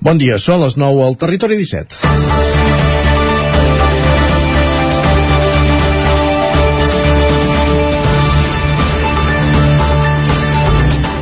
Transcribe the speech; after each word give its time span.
Bon 0.00 0.16
dia, 0.16 0.38
són 0.40 0.62
les 0.62 0.78
9 0.80 1.02
al 1.04 1.16
Territori 1.20 1.58
17. 1.60 1.98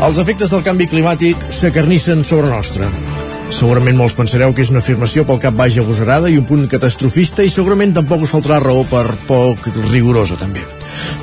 Els 0.06 0.20
efectes 0.22 0.52
del 0.54 0.62
canvi 0.62 0.86
climàtic 0.86 1.42
s'acarnissen 1.50 2.22
sobre 2.22 2.52
nostra. 2.52 2.86
Segurament 3.50 3.98
molts 3.98 4.14
pensareu 4.14 4.54
que 4.54 4.62
és 4.62 4.70
una 4.70 4.78
afirmació 4.78 5.24
pel 5.26 5.42
cap 5.42 5.58
baix 5.58 5.80
agosarada 5.82 6.30
i 6.30 6.38
un 6.38 6.46
punt 6.46 6.68
catastrofista 6.70 7.42
i 7.42 7.50
segurament 7.50 7.96
tampoc 7.96 8.22
us 8.28 8.36
faltarà 8.36 8.60
raó 8.62 8.84
per 8.86 9.08
poc 9.26 9.66
rigorosa 9.88 10.38
també. 10.38 10.62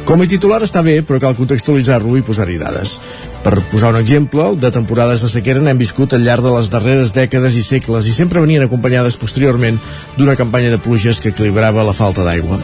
Com 0.03 0.19
a 0.19 0.27
titular 0.27 0.59
està 0.67 0.83
bé, 0.83 0.99
però 1.07 1.23
cal 1.23 1.39
contextualitzar-lo 1.39 2.19
i 2.19 2.25
posar-hi 2.27 2.59
dades. 2.59 2.99
Per 3.45 3.59
posar 3.69 3.91
un 3.93 3.99
exemple, 3.99 4.41
de 4.57 4.71
temporades 4.73 5.21
de 5.21 5.27
sequera 5.29 5.61
n'hem 5.61 5.77
viscut 5.77 6.15
al 6.15 6.23
llarg 6.25 6.41
de 6.41 6.49
les 6.55 6.71
darreres 6.73 7.11
dècades 7.13 7.53
i 7.53 7.61
segles 7.61 8.07
i 8.09 8.13
sempre 8.15 8.41
venien 8.41 8.63
acompanyades 8.65 9.19
posteriorment 9.21 9.77
d'una 10.15 10.33
campanya 10.39 10.71
de 10.73 10.79
pluges 10.81 11.19
que 11.21 11.29
equilibrava 11.29 11.83
la 11.85 11.93
falta 11.93 12.25
d'aigua. 12.25 12.57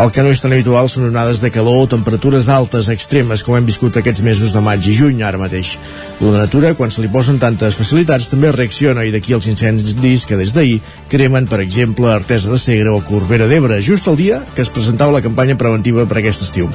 El 0.00 0.08
que 0.08 0.24
no 0.24 0.30
és 0.32 0.40
tan 0.40 0.54
habitual 0.56 0.88
són 0.88 1.10
onades 1.10 1.42
de 1.42 1.50
calor 1.52 1.82
o 1.82 1.90
temperatures 1.92 2.48
altes 2.48 2.88
extremes 2.88 3.44
com 3.44 3.58
hem 3.58 3.68
viscut 3.68 3.98
aquests 4.00 4.24
mesos 4.24 4.54
de 4.56 4.62
maig 4.64 4.88
i 4.88 4.94
juny 4.96 5.20
ara 5.20 5.36
mateix. 5.36 5.74
La 6.22 6.46
natura, 6.46 6.72
quan 6.80 6.88
se 6.88 7.04
li 7.04 7.12
posen 7.12 7.36
tantes 7.42 7.76
facilitats, 7.76 8.30
també 8.32 8.54
reacciona 8.56 9.04
i 9.04 9.12
d'aquí 9.12 9.36
els 9.36 9.50
incendis 9.52 10.24
que 10.24 10.40
des 10.40 10.56
d'ahir 10.56 10.80
cremen, 11.12 11.44
per 11.44 11.60
exemple, 11.60 12.08
Artesa 12.08 12.48
de 12.48 12.56
Segre 12.56 12.88
o 12.88 13.04
Corbera 13.04 13.50
d'Ebre, 13.50 13.82
just 13.84 14.08
el 14.08 14.16
dia 14.16 14.40
que 14.54 14.64
es 14.64 14.72
presentava 14.72 15.12
la 15.12 15.20
campanya 15.20 15.58
preventiva 15.60 16.06
per 16.08 16.22
aquest 16.22 16.48
estiu. 16.48 16.72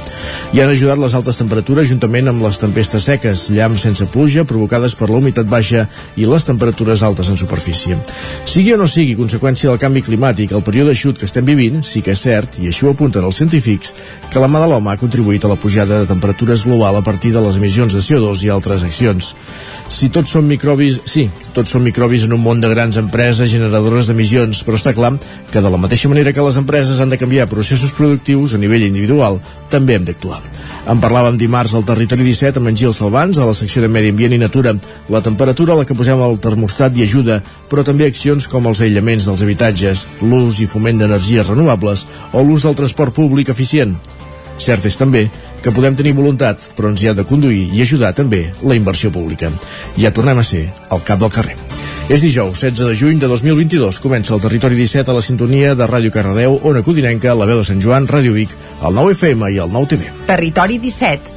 I 0.53 0.61
han 0.61 0.69
ajudat 0.69 1.01
les 1.01 1.17
altes 1.17 1.41
temperatures 1.41 1.89
juntament 1.89 2.29
amb 2.29 2.45
les 2.45 2.61
tempestes 2.61 3.09
seques, 3.09 3.46
llamps 3.53 3.83
sense 3.85 4.05
pluja 4.11 4.45
provocades 4.47 4.95
per 4.95 5.09
la 5.11 5.17
humitat 5.19 5.47
baixa 5.49 5.85
i 6.15 6.27
les 6.27 6.45
temperatures 6.47 7.03
altes 7.03 7.29
en 7.31 7.39
superfície. 7.39 7.97
Sigui 8.45 8.73
o 8.73 8.77
no 8.81 8.87
sigui 8.87 9.15
conseqüència 9.19 9.69
del 9.69 9.81
canvi 9.81 10.03
climàtic, 10.05 10.53
el 10.53 10.65
període 10.65 10.93
eixut 10.95 11.19
que 11.19 11.27
estem 11.29 11.45
vivint 11.47 11.83
sí 11.85 12.03
que 12.05 12.15
és 12.15 12.23
cert, 12.23 12.59
i 12.61 12.71
així 12.71 12.85
ho 12.85 12.93
apunten 12.93 13.25
els 13.25 13.39
científics, 13.39 13.93
que 14.31 14.43
la 14.43 14.49
mà 14.51 14.61
de 14.63 14.69
l'home 14.71 14.91
ha 14.91 14.99
contribuït 15.01 15.45
a 15.45 15.51
la 15.51 15.59
pujada 15.59 16.01
de 16.01 16.09
temperatures 16.09 16.65
global 16.67 16.99
a 16.99 17.03
partir 17.05 17.33
de 17.33 17.43
les 17.43 17.57
emissions 17.61 17.93
de 17.93 18.03
CO2 18.03 18.43
i 18.45 18.53
altres 18.53 18.83
accions. 18.83 19.33
Si 19.87 20.09
tots 20.11 20.33
són 20.35 20.47
microbis, 20.49 20.99
sí, 21.07 21.29
tots 21.55 21.71
són 21.71 21.85
microbis 21.85 22.25
en 22.27 22.35
un 22.35 22.43
món 22.43 22.59
de 22.61 22.69
grans 22.71 22.97
empreses 22.99 23.51
generadores 23.51 24.09
d'emissions, 24.09 24.63
però 24.67 24.75
està 24.79 24.91
clar 24.93 25.13
que 25.51 25.63
de 25.63 25.71
la 25.71 25.79
mateixa 25.79 26.09
manera 26.11 26.33
que 26.35 26.43
les 26.43 26.57
empreses 26.59 26.99
han 26.99 27.13
de 27.13 27.19
canviar 27.21 27.47
processos 27.47 27.93
productius 27.95 28.53
a 28.53 28.59
nivell 28.61 28.83
individual, 28.89 29.39
també 29.71 29.95
hem 29.95 30.07
d'actuar. 30.07 30.41
En 30.87 31.01
parlàvem 31.03 31.37
dimarts 31.39 31.73
al 31.75 31.85
Territori 31.87 32.23
17 32.27 32.59
amb 32.61 32.71
en 32.71 32.77
Gil 32.79 32.93
Salvans, 32.95 33.36
a 33.37 33.47
la 33.47 33.55
secció 33.57 33.81
de 33.81 33.89
Medi 33.91 34.09
Ambient 34.13 34.35
i 34.35 34.39
Natura. 34.41 34.73
La 35.13 35.21
temperatura 35.21 35.73
a 35.73 35.79
la 35.79 35.85
que 35.85 35.95
posem 35.97 36.21
al 36.21 36.39
termostat 36.43 36.97
i 36.97 37.05
ajuda, 37.05 37.39
però 37.69 37.85
també 37.87 38.07
accions 38.07 38.47
com 38.51 38.67
els 38.69 38.81
aïllaments 38.81 39.27
dels 39.29 39.43
habitatges, 39.45 40.05
l'ús 40.21 40.61
i 40.61 40.69
foment 40.69 41.01
d'energies 41.01 41.47
renovables 41.47 42.07
o 42.33 42.43
l'ús 42.43 42.67
del 42.67 42.77
transport 42.79 43.15
públic 43.15 43.53
eficient. 43.53 43.97
Cert 44.57 44.85
és 44.89 44.97
també 44.97 45.27
que 45.61 45.73
podem 45.73 45.95
tenir 45.97 46.15
voluntat, 46.17 46.69
però 46.77 46.89
ens 46.91 47.01
hi 47.03 47.09
ha 47.11 47.15
de 47.17 47.25
conduir 47.27 47.67
i 47.73 47.81
ajudar 47.85 48.13
també 48.17 48.47
la 48.63 48.77
inversió 48.77 49.11
pública. 49.13 49.51
Ja 49.97 50.13
tornem 50.13 50.41
a 50.41 50.45
ser 50.45 50.67
al 50.89 51.03
cap 51.05 51.21
del 51.21 51.33
carrer. 51.33 51.57
És 52.07 52.21
dijous, 52.23 52.61
16 52.61 52.87
de 52.87 52.95
juny 52.95 53.17
de 53.19 53.27
2022. 53.27 53.99
Comença 53.99 54.33
el 54.33 54.39
Territori 54.39 54.77
17 54.79 55.11
a 55.11 55.15
la 55.17 55.21
sintonia 55.21 55.73
de 55.75 55.87
Ràdio 55.89 56.13
Cardedeu, 56.15 56.55
Ona 56.63 56.79
Codinenca, 56.79 57.35
la 57.35 57.45
veu 57.49 57.59
de 57.59 57.67
Sant 57.67 57.81
Joan, 57.83 58.07
Ràdio 58.07 58.31
Vic, 58.31 58.53
el 58.79 58.95
9 58.95 59.11
FM 59.17 59.51
i 59.51 59.59
el 59.59 59.73
9 59.73 59.91
TV. 59.91 60.13
Territori 60.29 60.79
17, 60.79 61.36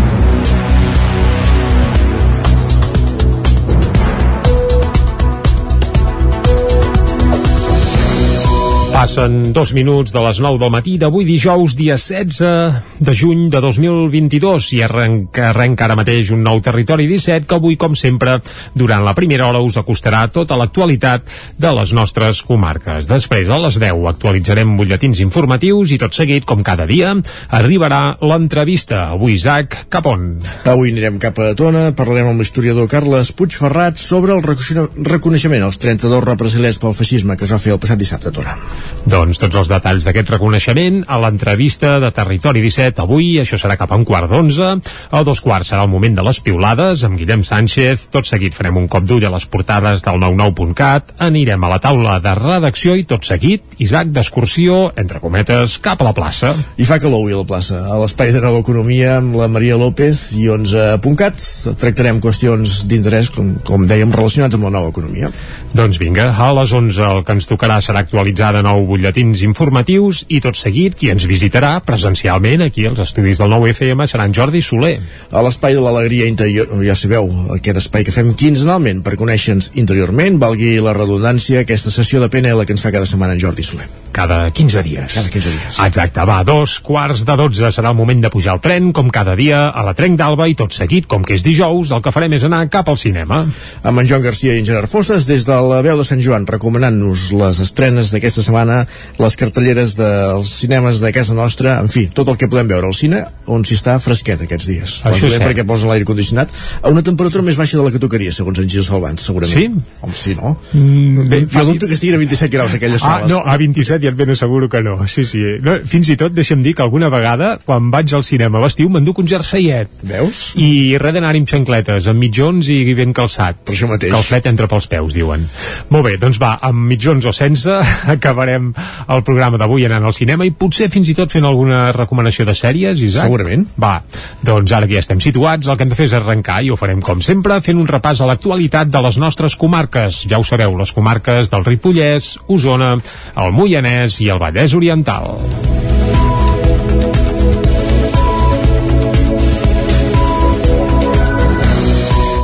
Passen 9.01 9.49
dos 9.49 9.71
minuts 9.73 10.11
de 10.13 10.21
les 10.21 10.37
9 10.45 10.59
del 10.61 10.69
matí 10.69 10.91
d'avui 11.01 11.25
dijous, 11.25 11.73
dia 11.73 11.95
16 11.97 12.99
de 13.01 13.13
juny 13.17 13.47
de 13.49 13.57
2022 13.57 14.67
i 14.77 14.83
arrenca, 14.85 15.47
arrenca 15.49 15.87
ara 15.87 15.95
mateix 15.97 16.29
un 16.35 16.43
nou 16.45 16.59
territori 16.61 17.07
17 17.09 17.49
que 17.49 17.57
avui, 17.57 17.79
com 17.81 17.95
sempre, 17.97 18.35
durant 18.77 19.01
la 19.01 19.15
primera 19.17 19.47
hora 19.47 19.63
us 19.65 19.79
acostarà 19.81 20.19
tota 20.29 20.53
l'actualitat 20.53 21.25
de 21.57 21.71
les 21.79 21.95
nostres 21.97 22.43
comarques. 22.45 23.09
Després, 23.09 23.49
a 23.49 23.57
les 23.63 23.79
10, 23.81 24.05
actualitzarem 24.11 24.77
butlletins 24.77 25.23
informatius 25.25 25.95
i 25.95 25.97
tot 25.97 26.13
seguit, 26.13 26.45
com 26.45 26.61
cada 26.61 26.85
dia, 26.85 27.15
arribarà 27.49 28.19
l'entrevista. 28.21 29.07
Avui, 29.17 29.39
Isaac, 29.39 29.87
cap 29.89 30.11
on? 30.13 30.29
Avui 30.69 30.93
anirem 30.93 31.17
cap 31.17 31.41
a 31.41 31.55
Tona, 31.57 31.87
parlarem 31.97 32.35
amb 32.35 32.45
l'historiador 32.45 32.85
Carles 32.93 33.33
Puigferrat 33.33 33.97
sobre 33.97 34.37
el 34.37 34.45
reconeixement 34.45 35.65
als 35.65 35.81
32 35.81 36.21
represaliats 36.29 36.77
pel 36.77 36.93
feixisme 37.01 37.33
que 37.33 37.49
es 37.49 37.57
va 37.57 37.63
fer 37.65 37.73
el 37.73 37.81
passat 37.81 38.05
dissabte 38.05 38.29
a 38.29 38.37
Tona. 38.37 38.90
Doncs 39.01 39.39
tots 39.41 39.57
els 39.57 39.69
detalls 39.71 40.03
d'aquest 40.05 40.29
reconeixement 40.29 41.01
a 41.09 41.17
l'entrevista 41.21 41.95
de 41.99 42.11
Territori 42.13 42.61
17 42.61 43.01
avui, 43.01 43.31
això 43.41 43.57
serà 43.57 43.73
cap 43.79 43.89
a 43.91 43.97
un 43.97 44.05
quart 44.05 44.29
d'onze, 44.29 44.67
a 45.09 45.21
dos 45.25 45.41
quarts 45.41 45.71
serà 45.71 45.87
el 45.87 45.89
moment 45.89 46.13
de 46.15 46.25
les 46.25 46.39
piulades. 46.45 47.01
Amb 47.07 47.17
Guillem 47.17 47.41
Sánchez, 47.47 48.05
tot 48.13 48.29
seguit 48.29 48.53
farem 48.53 48.77
un 48.77 48.85
cop 48.91 49.07
d'ull 49.09 49.25
a 49.25 49.31
les 49.33 49.47
portades 49.49 50.05
del 50.05 50.21
99.cat, 50.21 51.15
anirem 51.27 51.65
a 51.65 51.71
la 51.73 51.79
taula 51.81 52.19
de 52.21 52.35
redacció 52.37 52.93
i 52.99 53.07
tot 53.09 53.25
seguit, 53.25 53.65
Isaac 53.81 54.13
d'excursió, 54.13 54.91
entre 55.01 55.21
cometes, 55.23 55.79
cap 55.81 56.03
a 56.03 56.09
la 56.11 56.13
plaça. 56.17 56.53
I 56.77 56.85
fa 56.85 56.99
calor 57.01 57.23
avui 57.23 57.33
a 57.33 57.41
la 57.41 57.49
plaça, 57.49 57.81
a 57.89 57.97
l'espai 58.03 58.35
de 58.35 58.43
nova 58.43 58.61
economia 58.61 59.17
amb 59.17 59.39
la 59.41 59.49
Maria 59.49 59.79
López 59.81 60.27
i 60.37 60.45
11.cat 60.51 61.41
tractarem 61.81 62.21
qüestions 62.21 62.83
d'interès, 62.85 63.31
com, 63.33 63.55
com 63.65 63.89
dèiem, 63.89 64.13
relacionats 64.13 64.59
amb 64.59 64.69
la 64.69 64.75
nova 64.77 64.93
economia. 64.93 65.33
Doncs 65.73 65.97
vinga, 66.01 66.29
a 66.35 66.51
les 66.53 66.73
11 66.75 67.05
el 67.07 67.21
que 67.25 67.35
ens 67.37 67.47
tocarà 67.49 67.79
serà 67.81 68.01
actualitzar 68.03 68.51
de 68.57 68.63
nou 68.65 68.80
butlletins 68.89 69.43
informatius 69.45 70.23
i 70.29 70.41
tot 70.43 70.57
seguit 70.59 70.95
qui 70.97 71.11
ens 71.13 71.27
visitarà 71.29 71.73
presencialment 71.85 72.65
aquí 72.65 72.85
als 72.89 73.01
estudis 73.03 73.41
del 73.41 73.51
nou 73.53 73.67
FM 73.69 74.07
serà 74.09 74.27
en 74.27 74.35
Jordi 74.35 74.61
Soler. 74.65 74.97
A 75.31 75.43
l'espai 75.45 75.77
de 75.77 75.83
l'alegria 75.83 76.27
interior, 76.29 76.69
ja 76.85 76.95
sabeu, 76.97 77.29
aquest 77.55 77.81
espai 77.83 78.05
que 78.07 78.15
fem 78.15 78.33
quinzenalment 78.37 79.01
per 79.05 79.17
conèixer-nos 79.19 79.71
interiorment, 79.81 80.39
valgui 80.41 80.77
la 80.83 80.95
redundància, 80.97 81.65
aquesta 81.65 81.93
sessió 81.93 82.21
de 82.21 82.29
PNL 82.31 82.65
que 82.65 82.75
ens 82.75 82.83
fa 82.85 82.93
cada 82.93 83.09
setmana 83.09 83.37
en 83.37 83.43
Jordi 83.43 83.65
Soler. 83.65 83.89
Cada 84.11 84.51
15 84.51 84.83
dies. 84.83 85.13
Cada 85.15 85.29
15 85.31 85.49
dies. 85.49 85.79
Exacte, 85.79 86.25
va, 86.27 86.41
dos 86.43 86.79
quarts 86.83 87.23
de 87.27 87.35
12 87.39 87.71
serà 87.71 87.93
el 87.93 87.97
moment 87.97 88.21
de 88.25 88.31
pujar 88.33 88.57
al 88.57 88.61
tren, 88.63 88.91
com 88.91 89.09
cada 89.09 89.37
dia 89.39 89.69
a 89.69 89.85
la 89.87 89.95
Trenc 89.95 90.19
d'Alba 90.19 90.49
i 90.51 90.55
tot 90.59 90.75
seguit, 90.75 91.07
com 91.07 91.23
que 91.23 91.37
és 91.37 91.45
dijous, 91.45 91.93
el 91.95 92.03
que 92.03 92.11
farem 92.13 92.35
és 92.35 92.43
anar 92.47 92.65
cap 92.71 92.91
al 92.91 92.99
cinema. 92.99 93.41
Amb 93.87 94.01
en 94.03 94.09
Joan 94.09 94.25
Garcia 94.25 94.55
i 94.55 94.61
en 94.61 94.67
Gerard 94.67 94.91
Fosses, 94.91 95.27
des 95.29 95.45
de 95.47 95.57
la 95.71 95.79
veu 95.85 95.97
de 95.99 96.05
Sant 96.07 96.21
Joan, 96.23 96.45
recomanant-nos 96.49 97.31
les 97.39 97.61
estrenes 97.63 98.11
d'aquesta 98.11 98.43
setmana, 98.43 98.60
les 98.65 99.35
cartelleres 99.39 99.95
dels 99.97 100.49
cinemes 100.61 100.99
de 101.01 101.11
casa 101.15 101.33
nostra, 101.37 101.79
en 101.81 101.89
fi, 101.91 102.07
tot 102.13 102.29
el 102.29 102.37
que 102.37 102.47
podem 102.51 102.67
veure 102.71 102.87
al 102.87 102.95
cine, 102.97 103.23
on 103.51 103.63
s'hi 103.67 103.75
està 103.79 103.97
fresquet 104.01 104.41
aquests 104.45 104.67
dies. 104.69 104.95
Això 105.07 105.27
és 105.29 105.37
perquè 105.41 105.65
posen 105.67 105.89
l'aire 105.91 106.05
condicionat 106.05 106.51
a 106.81 106.89
una 106.89 107.03
temperatura 107.03 107.43
més 107.43 107.57
baixa 107.59 107.77
de 107.77 107.83
la 107.85 107.91
que 107.91 107.99
tocaria, 107.99 108.31
segons 108.33 108.59
en 108.59 108.69
Gil 108.69 108.83
Salvans, 108.83 109.21
segurament. 109.21 109.55
Sí? 109.55 109.95
Home, 110.01 110.13
sí, 110.15 110.35
no? 110.35 110.55
Mm, 110.73 111.47
jo 111.51 111.65
dubto 111.65 111.87
que 111.87 111.93
estiguin 111.97 112.15
a 112.15 112.21
27 112.23 112.51
graus 112.55 112.73
aquelles 112.75 113.01
Ah, 113.03 113.17
sales. 113.21 113.29
no, 113.31 113.41
a 113.45 113.57
27 113.57 114.01
ja 114.03 114.09
et 114.11 114.15
ben 114.17 114.29
asseguro 114.29 114.69
que 114.69 114.81
no. 114.83 114.97
Sí, 115.07 115.25
sí. 115.25 115.39
No, 115.61 115.77
fins 115.87 116.09
i 116.09 116.17
tot, 116.19 116.33
deixa'm 116.35 116.61
dir 116.63 116.75
que 116.75 116.83
alguna 116.83 117.09
vegada, 117.09 117.57
quan 117.65 117.89
vaig 117.91 118.13
al 118.13 118.23
cinema 118.23 118.59
a 118.59 118.65
l'estiu, 118.65 118.89
m'enduc 118.89 119.19
un 119.19 119.27
jerseiet. 119.27 119.89
Veus? 120.03 120.51
I 120.59 120.97
res 121.01 121.13
d'anar 121.13 121.31
amb 121.35 121.47
xancletes, 121.47 122.07
amb 122.07 122.19
mitjons 122.19 122.67
i 122.69 122.93
ben 122.97 123.13
calçat. 123.13 123.55
Per 123.65 123.73
això 123.75 123.87
mateix. 123.87 124.11
Que 124.11 124.17
el 124.17 124.23
fred 124.27 124.45
entra 124.51 124.67
pels 124.67 124.87
peus, 124.91 125.13
diuen. 125.13 125.47
Molt 125.89 126.05
bé, 126.05 126.17
doncs 126.17 126.37
va, 126.41 126.57
amb 126.61 126.85
mitjons 126.91 127.25
o 127.25 127.31
sense, 127.33 127.71
acabarem 128.15 128.50
el 128.57 129.23
programa 129.27 129.59
d'avui 129.61 129.85
anant 129.87 130.05
al 130.07 130.15
cinema 130.15 130.47
i 130.47 130.53
potser 130.55 130.89
fins 130.93 131.11
i 131.11 131.15
tot 131.17 131.31
fent 131.33 131.45
alguna 131.47 131.83
recomanació 131.95 132.45
de 132.47 132.55
sèries, 132.57 133.03
Isaac? 133.03 133.29
Segurament. 133.29 133.67
Va, 133.81 133.97
doncs 134.45 134.73
ara 134.75 134.89
que 134.89 134.97
ja 134.97 135.05
estem 135.05 135.21
situats, 135.23 135.67
el 135.67 135.77
que 135.77 135.87
hem 135.87 135.93
de 135.93 135.99
fer 135.99 136.09
és 136.09 136.17
arrencar 136.17 136.61
i 136.63 136.71
ho 136.71 136.79
farem 136.79 137.03
com 137.05 137.23
sempre 137.25 137.61
fent 137.65 137.79
un 137.81 137.89
repàs 137.89 138.21
a 138.21 138.29
l'actualitat 138.29 138.91
de 138.91 139.05
les 139.07 139.21
nostres 139.21 139.57
comarques. 139.59 140.25
Ja 140.31 140.41
ho 140.41 140.47
sabeu, 140.47 140.77
les 140.79 140.93
comarques 140.95 141.53
del 141.53 141.65
Ripollès, 141.67 142.35
Osona, 142.47 142.95
el 143.37 143.55
Moianès 143.55 144.21
i 144.21 144.31
el 144.33 144.41
Vallès 144.41 144.77
Oriental. 144.77 145.90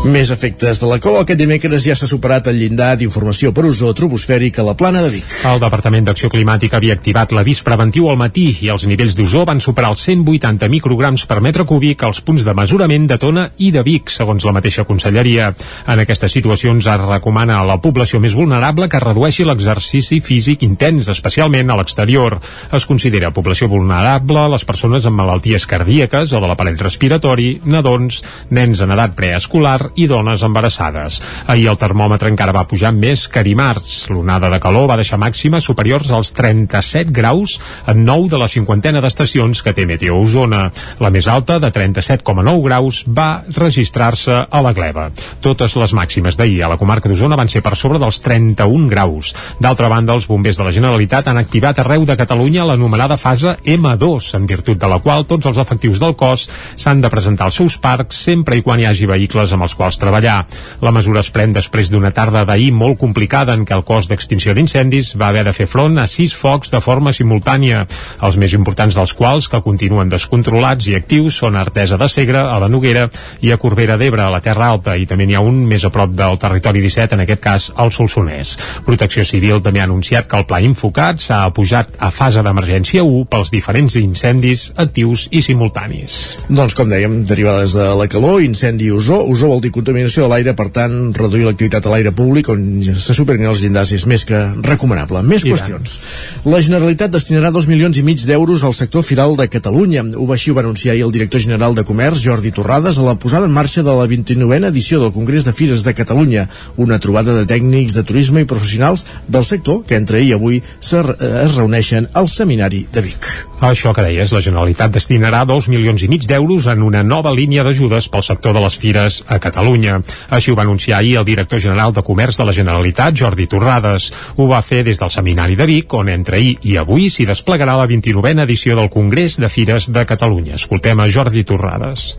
Més 0.08 0.30
efectes 0.32 0.80
de 0.80 0.88
la 0.88 1.02
cola. 1.04 1.26
Aquest 1.26 1.40
dimecres 1.42 1.84
ja 1.84 1.92
s'ha 1.98 2.08
superat 2.08 2.46
el 2.48 2.56
llindar 2.62 2.94
d'informació 2.96 3.50
per 3.52 3.66
ozó 3.68 3.90
troposfèric 3.92 4.56
a 4.62 4.64
la 4.64 4.76
plana 4.80 5.02
de 5.04 5.10
Vic. 5.12 5.34
El 5.50 5.60
Departament 5.60 6.06
d'Acció 6.08 6.30
Climàtica 6.32 6.78
havia 6.80 6.96
activat 6.96 7.34
l'avís 7.36 7.60
preventiu 7.66 8.08
al 8.08 8.16
matí 8.16 8.46
i 8.64 8.70
els 8.72 8.86
nivells 8.88 9.18
d'ozó 9.18 9.44
van 9.50 9.60
superar 9.60 9.90
els 9.92 10.06
180 10.08 10.70
micrograms 10.72 11.26
per 11.28 11.42
metre 11.44 11.66
cúbic 11.68 12.06
als 12.08 12.22
punts 12.24 12.46
de 12.48 12.54
mesurament 12.56 13.08
de 13.10 13.18
Tona 13.20 13.44
i 13.58 13.74
de 13.76 13.84
Vic, 13.84 14.14
segons 14.14 14.46
la 14.48 14.54
mateixa 14.56 14.86
conselleria. 14.88 15.50
En 15.92 16.00
aquestes 16.00 16.32
situacions 16.32 16.88
es 16.88 17.04
recomana 17.04 17.60
a 17.60 17.68
la 17.68 17.80
població 17.84 18.24
més 18.24 18.38
vulnerable 18.40 18.88
que 18.88 19.04
redueixi 19.04 19.44
l'exercici 19.44 20.22
físic 20.24 20.64
intens, 20.64 21.12
especialment 21.12 21.68
a 21.68 21.80
l'exterior. 21.82 22.38
Es 22.72 22.88
considera 22.88 23.34
població 23.36 23.68
vulnerable 23.68 24.48
les 24.56 24.64
persones 24.64 25.04
amb 25.04 25.20
malalties 25.20 25.68
cardíaques 25.68 26.32
o 26.32 26.40
de 26.40 26.48
l'aparell 26.48 26.80
respiratori, 26.80 27.58
nadons, 27.66 28.24
nens 28.56 28.88
en 28.88 28.96
edat 28.96 29.20
preescolar 29.20 29.92
i 29.98 30.08
dones 30.08 30.44
embarassades. 30.46 31.20
Ahir 31.50 31.68
el 31.72 31.80
termòmetre 31.82 32.30
encara 32.32 32.54
va 32.56 32.68
pujar 32.70 32.94
més 32.96 33.26
que 33.28 33.44
dimarts. 33.44 34.08
L'onada 34.14 34.52
de 34.54 34.60
calor 34.64 34.88
va 34.92 35.00
deixar 35.00 35.20
màximes 35.20 35.66
superiors 35.66 36.12
als 36.14 36.32
37 36.38 37.12
graus 37.12 37.58
en 37.90 38.06
9 38.06 38.30
de 38.32 38.40
la 38.40 38.48
cinquantena 38.48 39.02
d'estacions 39.02 39.64
que 39.66 39.74
té 39.74 39.88
Meteo 39.90 40.22
Osona. 40.22 40.68
La 41.02 41.12
més 41.14 41.28
alta, 41.28 41.58
de 41.60 41.72
37,9 41.74 42.62
graus, 42.64 43.02
va 43.08 43.44
registrar-se 43.58 44.44
a 44.50 44.62
la 44.62 44.74
Gleva. 44.78 45.10
Totes 45.42 45.76
les 45.82 45.96
màximes 45.98 46.38
d'ahir 46.38 46.62
a 46.64 46.72
la 46.72 46.78
comarca 46.78 47.10
d'Osona 47.10 47.40
van 47.40 47.50
ser 47.50 47.64
per 47.66 47.76
sobre 47.76 48.00
dels 48.02 48.22
31 48.22 48.88
graus. 48.92 49.34
D'altra 49.60 49.90
banda, 49.90 50.14
els 50.14 50.30
bombers 50.30 50.62
de 50.62 50.68
la 50.68 50.76
Generalitat 50.76 51.28
han 51.28 51.42
activat 51.42 51.82
arreu 51.82 52.06
de 52.06 52.18
Catalunya 52.20 52.68
l'anomenada 52.70 53.18
fase 53.18 53.58
M2, 53.66 54.30
en 54.38 54.46
virtut 54.46 54.78
de 54.78 54.92
la 54.92 55.02
qual 55.02 55.26
tots 55.26 55.50
els 55.50 55.58
efectius 55.58 56.02
del 56.04 56.16
cos 56.20 56.48
s'han 56.78 57.02
de 57.02 57.10
presentar 57.10 57.48
als 57.48 57.58
seus 57.58 57.78
parcs 57.82 58.20
sempre 58.28 58.58
i 58.58 58.64
quan 58.66 58.80
hi 58.80 58.86
hagi 58.90 59.08
vehicles 59.10 59.54
amb 59.56 59.66
els 59.66 59.76
quals 59.78 59.87
treballar. 59.96 60.42
La 60.84 60.92
mesura 60.92 61.24
es 61.24 61.32
pren 61.32 61.56
després 61.56 61.88
d'una 61.88 62.12
tarda 62.12 62.44
d'ahir 62.44 62.74
molt 62.76 63.00
complicada 63.00 63.56
en 63.56 63.64
què 63.64 63.78
el 63.78 63.86
cos 63.88 64.10
d'extinció 64.12 64.52
d'incendis 64.58 65.14
va 65.16 65.30
haver 65.32 65.46
de 65.48 65.56
fer 65.56 65.70
front 65.72 65.96
a 66.04 66.08
sis 66.12 66.36
focs 66.36 66.74
de 66.74 66.82
forma 66.84 67.16
simultània, 67.16 67.86
els 68.28 68.36
més 68.36 68.52
importants 68.58 69.00
dels 69.00 69.16
quals, 69.16 69.48
que 69.48 69.64
continuen 69.64 70.12
descontrolats 70.12 70.92
i 70.92 70.98
actius, 71.00 71.40
són 71.40 71.56
a 71.56 71.64
Artesa 71.64 71.96
de 71.96 72.10
Segre, 72.12 72.44
a 72.44 72.60
la 72.60 72.68
Noguera 72.68 73.08
i 73.40 73.54
a 73.54 73.58
Corbera 73.62 73.96
d'Ebre, 73.96 74.26
a 74.26 74.34
la 74.34 74.44
Terra 74.44 74.68
Alta, 74.74 74.98
i 75.00 75.08
també 75.08 75.30
n'hi 75.30 75.40
ha 75.40 75.46
un 75.46 75.64
més 75.70 75.88
a 75.88 75.94
prop 75.94 76.12
del 76.12 76.36
territori 76.42 76.84
17, 76.84 77.16
en 77.16 77.24
aquest 77.24 77.44
cas 77.44 77.70
al 77.76 77.94
Solsonès. 77.96 78.58
Protecció 78.86 79.24
Civil 79.24 79.64
també 79.64 79.80
ha 79.82 79.88
anunciat 79.88 80.28
que 80.28 80.38
el 80.40 80.48
pla 80.50 80.60
Infocat 80.66 81.24
s'ha 81.24 81.44
pujat 81.56 81.96
a 82.04 82.12
fase 82.12 82.44
d'emergència 82.44 83.06
1 83.06 83.28
pels 83.32 83.54
diferents 83.54 83.96
incendis 84.02 84.72
actius 84.76 85.28
i 85.32 85.44
simultanis. 85.46 86.18
Doncs, 86.50 86.76
com 86.78 86.90
dèiem, 86.90 87.22
derivades 87.30 87.76
de 87.78 87.88
la 88.00 88.08
calor, 88.12 88.42
incendi 88.44 88.90
ozó. 88.92 89.20
Ozó 89.28 89.52
vol 89.52 89.62
dir 89.64 89.72
contaminació 89.78 90.26
de 90.26 90.32
l'aire, 90.32 90.54
per 90.58 90.68
tant, 90.76 90.96
reduir 91.18 91.46
l'activitat 91.48 91.86
a 91.86 91.94
l'aire 91.94 92.14
públic 92.16 92.50
on 92.54 92.64
se 92.84 93.16
superin 93.16 93.48
els 93.50 93.62
llindars 93.64 93.94
és 93.96 94.06
més 94.10 94.26
que 94.28 94.40
recomanable. 94.66 95.22
Més 95.28 95.46
I 95.46 95.54
qüestions. 95.54 95.98
Tant. 95.98 96.52
La 96.54 96.62
Generalitat 96.64 97.14
destinarà 97.14 97.52
dos 97.54 97.70
milions 97.70 97.98
i 97.98 98.04
mig 98.06 98.24
d'euros 98.28 98.64
al 98.68 98.76
sector 98.78 99.06
firal 99.06 99.38
de 99.40 99.48
Catalunya. 99.52 100.06
Ho 100.18 100.28
així 100.34 100.52
ho 100.52 100.58
va 100.58 100.66
anunciar 100.66 100.96
ahir 100.96 101.06
el 101.08 101.14
director 101.16 101.44
general 101.44 101.78
de 101.78 101.86
Comerç, 101.88 102.24
Jordi 102.24 102.52
Torrades, 102.56 102.98
a 102.98 103.06
la 103.06 103.18
posada 103.20 103.48
en 103.48 103.56
marxa 103.56 103.84
de 103.86 103.94
la 103.94 104.08
29a 104.10 104.72
edició 104.72 105.00
del 105.02 105.14
Congrés 105.16 105.46
de 105.46 105.54
Fires 105.54 105.84
de 105.86 105.94
Catalunya, 105.94 106.48
una 106.78 107.00
trobada 107.00 107.36
de 107.38 107.46
tècnics 107.50 107.96
de 107.98 108.04
turisme 108.04 108.42
i 108.42 108.50
professionals 108.50 109.06
del 109.28 109.46
sector 109.46 109.84
que 109.88 110.00
entre 110.00 110.18
ahir 110.18 110.32
i 110.32 110.34
avui 110.36 110.62
es 110.62 111.56
reuneixen 111.56 112.10
al 112.14 112.28
Seminari 112.28 112.88
de 112.94 113.06
Vic. 113.06 113.30
Això 113.58 113.90
que 113.90 114.04
deies, 114.06 114.30
la 114.30 114.42
Generalitat 114.46 114.92
destinarà 114.94 115.40
dos 115.50 115.66
milions 115.68 116.04
i 116.06 116.08
mig 116.12 116.28
d'euros 116.30 116.68
en 116.70 116.84
una 116.86 117.02
nova 117.02 117.32
línia 117.34 117.64
d'ajudes 117.66 118.06
pel 118.14 118.22
sector 118.22 118.54
de 118.54 118.62
les 118.62 118.78
fires 118.78 119.24
a 119.28 119.40
Catalunya. 119.42 119.98
Així 120.30 120.54
ho 120.54 120.58
va 120.60 120.62
anunciar 120.68 121.00
ahir 121.00 121.16
el 121.18 121.26
director 121.26 121.60
general 121.60 121.94
de 121.94 122.06
Comerç 122.06 122.38
de 122.38 122.46
la 122.46 122.54
Generalitat, 122.54 123.18
Jordi 123.18 123.48
Torrades. 123.50 124.12
Ho 124.38 124.46
va 124.48 124.62
fer 124.62 124.84
des 124.86 125.02
del 125.02 125.10
Seminari 125.10 125.58
de 125.58 125.66
Vic, 125.66 125.94
on 125.94 126.14
entre 126.14 126.38
ahir 126.38 126.58
i 126.62 126.78
avui 126.78 127.10
s'hi 127.10 127.26
desplegarà 127.26 127.80
la 127.82 127.90
29a 127.90 128.46
edició 128.46 128.78
del 128.78 128.94
Congrés 128.94 129.40
de 129.42 129.50
Fires 129.50 129.90
de 129.90 130.06
Catalunya. 130.06 130.62
Escoltem 130.62 131.00
a 131.02 131.10
Jordi 131.10 131.44
Torrades 131.44 132.12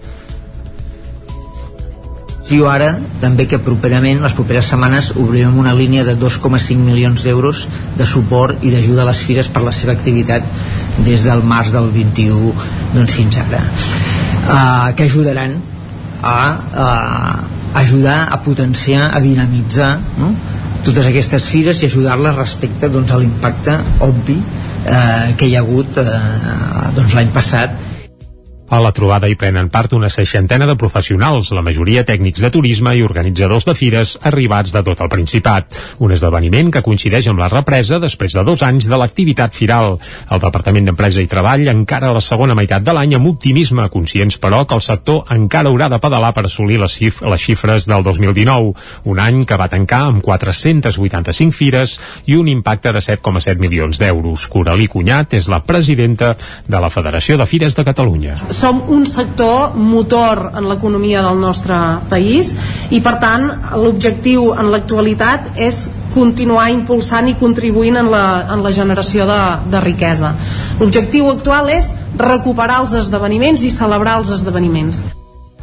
anuncio 2.48 2.68
ara 2.70 2.96
també 3.20 3.44
que 3.44 3.58
properament, 3.60 4.22
les 4.24 4.32
properes 4.32 4.70
setmanes, 4.72 5.10
obrirem 5.20 5.58
una 5.60 5.74
línia 5.76 6.04
de 6.04 6.14
2,5 6.16 6.80
milions 6.80 7.22
d'euros 7.22 7.68
de 7.98 8.06
suport 8.06 8.64
i 8.64 8.70
d'ajuda 8.72 9.02
a 9.02 9.08
les 9.10 9.20
fires 9.20 9.50
per 9.52 9.60
la 9.62 9.72
seva 9.72 9.92
activitat 9.92 10.42
des 11.04 11.24
del 11.28 11.42
març 11.44 11.68
del 11.74 11.90
21 11.92 12.54
doncs, 12.94 13.12
fins 13.12 13.36
ara 13.42 13.60
uh, 13.60 14.94
que 14.96 15.04
ajudaran 15.04 15.58
a 16.22 16.38
uh, 16.56 17.80
ajudar 17.82 18.32
a 18.32 18.40
potenciar, 18.40 19.10
a 19.12 19.20
dinamitzar 19.20 19.98
no? 20.16 20.32
totes 20.84 21.04
aquestes 21.04 21.44
fires 21.52 21.82
i 21.82 21.90
ajudar-les 21.90 22.34
respecte 22.34 22.88
doncs, 22.88 23.12
a 23.12 23.20
l'impacte 23.20 23.76
obvi 24.08 24.38
eh, 24.88 25.34
que 25.36 25.50
hi 25.50 25.56
ha 25.58 25.60
hagut 25.60 25.98
eh, 26.00 26.06
doncs, 26.96 27.12
l'any 27.12 27.28
passat 27.34 27.87
a 28.68 28.80
la 28.80 28.92
trobada 28.92 29.28
hi 29.28 29.36
prenen 29.38 29.70
part 29.72 29.94
una 29.96 30.10
seixantena 30.12 30.66
de 30.68 30.76
professionals, 30.76 31.50
la 31.56 31.62
majoria 31.64 32.04
tècnics 32.04 32.42
de 32.44 32.50
turisme 32.52 32.92
i 32.96 33.04
organitzadors 33.06 33.64
de 33.64 33.74
fires 33.78 34.16
arribats 34.28 34.74
de 34.74 34.82
tot 34.84 35.00
el 35.00 35.08
Principat. 35.08 35.72
Un 36.04 36.12
esdeveniment 36.12 36.68
que 36.74 36.82
coincideix 36.84 37.30
amb 37.30 37.40
la 37.40 37.48
represa 37.48 37.98
després 38.02 38.36
de 38.36 38.44
dos 38.44 38.62
anys 38.66 38.88
de 38.90 38.98
l'activitat 39.00 39.56
firal. 39.56 39.96
El 40.30 40.42
Departament 40.42 40.90
d'Empresa 40.90 41.24
i 41.24 41.30
Treball 41.30 41.64
encara 41.72 42.12
la 42.12 42.20
segona 42.20 42.56
meitat 42.58 42.84
de 42.84 42.92
l'any 42.92 43.16
amb 43.16 43.30
optimisme, 43.30 43.88
conscients 43.88 44.36
però 44.42 44.64
que 44.68 44.76
el 44.76 44.84
sector 44.84 45.32
encara 45.32 45.72
haurà 45.72 45.88
de 45.88 46.00
pedalar 46.02 46.34
per 46.36 46.44
assolir 46.44 46.78
les, 46.82 46.92
xif 46.92 47.22
les 47.24 47.40
xifres 47.40 47.88
del 47.88 48.04
2019, 48.04 48.74
un 49.08 49.22
any 49.24 49.44
que 49.48 49.56
va 49.56 49.70
tancar 49.72 50.02
amb 50.10 50.20
485 50.24 51.56
fires 51.56 51.96
i 52.26 52.36
un 52.36 52.52
impacte 52.52 52.92
de 52.92 53.00
7,7 53.00 53.56
milions 53.64 54.02
d'euros. 54.02 54.44
Coralí 54.52 54.90
Cunyat 54.92 55.38
és 55.40 55.48
la 55.48 55.62
presidenta 55.64 56.34
de 56.68 56.84
la 56.84 56.92
Federació 56.92 57.40
de 57.40 57.48
Fires 57.48 57.76
de 57.78 57.88
Catalunya 57.88 58.36
som 58.58 58.82
un 58.90 59.06
sector 59.06 59.76
motor 59.78 60.50
en 60.58 60.66
l'economia 60.66 61.22
del 61.22 61.38
nostre 61.38 61.76
país 62.10 62.54
i 62.90 62.98
per 63.04 63.18
tant 63.22 63.46
l'objectiu 63.78 64.50
en 64.58 64.72
l'actualitat 64.72 65.54
és 65.68 65.84
continuar 66.14 66.66
impulsant 66.74 67.28
i 67.30 67.36
contribuint 67.38 68.00
en 68.00 68.10
la, 68.10 68.24
en 68.50 68.64
la 68.64 68.72
generació 68.74 69.28
de, 69.28 69.38
de 69.70 69.84
riquesa. 69.84 70.32
L'objectiu 70.80 71.30
actual 71.30 71.70
és 71.76 71.92
recuperar 72.18 72.82
els 72.82 72.96
esdeveniments 73.04 73.62
i 73.62 73.70
celebrar 73.74 74.18
els 74.22 74.34
esdeveniments. 74.40 75.04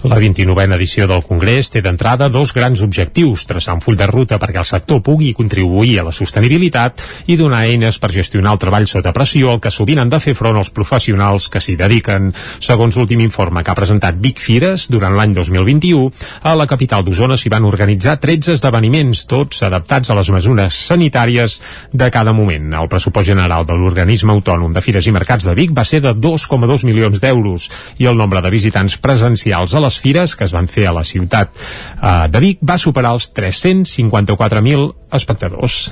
La 0.06 0.20
29a 0.22 0.76
edició 0.76 1.08
del 1.10 1.24
Congrés 1.26 1.72
té 1.74 1.82
d'entrada 1.82 2.28
dos 2.30 2.52
grans 2.54 2.84
objectius, 2.86 3.48
traçar 3.50 3.74
un 3.74 3.80
full 3.82 3.96
de 3.98 4.06
ruta 4.06 4.38
perquè 4.38 4.60
el 4.62 4.68
sector 4.70 5.00
pugui 5.02 5.32
contribuir 5.34 5.96
a 5.98 6.04
la 6.06 6.12
sostenibilitat 6.14 7.02
i 7.26 7.38
donar 7.40 7.64
eines 7.66 7.98
per 7.98 8.12
gestionar 8.14 8.52
el 8.54 8.60
treball 8.62 8.86
sota 8.86 9.10
pressió 9.16 9.50
al 9.50 9.62
que 9.64 9.72
sovint 9.74 10.04
han 10.04 10.12
de 10.14 10.20
fer 10.22 10.36
front 10.38 10.60
els 10.60 10.70
professionals 10.70 11.48
que 11.50 11.58
s'hi 11.58 11.74
dediquen. 11.80 12.30
Segons 12.62 13.00
l'últim 13.00 13.24
informe 13.26 13.64
que 13.66 13.74
ha 13.74 13.78
presentat 13.80 14.20
Vic 14.22 14.44
Fires 14.44 14.86
durant 14.94 15.16
l'any 15.18 15.34
2021, 15.34 16.12
a 16.46 16.54
la 16.54 16.70
capital 16.70 17.02
d'Osona 17.02 17.34
s'hi 17.34 17.50
van 17.50 17.66
organitzar 17.66 18.20
13 18.22 18.60
esdeveniments, 18.60 19.26
tots 19.26 19.66
adaptats 19.66 20.14
a 20.14 20.20
les 20.22 20.30
mesures 20.30 20.80
sanitàries 20.92 21.58
de 21.90 22.12
cada 22.14 22.36
moment. 22.38 22.70
El 22.78 22.92
pressupost 22.94 23.32
general 23.32 23.66
de 23.66 23.74
l'organisme 23.74 24.38
autònom 24.38 24.70
de 24.70 24.86
Fires 24.86 25.10
i 25.10 25.18
Mercats 25.18 25.50
de 25.50 25.58
Vic 25.58 25.74
va 25.74 25.88
ser 25.88 26.04
de 26.06 26.14
2,2 26.14 26.86
milions 26.86 27.26
d'euros 27.26 27.70
i 27.98 28.06
el 28.06 28.22
nombre 28.22 28.46
de 28.46 28.54
visitants 28.54 29.02
presencials 29.02 29.74
a 29.74 29.82
les 29.82 29.95
les 29.96 30.02
fires 30.04 30.36
que 30.36 30.46
es 30.46 30.54
van 30.54 30.68
fer 30.68 30.88
a 30.90 30.96
la 30.96 31.04
ciutat 31.04 31.52
eh, 31.56 32.28
de 32.32 32.42
Vic 32.44 32.60
va 32.62 32.78
superar 32.82 33.16
els 33.16 33.32
354.000 33.36 34.92
espectadors. 35.16 35.90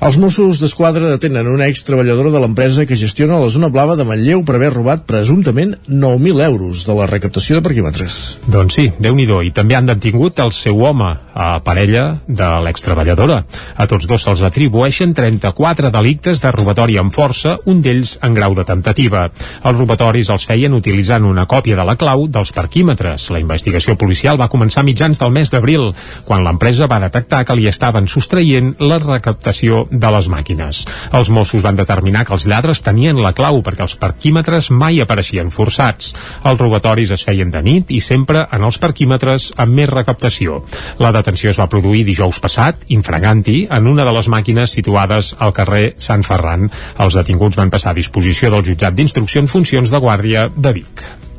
Els 0.00 0.16
Mossos 0.16 0.62
d'Esquadra 0.62 1.10
detenen 1.10 1.44
una 1.52 1.66
ex-treballadora 1.68 2.30
de 2.32 2.40
l'empresa 2.40 2.86
que 2.88 2.96
gestiona 2.96 3.36
la 3.42 3.50
zona 3.52 3.68
blava 3.68 3.98
de 3.98 4.06
Manlleu 4.08 4.40
per 4.48 4.54
haver 4.56 4.70
robat 4.72 5.02
presumptament 5.04 5.74
9.000 5.92 6.40
euros 6.46 6.86
de 6.88 6.94
la 6.96 7.08
recaptació 7.10 7.58
de 7.58 7.64
parquímetres. 7.66 8.14
Doncs 8.48 8.78
sí, 8.78 8.86
déu 8.96 9.12
nhi 9.12 9.28
I 9.28 9.50
també 9.52 9.76
han 9.76 9.90
detingut 9.90 10.40
el 10.40 10.54
seu 10.56 10.80
home, 10.80 11.10
a 11.34 11.60
parella 11.60 12.22
de 12.26 12.48
l'ex-treballadora. 12.64 13.42
A 13.76 13.86
tots 13.86 14.08
dos 14.08 14.24
se'ls 14.24 14.40
atribueixen 14.40 15.12
34 15.14 15.92
delictes 15.92 16.40
de 16.40 16.50
robatori 16.56 16.96
amb 16.96 17.12
força, 17.12 17.58
un 17.66 17.84
d'ells 17.84 18.16
en 18.24 18.34
grau 18.34 18.56
de 18.56 18.64
temptativa. 18.64 19.26
Els 19.62 19.78
robatoris 19.78 20.32
els 20.32 20.48
feien 20.48 20.74
utilitzant 20.74 21.28
una 21.28 21.44
còpia 21.44 21.76
de 21.76 21.84
la 21.84 21.98
clau 22.00 22.24
dels 22.26 22.54
parquímetres. 22.56 23.28
La 23.30 23.44
investigació 23.44 23.98
policial 24.00 24.40
va 24.40 24.48
començar 24.48 24.84
mitjans 24.84 25.20
del 25.20 25.36
mes 25.36 25.52
d'abril, 25.52 25.92
quan 26.24 26.44
l'empresa 26.44 26.88
va 26.88 27.02
detectar 27.04 27.44
que 27.44 27.60
li 27.60 27.68
estaven 27.68 28.08
sostraient 28.08 28.74
la 28.80 28.98
recaptació 29.04 29.89
de 29.90 30.10
les 30.14 30.28
màquines. 30.32 30.82
Els 31.12 31.30
Mossos 31.30 31.64
van 31.66 31.78
determinar 31.78 32.24
que 32.26 32.34
els 32.36 32.46
lladres 32.50 32.82
tenien 32.86 33.20
la 33.22 33.32
clau 33.36 33.60
perquè 33.66 33.84
els 33.86 33.96
parquímetres 34.00 34.70
mai 34.70 35.00
apareixien 35.02 35.50
forçats. 35.54 36.12
Els 36.44 36.60
robatoris 36.60 37.14
es 37.16 37.24
feien 37.26 37.50
de 37.50 37.62
nit 37.62 37.90
i 37.90 38.00
sempre 38.00 38.46
en 38.50 38.66
els 38.66 38.80
parquímetres 38.82 39.50
amb 39.56 39.76
més 39.80 39.90
recaptació. 39.90 40.62
La 40.98 41.12
detenció 41.16 41.50
es 41.50 41.60
va 41.60 41.68
produir 41.70 42.04
dijous 42.08 42.40
passat, 42.40 42.84
infraganti, 42.88 43.66
en 43.70 43.86
una 43.90 44.06
de 44.06 44.14
les 44.16 44.28
màquines 44.28 44.76
situades 44.76 45.34
al 45.38 45.54
carrer 45.56 45.94
Sant 45.98 46.26
Ferran. 46.26 46.70
Els 46.98 47.18
detinguts 47.18 47.58
van 47.60 47.72
passar 47.72 47.94
a 47.94 47.98
disposició 47.98 48.50
del 48.50 48.66
jutjat 48.66 48.94
d'instrucció 48.94 49.42
en 49.44 49.50
funcions 49.50 49.90
de 49.90 50.02
guàrdia 50.02 50.48
de 50.54 50.78
Vic. 50.80 51.29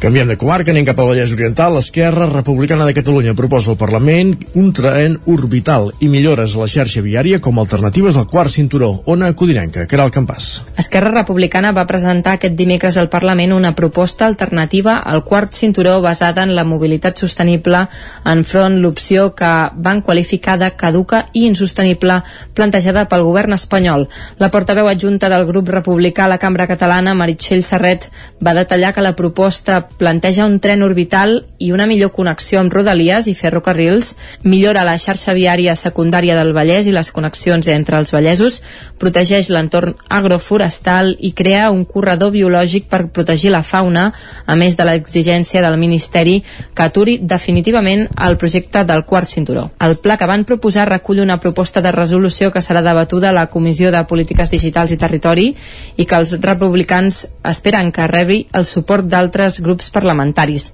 Canviem 0.00 0.28
de 0.28 0.36
comarca, 0.36 0.68
anem 0.70 0.84
cap 0.84 0.98
al 1.00 1.06
Vallès 1.08 1.32
Oriental. 1.32 1.72
L'Esquerra 1.78 2.26
Republicana 2.28 2.84
de 2.84 2.92
Catalunya 2.92 3.32
proposa 3.34 3.70
al 3.72 3.78
Parlament 3.80 4.34
un 4.60 4.72
tren 4.76 5.14
orbital 5.32 5.88
i 6.04 6.10
millores 6.12 6.52
a 6.54 6.60
la 6.60 6.68
xarxa 6.68 7.00
viària 7.00 7.38
com 7.40 7.56
a 7.56 7.62
alternatives 7.64 8.18
al 8.20 8.26
quart 8.28 8.52
cinturó. 8.52 8.90
Ona 9.06 9.30
Codinenca, 9.32 9.86
que 9.88 9.96
era 9.96 10.04
el 10.04 10.12
campàs. 10.12 10.50
Esquerra 10.76 11.14
Republicana 11.14 11.72
va 11.72 11.86
presentar 11.88 12.34
aquest 12.36 12.56
dimecres 12.58 12.98
al 13.00 13.08
Parlament 13.08 13.54
una 13.56 13.72
proposta 13.74 14.26
alternativa 14.26 14.98
al 14.98 15.24
quart 15.24 15.54
cinturó 15.54 16.00
basada 16.04 16.44
en 16.44 16.54
la 16.54 16.66
mobilitat 16.68 17.16
sostenible 17.24 17.86
enfront 18.24 18.80
l'opció 18.82 19.30
que 19.34 19.54
van 19.74 20.02
qualificar 20.02 20.58
de 20.60 20.70
caduca 20.76 21.24
i 21.32 21.46
insostenible 21.48 22.20
plantejada 22.52 23.06
pel 23.08 23.24
govern 23.24 23.56
espanyol. 23.56 24.08
La 24.38 24.50
portaveu 24.50 24.90
adjunta 24.90 25.32
del 25.32 25.46
grup 25.48 25.72
republicà 25.72 26.26
a 26.26 26.32
la 26.34 26.38
cambra 26.38 26.68
catalana, 26.68 27.14
Meritxell 27.14 27.64
Serret, 27.64 28.10
va 28.44 28.54
detallar 28.54 28.92
que 28.92 29.04
la 29.04 29.16
proposta 29.16 29.84
planteja 29.98 30.46
un 30.46 30.58
tren 30.60 30.82
orbital 30.82 31.44
i 31.58 31.70
una 31.72 31.86
millor 31.86 32.12
connexió 32.12 32.60
amb 32.60 32.72
rodalies 32.72 33.28
i 33.30 33.34
ferrocarrils, 33.34 34.14
millora 34.42 34.84
la 34.84 34.96
xarxa 34.98 35.34
viària 35.34 35.74
secundària 35.78 36.36
del 36.38 36.52
Vallès 36.56 36.88
i 36.88 36.94
les 36.94 37.10
connexions 37.12 37.68
entre 37.72 37.98
els 37.98 38.12
vallesos, 38.14 38.60
protegeix 38.98 39.50
l'entorn 39.50 39.94
agroforestal 40.08 41.14
i 41.18 41.32
crea 41.32 41.70
un 41.70 41.84
corredor 41.84 42.32
biològic 42.34 42.88
per 42.90 43.06
protegir 43.08 43.52
la 43.54 43.62
fauna, 43.62 44.10
a 44.46 44.56
més 44.56 44.76
de 44.76 44.86
l'exigència 44.86 45.62
del 45.64 45.78
Ministeri 45.80 46.40
que 46.74 46.86
aturi 46.86 47.18
definitivament 47.22 48.06
el 48.28 48.38
projecte 48.38 48.84
del 48.84 49.04
quart 49.04 49.28
cinturó. 49.28 49.70
El 49.80 49.96
pla 49.98 50.16
que 50.16 50.28
van 50.30 50.44
proposar 50.44 50.88
recull 50.88 51.22
una 51.24 51.40
proposta 51.40 51.82
de 51.82 51.92
resolució 51.92 52.50
que 52.52 52.62
serà 52.62 52.82
debatuda 52.84 53.30
a 53.30 53.36
la 53.36 53.48
Comissió 53.50 53.90
de 53.90 54.04
Polítiques 54.06 54.50
Digitals 54.50 54.94
i 54.94 55.00
Territori 55.00 55.50
i 55.96 56.06
que 56.06 56.18
els 56.20 56.36
republicans 56.40 57.24
esperen 57.44 57.90
que 57.92 58.06
rebi 58.10 58.44
el 58.52 58.64
suport 58.68 59.06
d'altres 59.10 59.60
grups 59.60 59.73
parlamentaris. 59.90 60.72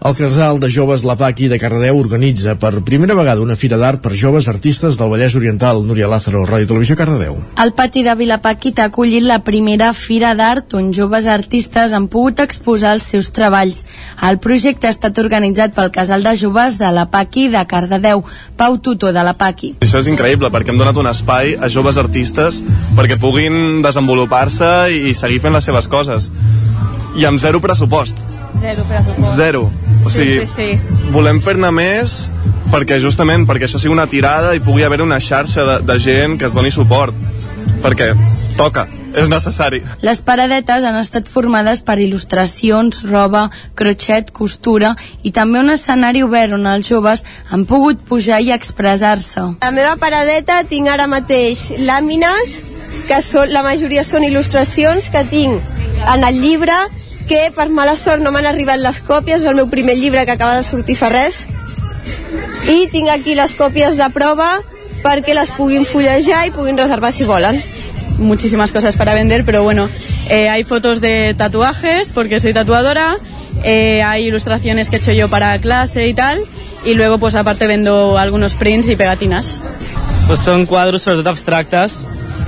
El 0.00 0.14
casal 0.16 0.56
de 0.60 0.70
joves 0.72 1.02
La 1.04 1.12
Paqui 1.12 1.50
de 1.52 1.58
Cardedeu 1.60 1.98
organitza 2.00 2.54
per 2.56 2.80
primera 2.88 3.12
vegada 3.12 3.42
una 3.44 3.52
fira 3.52 3.76
d'art 3.76 4.00
per 4.00 4.14
joves 4.16 4.46
artistes 4.48 4.96
del 4.96 5.10
Vallès 5.12 5.34
Oriental. 5.36 5.82
Núria 5.84 6.08
Lázaro, 6.08 6.46
Ràdio 6.48 6.70
Televisió 6.70 6.96
Cardedeu. 6.96 7.36
El 7.60 7.74
pati 7.76 8.00
de 8.06 8.14
Vilapaqui 8.16 8.72
t'ha 8.72 8.86
acollit 8.88 9.26
la 9.28 9.42
primera 9.44 9.90
fira 9.92 10.32
d'art 10.38 10.72
on 10.72 10.88
joves 10.96 11.28
artistes 11.28 11.92
han 11.92 12.08
pogut 12.08 12.40
exposar 12.40 12.94
els 12.96 13.10
seus 13.12 13.28
treballs. 13.36 13.82
El 14.24 14.40
projecte 14.40 14.88
ha 14.88 14.94
estat 14.96 15.20
organitzat 15.20 15.76
pel 15.76 15.92
casal 15.92 16.24
de 16.24 16.32
joves 16.32 16.80
de 16.80 16.88
La 16.96 17.04
Paqui 17.12 17.50
de 17.52 17.60
Cardedeu, 17.68 18.24
Pau 18.56 18.80
Tutor 18.80 19.12
de 19.12 19.26
La 19.28 19.36
Paqui. 19.36 19.74
Això 19.84 20.00
és 20.00 20.08
increïble 20.08 20.48
perquè 20.48 20.72
hem 20.72 20.80
donat 20.80 20.96
un 20.96 21.12
espai 21.12 21.58
a 21.60 21.68
joves 21.68 22.00
artistes 22.00 22.62
perquè 22.96 23.20
puguin 23.20 23.84
desenvolupar-se 23.84 24.72
i 24.96 25.12
seguir 25.12 25.44
fent 25.44 25.60
les 25.60 25.68
seves 25.68 25.92
coses 25.92 26.32
i 27.16 27.24
amb 27.26 27.40
zero 27.42 27.60
pressupost. 27.60 28.18
Zero 28.60 28.84
pressupost. 28.88 29.34
Zero. 29.36 29.64
O 30.04 30.10
Sí, 30.10 30.24
sigui, 30.24 30.46
sí, 30.46 30.66
sí. 30.76 31.10
volem 31.12 31.40
fer-ne 31.44 31.70
més 31.74 32.28
perquè 32.70 33.00
justament 33.02 33.44
perquè 33.48 33.66
això 33.66 33.78
sigui 33.82 33.92
una 33.92 34.06
tirada 34.06 34.54
i 34.56 34.60
pugui 34.64 34.84
haver 34.86 35.00
una 35.02 35.18
xarxa 35.20 35.64
de, 35.66 35.78
de 35.86 35.98
gent 36.00 36.38
que 36.38 36.46
es 36.48 36.54
doni 36.54 36.70
suport 36.70 37.14
perquè 37.82 38.12
toca, 38.56 38.86
és 39.16 39.28
necessari 39.28 39.80
Les 40.04 40.20
paradetes 40.24 40.84
han 40.84 40.96
estat 41.00 41.28
formades 41.28 41.80
per 41.82 41.98
il·lustracions, 42.00 43.02
roba, 43.10 43.48
crochet, 43.74 44.30
costura 44.36 44.94
i 45.22 45.32
també 45.32 45.60
un 45.60 45.70
escenari 45.70 46.22
obert 46.24 46.52
on 46.56 46.66
els 46.66 46.88
joves 46.88 47.24
han 47.50 47.64
pogut 47.66 48.00
pujar 48.08 48.40
i 48.40 48.52
expressar-se. 48.52 49.40
La 49.60 49.70
meva 49.74 49.96
paradeta 50.00 50.62
tinc 50.68 50.88
ara 50.88 51.06
mateix 51.10 51.70
làmines, 51.78 52.56
que 53.08 53.20
són, 53.24 53.50
la 53.52 53.62
majoria 53.66 54.04
són 54.04 54.24
il·lustracions 54.28 55.10
que 55.12 55.24
tinc 55.28 55.79
en 56.14 56.24
el 56.24 56.40
llibre, 56.40 56.76
que 57.28 57.50
per 57.54 57.68
mala 57.70 57.94
sort 57.96 58.22
no 58.22 58.32
m'han 58.34 58.48
arribat 58.50 58.80
les 58.80 59.00
còpies, 59.06 59.42
és 59.42 59.48
el 59.48 59.58
meu 59.58 59.68
primer 59.70 59.96
llibre 59.98 60.24
que 60.26 60.34
acaba 60.34 60.56
de 60.56 60.64
sortir 60.66 60.96
fa 60.98 61.10
res, 61.12 61.44
i 62.70 62.86
tinc 62.92 63.10
aquí 63.10 63.34
les 63.34 63.54
còpies 63.58 63.98
de 63.98 64.08
prova 64.14 64.50
perquè 65.04 65.34
les 65.34 65.52
puguin 65.56 65.86
fullejar 65.88 66.46
i 66.46 66.54
puguin 66.54 66.78
reservar 66.78 67.12
si 67.12 67.24
volen. 67.24 67.62
Muchísimas 68.18 68.72
cosas 68.72 68.96
para 68.96 69.14
vender, 69.14 69.44
pero 69.44 69.62
bueno, 69.62 69.88
eh, 70.28 70.48
hay 70.48 70.64
fotos 70.64 71.00
de 71.00 71.34
tatuajes 71.38 72.10
porque 72.12 72.40
soy 72.40 72.52
tatuadora, 72.52 73.16
eh, 73.64 74.02
hay 74.02 74.26
ilustraciones 74.26 74.90
que 74.90 74.96
he 74.96 74.98
hecho 74.98 75.12
yo 75.12 75.28
para 75.28 75.58
clase 75.58 76.06
y 76.06 76.14
tal, 76.14 76.38
y 76.84 76.94
luego 76.94 77.18
pues 77.18 77.34
aparte 77.34 77.66
vendo 77.66 78.18
algunos 78.18 78.54
prints 78.54 78.88
y 78.88 78.96
pegatinas. 78.96 79.62
pues 80.30 80.44
són 80.46 80.62
quadros 80.62 81.02
sobretot 81.02 81.26
abstractes 81.26 82.04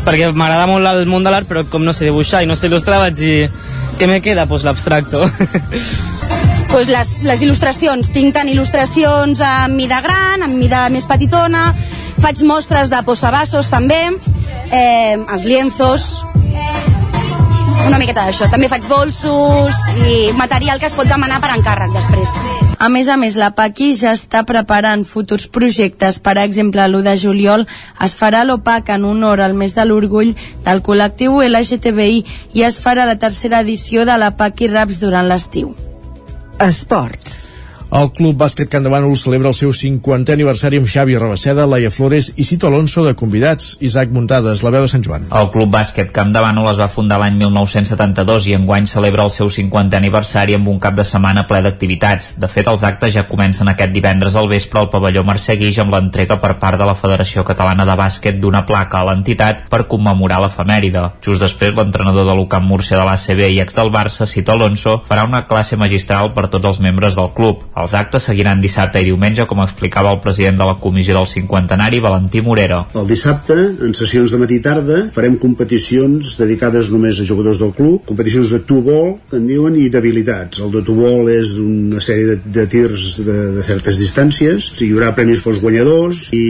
perquè 0.07 0.33
m'agrada 0.33 0.67
molt 0.71 0.89
el 0.93 1.07
món 1.11 1.25
de 1.25 1.31
l'art 1.35 1.49
però 1.49 1.65
com 1.69 1.85
no 1.85 1.95
sé 1.95 2.09
dibuixar 2.09 2.43
i 2.43 2.51
no 2.51 2.57
sé 2.59 2.69
il·lustrar 2.71 2.99
vaig 3.03 3.19
dir 3.19 3.51
què 3.99 4.09
me 4.09 4.21
queda? 4.25 4.47
Pues 4.51 4.65
l'abstracto 4.67 5.27
pues 6.73 6.89
les, 6.89 7.11
les 7.29 7.43
il·lustracions. 7.45 8.09
Tinc 8.15 8.33
tant 8.35 8.49
il·lustracions 8.49 9.43
amb 9.45 9.77
mida 9.77 10.01
gran, 10.05 10.43
amb 10.47 10.57
mida 10.57 10.87
més 10.95 11.07
petitona, 11.07 11.69
faig 12.23 12.43
mostres 12.49 12.91
de 12.91 13.03
posabassos 13.05 13.69
també, 13.71 14.01
eh, 14.73 15.19
els 15.21 15.45
lienzos, 15.45 16.11
una 17.87 18.01
miqueta 18.01 18.25
d'això. 18.25 18.49
També 18.51 18.73
faig 18.73 18.89
bolsos 18.89 19.87
i 20.09 20.31
material 20.41 20.81
que 20.81 20.89
es 20.89 20.97
pot 20.97 21.09
demanar 21.13 21.43
per 21.45 21.53
encàrrec 21.59 21.93
després. 21.99 22.72
A 22.83 22.89
més 22.91 23.07
a 23.07 23.15
més, 23.15 23.37
la 23.39 23.53
Paqui 23.55 23.93
ja 23.95 24.11
està 24.17 24.41
preparant 24.43 25.05
futurs 25.07 25.45
projectes. 25.57 26.17
Per 26.19 26.35
exemple, 26.43 26.83
l'1 26.89 27.05
de 27.07 27.13
juliol 27.25 27.63
es 28.03 28.17
farà 28.19 28.41
l'OPAC 28.43 28.91
en 28.97 29.07
honor 29.07 29.45
al 29.45 29.55
mes 29.55 29.77
de 29.77 29.85
l'orgull 29.87 30.33
del 30.67 30.83
col·lectiu 30.89 31.39
LGTBI 31.47 32.19
i 32.59 32.67
es 32.67 32.81
farà 32.83 33.07
la 33.07 33.21
tercera 33.23 33.63
edició 33.63 34.03
de 34.09 34.19
la 34.19 34.33
Paqui 34.35 34.73
Raps 34.75 34.99
durant 34.99 35.31
l'estiu. 35.31 35.77
Esports. 36.59 37.52
El 37.93 38.09
Club 38.17 38.39
Bàsquet 38.41 38.71
Can 38.73 38.87
de 38.87 38.89
Bànol 38.89 39.19
celebra 39.21 39.51
el 39.51 39.57
seu 39.57 39.69
50è 39.77 40.33
aniversari 40.33 40.79
amb 40.81 40.89
Xavi 40.89 41.13
Rabaceda, 41.19 41.67
Laia 41.69 41.91
Flores 41.93 42.31
i 42.41 42.45
Cito 42.49 42.65
Alonso 42.71 43.03
de 43.05 43.13
convidats. 43.13 43.75
Isaac 43.85 44.15
Muntades, 44.17 44.63
la 44.65 44.71
veu 44.73 44.87
de 44.87 44.89
Sant 44.89 45.03
Joan. 45.05 45.27
El 45.29 45.51
Club 45.53 45.69
Bàsquet 45.75 46.09
Camp 46.17 46.31
de 46.33 46.41
Bànol 46.41 46.71
es 46.71 46.81
va 46.81 46.89
fundar 46.89 47.19
l'any 47.21 47.37
1972 47.43 48.47
i 48.49 48.55
enguany 48.57 48.89
celebra 48.89 49.27
el 49.29 49.33
seu 49.35 49.51
50è 49.53 49.99
aniversari 49.99 50.57
amb 50.57 50.71
un 50.73 50.79
cap 50.81 50.97
de 50.97 51.05
setmana 51.05 51.45
ple 51.51 51.61
d'activitats. 51.67 52.31
De 52.41 52.49
fet, 52.49 52.71
els 52.73 52.87
actes 52.89 53.13
ja 53.13 53.27
comencen 53.29 53.69
aquest 53.69 53.93
divendres 53.93 54.41
al 54.41 54.49
vespre 54.49 54.81
al 54.81 54.89
pavelló 54.89 55.27
Mercè 55.29 55.59
Guix 55.61 55.83
amb 55.85 55.93
l'entrega 55.93 56.41
per 56.41 56.55
part 56.65 56.81
de 56.81 56.89
la 56.89 56.97
Federació 56.97 57.45
Catalana 57.45 57.85
de 57.85 57.99
Bàsquet 58.01 58.41
d'una 58.41 58.65
placa 58.65 59.03
a 59.03 59.11
l'entitat 59.11 59.69
per 59.69 59.83
commemorar 59.93 60.41
l'efemèride. 60.47 61.05
Just 61.21 61.45
després, 61.45 61.77
l'entrenador 61.77 62.25
de 62.25 62.41
l'UCAM 62.41 62.65
Múrcia 62.73 62.97
de 62.97 63.05
l'ACB 63.05 63.45
i 63.51 63.61
ex 63.67 63.77
del 63.77 63.93
Barça, 63.93 64.25
Cito 64.25 64.57
Alonso, 64.57 65.03
farà 65.05 65.29
una 65.29 65.45
classe 65.45 65.77
magistral 65.77 66.33
per 66.33 66.49
tots 66.49 66.73
els 66.73 66.81
membres 66.81 67.21
del 67.21 67.29
club. 67.37 67.69
Els 67.83 67.95
actes 67.99 68.29
seguiran 68.29 68.61
dissabte 68.63 69.01
i 69.03 69.09
diumenge, 69.09 69.47
com 69.51 69.63
explicava 69.65 70.13
el 70.15 70.21
president 70.23 70.61
de 70.61 70.69
la 70.69 70.77
comissió 70.83 71.17
del 71.17 71.27
cinquantenari, 71.27 71.99
Valentí 72.05 72.43
Morera. 72.45 72.85
El 72.95 73.09
dissabte, 73.11 73.57
en 73.83 73.97
sessions 73.99 74.31
de 74.31 74.39
matí 74.39 74.61
i 74.61 74.63
tarda, 74.63 75.01
farem 75.15 75.35
competicions 75.43 76.37
dedicades 76.39 76.93
només 76.95 77.19
a 77.19 77.27
jugadors 77.27 77.59
del 77.63 77.73
club, 77.75 78.05
competicions 78.07 78.53
de 78.55 78.63
two-ball, 78.69 79.17
que 79.31 79.41
en 79.41 79.49
diuen, 79.51 79.79
i 79.83 79.89
d'habilitats. 79.91 80.63
El 80.63 80.71
de 80.77 80.85
two-ball 80.87 81.31
és 81.33 81.51
una 81.59 82.03
sèrie 82.05 82.31
de, 82.31 82.39
de 82.59 82.67
tirs 82.71 83.09
de, 83.27 83.39
de 83.59 83.67
certes 83.67 83.99
distàncies, 83.99 84.71
o 84.71 84.79
sigui, 84.79 84.93
hi 84.93 84.99
haurà 84.99 85.11
premis 85.17 85.43
pels 85.43 85.59
guanyadors 85.63 86.29
i 86.37 86.45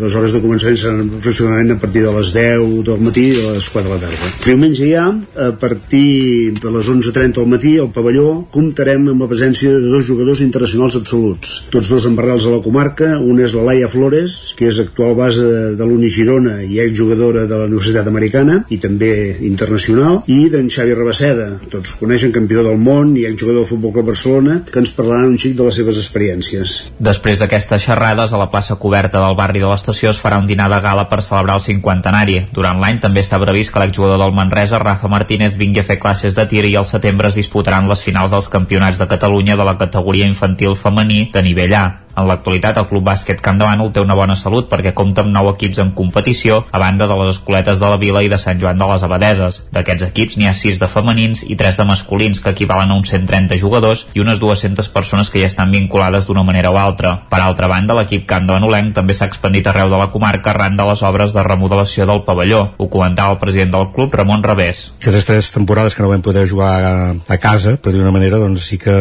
les 0.00 0.16
hores 0.16 0.34
de 0.34 0.42
començament 0.44 0.78
seran 0.80 1.04
aproximadament 1.18 1.74
a 1.74 1.78
partir 1.82 2.06
de 2.06 2.14
les 2.16 2.32
10 2.36 2.66
del 2.88 3.04
matí 3.04 3.26
i 3.34 3.44
a 3.44 3.54
les 3.58 3.68
4 3.74 3.84
de 3.88 3.94
la 3.94 4.00
tarda. 4.06 4.32
Diumenge 4.46 4.88
ja, 4.88 5.06
a 5.44 5.50
partir 5.60 6.54
de 6.56 6.72
les 6.72 6.88
11.30 6.88 7.40
del 7.40 7.50
matí, 7.52 7.76
al 7.82 7.92
pavelló, 7.92 8.28
comptarem 8.54 9.10
amb 9.12 9.26
la 9.26 9.30
presència 9.30 9.74
de 9.74 9.92
dos 9.92 10.06
jugadors 10.08 10.40
internacionals 10.44 10.77
absoluts. 10.86 11.64
Tots 11.72 11.88
dos 11.90 12.06
embarrals 12.08 12.46
a 12.46 12.52
la 12.52 12.62
comarca, 12.62 13.16
un 13.18 13.40
és 13.42 13.54
la 13.56 13.64
Laia 13.66 13.88
Flores, 13.90 14.54
que 14.58 14.68
és 14.70 14.78
actual 14.82 15.14
base 15.18 15.44
de, 15.78 15.88
l'Uni 15.88 16.10
Girona 16.12 16.58
i 16.62 16.80
exjugadora 16.82 17.46
de 17.48 17.56
la 17.56 17.66
Universitat 17.68 18.08
Americana 18.10 18.60
i 18.70 18.78
també 18.82 19.10
internacional, 19.48 20.22
i 20.28 20.48
d'en 20.52 20.68
Xavi 20.72 20.96
Rabaceda, 20.96 21.48
tots 21.72 21.94
coneixen 22.00 22.32
campió 22.34 22.64
del 22.66 22.78
món 22.80 23.14
i 23.16 23.24
exjugador 23.28 23.62
del 23.62 23.70
Futbol 23.70 23.94
Club 23.96 24.10
Barcelona, 24.12 24.58
que 24.68 24.82
ens 24.82 24.92
parlaran 24.96 25.32
un 25.32 25.38
xic 25.40 25.56
de 25.58 25.66
les 25.66 25.78
seves 25.80 26.00
experiències. 26.00 26.76
Després 26.98 27.42
d'aquestes 27.42 27.86
xerrades, 27.88 28.32
a 28.32 28.40
la 28.40 28.50
plaça 28.52 28.76
coberta 28.80 29.22
del 29.22 29.36
barri 29.38 29.62
de 29.62 29.70
l'estació 29.70 30.12
es 30.12 30.20
farà 30.22 30.40
un 30.42 30.48
dinar 30.48 30.68
de 30.72 30.80
gala 30.84 31.08
per 31.08 31.22
celebrar 31.24 31.58
el 31.58 31.64
cinquantenari. 31.64 32.40
Durant 32.54 32.80
l'any 32.82 33.00
també 33.02 33.24
està 33.24 33.40
previst 33.42 33.72
que 33.72 33.82
l'exjugador 33.82 34.20
del 34.20 34.36
Manresa, 34.36 34.80
Rafa 34.82 35.08
Martínez, 35.08 35.56
vingui 35.58 35.82
a 35.82 35.86
fer 35.88 35.98
classes 36.02 36.36
de 36.36 36.46
tir 36.50 36.64
i 36.68 36.76
al 36.76 36.86
setembre 36.88 37.28
es 37.28 37.38
disputaran 37.38 37.88
les 37.88 38.02
finals 38.04 38.32
dels 38.34 38.50
campionats 38.52 39.00
de 39.00 39.08
Catalunya 39.08 39.56
de 39.56 39.64
la 39.64 39.76
categoria 39.80 40.26
infantil 40.28 40.67
femení 40.74 41.30
de 41.32 41.42
nivell 41.42 41.76
A. 41.76 42.00
En 42.18 42.26
l'actualitat, 42.26 42.78
el 42.80 42.88
Club 42.90 43.04
Bàsquet 43.06 43.38
Camp 43.44 43.60
de 43.60 43.66
Bànol 43.66 43.92
té 43.94 44.02
una 44.02 44.16
bona 44.18 44.34
salut 44.34 44.66
perquè 44.70 44.90
compta 44.96 45.22
amb 45.22 45.30
nou 45.30 45.52
equips 45.52 45.78
en 45.84 45.92
competició, 45.94 46.64
a 46.74 46.80
banda 46.82 47.06
de 47.06 47.14
les 47.20 47.36
escoletes 47.36 47.78
de 47.78 47.90
la 47.92 47.98
Vila 48.00 48.24
i 48.26 48.30
de 48.32 48.38
Sant 48.42 48.58
Joan 48.58 48.80
de 48.80 48.88
les 48.90 49.04
Abadeses. 49.06 49.60
D'aquests 49.74 50.08
equips 50.08 50.38
n'hi 50.38 50.48
ha 50.50 50.54
6 50.56 50.80
de 50.82 50.88
femenins 50.90 51.44
i 51.46 51.54
3 51.60 51.78
de 51.78 51.86
masculins, 51.86 52.40
que 52.42 52.50
equivalen 52.56 52.90
a 52.90 52.96
uns 52.98 53.12
130 53.14 53.60
jugadors 53.60 54.06
i 54.18 54.22
unes 54.24 54.40
200 54.42 54.90
persones 54.94 55.30
que 55.30 55.38
hi 55.38 55.46
estan 55.46 55.70
vinculades 55.70 56.26
d'una 56.26 56.42
manera 56.42 56.72
o 56.74 56.78
altra. 56.80 57.14
Per 57.30 57.40
altra 57.40 57.70
banda, 57.70 57.94
l'equip 58.00 58.26
Camp 58.26 58.48
de 58.48 58.56
Banolenc 58.56 58.96
també 58.98 59.14
s'ha 59.14 59.30
expandit 59.30 59.70
arreu 59.70 59.92
de 59.92 60.02
la 60.02 60.10
comarca 60.10 60.50
arran 60.50 60.76
de 60.76 60.88
les 60.90 61.02
obres 61.06 61.36
de 61.36 61.46
remodelació 61.46 62.06
del 62.08 62.24
pavelló. 62.26 62.64
Ho 62.78 62.90
comentava 62.90 63.36
el 63.36 63.38
president 63.38 63.76
del 63.76 63.92
club, 63.94 64.14
Ramon 64.18 64.42
Revés. 64.42 64.88
Aquestes 64.98 65.30
tres 65.30 65.52
temporades 65.54 65.94
que 65.94 66.02
no 66.02 66.10
vam 66.10 66.24
poder 66.24 66.48
jugar 66.50 66.74
a, 66.82 66.98
a 67.14 67.38
casa, 67.38 67.76
per 67.78 67.94
dir 67.94 68.02
una 68.02 68.14
manera, 68.14 68.42
doncs 68.42 68.66
sí 68.72 68.82
que 68.82 68.98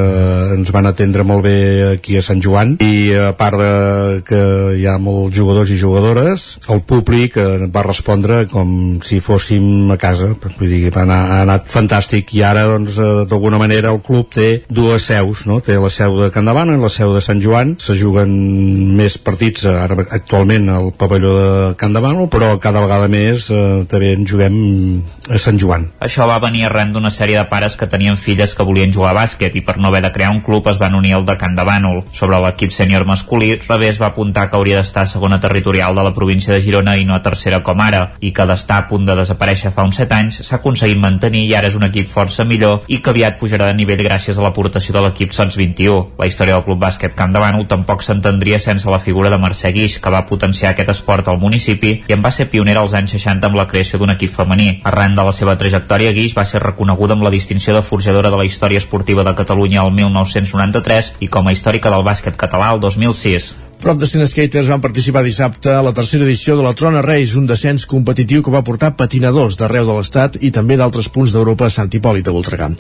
ens 0.54 0.72
van 0.76 0.86
atendre 0.86 1.26
molt 1.26 1.48
bé 1.50 1.58
aquí 1.96 2.18
a 2.18 2.26
Sant 2.26 2.44
Joan 2.44 2.78
i 2.84 3.07
a 3.16 3.32
part 3.38 3.60
de 3.60 4.22
que 4.28 4.42
hi 4.78 4.86
ha 4.88 4.98
molts 5.02 5.36
jugadors 5.38 5.72
i 5.74 5.78
jugadores, 5.80 6.48
el 6.74 6.82
públic 6.88 7.38
eh, 7.40 7.68
va 7.72 7.86
respondre 7.86 8.44
com 8.52 9.00
si 9.06 9.20
fóssim 9.24 9.92
a 9.94 9.98
casa, 10.02 10.34
vull 10.58 10.72
dir, 10.72 10.92
anar, 10.98 11.20
ha 11.34 11.42
anat 11.46 11.68
fantàstic 11.72 12.34
i 12.38 12.44
ara 12.48 12.66
doncs 12.70 12.98
eh, 13.00 13.10
d'alguna 13.30 13.60
manera 13.62 13.94
el 13.96 14.02
club 14.06 14.32
té 14.34 14.50
dues 14.70 15.08
seus, 15.10 15.46
no? 15.50 15.60
té 15.64 15.78
la 15.80 15.92
seu 15.94 16.18
de 16.22 16.32
Can 16.34 16.48
Davant 16.48 16.74
i 16.74 16.80
la 16.82 16.92
seu 16.94 17.14
de 17.16 17.24
Sant 17.24 17.42
Joan, 17.44 17.76
se 17.82 17.96
juguen 17.98 18.32
més 18.98 19.18
partits 19.18 19.68
eh, 19.68 19.74
ara 19.74 20.00
actualment 20.08 20.70
al 20.74 20.92
pavelló 20.98 21.36
de 21.38 21.52
Can 21.80 21.96
Davant, 21.96 22.24
però 22.32 22.56
cada 22.64 22.84
vegada 22.84 23.10
més 23.12 23.50
eh, 23.52 23.84
també 23.90 24.14
en 24.16 24.26
juguem 24.28 24.58
a 25.30 25.40
Sant 25.42 25.60
Joan. 25.60 25.90
Això 26.04 26.28
va 26.30 26.40
venir 26.44 26.66
arran 26.68 26.94
d'una 26.96 27.12
sèrie 27.14 27.38
de 27.40 27.48
pares 27.52 27.76
que 27.78 27.90
tenien 27.92 28.18
filles 28.20 28.54
que 28.56 28.66
volien 28.68 28.94
jugar 28.94 29.14
a 29.14 29.20
bàsquet 29.22 29.56
i 29.56 29.64
per 29.66 29.78
no 29.78 29.92
haver 29.92 30.04
de 30.06 30.14
crear 30.16 30.32
un 30.34 30.42
club 30.46 30.68
es 30.72 30.80
van 30.82 30.96
unir 30.96 31.16
al 31.18 31.26
de 31.28 31.38
Can 31.40 31.56
Davànol. 31.58 32.04
Sobre 32.14 32.40
l'equip 32.44 32.74
sènior 32.88 33.04
masculí, 33.04 33.60
Revés 33.68 33.98
va 34.00 34.08
apuntar 34.14 34.46
que 34.48 34.56
hauria 34.56 34.78
d'estar 34.80 35.04
segona 35.12 35.42
territorial 35.44 35.96
de 35.96 36.04
la 36.06 36.14
província 36.16 36.54
de 36.54 36.62
Girona 36.64 36.96
i 36.96 37.04
no 37.04 37.18
a 37.18 37.22
tercera 37.22 37.60
com 37.64 37.82
ara, 37.84 38.14
i 38.24 38.32
que 38.32 38.46
d'estar 38.48 38.78
a 38.80 38.86
punt 38.88 39.04
de 39.06 39.16
desaparèixer 39.20 39.74
fa 39.76 39.84
uns 39.84 39.98
7 40.00 40.16
anys 40.16 40.38
s'ha 40.48 40.62
aconseguit 40.62 40.98
mantenir 40.98 41.44
i 41.50 41.56
ara 41.58 41.68
és 41.68 41.76
un 41.76 41.84
equip 41.84 42.08
força 42.08 42.46
millor 42.48 42.86
i 42.88 43.02
que 43.04 43.12
aviat 43.12 43.36
pujarà 43.42 43.68
de 43.68 43.76
nivell 43.76 44.06
gràcies 44.08 44.40
a 44.40 44.46
l'aportació 44.46 44.96
de 44.96 45.02
l'equip 45.04 45.36
Sots 45.36 45.58
21. 45.60 46.14
La 46.18 46.30
història 46.30 46.56
del 46.56 46.64
Club 46.64 46.80
Bàsquet 46.86 47.18
Camp 47.18 47.34
de 47.36 47.42
Bànol 47.44 47.68
tampoc 47.68 48.06
s'entendria 48.06 48.60
sense 48.60 48.88
la 48.88 49.02
figura 49.04 49.30
de 49.34 49.42
Mercè 49.42 49.74
Guix, 49.76 50.00
que 50.00 50.14
va 50.14 50.24
potenciar 50.30 50.72
aquest 50.72 50.94
esport 50.96 51.28
al 51.28 51.42
municipi 51.44 51.92
i 52.08 52.16
en 52.16 52.24
va 52.24 52.32
ser 52.32 52.48
pionera 52.48 52.86
als 52.86 52.96
anys 52.96 53.18
60 53.18 53.52
amb 53.52 53.60
la 53.60 53.68
creació 53.68 54.00
d'un 54.00 54.16
equip 54.16 54.32
femení. 54.32 54.70
Arran 54.88 55.20
de 55.20 55.28
la 55.28 55.36
seva 55.36 55.58
trajectòria, 55.60 56.16
Guix 56.16 56.38
va 56.38 56.48
ser 56.48 56.64
reconeguda 56.64 57.20
amb 57.20 57.28
la 57.28 57.34
distinció 57.36 57.76
de 57.76 57.84
forjadora 57.84 58.32
de 58.32 58.40
la 58.40 58.48
història 58.48 58.80
esportiva 58.80 59.28
de 59.28 59.36
Catalunya 59.36 59.84
el 59.84 59.92
1993 59.92 61.18
i 61.20 61.28
com 61.28 61.48
a 61.48 61.52
històrica 61.52 61.92
del 61.92 62.08
bàsquet 62.08 62.40
català 62.40 62.77
el 62.78 62.82
2006. 62.82 63.67
Prop 63.78 64.00
de 64.02 64.08
100 64.10 64.26
skaters 64.32 64.68
van 64.72 64.82
participar 64.82 65.22
dissabte 65.22 65.70
a 65.70 65.84
la 65.86 65.92
tercera 65.94 66.26
edició 66.26 66.56
de 66.58 66.64
la 66.66 66.74
Trona 66.74 67.04
Reis, 67.06 67.36
un 67.38 67.46
descens 67.46 67.84
competitiu 67.86 68.42
que 68.42 68.50
va 68.50 68.64
portar 68.66 68.96
patinadors 68.98 69.54
d'arreu 69.60 69.86
de 69.86 69.94
l'Estat 69.94 70.40
i 70.42 70.50
també 70.52 70.80
d'altres 70.80 71.12
punts 71.14 71.30
d'Europa 71.36 71.68
a 71.68 71.74
Sant 71.76 71.94
Hipòlit 71.94 72.26
de 72.26 72.34
Voltregà. 72.34 72.72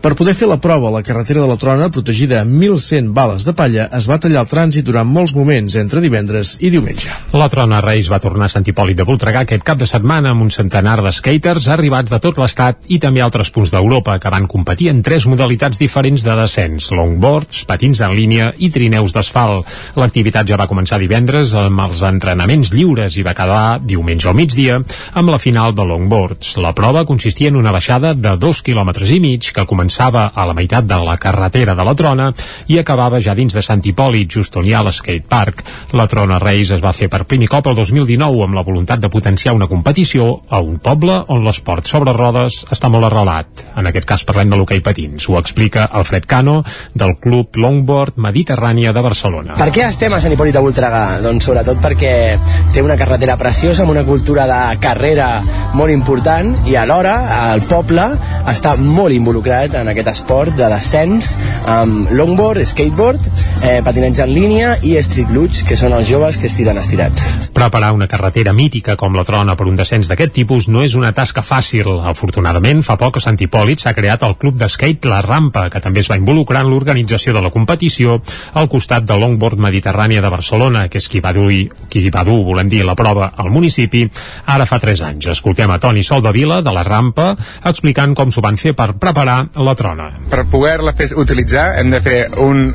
Per 0.00 0.12
poder 0.14 0.36
fer 0.38 0.46
la 0.46 0.60
prova, 0.62 0.92
la 0.94 1.02
carretera 1.02 1.42
de 1.42 1.48
la 1.50 1.56
Trona, 1.58 1.88
protegida 1.90 2.38
amb 2.44 2.54
1.100 2.62 3.10
bales 3.16 3.42
de 3.48 3.54
palla, 3.58 3.88
es 3.98 4.06
va 4.06 4.20
tallar 4.22 4.44
el 4.44 4.50
trànsit 4.52 4.86
durant 4.86 5.10
molts 5.10 5.34
moments 5.34 5.74
entre 5.80 6.02
divendres 6.04 6.54
i 6.60 6.70
diumenge. 6.70 7.10
La 7.34 7.50
Trona 7.50 7.82
Reis 7.82 8.12
va 8.12 8.22
tornar 8.22 8.46
a 8.46 8.54
Sant 8.54 8.70
Hipòlit 8.70 9.02
de 9.02 9.08
Voltregà 9.10 9.42
aquest 9.42 9.66
cap 9.66 9.82
de 9.82 9.90
setmana 9.90 10.36
amb 10.36 10.46
un 10.46 10.54
centenar 10.54 11.00
de 11.02 11.12
skaters 11.18 11.66
arribats 11.74 12.14
de 12.14 12.22
tot 12.22 12.38
l'Estat 12.38 12.86
i 12.94 13.00
també 13.02 13.26
altres 13.26 13.50
punts 13.50 13.74
d'Europa 13.74 14.20
que 14.22 14.30
van 14.30 14.46
competir 14.46 14.92
en 14.94 15.02
tres 15.02 15.26
modalitats 15.26 15.82
diferents 15.82 16.22
de 16.22 16.38
descens, 16.44 16.92
longboards, 16.94 17.66
patins 17.66 18.06
en 18.06 18.14
línia 18.14 18.52
i 18.62 18.70
trineus 18.70 19.18
d'asfalt. 19.18 19.66
L'activitat 19.98 20.43
ja 20.48 20.58
va 20.60 20.68
començar 20.70 20.98
divendres 21.00 21.54
amb 21.58 21.80
els 21.84 22.02
entrenaments 22.06 22.72
lliures 22.74 23.16
i 23.16 23.24
va 23.26 23.32
acabar 23.34 23.78
diumenge 23.80 24.28
al 24.28 24.36
migdia 24.38 24.78
amb 25.12 25.32
la 25.32 25.38
final 25.38 25.74
de 25.74 25.84
longboards. 25.88 26.56
La 26.62 26.74
prova 26.76 27.04
consistia 27.08 27.48
en 27.48 27.56
una 27.56 27.72
baixada 27.72 28.14
de 28.14 28.36
dos 28.40 28.62
quilòmetres 28.66 29.10
i 29.14 29.20
mig 29.20 29.50
que 29.54 29.66
començava 29.66 30.26
a 30.34 30.46
la 30.46 30.54
meitat 30.56 30.86
de 30.86 30.98
la 31.04 31.16
carretera 31.18 31.74
de 31.74 31.86
la 31.86 31.94
Trona 31.94 32.30
i 32.68 32.78
acabava 32.78 33.20
ja 33.20 33.34
dins 33.34 33.54
de 33.54 33.62
Sant 33.62 33.82
Hipòlit, 33.84 34.30
just 34.30 34.56
on 34.56 34.68
hi 34.68 34.74
ha 34.74 34.82
l'skate 34.84 35.28
park. 35.28 35.64
La 35.92 36.06
Trona 36.10 36.38
Reis 36.42 36.70
es 36.74 36.82
va 36.84 36.92
fer 36.92 37.08
per 37.12 37.24
primer 37.30 37.48
cop 37.48 37.70
el 37.70 37.78
2019 37.78 38.44
amb 38.44 38.58
la 38.58 38.66
voluntat 38.66 39.00
de 39.00 39.10
potenciar 39.10 39.54
una 39.54 39.68
competició 39.70 40.28
a 40.48 40.60
un 40.60 40.78
poble 40.78 41.20
on 41.28 41.44
l'esport 41.44 41.88
sobre 41.88 42.12
rodes 42.12 42.64
està 42.70 42.90
molt 42.92 43.08
arrelat. 43.08 43.64
En 43.78 43.88
aquest 43.90 44.08
cas 44.08 44.24
parlem 44.28 44.52
de 44.52 44.60
l'hoquei 44.60 44.82
patins. 44.84 45.28
Ho 45.28 45.38
explica 45.40 45.88
Alfred 45.90 46.26
Cano 46.26 46.60
del 46.94 47.16
Club 47.22 47.56
Longboard 47.56 48.18
Mediterrània 48.20 48.92
de 48.92 49.02
Barcelona. 49.04 49.58
Per 49.58 49.70
què 49.74 49.88
estem 49.88 50.12
a 50.12 50.20
Sant 50.22 50.33
Hipòlit 50.34 50.56
de 50.56 50.62
Voltregà? 50.64 51.02
Doncs 51.22 51.46
sobretot 51.46 51.78
perquè 51.82 52.14
té 52.74 52.82
una 52.82 52.96
carretera 52.98 53.36
preciosa 53.38 53.84
amb 53.84 53.92
una 53.94 54.02
cultura 54.06 54.48
de 54.50 54.60
carrera 54.82 55.28
molt 55.78 55.92
important 55.94 56.52
i 56.70 56.74
alhora 56.78 57.14
el 57.52 57.62
poble 57.70 58.04
està 58.50 58.74
molt 58.78 59.14
involucrat 59.14 59.76
en 59.78 59.90
aquest 59.90 60.10
esport 60.10 60.56
de 60.58 60.68
descens 60.72 61.30
amb 61.70 62.10
longboard, 62.12 62.60
skateboard, 62.66 63.22
eh, 63.62 63.80
patinatge 63.84 64.24
en 64.26 64.34
línia 64.34 64.74
i 64.82 64.96
street 65.00 65.30
luge, 65.32 65.64
que 65.68 65.78
són 65.78 65.94
els 65.96 66.08
joves 66.10 66.36
que 66.38 66.48
es 66.50 66.56
tiren 66.56 66.78
estirats. 66.80 67.30
Preparar 67.54 67.92
una 67.94 68.08
carretera 68.10 68.52
mítica 68.52 68.98
com 69.00 69.14
la 69.16 69.24
Trona 69.24 69.54
per 69.56 69.68
un 69.70 69.78
descens 69.78 70.10
d'aquest 70.10 70.34
tipus 70.34 70.68
no 70.68 70.82
és 70.84 70.96
una 70.98 71.12
tasca 71.16 71.44
fàcil. 71.46 71.88
Afortunadament, 72.10 72.82
fa 72.84 72.98
poc 73.00 73.18
a 73.18 73.24
Sant 73.24 73.38
Hipòlit 73.40 73.80
s'ha 73.80 73.94
creat 73.96 74.26
el 74.26 74.36
club 74.40 74.58
d'skate 74.60 75.08
La 75.08 75.22
Rampa, 75.24 75.68
que 75.70 75.80
també 75.80 76.02
es 76.02 76.10
va 76.10 76.18
involucrar 76.20 76.64
en 76.64 76.72
l'organització 76.72 77.32
de 77.32 77.44
la 77.44 77.52
competició 77.54 78.18
al 78.52 78.68
costat 78.68 79.06
de 79.08 79.16
Longboard 79.20 79.62
Mediterrània 79.62 80.23
de 80.24 80.32
Barcelona, 80.32 80.86
que 80.88 80.98
és 81.02 81.08
qui 81.10 81.20
va 81.24 81.34
dur, 81.36 81.50
qui 81.92 82.08
va 82.10 82.24
dur, 82.26 82.40
volem 82.46 82.70
dir, 82.72 82.82
la 82.86 82.96
prova 82.98 83.30
al 83.36 83.52
municipi 83.52 84.04
ara 84.54 84.66
fa 84.66 84.80
3 84.82 85.04
anys. 85.10 85.28
Escoltem 85.36 85.70
a 85.70 85.78
Toni 85.82 86.04
Soldavila, 86.06 86.62
de 86.64 86.72
la 86.74 86.84
Rampa, 86.86 87.32
explicant 87.70 88.16
com 88.16 88.32
s'ho 88.32 88.44
van 88.44 88.58
fer 88.60 88.74
per 88.76 88.94
preparar 89.00 89.38
la 89.60 89.76
trona. 89.78 90.10
Per 90.30 90.46
poder-la 90.50 90.96
utilitzar 91.20 91.74
hem 91.80 91.92
de 91.92 92.00
fer 92.04 92.18
un, 92.42 92.70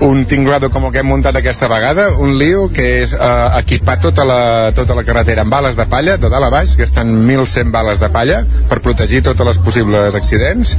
un 0.00 0.24
tinglado 0.24 0.70
com 0.70 0.86
el 0.86 0.92
que 0.92 1.02
hem 1.02 1.08
muntat 1.10 1.36
aquesta 1.36 1.68
vegada, 1.68 2.08
un 2.16 2.38
lío 2.40 2.68
que 2.72 2.86
és 3.02 3.12
eh, 3.12 3.20
equipar 3.60 3.98
tota 4.00 4.24
la, 4.24 4.40
tota 4.76 4.96
la 4.96 5.04
carretera 5.04 5.44
amb 5.44 5.52
bales 5.52 5.76
de 5.76 5.86
palla, 5.90 6.16
de 6.20 6.30
dalt 6.32 6.48
a 6.48 6.50
baix, 6.52 6.74
que 6.76 6.86
estan 6.88 7.12
1.100 7.28 7.72
bales 7.74 8.00
de 8.00 8.08
palla 8.12 8.40
per 8.70 8.80
protegir 8.84 9.22
totes 9.26 9.46
les 9.46 9.60
possibles 9.60 10.16
accidents 10.16 10.74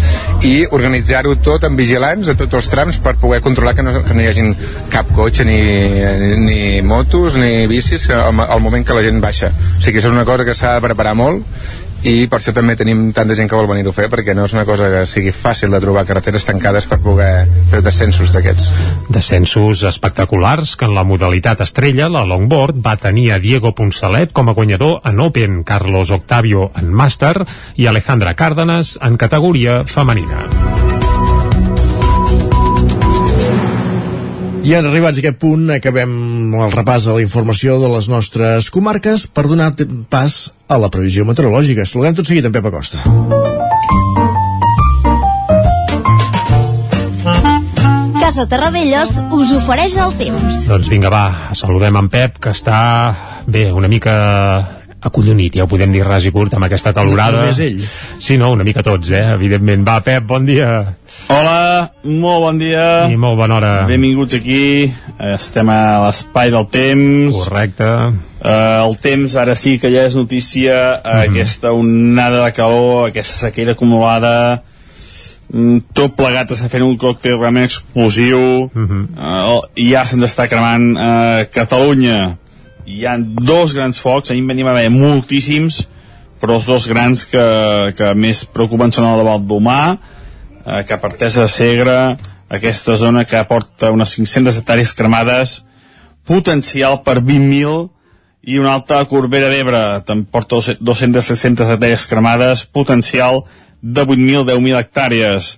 i 0.48 0.56
organitzar-ho 0.72 1.36
tot 1.46 1.68
amb 1.68 1.78
vigilants 1.78 2.32
a 2.32 2.38
tots 2.40 2.58
els 2.58 2.72
trams 2.72 2.98
per 3.04 3.16
poder 3.22 3.42
controlar 3.46 3.76
que 3.78 3.86
no, 3.86 3.94
que 4.06 4.18
no 4.18 4.26
hi 4.26 4.30
hagin 4.32 4.56
cap 4.94 5.14
cotxe 5.16 5.46
ni, 5.46 5.62
ni 6.42 6.60
motos 6.82 7.38
ni 7.38 7.68
bicis 7.70 8.10
al, 8.10 8.42
al 8.42 8.64
moment 8.64 8.86
que 8.88 8.98
la 8.98 9.06
gent 9.06 9.22
baixa. 9.22 9.54
O 9.54 9.82
sigui 9.82 9.98
que 9.98 10.04
això 10.04 10.10
és 10.10 10.18
una 10.18 10.26
cosa 10.26 10.48
que 10.48 10.58
s'ha 10.58 10.76
de 10.80 10.86
preparar 10.88 11.14
molt 11.20 11.46
i 12.04 12.28
per 12.30 12.40
això 12.40 12.54
també 12.56 12.76
tenim 12.78 13.10
tanta 13.14 13.36
gent 13.38 13.50
que 13.50 13.58
vol 13.58 13.70
venir-ho 13.70 13.92
a 13.94 13.96
fer 13.96 14.08
perquè 14.12 14.34
no 14.38 14.46
és 14.48 14.56
una 14.56 14.66
cosa 14.66 14.90
que 14.90 15.04
sigui 15.10 15.34
fàcil 15.36 15.74
de 15.74 15.82
trobar 15.84 16.06
carreteres 16.10 16.46
tancades 16.48 16.88
per 16.90 17.00
poder 17.04 17.48
fer 17.72 17.82
descensos 17.86 18.34
d'aquests. 18.34 18.72
Descensos 19.14 19.84
espectaculars 19.88 20.76
que 20.76 20.90
en 20.90 20.96
la 20.98 21.06
modalitat 21.08 21.62
estrella, 21.62 22.10
la 22.10 22.26
longboard, 22.26 22.82
va 22.82 22.98
tenir 22.98 23.32
a 23.32 23.42
Diego 23.44 23.76
Poncelet 23.78 24.34
com 24.34 24.50
a 24.50 24.58
guanyador 24.58 25.02
en 25.06 25.20
Open, 25.22 25.62
Carlos 25.64 26.12
Octavio 26.12 26.72
en 26.76 26.90
Master 26.94 27.36
i 27.76 27.88
Alejandra 27.88 28.34
Cárdenas 28.34 28.98
en 29.02 29.18
categoria 29.22 29.84
femenina. 29.86 30.91
I 34.62 34.76
en 34.78 34.86
arribats 34.86 35.18
a 35.18 35.22
aquest 35.24 35.40
punt 35.42 35.72
acabem 35.74 36.12
el 36.54 36.74
repàs 36.76 37.08
a 37.10 37.16
la 37.16 37.24
informació 37.24 37.80
de 37.82 37.88
les 37.90 38.06
nostres 38.12 38.68
comarques 38.70 39.24
per 39.26 39.48
donar 39.50 39.72
pas 40.14 40.36
a 40.70 40.78
la 40.78 40.90
previsió 40.94 41.26
meteorològica. 41.26 41.82
Saludem 41.90 42.14
tot 42.20 42.30
seguit 42.30 42.46
en 42.46 42.54
Pep 42.54 42.68
Acosta. 42.70 43.02
Casa 48.22 48.46
Terradellos 48.46 49.18
us 49.34 49.56
ofereix 49.58 49.98
el 49.98 50.14
temps. 50.22 50.62
Doncs 50.70 50.94
vinga, 50.94 51.10
va, 51.10 51.26
saludem 51.58 51.98
en 51.98 52.14
Pep, 52.14 52.38
que 52.46 52.54
està, 52.54 52.78
bé, 53.50 53.72
una 53.74 53.90
mica 53.90 54.14
acollonit, 55.02 55.58
ja 55.58 55.66
ho 55.66 55.72
podem 55.72 55.90
dir 55.90 56.06
ras 56.06 56.30
i 56.30 56.32
curt, 56.32 56.54
amb 56.54 56.70
aquesta 56.70 56.94
calorada. 56.94 57.42
Només 57.42 57.66
ell. 57.66 57.82
Sí, 58.22 58.38
no, 58.38 58.54
una 58.54 58.68
mica 58.68 58.86
tots, 58.86 59.10
eh, 59.10 59.26
evidentment. 59.34 59.82
Va, 59.90 60.04
Pep, 60.06 60.30
bon 60.30 60.46
dia. 60.46 60.70
Hola, 61.32 61.92
molt 62.04 62.42
bon 62.44 62.58
dia. 62.60 63.06
I 63.08 63.16
molt 63.16 63.38
bona 63.40 63.56
hora. 63.56 63.70
Benvinguts 63.88 64.36
aquí. 64.36 64.90
Estem 65.32 65.70
a 65.72 66.02
l'espai 66.04 66.52
del 66.52 66.66
temps. 66.74 67.38
Correcte. 67.46 67.88
Uh, 68.42 68.82
el 68.90 68.98
temps 69.00 69.36
ara 69.40 69.56
sí 69.56 69.78
que 69.80 69.92
ja 69.94 70.04
és 70.10 70.16
notícia, 70.18 70.76
uh, 70.98 71.22
Mhm. 71.22 71.30
aquesta 71.30 71.72
onada 71.72 72.44
de 72.46 72.52
calor, 72.58 73.08
aquesta 73.10 73.48
sequera 73.48 73.72
acumulada, 73.78 74.64
mm, 75.54 75.78
tot 75.94 76.16
plegat 76.18 76.52
està 76.52 76.68
fent 76.70 76.84
un 76.84 76.98
còctel 76.98 77.40
realment 77.40 77.66
explosiu, 77.66 78.70
Mhm. 78.74 79.08
uh, 79.16 79.62
ja 79.78 80.04
se'ns 80.06 80.24
està 80.26 80.50
cremant 80.50 80.98
uh, 80.98 81.46
Catalunya. 81.54 82.38
Hi 82.86 83.06
ha 83.06 83.16
dos 83.20 83.74
grans 83.74 84.02
focs, 84.02 84.32
ahir 84.32 84.42
en 84.42 84.48
venim 84.48 84.68
a 84.68 84.72
haver 84.72 84.90
moltíssims, 84.90 85.88
però 86.42 86.56
els 86.56 86.66
dos 86.66 86.88
grans 86.88 87.26
que, 87.26 87.94
que 87.96 88.14
més 88.16 88.44
preocupen 88.44 88.92
són 88.92 89.06
el 89.06 89.18
de 89.18 89.24
Valdomar, 89.24 89.98
eh, 90.66 90.84
que 90.88 91.00
parteix 91.02 91.38
de 91.40 91.48
Segre, 91.52 91.98
aquesta 92.52 92.96
zona 93.00 93.26
que 93.26 93.40
aporta 93.40 93.92
unes 93.96 94.16
500 94.18 94.62
hectàrees 94.62 94.94
cremades, 94.98 95.62
potencial 96.28 97.02
per 97.06 97.20
20.000, 97.22 97.90
i 98.42 98.58
una 98.58 98.74
altra 98.74 99.02
a 99.02 99.06
Corbera 99.06 99.52
d'Ebre, 99.54 99.82
porta 100.34 100.58
200-600 100.82 101.76
hectàrees 101.76 102.08
cremades, 102.10 102.66
potencial 102.66 103.44
de 103.82 104.06
8.000, 104.06 104.46
10.000 104.50 104.80
hectàrees. 104.80 105.56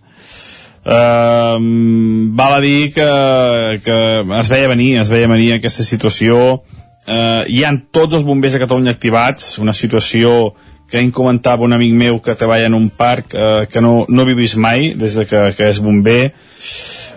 Uh, 0.83 1.55
val 2.35 2.57
a 2.57 2.59
dir 2.59 2.91
que, 2.91 3.07
que 3.85 3.97
es 4.39 4.49
veia 4.51 4.67
venir, 4.67 4.97
es 4.99 5.11
veia 5.11 5.31
venir 5.31 5.53
aquesta 5.55 5.85
situació. 5.87 6.59
Uh, 7.07 7.43
hi 7.47 7.63
han 7.63 7.85
tots 7.95 8.19
els 8.19 8.27
bombers 8.27 8.57
a 8.57 8.61
Catalunya 8.63 8.91
activats, 8.91 9.57
una 9.63 9.75
situació 9.75 10.53
que 10.93 11.01
em 11.01 11.09
comentava 11.09 11.65
un 11.65 11.73
amic 11.73 11.95
meu 11.97 12.19
que 12.21 12.35
treballa 12.37 12.67
en 12.69 12.75
un 12.77 12.85
parc 12.93 13.31
uh, 13.33 13.63
que 13.65 13.81
no, 13.81 14.03
no 14.05 14.27
he 14.29 14.35
vist 14.37 14.59
mai 14.61 14.91
des 14.93 15.15
de 15.17 15.25
que, 15.25 15.39
que 15.57 15.71
és 15.73 15.79
bomber. 15.81 16.27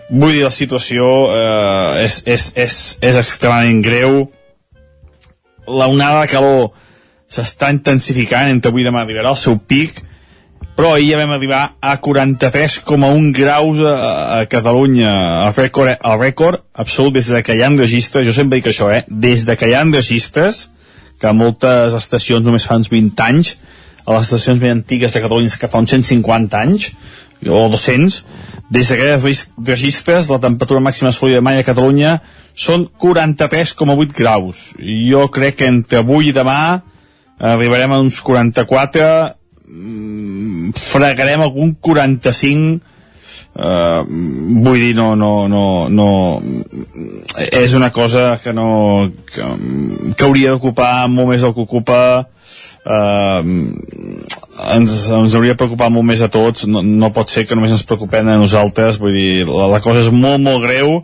Vull 0.09 0.33
dir, 0.33 0.47
la 0.47 0.53
situació 0.55 1.05
eh, 1.35 2.05
és, 2.07 2.21
és, 2.31 2.45
és, 2.55 2.75
és 3.05 3.17
extremadament 3.19 3.83
greu. 3.83 4.21
La 5.67 5.89
onada 5.93 6.23
de 6.23 6.31
calor 6.31 6.71
s'està 7.29 7.69
intensificant 7.75 8.49
entre 8.49 8.71
avui 8.73 8.85
i 8.85 8.87
demà 8.87 9.03
arribarà 9.03 9.35
al 9.35 9.41
seu 9.41 9.59
pic 9.59 9.99
però 10.77 10.93
ahir 10.95 11.11
ja 11.11 11.19
vam 11.19 11.33
arribar 11.35 11.61
a 11.81 11.97
43,1 12.05 13.29
graus 13.35 13.81
a, 13.81 13.97
a 14.39 14.41
Catalunya 14.47 15.12
el 15.49 15.55
rècord, 15.57 15.97
el 15.97 16.19
rècord 16.21 16.65
absolut 16.73 17.17
des 17.17 17.29
de 17.33 17.43
que 17.43 17.57
hi 17.57 17.65
ha 17.65 17.73
registres, 17.75 18.29
jo 18.29 18.37
sempre 18.37 18.61
dic 18.61 18.71
això 18.71 18.93
eh? 18.93 19.03
des 19.09 19.45
de 19.49 19.57
que 19.57 19.69
hi 19.69 19.75
ha 19.75 19.85
registres 19.89 20.67
que 21.20 21.33
moltes 21.33 21.96
estacions 21.96 22.44
només 22.46 22.66
fa 22.66 22.79
uns 22.81 22.90
20 22.92 23.22
anys. 23.26 23.57
A 24.07 24.14
les 24.14 24.29
estacions 24.29 24.61
més 24.62 24.70
antigues 24.70 25.14
de 25.14 25.22
Catalunya 25.22 25.61
que 25.61 25.70
fa 25.70 25.81
uns 25.83 25.94
150 25.94 26.59
anys 26.61 26.90
o 27.46 27.66
200 27.68 28.22
des 28.72 28.88
d'aquests 28.90 29.48
registres 29.66 30.31
la 30.33 30.40
temperatura 30.42 30.81
màxima 30.83 31.11
assolida 31.12 31.42
mai 31.44 31.61
a 31.61 31.66
Catalunya 31.66 32.16
són 32.55 32.87
43,8 32.98 34.14
graus. 34.16 34.57
Jo 34.79 35.26
crec 35.31 35.61
que 35.61 35.70
entre 35.70 36.00
avui 36.02 36.31
i 36.31 36.35
demà 36.35 36.83
arribarem 37.38 37.92
a 37.92 38.00
uns 38.00 38.20
44 38.24 39.07
mm, 39.68 40.72
fregarem 40.81 41.44
algun 41.44 41.74
45 41.74 42.96
uh, 43.57 44.05
vull 44.07 44.81
dir 44.81 44.95
no, 44.99 45.14
no, 45.16 45.49
no, 45.49 45.88
no 45.88 46.09
és 47.51 47.75
una 47.77 47.90
cosa 47.90 48.38
que 48.42 48.53
no 48.57 49.11
que, 49.33 49.51
que 50.16 50.29
hauria 50.29 50.55
d'ocupar 50.55 51.09
molt 51.12 51.35
més 51.35 51.45
el 51.47 51.55
que 51.57 51.64
ocupa 51.64 52.01
uh, 52.23 53.42
ens, 54.77 54.95
ens 55.11 55.35
hauria 55.35 55.55
de 55.55 55.61
preocupar 55.61 55.90
molt 55.92 56.07
més 56.09 56.23
a 56.23 56.31
tots. 56.33 56.66
No, 56.71 56.83
no 56.83 57.12
pot 57.14 57.33
ser 57.33 57.47
que 57.47 57.59
només 57.59 57.75
ens 57.75 57.85
preocupem 57.87 58.29
a 58.29 58.38
nosaltres 58.40 59.01
vull 59.03 59.14
dir, 59.16 59.45
la, 59.49 59.69
la 59.73 59.83
cosa 59.85 60.05
és 60.05 60.12
molt 60.12 60.42
molt 60.42 60.64
greu. 60.64 61.01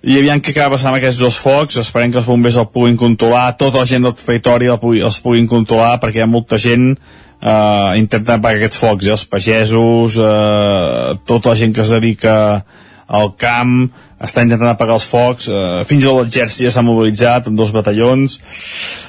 I 0.00 0.16
aviam 0.16 0.40
què 0.40 0.54
acaba 0.54 0.78
passant 0.78 0.94
amb 0.94 1.00
aquests 1.00 1.20
dos 1.20 1.36
focs. 1.36 1.76
Esperem 1.82 2.12
que 2.12 2.20
els 2.22 2.28
bombers 2.28 2.56
el 2.60 2.70
puguin 2.72 2.96
controlar 3.00 3.56
tota 3.60 3.82
la 3.82 3.88
gent 3.88 4.06
del 4.06 4.16
territori 4.16 4.70
el 4.72 4.80
pugui, 4.80 5.02
els 5.04 5.20
puguin 5.20 5.48
controlar 5.50 5.98
perquè 6.00 6.22
hi 6.22 6.24
ha 6.24 6.30
molta 6.30 6.60
gent 6.60 6.94
eh, 7.40 7.98
intentant 8.00 8.38
apagar 8.38 8.60
aquests 8.60 8.80
focs, 8.80 9.08
eh? 9.08 9.16
els 9.16 9.26
pagesos, 9.30 10.18
eh, 10.20 11.18
tota 11.26 11.52
la 11.52 11.58
gent 11.58 11.74
que 11.74 11.84
es 11.84 11.92
dedica 11.92 12.36
al 13.10 13.32
camp, 13.40 13.90
està 14.20 14.44
intentant 14.44 14.70
apagar 14.70 14.98
els 14.98 15.06
focs, 15.08 15.48
eh, 15.48 15.80
fins 15.88 16.04
i 16.04 16.08
tot 16.08 16.20
l'exèrcit 16.20 16.66
ja 16.68 16.74
s'ha 16.74 16.86
mobilitzat 16.86 17.48
en 17.48 17.56
dos 17.58 17.72
batallons, 17.74 18.38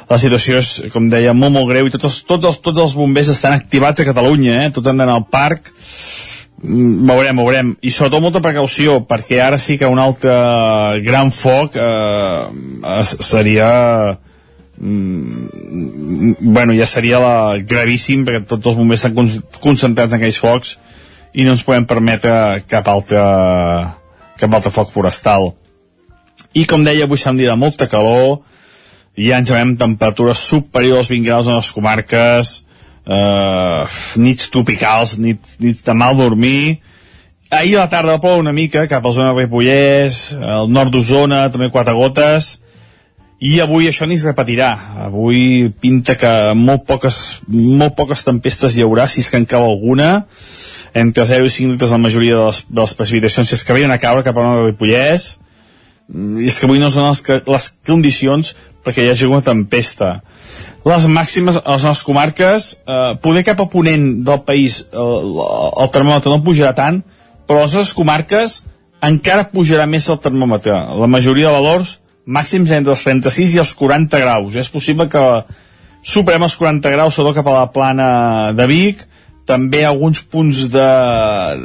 la 0.10 0.20
situació 0.20 0.60
és, 0.60 0.72
com 0.94 1.10
deia, 1.12 1.36
molt, 1.38 1.54
molt 1.56 1.70
greu 1.72 1.88
i 1.88 1.94
tots 1.94 2.24
tots 2.28 2.48
els, 2.48 2.60
tots 2.64 2.82
els 2.88 2.96
bombers 2.98 3.30
estan 3.32 3.56
activats 3.56 4.02
a 4.02 4.08
Catalunya, 4.08 4.66
eh? 4.66 4.72
tot 4.76 4.88
han 4.88 5.04
d'anar 5.04 5.20
al 5.20 5.28
parc, 5.32 5.72
mm, 6.64 7.06
veurem, 7.12 7.44
veurem, 7.44 7.76
i 7.82 7.92
sobretot 7.92 8.24
molta 8.24 8.44
precaució, 8.44 9.02
perquè 9.08 9.44
ara 9.44 9.60
sí 9.60 9.78
que 9.78 9.92
un 9.92 10.00
altre 10.00 10.34
gran 11.06 11.32
foc 11.36 11.78
eh, 11.78 13.04
seria 13.20 13.72
mm, 14.82 16.34
bueno, 16.42 16.74
ja 16.74 16.88
seria 16.90 17.22
la, 17.22 17.36
gravíssim 17.62 18.26
perquè 18.26 18.44
tots 18.50 18.72
els 18.72 18.78
bombers 18.80 19.02
estan 19.02 19.16
con 19.18 19.30
concentrats 19.62 20.14
en 20.14 20.20
aquells 20.20 20.42
focs 20.42 20.78
i 21.34 21.46
no 21.46 21.56
ens 21.56 21.64
podem 21.64 21.88
permetre 21.88 22.34
cap 22.68 22.88
altre 22.92 23.22
cap 24.42 24.56
altre 24.58 24.72
foc 24.74 24.90
forestal. 24.90 25.52
I 26.58 26.66
com 26.68 26.84
deia 26.84 27.06
avui 27.06 27.20
s'ha 27.20 27.32
de 27.38 27.56
molta 27.56 27.88
calor 27.88 28.42
ja 29.18 29.40
ens 29.40 29.52
veiem 29.52 29.76
temperatures 29.78 30.40
superiors 30.40 31.06
als 31.06 31.12
20 31.12 31.28
graus 31.28 31.48
en 31.48 31.60
les 31.60 31.72
comarques 31.72 32.54
eh, 33.06 33.84
nits 34.18 34.50
tropicals 34.50 35.18
nits, 35.18 35.60
nits 35.60 35.84
de 35.84 35.94
mal 35.94 36.18
dormir. 36.18 36.80
Ahir 37.52 37.76
a 37.78 37.86
la 37.86 37.90
tarda 37.92 38.16
va 38.16 38.24
ploure 38.24 38.40
una 38.40 38.56
mica 38.56 38.88
cap 38.88 39.04
a 39.04 39.12
la 39.12 39.14
zona 39.14 39.34
de 39.34 39.44
Ripollès 39.44 40.22
al 40.40 40.72
nord 40.72 40.94
d'Osona 40.94 41.50
també 41.52 41.70
quatre 41.72 41.94
gotes 41.94 42.58
i 43.42 43.58
avui 43.58 43.88
això 43.90 44.06
ni 44.06 44.20
es 44.20 44.24
repetirà. 44.26 44.70
Avui 45.08 45.72
pinta 45.82 46.14
que 46.20 46.32
molt 46.58 46.86
poques, 46.86 47.42
molt 47.50 47.96
poques 47.98 48.22
tempestes 48.28 48.76
hi 48.78 48.84
haurà 48.86 49.08
si 49.10 49.24
és 49.24 49.32
que 49.34 49.40
en 49.42 49.48
cau 49.50 49.66
alguna. 49.66 50.28
Entre 50.94 51.26
0 51.26 51.48
i 51.48 51.54
5 51.54 51.74
litres 51.74 51.94
la 51.96 52.02
majoria 52.04 52.38
de 52.38 52.50
les, 52.52 52.60
de 52.70 52.82
les 52.84 52.94
precipitacions 53.00 53.50
si 53.50 53.58
és 53.58 53.64
que 53.66 53.74
havien 53.74 53.94
a 53.94 53.98
caure 54.02 54.22
cap 54.28 54.38
a 54.38 54.44
la 54.46 54.68
Ripollès. 54.68 55.32
I 56.12 56.52
és 56.52 56.60
que 56.60 56.70
avui 56.70 56.82
no 56.84 56.92
són 56.94 57.08
les, 57.10 57.24
les 57.48 57.66
condicions 57.88 58.54
perquè 58.86 59.08
hi 59.08 59.10
hagi 59.10 59.30
una 59.30 59.42
tempesta. 59.46 60.20
Les 60.86 61.08
màximes 61.10 61.58
a 61.58 61.64
les 61.66 61.88
nostres 61.88 62.06
comarques 62.06 62.76
eh, 62.78 63.16
poder 63.26 63.46
cap 63.48 63.64
a 63.64 63.70
ponent 63.74 64.06
del 64.28 64.44
país 64.46 64.84
el, 64.92 65.34
el 65.82 65.92
termòmetre 65.94 66.34
no 66.34 66.44
pujarà 66.46 66.76
tant 66.78 67.02
però 67.48 67.62
a 67.62 67.66
les 67.66 67.74
nostres 67.76 67.98
comarques 67.98 68.62
encara 69.06 69.50
pujarà 69.50 69.88
més 69.90 70.06
el 70.14 70.22
termòmetre. 70.22 70.78
La 71.02 71.10
majoria 71.10 71.50
de 71.50 71.58
valors 71.58 71.98
màxims 72.26 72.72
entre 72.76 72.94
els 72.94 73.04
36 73.06 73.56
i 73.56 73.62
els 73.64 73.74
40 73.78 74.22
graus. 74.22 74.58
És 74.60 74.70
possible 74.70 75.08
que 75.12 75.24
superem 76.02 76.44
els 76.46 76.58
40 76.58 76.94
graus, 76.94 77.16
sobretot 77.16 77.42
cap 77.42 77.52
a 77.52 77.58
la 77.60 77.72
plana 77.74 78.10
de 78.58 78.68
Vic, 78.70 79.06
també 79.46 79.84
alguns 79.86 80.22
punts 80.22 80.68
de, 80.72 80.90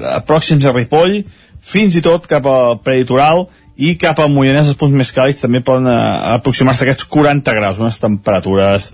de 0.00 0.16
pròxims 0.28 0.66
a 0.66 0.72
Ripoll, 0.74 1.20
fins 1.66 1.96
i 1.98 2.02
tot 2.04 2.26
cap 2.30 2.46
al 2.46 2.78
preditoral 2.82 3.46
i 3.76 3.96
cap 4.00 4.20
al 4.22 4.30
Moianès, 4.32 4.70
els 4.70 4.78
punts 4.80 4.94
més 4.96 5.12
càlids, 5.12 5.42
també 5.42 5.60
poden 5.64 5.88
eh, 5.90 5.96
aproximar-se 6.38 6.84
a 6.84 6.88
aquests 6.88 7.08
40 7.12 7.56
graus, 7.58 7.80
unes 7.82 8.00
temperatures 8.00 8.92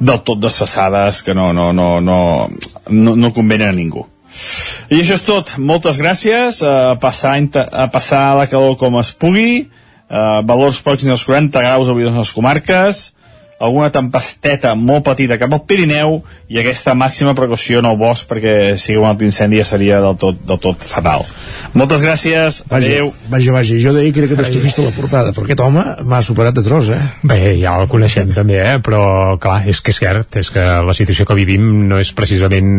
del 0.00 0.22
tot 0.24 0.40
desfassades 0.40 1.20
que 1.26 1.34
no, 1.36 1.50
no, 1.52 1.72
no, 1.76 1.98
no, 2.00 2.20
no, 2.88 3.16
no 3.16 3.32
convenen 3.36 3.68
a 3.68 3.76
ningú. 3.76 4.06
I 4.88 5.02
això 5.02 5.18
és 5.18 5.24
tot. 5.26 5.50
Moltes 5.58 5.98
gràcies. 6.00 6.62
A 6.64 6.94
passar, 7.00 7.34
a 7.52 7.88
passar 7.92 8.22
la 8.38 8.46
calor 8.48 8.78
com 8.80 8.96
es 9.00 9.10
pugui 9.12 9.66
eh, 10.08 10.40
valors 10.48 10.80
pròxims 10.84 11.14
als 11.14 11.24
40 11.28 11.62
graus 11.62 11.88
avui 11.88 12.08
a 12.08 12.14
les 12.16 12.32
comarques, 12.34 13.08
alguna 13.58 13.90
tempesteta 13.90 14.74
molt 14.78 15.04
petita 15.08 15.38
cap 15.38 15.52
al 15.54 15.64
Pirineu 15.66 16.20
i 16.48 16.60
aquesta 16.60 16.94
màxima 16.94 17.34
precaució 17.36 17.82
en 17.82 17.88
el 17.90 17.96
bosc 17.98 18.28
perquè 18.30 18.76
si 18.78 18.94
un 18.96 19.06
altre 19.08 19.26
incendi 19.26 19.58
ja 19.58 19.66
seria 19.66 19.98
del 20.02 20.16
tot, 20.20 20.38
del 20.46 20.60
tot 20.62 20.84
fatal. 20.86 21.24
Moltes 21.74 22.04
gràcies, 22.06 22.62
vaja, 22.70 22.86
adeu. 22.86 23.10
Vaja, 23.32 23.54
vaja, 23.56 23.78
jo 23.82 23.92
deia 23.96 24.12
que 24.14 24.22
era 24.22 24.30
catastrofista 24.30 24.84
la 24.86 24.94
portada, 24.94 25.34
però 25.34 25.48
aquest 25.48 25.62
home 25.64 25.84
m'ha 26.06 26.20
superat 26.24 26.56
de 26.58 26.64
tros, 26.66 26.92
eh? 26.94 27.00
Bé, 27.26 27.40
ja 27.58 27.74
el 27.82 27.90
coneixem 27.90 28.30
també, 28.36 28.60
eh? 28.62 28.76
però 28.84 29.36
clar, 29.42 29.60
és 29.68 29.82
que 29.82 29.92
és 29.94 30.00
cert, 30.04 30.38
és 30.38 30.52
que 30.54 30.64
la 30.86 30.94
situació 30.94 31.26
que 31.26 31.36
vivim 31.38 31.88
no 31.90 31.98
és 31.98 32.14
precisament 32.14 32.70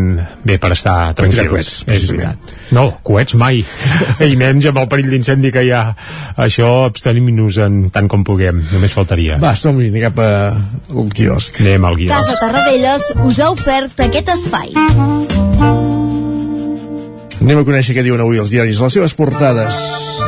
bé 0.48 0.58
per 0.62 0.72
estar 0.78 1.14
tranquils. 1.20 1.52
Coets, 1.52 1.76
és 1.92 2.08
veritat. 2.12 2.56
No, 2.76 2.86
coets 3.04 3.36
mai. 3.40 3.64
I 4.30 4.36
menys 4.40 4.70
amb 4.70 4.80
el 4.82 4.90
perill 4.92 5.12
d'incendi 5.12 5.52
que 5.52 5.66
hi 5.66 5.74
ha. 5.76 5.84
Això 6.40 6.72
abstenim-nos 6.88 7.60
en 7.66 7.80
tant 7.94 8.08
com 8.12 8.24
puguem, 8.24 8.62
només 8.72 8.96
faltaria. 8.96 9.40
Va, 9.42 9.56
som-hi, 9.60 9.90
cap 10.00 10.22
a 10.24 10.30
un 10.90 11.10
quiosc. 11.10 11.62
Anem 11.62 11.86
al 11.90 12.00
quiosc. 12.00 12.16
Casa 12.16 12.40
Tarradellas 12.42 13.12
us 13.26 13.40
ha 13.40 13.52
ofert 13.54 14.06
aquest 14.08 14.36
espai. 14.36 14.74
Anem 17.40 17.62
a 17.62 17.64
conèixer 17.64 17.96
què 17.96 18.04
diuen 18.04 18.20
avui 18.20 18.38
els 18.42 18.52
diaris, 18.52 18.82
les 18.84 18.96
seves 18.98 19.14
portades. 19.16 19.78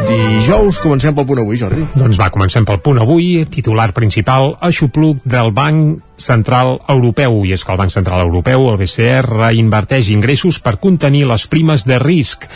Dijous, 0.08 0.80
comencem 0.80 1.16
pel 1.16 1.26
punt 1.28 1.42
avui, 1.42 1.58
Jordi. 1.60 1.84
Doncs 2.00 2.20
va, 2.20 2.30
comencem 2.32 2.64
pel 2.66 2.80
punt 2.84 3.02
avui. 3.04 3.44
Titular 3.52 3.90
principal, 3.94 4.56
aixopluc 4.64 5.20
del 5.28 5.52
Banc 5.54 6.00
Central 6.16 6.78
Europeu. 6.90 7.42
I 7.46 7.58
és 7.58 7.66
que 7.68 7.76
el 7.76 7.82
Banc 7.84 7.92
Central 7.92 8.24
Europeu, 8.24 8.70
el 8.72 8.80
BCE, 8.80 9.20
reinverteix 9.28 10.10
ingressos 10.16 10.62
per 10.64 10.78
contenir 10.80 11.26
les 11.30 11.46
primes 11.52 11.84
de 11.86 12.00
risc. 12.00 12.48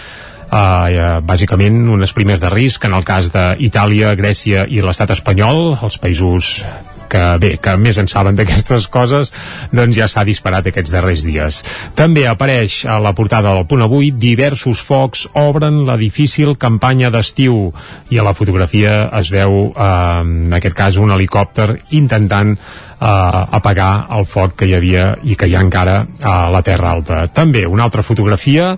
Uh, 0.45 1.19
bàsicament 1.25 1.81
unes 1.91 2.13
primes 2.15 2.39
de 2.39 2.49
risc 2.53 2.85
en 2.87 2.95
el 2.95 3.03
cas 3.03 3.31
d'Itàlia, 3.33 4.15
Grècia 4.15 4.63
i 4.71 4.79
l'estat 4.79 5.11
espanyol, 5.17 5.73
els 5.83 5.97
països 5.99 6.61
que 7.09 7.23
bé, 7.41 7.51
que 7.61 7.75
més 7.81 7.99
en 8.01 8.09
saben 8.11 8.37
d'aquestes 8.37 8.87
coses, 8.93 9.33
doncs 9.75 9.97
ja 9.97 10.07
s'ha 10.11 10.25
disparat 10.27 10.69
aquests 10.71 10.93
darrers 10.93 11.25
dies. 11.27 11.61
També 11.97 12.25
apareix 12.27 12.83
a 12.89 12.99
la 13.03 13.13
portada 13.17 13.53
del 13.55 13.67
punt 13.69 13.85
avui 13.85 14.11
diversos 14.11 14.81
focs 14.85 15.27
obren 15.41 15.83
la 15.87 15.97
difícil 16.01 16.55
campanya 16.57 17.11
d'estiu 17.13 17.69
i 18.09 18.19
a 18.19 18.25
la 18.25 18.35
fotografia 18.37 19.05
es 19.19 19.31
veu, 19.33 19.71
eh, 19.71 20.19
en 20.25 20.53
aquest 20.59 20.75
cas, 20.75 20.97
un 21.01 21.13
helicòpter 21.15 21.69
intentant 21.97 22.55
eh, 22.55 23.05
apagar 23.05 24.07
el 24.17 24.25
foc 24.25 24.55
que 24.59 24.69
hi 24.69 24.75
havia 24.77 25.09
i 25.23 25.35
que 25.35 25.49
hi 25.49 25.55
ha 25.55 25.63
encara 25.65 26.01
a 26.23 26.37
la 26.53 26.61
Terra 26.65 26.93
Alta. 26.95 27.25
També 27.27 27.65
una 27.67 27.87
altra 27.87 28.03
fotografia 28.05 28.73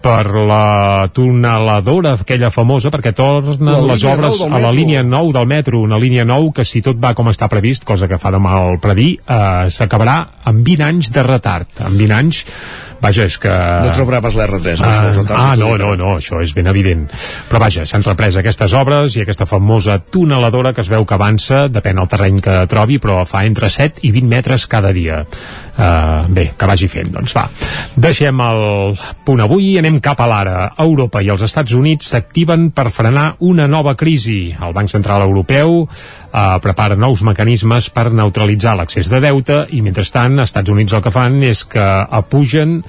per 0.00 0.32
la 0.32 1.08
tuneladora 1.12 2.14
aquella 2.18 2.50
famosa 2.50 2.90
perquè 2.92 3.12
tornen 3.16 3.68
La 3.68 3.92
les 3.92 4.04
obres 4.08 4.40
a 4.46 4.60
la 4.62 4.72
línia 4.72 5.02
9 5.04 5.34
del 5.36 5.48
metro 5.50 5.82
una 5.84 5.98
línia 6.00 6.24
9 6.24 6.54
que 6.56 6.64
si 6.64 6.82
tot 6.84 6.98
va 7.00 7.12
com 7.14 7.28
està 7.28 7.48
previst 7.52 7.84
cosa 7.88 8.08
que 8.08 8.18
fa 8.18 8.32
de 8.32 8.40
mal 8.40 8.78
predir 8.80 9.10
eh, 9.20 9.68
s'acabarà 9.68 10.16
amb 10.50 10.64
20 10.66 10.86
anys 10.88 11.12
de 11.12 11.26
retard 11.26 11.84
amb 11.84 12.00
20 12.00 12.16
anys 12.16 12.44
vaja, 13.00 13.26
és 13.28 13.36
que... 13.40 13.50
No 13.50 13.92
trobarà 13.96 14.20
pas 14.24 14.36
l'R3, 14.36 14.82
no, 14.82 14.90
això, 14.90 15.06
Ah, 15.10 15.12
retards 15.14 15.44
ah, 15.44 15.56
no, 15.58 15.70
no, 15.80 15.94
no, 15.98 16.14
això 16.18 16.40
és 16.44 16.52
ben 16.56 16.68
evident. 16.70 17.06
Però 17.48 17.60
vaja, 17.62 17.86
s'han 17.88 18.04
reprès 18.06 18.36
aquestes 18.40 18.74
obres 18.76 19.16
i 19.16 19.24
aquesta 19.24 19.46
famosa 19.48 19.98
tuneladora 20.00 20.74
que 20.76 20.84
es 20.84 20.90
veu 20.92 21.06
que 21.06 21.16
avança, 21.16 21.66
depèn 21.72 22.00
del 22.00 22.10
terreny 22.10 22.40
que 22.44 22.56
trobi, 22.70 23.00
però 23.02 23.22
fa 23.28 23.44
entre 23.48 23.70
7 23.72 24.04
i 24.06 24.12
20 24.14 24.30
metres 24.30 24.66
cada 24.70 24.92
dia. 24.96 25.22
Uh, 25.80 26.26
bé, 26.28 26.50
que 26.58 26.68
vagi 26.68 26.90
fent, 26.92 27.08
doncs 27.14 27.32
va. 27.32 27.46
Deixem 27.96 28.40
el 28.44 28.98
punt 29.24 29.40
avui 29.40 29.70
i 29.70 29.78
anem 29.80 29.96
cap 30.04 30.20
a 30.20 30.26
l'ara. 30.28 30.56
Europa 30.84 31.22
i 31.24 31.30
els 31.32 31.44
Estats 31.46 31.72
Units 31.76 32.10
s'activen 32.12 32.68
per 32.76 32.90
frenar 32.92 33.30
una 33.48 33.64
nova 33.70 33.94
crisi. 33.96 34.52
El 34.52 34.76
Banc 34.76 34.92
Central 34.92 35.24
Europeu 35.24 35.80
uh, 35.80 35.88
prepara 36.60 36.98
nous 37.00 37.24
mecanismes 37.24 37.88
per 37.96 38.10
neutralitzar 38.12 38.76
l'accés 38.76 39.08
de 39.08 39.22
deute 39.24 39.62
i, 39.72 39.80
mentrestant, 39.80 40.36
als 40.38 40.52
Estats 40.52 40.74
Units 40.74 40.92
el 40.92 41.04
que 41.06 41.14
fan 41.14 41.40
és 41.48 41.64
que 41.64 41.86
apugen 42.20 42.82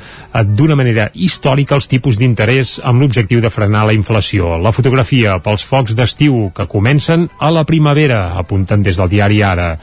d'una 0.43 0.77
manera 0.79 1.09
històrica 1.13 1.75
els 1.77 1.89
tipus 1.91 2.19
d'interès 2.19 2.79
amb 2.83 3.01
l'objectiu 3.01 3.41
de 3.41 3.51
frenar 3.53 3.85
la 3.87 3.95
inflació. 3.97 4.57
La 4.61 4.73
fotografia 4.75 5.37
pels 5.43 5.65
focs 5.67 5.95
d'estiu 5.97 6.51
que 6.55 6.67
comencen 6.71 7.27
a 7.39 7.51
la 7.51 7.65
primavera, 7.67 8.31
apunten 8.39 8.83
des 8.83 8.97
del 8.97 9.11
diari 9.11 9.41
Ara. 9.45 9.73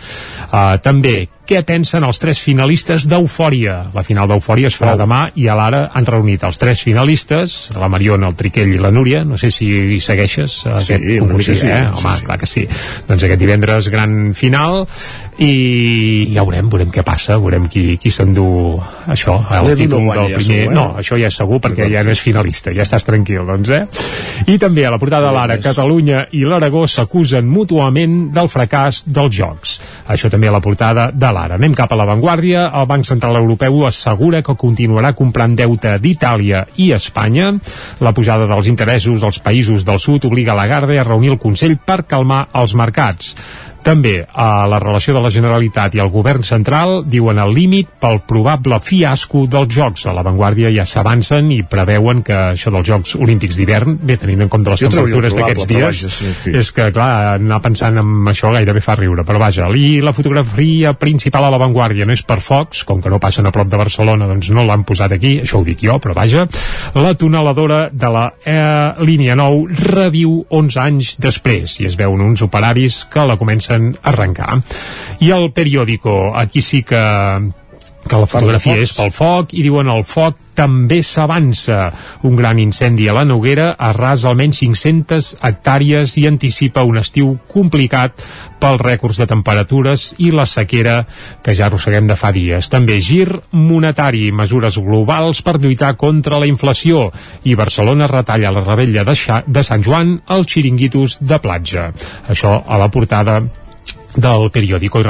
Uh, 0.49 0.79
també, 0.83 1.29
què 1.49 1.63
pensen 1.65 2.05
els 2.05 2.19
tres 2.21 2.41
finalistes 2.45 3.07
d'Eufòria? 3.09 3.79
La 3.95 4.03
final 4.05 4.29
d'Eufòria 4.29 4.69
es 4.69 4.77
farà 4.77 4.93
Wow. 4.93 5.01
demà 5.01 5.21
i 5.41 5.47
a 5.49 5.55
l'Ara 5.57 5.81
han 5.97 6.05
reunit 6.07 6.43
els 6.45 6.59
tres 6.61 6.83
finalistes, 6.85 7.71
la 7.77 7.89
Mariona, 7.89 8.29
el 8.29 8.37
Triquell 8.37 8.75
i 8.75 8.79
la 8.81 8.91
Núria. 8.93 9.23
No 9.25 9.39
sé 9.41 9.51
si 9.55 9.65
hi 9.65 10.01
segueixes 10.01 10.59
Sí, 10.63 10.69
aquest 10.69 11.05
una 11.05 11.09
mica 11.09 11.21
concurs, 11.25 11.47
sí, 11.47 11.67
eh? 11.67 11.81
sí, 11.89 12.03
Home, 12.03 12.15
sí. 12.19 12.25
clar 12.27 12.39
que 12.39 12.47
sí. 12.51 12.67
Doncs 13.09 13.25
aquest 13.25 13.41
divendres 13.41 13.89
gran 13.89 14.35
final 14.37 14.83
i 15.39 16.29
ja 16.35 16.43
veurem, 16.45 16.69
veurem 16.69 16.91
què 16.93 17.05
passa, 17.07 17.39
veurem 17.41 17.69
qui, 17.71 17.97
qui 18.03 18.11
s'endú 18.13 18.47
això, 19.07 19.39
el 19.55 19.69
no 19.71 19.77
títol 19.79 20.05
guanya, 20.05 20.23
del 20.23 20.33
ja 20.35 20.41
primer... 20.43 20.61
segur, 20.61 20.73
eh? 20.73 20.75
No, 20.75 20.87
això 21.01 21.19
ja 21.21 21.31
és 21.31 21.39
segur 21.41 21.61
perquè 21.65 21.89
ja 21.93 22.03
no 22.05 22.13
és 22.13 22.21
finalista, 22.25 22.75
ja 22.77 22.85
estàs 22.85 23.07
tranquil, 23.07 23.45
doncs, 23.49 23.71
eh? 23.71 23.85
I 24.53 24.59
també 24.61 24.85
a 24.85 24.93
la 24.93 24.99
portada 25.01 25.31
de 25.31 25.37
l'Ara, 25.37 25.59
Catalunya 25.63 26.27
i 26.37 26.45
l'Aragó 26.45 26.85
s'acusen 26.91 27.47
mútuament 27.49 28.19
del 28.35 28.51
fracàs 28.53 29.05
dels 29.07 29.37
jocs. 29.39 29.79
Això 30.09 30.29
també 30.33 30.49
a 30.51 30.55
la 30.59 30.63
portada 30.65 31.09
de 31.15 31.33
l'Ara. 31.39 31.59
Anem 31.59 31.75
cap 31.79 31.93
a 31.93 31.99
l'avantguàrdia. 31.99 32.67
El 32.81 32.89
Banc 32.91 33.07
Central 33.07 33.39
Europeu 33.39 33.85
assegura 33.87 34.43
que 34.43 34.57
continuarà 34.59 35.15
comprant 35.19 35.55
deute 35.59 35.95
d'Itàlia 36.03 36.65
i 36.83 36.91
Espanya. 36.97 37.53
La 38.03 38.15
pujada 38.17 38.49
dels 38.51 38.71
interessos 38.71 39.23
als 39.23 39.41
països 39.45 39.87
del 39.87 40.03
sud 40.03 40.27
obliga 40.29 40.57
Lagarde 40.59 40.99
a 40.99 41.07
reunir 41.07 41.35
el 41.37 41.43
Consell 41.43 41.79
per 41.79 42.03
calmar 42.11 42.47
els 42.59 42.75
mercats. 42.75 43.35
També 43.89 44.19
a 44.21 44.67
la 44.69 44.77
relació 44.83 45.15
de 45.17 45.21
la 45.25 45.31
Generalitat 45.33 45.95
i 45.97 46.01
el 46.03 46.11
govern 46.13 46.43
central 46.45 47.07
diuen 47.09 47.39
el 47.41 47.55
límit 47.57 47.89
pel 48.03 48.19
probable 48.29 48.77
fiasco 48.85 49.47
dels 49.49 49.71
Jocs. 49.73 50.03
A 50.11 50.13
l'avantguàrdia 50.13 50.69
ja 50.75 50.85
s'avancen 50.85 51.49
i 51.55 51.63
preveuen 51.65 52.21
que 52.27 52.37
això 52.51 52.69
dels 52.75 52.85
Jocs 52.85 53.15
Olímpics 53.17 53.57
d'hivern, 53.57 53.95
bé, 53.97 54.19
tenint 54.21 54.45
en 54.45 54.51
compte 54.53 54.75
les 54.75 54.83
Jo 54.85 54.91
temperatures 54.93 55.37
d'aquests 55.39 55.71
dies, 55.71 55.87
vaja, 55.87 56.11
sí, 56.13 56.33
fi. 56.43 56.53
és 56.61 56.69
que, 56.77 56.91
clar, 56.93 57.39
anar 57.39 57.63
pensant 57.65 57.97
en 58.03 58.29
això 58.29 58.51
gairebé 58.53 58.83
fa 58.85 58.99
riure, 58.99 59.25
però 59.25 59.41
vaja, 59.41 59.71
i 59.73 60.03
la 60.05 60.13
fotografia 60.13 60.93
principal 61.01 61.49
a 61.49 61.55
l'avantguàrdia 61.55 62.05
no 62.05 62.13
és 62.13 62.25
per 62.29 62.43
Fox, 62.45 62.85
com 62.85 63.01
que 63.01 63.09
no 63.09 63.23
passen 63.25 63.49
a 63.49 63.55
prop 63.57 63.73
de 63.73 63.81
Barcelona, 63.81 64.29
doncs 64.29 64.53
no 64.53 64.67
l'han 64.69 64.85
posat 64.85 65.17
aquí, 65.17 65.39
això 65.47 65.63
ho 65.63 65.65
dic 65.65 65.87
jo, 65.89 65.97
però 65.97 66.13
vaja, 66.19 66.45
la 66.93 67.15
tuneladora 67.17 67.87
de 67.89 68.13
la 68.13 68.29
eh, 68.45 69.01
línia 69.01 69.39
9 69.41 69.81
reviu 69.97 70.43
11 70.61 70.85
anys 70.85 71.17
després, 71.25 71.81
i 71.81 71.89
es 71.89 71.97
veuen 71.97 72.21
uns 72.29 72.45
operaris 72.45 73.07
que 73.09 73.25
la 73.25 73.41
comencen 73.41 73.78
a 73.79 74.11
arrencar. 74.13 74.61
I 75.25 75.33
el 75.35 75.51
periòdico, 75.57 76.19
aquí 76.37 76.63
sí 76.63 76.83
que 76.83 77.03
que 78.09 78.17
la 78.17 78.27
fotografia 78.27 78.79
és 78.81 78.95
pel 78.97 79.11
foc 79.15 79.53
i 79.55 79.63
diuen 79.63 79.91
el 79.93 80.05
foc 80.09 80.39
també 80.59 80.99
s'avança. 81.07 81.93
Un 82.27 82.35
gran 82.39 82.59
incendi 82.59 83.07
a 83.07 83.15
la 83.15 83.25
Noguera 83.29 83.69
arrasa 83.79 84.31
almenys 84.31 84.63
500 84.65 85.29
hectàrees 85.47 86.17
i 86.19 86.27
anticipa 86.27 86.87
un 86.89 86.99
estiu 86.99 87.37
complicat 87.53 88.17
pels 88.59 88.83
rècords 88.83 89.21
de 89.21 89.29
temperatures 89.31 90.09
i 90.25 90.33
la 90.35 90.49
sequera 90.51 90.97
que 91.45 91.55
ja 91.55 91.69
arrosseguem 91.69 92.09
de 92.11 92.17
fa 92.19 92.33
dies. 92.35 92.73
També 92.73 92.99
gir 93.05 93.29
monetari, 93.53 94.33
mesures 94.33 94.81
globals 94.83 95.45
per 95.47 95.59
lluitar 95.61 95.95
contra 96.01 96.41
la 96.43 96.51
inflació 96.51 97.13
i 97.45 97.55
Barcelona 97.55 98.11
retalla 98.11 98.55
la 98.55 98.67
rebella 98.67 99.07
de, 99.07 99.15
Xa 99.19 99.45
de 99.47 99.63
Sant 99.63 99.85
Joan 99.85 100.19
als 100.27 100.51
xiringuitos 100.51 101.21
de 101.21 101.39
platja. 101.43 101.93
Això 102.27 102.57
a 102.67 102.79
la 102.81 102.91
portada 102.91 103.43
del 104.17 104.49
periòdico. 104.55 105.01
I 105.01 105.07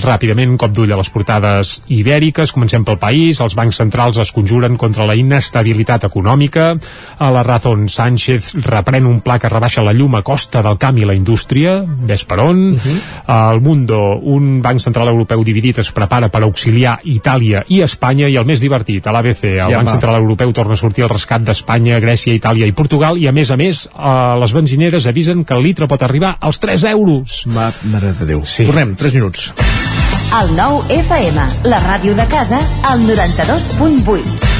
ràpidament 0.00 0.50
un 0.50 0.58
cop 0.60 0.72
d'ull 0.74 0.92
a 0.92 0.98
les 0.98 1.10
portades 1.10 1.76
ibèriques 1.88 2.52
comencem 2.52 2.84
pel 2.84 2.98
país, 3.00 3.40
els 3.40 3.54
bancs 3.58 3.78
centrals 3.80 4.18
es 4.22 4.32
conjuren 4.32 4.76
contra 4.80 5.06
la 5.06 5.14
inestabilitat 5.18 6.04
econòmica. 6.08 6.74
A 7.18 7.30
la 7.30 7.42
Razón 7.46 7.88
Sánchez 7.88 8.54
reprèn 8.66 9.06
un 9.06 9.20
pla 9.20 9.38
que 9.38 9.48
rebaixa 9.52 9.84
la 9.86 9.94
llum 9.96 10.16
a 10.18 10.22
costa 10.26 10.62
del 10.62 10.78
camp 10.78 10.98
i 10.98 11.06
la 11.08 11.14
indústria. 11.14 11.80
Ves 11.84 12.24
per 12.24 12.40
on, 12.42 12.64
al 13.26 13.60
Mundo 13.60 14.00
un 14.22 14.60
banc 14.62 14.80
central 14.80 15.08
europeu 15.12 15.44
dividit 15.44 15.78
es 15.82 15.92
prepara 15.92 16.28
per 16.28 16.42
auxiliar 16.44 16.98
Itàlia 17.04 17.64
i 17.68 17.80
Espanya 17.84 18.28
i 18.28 18.36
el 18.36 18.46
més 18.48 18.60
divertit, 18.60 19.06
a 19.06 19.14
l'ABC, 19.14 19.44
el 19.56 19.70
Sí, 19.70 19.74
Banc 19.76 19.88
home. 19.88 19.90
Central 19.96 20.20
Europeu 20.20 20.52
torna 20.52 20.74
a 20.74 20.80
sortir 20.80 21.04
el 21.04 21.12
rescat 21.12 21.44
d'Espanya, 21.46 22.00
Grècia, 22.02 22.34
Itàlia 22.34 22.66
i 22.66 22.72
Portugal 22.76 23.18
i 23.20 23.26
a 23.30 23.32
més 23.32 23.50
a 23.50 23.56
més 23.60 23.86
eh, 23.86 24.34
les 24.40 24.54
benzineres 24.56 25.06
avisen 25.06 25.44
que 25.44 25.54
el 25.54 25.62
litre 25.64 25.88
pot 25.90 26.02
arribar 26.02 26.36
als 26.40 26.60
3 26.60 26.84
euros. 26.92 27.42
Ma, 27.46 27.70
mare 27.92 28.12
de 28.18 28.26
Déu. 28.32 28.44
Sí. 28.50 28.66
Tornem, 28.66 28.96
3 28.98 29.14
minuts. 29.14 29.52
El 30.40 30.52
nou 30.54 30.80
FM, 30.94 31.46
la 31.70 31.80
ràdio 31.86 32.14
de 32.18 32.26
casa, 32.30 32.60
al 32.90 33.02
92.8. 33.06 34.59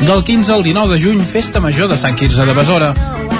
Del 0.00 0.24
15 0.24 0.52
al 0.54 0.62
19 0.62 0.94
de 0.94 1.00
juny, 1.00 1.20
Festa 1.20 1.60
Major 1.60 1.88
de 1.88 1.96
Sant 1.96 2.16
Quirze 2.16 2.46
de 2.46 2.52
Besora. 2.54 2.94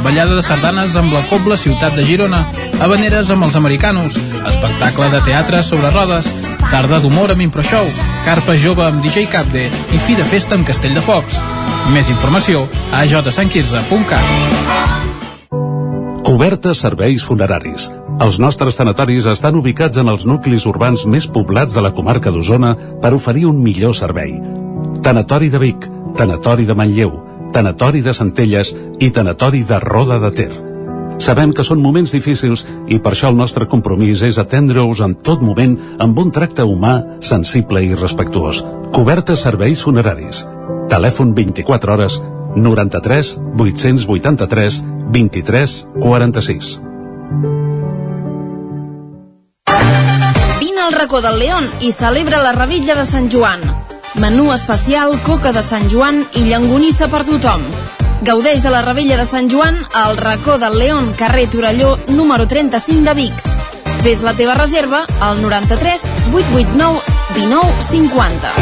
Ballada 0.05 0.35
de 0.37 0.43
sardanes 0.45 0.95
amb 0.97 1.13
la 1.13 1.23
Cobla 1.29 1.57
Ciutat 1.57 1.95
de 1.97 2.05
Girona. 2.05 2.53
Habaneres 2.85 3.31
amb 3.33 3.45
els 3.47 3.57
americanos. 3.57 4.19
Espectacle 4.45 5.09
de 5.11 5.21
teatre 5.25 5.63
sobre 5.65 5.91
rodes. 5.91 6.29
Tarda 6.71 7.01
d'humor 7.01 7.33
amb 7.33 7.41
Improshow. 7.47 7.89
Carpa 8.27 8.57
jove 8.61 8.85
amb 8.85 9.01
DJ 9.03 9.27
Capde. 9.33 9.71
I 9.73 9.99
fi 10.05 10.15
de 10.19 10.25
festa 10.29 10.55
amb 10.55 10.69
Castell 10.69 10.95
de 10.95 11.01
Focs. 11.05 11.41
Més 11.95 12.13
informació 12.13 12.69
a 12.93 13.07
jsantquirze.cat. 13.09 14.27
Cobertes 16.29 16.85
serveis 16.85 17.25
funeraris. 17.25 17.89
Els 18.21 18.37
nostres 18.39 18.77
tanatoris 18.77 19.25
estan 19.33 19.57
ubicats 19.57 19.97
en 19.97 20.13
els 20.13 20.29
nuclis 20.29 20.67
urbans 20.69 21.07
més 21.09 21.25
poblats 21.27 21.73
de 21.75 21.81
la 21.81 21.95
comarca 21.97 22.31
d'Osona 22.31 22.77
per 23.01 23.15
oferir 23.17 23.47
un 23.49 23.63
millor 23.65 23.97
servei. 23.97 24.37
Tanatori 25.01 25.49
de 25.49 25.59
Vic, 25.59 25.89
Tanatori 26.17 26.67
de 26.67 26.75
Manlleu, 26.75 27.13
Tanatori 27.53 28.03
de 28.03 28.15
Centelles 28.15 28.75
i 28.99 29.11
Tanatori 29.11 29.63
de 29.67 29.79
Roda 29.81 30.19
de 30.23 30.31
Ter. 30.35 30.51
Sabem 31.21 31.51
que 31.53 31.65
són 31.67 31.83
moments 31.85 32.15
difícils 32.17 32.65
i 32.89 32.97
per 32.99 33.13
això 33.13 33.29
el 33.29 33.37
nostre 33.37 33.67
compromís 33.69 34.23
és 34.25 34.39
atendre-us 34.41 35.03
en 35.05 35.19
tot 35.27 35.43
moment 35.45 35.77
amb 36.01 36.19
un 36.19 36.31
tracte 36.33 36.65
humà, 36.65 36.95
sensible 37.21 37.83
i 37.85 37.93
respectuós. 37.93 38.63
Cobertes 38.97 39.45
serveis 39.45 39.83
funeraris. 39.85 40.47
Telèfon 40.91 41.35
24 41.37 41.93
hores 41.93 42.21
93 42.57 43.37
883 43.59 44.81
23 45.13 45.87
46. 46.01 46.81
Vine 50.61 50.81
al 50.81 50.93
racó 50.93 51.21
del 51.21 51.39
León 51.39 51.69
i 51.81 51.93
celebra 51.93 52.43
la 52.43 52.57
rebitlla 52.57 52.97
de 52.97 53.05
Sant 53.05 53.31
Joan. 53.31 53.61
Menú 54.15 54.53
especial, 54.53 55.15
coca 55.23 55.53
de 55.53 55.63
Sant 55.63 55.87
Joan 55.91 56.25
i 56.35 56.43
llangonissa 56.49 57.07
per 57.09 57.23
tothom. 57.25 57.63
Gaudeix 58.27 58.65
de 58.65 58.73
la 58.75 58.83
rebella 58.83 59.17
de 59.17 59.25
Sant 59.25 59.49
Joan 59.49 59.79
al 59.95 60.17
racó 60.19 60.59
del 60.59 60.79
León, 60.79 61.13
carrer 61.17 61.49
Torelló, 61.49 61.97
número 62.09 62.49
35 62.49 63.05
de 63.07 63.15
Vic. 63.15 63.35
Fes 64.03 64.23
la 64.27 64.35
teva 64.35 64.55
reserva 64.59 65.05
al 65.21 65.41
93 65.43 66.03
889 66.35 67.01
19 67.37 67.83
50. 67.91 68.53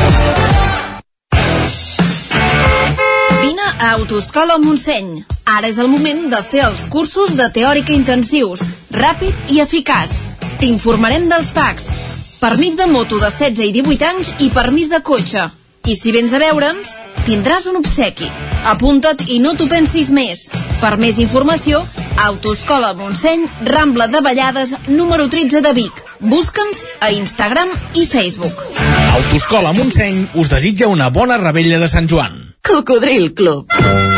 Vine 3.41 3.73
a 3.79 3.93
Autoscola 3.93 4.59
Montseny. 4.59 5.25
Ara 5.47 5.73
és 5.73 5.79
el 5.79 5.89
moment 5.89 6.29
de 6.29 6.43
fer 6.45 6.67
els 6.69 6.85
cursos 6.93 7.33
de 7.41 7.49
teòrica 7.49 7.97
intensius, 7.97 8.67
ràpid 8.93 9.49
i 9.49 9.63
eficaç. 9.65 10.13
T'informarem 10.61 11.29
dels 11.31 11.51
PACs, 11.57 11.95
permís 12.41 12.77
de 12.77 12.87
moto 12.87 13.19
de 13.19 13.31
16 13.31 13.69
i 13.69 13.73
18 13.83 14.07
anys 14.09 14.33
i 14.39 14.51
permís 14.55 14.91
de 14.91 15.03
cotxe. 15.03 15.49
I 15.89 15.95
si 15.97 16.13
vens 16.13 16.35
a 16.35 16.41
veure'ns, 16.43 16.97
tindràs 17.27 17.67
un 17.71 17.79
obsequi. 17.81 18.29
Apunta't 18.69 19.25
i 19.29 19.39
no 19.41 19.55
t'ho 19.57 19.69
pensis 19.71 20.11
més. 20.13 20.49
Per 20.83 20.97
més 21.01 21.19
informació, 21.23 21.81
Autoscola 22.19 22.93
Montseny, 22.99 23.47
Rambla 23.65 24.09
de 24.13 24.21
Vallades, 24.21 24.75
número 24.89 25.29
13 25.33 25.63
de 25.65 25.73
Vic. 25.73 26.05
Busca'ns 26.21 26.85
a 27.01 27.13
Instagram 27.15 27.73
i 27.95 28.07
Facebook. 28.11 28.65
Autoscola 29.15 29.73
Montseny 29.73 30.27
us 30.35 30.51
desitja 30.51 30.91
una 30.91 31.11
bona 31.15 31.39
rebella 31.39 31.79
de 31.79 31.89
Sant 31.89 32.11
Joan. 32.11 32.57
Cocodril 32.63 33.33
Club. 33.35 34.18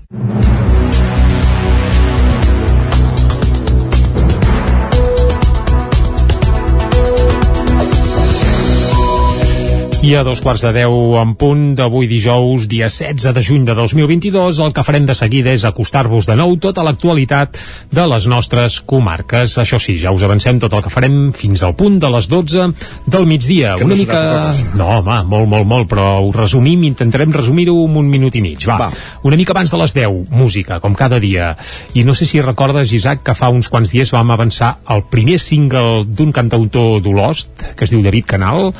I 10.01 10.15
a 10.17 10.23
dos 10.25 10.39
quarts 10.41 10.63
de 10.65 10.71
deu 10.73 11.13
en 11.21 11.35
punt 11.37 11.75
d'avui 11.77 12.07
dijous, 12.09 12.63
dia 12.65 12.87
16 12.89 13.35
de 13.35 13.41
juny 13.45 13.67
de 13.67 13.75
2022, 13.77 14.57
el 14.65 14.71
que 14.73 14.81
farem 14.81 15.03
de 15.05 15.13
seguida 15.13 15.51
és 15.53 15.61
acostar-vos 15.61 16.25
de 16.25 16.33
nou 16.39 16.55
tota 16.57 16.81
l'actualitat 16.81 17.59
de 17.93 18.05
les 18.09 18.25
nostres 18.25 18.79
comarques. 18.81 19.59
Això 19.61 19.77
sí, 19.77 19.99
ja 20.01 20.09
us 20.09 20.23
avancem 20.25 20.57
tot 20.57 20.73
el 20.73 20.81
que 20.81 20.89
farem 20.89 21.29
fins 21.37 21.61
al 21.61 21.75
punt 21.77 21.99
de 22.01 22.09
les 22.15 22.29
12 22.31 22.65
del 23.05 23.27
migdia. 23.29 23.75
Que 23.77 23.85
Una 23.85 23.93
no 23.93 23.99
mica... 23.99 24.23
cosa. 24.23 24.65
No, 24.79 24.87
home, 24.95 25.19
molt, 25.35 25.51
molt, 25.53 25.69
molt, 25.69 25.89
però 25.93 26.07
ho 26.25 26.33
resumim, 26.33 26.81
intentarem 26.89 27.37
resumir-ho 27.37 27.77
en 27.85 28.01
un 28.01 28.09
minut 28.09 28.33
i 28.33 28.41
mig. 28.41 28.65
Va. 28.65 28.79
Va. 28.81 28.89
Una 29.29 29.37
mica 29.37 29.53
abans 29.53 29.69
de 29.69 29.83
les 29.83 29.93
10, 29.99 30.33
música, 30.33 30.81
com 30.81 30.97
cada 30.97 31.21
dia. 31.21 31.51
I 31.93 32.07
no 32.09 32.17
sé 32.17 32.25
si 32.25 32.41
recordes, 32.41 32.89
Isaac, 32.97 33.21
que 33.29 33.37
fa 33.37 33.53
uns 33.53 33.69
quants 33.69 33.93
dies 33.93 34.09
vam 34.17 34.33
avançar 34.33 34.79
el 34.89 35.05
primer 35.13 35.37
single 35.37 36.07
d'un 36.09 36.33
cantautor 36.33 37.05
d'Olost, 37.05 37.53
que 37.77 37.85
es 37.85 37.93
diu 37.93 38.01
David 38.01 38.31
Canal, 38.33 38.71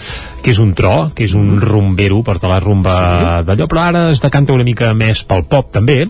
que 0.42 0.50
és 0.50 0.58
un 0.58 0.74
tro, 0.74 1.11
que 1.16 1.26
és 1.28 1.36
un 1.38 1.60
rumbero, 1.62 2.22
porta 2.26 2.50
la 2.52 2.60
rumba 2.64 2.96
sí. 2.96 3.46
d'allò, 3.48 3.68
però 3.72 3.84
ara 3.88 4.04
es 4.12 4.22
decanta 4.24 4.56
una 4.56 4.66
mica 4.68 4.92
més 4.98 5.24
pel 5.28 5.46
pop 5.50 5.72
també. 5.74 6.06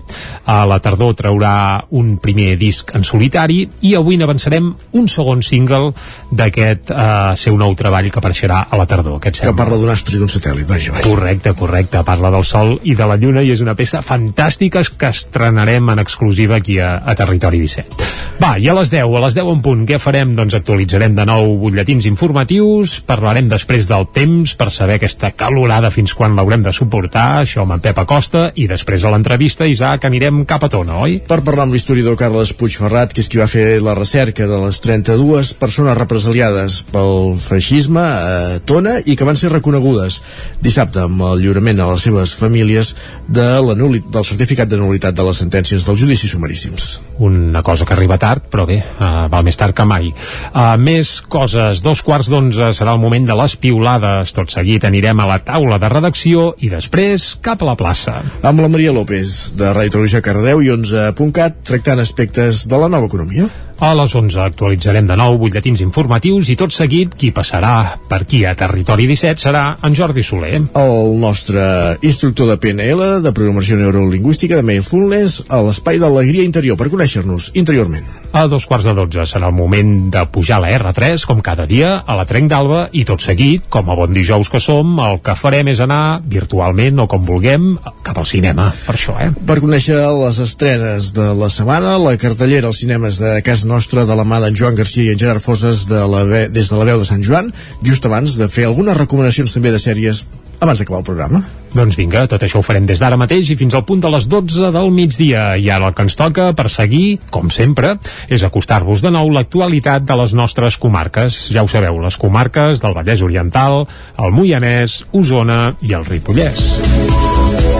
A 0.49 0.61
la 0.69 0.79
tardor 0.83 1.15
traurà 1.19 1.53
un 1.97 2.15
primer 2.21 2.55
disc 2.61 2.91
en 2.97 3.05
solitari 3.07 3.63
i 3.87 3.95
avui 3.97 4.19
n'avançarem 4.19 4.71
un 4.97 5.07
segon 5.11 5.43
single 5.45 5.91
d'aquest 6.31 6.91
eh, 6.93 7.33
seu 7.39 7.57
nou 7.59 7.75
treball 7.77 8.09
que 8.11 8.21
apareixerà 8.21 8.65
a 8.69 8.79
la 8.79 8.87
tardor. 8.89 9.19
Que 9.21 9.55
parla 9.57 9.79
d'un 9.79 9.91
astre 9.93 10.17
i 10.17 10.21
d'un 10.21 10.31
satèl·lit, 10.31 10.67
vaja, 10.69 10.95
vaja. 10.95 11.05
Correcte, 11.07 11.53
correcte. 11.57 12.03
Parla 12.07 12.31
del 12.33 12.45
Sol 12.47 12.77
i 12.83 12.95
de 12.97 13.07
la 13.07 13.17
Lluna 13.21 13.43
i 13.45 13.51
és 13.53 13.61
una 13.63 13.75
peça 13.77 14.01
fantàstica 14.05 14.81
que 14.97 15.11
estrenarem 15.11 15.91
en 15.93 16.01
exclusiva 16.01 16.57
aquí 16.57 16.79
a, 16.79 16.95
a 17.05 17.15
Territori 17.17 17.61
17. 17.61 18.09
Va, 18.41 18.55
i 18.57 18.67
a 18.71 18.73
les 18.73 18.89
10, 18.89 19.05
a 19.05 19.21
les 19.25 19.35
10 19.37 19.51
en 19.53 19.61
punt, 19.61 19.83
què 19.85 19.99
farem? 20.01 20.33
Doncs 20.37 20.55
actualitzarem 20.57 21.13
de 21.17 21.25
nou 21.29 21.55
butlletins 21.61 22.07
informatius, 22.09 22.97
parlarem 23.05 23.49
després 23.51 23.85
del 23.89 24.07
temps 24.15 24.55
per 24.57 24.71
saber 24.73 24.90
aquesta 24.95 25.31
calorada 25.37 25.91
fins 25.93 26.13
quan 26.17 26.35
l'haurem 26.35 26.63
de 26.65 26.73
suportar, 26.75 27.41
això 27.41 27.65
amb 27.65 27.75
en 27.77 27.83
Pep 27.83 28.01
Acosta, 28.03 28.49
i 28.55 28.67
després 28.69 29.05
a 29.05 29.11
l'entrevista, 29.13 29.67
Isaac, 29.69 30.05
anirem 30.07 30.43
cap 30.49 30.65
a 30.65 30.71
Tona, 30.71 30.99
oi? 31.05 31.19
Per 31.27 31.41
parlar 31.45 31.67
amb 31.67 31.75
l'historiador 31.75 32.17
Carles 32.19 32.53
Puigferrat, 32.57 33.13
que 33.15 33.23
és 33.23 33.29
qui 33.31 33.41
va 33.41 33.49
fer 33.51 33.81
la 33.83 33.95
recerca 33.97 34.47
de 34.49 34.61
les 34.65 34.81
32 34.83 35.53
persones 35.61 35.97
represaliades 35.97 36.81
pel 36.91 37.37
feixisme 37.41 38.01
a 38.01 38.59
Tona 38.65 38.99
i 39.05 39.15
que 39.17 39.27
van 39.27 39.39
ser 39.39 39.51
reconegudes 39.53 40.21
dissabte 40.61 41.05
amb 41.05 41.23
el 41.31 41.41
lliurament 41.43 41.79
a 41.81 41.89
les 41.91 42.05
seves 42.07 42.35
famílies 42.37 42.95
de 43.27 43.47
la 43.63 43.75
del 43.75 44.25
certificat 44.27 44.69
de 44.69 44.79
nulitat 44.79 45.15
de 45.15 45.25
les 45.25 45.39
sentències 45.41 45.85
dels 45.87 45.99
judicis 45.99 46.31
sumaríssims. 46.31 46.99
una 47.21 47.61
cosa 47.61 47.85
que 47.85 47.93
arriba 47.93 48.17
tard, 48.17 48.47
però 48.49 48.65
bé, 48.65 48.79
uh, 48.81 49.27
val 49.29 49.43
més 49.45 49.57
tard 49.57 49.75
que 49.77 49.85
mai. 49.85 50.09
Uh, 50.09 50.73
més 50.81 51.19
coses, 51.21 51.83
dos 51.85 52.01
quarts 52.01 52.31
d'onze 52.31 52.71
serà 52.73 52.95
el 52.95 53.01
moment 53.01 53.27
de 53.27 53.35
les 53.37 53.55
piulades. 53.61 54.33
Tot 54.33 54.49
seguit 54.49 54.80
anirem 54.87 55.19
a 55.19 55.27
la 55.29 55.39
taula 55.45 55.79
de 55.81 55.89
redacció 55.91 56.51
i 56.59 56.69
després 56.71 57.31
cap 57.41 57.61
a 57.61 57.71
la 57.71 57.77
plaça. 57.79 58.19
Amb 58.41 58.63
la 58.63 58.69
Maria 58.71 58.93
López, 58.95 59.51
de 59.57 59.73
Ràdio 59.73 59.97
Televisió 59.97 60.21
Cardeu 60.25 60.63
i 60.63 60.71
11.cat, 60.73 61.61
tractant 61.67 62.01
aspectes 62.03 62.65
de 62.69 62.79
la 62.79 62.89
nova 62.91 63.09
economia. 63.11 63.49
A 63.81 63.95
les 63.97 64.13
11 64.13 64.37
actualitzarem 64.43 65.07
de 65.09 65.15
nou 65.17 65.39
butlletins 65.41 65.81
informatius 65.81 66.51
i 66.53 66.55
tot 66.59 66.69
seguit 66.75 67.15
qui 67.17 67.31
passarà 67.33 67.95
per 68.11 68.19
aquí 68.21 68.43
a 68.45 68.53
Territori 68.53 69.07
17 69.09 69.41
serà 69.41 69.63
en 69.81 69.97
Jordi 69.97 70.21
Soler. 70.21 70.59
El 70.77 71.17
nostre 71.17 71.63
instructor 72.05 72.53
de 72.53 72.59
PNL, 72.61 73.23
de 73.25 73.33
programació 73.33 73.81
neurolingüística, 73.81 74.59
de 74.61 74.67
Mindfulness, 74.69 75.47
a 75.49 75.63
l'espai 75.65 75.97
d'alegria 75.97 76.45
interior, 76.45 76.77
per 76.77 76.93
conèixer-nos 76.93 77.55
interiorment. 77.57 78.20
A 78.31 78.45
dos 78.47 78.63
quarts 78.63 78.85
de 78.87 78.93
dotze 78.95 79.25
serà 79.27 79.49
el 79.51 79.55
moment 79.57 79.89
de 80.13 80.21
pujar 80.31 80.61
la 80.63 80.69
R3, 80.71 81.25
com 81.27 81.41
cada 81.43 81.65
dia, 81.67 81.97
a 81.99 82.15
la 82.15 82.23
Trenc 82.23 82.47
d'Alba, 82.47 82.85
i 82.95 83.03
tot 83.03 83.19
seguit, 83.19 83.65
com 83.67 83.89
a 83.91 83.97
bon 83.99 84.13
dijous 84.15 84.47
que 84.47 84.61
som, 84.63 84.93
el 85.03 85.19
que 85.19 85.35
farem 85.35 85.67
és 85.67 85.81
anar 85.83 86.21
virtualment 86.31 87.03
o 87.03 87.09
com 87.11 87.27
vulguem 87.27 87.73
cap 88.07 88.21
al 88.21 88.29
cinema, 88.29 88.69
per 88.87 88.95
això, 88.95 89.17
eh? 89.19 89.27
Per 89.35 89.59
conèixer 89.59 89.99
les 89.99 90.39
estrenes 90.45 91.11
de 91.17 91.27
la 91.35 91.51
setmana, 91.51 91.97
la 91.99 92.15
cartellera 92.21 92.71
als 92.71 92.79
cinemes 92.85 93.19
de 93.19 93.33
casa 93.43 93.67
nostra 93.67 94.07
de 94.07 94.15
la 94.15 94.23
mà 94.23 94.39
d'en 94.39 94.55
Joan 94.55 94.79
Garcia 94.79 95.09
i 95.09 95.17
en 95.17 95.19
Gerard 95.19 95.43
Foses 95.43 95.83
de 95.91 95.99
la 96.07 96.23
ve 96.23 96.45
des 96.47 96.71
de 96.71 96.79
la 96.79 96.87
veu 96.87 97.03
de 97.03 97.09
Sant 97.11 97.27
Joan, 97.27 97.51
just 97.83 98.07
abans 98.07 98.39
de 98.39 98.47
fer 98.47 98.69
algunes 98.69 98.95
recomanacions 98.95 99.59
també 99.59 99.75
de 99.75 99.83
sèries 99.83 100.23
abans 100.61 100.79
d'acabar 100.79 101.01
el 101.01 101.07
programa. 101.07 101.41
Doncs 101.71 101.95
vinga, 101.95 102.25
tot 102.27 102.43
això 102.43 102.59
ho 102.59 102.65
farem 102.65 102.85
des 102.85 102.99
d'ara 102.99 103.17
mateix 103.19 103.49
i 103.53 103.57
fins 103.59 103.73
al 103.73 103.85
punt 103.87 104.01
de 104.03 104.11
les 104.11 104.27
12 104.29 104.71
del 104.75 104.91
migdia. 104.91 105.55
I 105.57 105.69
ara 105.71 105.87
el 105.89 105.95
que 105.95 106.05
ens 106.05 106.17
toca 106.19 106.51
per 106.57 106.67
seguir, 106.69 107.19
com 107.31 107.49
sempre, 107.49 107.95
és 108.29 108.43
acostar-vos 108.43 109.01
de 109.01 109.11
nou 109.15 109.31
l'actualitat 109.31 110.05
de 110.05 110.19
les 110.19 110.35
nostres 110.37 110.77
comarques. 110.77 111.47
Ja 111.55 111.63
ho 111.63 111.71
sabeu, 111.71 112.01
les 112.03 112.19
comarques 112.19 112.83
del 112.83 112.97
Vallès 112.97 113.23
Oriental, 113.23 113.85
el 114.19 114.35
Moianès, 114.35 115.01
Osona 115.15 115.63
i 115.81 115.95
el 115.97 116.05
Ripollès. 116.05 117.70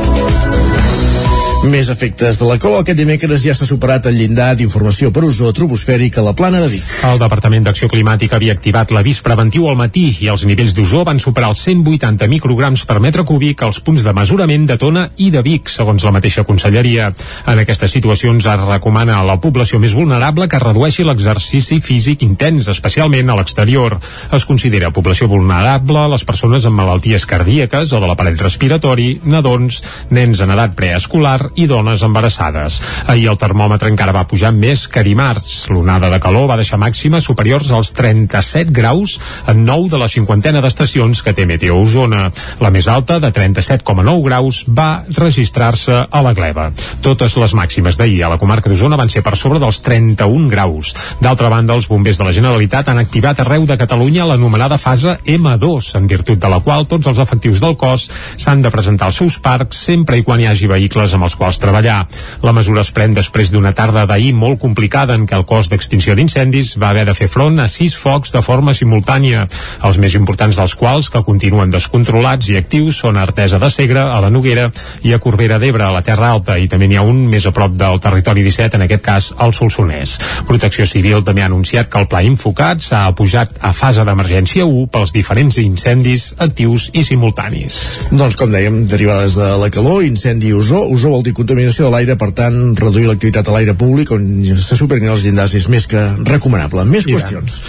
Més 1.62 1.92
efectes 1.94 2.40
de 2.42 2.46
la 2.50 2.56
cola. 2.58 2.80
Aquest 2.82 2.98
dimecres 2.98 3.44
ja 3.46 3.54
s'ha 3.54 3.68
superat 3.70 4.08
el 4.10 4.16
llindar 4.18 4.56
d'informació 4.58 5.12
per 5.14 5.22
ozó 5.28 5.52
troposfèric 5.54 6.16
a 6.18 6.24
la 6.26 6.32
plana 6.34 6.58
de 6.58 6.72
Vic. 6.72 6.94
El 7.06 7.20
Departament 7.22 7.68
d'Acció 7.68 7.86
Climàtica 7.92 8.40
havia 8.40 8.56
activat 8.58 8.90
l'avís 8.90 9.20
preventiu 9.22 9.68
al 9.70 9.78
matí 9.78 10.08
i 10.26 10.30
els 10.34 10.42
nivells 10.50 10.74
d'ozó 10.74 11.04
van 11.06 11.22
superar 11.22 11.52
els 11.54 11.62
180 11.68 12.26
micrograms 12.32 12.82
per 12.90 12.98
metre 13.06 13.22
cúbic 13.30 13.62
als 13.62 13.78
punts 13.86 14.02
de 14.02 14.14
mesurament 14.18 14.66
de 14.72 14.80
Tona 14.82 15.04
i 15.22 15.30
de 15.30 15.44
Vic, 15.46 15.70
segons 15.70 16.02
la 16.02 16.16
mateixa 16.16 16.42
conselleria. 16.50 17.12
En 17.46 17.62
aquestes 17.62 17.94
situacions 17.94 18.50
es 18.56 18.66
recomana 18.66 19.20
a 19.20 19.30
la 19.30 19.38
població 19.38 19.78
més 19.78 19.94
vulnerable 19.94 20.50
que 20.50 20.64
redueixi 20.66 21.06
l'exercici 21.06 21.78
físic 21.78 22.26
intens, 22.26 22.72
especialment 22.74 23.30
a 23.30 23.38
l'exterior. 23.38 24.00
Es 24.34 24.50
considera 24.50 24.90
població 24.90 25.30
vulnerable 25.30 26.10
les 26.10 26.26
persones 26.26 26.66
amb 26.66 26.82
malalties 26.82 27.30
cardíaques 27.30 27.94
o 27.94 28.02
de 28.02 28.10
l'aparell 28.10 28.42
respiratori, 28.42 29.12
nadons, 29.30 29.84
nens 30.10 30.42
en 30.42 30.58
edat 30.58 30.74
preescolar 30.74 31.51
i 31.56 31.68
dones 31.68 32.04
embarassades. 32.06 32.80
Ahir 33.08 33.30
el 33.32 33.40
termòmetre 33.42 33.90
encara 33.92 34.16
va 34.16 34.28
pujar 34.30 34.52
més 34.56 34.88
que 34.92 35.04
dimarts. 35.04 35.68
L'onada 35.72 36.10
de 36.12 36.20
calor 36.24 36.48
va 36.50 36.58
deixar 36.60 36.80
màximes 36.82 37.26
superiors 37.28 37.72
als 37.72 37.94
37 37.98 38.72
graus 38.76 39.18
en 39.48 39.66
9 39.66 39.90
de 39.92 40.02
la 40.02 40.10
cinquantena 40.12 40.62
d'estacions 40.64 41.24
que 41.24 41.34
té 41.34 41.46
Meteo 41.46 41.80
Osona. 41.82 42.30
La 42.62 42.72
més 42.72 42.88
alta, 42.88 43.20
de 43.20 43.32
37,9 43.34 44.24
graus, 44.26 44.64
va 44.68 45.04
registrar-se 45.18 46.06
a 46.10 46.22
la 46.24 46.34
Gleva. 46.38 46.70
Totes 47.02 47.38
les 47.42 47.56
màximes 47.58 47.98
d'ahir 48.00 48.24
a 48.24 48.32
la 48.34 48.40
comarca 48.42 48.70
d'Osona 48.70 49.00
van 49.00 49.10
ser 49.12 49.24
per 49.26 49.36
sobre 49.40 49.60
dels 49.60 49.82
31 49.86 50.50
graus. 50.52 50.94
D'altra 51.22 51.50
banda, 51.50 51.76
els 51.76 51.90
bombers 51.92 52.20
de 52.20 52.28
la 52.28 52.36
Generalitat 52.36 52.92
han 52.92 53.02
activat 53.02 53.42
arreu 53.44 53.66
de 53.68 53.78
Catalunya 53.78 54.28
l'anomenada 54.30 54.80
fase 54.82 55.18
M2, 55.26 55.96
en 56.00 56.08
virtut 56.08 56.40
de 56.40 56.52
la 56.52 56.62
qual 56.64 56.88
tots 56.88 57.08
els 57.12 57.20
efectius 57.22 57.62
del 57.64 57.78
cos 57.80 58.08
s'han 58.38 58.62
de 58.62 58.72
presentar 58.74 59.10
als 59.10 59.22
seus 59.22 59.40
parcs 59.42 59.86
sempre 59.88 60.20
i 60.20 60.26
quan 60.26 60.42
hi 60.42 60.48
hagi 60.50 60.70
vehicles 60.70 61.14
amb 61.18 61.28
els 61.28 61.38
quals 61.42 61.58
treballar. 61.62 62.04
La 62.46 62.54
mesura 62.54 62.86
es 62.86 62.94
pren 62.94 63.16
després 63.18 63.50
d'una 63.50 63.74
tarda 63.74 64.06
d'ahir 64.06 64.36
molt 64.38 64.62
complicada 64.62 65.18
en 65.18 65.26
què 65.26 65.38
el 65.40 65.48
cos 65.50 65.72
d'extinció 65.72 66.14
d'incendis 66.18 66.76
va 66.78 66.92
haver 66.94 67.08
de 67.10 67.18
fer 67.18 67.30
front 67.32 67.58
a 67.60 67.68
sis 67.72 67.96
focs 67.98 68.36
de 68.36 68.44
forma 68.46 68.76
simultània, 68.78 69.48
els 69.88 69.98
més 70.02 70.14
importants 70.20 70.60
dels 70.60 70.76
quals, 70.78 71.10
que 71.10 71.24
continuen 71.26 71.74
descontrolats 71.74 72.52
i 72.52 72.60
actius, 72.60 73.02
són 73.02 73.18
a 73.18 73.26
Artesa 73.26 73.60
de 73.62 73.70
Segre, 73.74 74.04
a 74.04 74.20
la 74.22 74.30
Noguera 74.30 74.68
i 75.08 75.14
a 75.16 75.20
Corbera 75.24 75.58
d'Ebre, 75.62 75.88
a 75.88 75.96
la 75.96 76.04
Terra 76.06 76.32
Alta, 76.36 76.58
i 76.62 76.70
també 76.70 76.90
n'hi 76.92 77.00
ha 77.00 77.06
un 77.08 77.24
més 77.32 77.48
a 77.48 77.54
prop 77.56 77.74
del 77.78 78.00
territori 78.04 78.46
17, 78.46 78.78
en 78.78 78.86
aquest 78.86 79.06
cas 79.06 79.32
al 79.42 79.56
Solsonès. 79.58 80.18
Protecció 80.48 80.86
Civil 80.90 81.26
també 81.26 81.46
ha 81.46 81.50
anunciat 81.50 81.90
que 81.90 82.02
el 82.02 82.10
pla 82.12 82.22
Infocat 82.28 82.86
s'ha 82.86 83.04
pujat 83.18 83.58
a 83.62 83.74
fase 83.74 84.06
d'emergència 84.08 84.68
1 84.68 84.92
pels 84.94 85.16
diferents 85.16 85.58
incendis 85.62 86.32
actius 86.38 86.90
i 86.94 87.06
simultanis. 87.08 87.80
Doncs, 88.12 88.38
com 88.40 88.54
dèiem, 88.54 88.84
derivades 88.92 89.38
de 89.40 89.50
la 89.62 89.72
calor, 89.74 90.04
incendi 90.06 90.54
ozó. 90.54 90.84
Ozó 90.92 91.14
vol 91.14 91.26
dir 91.26 91.31
contaminació 91.38 91.86
de 91.88 91.92
l'aire, 91.94 92.18
per 92.20 92.32
tant, 92.38 92.58
reduir 92.80 93.08
l'activitat 93.10 93.48
a 93.48 93.56
l'aire 93.56 93.76
públic 93.78 94.12
on 94.16 94.26
se 94.46 94.78
superin 94.80 95.12
els 95.14 95.26
llindars 95.26 95.54
és 95.58 95.68
més 95.72 95.88
que 95.88 96.02
recomanable. 96.28 96.86
Més 96.90 97.08
I 97.08 97.16
qüestions. 97.16 97.60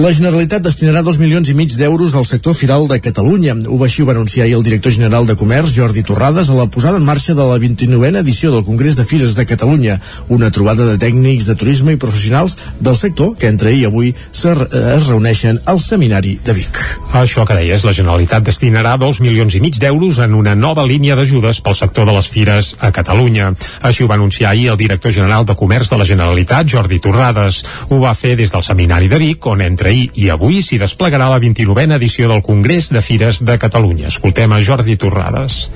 La 0.00 0.12
Generalitat 0.14 0.64
destinarà 0.64 1.02
dos 1.06 1.18
milions 1.18 1.48
i 1.50 1.56
mig 1.58 1.74
d'euros 1.76 2.14
al 2.14 2.26
sector 2.28 2.54
firal 2.54 2.86
de 2.90 3.00
Catalunya. 3.02 3.56
Ho 3.66 3.78
va 3.80 3.88
així 3.88 4.04
ho 4.04 4.08
va 4.08 4.14
anunciar 4.16 4.46
ahir 4.46 4.56
el 4.58 4.66
director 4.66 4.94
general 4.94 5.26
de 5.26 5.36
Comerç, 5.36 5.74
Jordi 5.76 6.04
Torrades, 6.06 6.50
a 6.50 6.58
la 6.58 6.68
posada 6.70 6.98
en 6.98 7.06
marxa 7.08 7.34
de 7.34 7.46
la 7.46 7.58
29a 7.58 8.22
edició 8.22 8.52
del 8.54 8.64
Congrés 8.64 8.96
de 8.96 9.04
Fires 9.04 9.34
de 9.34 9.46
Catalunya, 9.46 10.00
una 10.28 10.50
trobada 10.50 10.86
de 10.86 10.98
tècnics 10.98 11.46
de 11.50 11.56
turisme 11.58 11.94
i 11.94 12.00
professionals 12.00 12.56
del 12.80 12.96
sector 12.96 13.36
que 13.36 13.48
entre 13.50 13.70
ahir 13.70 13.80
i 13.80 13.86
avui 13.88 14.10
eh, 14.12 14.94
es 14.96 15.06
reuneixen 15.08 15.60
al 15.70 15.80
Seminari 15.80 16.38
de 16.44 16.54
Vic. 16.56 16.80
Això 17.16 17.46
que 17.48 17.56
deies, 17.56 17.84
la 17.86 17.94
Generalitat 17.96 18.44
destinarà 18.46 18.96
dos 19.00 19.20
milions 19.24 19.54
i 19.56 19.62
mig 19.62 19.78
d'euros 19.80 20.20
en 20.22 20.34
una 20.38 20.54
nova 20.54 20.84
línia 20.86 21.16
d'ajudes 21.18 21.62
pel 21.64 21.78
sector 21.78 22.06
de 22.08 22.16
les 22.16 22.28
fires 22.28 22.74
a 22.78 22.90
Catalunya. 22.90 23.09
Així 23.10 24.04
ho 24.04 24.08
va 24.10 24.18
anunciar 24.18 24.50
ahir 24.50 24.68
el 24.72 24.78
director 24.80 25.12
general 25.12 25.46
de 25.46 25.56
Comerç 25.56 25.90
de 25.90 25.98
la 25.98 26.06
Generalitat, 26.06 26.68
Jordi 26.68 27.00
Torrades. 27.00 27.62
Ho 27.88 28.00
va 28.02 28.14
fer 28.14 28.36
des 28.36 28.52
del 28.52 28.62
Seminari 28.62 29.08
de 29.08 29.18
Vic, 29.18 29.46
on 29.46 29.62
entre 29.62 29.90
ahir 29.90 30.10
i 30.14 30.30
avui 30.30 30.62
s'hi 30.62 30.78
desplegarà 30.78 31.30
la 31.30 31.40
29a 31.42 31.98
edició 31.98 32.28
del 32.28 32.42
Congrés 32.42 32.92
de 32.94 33.02
Fires 33.02 33.44
de 33.44 33.58
Catalunya. 33.58 34.08
Escoltem 34.08 34.52
a 34.52 34.62
Jordi 34.62 34.96
Torrades. 34.96 35.66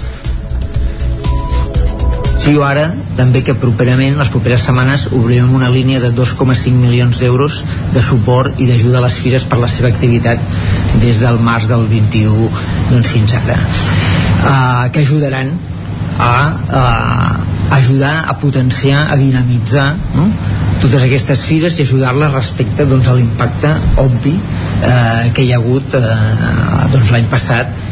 Diu 2.44 2.60
ara 2.60 2.90
també 3.16 3.40
que 3.40 3.54
properament, 3.56 4.18
les 4.20 4.28
properes 4.28 4.66
setmanes, 4.66 5.06
obrirem 5.16 5.54
una 5.56 5.70
línia 5.72 6.00
de 6.02 6.10
2,5 6.12 6.76
milions 6.76 7.20
d'euros 7.22 7.62
de 7.94 8.02
suport 8.04 8.60
i 8.60 8.66
d'ajuda 8.68 8.98
a 9.00 9.04
les 9.06 9.16
fires 9.16 9.46
per 9.48 9.56
la 9.62 9.70
seva 9.72 9.88
activitat 9.88 10.42
des 11.00 11.22
del 11.24 11.40
març 11.40 11.70
del 11.70 11.86
21 11.88 12.50
doncs, 12.90 13.08
fins 13.08 13.32
ara. 13.40 13.56
Uh, 14.44 14.92
que 14.92 15.00
ajudaran 15.00 15.54
a 16.18 16.34
uh, 16.52 17.54
ajudar 17.74 18.24
a 18.28 18.36
potenciar, 18.38 19.08
a 19.10 19.16
dinamitzar 19.16 19.94
no? 20.14 20.28
totes 20.82 21.06
aquestes 21.06 21.42
fires 21.48 21.78
i 21.78 21.86
ajudar-les 21.86 22.32
respecte 22.34 22.86
doncs, 22.88 23.08
a 23.08 23.16
l'impacte 23.16 23.70
obvi 24.02 24.34
eh, 24.34 25.32
que 25.34 25.46
hi 25.46 25.52
ha 25.54 25.60
hagut 25.62 25.96
eh, 25.96 26.04
doncs, 26.92 27.10
l'any 27.14 27.28
passat 27.32 27.82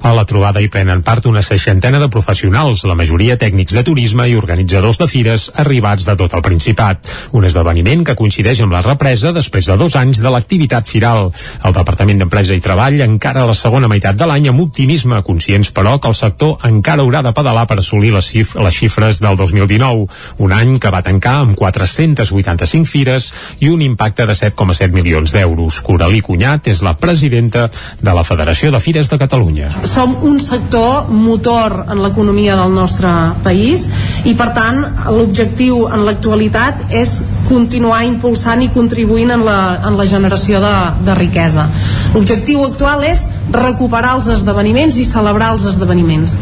A 0.00 0.14
la 0.16 0.24
trobada 0.24 0.62
hi 0.64 0.68
prenen 0.72 1.02
part 1.04 1.26
una 1.28 1.42
seixantena 1.44 1.98
de 2.00 2.06
professionals, 2.08 2.86
la 2.88 2.94
majoria 2.96 3.34
tècnics 3.36 3.74
de 3.76 3.82
turisme 3.84 4.24
i 4.30 4.36
organitzadors 4.38 4.96
de 4.96 5.06
fires 5.12 5.50
arribats 5.60 6.06
de 6.08 6.14
tot 6.16 6.32
el 6.38 6.40
Principat. 6.40 7.04
Un 7.36 7.44
esdeveniment 7.44 8.06
que 8.08 8.14
coincideix 8.16 8.62
amb 8.64 8.72
la 8.72 8.80
represa 8.80 9.34
després 9.36 9.68
de 9.68 9.76
dos 9.76 9.98
anys 10.00 10.22
de 10.24 10.32
l'activitat 10.32 10.88
firal. 10.88 11.28
El 11.68 11.76
Departament 11.76 12.22
d'Empresa 12.22 12.56
i 12.56 12.62
Treball 12.64 12.96
encara 13.04 13.44
la 13.44 13.56
segona 13.58 13.90
meitat 13.92 14.16
de 14.16 14.30
l'any 14.30 14.48
amb 14.48 14.62
optimisme, 14.64 15.20
conscients 15.26 15.68
però 15.76 15.98
que 16.00 16.08
el 16.08 16.16
sector 16.16 16.64
encara 16.64 17.04
haurà 17.04 17.20
de 17.26 17.34
pedalar 17.36 17.66
per 17.68 17.82
assolir 17.84 18.14
les, 18.16 18.32
xif 18.32 18.56
les 18.56 18.80
xifres 18.80 19.20
del 19.20 19.36
2019, 19.36 20.08
un 20.40 20.56
any 20.56 20.78
que 20.80 20.94
va 20.96 21.04
tancar 21.04 21.42
amb 21.42 21.58
485 21.60 22.88
fires 22.88 23.28
i 23.60 23.68
un 23.68 23.84
impacte 23.84 24.24
de 24.24 24.38
7,7 24.38 24.96
milions 24.96 25.36
d'euros. 25.36 25.82
Coralí 25.84 26.24
Cunyat 26.24 26.72
és 26.72 26.80
la 26.80 26.96
presidenta 26.96 27.68
de 28.00 28.16
la 28.16 28.24
Federació 28.24 28.72
de 28.72 28.80
Fires 28.80 29.12
de 29.12 29.20
Catalunya. 29.20 29.68
Som 29.90 30.14
un 30.22 30.38
sector 30.40 31.10
motor 31.10 31.86
en 31.90 32.02
l'economia 32.04 32.54
del 32.56 32.70
nostre 32.74 33.10
país 33.42 33.88
i 34.24 34.36
per 34.38 34.50
tant 34.54 34.78
l'objectiu 35.16 35.88
en 35.90 36.04
l'actualitat 36.06 36.94
és 37.02 37.16
continuar 37.48 38.04
impulsant 38.06 38.62
i 38.62 38.70
contribuint 38.70 39.34
en 39.34 39.44
la, 39.48 39.58
en 39.88 39.98
la 39.98 40.06
generació 40.06 40.62
de, 40.62 40.76
de 41.08 41.18
riquesa. 41.18 41.66
L'objectiu 42.14 42.62
actual 42.68 43.04
és 43.10 43.26
recuperar 43.50 44.14
els 44.20 44.30
esdeveniments 44.38 45.02
i 45.02 45.08
celebrar 45.08 45.54
els 45.56 45.66
esdeveniments. 45.74 46.38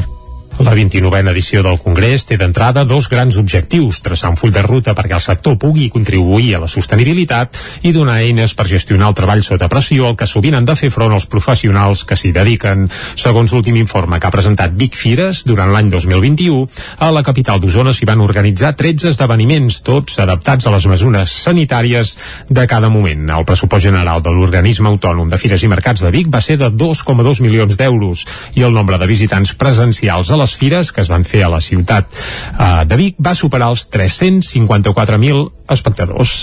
La 0.59 0.73
29a 0.75 1.21
edició 1.31 1.61
del 1.63 1.77
Congrés 1.79 2.25
té 2.27 2.35
d'entrada 2.35 2.83
dos 2.83 3.07
grans 3.07 3.37
objectius, 3.39 4.01
traçar 4.03 4.33
un 4.33 4.37
full 4.37 4.51
de 4.51 4.63
ruta 4.65 4.91
perquè 4.91 5.15
el 5.15 5.23
sector 5.23 5.55
pugui 5.55 5.85
contribuir 5.87 6.57
a 6.57 6.61
la 6.65 6.67
sostenibilitat 6.67 7.55
i 7.87 7.93
donar 7.95 8.17
eines 8.25 8.57
per 8.59 8.67
gestionar 8.67 9.07
el 9.13 9.15
treball 9.15 9.45
sota 9.47 9.69
pressió 9.71 10.09
al 10.09 10.17
que 10.19 10.27
sovint 10.27 10.57
han 10.59 10.67
de 10.67 10.75
fer 10.75 10.91
front 10.91 11.15
els 11.15 11.29
professionals 11.31 12.03
que 12.03 12.19
s'hi 12.19 12.33
dediquen. 12.35 12.89
Segons 13.15 13.55
l'últim 13.55 13.79
informe 13.79 14.19
que 14.19 14.27
ha 14.27 14.35
presentat 14.35 14.75
Vic 14.75 14.99
Fires 14.99 15.45
durant 15.47 15.71
l'any 15.71 15.93
2021, 15.93 16.67
a 17.07 17.13
la 17.15 17.23
capital 17.23 17.63
d'Osona 17.63 17.95
s'hi 17.95 18.11
van 18.11 18.27
organitzar 18.27 18.75
13 18.75 19.13
esdeveniments, 19.15 19.79
tots 19.87 20.19
adaptats 20.19 20.67
a 20.67 20.75
les 20.75 20.91
mesures 20.91 21.37
sanitàries 21.47 22.17
de 22.51 22.67
cada 22.67 22.91
moment. 22.91 23.31
El 23.31 23.47
pressupost 23.47 23.87
general 23.87 24.27
de 24.27 24.35
l'organisme 24.35 24.91
autònom 24.91 25.31
de 25.31 25.39
Fires 25.39 25.63
i 25.63 25.71
Mercats 25.71 26.03
de 26.03 26.11
Vic 26.11 26.35
va 26.35 26.43
ser 26.43 26.59
de 26.59 26.75
2,2 26.75 27.47
milions 27.47 27.79
d'euros 27.79 28.27
i 28.59 28.67
el 28.67 28.75
nombre 28.75 28.99
de 28.99 29.07
visitants 29.07 29.55
presencials 29.55 30.35
a 30.35 30.43
les 30.49 30.57
fires 30.57 30.93
que 30.93 31.03
es 31.05 31.11
van 31.13 31.27
fer 31.29 31.43
a 31.45 31.53
la 31.53 31.61
ciutat 31.61 32.09
eh, 32.09 32.85
de 32.89 32.97
Vic 32.97 33.19
va 33.21 33.37
superar 33.37 33.69
els 33.75 33.85
354.000 33.93 35.45
espectadors. 35.77 36.39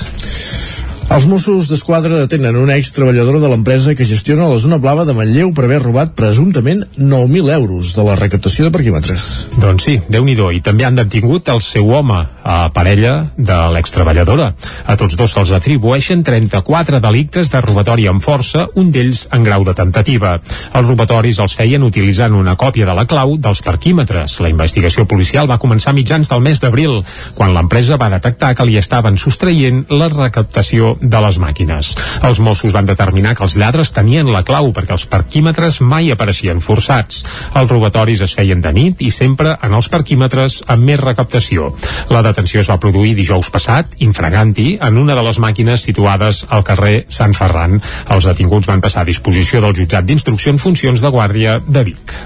Els 1.05 1.27
Mossos 1.29 1.67
d'Esquadra 1.69 2.17
detenen 2.17 2.55
una 2.57 2.75
ex-treballadora 2.79 3.37
de 3.39 3.49
l'empresa 3.51 3.93
que 3.95 4.07
gestiona 4.09 4.47
la 4.49 4.57
zona 4.57 4.79
blava 4.81 5.03
de 5.05 5.13
Manlleu 5.13 5.51
per 5.53 5.67
haver 5.67 5.77
robat 5.83 6.15
presumptament 6.17 6.81
9.000 6.97 7.51
euros 7.53 7.91
de 7.93 8.03
la 8.07 8.15
recaptació 8.17 8.65
de 8.65 8.73
parquímetres. 8.73 9.25
Doncs 9.61 9.85
sí, 9.85 9.99
déu 10.09 10.25
nhi 10.25 10.33
I 10.33 10.61
també 10.65 10.83
han 10.83 10.97
detingut 10.97 11.47
el 11.53 11.61
seu 11.61 11.91
home, 11.93 12.17
a 12.43 12.69
parella 12.73 13.31
de 13.37 13.57
l'ex-treballadora. 13.75 14.51
A 14.85 14.95
tots 14.97 15.15
dos 15.15 15.31
se'ls 15.31 15.51
atribueixen 15.53 16.23
34 16.23 16.99
delictes 16.99 17.53
de 17.53 17.61
robatori 17.61 18.07
amb 18.07 18.21
força, 18.21 18.65
un 18.75 18.91
d'ells 18.91 19.27
en 19.31 19.45
grau 19.45 19.63
de 19.63 19.73
tentativa. 19.77 20.39
Els 20.73 20.89
robatoris 20.89 21.39
els 21.39 21.55
feien 21.55 21.85
utilitzant 21.85 22.33
una 22.33 22.57
còpia 22.57 22.89
de 22.89 22.97
la 22.97 23.05
clau 23.05 23.37
dels 23.37 23.61
parquímetres. 23.61 24.39
La 24.41 24.49
investigació 24.49 25.05
policial 25.05 25.49
va 25.49 25.61
començar 25.61 25.93
mitjans 25.93 26.29
del 26.29 26.41
mes 26.41 26.59
d'abril, 26.59 27.03
quan 27.35 27.53
l'empresa 27.53 27.97
va 28.01 28.09
detectar 28.09 28.55
que 28.55 28.65
li 28.65 28.77
estaven 28.81 29.17
sostraient 29.21 29.85
la 29.89 30.09
recaptació 30.09 30.94
de 31.01 31.21
les 31.25 31.39
màquines. 31.41 31.91
Els 32.25 32.39
Mossos 32.39 32.73
van 32.75 32.87
determinar 32.87 33.35
que 33.35 33.45
els 33.45 33.57
lladres 33.59 33.91
tenien 33.95 34.31
la 34.31 34.43
clau 34.47 34.71
perquè 34.75 34.95
els 34.95 35.07
parquímetres 35.09 35.81
mai 35.81 36.11
apareixien 36.13 36.61
forçats. 36.63 37.23
Els 37.53 37.71
robatoris 37.71 38.23
es 38.25 38.35
feien 38.37 38.61
de 38.61 38.73
nit 38.75 39.01
i 39.05 39.11
sempre 39.11 39.55
en 39.61 39.75
els 39.77 39.89
parquímetres 39.93 40.61
amb 40.67 40.87
més 40.89 41.01
recaptació. 41.01 41.71
La 42.13 42.23
detenció 42.25 42.61
es 42.61 42.69
va 42.71 42.79
produir 42.81 43.15
dijous 43.17 43.51
passat, 43.53 43.97
infraganti, 44.05 44.75
en 44.81 45.01
una 45.01 45.17
de 45.17 45.25
les 45.25 45.39
màquines 45.41 45.83
situades 45.87 46.45
al 46.49 46.65
carrer 46.67 47.05
Sant 47.09 47.35
Ferran. 47.37 47.79
Els 48.09 48.31
detinguts 48.31 48.71
van 48.71 48.83
passar 48.83 49.03
a 49.03 49.11
disposició 49.11 49.61
del 49.61 49.75
jutjat 49.77 50.07
d'instrucció 50.07 50.55
en 50.55 50.61
funcions 50.61 51.01
de 51.01 51.13
guàrdia 51.13 51.59
de 51.67 51.85
Vic. 51.91 52.17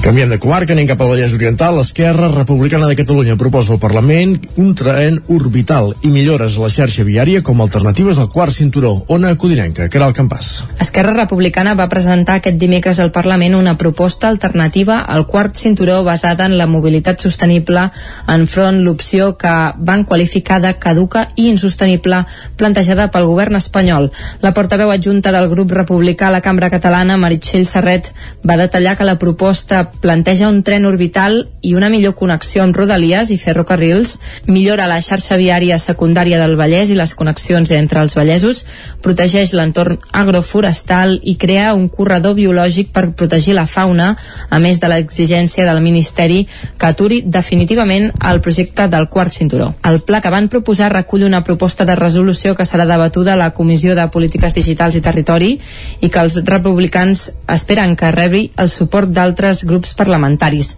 Canviem 0.00 0.30
de 0.32 0.38
comarca, 0.40 0.72
anem 0.72 0.86
cap 0.88 1.02
al 1.04 1.10
Vallès 1.12 1.34
Oriental. 1.36 1.74
L'Esquerra 1.76 2.30
Republicana 2.32 2.86
de 2.88 2.96
Catalunya 2.96 3.34
proposa 3.36 3.74
al 3.74 3.78
Parlament 3.82 4.38
un 4.56 4.70
tren 4.74 5.18
orbital 5.28 5.90
i 6.00 6.08
millores 6.08 6.56
a 6.56 6.62
la 6.64 6.70
xarxa 6.72 7.04
viària 7.04 7.42
com 7.44 7.60
a 7.60 7.66
alternatives 7.66 8.16
al 8.16 8.30
quart 8.32 8.56
cinturó. 8.56 8.94
Ona 9.12 9.34
Codinenca, 9.36 9.90
que 9.92 10.00
era 10.00 10.08
el 10.08 10.16
campàs. 10.16 10.48
Esquerra 10.80 11.12
Republicana 11.18 11.74
va 11.76 11.90
presentar 11.92 12.38
aquest 12.40 12.56
dimecres 12.56 12.96
al 12.98 13.12
Parlament 13.12 13.58
una 13.58 13.76
proposta 13.76 14.30
alternativa 14.32 15.02
al 15.04 15.26
quart 15.28 15.60
cinturó 15.60 15.98
basada 16.02 16.48
en 16.48 16.56
la 16.56 16.66
mobilitat 16.66 17.20
sostenible 17.20 17.90
enfront 18.26 18.80
l'opció 18.86 19.34
que 19.36 19.52
van 19.76 20.06
qualificar 20.08 20.62
de 20.64 20.72
caduca 20.80 21.26
i 21.36 21.50
insostenible 21.52 22.22
plantejada 22.56 23.10
pel 23.12 23.28
govern 23.28 23.60
espanyol. 23.60 24.08
La 24.40 24.56
portaveu 24.56 24.96
adjunta 24.96 25.28
del 25.28 25.52
grup 25.52 25.76
republicà 25.76 26.32
a 26.32 26.34
la 26.38 26.40
Cambra 26.40 26.72
Catalana, 26.72 27.20
Meritxell 27.20 27.68
Serret, 27.68 28.14
va 28.48 28.56
detallar 28.56 28.96
que 28.96 29.04
la 29.04 29.18
proposta 29.20 29.89
planteja 30.00 30.48
un 30.48 30.62
tren 30.62 30.86
orbital 30.86 31.48
i 31.60 31.74
una 31.74 31.90
millor 31.90 32.14
connexió 32.14 32.62
amb 32.62 32.76
rodalies 32.76 33.30
i 33.30 33.38
ferrocarrils, 33.38 34.18
millora 34.46 34.88
la 34.90 35.00
xarxa 35.02 35.38
viària 35.40 35.78
secundària 35.82 36.38
del 36.40 36.56
Vallès 36.58 36.90
i 36.90 36.98
les 36.98 37.14
connexions 37.18 37.70
entre 37.76 38.00
els 38.00 38.14
vallesos, 38.16 38.64
protegeix 39.02 39.54
l'entorn 39.56 39.98
agroforestal 40.12 41.16
i 41.22 41.36
crea 41.40 41.74
un 41.74 41.88
corredor 41.88 42.36
biològic 42.38 42.92
per 42.94 43.10
protegir 43.16 43.56
la 43.58 43.66
fauna, 43.66 44.14
a 44.48 44.58
més 44.58 44.80
de 44.80 44.90
l'exigència 44.92 45.66
del 45.66 45.82
Ministeri 45.82 46.44
que 46.78 46.90
aturi 46.90 47.22
definitivament 47.26 48.10
el 48.30 48.40
projecte 48.40 48.86
del 48.88 49.08
quart 49.08 49.32
cinturó. 49.32 49.74
El 49.84 50.00
pla 50.06 50.20
que 50.20 50.30
van 50.32 50.48
proposar 50.52 50.92
recull 50.92 51.24
una 51.24 51.42
proposta 51.44 51.84
de 51.84 51.96
resolució 51.96 52.54
que 52.54 52.68
serà 52.68 52.86
debatuda 52.86 53.34
a 53.34 53.40
la 53.40 53.50
Comissió 53.56 53.96
de 53.96 54.06
Polítiques 54.12 54.54
Digitals 54.54 54.96
i 54.96 55.04
Territori 55.04 55.54
i 56.00 56.08
que 56.08 56.20
els 56.20 56.38
republicans 56.44 57.26
esperen 57.48 57.96
que 57.96 58.12
rebi 58.14 58.46
el 58.60 58.70
suport 58.70 59.10
d'altres 59.10 59.64
grups 59.64 59.79
grups 59.80 59.94
parlamentaris. 59.96 60.76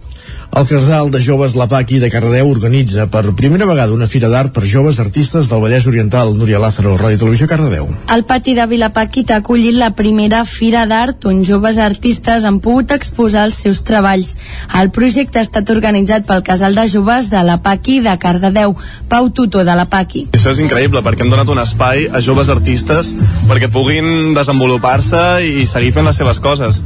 El 0.53 0.67
casal 0.69 1.09
de 1.09 1.19
joves 1.19 1.55
La 1.57 1.65
Paqui 1.65 1.97
de 1.97 2.11
Cardedeu 2.13 2.51
organitza 2.51 3.07
per 3.09 3.23
primera 3.33 3.65
vegada 3.65 3.95
una 3.95 4.05
fira 4.05 4.29
d'art 4.29 4.53
per 4.53 4.67
joves 4.69 4.99
artistes 5.01 5.47
del 5.49 5.63
Vallès 5.63 5.87
Oriental. 5.89 6.35
Núria 6.37 6.59
Lázaro, 6.61 6.93
Ràdio 6.99 7.23
Televisió 7.23 7.47
Cardedeu. 7.49 7.87
El 8.13 8.21
pati 8.29 8.53
de 8.53 8.67
Vilapaqui 8.69 9.23
t'ha 9.25 9.39
acollit 9.41 9.73
la 9.79 9.89
primera 9.97 10.43
fira 10.45 10.85
d'art 10.85 11.25
on 11.25 11.41
joves 11.47 11.79
artistes 11.81 12.45
han 12.45 12.59
pogut 12.61 12.93
exposar 12.93 13.47
els 13.49 13.57
seus 13.65 13.81
treballs. 13.87 14.35
El 14.77 14.91
projecte 14.93 15.41
ha 15.41 15.47
estat 15.47 15.73
organitzat 15.73 16.29
pel 16.29 16.45
casal 16.45 16.77
de 16.77 16.85
joves 16.91 17.31
de 17.33 17.41
La 17.41 17.57
Paqui 17.65 17.99
de 18.05 18.13
Cardedeu, 18.21 18.77
Pau 19.09 19.31
Tutor 19.33 19.65
de 19.65 19.77
La 19.79 19.87
Paqui. 19.89 20.27
Això 20.37 20.53
és 20.53 20.61
increïble 20.61 21.01
perquè 21.01 21.25
hem 21.25 21.33
donat 21.33 21.49
un 21.49 21.63
espai 21.65 22.05
a 22.13 22.21
joves 22.21 22.53
artistes 22.53 23.13
perquè 23.49 23.71
puguin 23.73 24.35
desenvolupar-se 24.37 25.23
i 25.49 25.65
seguir 25.65 25.95
fent 25.97 26.05
les 26.11 26.21
seves 26.21 26.39
coses. 26.43 26.83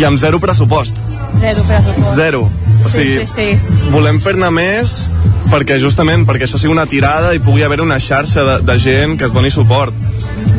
I 0.00 0.08
amb 0.08 0.16
zero 0.22 0.40
pressupost. 0.40 0.96
Zero 1.40 1.64
pressupost. 1.68 2.14
Zero. 2.16 2.39
O 2.46 2.88
sigui, 2.88 3.24
sí, 3.24 3.56
sí, 3.56 3.58
sí. 3.60 3.90
volem 3.94 4.20
fer-ne 4.22 4.50
més 4.54 4.96
perquè 5.50 5.80
justament 5.82 6.26
perquè 6.28 6.46
això 6.46 6.60
sigui 6.60 6.74
una 6.74 6.86
tirada 6.86 7.32
i 7.34 7.42
pugui 7.42 7.64
haver 7.66 7.80
una 7.82 7.98
xarxa 8.00 8.44
de, 8.46 8.58
de 8.66 8.78
gent 8.78 9.18
que 9.18 9.26
es 9.26 9.34
doni 9.34 9.50
suport 9.50 9.96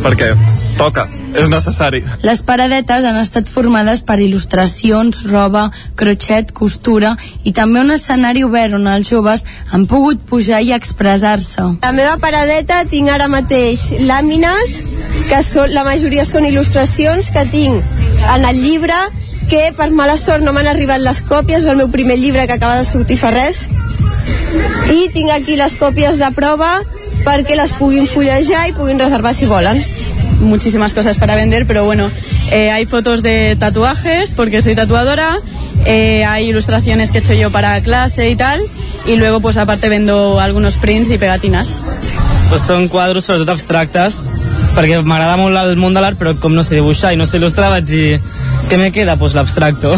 perquè 0.01 0.33
toca, 0.77 1.05
és 1.37 1.49
necessari 1.51 2.01
Les 2.25 2.41
paradetes 2.45 3.05
han 3.05 3.17
estat 3.21 3.49
formades 3.51 4.01
per 4.05 4.17
il·lustracions, 4.23 5.23
roba, 5.29 5.67
crochet, 5.99 6.51
costura 6.57 7.13
i 7.45 7.53
també 7.55 7.83
un 7.85 7.93
escenari 7.95 8.43
obert 8.47 8.75
on 8.77 8.89
els 8.91 9.11
joves 9.11 9.45
han 9.71 9.85
pogut 9.91 10.21
pujar 10.27 10.61
i 10.65 10.73
expressar-se. 10.75 11.67
La 11.85 11.93
meva 11.95 12.17
paradeta 12.21 12.81
tinc 12.89 13.11
ara 13.13 13.29
mateix 13.31 13.91
làmines, 14.07 14.77
que 15.29 15.41
són, 15.45 15.71
la 15.75 15.85
majoria 15.87 16.25
són 16.27 16.47
il·lustracions 16.49 17.31
que 17.35 17.45
tinc 17.53 18.01
en 18.35 18.47
el 18.49 18.59
llibre 18.61 18.97
que 19.51 19.73
per 19.75 19.89
mala 19.91 20.15
sort 20.15 20.45
no 20.47 20.53
m'han 20.55 20.69
arribat 20.71 21.01
les 21.03 21.19
còpies, 21.27 21.65
és 21.65 21.67
el 21.67 21.75
meu 21.75 21.89
primer 21.91 22.15
llibre 22.15 22.45
que 22.47 22.55
acaba 22.55 22.77
de 22.79 22.85
sortir 22.87 23.17
fa 23.19 23.33
res 23.35 23.65
i 24.95 25.09
tinc 25.11 25.31
aquí 25.35 25.57
les 25.59 25.75
còpies 25.75 26.21
de 26.21 26.29
prova 26.31 26.69
perquè 27.25 27.57
les 27.59 27.73
puguin 27.75 28.07
fullejar 28.07 28.69
i 28.69 28.75
puguin 28.77 28.99
reservar 28.99 29.33
si 29.35 29.49
volen. 29.51 29.83
Muchísimas 30.39 30.93
cosas 30.93 31.17
para 31.17 31.35
vender, 31.35 31.67
pero 31.67 31.83
bueno, 31.83 32.09
eh, 32.49 32.71
hay 32.71 32.85
fotos 32.85 33.21
de 33.21 33.57
tatuajes 33.59 34.31
porque 34.37 34.61
soy 34.61 34.75
tatuadora, 34.75 35.37
eh, 35.85 36.23
hay 36.23 36.47
ilustraciones 36.47 37.11
que 37.11 37.17
he 37.17 37.21
hecho 37.21 37.33
yo 37.33 37.51
para 37.51 37.79
clase 37.81 38.29
y 38.29 38.37
tal, 38.37 38.61
y 39.05 39.17
luego 39.17 39.41
pues 39.41 39.57
aparte 39.57 39.89
vendo 39.89 40.39
algunos 40.39 40.77
prints 40.77 41.11
y 41.11 41.17
pegatinas. 41.17 42.30
Pues 42.51 42.65
són 42.67 42.89
quadros 42.91 43.23
sobretot 43.23 43.53
abstractes, 43.53 44.25
perquè 44.75 44.97
m'agrada 45.07 45.37
molt 45.39 45.55
el 45.61 45.77
món 45.79 45.95
de 45.95 46.01
l'art, 46.03 46.17
però 46.19 46.33
com 46.35 46.51
no 46.51 46.65
sé 46.67 46.75
dibuixar 46.75 47.13
i 47.15 47.19
no 47.19 47.23
sé 47.23 47.39
il·lustrar, 47.39 47.69
vaig 47.71 47.85
dir, 47.87 48.19
què 48.67 48.75
me 48.75 48.89
queda? 48.91 49.15
Pues 49.15 49.37
l'abstracto. 49.37 49.93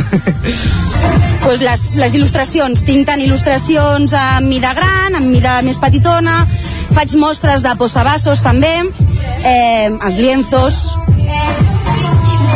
pues 1.45 1.63
les, 1.65 1.87
les 1.97 2.13
il·lustracions. 2.19 2.85
Tinc 2.85 3.09
tant 3.09 3.25
il·lustracions 3.25 4.13
amb 4.19 4.53
mida 4.53 4.75
gran, 4.77 5.17
amb 5.17 5.33
mida 5.33 5.57
més 5.65 5.81
petitona, 5.81 6.43
faig 6.93 7.17
mostres 7.17 7.65
de 7.65 7.73
posabassos 7.81 8.45
també, 8.45 8.75
eh, 9.41 9.89
els 9.89 10.21
lienzos, 10.21 10.83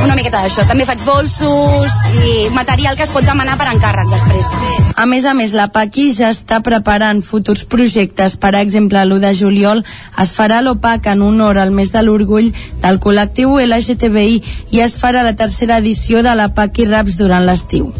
una 0.03 0.15
miqueta 0.17 0.41
d'això. 0.43 0.65
També 0.69 0.85
faig 0.87 1.03
bolsos 1.07 1.95
i 2.23 2.33
material 2.55 2.97
que 2.97 3.05
es 3.05 3.13
pot 3.13 3.25
demanar 3.27 3.57
per 3.59 3.69
encàrrec 3.71 4.11
després. 4.11 4.49
A 4.97 5.05
més 5.09 5.25
a 5.25 5.33
més, 5.37 5.53
la 5.57 5.67
Paqui 5.73 6.09
ja 6.15 6.31
està 6.33 6.59
preparant 6.65 7.21
futurs 7.25 7.63
projectes. 7.69 8.37
Per 8.41 8.53
exemple, 8.59 9.03
l'1 9.05 9.23
de 9.23 9.33
juliol 9.37 9.83
es 10.23 10.33
farà 10.35 10.61
l'OPAC 10.65 11.11
en 11.13 11.23
honor 11.27 11.61
al 11.61 11.71
mes 11.71 11.93
de 11.93 12.03
l'orgull 12.03 12.51
del 12.83 13.01
col·lectiu 13.03 13.57
LGTBI 13.63 14.41
i 14.75 14.83
es 14.85 14.97
farà 14.99 15.23
la 15.23 15.35
tercera 15.35 15.81
edició 15.83 16.23
de 16.25 16.35
la 16.35 16.49
Paqui 16.53 16.89
Raps 16.89 17.17
durant 17.21 17.45
l'estiu. 17.45 17.91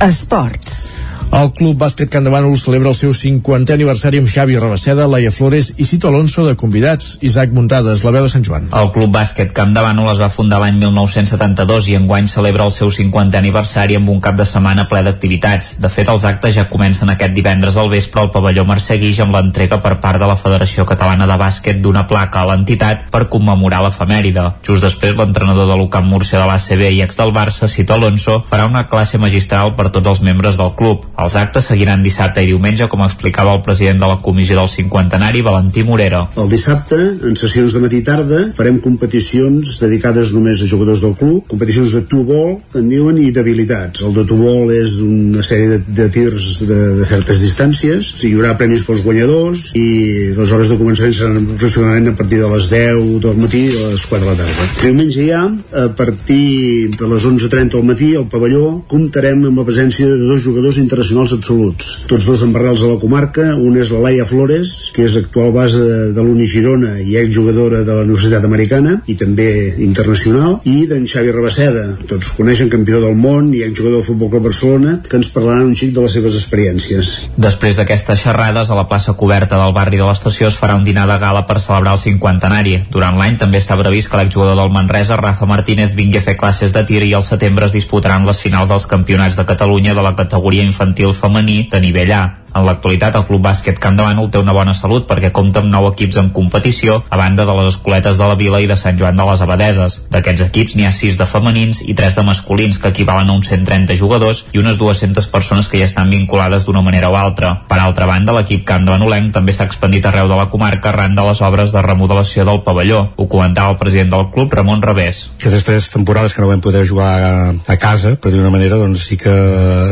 Esports. 0.00 0.99
El 1.30 1.52
Club 1.54 1.76
Bàsquet 1.78 2.10
Can 2.10 2.24
de 2.26 2.30
Bànol 2.32 2.56
celebra 2.58 2.90
el 2.90 2.96
seu 2.98 3.12
50è 3.14 3.76
aniversari 3.76 4.18
amb 4.18 4.28
Xavi 4.28 4.56
Rabaseda, 4.58 5.04
Laia 5.06 5.30
Flores 5.30 5.68
i 5.78 5.84
Cito 5.86 6.08
Alonso 6.08 6.42
de 6.42 6.56
convidats. 6.58 7.20
Isaac 7.22 7.52
Muntades, 7.54 8.02
la 8.02 8.10
veu 8.16 8.24
de 8.26 8.32
Sant 8.32 8.42
Joan. 8.42 8.66
El 8.74 8.90
Club 8.90 9.12
Bàsquet 9.14 9.52
Camp 9.54 9.70
de 9.70 9.84
Bànol 9.84 10.10
es 10.10 10.18
va 10.18 10.28
fundar 10.28 10.58
l'any 10.58 10.80
1972 10.82 11.86
i 11.92 11.94
enguany 12.00 12.26
celebra 12.26 12.66
el 12.66 12.74
seu 12.74 12.90
50è 12.90 13.38
aniversari 13.38 13.94
amb 14.00 14.10
un 14.10 14.18
cap 14.24 14.34
de 14.40 14.46
setmana 14.48 14.88
ple 14.90 15.04
d'activitats. 15.06 15.76
De 15.78 15.92
fet, 15.92 16.10
els 16.10 16.26
actes 16.26 16.56
ja 16.56 16.66
comencen 16.72 17.14
aquest 17.14 17.36
divendres 17.36 17.78
al 17.78 17.92
vespre 17.94 18.24
al 18.24 18.32
pavelló 18.34 18.66
Mercè 18.66 18.98
Guix 18.98 19.22
amb 19.22 19.38
l'entrega 19.38 19.78
per 19.78 20.00
part 20.02 20.18
de 20.18 20.26
la 20.26 20.36
Federació 20.40 20.84
Catalana 20.84 21.30
de 21.30 21.38
Bàsquet 21.38 21.78
d'una 21.78 22.08
placa 22.10 22.42
a 22.42 22.50
l'entitat 22.50 23.06
per 23.14 23.28
commemorar 23.30 23.84
l'efemèride. 23.86 24.48
Just 24.66 24.82
després, 24.82 25.14
l'entrenador 25.14 25.70
de 25.70 25.78
l'UCAM 25.78 26.10
Múrcia 26.10 26.42
de 26.42 26.50
l'ACB 26.50 26.88
i 26.90 27.00
ex 27.06 27.22
del 27.22 27.30
Barça, 27.38 27.70
Cito 27.70 27.94
Alonso, 27.94 28.42
farà 28.50 28.66
una 28.66 28.88
classe 28.90 29.22
magistral 29.22 29.76
per 29.78 29.92
tots 29.94 30.16
els 30.16 30.26
membres 30.26 30.58
del 30.58 30.74
club. 30.74 31.06
Els 31.20 31.36
actes 31.36 31.66
seguiran 31.68 32.04
dissabte 32.04 32.40
i 32.40 32.48
diumenge, 32.48 32.88
com 32.88 33.02
explicava 33.04 33.52
el 33.56 33.62
president 33.64 34.00
de 34.00 34.08
la 34.08 34.18
comissió 34.24 34.56
del 34.56 34.70
cinquantenari, 34.72 35.42
Valentí 35.44 35.84
Morera. 35.84 36.22
El 36.40 36.48
dissabte, 36.48 36.96
en 37.28 37.36
sessions 37.36 37.74
de 37.76 37.82
matí 37.82 38.00
i 38.00 38.06
tarda, 38.06 38.46
farem 38.56 38.78
competicions 38.80 39.76
dedicades 39.82 40.32
només 40.32 40.62
a 40.62 40.68
jugadors 40.70 41.02
del 41.04 41.16
club, 41.20 41.44
competicions 41.50 41.92
de 41.96 42.04
que 42.10 42.78
en 42.80 42.88
diuen, 42.88 43.18
i 43.20 43.30
d'habilitats. 43.34 44.02
El 44.06 44.14
de 44.16 44.24
two-ball 44.28 44.72
és 44.74 44.94
una 45.04 45.42
sèrie 45.44 45.76
de, 45.76 45.80
de 46.00 46.08
tirs 46.12 46.48
de, 46.64 46.78
de 47.00 47.06
certes 47.08 47.42
distàncies, 47.42 48.12
hi 48.24 48.32
haurà 48.36 48.54
premis 48.58 48.84
pels 48.86 49.02
guanyadors 49.04 49.70
i 49.78 50.32
les 50.36 50.52
hores 50.54 50.72
de 50.72 50.78
començament 50.80 51.14
seran 51.16 51.38
aproximadament 51.56 52.12
a 52.12 52.16
partir 52.18 52.40
de 52.40 52.50
les 52.54 52.70
10 52.72 53.20
del 53.24 53.38
matí 53.40 53.62
a 53.70 53.90
les 53.92 54.06
4 54.08 54.24
de 54.24 54.30
la 54.30 54.36
tarda. 54.40 54.68
Diumenge 54.80 55.26
ja, 55.28 55.42
a 55.84 55.86
partir 55.96 56.90
de 56.96 57.10
les 57.12 57.28
11.30 57.28 57.76
del 57.76 57.86
matí, 57.86 58.10
al 58.16 58.28
pavelló, 58.30 58.66
comptarem 58.90 59.44
amb 59.50 59.62
la 59.62 59.66
presència 59.68 60.08
de 60.08 60.18
dos 60.24 60.42
jugadors 60.46 60.80
internacionals 61.10 61.32
absoluts. 61.32 62.06
Tots 62.06 62.26
dos 62.26 62.42
embarrals 62.42 62.82
a 62.82 62.90
la 62.90 62.98
comarca, 63.00 63.54
un 63.58 63.76
és 63.80 63.90
la 63.90 64.00
Laia 64.04 64.24
Flores, 64.26 64.90
que 64.94 65.04
és 65.06 65.16
actual 65.18 65.52
base 65.52 65.78
de, 65.78 65.98
de 66.14 66.22
l'Uni 66.22 66.46
Girona 66.46 66.98
i 67.00 67.16
exjugadora 67.18 67.82
de 67.86 67.94
la 67.94 68.04
Universitat 68.06 68.44
Americana 68.46 69.00
i 69.10 69.16
també 69.18 69.74
internacional, 69.82 70.60
i 70.64 70.86
d'en 70.90 71.06
Xavi 71.10 71.32
Rabaseda, 71.34 71.84
tots 72.10 72.32
coneixen 72.36 72.70
campió 72.70 73.00
del 73.02 73.16
món 73.18 73.50
i 73.54 73.64
exjugador 73.66 74.00
del 74.00 74.06
Futbol 74.06 74.30
Club 74.30 74.48
Barcelona, 74.50 74.98
que 75.06 75.18
ens 75.18 75.30
parlaran 75.34 75.70
un 75.70 75.74
xic 75.74 75.94
de 75.96 76.04
les 76.04 76.16
seves 76.16 76.36
experiències. 76.38 77.12
Després 77.36 77.80
d'aquestes 77.80 78.24
xerrades, 78.24 78.70
a 78.70 78.78
la 78.78 78.86
plaça 78.90 79.16
coberta 79.18 79.58
del 79.58 79.74
barri 79.76 80.00
de 80.00 80.06
l'estació 80.06 80.50
es 80.50 80.58
farà 80.58 80.78
un 80.78 80.86
dinar 80.86 81.08
de 81.10 81.18
gala 81.22 81.44
per 81.48 81.58
celebrar 81.60 81.96
el 81.96 82.02
cinquantenari. 82.02 82.76
Durant 82.92 83.18
l'any 83.18 83.38
també 83.40 83.60
està 83.60 83.78
previst 83.80 84.10
que 84.10 84.20
l'exjugador 84.20 84.58
del 84.58 84.74
Manresa, 84.74 85.18
Rafa 85.18 85.48
Martínez, 85.50 85.96
vingui 85.98 86.20
a 86.20 86.24
fer 86.24 86.36
classes 86.38 86.74
de 86.76 86.84
tir 86.86 87.02
i 87.06 87.14
al 87.16 87.26
setembre 87.26 87.66
es 87.66 87.74
disputaran 87.74 88.26
les 88.28 88.40
finals 88.42 88.70
dels 88.70 88.86
campionats 88.90 89.38
de 89.38 89.46
Catalunya 89.48 89.94
de 89.96 90.04
la 90.04 90.14
categoria 90.18 90.64
infantil 90.66 90.99
femení 91.12 91.68
de 91.72 91.80
nivell 91.80 92.12
A. 92.12 92.36
En 92.54 92.66
l'actualitat, 92.66 93.14
el 93.14 93.26
Club 93.28 93.44
Bàsquet 93.44 93.78
Camp 93.78 93.96
de 93.98 94.04
Bànol 94.04 94.30
té 94.32 94.40
una 94.40 94.54
bona 94.56 94.74
salut 94.74 95.06
perquè 95.08 95.30
compta 95.34 95.62
amb 95.62 95.70
nou 95.70 95.86
equips 95.90 96.18
en 96.20 96.30
competició, 96.34 97.00
a 97.08 97.18
banda 97.20 97.46
de 97.46 97.54
les 97.58 97.70
escoletes 97.74 98.18
de 98.18 98.26
la 98.26 98.36
Vila 98.38 98.60
i 98.60 98.66
de 98.70 98.76
Sant 98.76 98.98
Joan 98.98 99.18
de 99.18 99.26
les 99.28 99.42
Abadeses. 99.44 99.98
D'aquests 100.10 100.46
equips 100.48 100.76
n'hi 100.76 100.86
ha 100.88 100.92
6 100.94 101.20
de 101.20 101.28
femenins 101.30 101.82
i 101.86 101.94
3 101.94 102.18
de 102.18 102.24
masculins, 102.26 102.78
que 102.80 102.90
equivalen 102.90 103.30
a 103.30 103.36
uns 103.38 103.50
130 103.52 103.96
jugadors 104.00 104.44
i 104.52 104.62
unes 104.62 104.80
200 104.80 105.28
persones 105.30 105.68
que 105.70 105.78
ja 105.78 105.86
estan 105.86 106.10
vinculades 106.10 106.66
d'una 106.66 106.82
manera 106.82 107.10
o 107.10 107.16
altra. 107.16 107.52
Per 107.68 107.78
altra 107.78 108.08
banda, 108.10 108.34
l'equip 108.34 108.66
Camp 108.66 108.86
de 108.86 108.94
Banolenc 108.96 109.32
també 109.36 109.54
s'ha 109.54 109.68
expandit 109.70 110.06
arreu 110.06 110.28
de 110.30 110.38
la 110.38 110.48
comarca 110.50 110.90
arran 110.90 111.14
de 111.14 111.26
les 111.28 111.42
obres 111.46 111.72
de 111.72 111.84
remodelació 111.86 112.44
del 112.48 112.62
pavelló. 112.66 113.04
Ho 113.16 113.28
comentava 113.28 113.76
el 113.76 113.78
president 113.78 114.10
del 114.16 114.28
club, 114.34 114.52
Ramon 114.54 114.82
Revés. 114.82 115.28
Aquestes 115.38 115.68
tres 115.68 115.90
temporades 115.94 116.34
que 116.34 116.42
no 116.42 116.50
vam 116.50 116.62
poder 116.64 116.86
jugar 116.88 117.12
a, 117.20 117.32
a 117.54 117.78
casa, 117.78 118.16
per 118.16 118.32
dir 118.34 118.42
una 118.42 118.52
manera, 118.52 118.80
doncs 118.80 119.06
sí 119.06 119.20
que 119.20 119.34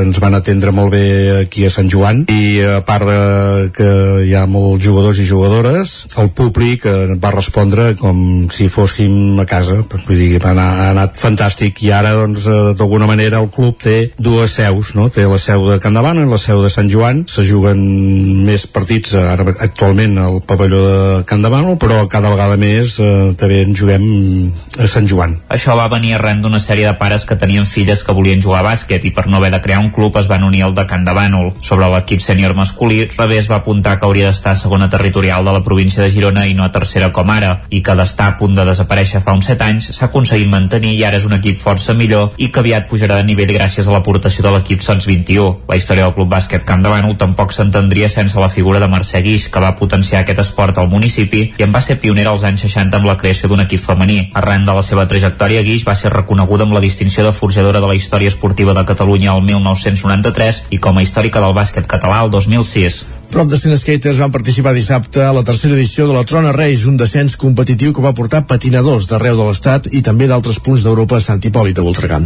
ens 0.03 0.19
van 0.19 0.35
atendre 0.35 0.75
molt 0.75 0.93
bé 0.97 1.07
aquí 1.45 1.67
a 1.67 1.73
Sant 1.73 1.91
Joan 1.93 2.25
i 2.29 2.48
a 2.65 2.81
part 2.87 3.07
de 3.09 3.71
que 3.77 3.89
hi 4.27 4.35
ha 4.37 4.45
molts 4.51 4.85
jugadors 4.85 5.19
i 5.21 5.27
jugadores, 5.29 5.95
el 6.21 6.31
públic 6.35 6.87
eh, 6.89 7.15
va 7.21 7.33
respondre 7.35 7.93
com 7.99 8.49
si 8.55 8.69
fóssim 8.73 9.39
a 9.43 9.47
casa, 9.49 9.81
vull 9.93 10.19
dir, 10.19 10.39
anar, 10.41 10.69
ha 10.83 10.89
anat 10.95 11.19
fantàstic 11.21 11.83
i 11.87 11.93
ara 11.95 12.15
doncs 12.17 12.47
eh, 12.49 12.59
d'alguna 12.79 13.09
manera 13.11 13.43
el 13.43 13.51
club 13.55 13.79
té 13.83 13.97
dues 14.19 14.57
seus, 14.59 14.95
no? 14.99 15.09
té 15.13 15.27
la 15.29 15.39
seu 15.43 15.67
de 15.69 15.79
Can 15.83 15.99
Davant 15.99 16.23
i 16.23 16.27
la 16.29 16.41
seu 16.41 16.63
de 16.65 16.73
Sant 16.73 16.91
Joan, 16.93 17.25
se 17.31 17.45
juguen 17.47 17.83
més 18.47 18.67
partits 18.71 19.15
ara 19.19 19.47
actualment 19.59 20.19
al 20.23 20.41
pavelló 20.47 20.83
de 20.87 21.01
Can 21.29 21.45
Davant, 21.45 21.75
però 21.81 22.05
cada 22.11 22.33
vegada 22.33 22.59
més 22.61 22.97
eh, 23.03 23.35
també 23.39 23.63
en 23.67 23.77
juguem 23.77 24.07
a 24.79 24.89
Sant 24.91 25.09
Joan. 25.11 25.37
Això 25.53 25.77
va 25.79 25.89
venir 25.93 26.15
arran 26.17 26.43
d'una 26.43 26.61
sèrie 26.63 26.87
de 26.89 26.97
pares 27.01 27.27
que 27.29 27.39
tenien 27.39 27.67
filles 27.67 28.03
que 28.05 28.15
volien 28.17 28.43
jugar 28.43 28.63
a 28.63 28.69
bàsquet 28.71 29.05
i 29.05 29.13
per 29.15 29.27
no 29.29 29.39
haver 29.39 29.53
de 29.55 29.63
crear 29.65 29.81
un 29.83 29.91
club 29.95 30.17
es 30.21 30.29
van 30.31 30.47
unir 30.47 30.65
al 30.67 30.75
de 30.77 30.87
Can 30.89 31.05
de 31.07 31.15
Bànol. 31.17 31.53
Sobre 31.63 31.89
l'equip 31.93 32.23
sènior 32.39 32.55
masculí, 32.55 33.09
Revés 33.19 33.49
va 33.51 33.57
apuntar 33.59 33.97
que 33.99 34.07
hauria 34.07 34.29
d'estar 34.29 34.55
segona 34.55 34.87
territorial 34.89 35.45
de 35.45 35.53
la 35.57 35.63
província 35.67 36.05
de 36.05 36.11
Girona 36.15 36.45
i 36.47 36.53
no 36.55 36.63
a 36.63 36.71
tercera 36.71 37.09
com 37.13 37.31
ara, 37.35 37.65
i 37.75 37.81
que 37.83 37.97
d'estar 37.99 38.29
a 38.31 38.37
punt 38.39 38.55
de 38.55 38.63
desaparèixer 38.69 39.25
fa 39.27 39.35
uns 39.35 39.49
7 39.51 39.65
anys 39.67 39.89
s'ha 39.97 40.07
aconseguit 40.07 40.47
mantenir 40.47 40.93
i 40.95 41.03
ara 41.03 41.19
és 41.19 41.27
un 41.27 41.35
equip 41.35 41.59
força 41.59 41.97
millor 41.99 42.37
i 42.39 42.53
que 42.55 42.61
aviat 42.63 42.87
pujarà 42.87 43.17
de 43.19 43.27
nivell 43.27 43.51
gràcies 43.57 43.89
a 43.89 43.95
l'aportació 43.97 44.45
de 44.47 44.53
l'equip 44.55 44.85
Sons 44.87 45.09
21. 45.11 45.65
La 45.67 45.79
història 45.81 46.05
del 46.07 46.15
Club 46.15 46.31
Bàsquet 46.31 46.63
Camp 46.69 46.85
de 46.85 46.93
Bànol 46.93 47.17
tampoc 47.19 47.57
s'entendria 47.57 48.09
sense 48.09 48.39
la 48.39 48.53
figura 48.55 48.79
de 48.79 48.87
Mercè 48.87 49.23
Guix, 49.25 49.49
que 49.51 49.65
va 49.65 49.75
potenciar 49.75 50.23
aquest 50.23 50.45
esport 50.45 50.79
al 50.79 50.93
municipi 50.95 51.43
i 51.59 51.67
en 51.67 51.75
va 51.75 51.83
ser 51.83 51.99
pionera 51.99 52.31
als 52.31 52.47
anys 52.47 52.69
60 52.69 53.01
amb 53.01 53.11
la 53.11 53.17
creació 53.19 53.51
d'un 53.51 53.65
equip 53.67 53.83
femení. 53.83 54.21
Arran 54.39 54.69
de 54.69 54.79
la 54.79 54.87
seva 54.87 55.09
trajectòria, 55.11 55.67
Guix 55.67 55.83
va 55.89 55.99
ser 55.99 56.15
reconeguda 56.15 56.69
amb 56.69 56.79
la 56.79 56.85
distinció 56.87 57.27
de 57.27 57.35
forjadora 57.35 57.83
de 57.83 57.91
la 57.91 57.99
història 57.99 58.31
esportiva 58.31 58.79
de 58.79 58.87
Catalunya 58.87 59.35
el 59.35 59.43
1993 59.43 60.65
i 60.71 60.79
com 60.79 60.95
a 60.95 61.03
històrica 61.03 61.43
del 61.43 61.59
bàsquet 61.59 61.91
català 61.91 62.28
el 62.29 62.33
2006. 62.33 63.07
Prop 63.29 63.45
de 63.45 63.59
100 63.61 63.77
skaters 63.77 64.17
van 64.23 64.33
participar 64.33 64.73
dissabte 64.73 65.21
a 65.21 65.35
la 65.37 65.43
tercera 65.45 65.75
edició 65.77 66.07
de 66.09 66.15
la 66.17 66.23
Trona 66.25 66.49
Reis, 66.57 66.87
un 66.89 66.97
descens 66.97 67.35
competitiu 67.37 67.93
que 67.93 68.01
va 68.01 68.15
portar 68.17 68.47
patinadors 68.49 69.05
d'arreu 69.11 69.37
de 69.37 69.45
l'Estat 69.45 69.91
i 69.93 70.01
també 70.01 70.25
d'altres 70.31 70.57
punts 70.65 70.81
d'Europa 70.81 71.19
a 71.19 71.21
Sant 71.21 71.45
Hipòlit 71.45 71.77
de 71.77 71.85
Voltregà. 71.85 72.23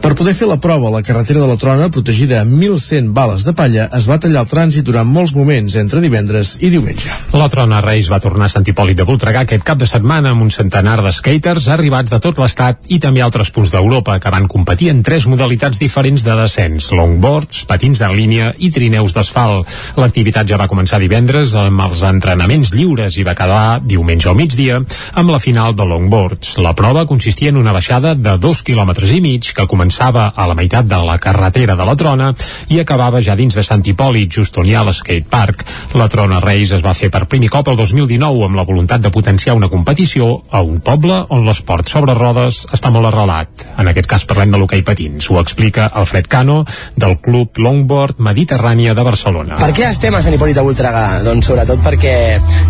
Per 0.00 0.12
poder 0.14 0.34
fer 0.38 0.46
la 0.46 0.60
prova, 0.62 0.92
la 0.94 1.02
carretera 1.02 1.42
de 1.42 1.48
la 1.50 1.56
Trona, 1.58 1.88
protegida 1.90 2.38
amb 2.44 2.54
1.100 2.54 3.10
bales 3.16 3.42
de 3.42 3.54
palla, 3.58 3.88
es 3.98 4.06
va 4.06 4.20
tallar 4.22 4.44
el 4.44 4.52
trànsit 4.52 4.86
durant 4.86 5.10
molts 5.10 5.34
moments 5.34 5.74
entre 5.80 6.02
divendres 6.04 6.54
i 6.62 6.70
diumenge. 6.70 7.10
La 7.34 7.50
Trona 7.50 7.82
Reis 7.82 8.12
va 8.14 8.22
tornar 8.22 8.46
a 8.46 8.54
Sant 8.54 8.70
Hipòlit 8.70 9.02
de 9.02 9.08
Voltregà 9.10 9.42
aquest 9.42 9.66
cap 9.66 9.82
de 9.82 9.90
setmana 9.90 10.36
amb 10.36 10.46
un 10.46 10.54
centenar 10.54 11.00
de 11.02 11.12
skaters 11.18 11.66
arribats 11.74 12.14
de 12.14 12.22
tot 12.22 12.38
l'Estat 12.38 12.86
i 12.94 13.00
també 13.02 13.26
altres 13.26 13.50
punts 13.50 13.74
d'Europa 13.74 14.20
que 14.22 14.30
van 14.30 14.46
competir 14.46 14.92
en 14.94 15.02
tres 15.02 15.26
modalitats 15.26 15.82
diferents 15.82 16.22
de 16.22 16.38
descens, 16.44 16.92
longboards, 16.94 17.66
patins 17.66 18.06
en 18.06 18.14
línia 18.14 18.54
i 18.62 18.70
trineus 18.70 19.18
d'asfalt. 19.18 19.66
L'activitat 19.98 20.43
ja 20.48 20.58
va 20.60 20.68
començar 20.70 21.00
divendres 21.02 21.54
amb 21.58 21.80
els 21.84 22.02
entrenaments 22.06 22.72
lliures 22.74 23.16
i 23.18 23.24
va 23.26 23.32
acabar 23.32 23.80
diumenge 23.82 24.28
al 24.30 24.36
migdia 24.38 24.80
amb 25.12 25.32
la 25.32 25.40
final 25.42 25.74
de 25.76 25.86
longboards. 25.88 26.56
La 26.64 26.74
prova 26.76 27.06
consistia 27.06 27.52
en 27.52 27.58
una 27.60 27.72
baixada 27.72 28.14
de 28.14 28.36
dos 28.38 28.62
quilòmetres 28.66 29.12
i 29.14 29.20
mig 29.24 29.50
que 29.56 29.66
començava 29.70 30.26
a 30.34 30.46
la 30.50 30.56
meitat 30.58 30.88
de 30.90 31.00
la 31.06 31.16
carretera 31.18 31.76
de 31.76 31.86
la 31.88 31.96
Trona 31.96 32.32
i 32.68 32.80
acabava 32.80 33.22
ja 33.22 33.36
dins 33.36 33.56
de 33.56 33.64
Sant 33.66 33.84
Hipòlit, 33.84 34.30
just 34.30 34.58
on 34.58 34.68
hi 34.68 34.74
ha 34.74 34.84
l'skate 34.84 35.28
park. 35.30 35.64
La 35.94 36.08
Trona 36.12 36.40
Reis 36.44 36.74
es 36.76 36.84
va 36.84 36.94
fer 36.94 37.10
per 37.14 37.24
primer 37.30 37.50
cop 37.52 37.70
el 37.72 37.80
2019 37.80 38.44
amb 38.48 38.60
la 38.60 38.66
voluntat 38.68 39.02
de 39.04 39.12
potenciar 39.14 39.56
una 39.56 39.70
competició 39.72 40.42
a 40.50 40.62
un 40.62 40.80
poble 40.84 41.20
on 41.30 41.46
l'esport 41.46 41.88
sobre 41.88 42.16
rodes 42.18 42.64
està 42.72 42.92
molt 42.94 43.10
arrelat. 43.10 43.66
En 43.78 43.88
aquest 43.90 44.10
cas 44.10 44.26
parlem 44.28 44.52
de 44.52 44.60
l'hoquei 44.60 44.84
patins. 44.84 45.30
Ho 45.30 45.40
explica 45.40 45.88
Alfred 45.88 46.28
Cano 46.28 46.62
del 46.96 47.18
Club 47.24 47.58
Longboard 47.58 48.18
Mediterrània 48.18 48.94
de 48.94 49.04
Barcelona. 49.06 49.58
Per 49.60 49.72
què 49.76 49.88
estem 49.88 50.14
a 50.14 50.22
Sant 50.24 50.33
Hipòlit 50.34 50.56
de 50.58 50.62
Voltregà? 50.66 51.02
Doncs 51.22 51.46
sobretot 51.46 51.78
perquè 51.84 52.14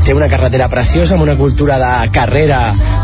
té 0.05 0.13
una 0.13 0.27
carretera 0.29 0.67
preciosa 0.69 1.15
amb 1.17 1.25
una 1.25 1.37
cultura 1.39 1.79
de 1.81 2.11
carrera 2.13 2.59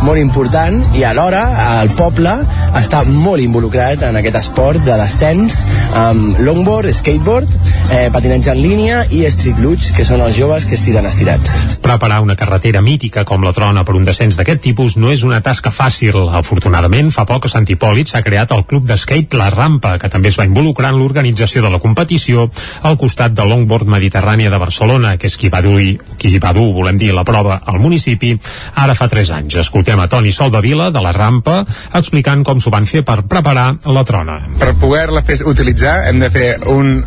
molt 0.04 0.20
important 0.20 0.82
i 0.98 1.04
alhora 1.08 1.40
el 1.80 1.94
poble 1.96 2.34
està 2.76 3.00
molt 3.08 3.40
involucrat 3.40 4.04
en 4.10 4.20
aquest 4.20 4.36
esport 4.42 4.84
de 4.84 4.98
descens 5.00 5.56
amb 5.96 6.38
longboard, 6.38 6.92
skateboard, 6.94 7.48
eh, 7.90 8.08
patinatge 8.12 8.52
en 8.52 8.60
línia 8.62 9.00
i 9.10 9.24
street 9.30 9.58
luge, 9.62 9.92
que 9.96 10.04
són 10.04 10.20
els 10.24 10.36
joves 10.38 10.66
que 10.66 10.76
estiren 10.78 11.06
estirats. 11.06 11.78
Preparar 11.82 12.20
una 12.22 12.36
carretera 12.36 12.80
mítica 12.80 13.24
com 13.24 13.42
la 13.44 13.52
Trona 13.52 13.84
per 13.84 13.96
un 13.98 14.04
descens 14.04 14.36
d'aquest 14.38 14.62
tipus 14.62 14.96
no 14.96 15.10
és 15.10 15.24
una 15.26 15.40
tasca 15.40 15.72
fàcil. 15.74 16.16
Afortunadament, 16.38 17.10
fa 17.10 17.24
poc 17.26 17.46
a 17.46 17.52
Sant 17.52 17.66
Hipòlit 17.68 18.12
s'ha 18.12 18.22
creat 18.22 18.52
el 18.54 18.64
club 18.64 18.86
d'skate 18.86 19.36
La 19.38 19.50
Rampa, 19.50 19.96
que 19.98 20.08
també 20.08 20.30
es 20.30 20.38
va 20.38 20.46
involucrar 20.48 20.92
en 20.92 21.00
l'organització 21.00 21.62
de 21.62 21.70
la 21.70 21.80
competició 21.82 22.48
al 22.82 22.96
costat 22.96 23.34
de 23.34 23.46
Longboard 23.46 23.88
Mediterrània 23.90 24.50
de 24.50 24.58
Barcelona, 24.58 25.16
que 25.16 25.26
és 25.26 25.36
qui 25.36 25.48
va 25.48 25.62
dur, 25.62 25.80
qui 26.18 26.38
va 26.38 26.52
dur, 26.52 26.72
volem 26.74 26.98
dir, 26.98 27.12
la 27.14 27.24
prova 27.24 27.60
al 27.66 27.80
municipi 27.80 28.36
ara 28.74 28.94
fa 28.94 29.08
3 29.08 29.30
anys. 29.40 29.58
Escoltem 29.64 30.00
a 30.00 30.08
Toni 30.08 30.32
Soldavila 30.32 30.90
de 30.90 31.02
La 31.02 31.12
Rampa 31.12 31.64
explicant 31.94 32.44
com 32.44 32.60
s'ho 32.60 32.70
van 32.70 32.86
fer 32.86 33.02
per 33.06 33.22
preparar 33.28 33.68
la 33.86 34.04
Trona. 34.04 34.38
Per 34.60 34.74
poder-la 34.80 35.22
fer 35.26 35.40
utilitzar 35.80 36.08
hem 36.08 36.20
de 36.20 36.30
fer 36.30 36.56
un, 36.68 37.02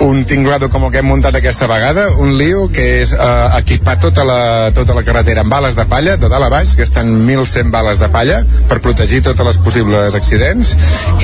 un 0.00 0.24
tinglado 0.24 0.68
com 0.70 0.84
el 0.86 0.92
que 0.92 1.00
hem 1.00 1.08
muntat 1.08 1.34
aquesta 1.34 1.66
vegada, 1.66 2.08
un 2.22 2.36
lío 2.38 2.68
que 2.70 3.02
és 3.02 3.12
eh, 3.12 3.58
equipar 3.58 3.98
tota 4.00 4.24
la, 4.24 4.70
tota 4.74 4.94
la 4.94 5.02
carretera 5.02 5.42
amb 5.42 5.50
bales 5.50 5.76
de 5.76 5.86
palla, 5.90 6.16
de 6.16 6.28
dalt 6.28 6.46
a 6.46 6.50
baix, 6.52 6.74
que 6.76 6.84
estan 6.86 7.10
1.100 7.26 7.72
bales 7.72 7.98
de 7.98 8.08
palla 8.12 8.42
per 8.68 8.78
protegir 8.84 9.22
totes 9.26 9.46
les 9.46 9.58
possibles 9.58 10.14
accidents 10.14 10.74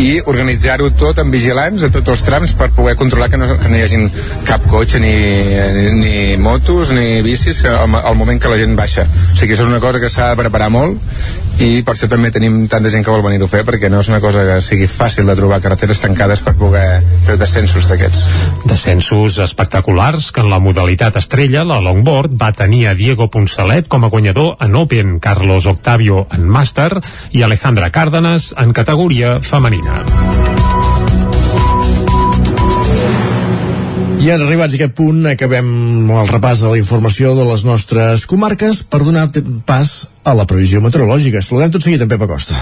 i 0.03 0.21
organitzar-ho 0.21 0.91
tot 0.99 1.23
amb 1.23 1.33
vigilants 1.33 1.85
a 1.87 1.93
tots 1.93 2.17
els 2.17 2.27
trams 2.27 2.57
per 2.59 2.73
poder 2.75 2.97
controlar 2.97 3.31
que 3.31 3.39
no, 3.39 3.53
que 3.61 3.71
no 3.71 3.79
hi 3.79 3.87
hagin 3.87 4.11
cap 4.49 4.67
cotxe 4.71 5.01
ni, 5.03 5.15
ni, 5.77 5.87
ni 6.01 6.17
motos 6.37 6.93
ni 6.97 7.23
bicis 7.23 7.65
al, 7.69 7.95
al 7.95 8.19
moment 8.19 8.43
que 8.43 8.51
la 8.51 8.59
gent 8.61 8.77
baixa. 8.79 9.07
O 9.07 9.39
sigui, 9.39 9.55
això 9.55 9.69
és 9.69 9.71
una 9.71 9.83
cosa 9.83 10.03
que 10.03 10.11
s'ha 10.11 10.33
de 10.33 10.43
preparar 10.43 10.73
molt 10.73 10.99
i 11.61 11.83
per 11.85 11.95
això 11.95 12.09
també 12.11 12.31
tenim 12.33 12.67
tanta 12.71 12.91
gent 12.93 13.05
que 13.05 13.13
vol 13.13 13.23
venir-ho 13.25 13.47
a 13.47 13.53
fer 13.53 13.63
perquè 13.69 13.91
no 13.93 14.01
és 14.03 14.09
una 14.11 14.21
cosa 14.25 14.45
que 14.47 14.59
sigui 14.65 14.89
fàcil 14.91 15.29
de 15.29 15.37
trobar 15.39 15.61
carreteres 15.65 16.01
tancades 16.03 16.43
per 16.45 16.55
poder 16.59 17.03
fer 17.27 17.37
descensos 17.41 17.89
d'aquests. 17.91 18.25
Descensos 18.69 19.39
espectaculars 19.45 20.31
que 20.33 20.43
en 20.43 20.51
la 20.51 20.61
modalitat 20.63 21.21
estrella, 21.21 21.67
la 21.69 21.81
longboard, 21.85 22.37
va 22.41 22.53
tenir 22.57 22.87
a 22.89 22.97
Diego 22.99 23.29
Poncelet 23.31 23.89
com 23.89 24.05
a 24.05 24.13
guanyador 24.13 24.57
en 24.61 24.77
Open, 24.77 25.19
Carlos 25.21 25.67
Octavio 25.71 26.27
en 26.33 26.49
Master 26.49 26.93
i 27.33 27.43
Alejandra 27.43 27.91
Cárdenas 27.91 28.53
en 28.59 28.73
categoria 28.73 29.41
femenina. 29.41 30.03
I 34.23 34.29
en 34.31 34.39
arribats 34.45 34.77
a 34.77 34.79
aquest 34.79 34.93
punt 34.95 35.25
acabem 35.27 35.67
el 36.15 36.29
repàs 36.29 36.61
de 36.63 36.69
la 36.71 36.77
informació 36.79 37.33
de 37.35 37.43
les 37.49 37.65
nostres 37.67 38.23
comarques 38.31 38.85
per 38.87 39.01
donar 39.03 39.25
pas 39.67 39.89
a 40.23 40.35
la 40.39 40.45
previsió 40.47 40.79
meteorològica. 40.85 41.41
Saludem 41.43 41.73
tot 41.75 41.83
seguit 41.83 42.05
en 42.05 42.13
Pep 42.13 42.23
Acosta. 42.23 42.55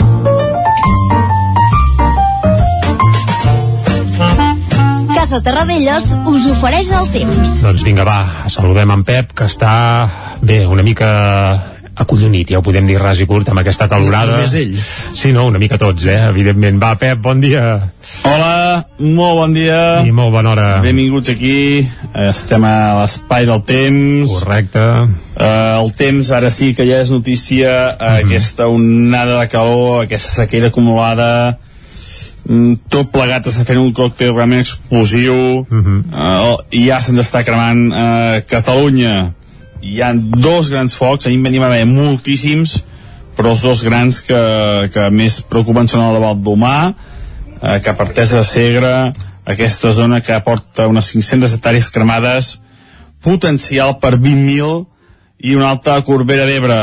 Casa 5.13 5.43
Terradellos 5.45 6.09
us 6.33 6.49
ofereix 6.55 6.89
el 6.97 7.13
temps. 7.13 7.53
Doncs 7.67 7.85
vinga, 7.85 8.09
va, 8.09 8.49
saludem 8.49 8.97
en 8.97 9.05
Pep, 9.05 9.37
que 9.37 9.51
està 9.53 9.75
bé, 10.41 10.63
una 10.65 10.87
mica 10.87 11.11
acollonit, 12.01 12.49
ja 12.51 12.59
ho 12.61 12.65
podem 12.65 12.87
dir 12.89 12.99
ras 13.01 13.21
i 13.21 13.27
curt 13.29 13.51
amb 13.53 13.61
aquesta 13.61 13.87
calorada. 13.91 14.39
Només 14.39 14.55
ell. 14.57 14.75
Sí, 15.15 15.33
no, 15.37 15.47
una 15.51 15.61
mica 15.61 15.77
tots, 15.79 16.07
eh, 16.09 16.17
evidentment. 16.31 16.81
Va, 16.83 16.95
Pep, 16.99 17.19
bon 17.21 17.41
dia. 17.41 17.93
Hola, 18.27 18.87
molt 18.99 19.37
bon 19.39 19.53
dia. 19.55 20.01
I 20.05 20.13
molt 20.13 20.33
bona 20.33 20.51
hora. 20.55 20.69
Benvinguts 20.83 21.31
aquí. 21.31 21.87
Estem 22.29 22.65
a 22.65 22.75
l'espai 23.01 23.47
del 23.47 23.63
temps. 23.69 24.33
Correcte. 24.41 24.85
Uh, 25.41 25.81
el 25.85 25.93
temps 25.97 26.31
ara 26.37 26.51
sí 26.51 26.75
que 26.75 26.85
ja 26.89 27.01
és 27.01 27.11
notícia, 27.13 27.97
uh, 27.97 28.05
Mhm. 28.21 28.27
aquesta 28.27 28.67
onada 28.69 29.41
de 29.41 29.49
calor, 29.49 30.05
aquesta 30.05 30.43
sequera 30.43 30.69
acumulada, 30.69 31.59
mm, 32.49 32.75
tot 32.89 33.11
plegat 33.13 33.47
està 33.47 33.65
fent 33.65 33.79
un 33.79 33.93
còctel 33.93 34.35
realment 34.35 34.61
explosiu, 34.61 35.67
Mhm. 35.69 36.05
uh, 36.13 36.57
i 36.71 36.87
ja 36.89 37.01
se'ns 37.01 37.21
està 37.21 37.45
cremant 37.45 37.93
uh, 37.93 38.41
Catalunya. 38.47 39.33
Hi 39.81 40.01
ha 40.05 40.13
dos 40.15 40.69
grans 40.69 40.95
focs, 40.97 41.27
ahir 41.27 41.39
en 41.39 41.47
venim 41.49 41.65
a 41.65 41.71
haver 41.71 41.87
moltíssims, 41.89 42.81
però 43.37 43.55
els 43.55 43.65
dos 43.65 43.83
grans 43.87 44.21
que, 44.27 44.41
que 44.93 45.09
més 45.15 45.41
preocupen 45.49 45.89
són 45.89 46.05
el 46.05 46.19
de 46.19 46.23
Valdomar, 46.25 46.93
eh, 47.61 47.79
cap 47.85 47.97
a 48.01 48.05
Artesa 48.05 48.43
de 48.43 48.49
Segre, 48.49 48.93
aquesta 49.49 49.93
zona 49.97 50.21
que 50.21 50.37
porta 50.45 50.89
unes 50.91 51.09
500 51.15 51.57
hectàrees 51.57 51.89
cremades, 51.95 52.59
potencial 53.25 53.97
per 54.03 54.19
20.000, 54.19 54.85
i 55.41 55.57
una 55.57 55.71
altra 55.73 55.97
Corbera 56.05 56.45
d'Ebre, 56.45 56.77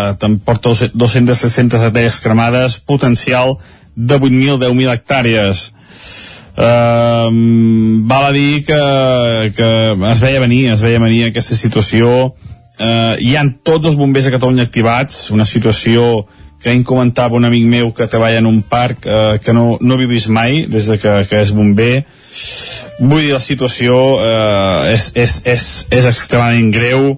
porta 0.46 0.74
200-300 0.74 1.88
hectàrees 1.90 2.20
cremades, 2.24 2.80
potencial 2.82 3.60
de 3.94 4.18
8.000, 4.18 4.58
10.000 4.66 4.94
hectàrees. 4.96 5.68
Uh, 6.58 7.30
val 8.10 8.32
a 8.32 8.34
dir 8.34 8.64
que, 8.66 8.82
que 9.54 9.70
es 10.10 10.22
veia 10.24 10.42
venir, 10.42 10.64
es 10.74 10.82
veia 10.82 11.02
venir 11.04 11.28
aquesta 11.28 11.58
situació. 11.58 12.34
Uh, 12.78 13.16
hi 13.18 13.34
han 13.38 13.56
tots 13.66 13.88
els 13.90 13.96
bombers 13.98 14.28
a 14.30 14.34
Catalunya 14.36 14.68
activats, 14.68 15.32
una 15.34 15.48
situació 15.50 16.28
que 16.62 16.70
em 16.74 16.84
comentava 16.86 17.38
un 17.38 17.46
amic 17.46 17.66
meu 17.70 17.92
que 17.94 18.06
treballa 18.10 18.38
en 18.42 18.50
un 18.50 18.60
parc 18.66 19.06
uh, 19.06 19.38
que 19.42 19.54
no, 19.54 19.78
no 19.82 19.98
havia 19.98 20.12
vist 20.12 20.30
mai 20.30 20.66
des 20.70 20.90
de 20.90 20.98
que, 21.02 21.14
que 21.30 21.42
és 21.42 21.54
bomber. 21.54 22.04
Vull 23.00 23.24
dir, 23.24 23.34
la 23.34 23.42
situació 23.42 23.98
uh, 24.18 24.86
és, 24.90 25.10
és, 25.18 25.40
és, 25.50 25.66
és 25.94 26.10
extremadament 26.10 26.70
greu. 26.74 27.10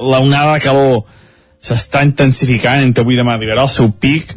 La 0.00 0.20
onada 0.24 0.56
de 0.56 0.64
calor 0.64 1.02
s'està 1.60 2.04
intensificant, 2.04 2.84
entre 2.84 3.04
avui 3.04 3.16
i 3.16 3.20
demà 3.20 3.36
arribarà 3.36 3.64
al 3.64 3.72
seu 3.72 3.88
pic, 3.92 4.32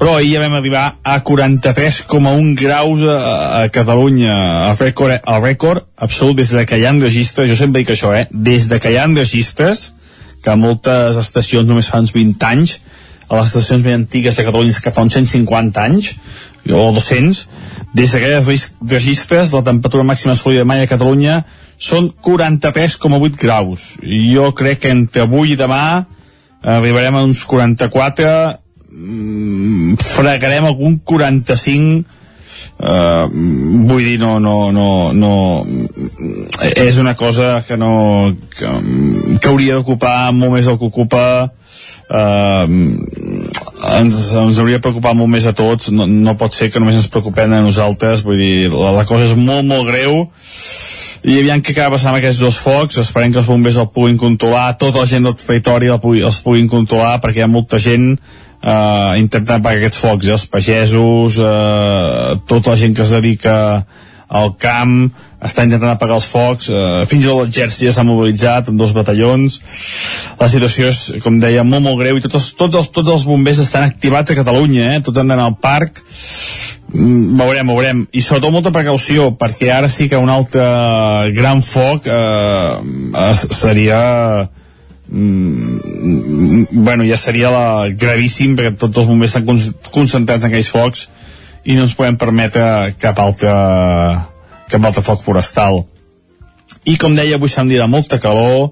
però 0.00 0.16
ahir 0.16 0.38
ja 0.38 0.40
vam 0.40 0.56
arribar 0.56 0.84
a 1.04 1.18
43,1 1.20 2.54
graus 2.56 3.02
a, 3.04 3.16
a 3.60 3.68
Catalunya 3.68 4.34
el 4.70 4.78
rècord, 4.78 5.18
el 5.20 5.42
rècord 5.44 5.84
absolut 6.00 6.40
des 6.40 6.54
de 6.56 6.64
que 6.64 6.78
hi 6.80 6.86
ha 6.88 6.94
registres, 6.96 7.50
jo 7.50 7.58
sempre 7.58 7.82
dic 7.82 7.92
això 7.92 8.14
eh? 8.16 8.26
des 8.32 8.70
de 8.70 8.80
que 8.80 8.94
hi 8.94 8.96
ha 8.96 9.04
registres 9.12 9.90
que 10.40 10.56
moltes 10.56 11.20
estacions 11.20 11.68
només 11.68 11.90
fa 11.92 12.00
uns 12.00 12.14
20 12.16 12.48
anys 12.48 12.78
a 13.28 13.38
les 13.38 13.52
estacions 13.52 13.84
més 13.84 13.94
antigues 13.94 14.40
de 14.40 14.46
Catalunya 14.46 14.80
que 14.82 14.94
fa 14.94 15.04
uns 15.04 15.18
150 15.20 15.84
anys 15.84 16.14
o 16.72 16.86
200 16.96 17.44
des 17.92 18.12
de 18.12 18.32
ha 18.34 18.40
registres 18.40 19.52
la 19.52 19.62
temperatura 19.66 20.06
màxima 20.06 20.32
assolida 20.32 20.64
mai 20.64 20.80
a 20.80 20.88
Catalunya 20.88 21.42
són 21.80 22.10
43,8 22.22 23.36
graus. 23.40 23.84
Jo 24.00 24.50
crec 24.56 24.82
que 24.84 24.92
entre 24.96 25.24
avui 25.28 25.54
i 25.54 25.60
demà 25.60 26.06
arribarem 26.60 27.16
a 27.16 27.22
uns 27.24 27.44
44, 27.48 28.26
mm, 28.26 28.69
fregarem 30.00 30.66
algun 30.66 30.98
45, 31.04 32.18
Uh, 32.80 33.28
vull 33.88 34.04
dir, 34.04 34.16
no, 34.20 34.38
no, 34.40 34.72
no, 34.72 35.12
no 35.12 35.32
és 36.64 36.96
una 36.96 37.12
cosa 37.12 37.60
que 37.66 37.76
no 37.76 38.32
que, 38.56 38.70
que 39.36 39.50
hauria 39.50 39.76
d'ocupar 39.76 40.32
molt 40.32 40.54
més 40.54 40.68
el 40.68 40.78
que 40.80 40.88
ocupa 40.88 41.24
uh, 41.44 42.64
ens, 44.00 44.16
ens 44.32 44.60
hauria 44.60 44.78
de 44.78 44.84
preocupar 44.86 45.12
molt 45.16 45.28
més 45.28 45.44
a 45.44 45.52
tots 45.56 45.92
no, 45.92 46.08
no 46.08 46.36
pot 46.40 46.56
ser 46.56 46.70
que 46.72 46.80
només 46.80 46.96
ens 46.96 47.10
preocupem 47.12 47.52
a 47.52 47.60
nosaltres 47.64 48.24
vull 48.24 48.40
dir, 48.40 48.70
la, 48.72 48.94
la 48.96 49.04
cosa 49.08 49.28
és 49.28 49.36
molt, 49.36 49.68
molt 49.68 49.88
greu 49.92 50.24
i 51.20 51.36
aviam 51.36 51.60
què 51.60 51.74
acaba 51.74 51.98
passant 51.98 52.14
amb 52.14 52.22
aquests 52.22 52.40
dos 52.40 52.56
focs 52.64 53.02
esperem 53.04 53.32
que 53.32 53.42
els 53.42 53.48
bombers 53.48 53.76
el 53.76 53.92
puguin 53.92 54.16
controlar 54.20 54.78
tota 54.80 55.04
la 55.04 55.08
gent 55.10 55.28
del 55.28 55.36
territori 55.36 55.92
el 55.92 56.00
pugui, 56.00 56.24
els 56.24 56.40
puguin 56.44 56.68
controlar 56.72 57.18
perquè 57.20 57.42
hi 57.42 57.44
ha 57.44 57.56
molta 57.60 57.80
gent 57.82 58.14
eh, 58.62 59.18
intentant 59.20 59.58
apagar 59.60 59.80
aquests 59.80 60.02
focs, 60.02 60.28
eh, 60.28 60.36
els 60.36 60.46
pagesos, 60.46 61.40
eh, 61.40 62.38
tota 62.46 62.74
la 62.74 62.76
gent 62.76 62.94
que 62.96 63.02
es 63.02 63.10
dedica 63.10 63.56
al 64.30 64.54
camp, 64.62 65.10
està 65.40 65.64
intentant 65.64 65.90
apagar 65.90 66.18
els 66.20 66.28
focs, 66.28 66.68
eh, 66.68 67.06
fins 67.08 67.24
i 67.24 67.28
tot 67.28 67.40
l'exèrcit 67.40 67.88
ja 67.88 67.94
s'ha 67.96 68.04
mobilitzat 68.04 68.68
amb 68.68 68.78
dos 68.78 68.92
batallons. 68.92 69.60
La 70.38 70.48
situació 70.52 70.90
és, 70.92 71.00
com 71.24 71.40
deia, 71.40 71.64
molt, 71.64 71.82
molt 71.82 71.98
greu 71.98 72.18
i 72.18 72.22
tots 72.22 72.52
tots 72.58 72.76
els, 72.76 72.90
tots 72.92 73.08
els 73.08 73.24
bombers 73.24 73.58
estan 73.58 73.88
activats 73.88 74.30
a 74.30 74.38
Catalunya, 74.38 74.94
eh? 74.94 75.00
tots 75.00 75.18
han 75.18 75.32
d'anar 75.32 75.48
al 75.48 75.56
parc, 75.56 76.04
mm, 76.92 77.40
veurem, 77.40 77.66
veurem. 77.66 78.06
I 78.12 78.22
sobretot 78.22 78.52
molta 78.52 78.70
precaució, 78.70 79.32
perquè 79.40 79.72
ara 79.72 79.88
sí 79.88 80.08
que 80.08 80.20
un 80.20 80.30
altre 80.30 80.62
gran 81.34 81.64
foc 81.64 82.06
eh, 82.06 83.34
seria 83.50 84.50
mm, 85.10 86.66
bueno, 86.72 87.04
ja 87.04 87.18
seria 87.18 87.50
la, 87.50 87.88
gravíssim 87.90 88.56
perquè 88.56 88.76
tots 88.78 89.02
els 89.02 89.08
bombers 89.10 89.34
estan 89.34 89.46
concentrats 89.90 90.44
en 90.44 90.50
aquells 90.50 90.70
focs 90.72 91.08
i 91.64 91.76
no 91.76 91.84
ens 91.84 91.96
podem 91.96 92.16
permetre 92.20 92.94
cap 93.00 93.18
altre 93.20 93.54
cap 94.70 94.84
altre 94.86 95.02
foc 95.02 95.24
forestal. 95.24 95.82
I 96.86 96.96
com 96.96 97.16
deia 97.16 97.36
avui 97.36 97.50
dit 97.50 97.78
de 97.78 97.88
molta 97.90 98.20
calor 98.22 98.70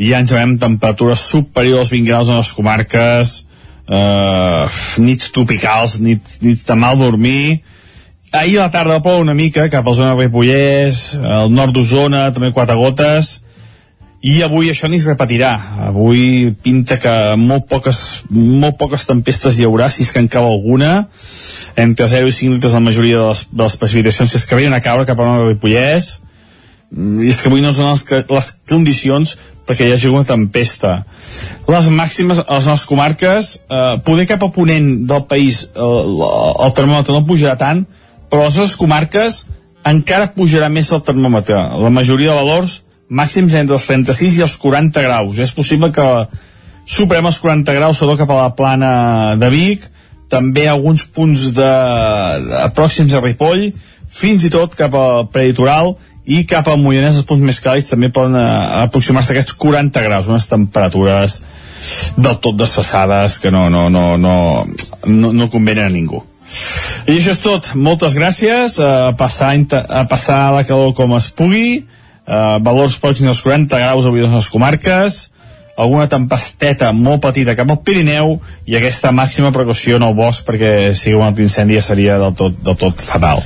ja 0.00 0.20
ens 0.20 0.32
veiem 0.32 0.56
temperatures 0.58 1.20
superiors 1.20 1.84
als 1.84 1.92
20 1.92 2.08
graus 2.08 2.28
en 2.28 2.40
les 2.40 2.52
comarques 2.56 3.34
eh, 3.90 4.64
nits 5.04 5.30
tropicals 5.34 5.98
nits, 6.00 6.40
nits 6.40 6.64
de 6.64 6.74
mal 6.74 6.98
dormir. 6.98 7.60
Ahir 8.32 8.60
a 8.60 8.68
la 8.68 8.72
tarda 8.72 9.00
plou 9.02 9.20
una 9.20 9.34
mica 9.34 9.68
cap 9.68 9.86
a 9.86 9.90
la 9.90 9.96
zona 9.96 10.14
de 10.14 10.24
Ripollès 10.24 11.18
al 11.20 11.52
nord 11.52 11.74
d'Osona 11.74 12.30
també 12.32 12.52
quatre 12.54 12.78
gotes 12.78 13.40
i 14.20 14.42
avui 14.44 14.68
això 14.68 14.88
ni 14.88 14.98
es 15.00 15.06
repetirà. 15.08 15.50
Avui 15.88 16.50
pinta 16.62 16.98
que 17.00 17.12
molt 17.40 17.64
poques, 17.70 18.00
molt 18.30 18.76
poques 18.80 19.06
tempestes 19.08 19.56
hi 19.56 19.64
haurà 19.64 19.88
si 19.88 20.04
és 20.04 20.10
que 20.12 20.20
en 20.20 20.28
cau 20.28 20.48
alguna. 20.48 21.06
Entre 21.80 22.08
0 22.08 22.28
i 22.28 22.34
5 22.36 22.58
litres 22.58 22.74
la 22.76 22.82
majoria 22.84 23.20
de 23.20 23.28
les, 23.30 23.46
de 23.48 23.62
les 23.62 23.76
precipitacions 23.80 24.28
si 24.28 24.36
és 24.36 24.44
que 24.44 24.58
havien 24.58 24.76
a 24.76 24.82
caure 24.84 25.06
cap 25.08 25.20
a 25.20 25.28
la 25.28 25.46
Ripollès. 25.48 26.18
Mm, 26.90 27.22
i 27.24 27.30
és 27.32 27.40
que 27.40 27.48
avui 27.48 27.64
no 27.64 27.72
són 27.72 27.88
les, 27.94 28.04
les 28.28 28.50
condicions 28.68 29.36
perquè 29.64 29.86
hi 29.86 29.94
hagi 29.94 30.10
una 30.12 30.26
tempesta. 30.28 30.98
Les 31.70 31.88
màximes 31.94 32.42
a 32.42 32.58
les 32.58 32.68
nostres 32.68 32.88
comarques 32.90 33.54
eh, 33.62 33.96
poder 34.04 34.26
cap 34.28 34.44
a 34.44 34.50
ponent 34.52 34.90
del 35.08 35.24
país 35.30 35.62
eh, 35.70 35.88
el 36.66 36.76
termòmetre 36.76 37.14
no 37.14 37.24
pujarà 37.24 37.56
tant 37.56 37.86
però 38.30 38.44
a 38.44 38.50
les 38.50 38.60
nostres 38.60 38.78
comarques 38.78 39.44
encara 39.86 40.30
pujarà 40.34 40.68
més 40.68 40.90
el 40.92 41.00
termòmetre. 41.06 41.56
La 41.80 41.90
majoria 41.94 42.34
de 42.34 42.38
valors 42.42 42.80
màxims 43.10 43.56
entre 43.58 43.76
els 43.76 43.86
36 43.90 44.38
i 44.38 44.44
els 44.46 44.56
40 44.62 45.02
graus. 45.04 45.40
És 45.42 45.52
possible 45.54 45.90
que 45.94 46.06
superem 46.86 47.26
els 47.26 47.40
40 47.42 47.74
graus, 47.76 47.98
sobretot 47.98 48.24
cap 48.24 48.34
a 48.34 48.42
la 48.44 48.52
plana 48.58 48.92
de 49.40 49.50
Vic, 49.52 49.88
també 50.30 50.68
alguns 50.70 51.04
punts 51.10 51.50
de, 51.56 51.72
de 52.46 52.68
pròxims 52.76 53.14
a 53.14 53.22
Ripoll, 53.24 53.70
fins 54.10 54.46
i 54.46 54.50
tot 54.50 54.76
cap 54.78 54.94
al 54.94 55.26
preditoral 55.34 55.96
i 56.30 56.44
cap 56.46 56.68
al 56.70 56.78
Moianès, 56.78 57.18
els 57.18 57.26
punts 57.26 57.42
més 57.42 57.58
càlids 57.62 57.90
també 57.90 58.10
poden 58.14 58.36
eh, 58.38 58.48
aproximar-se 58.84 59.32
a 59.32 59.36
aquests 59.36 59.56
40 59.58 60.02
graus, 60.06 60.30
unes 60.30 60.46
temperatures 60.50 61.40
del 62.16 62.36
tot 62.44 62.58
desfassades 62.60 63.38
que 63.42 63.50
no, 63.50 63.68
no, 63.72 63.88
no, 63.90 64.16
no, 64.20 64.66
no, 65.06 65.32
no 65.32 65.50
convenen 65.50 65.88
a 65.88 65.94
ningú. 65.94 66.22
I 67.06 67.16
això 67.16 67.32
és 67.32 67.40
tot. 67.42 67.70
Moltes 67.78 68.16
gràcies. 68.18 68.76
A 68.82 69.14
passar, 69.18 69.54
a 69.70 70.02
passar 70.10 70.40
la 70.54 70.64
calor 70.66 70.92
com 70.98 71.14
es 71.16 71.30
pugui 71.34 71.84
eh, 72.30 72.56
valors 72.62 72.96
pròxims 73.02 73.32
als 73.32 73.42
40 73.42 73.82
graus 73.82 74.06
avui 74.06 74.24
a 74.24 74.30
les 74.30 74.48
comarques, 74.52 75.20
alguna 75.76 76.06
tempesteta 76.10 76.90
molt 76.96 77.22
petita 77.24 77.54
cap 77.58 77.70
al 77.70 77.80
Pirineu 77.84 78.36
i 78.68 78.76
aquesta 78.78 79.12
màxima 79.14 79.52
precaució 79.54 79.98
en 79.98 80.06
el 80.06 80.14
bosc 80.16 80.44
perquè 80.46 80.92
si 80.96 81.14
un 81.16 81.24
altre 81.26 81.44
incendi 81.46 81.76
ja 81.78 81.84
seria 81.84 82.18
del 82.20 82.34
tot, 82.36 82.56
del 82.64 82.76
tot 82.80 83.00
fatal. 83.00 83.42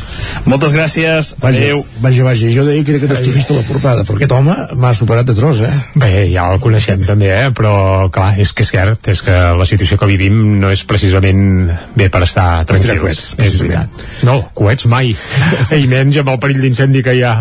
Moltes 0.49 0.75
gràcies, 0.77 1.35
vaja, 1.43 1.63
adeu. 1.63 1.85
Vaja, 2.05 2.27
vaja, 2.27 2.51
jo 2.55 2.67
deia 2.67 2.85
que 2.85 2.95
era 2.95 3.03
catastrofista 3.05 3.57
la 3.57 3.65
portada, 3.67 4.05
però 4.07 4.19
aquest 4.19 4.35
home 4.37 4.57
m'ha 4.81 4.95
superat 4.97 5.29
de 5.31 5.37
tros, 5.39 5.63
eh? 5.65 5.73
Bé, 6.01 6.11
ja 6.33 6.49
el 6.53 6.63
coneixem 6.63 7.05
també, 7.07 7.31
eh? 7.33 7.51
però 7.55 8.11
clar, 8.15 8.35
és 8.41 8.53
que 8.53 8.67
és 8.67 8.73
cert, 8.75 9.09
és 9.13 9.23
que 9.25 9.37
la 9.59 9.69
situació 9.69 9.99
que 10.01 10.09
vivim 10.11 10.59
no 10.61 10.73
és 10.75 10.85
precisament 10.89 11.71
bé 11.95 12.09
per 12.13 12.25
estar 12.27 12.65
tranquils. 12.69 13.03
Coets, 13.05 13.25
és 13.43 13.59
veritat. 13.61 14.05
No, 14.27 14.39
coets 14.57 14.89
mai. 14.91 15.15
I 15.81 15.87
menys 15.91 16.21
amb 16.23 16.35
el 16.35 16.41
perill 16.43 16.63
d'incendi 16.65 17.05
que 17.05 17.17
hi 17.17 17.25
ha. 17.27 17.35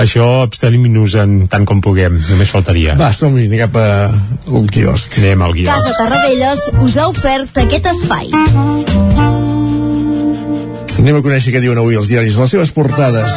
Això 0.00 0.28
abstenim-nos 0.44 1.16
en 1.20 1.36
tant 1.50 1.66
com 1.68 1.82
puguem, 1.84 2.18
només 2.30 2.52
faltaria. 2.52 2.96
Va, 3.00 3.12
som-hi, 3.16 3.48
anem 3.50 3.64
cap 3.66 3.78
a 3.80 3.88
un 4.48 4.66
quiosc. 4.66 5.18
Anem 5.22 5.42
al 5.46 5.56
quiosc. 5.56 5.72
Casa 5.72 5.96
Tarradellas 5.98 6.66
us 6.84 6.96
ha 6.98 7.08
ofert 7.10 7.62
aquest 7.64 7.90
espai. 7.92 8.30
Anem 11.00 11.16
a 11.16 11.22
conèixer 11.24 11.54
què 11.54 11.62
diuen 11.64 11.78
avui 11.80 11.96
els 11.96 12.10
diaris, 12.12 12.36
les 12.36 12.50
seves 12.52 12.70
portades. 12.76 13.36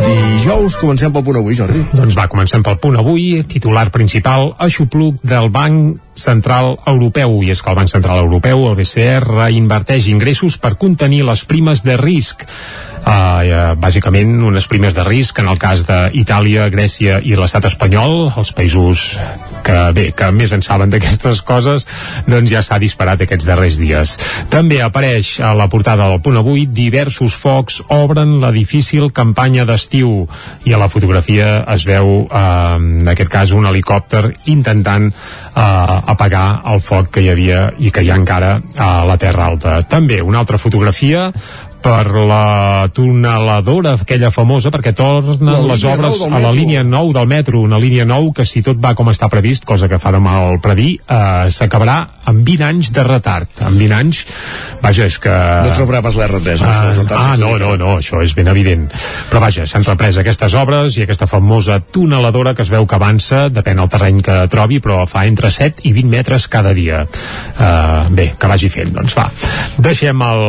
Dijous 0.00 0.78
comencem 0.80 1.12
pel 1.12 1.24
punt 1.26 1.36
avui, 1.42 1.54
Jordi. 1.58 1.82
Doncs 1.92 2.16
va, 2.16 2.24
comencem 2.32 2.62
pel 2.64 2.78
punt 2.80 2.96
avui. 2.96 3.42
Titular 3.48 3.90
principal, 3.92 4.54
aixopluc 4.64 5.18
del 5.20 5.50
Banc 5.52 6.00
Central 6.16 6.78
Europeu. 6.88 7.36
I 7.44 7.52
és 7.52 7.60
que 7.60 7.68
el 7.70 7.76
Banc 7.76 7.92
Central 7.92 8.22
Europeu, 8.24 8.64
el 8.70 8.78
BCE, 8.80 9.20
reinverteix 9.26 10.08
ingressos 10.08 10.56
per 10.62 10.78
contenir 10.80 11.20
les 11.28 11.44
primes 11.44 11.84
de 11.84 11.98
risc. 12.00 12.46
Uh, 13.02 13.74
bàsicament 13.82 14.36
unes 14.46 14.68
primes 14.70 14.94
de 14.94 15.02
risc 15.06 15.40
en 15.42 15.48
el 15.50 15.58
cas 15.58 15.82
d'Itàlia, 15.88 16.68
Grècia 16.70 17.18
i 17.26 17.34
l'estat 17.34 17.66
espanyol, 17.72 18.30
els 18.38 18.52
països 18.54 19.08
que 19.62 19.78
bé, 19.94 20.04
que 20.16 20.28
més 20.34 20.52
en 20.54 20.62
saben 20.62 20.90
d'aquestes 20.92 21.40
coses, 21.46 21.86
doncs 22.26 22.50
ja 22.50 22.62
s'ha 22.62 22.80
disparat 22.82 23.22
aquests 23.24 23.46
darrers 23.48 23.78
dies. 23.80 24.14
També 24.52 24.80
apareix 24.82 25.34
a 25.40 25.52
la 25.58 25.68
portada 25.72 26.08
del 26.10 26.22
punt 26.24 26.38
avui 26.40 26.66
diversos 26.66 27.36
focs 27.38 27.80
obren 27.94 28.38
la 28.42 28.52
difícil 28.54 29.10
campanya 29.14 29.66
d'estiu 29.68 30.24
i 30.66 30.74
a 30.74 30.80
la 30.82 30.90
fotografia 30.92 31.62
es 31.74 31.86
veu 31.88 32.26
eh, 32.26 32.42
en 32.76 33.08
aquest 33.14 33.30
cas 33.32 33.54
un 33.56 33.66
helicòpter 33.70 34.24
intentant 34.52 35.08
eh, 35.10 35.62
apagar 35.62 36.62
el 36.72 36.82
foc 36.82 37.14
que 37.14 37.24
hi 37.24 37.30
havia 37.32 37.68
i 37.78 37.90
que 37.94 38.02
hi 38.02 38.10
ha 38.10 38.18
encara 38.18 38.56
a 38.78 38.92
la 39.08 39.18
Terra 39.18 39.50
Alta. 39.50 39.80
També 39.86 40.20
una 40.22 40.42
altra 40.42 40.58
fotografia 40.58 41.30
per 41.82 42.14
la 42.14 42.88
tuneladora 42.94 43.96
aquella 44.00 44.30
famosa 44.34 44.70
perquè 44.72 44.94
tornen 44.96 45.66
les 45.68 45.84
obres 45.88 46.20
a 46.22 46.40
la 46.42 46.52
línia 46.54 46.84
9 46.86 47.16
del 47.18 47.28
metro, 47.28 47.60
una 47.60 47.80
línia 47.82 48.06
9 48.08 48.32
que 48.38 48.46
si 48.48 48.62
tot 48.62 48.78
va 48.82 48.94
com 48.98 49.10
està 49.12 49.28
previst, 49.32 49.66
cosa 49.68 49.90
que 49.90 50.00
fa 50.02 50.14
de 50.14 50.22
mal 50.22 50.60
predir 50.62 50.94
eh, 51.02 51.50
s'acabarà 51.50 51.98
amb 52.30 52.44
20 52.46 52.66
anys 52.68 52.92
de 52.94 53.04
retard, 53.06 53.50
amb 53.66 53.78
20 53.80 53.96
anys 53.98 54.22
vaja, 54.82 55.06
és 55.06 55.18
que... 55.22 55.32
No 55.32 55.74
trobarà 55.76 56.02
pas 56.04 56.16
l'R3 56.18 56.62
ah, 56.66 56.72
ah, 57.18 57.36
no, 57.40 57.54
no, 57.60 57.74
no, 57.78 57.96
això 58.00 58.22
és 58.22 58.34
ben 58.36 58.50
evident. 58.50 58.88
Però 59.30 59.42
vaja, 59.42 59.66
s'han 59.68 59.86
reprès 59.86 60.18
aquestes 60.20 60.54
obres 60.58 60.96
i 60.98 61.04
aquesta 61.06 61.28
famosa 61.30 61.78
tuneladora 61.82 62.54
que 62.56 62.64
es 62.66 62.72
veu 62.72 62.86
que 62.86 62.98
avança, 62.98 63.46
depèn 63.52 63.80
del 63.80 63.90
terreny 63.92 64.22
que 64.26 64.38
trobi 64.52 64.80
però 64.82 65.02
fa 65.10 65.24
entre 65.30 65.50
7 65.54 65.86
i 65.88 65.94
20 65.94 66.12
metres 66.12 66.48
cada 66.52 66.74
dia. 66.76 67.04
Uh, 67.56 68.10
bé, 68.14 68.32
que 68.38 68.50
vagi 68.50 68.70
fent, 68.72 68.92
doncs 68.94 69.16
va. 69.18 69.28
Deixem 69.82 70.26
el 70.26 70.44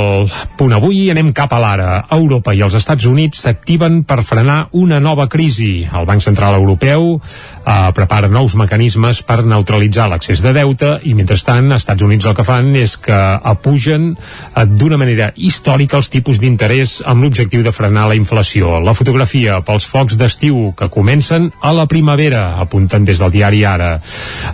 punt 0.58 0.74
avui 0.76 1.06
i 1.06 1.12
anem 1.14 1.23
anem 1.24 1.34
cap 1.34 1.54
a 1.56 1.60
l'ara. 1.62 1.92
Europa 2.12 2.52
i 2.54 2.62
els 2.66 2.76
Estats 2.76 3.06
Units 3.08 3.40
s'activen 3.46 4.02
per 4.04 4.24
frenar 4.28 4.68
una 4.76 5.00
nova 5.00 5.30
crisi. 5.32 5.86
El 5.88 6.06
Banc 6.06 6.22
Central 6.22 6.58
Europeu 6.58 7.16
eh, 7.16 7.92
prepara 7.96 8.28
nous 8.28 8.56
mecanismes 8.60 9.22
per 9.24 9.44
neutralitzar 9.48 10.10
l'accés 10.12 10.42
de 10.44 10.52
deute 10.56 10.98
i, 11.08 11.14
mentrestant, 11.16 11.72
als 11.72 11.86
Estats 11.86 12.04
Units 12.04 12.28
el 12.28 12.36
que 12.36 12.46
fan 12.48 12.74
és 12.76 12.98
que 13.00 13.20
apugen 13.54 14.12
eh, 14.14 14.66
d'una 14.68 15.00
manera 15.00 15.32
històrica 15.36 15.98
els 16.02 16.12
tipus 16.12 16.42
d'interès 16.44 17.00
amb 17.08 17.24
l'objectiu 17.24 17.64
de 17.64 17.72
frenar 17.72 18.10
la 18.12 18.20
inflació. 18.20 18.80
La 18.84 18.96
fotografia 18.98 19.62
pels 19.64 19.88
focs 19.88 20.20
d'estiu 20.20 20.74
que 20.78 20.92
comencen 20.92 21.52
a 21.62 21.72
la 21.72 21.88
primavera, 21.88 22.60
apunten 22.60 23.08
des 23.08 23.24
del 23.24 23.32
diari 23.32 23.64
Ara. 23.64 23.96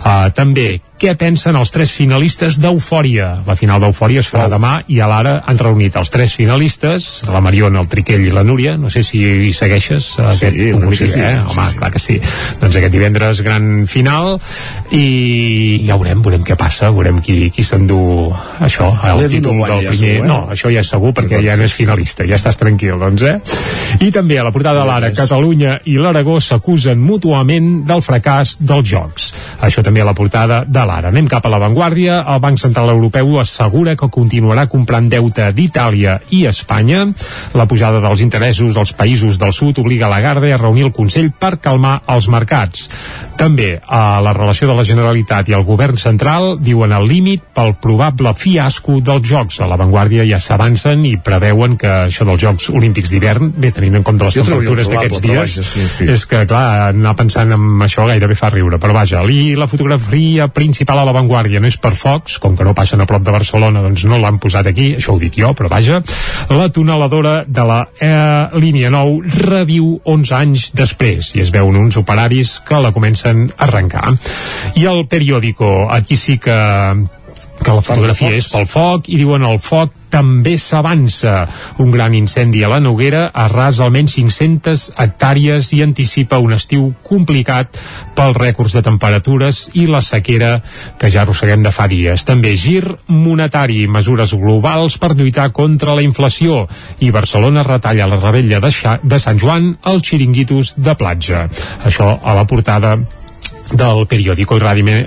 Eh, 0.04 0.30
també 0.36 0.68
què 1.00 1.14
pensen 1.16 1.56
els 1.56 1.70
tres 1.72 1.92
finalistes 1.96 2.58
d'Eufòria. 2.60 3.30
La 3.46 3.56
final 3.56 3.80
d'Eufòria 3.80 4.20
es 4.20 4.28
farà 4.28 4.46
oh. 4.50 4.52
demà 4.52 4.72
i 4.92 5.00
a 5.00 5.08
l'ara 5.08 5.38
han 5.48 5.58
reunit 5.60 5.96
els 5.96 6.12
tres 6.12 6.34
finalistes, 6.36 7.08
la 7.32 7.40
Mariona, 7.40 7.80
el 7.80 7.88
Triquell 7.88 8.26
i 8.28 8.32
la 8.34 8.44
Núria. 8.44 8.76
No 8.80 8.90
sé 8.92 9.02
si 9.06 9.20
hi 9.20 9.52
segueixes 9.56 10.10
sí, 10.18 10.24
aquest 10.26 10.58
sí, 10.58 11.08
sí, 11.08 11.22
eh? 11.24 11.38
Home, 11.40 11.64
sí, 11.64 11.70
sí. 11.72 11.78
clar 11.78 11.90
que 11.94 12.02
sí. 12.02 12.18
Doncs 12.60 12.76
aquest 12.76 12.92
divendres 12.92 13.40
gran 13.46 13.86
final 13.88 14.36
i 14.96 15.80
ja 15.86 15.96
veurem, 15.96 16.20
veurem 16.26 16.44
què 16.44 16.58
passa, 16.60 16.90
veurem 16.92 17.22
qui, 17.24 17.38
qui 17.54 17.64
s'endú 17.64 18.00
això, 18.60 18.90
el 19.08 19.24
títol 19.32 19.56
no 19.56 19.70
del 19.70 19.86
ja 19.86 19.94
primer... 19.94 20.12
segur, 20.18 20.26
eh? 20.26 20.28
No, 20.28 20.38
això 20.52 20.74
ja 20.74 20.84
és 20.84 20.92
segur 20.92 21.14
perquè 21.16 21.40
ja 21.46 21.56
no 21.56 21.64
és 21.64 21.76
finalista, 21.76 22.28
ja 22.28 22.36
estàs 22.36 22.60
tranquil, 22.60 23.00
doncs, 23.00 23.24
eh? 23.24 23.38
I 24.04 24.12
també 24.12 24.36
a 24.40 24.44
la 24.44 24.52
portada 24.52 24.84
de 24.84 24.90
l'Ara, 24.90 25.12
Catalunya 25.16 25.78
i 25.88 25.96
l'Aragó 25.96 26.36
s'acusen 26.44 27.00
mútuament 27.00 27.72
del 27.88 28.04
fracàs 28.04 28.58
dels 28.60 28.92
Jocs. 28.92 29.32
Això 29.64 29.84
també 29.86 30.04
a 30.04 30.08
la 30.10 30.16
portada 30.16 30.62
de 30.68 30.84
l'Ara. 30.90 31.10
Anem 31.14 31.28
cap 31.30 31.46
a 31.46 31.52
l'avantguàrdia. 31.52 32.20
El 32.34 32.42
Banc 32.42 32.58
Central 32.58 32.90
Europeu 32.92 33.38
assegura 33.40 33.94
que 33.98 34.10
continuarà 34.10 34.66
comprant 34.70 35.08
deute 35.10 35.50
d'Itàlia 35.54 36.18
i 36.34 36.44
Espanya. 36.50 37.06
La 37.54 37.68
pujada 37.70 38.02
dels 38.02 38.24
interessos 38.24 38.74
dels 38.74 38.94
països 38.98 39.38
del 39.40 39.54
sud 39.54 39.78
obliga 39.82 40.10
Lagarde 40.10 40.52
a 40.52 40.60
reunir 40.60 40.88
el 40.88 40.94
Consell 40.96 41.30
per 41.30 41.58
calmar 41.62 42.00
els 42.10 42.28
mercats. 42.32 42.88
També 43.40 43.78
a 43.86 44.20
la 44.20 44.34
relació 44.36 44.68
de 44.68 44.76
la 44.76 44.84
Generalitat 44.84 45.48
i 45.48 45.56
el 45.56 45.64
govern 45.64 45.96
central 46.00 46.58
diuen 46.60 46.92
el 46.92 47.06
límit 47.08 47.46
pel 47.56 47.72
probable 47.80 48.34
fiasco 48.36 48.98
dels 49.04 49.24
Jocs. 49.30 49.60
A 49.62 49.70
l'avantguàrdia 49.70 50.26
ja 50.28 50.40
s'avancen 50.42 51.06
i 51.08 51.14
preveuen 51.24 51.78
que 51.80 51.88
això 52.10 52.26
dels 52.28 52.42
Jocs 52.42 52.68
Olímpics 52.74 53.14
d'hivern, 53.14 53.52
bé, 53.56 53.70
tenint 53.76 54.00
en 54.00 54.06
compte 54.06 54.28
les 54.28 54.36
Jo 54.36 54.44
temperatures 54.44 54.90
d'aquests 54.92 55.24
dies, 55.24 55.40
vaja, 55.40 55.64
sí, 55.64 55.86
sí. 55.86 56.10
és 56.12 56.26
que, 56.28 56.42
clar, 56.50 56.90
anar 56.90 57.14
pensant 57.16 57.56
en 57.56 57.86
això 57.86 58.04
gairebé 58.10 58.36
fa 58.36 58.50
riure, 58.52 58.80
però 58.82 58.96
vaja, 58.96 59.22
i 59.30 59.54
la 59.56 59.68
fotografia 59.70 60.48
principal 60.52 60.79
a 60.88 61.04
l'avantguàrdia 61.04 61.60
no 61.60 61.68
és 61.68 61.76
per 61.80 61.92
Fox, 61.98 62.38
com 62.40 62.56
que 62.56 62.64
no 62.64 62.74
passen 62.76 63.00
a 63.00 63.06
prop 63.08 63.24
de 63.26 63.34
Barcelona, 63.34 63.82
doncs 63.84 64.06
no 64.08 64.18
l'han 64.20 64.40
posat 64.40 64.70
aquí, 64.70 64.94
això 64.96 65.14
ho 65.14 65.20
dic 65.20 65.36
jo, 65.42 65.52
però 65.56 65.68
vaja, 65.68 66.00
la 66.50 66.70
tuneladora 66.72 67.44
de 67.46 67.66
la 67.68 67.80
eh, 68.00 68.58
línia 68.60 68.90
9 68.94 69.46
reviu 69.50 69.92
11 70.04 70.34
anys 70.40 70.70
després, 70.76 71.34
i 71.36 71.44
es 71.44 71.52
veuen 71.54 71.76
uns 71.76 72.00
operaris 72.00 72.58
que 72.66 72.80
la 72.80 72.94
comencen 72.96 73.48
a 73.56 73.66
arrencar. 73.68 74.16
I 74.80 74.86
el 74.90 75.06
periòdico, 75.10 75.88
aquí 75.90 76.16
sí 76.16 76.38
que 76.38 76.56
que 77.60 77.74
la 77.76 77.84
fotografia 77.84 78.32
és 78.36 78.48
pel 78.52 78.66
foc 78.68 79.08
i 79.12 79.18
diuen 79.20 79.44
el 79.46 79.58
foc 79.62 79.96
també 80.10 80.56
s'avança. 80.58 81.44
Un 81.78 81.92
gran 81.94 82.14
incendi 82.18 82.64
a 82.64 82.70
la 82.72 82.80
Noguera 82.82 83.28
arrasa 83.44 83.84
almenys 83.86 84.16
500 84.18 84.86
hectàrees 84.98 85.70
i 85.76 85.82
anticipa 85.84 86.40
un 86.42 86.56
estiu 86.56 86.88
complicat 87.06 87.78
pels 88.16 88.38
rècords 88.40 88.74
de 88.74 88.82
temperatures 88.82 89.62
i 89.78 89.86
la 89.86 90.02
sequera 90.02 90.56
que 90.98 91.12
ja 91.12 91.22
arrosseguem 91.22 91.62
de 91.62 91.72
fa 91.74 91.86
dies. 91.90 92.26
També 92.26 92.56
gir 92.58 92.82
monetari, 93.06 93.84
mesures 93.86 94.34
globals 94.34 94.98
per 94.98 95.14
lluitar 95.14 95.50
contra 95.54 95.94
la 95.94 96.04
inflació 96.06 96.64
i 96.98 97.12
Barcelona 97.14 97.64
retalla 97.66 98.10
la 98.10 98.18
rebella 98.18 98.60
de, 98.60 98.74
Xa 98.74 98.98
de 99.02 99.18
Sant 99.22 99.38
Joan 99.38 99.76
als 99.86 100.10
xiringuitos 100.10 100.74
de 100.76 100.94
platja. 100.98 101.46
Això 101.86 102.16
a 102.18 102.34
la 102.34 102.46
portada 102.50 102.96
del 103.72 104.06
periòdico. 104.10 104.56
I 104.56 104.62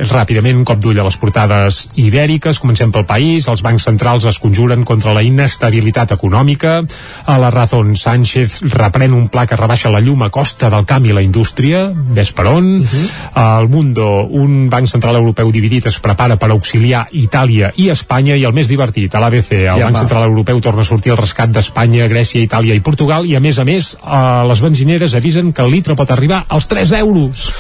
ràpidament 0.10 0.58
un 0.60 0.66
cop 0.68 0.80
d'ull 0.82 1.00
a 1.00 1.06
les 1.06 1.18
portades 1.20 1.84
ibèriques. 2.00 2.60
Comencem 2.62 2.92
pel 2.94 3.06
país, 3.10 3.48
els 3.52 3.64
bancs 3.66 3.88
centrals 3.90 4.26
es 4.30 4.40
conjuren 4.42 4.84
contra 4.88 5.14
la 5.16 5.24
inestabilitat 5.24 6.14
econòmica. 6.16 6.82
A 7.26 7.38
la 7.42 7.52
Razón 7.54 7.96
Sánchez 8.00 8.62
reprèn 8.74 9.14
un 9.14 9.28
pla 9.34 9.46
que 9.48 9.60
rebaixa 9.60 9.92
la 9.94 10.02
llum 10.04 10.24
a 10.24 10.30
costa 10.34 10.70
del 10.74 10.88
camp 10.90 11.06
i 11.06 11.16
la 11.16 11.24
indústria. 11.26 11.90
Ves 11.94 12.32
per 12.32 12.48
on. 12.48 12.64
Uh 12.64 12.84
-huh. 12.84 13.10
al 13.34 13.70
Mundo, 13.70 14.28
un 14.30 14.70
banc 14.70 14.88
central 14.88 15.16
europeu 15.16 15.52
dividit 15.52 15.86
es 15.86 16.00
prepara 16.00 16.38
per 16.38 16.50
auxiliar 16.52 17.08
Itàlia 17.12 17.72
i 17.76 17.90
Espanya. 17.90 18.36
I 18.36 18.46
el 18.46 18.54
més 18.54 18.68
divertit 18.68 19.14
a 19.16 19.20
l'ABC, 19.20 19.52
el 19.52 19.80
Ja 19.80 19.86
Banc. 19.86 19.98
Central 19.98 20.24
Europeu 20.24 20.62
torna 20.62 20.82
a 20.82 20.86
sortir 20.86 21.12
al 21.12 21.18
rescat 21.18 21.50
d'Espanya, 21.50 22.08
Grècia, 22.08 22.42
Itàlia 22.42 22.76
i 22.76 22.80
Portugal. 22.80 23.26
I 23.26 23.36
a 23.36 23.40
més 23.40 23.60
a 23.60 23.66
més 23.66 23.94
eh, 23.94 24.44
les 24.48 24.62
benzineres 24.62 25.16
avisen 25.16 25.54
que 25.54 25.62
el 25.62 25.72
litre 25.72 25.96
pot 25.96 26.12
arribar 26.12 26.46
als 26.48 26.68
3 26.68 26.92
euros 26.92 27.52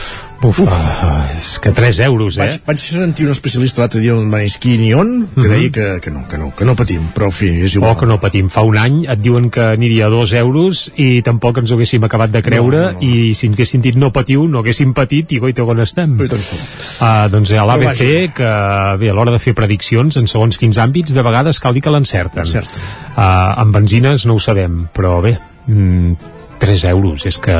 Uf, 0.43 0.59
Uf. 0.59 0.71
és 1.37 1.59
que 1.63 1.71
3 1.71 1.99
euros, 2.03 2.35
eh? 2.37 2.41
Vaig, 2.49 2.57
vaig 2.67 2.79
sentir 2.83 3.25
un 3.25 3.31
especialista 3.31 3.81
l'altre 3.81 4.01
dia 4.03 4.11
en 4.11 4.25
Maneskin 4.29 4.81
i 4.83 4.89
On 4.93 5.27
que 5.33 5.39
Mhm. 5.41 5.49
deia 5.49 5.71
que, 5.71 5.85
que 6.01 6.11
no, 6.11 6.27
que 6.27 6.37
no, 6.37 6.49
que 6.55 6.65
no 6.65 6.75
patim, 6.75 7.01
però 7.15 7.25
en 7.27 7.31
fi, 7.31 7.47
és 7.63 7.75
igual. 7.75 7.91
Oh, 7.95 7.97
que 7.99 8.05
no 8.05 8.19
patim. 8.19 8.49
Fa 8.49 8.61
un 8.67 8.77
any 8.77 9.05
et 9.07 9.19
diuen 9.23 9.49
que 9.49 9.61
aniria 9.61 10.07
a 10.07 10.09
dos 10.09 10.33
euros 10.33 10.91
i 10.97 11.21
tampoc 11.21 11.57
ens 11.59 11.71
ho 11.71 11.75
haguéssim 11.75 12.03
acabat 12.03 12.29
de 12.31 12.41
creure 12.43 12.77
No, 12.77 12.91
no, 12.91 12.99
no. 12.99 13.07
i 13.07 13.33
si 13.33 13.47
ens 13.47 13.55
haguessin 13.55 13.81
dit 13.81 13.95
no 13.95 14.11
patiu, 14.11 14.45
no 14.47 14.59
haguéssim 14.59 14.93
patit 14.93 15.31
i 15.31 15.39
goita 15.39 15.63
on 15.63 15.79
estem. 15.79 16.19
Hi 16.19 16.27
som. 16.27 16.59
Uh, 16.99 17.29
doncs 17.31 17.51
a 17.51 17.63
l'ABC, 17.65 18.33
que 18.35 18.51
bé, 18.99 19.09
a 19.09 19.13
l'hora 19.13 19.31
de 19.31 19.39
fer 19.39 19.53
prediccions 19.55 20.17
en 20.17 20.27
segons 20.27 20.57
quins 20.57 20.77
àmbits, 20.77 21.13
de 21.13 21.21
vegades 21.23 21.59
cal 21.59 21.73
dir 21.73 21.81
que 21.81 21.89
l'encerten. 21.89 22.43
Encerten. 22.43 22.81
Uh, 23.15 23.61
amb 23.61 23.73
benzines 23.73 24.25
no 24.25 24.33
ho 24.35 24.39
sabem, 24.39 24.89
però 24.93 25.21
bé, 25.21 25.37
mm, 25.67 26.15
3 26.63 26.85
euros, 26.93 27.25
és 27.27 27.37
que... 27.43 27.53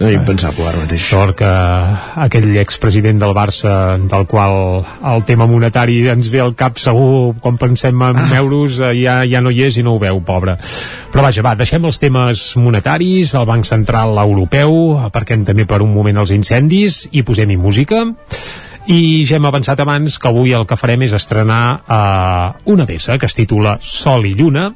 No, 0.00 0.08
impensable 0.12 0.66
ara 0.68 0.82
mateix. 0.82 1.00
Sort 1.08 1.38
que 1.38 1.48
aquell 2.26 2.50
expresident 2.60 3.22
del 3.22 3.32
Barça, 3.36 3.96
del 3.96 4.26
qual 4.28 4.84
el 4.84 5.24
tema 5.24 5.46
monetari 5.48 6.02
ens 6.12 6.28
ve 6.28 6.42
al 6.44 6.52
cap 6.58 6.76
segur, 6.82 7.32
quan 7.40 7.56
pensem 7.56 8.04
en 8.04 8.20
ah. 8.20 8.26
euros, 8.36 8.76
eh, 8.82 8.92
ja, 9.00 9.22
ja 9.24 9.40
no 9.40 9.48
hi 9.54 9.64
és 9.64 9.80
i 9.80 9.86
no 9.86 9.96
ho 9.96 10.02
veu, 10.02 10.20
pobre. 10.28 10.58
Però 11.14 11.24
vaja, 11.24 11.46
va, 11.46 11.54
deixem 11.56 11.88
els 11.88 12.02
temes 12.02 12.44
monetaris, 12.60 13.32
el 13.38 13.48
Banc 13.48 13.64
Central 13.64 14.20
Europeu, 14.20 15.00
aparquem 15.08 15.48
també 15.48 15.64
per 15.64 15.80
un 15.80 15.96
moment 15.96 16.20
els 16.20 16.36
incendis 16.36 17.06
i 17.16 17.24
posem-hi 17.24 17.56
música 17.56 18.04
i 18.84 19.24
ja 19.24 19.38
hem 19.38 19.46
avançat 19.48 19.80
abans 19.80 20.18
que 20.20 20.28
avui 20.28 20.52
el 20.52 20.66
que 20.68 20.76
farem 20.76 21.06
és 21.06 21.14
estrenar 21.16 21.62
eh, 21.80 22.48
una 22.68 22.84
peça 22.84 23.16
que 23.16 23.24
es 23.30 23.36
titula 23.36 23.78
Sol 23.80 24.28
i 24.28 24.34
Lluna 24.36 24.66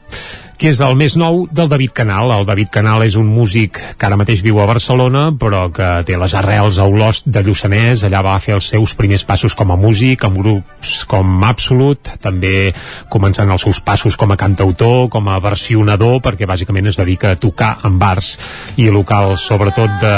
que 0.58 0.72
és 0.72 0.80
el 0.82 0.96
més 0.98 1.14
nou 1.14 1.44
del 1.54 1.68
David 1.70 1.92
Canal. 1.94 2.32
El 2.34 2.46
David 2.48 2.72
Canal 2.74 3.04
és 3.06 3.14
un 3.18 3.28
músic 3.30 3.78
que 3.96 4.06
ara 4.08 4.18
mateix 4.18 4.42
viu 4.42 4.58
a 4.58 4.66
Barcelona, 4.66 5.28
però 5.38 5.68
que 5.74 5.86
té 6.08 6.16
les 6.18 6.34
arrels 6.34 6.80
a 6.82 6.86
Olost 6.90 7.28
de 7.30 7.44
Lluçanès. 7.46 8.02
Allà 8.04 8.24
va 8.26 8.34
fer 8.42 8.56
els 8.56 8.72
seus 8.74 8.96
primers 8.98 9.22
passos 9.28 9.54
com 9.54 9.70
a 9.70 9.78
músic, 9.78 10.26
amb 10.26 10.40
grups 10.42 11.04
com 11.08 11.44
Absolut, 11.48 12.10
també 12.20 12.72
començant 13.08 13.50
els 13.54 13.62
seus 13.62 13.78
passos 13.86 14.18
com 14.18 14.34
a 14.34 14.38
cantautor, 14.40 15.06
com 15.14 15.30
a 15.30 15.38
versionador, 15.42 16.18
perquè 16.24 16.48
bàsicament 16.50 16.90
es 16.90 16.98
dedica 16.98 17.32
a 17.32 17.38
tocar 17.38 17.76
en 17.86 18.00
bars 18.02 18.34
i 18.76 18.90
locals, 18.90 19.46
sobretot 19.46 19.94
de, 20.02 20.16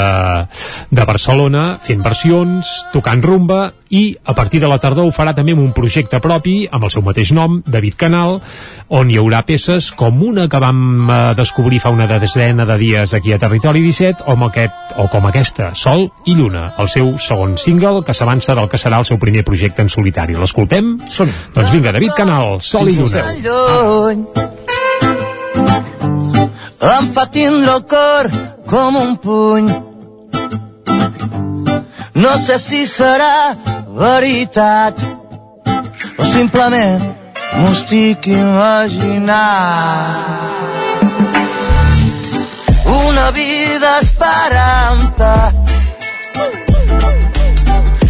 de 0.89 1.05
Barcelona, 1.05 1.77
fent 1.85 2.01
versions, 2.01 2.73
tocant 2.91 3.21
rumba, 3.21 3.61
i 3.91 4.15
a 4.23 4.33
partir 4.33 4.61
de 4.63 4.69
la 4.71 4.79
tardor 4.79 5.05
ho 5.05 5.11
farà 5.11 5.33
també 5.35 5.51
amb 5.51 5.65
un 5.65 5.73
projecte 5.75 6.21
propi, 6.23 6.63
amb 6.71 6.87
el 6.87 6.93
seu 6.93 7.03
mateix 7.03 7.33
nom, 7.35 7.59
David 7.67 7.97
Canal, 7.99 8.39
on 8.87 9.11
hi 9.11 9.19
haurà 9.19 9.43
peces 9.45 9.91
com 9.99 10.23
una 10.31 10.47
que 10.47 10.59
vam 10.63 11.09
eh, 11.09 11.19
descobrir 11.35 11.81
fa 11.83 11.91
una 11.91 12.07
desena 12.07 12.65
de 12.65 12.77
dies 12.79 13.13
aquí 13.13 13.33
a 13.33 13.39
Territori 13.39 13.81
17, 13.83 14.23
o 14.25 14.35
com, 14.35 14.47
aquest, 14.47 14.95
o 14.97 15.07
com 15.11 15.27
aquesta, 15.27 15.73
Sol 15.75 16.07
i 16.25 16.35
Lluna, 16.35 16.71
el 16.79 16.89
seu 16.89 17.13
segon 17.19 17.57
single, 17.59 18.05
que 18.07 18.15
s'avança 18.15 18.55
del 18.55 18.69
que 18.71 18.79
serà 18.79 19.01
el 19.01 19.07
seu 19.09 19.19
primer 19.19 19.43
projecte 19.47 19.83
en 19.83 19.91
solitari. 19.91 20.39
L'escoltem? 20.39 20.95
Som 21.11 21.29
Doncs 21.55 21.71
vinga, 21.75 21.91
David 21.91 22.15
Canal, 22.17 22.61
Sol 22.63 22.89
i 22.89 22.97
Lluna. 22.97 23.27
lluny 23.43 24.25
em 26.81 27.11
fa 27.13 27.27
tindre 27.29 27.75
el 27.75 27.83
cor 27.85 28.29
com 28.65 28.95
un 28.97 29.15
puny 29.21 29.67
no 32.23 32.31
sé 32.41 32.57
si 32.57 32.81
serà 32.89 33.53
veritat 34.01 35.03
o 36.17 36.25
simplement 36.33 37.20
m'ho 37.57 37.71
estic 37.71 38.27
imaginant 38.27 39.51
una 42.91 43.31
vida 43.31 43.89
esperant-te. 44.01 45.33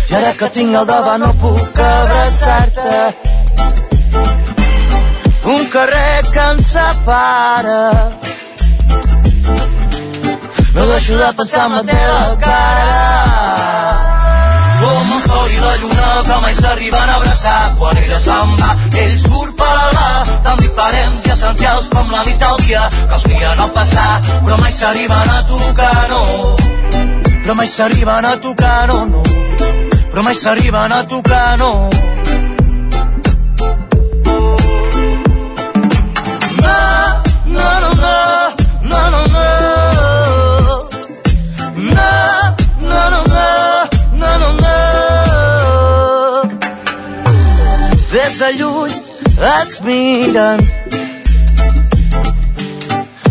I 0.09 0.15
ara 0.19 0.33
que 0.39 0.49
tinc 0.57 0.75
al 0.75 0.87
davant 0.89 1.23
no 1.25 1.31
puc 1.43 1.81
abraçar-te. 1.87 2.99
Un 5.55 5.65
carrer 5.73 6.21
que 6.33 6.45
ens 6.51 6.73
separa. 6.75 7.83
No 10.75 10.87
deixo 10.93 11.17
de 11.23 11.33
pensar 11.41 11.65
en 11.65 11.75
la 11.77 11.83
teva 11.91 12.21
cara 12.45 14.00
i 15.51 15.59
la 15.59 15.75
lluna 15.81 16.07
que 16.27 16.37
mai 16.41 16.53
s'arriben 16.53 17.09
a 17.09 17.15
abraçar. 17.15 17.61
Quan 17.79 17.97
ella 18.03 18.19
se'n 18.19 18.55
va, 18.61 18.71
ell 19.03 19.15
surt 19.23 19.55
per 19.61 19.71
allà 19.85 20.09
tan 20.45 20.57
diferents 20.65 21.27
i 21.27 21.33
essencials 21.35 21.89
com 21.93 22.11
la 22.11 22.23
nit 22.27 22.43
al 22.49 22.57
dia 22.65 22.83
que 22.95 23.15
els 23.19 23.27
miren 23.31 23.63
al 23.65 23.71
passar. 23.77 24.11
Però 24.45 24.57
mai 24.61 24.73
s'arriben 24.79 25.35
a 25.37 25.41
tocar, 25.51 25.97
no. 26.13 26.23
Però 27.41 27.55
mai 27.55 27.67
s'arriben 27.67 28.25
a 28.25 28.35
tocar, 28.47 28.87
no, 28.87 29.05
no. 29.05 29.23
Però 30.11 30.21
mai 30.23 30.35
s'arriben 30.35 30.91
a 30.91 31.03
tocar, 31.07 31.57
no. 31.57 31.89
No, 36.61 36.77
ens 48.51 49.81
miren 49.81 50.59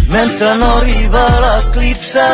mentre 0.09 0.57
no 0.57 0.69
arriba 0.79 1.25
l'eclipse 1.43 2.29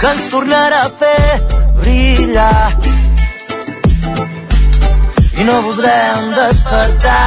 que 0.00 0.06
ens 0.12 0.28
tornarà 0.30 0.80
a 0.84 0.90
fer 1.00 1.42
brillar. 1.80 2.76
I 5.36 5.44
no 5.44 5.60
voldrem 5.66 6.30
despertar. 6.38 7.20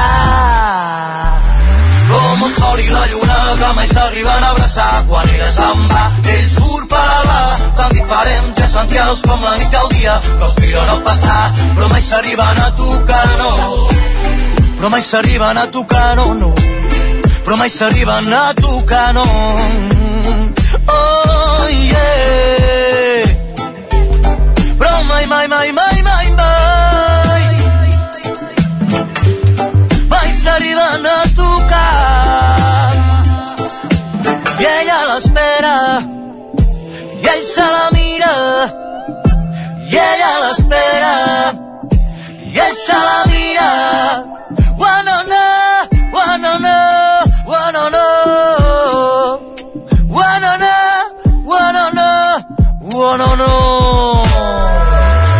Com 2.10 2.44
el 2.48 2.54
sol 2.58 2.80
i 2.80 2.90
la 2.90 3.06
lluna 3.12 3.38
que 3.62 3.70
mai 3.78 3.88
s'arriben 3.94 4.44
a 4.44 4.50
abraçar. 4.50 5.06
Quan 5.08 5.30
ella 5.36 5.52
se'n 5.60 5.88
va, 5.94 6.04
ell 6.34 6.50
surt 6.50 6.69
la 6.98 7.58
tan 7.78 7.92
diferents. 7.94 8.60
I 8.60 8.64
essencials 8.64 9.22
com 9.28 9.42
la 9.44 9.56
nit 9.58 9.74
i 9.74 9.80
el 9.82 9.90
dia 9.96 10.16
que 10.26 10.44
els 10.48 10.58
miren 10.60 10.90
al 10.96 11.02
passar. 11.04 11.42
Però 11.76 11.88
mai 11.90 12.02
s'arriben 12.02 12.62
a 12.66 12.70
tocar, 12.78 13.28
no. 13.42 13.52
Però 14.78 14.90
mai 14.90 15.02
s'arriben 15.02 15.58
a 15.58 15.68
tocar, 15.68 16.16
no, 16.16 16.34
no. 16.34 16.54
Però 17.46 17.56
mai 17.58 17.70
s'arriben 17.70 18.34
a 18.34 18.54
tocar, 18.54 19.14
no. 19.14 19.26
Oh 20.88 21.68
yeah. 21.68 23.24
Però 24.80 25.04
mai, 25.04 25.26
mai, 25.26 25.48
mai, 25.48 25.72
mai, 25.72 26.02
mai, 26.04 26.28
mai. 26.42 27.44
Mai 30.10 30.30
s'arriben 30.44 31.06
a 31.06 31.20
tocar. 31.36 32.94
I 34.60 34.66
ella 34.66 34.98
l'espera 35.10 35.76
ell 37.40 37.46
se 37.46 37.62
la 37.62 37.90
mira 37.92 38.34
i 39.92 39.96
ella 39.96 40.32
l'espera. 40.44 41.14
I 42.54 42.60
ell 42.66 42.76
se 42.86 42.98
la 43.08 43.20
mira. 43.32 43.70
Wanna 44.82 45.18
know, 45.30 45.88
wanna 46.16 46.54
know, 46.66 47.26
wanna 47.46 47.90
know 47.90 48.60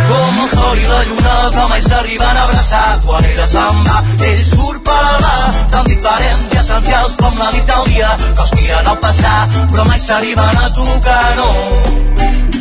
com 0.08 0.40
el 0.42 0.48
sol 0.48 0.78
i 0.78 0.86
la 0.86 1.02
lluna 1.04 1.34
que 1.54 1.68
mai 1.68 1.82
s'arriben 1.82 2.36
a 2.36 2.42
abraçar. 2.44 3.00
Quan 3.04 3.24
ella 3.24 3.46
se'n 3.54 3.84
va, 3.86 3.98
ell 4.30 4.44
surt 4.52 4.82
per 4.88 5.02
la 5.24 5.34
tan 5.72 5.84
diferents 5.84 6.59
i 6.80 6.92
essencials 6.92 7.16
com 7.20 7.38
la 7.38 7.50
nit 7.52 7.70
al 7.70 7.86
dia 7.88 8.08
que 8.20 8.44
els 8.44 8.52
miren 8.56 8.86
al 8.88 8.98
passar 9.00 9.38
però 9.70 9.84
mai 9.86 9.98
s'arriben 10.00 10.60
a 10.64 10.68
tocar, 10.72 11.24
no 11.36 11.48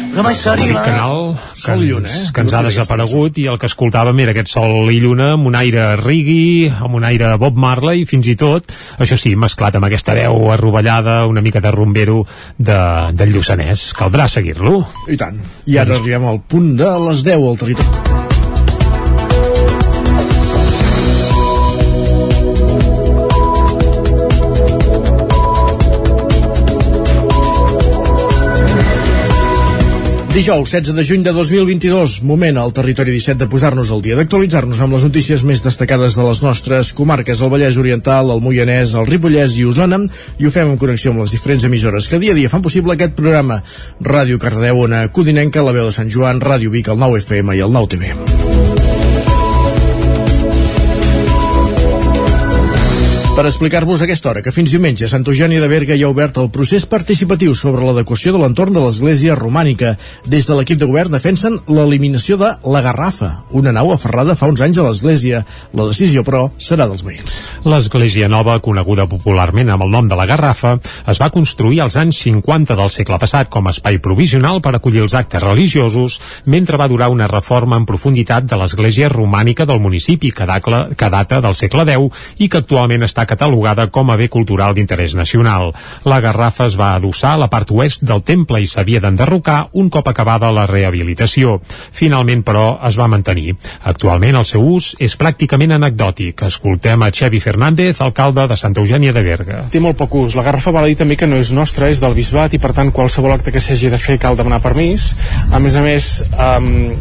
però 0.10 0.24
mai 0.26 0.36
s'arriben 0.36 0.84
canal 0.84 1.22
que, 1.38 1.62
Sol 1.62 1.84
i 1.84 1.90
lluna, 1.92 2.10
ens, 2.10 2.28
eh? 2.28 2.34
que 2.34 2.44
ens 2.44 2.54
ha 2.54 2.64
desaparegut 2.66 3.40
i 3.40 3.48
el 3.52 3.60
que 3.62 3.70
escoltàvem 3.70 4.20
era 4.24 4.34
aquest 4.36 4.52
sol 4.52 4.92
i 4.92 5.00
lluna 5.00 5.34
amb 5.38 5.48
un 5.48 5.56
aire 5.60 5.86
Riggy, 6.02 6.68
amb 6.68 7.00
un 7.00 7.08
aire 7.08 7.32
Bob 7.40 7.60
Marley 7.62 8.04
fins 8.10 8.28
i 8.28 8.36
tot, 8.40 8.74
això 9.00 9.20
sí, 9.20 9.36
mesclat 9.40 9.78
amb 9.80 9.88
aquesta 9.88 10.18
veu 10.18 10.50
arrovellada, 10.52 11.22
una 11.30 11.46
mica 11.46 11.62
de 11.64 11.72
rumbero 11.76 12.24
de, 12.58 12.80
del 13.14 13.36
Lluçanès. 13.38 13.92
Caldrà 13.96 14.28
seguir-lo. 14.28 14.82
I 15.08 15.20
tant. 15.20 15.38
I 15.70 15.78
ara 15.80 16.00
arribem 16.00 16.26
al 16.28 16.42
punt 16.42 16.74
de 16.80 16.96
les 17.06 17.24
10 17.28 17.52
al 17.54 17.62
territori. 17.62 18.19
Dijous, 30.40 30.72
16 30.72 30.96
de 30.96 31.04
juny 31.04 31.24
de 31.26 31.34
2022, 31.36 32.22
moment 32.24 32.58
al 32.62 32.72
territori 32.72 33.12
17 33.12 33.42
de 33.42 33.48
posar-nos 33.52 33.90
al 33.92 34.00
dia, 34.00 34.16
d'actualitzar-nos 34.16 34.80
amb 34.80 34.96
les 34.96 35.04
notícies 35.04 35.44
més 35.44 35.60
destacades 35.66 36.16
de 36.16 36.24
les 36.24 36.40
nostres 36.46 36.94
comarques, 36.96 37.42
el 37.44 37.52
Vallès 37.52 37.76
Oriental, 37.76 38.32
el 38.32 38.40
Moianès, 38.40 38.94
el 38.96 39.10
Ripollès 39.10 39.58
i 39.60 39.68
Osona, 39.68 40.00
i 40.40 40.48
ho 40.48 40.52
fem 40.56 40.72
en 40.72 40.80
connexió 40.80 41.12
amb 41.12 41.26
les 41.26 41.36
diferents 41.36 41.68
emissores 41.68 42.08
que 42.08 42.22
dia 42.24 42.32
a 42.32 42.40
dia 42.40 42.48
fan 42.48 42.64
possible 42.64 42.96
aquest 42.96 43.20
programa. 43.20 43.60
Ràdio 44.00 44.40
Cardedeu, 44.40 44.80
Ona 44.86 45.10
Codinenca, 45.12 45.60
la 45.60 45.76
veu 45.76 45.92
de 45.92 45.98
Sant 45.98 46.08
Joan, 46.08 46.40
Ràdio 46.40 46.72
Vic, 46.72 46.88
el 46.88 47.04
9 47.04 47.20
FM 47.20 47.60
i 47.60 47.66
el 47.68 47.76
9 47.76 48.49
Per 53.40 53.46
explicar-vos 53.48 54.02
aquesta 54.04 54.28
hora 54.28 54.42
que 54.44 54.52
fins 54.52 54.74
diumenge 54.74 55.06
a 55.06 55.08
Santa 55.08 55.32
Eugènia 55.32 55.62
de 55.64 55.68
Berga 55.72 55.96
hi 55.96 56.02
ha 56.04 56.10
obert 56.12 56.36
el 56.42 56.50
procés 56.52 56.84
participatiu 56.92 57.54
sobre 57.56 57.86
l'adequació 57.88 58.34
de 58.36 58.40
l'entorn 58.42 58.76
de 58.76 58.82
l'església 58.84 59.38
romànica. 59.40 59.94
Des 60.28 60.44
de 60.44 60.58
l'equip 60.58 60.82
de 60.82 60.90
govern 60.90 61.14
defensen 61.16 61.56
l'eliminació 61.72 62.36
de 62.36 62.50
la 62.68 62.82
Garrafa, 62.84 63.30
una 63.56 63.72
nau 63.72 63.94
aferrada 63.94 64.36
fa 64.36 64.50
uns 64.52 64.60
anys 64.60 64.82
a 64.82 64.84
l'església. 64.90 65.46
La 65.72 65.86
decisió, 65.88 66.26
però, 66.28 66.50
serà 66.60 66.90
dels 66.90 67.06
veïns. 67.08 67.38
L'església 67.64 68.28
nova, 68.28 68.58
coneguda 68.60 69.06
popularment 69.08 69.72
amb 69.72 69.88
el 69.88 69.96
nom 69.96 70.12
de 70.12 70.20
la 70.20 70.28
Garrafa, 70.28 70.76
es 71.08 71.24
va 71.24 71.32
construir 71.32 71.80
als 71.80 71.96
anys 71.96 72.20
50 72.26 72.76
del 72.76 72.92
segle 72.92 73.22
passat 73.24 73.48
com 73.48 73.72
a 73.72 73.76
espai 73.78 74.02
provisional 74.04 74.60
per 74.60 74.76
acollir 74.76 75.06
els 75.06 75.16
actes 75.16 75.48
religiosos, 75.48 76.20
mentre 76.44 76.76
va 76.76 76.90
durar 76.92 77.08
una 77.16 77.32
reforma 77.32 77.80
en 77.80 77.88
profunditat 77.88 78.52
de 78.52 78.60
l'església 78.60 79.08
romànica 79.08 79.64
del 79.64 79.80
municipi, 79.80 80.36
que 80.36 81.10
data 81.16 81.40
del 81.40 81.56
segle 81.56 81.88
X 81.88 82.36
i 82.44 82.52
que 82.52 82.64
actualment 82.66 83.08
està 83.08 83.29
catalogada 83.30 83.88
com 83.94 84.10
a 84.10 84.18
bé 84.18 84.30
cultural 84.34 84.74
d'interès 84.74 85.14
nacional. 85.16 85.70
La 86.10 86.20
Garrafa 86.24 86.66
es 86.70 86.78
va 86.80 86.96
adossar 86.96 87.36
a 87.36 87.44
la 87.44 87.50
part 87.52 87.70
oest 87.72 88.04
del 88.04 88.24
temple 88.26 88.62
i 88.64 88.68
s'havia 88.68 89.02
d'enderrocar 89.04 89.60
un 89.78 89.90
cop 89.94 90.10
acabada 90.10 90.52
la 90.56 90.66
rehabilitació. 90.70 91.60
Finalment, 91.94 92.44
però, 92.48 92.66
es 92.90 92.98
va 93.00 93.10
mantenir. 93.12 93.56
Actualment 93.92 94.40
el 94.40 94.48
seu 94.50 94.66
ús 94.66 94.92
és 95.00 95.16
pràcticament 95.20 95.76
anecdòtic. 95.78 96.44
Escoltem 96.50 97.06
a 97.06 97.12
Xevi 97.14 97.42
Fernández, 97.44 98.02
alcalde 98.02 98.48
de 98.50 98.58
Santa 98.58 98.82
Eugènia 98.82 99.14
de 99.14 99.24
Berga. 99.24 99.64
té 99.72 99.80
molt 99.80 99.98
poc 99.98 100.16
ús. 100.16 100.36
La 100.36 100.44
Garrafa 100.44 100.74
val 100.76 100.88
a 100.88 100.92
dir 100.92 100.98
també 100.98 101.18
que 101.20 101.28
no 101.28 101.38
és 101.38 101.54
nostra, 101.54 101.90
és 101.90 102.02
del 102.02 102.18
bisbat 102.18 102.54
i 102.54 102.60
per 102.60 102.74
tant 102.74 102.92
qualsevol 102.92 103.34
acte 103.36 103.52
que 103.52 103.62
s'hagi 103.62 103.90
de 103.90 103.98
fer 104.02 104.18
cal 104.20 104.38
demanar 104.38 104.62
permís. 104.64 105.14
A 105.52 105.60
més 105.60 105.76
a 105.76 105.84
més, 105.86 106.10
um, 106.34 106.96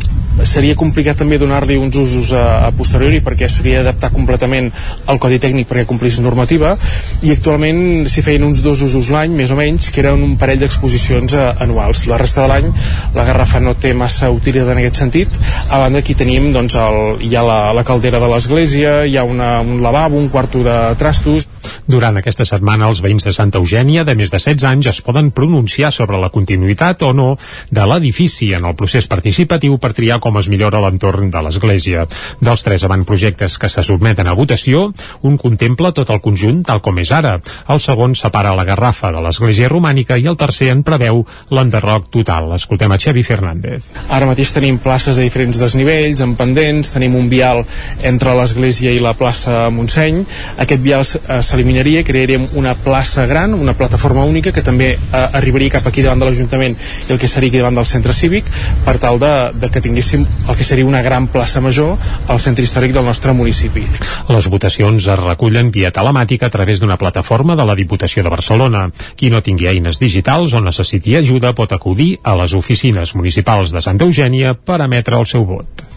seria 0.46 0.76
complicat 0.78 1.18
també 1.18 1.38
donar-li 1.40 1.78
uns 1.80 1.96
usos 1.98 2.32
a, 2.36 2.68
a 2.68 2.70
posteriori 2.76 3.20
perquè 3.24 3.48
s'hauria 3.50 3.82
d'adaptar 3.82 4.12
completament 4.14 4.70
al 5.06 5.18
codi 5.22 5.40
tècnic 5.42 5.68
perquè 5.70 5.86
complís 5.88 6.18
normativa 6.22 6.74
i 7.22 7.32
actualment 7.34 8.06
s'hi 8.10 8.22
feien 8.24 8.44
uns 8.46 8.62
dos 8.62 8.82
usos 8.84 9.10
l'any, 9.14 9.34
més 9.34 9.50
o 9.50 9.58
menys, 9.58 9.90
que 9.94 10.02
eren 10.04 10.22
un 10.24 10.36
parell 10.40 10.60
d'exposicions 10.62 11.34
eh, 11.34 11.46
anuals. 11.64 12.04
La 12.10 12.18
resta 12.20 12.44
de 12.44 12.50
l'any 12.52 12.68
la 13.14 13.26
Garrafa 13.28 13.60
no 13.62 13.74
té 13.80 13.92
massa 13.96 14.30
utilitat 14.34 14.72
en 14.72 14.82
aquest 14.82 15.00
sentit. 15.02 15.34
A 15.68 15.80
banda 15.82 16.02
aquí 16.02 16.16
tenim 16.18 16.50
doncs, 16.54 16.76
el, 16.78 17.22
hi 17.26 17.34
ha 17.36 17.44
la, 17.46 17.58
la 17.76 17.84
caldera 17.86 18.20
de 18.22 18.30
l'església, 18.30 18.98
hi 19.06 19.16
ha 19.18 19.24
una, 19.26 19.58
un 19.60 19.82
lavabo, 19.84 20.18
un 20.18 20.28
quarto 20.32 20.62
de 20.66 20.78
trastos. 21.00 21.48
Durant 21.86 22.16
aquesta 22.20 22.46
setmana, 22.48 22.88
els 22.88 23.02
veïns 23.04 23.24
de 23.24 23.32
Santa 23.32 23.60
Eugènia 23.60 24.04
de 24.04 24.14
més 24.18 24.32
de 24.32 24.38
16 24.38 24.64
anys 24.68 24.90
es 24.92 25.00
poden 25.04 25.30
pronunciar 25.34 25.90
sobre 25.92 26.18
la 26.20 26.30
continuïtat 26.34 27.02
o 27.06 27.12
no 27.12 27.28
de 27.70 27.86
l'edifici 27.88 28.52
en 28.56 28.66
el 28.68 28.76
procés 28.78 29.08
participatiu 29.10 29.78
per 29.78 29.92
triar 29.96 30.20
com 30.22 30.38
es 30.40 30.48
millora 30.48 30.80
l'entorn 30.84 31.30
de 31.30 31.42
l'església. 31.44 32.06
Dels 32.40 32.64
tres 32.64 32.84
avantprojectes 32.86 33.58
que 33.58 33.68
se 33.68 33.82
sotmeten 33.82 34.28
a 34.28 34.36
votació, 34.38 34.88
un 35.22 35.36
contempla 35.38 35.92
tot 35.96 36.10
el 36.14 36.22
conjunt 36.24 36.62
tal 36.66 36.82
com 36.84 36.98
és 37.02 37.12
ara. 37.14 37.38
El 37.68 37.80
segon 37.82 38.14
separa 38.18 38.54
la 38.56 38.66
garrafa 38.68 39.12
de 39.14 39.22
l'església 39.24 39.70
romànica 39.70 40.18
i 40.18 40.28
el 40.30 40.38
tercer 40.38 40.70
en 40.72 40.84
preveu 40.86 41.24
l'enderroc 41.54 42.08
total. 42.14 42.52
Escoltem 42.56 42.92
a 42.92 42.98
Xavi 43.00 43.24
Fernández. 43.26 43.86
Ara 44.08 44.28
mateix 44.28 44.52
tenim 44.54 44.78
places 44.82 45.18
de 45.18 45.26
diferents 45.26 45.58
desnivells, 45.60 46.22
en 46.24 46.34
pendents, 46.38 46.92
tenim 46.94 47.16
un 47.18 47.28
vial 47.30 47.64
entre 48.06 48.34
l'església 48.38 48.92
i 48.94 49.02
la 49.02 49.14
plaça 49.18 49.68
Montseny. 49.74 50.22
Aquest 50.64 50.82
vial 50.84 51.04
eh, 51.04 51.40
s'eliminaria, 51.58 52.04
crearíem 52.06 52.46
una 52.54 52.74
plaça 52.78 53.26
gran, 53.26 53.54
una 53.54 53.74
plataforma 53.74 54.24
única 54.24 54.52
que 54.54 54.62
també 54.62 54.92
eh, 54.94 54.98
arribaria 55.10 55.74
cap 55.74 55.86
aquí 55.90 56.04
davant 56.06 56.20
de 56.22 56.28
l'Ajuntament 56.28 56.76
i 56.78 57.12
el 57.12 57.18
que 57.18 57.28
seria 57.28 57.50
aquí 57.50 57.58
davant 57.58 57.74
del 57.74 57.88
centre 57.88 58.14
cívic 58.14 58.46
per 58.86 58.98
tal 59.02 59.18
de, 59.18 59.32
de 59.58 59.70
que 59.74 59.82
tinguéssim 59.82 60.22
el 60.46 60.56
que 60.56 60.66
seria 60.66 60.86
una 60.86 61.02
gran 61.02 61.26
plaça 61.32 61.60
major 61.60 61.96
al 62.28 62.38
centre 62.40 62.62
històric 62.62 62.94
del 62.94 63.06
nostre 63.08 63.34
municipi. 63.34 63.82
Les 64.30 64.46
votacions 64.46 65.02
es 65.02 65.18
recullen 65.24 65.72
via 65.74 65.90
telemàtica 65.90 66.46
a 66.46 66.54
través 66.54 66.78
d'una 66.78 66.98
plataforma 67.00 67.58
de 67.58 67.66
la 67.66 67.74
Diputació 67.78 68.22
de 68.22 68.30
Barcelona. 68.30 68.86
Qui 69.18 69.32
no 69.32 69.42
tingui 69.42 69.66
eines 69.70 69.98
digitals 69.98 70.54
o 70.54 70.62
necessiti 70.62 71.16
ajuda 71.18 71.56
pot 71.58 71.74
acudir 71.74 72.14
a 72.22 72.36
les 72.38 72.54
oficines 72.54 73.16
municipals 73.18 73.74
de 73.74 73.82
Santa 73.82 74.06
Eugènia 74.06 74.54
per 74.54 74.82
emetre 74.84 75.18
el 75.18 75.26
seu 75.26 75.46
vot. 75.48 75.88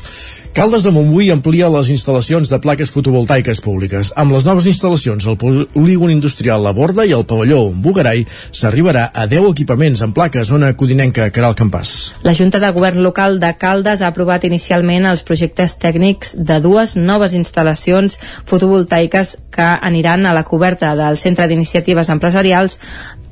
Caldes 0.51 0.83
de 0.83 0.91
Montbui 0.91 1.29
amplia 1.31 1.69
les 1.71 1.89
instal·lacions 1.93 2.49
de 2.51 2.57
plaques 2.59 2.89
fotovoltaiques 2.91 3.61
públiques. 3.63 4.09
Amb 4.19 4.33
les 4.35 4.43
noves 4.43 4.65
instal·lacions 4.67 5.23
al 5.31 5.37
polígon 5.39 6.11
industrial 6.11 6.65
La 6.65 6.73
Borda 6.75 7.05
i 7.07 7.13
al 7.15 7.23
pavelló 7.23 7.61
Bugarai 7.71 8.25
s'arribarà 8.27 9.05
a 9.15 9.29
10 9.31 9.47
equipaments 9.53 10.03
en 10.03 10.11
plaques 10.11 10.51
zona 10.51 10.73
codinenca 10.75 11.29
Caral 11.31 11.55
Campàs. 11.55 11.93
La 12.27 12.35
Junta 12.35 12.59
de 12.59 12.73
Govern 12.75 12.99
Local 12.99 13.39
de 13.39 13.53
Caldes 13.61 14.03
ha 14.03 14.11
aprovat 14.11 14.43
inicialment 14.43 15.07
els 15.07 15.23
projectes 15.23 15.77
tècnics 15.79 16.35
de 16.35 16.59
dues 16.59 16.97
noves 16.99 17.31
instal·lacions 17.39 18.19
fotovoltaiques 18.43 19.37
que 19.55 19.71
aniran 19.79 20.27
a 20.27 20.35
la 20.35 20.43
coberta 20.43 20.91
del 20.99 21.15
Centre 21.15 21.47
d'Iniciatives 21.47 22.11
Empresarials 22.11 22.79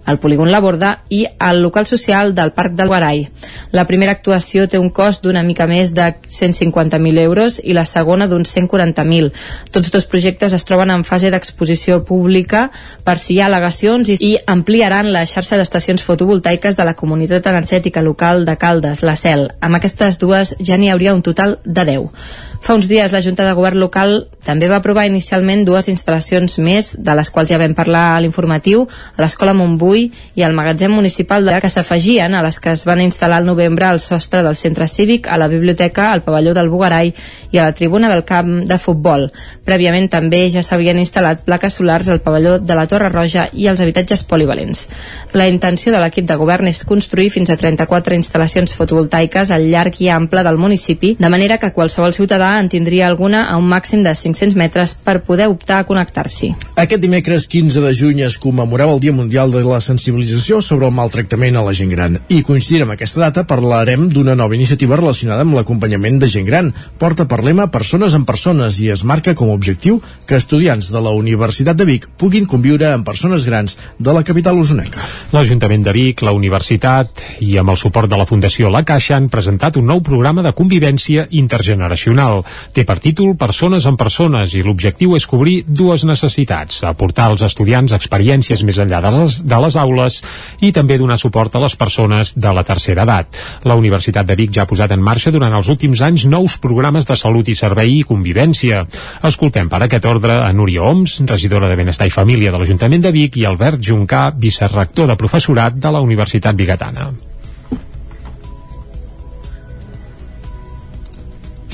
el 0.10 0.20
polígon 0.20 0.52
La 0.52 0.60
Borda 0.60 1.04
i 1.10 1.26
el 1.40 1.62
local 1.62 1.86
social 1.88 2.34
del 2.36 2.52
Parc 2.52 2.74
del 2.74 2.90
Guarai. 2.90 3.28
La 3.72 3.86
primera 3.88 4.14
actuació 4.18 4.66
té 4.68 4.80
un 4.82 4.90
cost 4.90 5.24
d'una 5.24 5.44
mica 5.46 5.68
més 5.70 5.94
de 5.94 6.08
150.000 6.26 7.24
euros 7.24 7.60
i 7.64 7.76
la 7.78 7.86
segona 7.86 8.28
d'uns 8.28 8.56
140.000. 8.58 9.32
Tots 9.72 9.92
dos 9.94 10.08
projectes 10.10 10.54
es 10.58 10.66
troben 10.66 10.92
en 10.94 11.06
fase 11.06 11.32
d'exposició 11.32 12.02
pública 12.06 12.70
per 13.06 13.18
si 13.22 13.36
hi 13.36 13.42
ha 13.42 13.48
al·legacions 13.50 14.16
i 14.18 14.36
ampliaran 14.48 15.12
la 15.14 15.26
xarxa 15.30 15.60
d'estacions 15.60 16.04
fotovoltaiques 16.04 16.78
de 16.78 16.86
la 16.88 16.96
comunitat 16.98 17.48
energètica 17.52 18.02
local 18.02 18.46
de 18.46 18.58
Caldes, 18.58 19.04
la 19.04 19.16
CEL. 19.16 19.50
Amb 19.62 19.78
aquestes 19.78 20.20
dues 20.20 20.56
ja 20.60 20.78
n'hi 20.78 20.90
hauria 20.90 21.14
un 21.14 21.22
total 21.26 21.60
de 21.66 21.86
10. 21.94 22.49
Fa 22.60 22.76
uns 22.76 22.90
dies 22.92 23.14
la 23.16 23.22
Junta 23.24 23.46
de 23.48 23.54
Govern 23.56 23.80
local 23.80 24.28
també 24.46 24.68
va 24.72 24.80
aprovar 24.80 25.06
inicialment 25.08 25.62
dues 25.68 25.88
instal·lacions 25.92 26.58
més, 26.64 26.92
de 27.00 27.14
les 27.16 27.30
quals 27.32 27.50
ja 27.52 27.60
vam 27.60 27.74
parlar 27.76 28.16
a 28.16 28.20
l'informatiu, 28.24 28.86
a 29.16 29.22
l'Escola 29.22 29.54
Montbui 29.56 30.08
i 30.40 30.44
al 30.44 30.56
magatzem 30.58 30.92
municipal 30.92 31.46
de 31.46 31.56
que 31.62 31.70
s'afegien 31.72 32.36
a 32.36 32.42
les 32.44 32.60
que 32.60 32.74
es 32.76 32.86
van 32.88 33.02
instal·lar 33.04 33.40
al 33.40 33.48
novembre 33.48 33.88
al 33.88 34.02
sostre 34.04 34.42
del 34.44 34.58
centre 34.60 34.88
cívic, 34.88 35.28
a 35.28 35.38
la 35.38 35.48
biblioteca, 35.52 36.10
al 36.12 36.24
pavelló 36.26 36.54
del 36.58 36.70
Bugarai 36.72 37.14
i 37.52 37.60
a 37.60 37.70
la 37.70 37.76
tribuna 37.78 38.10
del 38.12 38.24
camp 38.28 38.52
de 38.68 38.80
futbol. 38.82 39.28
Prèviament 39.66 40.10
també 40.12 40.42
ja 40.50 40.64
s'havien 40.66 41.00
instal·lat 41.00 41.46
plaques 41.48 41.80
solars 41.80 42.10
al 42.10 42.24
pavelló 42.26 42.58
de 42.60 42.76
la 42.76 42.88
Torre 42.88 43.10
Roja 43.10 43.48
i 43.54 43.68
als 43.68 43.84
habitatges 43.86 44.24
polivalents. 44.24 44.88
La 45.34 45.48
intenció 45.48 45.94
de 45.94 46.02
l'equip 46.04 46.28
de 46.28 46.40
govern 46.40 46.68
és 46.68 46.84
construir 46.84 47.30
fins 47.32 47.52
a 47.52 47.58
34 47.60 48.18
instal·lacions 48.18 48.76
fotovoltaiques 48.76 49.52
al 49.56 49.70
llarg 49.72 50.02
i 50.02 50.10
ample 50.10 50.44
del 50.44 50.58
municipi, 50.58 51.16
de 51.20 51.30
manera 51.30 51.60
que 51.60 51.74
qualsevol 51.76 52.16
ciutadà 52.18 52.49
en 52.58 52.70
tindria 52.74 53.06
alguna 53.08 53.46
a 53.52 53.58
un 53.62 53.68
màxim 53.70 54.02
de 54.02 54.16
500 54.16 54.58
metres 54.58 54.96
per 54.96 55.20
poder 55.22 55.48
optar 55.54 55.84
a 55.84 55.86
connectar-s'hi. 55.86 56.50
Aquest 56.82 57.04
dimecres 57.04 57.46
15 57.52 57.84
de 57.86 57.94
juny 57.94 58.24
es 58.26 58.40
commemorava 58.42 58.96
el 58.96 59.04
Dia 59.04 59.14
Mundial 59.14 59.54
de 59.54 59.62
la 59.68 59.78
Sensibilització 59.84 60.64
sobre 60.66 60.90
el 60.90 60.96
maltractament 60.96 61.60
a 61.60 61.64
la 61.66 61.76
gent 61.78 61.94
gran 61.94 62.18
i 62.34 62.42
coincidint 62.48 62.88
amb 62.88 62.96
aquesta 62.96 63.22
data 63.22 63.46
parlarem 63.50 64.08
d'una 64.10 64.36
nova 64.40 64.58
iniciativa 64.58 64.98
relacionada 64.98 65.46
amb 65.46 65.58
l'acompanyament 65.58 66.20
de 66.22 66.30
gent 66.32 66.48
gran. 66.48 66.74
Porta 66.98 67.28
per 67.30 67.44
lema 67.46 67.70
Persones 67.70 68.16
en 68.18 68.26
Persones 68.26 68.80
i 68.82 68.90
es 68.94 69.04
marca 69.04 69.36
com 69.36 69.52
a 69.52 69.58
objectiu 69.58 70.02
que 70.26 70.40
estudiants 70.40 70.92
de 70.94 71.02
la 71.04 71.14
Universitat 71.14 71.78
de 71.78 71.86
Vic 71.86 72.10
puguin 72.18 72.48
conviure 72.50 72.90
amb 72.94 73.06
persones 73.06 73.46
grans 73.46 73.78
de 74.00 74.14
la 74.16 74.24
capital 74.24 74.58
usonenca. 74.58 75.04
L'Ajuntament 75.36 75.84
de 75.86 75.94
Vic, 75.96 76.24
la 76.26 76.34
Universitat 76.34 77.24
i 77.46 77.58
amb 77.60 77.74
el 77.74 77.78
suport 77.78 78.10
de 78.10 78.18
la 78.20 78.28
Fundació 78.30 78.72
La 78.72 78.84
Caixa 78.88 79.18
han 79.18 79.30
presentat 79.30 79.78
un 79.78 79.90
nou 79.90 80.02
programa 80.06 80.44
de 80.46 80.54
convivència 80.56 81.28
intergeneracional 81.30 82.39
Té 82.74 82.86
per 82.88 83.00
títol 83.04 83.36
Persones 83.40 83.86
en 83.90 83.98
Persones 84.00 84.54
i 84.58 84.64
l'objectiu 84.66 85.16
és 85.18 85.28
cobrir 85.30 85.64
dues 85.68 86.06
necessitats, 86.08 86.84
aportar 86.88 87.30
als 87.30 87.44
estudiants 87.48 87.94
experiències 87.96 88.64
més 88.68 88.80
enllà 88.82 89.02
de 89.06 89.14
les, 89.16 89.40
de 89.46 89.62
les 89.66 89.78
aules 89.80 90.20
i 90.66 90.72
també 90.76 91.00
donar 91.00 91.20
suport 91.22 91.56
a 91.56 91.64
les 91.64 91.76
persones 91.80 92.36
de 92.38 92.54
la 92.56 92.66
tercera 92.68 93.06
edat. 93.08 93.40
La 93.70 93.78
Universitat 93.80 94.28
de 94.28 94.38
Vic 94.40 94.54
ja 94.56 94.66
ha 94.66 94.70
posat 94.70 94.94
en 94.96 95.04
marxa 95.04 95.34
durant 95.36 95.54
els 95.56 95.70
últims 95.72 96.02
anys 96.06 96.28
nous 96.30 96.58
programes 96.62 97.08
de 97.08 97.18
salut 97.20 97.50
i 97.50 97.58
servei 97.58 98.00
i 98.00 98.06
convivència. 98.08 98.84
Escoltem 99.30 99.70
per 99.72 99.84
aquest 99.86 100.06
ordre 100.10 100.42
a 100.44 100.52
Núria 100.54 100.86
Oms, 100.90 101.20
regidora 101.30 101.70
de 101.70 101.80
Benestar 101.80 102.10
i 102.10 102.16
Família 102.16 102.54
de 102.54 102.62
l'Ajuntament 102.62 103.08
de 103.08 103.16
Vic 103.16 103.40
i 103.40 103.48
Albert 103.50 103.82
Juncà, 103.84 104.30
vicerrector 104.36 105.10
de 105.10 105.20
professorat 105.20 105.80
de 105.80 105.92
la 105.96 106.04
Universitat 106.06 106.56
Bigatana. 106.56 107.12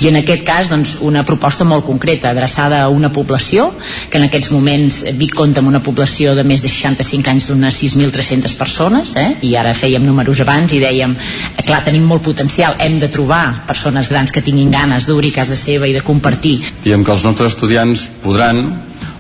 I 0.02 0.10
en 0.10 0.18
aquest 0.20 0.44
cas 0.44 0.70
doncs, 0.72 0.98
una 1.06 1.24
proposta 1.28 1.64
molt 1.68 1.86
concreta 1.88 2.30
adreçada 2.34 2.82
a 2.84 2.90
una 2.92 3.12
població 3.16 3.70
que 4.12 4.20
en 4.20 4.28
aquests 4.28 4.52
moments 4.52 5.02
Vic 5.16 5.36
compta 5.38 5.62
amb 5.64 5.72
una 5.72 5.82
població 5.84 6.34
de 6.36 6.44
més 6.44 6.64
de 6.64 6.72
65 6.72 7.32
anys 7.32 7.48
d'unes 7.50 7.80
6.300 7.80 8.58
persones 8.60 9.16
eh? 9.20 9.30
i 9.48 9.56
ara 9.56 9.76
fèiem 9.78 10.04
números 10.04 10.42
abans 10.44 10.74
i 10.76 10.82
dèiem 10.84 11.16
eh, 11.16 11.64
clar, 11.64 11.84
tenim 11.88 12.04
molt 12.08 12.26
potencial, 12.28 12.76
hem 12.80 13.00
de 13.00 13.10
trobar 13.12 13.64
persones 13.68 14.12
grans 14.12 14.36
que 14.36 14.44
tinguin 14.44 14.74
ganes 14.74 15.08
d'obrir 15.08 15.32
casa 15.36 15.56
seva 15.56 15.88
i 15.88 15.96
de 15.96 16.04
compartir. 16.04 16.58
I 16.84 16.96
amb 16.96 17.08
que 17.08 17.16
els 17.16 17.24
nostres 17.24 17.56
estudiants 17.56 18.10
podran 18.24 18.66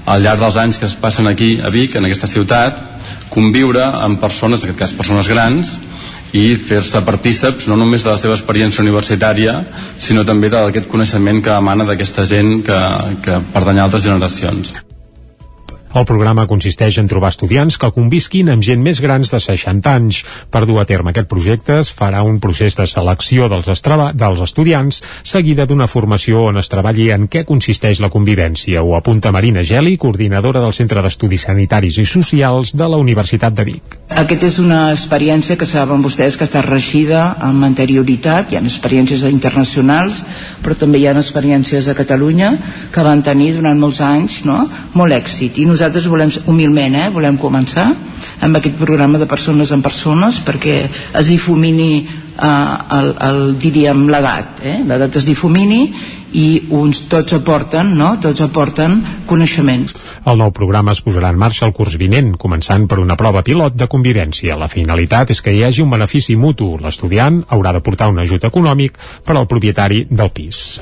al 0.05 0.21
llarg 0.21 0.43
dels 0.43 0.59
anys 0.61 0.77
que 0.77 0.89
es 0.89 0.95
passen 0.99 1.27
aquí 1.27 1.55
a 1.63 1.71
Vic, 1.73 1.95
en 1.95 2.05
aquesta 2.05 2.29
ciutat, 2.29 2.77
conviure 3.31 3.83
amb 3.83 4.19
persones, 4.21 4.61
en 4.61 4.69
aquest 4.69 4.79
cas 4.79 4.93
persones 4.97 5.29
grans, 5.31 5.77
i 6.35 6.55
fer-se 6.59 7.01
partíceps 7.07 7.69
no 7.71 7.77
només 7.79 8.03
de 8.03 8.11
la 8.11 8.19
seva 8.21 8.35
experiència 8.35 8.83
universitària 8.83 9.59
sinó 9.97 10.25
també 10.27 10.51
d'aquest 10.51 10.89
coneixement 10.91 11.41
que 11.45 11.55
emana 11.55 11.87
d'aquesta 11.87 12.27
gent 12.27 12.59
que, 12.65 12.81
que 13.23 13.39
pertany 13.53 13.79
a 13.79 13.87
altres 13.87 14.03
generacions. 14.09 14.75
El 15.95 16.03
programa 16.03 16.43
consisteix 16.43 16.97
en 16.99 17.07
trobar 17.07 17.29
estudiants 17.31 17.77
que 17.79 17.87
convisquin 17.95 18.49
amb 18.51 18.63
gent 18.67 18.81
més 18.83 18.97
grans 18.99 19.29
de 19.31 19.39
60 19.39 19.91
anys. 19.95 20.17
Per 20.51 20.65
dur 20.67 20.81
a 20.81 20.83
terme 20.89 21.13
aquest 21.13 21.29
projecte 21.31 21.77
es 21.79 21.91
farà 21.95 22.19
un 22.27 22.41
procés 22.43 22.75
de 22.75 22.83
selecció 22.91 23.47
dels, 23.47 23.69
estrava, 23.71 24.09
dels 24.11 24.41
estudiants 24.43 24.99
seguida 25.23 25.63
d'una 25.63 25.87
formació 25.87 26.41
on 26.49 26.59
es 26.59 26.67
treballi 26.67 27.07
en 27.15 27.29
què 27.31 27.45
consisteix 27.47 28.01
la 28.03 28.09
convivència. 28.11 28.83
Ho 28.83 28.97
apunta 28.97 29.31
Marina 29.31 29.63
Geli, 29.63 29.95
coordinadora 29.95 30.59
del 30.65 30.75
Centre 30.75 30.99
d'Estudis 31.05 31.47
Sanitaris 31.47 32.01
i 32.03 32.05
Socials 32.11 32.75
de 32.75 32.89
la 32.91 32.99
Universitat 32.99 33.55
de 33.55 33.67
Vic. 33.71 33.95
Aquesta 34.19 34.51
és 34.51 34.59
una 34.59 34.81
experiència 34.91 35.55
que 35.55 35.69
saben 35.69 36.03
vostès 36.03 36.35
que 36.35 36.43
està 36.43 36.59
regida 36.65 37.37
amb 37.39 37.63
anterioritat, 37.63 38.51
hi 38.51 38.59
ha 38.59 38.65
experiències 38.65 39.23
internacionals, 39.31 40.25
però 40.59 40.75
també 40.75 40.99
hi 40.99 41.07
ha 41.07 41.15
experiències 41.15 41.87
a 41.87 41.95
Catalunya 41.95 42.51
que 42.91 43.07
van 43.07 43.23
tenir 43.23 43.53
durant 43.55 43.79
molts 43.79 44.03
anys 44.03 44.43
no? 44.43 44.59
molt 44.91 45.15
èxit. 45.15 45.63
I 45.63 45.69
nosaltres 45.71 45.84
nosaltres 45.85 46.07
volem, 46.09 46.31
humilment, 46.49 46.95
eh, 46.97 47.09
volem 47.13 47.37
començar 47.37 47.91
amb 48.41 48.57
aquest 48.57 48.77
programa 48.79 49.19
de 49.21 49.27
persones 49.29 49.71
en 49.71 49.83
persones 49.85 50.39
perquè 50.45 50.77
es 51.13 51.27
difumini 51.29 51.91
eh, 52.01 52.75
el, 52.97 53.11
el, 53.27 53.41
diríem 53.61 54.07
l'edat 54.09 54.63
eh? 54.65 54.79
l'edat 54.87 55.21
es 55.21 55.27
difumini 55.27 55.83
i 56.33 56.65
uns 56.73 57.05
tots 57.11 57.35
aporten, 57.37 57.93
no? 57.97 58.15
Tots 58.21 58.41
aporten 58.43 58.97
coneixements. 59.29 59.93
El 60.25 60.39
nou 60.41 60.51
programa 60.55 60.93
es 60.95 61.01
posarà 61.05 61.29
en 61.31 61.39
marxa 61.39 61.65
el 61.67 61.73
curs 61.75 61.95
vinent, 62.01 62.33
començant 62.41 62.87
per 62.89 62.97
una 63.01 63.17
prova 63.19 63.43
pilot 63.45 63.75
de 63.77 63.87
convivència. 63.91 64.57
La 64.59 64.69
finalitat 64.71 65.31
és 65.31 65.41
que 65.41 65.53
hi 65.53 65.63
hagi 65.63 65.83
un 65.83 65.93
benefici 65.93 66.35
mutu. 66.35 66.71
L'estudiant 66.81 67.41
haurà 67.53 67.73
de 67.75 67.81
portar 67.85 68.09
un 68.11 68.19
ajut 68.19 68.43
econòmic 68.49 68.97
per 69.25 69.37
al 69.37 69.47
propietari 69.47 70.05
del 70.09 70.31
pis. 70.33 70.81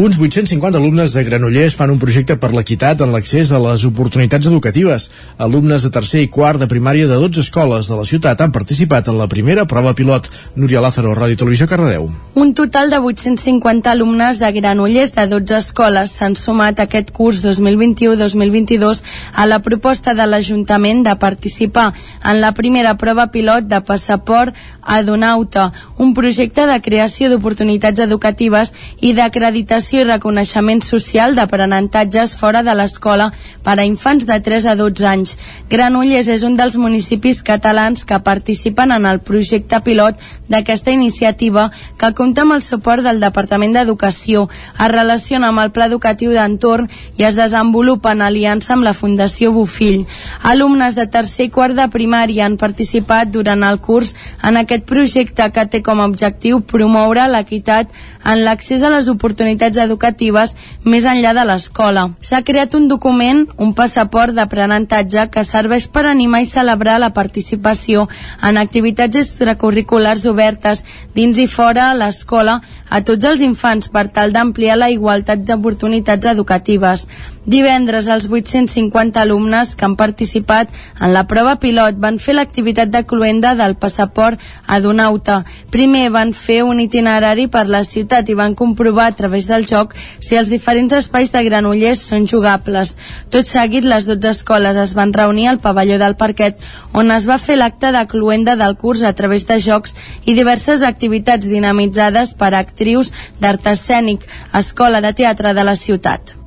Uns 0.00 0.18
850 0.18 0.78
alumnes 0.80 1.14
de 1.14 1.24
Granollers 1.26 1.76
fan 1.76 1.92
un 1.92 2.00
projecte 2.02 2.38
per 2.40 2.52
l'equitat 2.54 3.02
en 3.04 3.12
l'accés 3.14 3.52
a 3.52 3.60
les 3.62 3.84
oportunitats 3.84 4.46
educatives. 4.50 5.10
Alumnes 5.38 5.84
de 5.84 5.92
tercer 5.94 6.24
i 6.24 6.30
quart 6.32 6.62
de 6.62 6.70
primària 6.70 7.10
de 7.10 7.18
12 7.20 7.44
escoles 7.44 7.90
de 7.90 7.98
la 7.98 8.08
ciutat 8.08 8.40
han 8.40 8.54
participat 8.54 9.10
en 9.12 9.18
la 9.18 9.28
primera 9.28 9.66
prova 9.66 9.94
pilot. 9.94 10.30
Núria 10.56 10.80
Lázaro, 10.80 11.14
Ràdio 11.14 11.38
Televisió, 11.42 11.68
Cardedeu. 11.68 12.08
Un 12.34 12.54
total 12.54 12.90
de 12.90 12.98
850 12.98 13.90
alumnes 13.90 14.38
de 14.38 14.52
Granollers 14.54 14.93
Granollers 14.94 15.14
de 15.16 15.26
12 15.26 15.56
escoles 15.58 16.10
s'han 16.14 16.36
sumat 16.38 16.78
aquest 16.78 17.08
curs 17.10 17.40
2021-2022 17.42 19.00
a 19.34 19.46
la 19.50 19.58
proposta 19.58 20.14
de 20.14 20.22
l'Ajuntament 20.22 21.02
de 21.02 21.16
participar 21.18 21.88
en 22.22 22.38
la 22.40 22.52
primera 22.54 22.94
prova 22.94 23.26
pilot 23.34 23.66
de 23.66 23.80
passaport 23.82 24.54
Adonauta, 24.84 25.72
un 25.96 26.12
projecte 26.14 26.66
de 26.68 26.76
creació 26.84 27.30
d'oportunitats 27.32 28.04
educatives 28.04 28.74
i 29.00 29.14
d'acreditació 29.16 30.02
i 30.02 30.06
reconeixement 30.06 30.82
social 30.84 31.34
d'aprenentatges 31.34 32.36
fora 32.36 32.62
de 32.62 32.74
l'escola 32.76 33.30
per 33.64 33.78
a 33.78 33.86
infants 33.88 34.28
de 34.28 34.38
3 34.44 34.68
a 34.68 34.76
12 34.76 35.08
anys. 35.08 35.34
Granollers 35.70 36.28
és 36.28 36.44
un 36.44 36.58
dels 36.60 36.76
municipis 36.76 37.42
catalans 37.42 38.04
que 38.04 38.20
participen 38.20 38.92
en 38.92 39.08
el 39.08 39.22
projecte 39.24 39.80
pilot 39.80 40.20
d'aquesta 40.52 40.92
iniciativa 40.92 41.70
que 41.98 42.12
compta 42.12 42.44
amb 42.44 42.58
el 42.58 42.62
suport 42.62 43.02
del 43.02 43.24
Departament 43.24 43.72
d'Educació, 43.72 44.46
es 44.74 44.90
relaciona 44.90 45.48
amb 45.48 45.62
el 45.62 45.70
Pla 45.74 45.86
Educatiu 45.86 46.32
d'Entorn 46.34 46.88
i 47.18 47.24
es 47.24 47.36
desenvolupa 47.38 48.12
en 48.12 48.22
aliança 48.26 48.74
amb 48.74 48.84
la 48.84 48.94
Fundació 48.94 49.52
Bofill. 49.54 50.04
Alumnes 50.42 50.96
de 50.98 51.06
tercer 51.06 51.48
i 51.48 51.52
quart 51.54 51.76
de 51.78 51.86
primària 51.92 52.44
han 52.46 52.58
participat 52.58 53.30
durant 53.30 53.62
el 53.62 53.78
curs 53.78 54.14
en 54.42 54.58
aquest 54.58 54.84
projecte 54.88 55.46
que 55.54 55.66
té 55.70 55.82
com 55.82 56.00
a 56.00 56.08
objectiu 56.10 56.60
promoure 56.60 57.28
l'equitat 57.30 57.92
en 58.24 58.42
l'accés 58.44 58.82
a 58.82 58.90
les 58.90 59.08
oportunitats 59.12 59.78
educatives 59.78 60.56
més 60.84 61.06
enllà 61.06 61.34
de 61.36 61.46
l'escola. 61.46 62.08
S'ha 62.20 62.42
creat 62.42 62.74
un 62.74 62.88
document, 62.88 63.44
un 63.58 63.74
passaport 63.74 64.34
d'aprenentatge 64.34 65.28
que 65.30 65.44
serveix 65.44 65.86
per 65.86 66.06
animar 66.10 66.42
i 66.42 66.50
celebrar 66.50 66.98
la 66.98 67.12
participació 67.14 68.08
en 68.42 68.58
activitats 68.58 69.22
extracurriculars 69.22 70.26
obertes 70.26 70.84
dins 71.14 71.38
i 71.38 71.46
fora 71.46 71.92
l'escola 71.94 72.60
a 72.90 73.00
tots 73.06 73.24
els 73.28 73.42
infants 73.44 73.88
per 73.92 74.08
tal 74.08 74.32
d'ampliar 74.32 74.63
la 74.72 74.88
igualtat 74.94 75.44
d'oportunitats 75.44 76.30
educatives. 76.32 77.06
Divendres, 77.44 78.06
els 78.08 78.24
850 78.30 79.20
alumnes 79.20 79.74
que 79.76 79.84
han 79.84 79.98
participat 80.00 80.70
en 80.96 81.12
la 81.12 81.26
prova 81.28 81.58
pilot 81.60 81.98
van 82.00 82.16
fer 82.16 82.32
l'activitat 82.38 82.88
de 82.88 83.02
cluenda 83.04 83.50
del 83.58 83.74
passaport 83.76 84.40
adonauta. 84.66 85.42
Primer 85.70 86.06
van 86.14 86.32
fer 86.32 86.62
un 86.64 86.80
itinerari 86.80 87.44
per 87.52 87.66
la 87.68 87.82
ciutat 87.84 88.30
i 88.32 88.36
van 88.38 88.54
comprovar 88.56 89.10
a 89.10 89.16
través 89.18 89.44
del 89.50 89.66
joc 89.68 89.92
si 90.24 90.38
els 90.40 90.48
diferents 90.48 90.94
espais 90.96 91.34
de 91.34 91.42
Granollers 91.44 92.06
són 92.08 92.24
jugables. 92.30 92.94
Tot 93.28 93.44
seguit, 93.44 93.84
les 93.84 94.08
12 94.08 94.30
escoles 94.30 94.80
es 94.80 94.94
van 94.96 95.12
reunir 95.12 95.50
al 95.50 95.60
pavelló 95.60 95.98
del 96.00 96.16
parquet 96.16 96.62
on 96.94 97.12
es 97.12 97.28
va 97.28 97.36
fer 97.36 97.58
l'acte 97.58 97.90
de 97.92 98.06
cluenda 98.08 98.54
del 98.56 98.78
curs 98.80 99.02
a 99.04 99.12
través 99.12 99.44
de 99.44 99.58
jocs 99.60 99.98
i 100.24 100.32
diverses 100.32 100.80
activitats 100.80 101.50
dinamitzades 101.52 102.32
per 102.40 102.54
a 102.54 102.64
actrius 102.64 103.12
d'art 103.40 103.68
escènic, 103.74 104.24
escola 104.54 105.04
de 105.04 105.12
teatre 105.12 105.52
de 105.52 105.68
la 105.68 105.76
ciutat. 105.76 106.43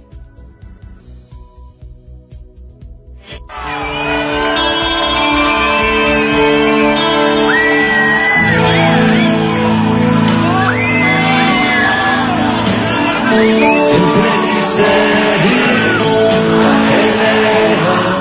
Siempre 13.87 14.29
quise 14.53 15.16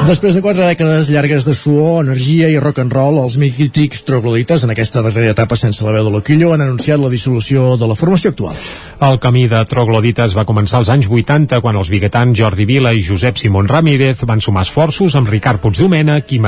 Després 0.06 0.36
de 0.36 0.40
quatre 0.42 0.62
dècades 0.62 1.08
llargues 1.10 1.42
de 1.48 1.52
suor, 1.58 2.04
energia 2.04 2.46
i 2.46 2.60
rock 2.62 2.78
and 2.78 2.92
roll, 2.94 3.16
els 3.18 3.34
mítics 3.42 4.04
troglodites 4.06 4.62
en 4.62 4.70
aquesta 4.70 5.02
darrera 5.02 5.32
etapa 5.34 5.58
sense 5.58 5.82
la 5.82 5.94
veu 5.96 6.06
de 6.06 6.12
Loquillo 6.14 6.52
han 6.54 6.62
anunciat 6.62 7.02
la 7.02 7.10
dissolució 7.10 7.72
de 7.80 7.88
la 7.90 7.96
formació 7.98 8.30
actual. 8.30 8.54
El 9.02 9.18
camí 9.18 9.48
de 9.50 9.64
troglodites 9.66 10.36
va 10.38 10.46
començar 10.46 10.78
als 10.78 10.92
anys 10.94 11.10
80 11.10 11.58
quan 11.58 11.80
els 11.80 11.90
biguetans 11.90 12.38
Jordi 12.38 12.68
Vila 12.70 12.94
i 12.94 13.02
Josep 13.02 13.42
Simón 13.42 13.66
Ramírez 13.66 14.22
van 14.30 14.38
sumar 14.38 14.62
esforços 14.68 15.18
amb 15.18 15.34
Ricard 15.34 15.64
Puigdomènech 15.66 16.38
i 16.38 16.40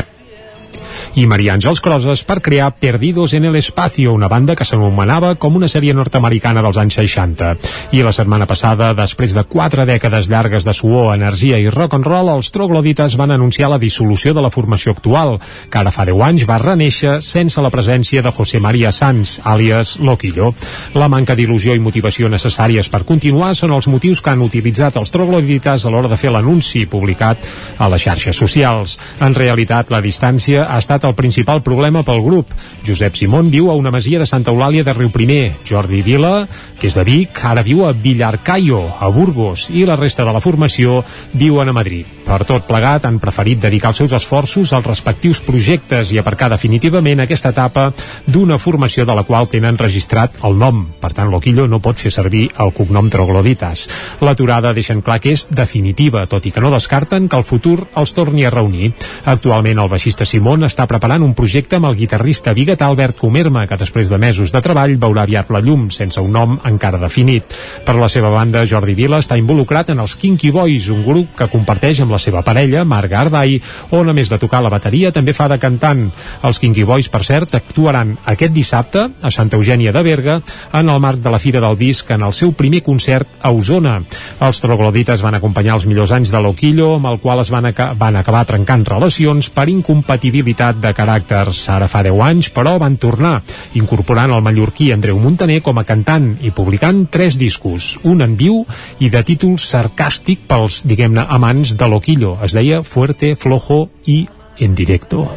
i 1.15 1.27
Maria 1.27 1.55
Àngels 1.57 1.83
Croses 1.85 2.25
per 2.25 2.41
crear 2.45 2.71
Perdidos 2.79 3.35
en 3.35 3.45
el 3.45 3.57
Espacio, 3.57 4.13
una 4.13 4.29
banda 4.29 4.57
que 4.57 4.67
s'anomenava 4.69 5.35
com 5.37 5.57
una 5.57 5.69
sèrie 5.69 5.95
nord-americana 5.95 6.63
dels 6.65 6.79
anys 6.81 6.99
60. 7.01 7.55
I 7.97 8.03
la 8.07 8.13
setmana 8.13 8.47
passada, 8.47 8.93
després 8.97 9.35
de 9.37 9.45
quatre 9.49 9.87
dècades 9.89 10.29
llargues 10.31 10.67
de 10.67 10.75
suor, 10.77 11.15
energia 11.15 11.59
i 11.59 11.69
rock 11.71 11.99
and 11.99 12.07
roll, 12.07 12.33
els 12.35 12.53
troglodites 12.55 13.17
van 13.19 13.33
anunciar 13.35 13.71
la 13.71 13.81
dissolució 13.83 14.35
de 14.35 14.45
la 14.45 14.53
formació 14.55 14.93
actual, 14.97 15.37
que 15.71 15.81
ara 15.81 15.93
fa 15.95 16.07
10 16.09 16.25
anys 16.29 16.47
va 16.49 16.61
reneixer 16.63 17.19
sense 17.25 17.63
la 17.63 17.73
presència 17.75 18.23
de 18.23 18.33
José 18.35 18.61
María 18.61 18.93
Sanz, 18.93 19.39
àlies 19.45 19.97
Loquillo. 20.01 20.53
La 20.95 21.09
manca 21.09 21.37
d'il·lusió 21.39 21.77
i 21.77 21.83
motivació 21.83 22.29
necessàries 22.33 22.89
per 22.93 23.05
continuar 23.09 23.55
són 23.59 23.75
els 23.77 23.89
motius 23.89 24.23
que 24.23 24.33
han 24.33 24.45
utilitzat 24.45 24.97
els 25.01 25.13
troglodites 25.15 25.85
a 25.85 25.93
l'hora 25.93 26.11
de 26.11 26.19
fer 26.21 26.33
l'anunci 26.35 26.87
publicat 26.91 27.45
a 27.79 27.89
les 27.93 28.05
xarxes 28.05 28.37
socials. 28.37 28.99
En 29.21 29.35
realitat, 29.37 29.93
la 29.93 30.03
distància 30.05 30.67
ha 30.69 30.79
estat 30.89 31.05
el 31.05 31.15
principal 31.15 31.61
problema 31.61 32.01
pel 32.01 32.23
grup. 32.25 32.55
Josep 32.87 33.19
Simón 33.19 33.51
viu 33.53 33.69
a 33.69 33.77
una 33.77 33.93
masia 33.93 34.19
de 34.19 34.27
Santa 34.27 34.55
Eulàlia 34.55 34.87
de 34.87 34.95
Riu 34.97 35.11
Primer. 35.13 35.59
Jordi 35.69 36.01
Vila, 36.01 36.47
que 36.81 36.89
és 36.89 36.97
de 36.97 37.05
Vic, 37.05 37.43
ara 37.45 37.61
viu 37.63 37.85
a 37.85 37.93
Villarcayo, 37.93 38.81
a 38.97 39.11
Burgos, 39.13 39.69
i 39.69 39.85
la 39.85 39.99
resta 40.01 40.25
de 40.25 40.33
la 40.33 40.41
formació 40.41 41.03
viuen 41.37 41.69
a 41.69 41.77
Madrid. 41.77 42.07
Per 42.29 42.43
tot 42.45 42.65
plegat, 42.69 43.05
han 43.09 43.19
preferit 43.21 43.61
dedicar 43.61 43.91
els 43.93 44.01
seus 44.01 44.13
esforços 44.17 44.73
als 44.77 44.87
respectius 44.89 45.41
projectes 45.45 46.11
i 46.13 46.19
aparcar 46.21 46.51
definitivament 46.53 47.23
aquesta 47.25 47.53
etapa 47.55 47.87
d'una 48.27 48.59
formació 48.61 49.05
de 49.09 49.17
la 49.17 49.25
qual 49.25 49.49
tenen 49.49 49.79
registrat 49.81 50.37
el 50.45 50.59
nom. 50.61 50.83
Per 51.01 51.13
tant, 51.13 51.29
Loquillo 51.33 51.65
no 51.69 51.81
pot 51.81 51.97
fer 51.97 52.13
servir 52.13 52.47
el 52.61 52.73
cognom 52.77 53.09
Trogloditas. 53.09 53.87
L'aturada 54.21 54.75
deixen 54.77 55.01
clar 55.01 55.19
que 55.25 55.33
és 55.33 55.47
definitiva, 55.49 56.27
tot 56.29 56.45
i 56.45 56.53
que 56.53 56.61
no 56.61 56.73
descarten 56.73 57.29
que 57.29 57.41
el 57.41 57.49
futur 57.49 57.89
els 57.97 58.13
torni 58.13 58.45
a 58.45 58.53
reunir. 58.53 58.93
Actualment 59.25 59.81
el 59.81 59.89
baixista 59.89 60.29
Simón 60.29 60.69
està 60.69 60.78
preparant 60.87 61.23
un 61.25 61.33
projecte 61.35 61.79
amb 61.79 61.89
el 61.89 61.97
guitarrista 61.97 62.53
biguetà 62.53 62.87
Albert 62.87 63.17
Comerma, 63.17 63.65
que 63.67 63.79
després 63.81 64.11
de 64.13 64.19
mesos 64.21 64.53
de 64.53 64.61
treball 64.63 64.99
veurà 65.01 65.25
aviat 65.25 65.49
la 65.51 65.63
llum, 65.65 65.89
sense 65.91 66.21
un 66.21 66.31
nom 66.35 66.59
encara 66.69 67.01
definit. 67.01 67.55
Per 67.87 67.95
la 67.97 68.11
seva 68.13 68.29
banda, 68.31 68.67
Jordi 68.69 68.95
Vila 68.99 69.23
està 69.23 69.39
involucrat 69.41 69.91
en 69.95 70.03
els 70.05 70.15
Kinky 70.21 70.51
Boys, 70.53 70.91
un 70.93 71.01
grup 71.07 71.33
que 71.39 71.49
comparteix 71.49 72.03
amb 72.05 72.13
la 72.13 72.21
seva 72.21 72.43
parella, 72.45 72.85
Marga 72.85 73.23
Ardai, 73.23 73.57
on 73.97 74.13
a 74.13 74.15
més 74.15 74.29
de 74.29 74.39
tocar 74.39 74.61
la 74.63 74.71
bateria 74.71 75.11
també 75.11 75.33
fa 75.33 75.49
de 75.49 75.59
cantant. 75.59 76.05
Els 76.45 76.61
Kinky 76.61 76.85
Boys, 76.85 77.09
per 77.09 77.25
cert, 77.25 77.57
actuaran 77.57 78.17
aquest 78.29 78.53
dissabte 78.53 79.09
a 79.23 79.33
Santa 79.33 79.57
Eugènia 79.57 79.95
de 79.97 80.05
Berga 80.05 80.39
en 80.77 80.93
el 80.93 81.01
marc 81.01 81.25
de 81.25 81.33
la 81.33 81.41
Fira 81.41 81.65
del 81.65 81.79
Disc 81.81 82.11
en 82.13 82.27
el 82.29 82.37
seu 82.37 82.53
primer 82.53 82.83
concert 82.85 83.41
a 83.41 83.51
Osona. 83.57 83.99
Els 84.45 84.61
troglodites 84.61 85.25
van 85.25 85.41
acompanyar 85.41 85.79
els 85.79 85.89
millors 85.89 86.13
anys 86.13 86.31
de 86.35 86.45
Loquillo, 86.45 86.95
amb 86.99 87.09
el 87.09 87.19
qual 87.25 87.41
es 87.41 87.51
van, 87.51 87.73
aca 87.73 87.95
van 87.99 88.21
acabar 88.21 88.45
trencant 88.47 88.85
relacions 88.87 89.49
per 89.55 89.69
incompatibilitat 89.73 90.58
de 90.59 90.91
caràcters 90.95 91.61
ara 91.71 91.87
fa 91.91 92.03
10 92.03 92.23
anys, 92.27 92.51
però 92.55 92.75
van 92.83 92.97
tornar, 92.99 93.39
incorporant 93.79 94.35
el 94.35 94.43
mallorquí 94.45 94.91
Andreu 94.93 95.21
Montaner 95.23 95.61
com 95.63 95.79
a 95.79 95.87
cantant 95.87 96.33
i 96.43 96.51
publicant 96.51 97.05
tres 97.15 97.39
discos, 97.39 97.95
un 98.03 98.25
en 98.27 98.35
viu 98.37 98.65
i 98.99 99.11
de 99.15 99.23
títol 99.23 99.57
sarcàstic 99.63 100.47
pels, 100.51 100.83
diguem-ne, 100.89 101.25
amants 101.39 101.77
de 101.79 101.89
Loquillo. 101.89 102.37
Es 102.43 102.57
deia 102.59 102.83
Fuerte, 102.83 103.37
Flojo 103.39 103.87
i 104.07 104.25
En 104.59 104.75
Directo. 104.75 105.29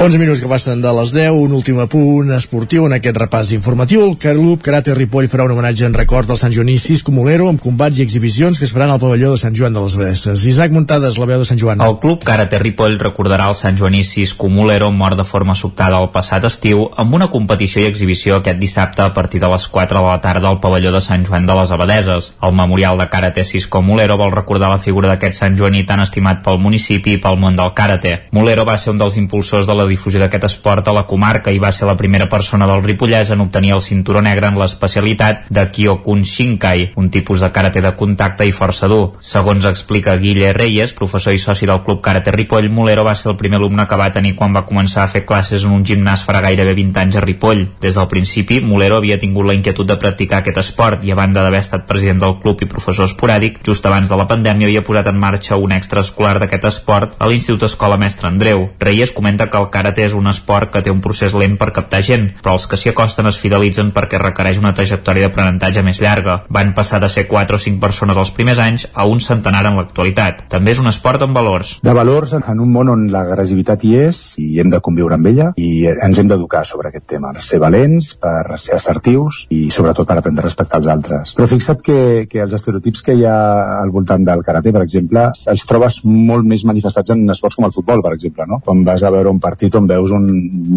11 0.00 0.16
minuts 0.16 0.40
que 0.40 0.48
passen 0.48 0.80
de 0.80 0.90
les 0.96 1.10
10, 1.12 1.34
un 1.36 1.52
últim 1.52 1.76
apunt 1.82 2.30
esportiu 2.32 2.86
en 2.88 2.94
aquest 2.96 3.18
repàs 3.20 3.50
informatiu. 3.52 4.00
El 4.06 4.14
Club 4.16 4.62
Karate 4.64 4.94
Ripoll 4.96 5.28
farà 5.28 5.44
un 5.44 5.52
homenatge 5.52 5.84
en 5.84 5.92
record 5.96 6.28
del 6.28 6.38
Sant 6.40 6.52
Joaní 6.52 6.78
Cisco 6.80 7.12
Molero 7.12 7.50
amb 7.50 7.60
combats 7.60 8.00
i 8.00 8.04
exhibicions 8.06 8.58
que 8.58 8.64
es 8.64 8.72
faran 8.72 8.92
al 8.92 9.00
pavelló 9.00 9.34
de 9.34 9.40
Sant 9.40 9.56
Joan 9.56 9.76
de 9.76 9.82
les 9.84 9.96
Abadesses. 9.96 10.44
Isaac 10.48 10.72
Muntades, 10.72 11.18
la 11.20 11.28
veu 11.28 11.40
de 11.40 11.48
Sant 11.48 11.60
Joan. 11.60 11.80
El 11.84 11.98
Club 12.00 12.24
Karate 12.24 12.58
Ripoll 12.62 12.98
recordarà 13.00 13.50
el 13.52 13.58
Sant 13.60 13.76
Joaní 13.76 14.02
Cisco 14.04 14.48
Molero 14.48 14.90
mort 14.90 15.16
de 15.20 15.26
forma 15.28 15.54
sobtada 15.54 16.00
el 16.00 16.10
passat 16.12 16.44
estiu 16.48 16.86
amb 16.96 17.16
una 17.16 17.30
competició 17.32 17.84
i 17.84 17.88
exhibició 17.88 18.40
aquest 18.40 18.60
dissabte 18.60 19.04
a 19.04 19.12
partir 19.16 19.40
de 19.40 19.52
les 19.52 19.68
4 19.68 20.00
de 20.00 20.04
la 20.06 20.20
tarda 20.20 20.48
al 20.48 20.60
pavelló 20.60 20.92
de 20.92 21.04
Sant 21.04 21.28
Joan 21.28 21.48
de 21.48 21.58
les 21.60 21.72
Abadeses. 21.76 22.32
El 22.42 22.56
memorial 22.56 22.98
de 22.98 23.08
Karate 23.08 23.44
Cisco 23.44 23.82
Molero 23.82 24.16
vol 24.16 24.32
recordar 24.32 24.72
la 24.72 24.80
figura 24.80 25.12
d'aquest 25.12 25.40
Sant 25.40 25.56
Joaní 25.60 25.84
tan 25.84 26.00
estimat 26.00 26.44
pel 26.44 26.58
municipi 26.58 27.18
i 27.18 27.22
pel 27.22 27.36
món 27.36 27.56
del 27.56 27.76
karate. 27.76 28.16
Molero 28.32 28.64
va 28.64 28.78
ser 28.80 28.96
un 28.96 29.04
dels 29.04 29.20
impulsors 29.20 29.69
de 29.70 29.78
la 29.78 29.86
difusió 29.86 30.20
d'aquest 30.20 30.48
esport 30.50 30.88
a 30.88 30.94
la 30.96 31.06
comarca 31.06 31.54
i 31.54 31.62
va 31.62 31.70
ser 31.72 31.86
la 31.88 31.96
primera 31.96 32.28
persona 32.28 32.66
del 32.66 32.82
Ripollès 32.84 33.30
en 33.30 33.44
obtenir 33.46 33.72
el 33.76 33.84
cinturó 33.84 34.20
negre 34.22 34.50
en 34.50 34.58
l'especialitat 34.58 35.46
de 35.48 35.66
Kyokun 35.70 36.24
Shinkai, 36.26 36.90
un 37.00 37.10
tipus 37.14 37.40
de 37.40 37.52
karate 37.54 37.80
de 37.80 37.94
contacte 37.96 38.46
i 38.46 38.52
força 38.52 38.88
dur. 38.90 39.14
Segons 39.20 39.64
explica 39.70 40.16
Guille 40.18 40.52
Reyes, 40.56 40.94
professor 40.98 41.36
i 41.36 41.38
soci 41.38 41.68
del 41.70 41.82
Club 41.86 42.02
Karate 42.02 42.34
Ripoll, 42.34 42.70
Molero 42.70 43.04
va 43.06 43.14
ser 43.14 43.30
el 43.32 43.38
primer 43.38 43.60
alumne 43.60 43.86
que 43.86 43.98
va 44.00 44.10
tenir 44.12 44.34
quan 44.36 44.54
va 44.56 44.64
començar 44.66 45.04
a 45.04 45.12
fer 45.12 45.24
classes 45.28 45.64
en 45.64 45.76
un 45.76 45.84
gimnàs 45.86 46.24
farà 46.26 46.42
gairebé 46.44 46.74
20 46.78 47.02
anys 47.04 47.20
a 47.20 47.24
Ripoll. 47.24 47.66
Des 47.80 47.98
del 47.98 48.08
principi, 48.10 48.60
Molero 48.64 48.98
havia 48.98 49.18
tingut 49.22 49.46
la 49.46 49.56
inquietud 49.56 49.88
de 49.88 49.98
practicar 50.00 50.40
aquest 50.40 50.60
esport 50.64 51.04
i 51.04 51.12
a 51.12 51.18
banda 51.18 51.44
d'haver 51.44 51.62
estat 51.62 51.86
president 51.88 52.22
del 52.24 52.38
club 52.42 52.64
i 52.64 52.70
professor 52.70 53.08
esporàdic, 53.08 53.60
just 53.66 53.86
abans 53.86 54.10
de 54.10 54.18
la 54.18 54.26
pandèmia 54.30 54.68
havia 54.68 54.84
posat 54.86 55.10
en 55.12 55.20
marxa 55.20 55.60
un 55.60 55.72
extraescolar 55.76 56.38
d'aquest 56.40 56.66
esport 56.70 57.16
a 57.18 57.28
l'Institut 57.28 57.68
Escola 57.68 57.98
Mestre 58.00 58.28
Andreu. 58.28 58.68
Reyes 58.80 59.12
comenta 59.12 59.48
que 59.50 59.59
el 59.60 59.70
karate 59.72 60.04
és 60.06 60.16
un 60.16 60.30
esport 60.30 60.72
que 60.72 60.82
té 60.84 60.92
un 60.92 61.02
procés 61.04 61.34
lent 61.36 61.56
per 61.60 61.70
captar 61.76 62.02
gent, 62.06 62.26
però 62.42 62.56
els 62.56 62.66
que 62.70 62.78
s'hi 62.80 62.92
acosten 62.92 63.28
es 63.30 63.38
fidelitzen 63.40 63.92
perquè 63.96 64.20
requereix 64.22 64.60
una 64.62 64.74
trajectòria 64.76 65.28
d'aprenentatge 65.28 65.84
més 65.86 66.00
llarga. 66.02 66.40
Van 66.48 66.74
passar 66.76 67.00
de 67.02 67.10
ser 67.12 67.26
4 67.30 67.56
o 67.56 67.62
5 67.62 67.80
persones 67.82 68.18
els 68.20 68.32
primers 68.36 68.60
anys 68.62 68.86
a 68.94 69.06
un 69.06 69.20
centenar 69.20 69.64
en 69.68 69.78
l'actualitat. 69.78 70.46
També 70.52 70.74
és 70.74 70.80
un 70.82 70.90
esport 70.90 71.22
amb 71.22 71.36
valors. 71.36 71.76
De 71.84 71.94
valors 71.96 72.34
en 72.38 72.60
un 72.60 72.72
món 72.72 72.90
on 72.92 73.06
l'agressivitat 73.12 73.84
hi 73.84 73.94
és 74.06 74.22
i 74.40 74.60
hem 74.60 74.70
de 74.72 74.80
conviure 74.84 75.16
amb 75.16 75.30
ella 75.30 75.50
i 75.60 75.86
ens 75.90 76.18
hem 76.18 76.30
d'educar 76.30 76.64
sobre 76.68 76.90
aquest 76.90 77.06
tema, 77.14 77.32
per 77.36 77.44
ser 77.44 77.60
valents, 77.62 78.14
per 78.20 78.58
ser 78.58 78.76
assertius 78.76 79.44
i 79.50 79.68
sobretot 79.74 80.08
per 80.08 80.18
aprendre 80.18 80.44
a 80.44 80.48
respectar 80.48 80.80
els 80.80 80.90
altres. 80.90 81.34
Però 81.36 81.48
fixa't 81.50 81.82
que, 81.84 82.26
que 82.30 82.42
els 82.44 82.54
estereotips 82.56 83.04
que 83.06 83.16
hi 83.18 83.26
ha 83.28 83.36
al 83.80 83.92
voltant 83.94 84.24
del 84.26 84.44
karate, 84.46 84.72
per 84.74 84.84
exemple, 84.86 85.28
els 85.52 85.66
trobes 85.68 86.00
molt 86.04 86.46
més 86.48 86.64
manifestats 86.68 87.14
en 87.14 87.26
esports 87.30 87.58
com 87.58 87.68
el 87.68 87.74
futbol, 87.74 88.02
per 88.04 88.14
exemple, 88.16 88.46
no? 88.48 88.60
Quan 88.64 88.84
vas 88.86 89.02
a 89.02 89.12
veure 89.12 89.30
un 89.30 89.40
partit 89.40 89.49
on 89.80 89.86
veus 89.88 90.10
un 90.10 90.26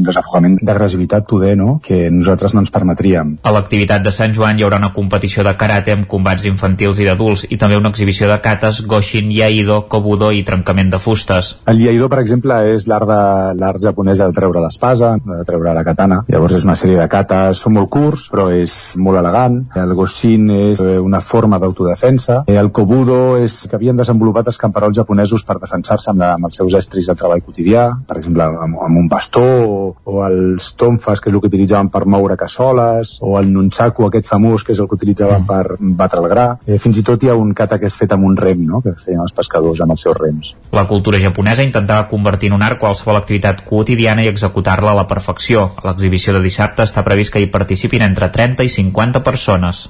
desafogament 0.05 0.57
d'agressivitat 0.61 1.27
poder, 1.27 1.55
no?, 1.57 1.79
que 1.83 2.09
nosaltres 2.11 2.53
no 2.53 2.61
ens 2.63 2.71
permetríem. 2.71 3.37
A 3.43 3.51
l'activitat 3.51 4.03
de 4.03 4.11
Sant 4.11 4.33
Joan 4.35 4.59
hi 4.59 4.65
haurà 4.65 4.79
una 4.81 4.93
competició 4.93 5.43
de 5.43 5.55
karate 5.59 5.93
amb 5.95 6.07
combats 6.09 6.45
infantils 6.49 6.99
i 6.99 7.07
d'adults 7.07 7.45
i 7.49 7.57
també 7.57 7.77
una 7.77 7.91
exhibició 7.93 8.29
de 8.29 8.39
katas, 8.43 8.83
goshin, 8.87 9.31
yaido, 9.31 9.83
kobudo 9.89 10.31
i 10.31 10.43
trencament 10.43 10.91
de 10.93 10.99
fustes. 10.99 11.57
El 11.67 11.81
yaido, 11.81 12.09
per 12.09 12.19
exemple, 12.23 12.59
és 12.73 12.87
l'art 12.87 13.07
de 13.09 13.21
l'art 13.59 13.81
japonès 13.83 14.21
de 14.21 14.29
treure 14.35 14.61
l'espasa, 14.63 15.15
de 15.17 15.43
treure 15.47 15.73
la 15.75 15.85
katana. 15.87 16.21
Llavors 16.29 16.57
és 16.59 16.67
una 16.67 16.77
sèrie 16.79 16.99
de 16.99 17.07
katas, 17.11 17.63
són 17.63 17.77
molt 17.77 17.91
curts, 17.93 18.27
però 18.33 18.49
és 18.53 18.95
molt 19.01 19.19
elegant. 19.19 19.59
El 19.79 19.93
goshin 19.97 20.49
és 20.53 20.81
eh, 20.83 20.97
una 20.99 21.21
forma 21.21 21.59
d'autodefensa. 21.61 22.43
El 22.47 22.71
kobudo 22.75 23.37
és 23.41 23.63
que 23.69 23.77
havien 23.77 23.99
desenvolupat 23.99 24.51
els 24.51 24.61
camperols 24.61 24.97
japonesos 24.97 25.45
per 25.47 25.59
defensar-se 25.61 26.11
amb, 26.11 26.23
la, 26.23 26.33
amb 26.37 26.49
els 26.49 26.59
seus 26.59 26.77
estris 26.79 27.09
de 27.09 27.17
treball 27.19 27.43
quotidià. 27.43 27.89
per 28.07 28.17
exemple, 28.19 28.45
amb, 28.63 28.79
amb 28.81 29.01
un 29.03 29.09
bastó, 29.11 29.43
o, 29.43 29.95
o 30.05 30.23
els 30.25 30.73
tonfas, 30.79 31.21
que 31.21 31.29
és 31.31 31.35
el 31.35 31.41
que 31.43 31.51
utilitzaven 31.51 31.91
per 31.93 32.05
moure 32.09 32.37
cassoles, 32.39 33.17
o 33.21 33.37
el 33.39 33.51
nunchaku, 33.53 34.07
aquest 34.07 34.29
famós, 34.29 34.65
que 34.65 34.75
és 34.75 34.81
el 34.81 34.89
que 34.89 34.97
utilitzaven 34.99 35.43
mm. 35.43 35.49
per 35.49 35.95
batre 36.01 36.23
el 36.23 36.29
gra. 36.31 36.47
Eh, 36.67 36.79
fins 36.81 36.99
i 36.99 37.05
tot 37.07 37.23
hi 37.23 37.31
ha 37.31 37.37
un 37.39 37.53
kata 37.57 37.79
que 37.81 37.89
és 37.89 37.97
fet 37.99 38.15
amb 38.15 38.27
un 38.27 38.37
rem, 38.39 38.63
no?, 38.67 38.81
que 38.85 38.95
feien 38.99 39.23
els 39.23 39.35
pescadors 39.35 39.83
amb 39.83 39.95
els 39.95 40.05
seus 40.07 40.19
rems. 40.19 40.53
La 40.75 40.87
cultura 40.89 41.21
japonesa 41.21 41.65
intentava 41.65 42.07
convertir 42.11 42.51
en 42.51 42.59
un 42.59 42.65
art 42.65 42.79
qualsevol 42.81 43.19
activitat 43.19 43.65
quotidiana 43.67 44.25
i 44.25 44.31
executar-la 44.31 44.93
a 44.93 44.99
la 45.03 45.07
perfecció. 45.09 45.69
A 45.77 45.89
l'exhibició 45.89 46.37
de 46.37 46.43
dissabte 46.45 46.87
està 46.87 47.05
previst 47.05 47.33
que 47.33 47.43
hi 47.43 47.51
participin 47.51 48.07
entre 48.09 48.31
30 48.33 48.65
i 48.65 48.71
50 48.71 49.23
persones. 49.23 49.87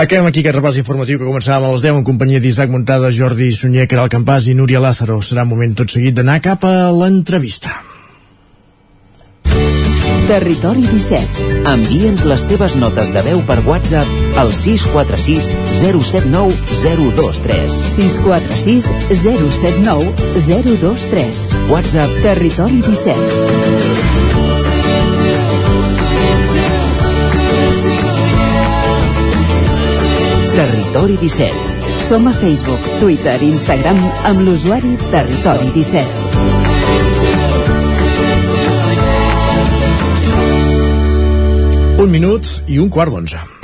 Acabem 0.00 0.30
aquí 0.30 0.40
aquest 0.40 0.56
repàs 0.56 0.78
informatiu 0.80 1.18
que 1.20 1.26
començàvem 1.28 1.68
a 1.68 1.70
les 1.74 1.82
10 1.84 1.98
en 1.98 2.04
companyia 2.08 2.40
d'Isaac 2.40 2.70
Montada, 2.72 3.10
Jordi 3.12 3.50
Sunyer, 3.52 3.84
Caral 3.84 4.08
Campàs 4.08 4.46
i 4.48 4.54
Núria 4.56 4.80
Lázaro. 4.80 5.18
Serà 5.20 5.44
un 5.44 5.50
moment 5.50 5.74
tot 5.76 5.92
seguit 5.92 6.16
d'anar 6.16 6.38
cap 6.40 6.64
a 6.64 6.88
l'entrevista. 6.96 7.74
Territori 10.30 10.86
17. 10.88 11.44
Envia'ns 11.68 12.24
les 12.32 12.44
teves 12.48 12.78
notes 12.80 13.12
de 13.12 13.24
veu 13.28 13.42
per 13.44 13.58
WhatsApp 13.66 14.38
al 14.40 14.54
646 14.56 15.50
079 15.82 16.56
023. 16.80 17.80
646 17.90 18.88
079 19.20 20.32
023. 20.48 21.44
WhatsApp 21.74 22.16
Territori 22.24 22.80
17. 22.88 24.49
Territori 30.90 31.16
17. 31.16 32.02
Som 32.08 32.26
a 32.26 32.32
Facebook, 32.32 32.82
Twitter 32.98 33.38
i 33.42 33.50
Instagram 33.54 33.94
amb 34.26 34.40
l'usuari 34.42 34.96
Territori 35.12 35.70
17. 35.70 36.02
Un 42.02 42.10
minut 42.10 42.42
i 42.66 42.82
un 42.82 42.90
quart 42.90 43.14
d'onze. 43.14 43.59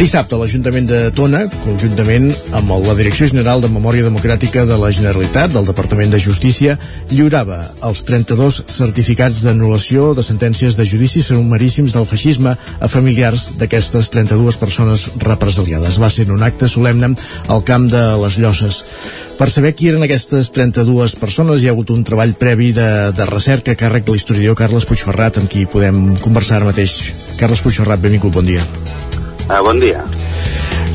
Dissabte, 0.00 0.32
l'Ajuntament 0.40 0.86
de 0.88 0.98
Tona, 1.12 1.42
conjuntament 1.60 2.30
amb 2.56 2.70
la 2.86 2.94
Direcció 2.96 3.26
General 3.28 3.60
de 3.60 3.68
Memòria 3.68 4.06
Democràtica 4.06 4.62
de 4.64 4.78
la 4.80 4.88
Generalitat 4.96 5.52
del 5.52 5.66
Departament 5.68 6.14
de 6.14 6.20
Justícia, 6.24 6.78
lliurava 7.10 7.58
els 7.84 8.00
32 8.08 8.62
certificats 8.72 9.42
d'anul·lació 9.44 10.14
de 10.16 10.24
sentències 10.24 10.78
de 10.78 10.86
judicis 10.88 11.28
sumaríssims 11.28 11.92
del 11.92 12.08
feixisme 12.08 12.54
a 12.56 12.88
familiars 12.88 13.50
d'aquestes 13.60 14.08
32 14.14 14.56
persones 14.62 15.04
represaliades. 15.20 16.00
Va 16.00 16.08
ser 16.08 16.30
un 16.32 16.46
acte 16.48 16.64
solemne 16.64 17.12
al 17.52 17.60
camp 17.68 17.90
de 17.92 18.00
les 18.24 18.40
Llosses. 18.40 18.80
Per 19.36 19.50
saber 19.52 19.74
qui 19.76 19.92
eren 19.92 20.08
aquestes 20.08 20.48
32 20.56 21.18
persones 21.20 21.60
hi 21.60 21.68
ha 21.68 21.76
hagut 21.76 21.92
un 21.92 22.08
treball 22.08 22.32
previ 22.40 22.72
de, 22.72 22.88
de 23.12 23.28
recerca 23.28 23.76
a 23.76 23.80
càrrec 23.84 24.08
de 24.08 24.16
l'historiador 24.16 24.56
Carles 24.64 24.88
Puigferrat, 24.88 25.44
amb 25.44 25.52
qui 25.52 25.68
podem 25.68 26.16
conversar 26.24 26.62
ara 26.62 26.72
mateix. 26.72 27.12
Carles 27.36 27.60
Puigferrat, 27.60 28.00
benvingut, 28.00 28.32
bon 28.40 28.48
dia. 28.48 28.64
Uh, 29.50 29.58
bon 29.66 29.80
dia. 29.82 30.04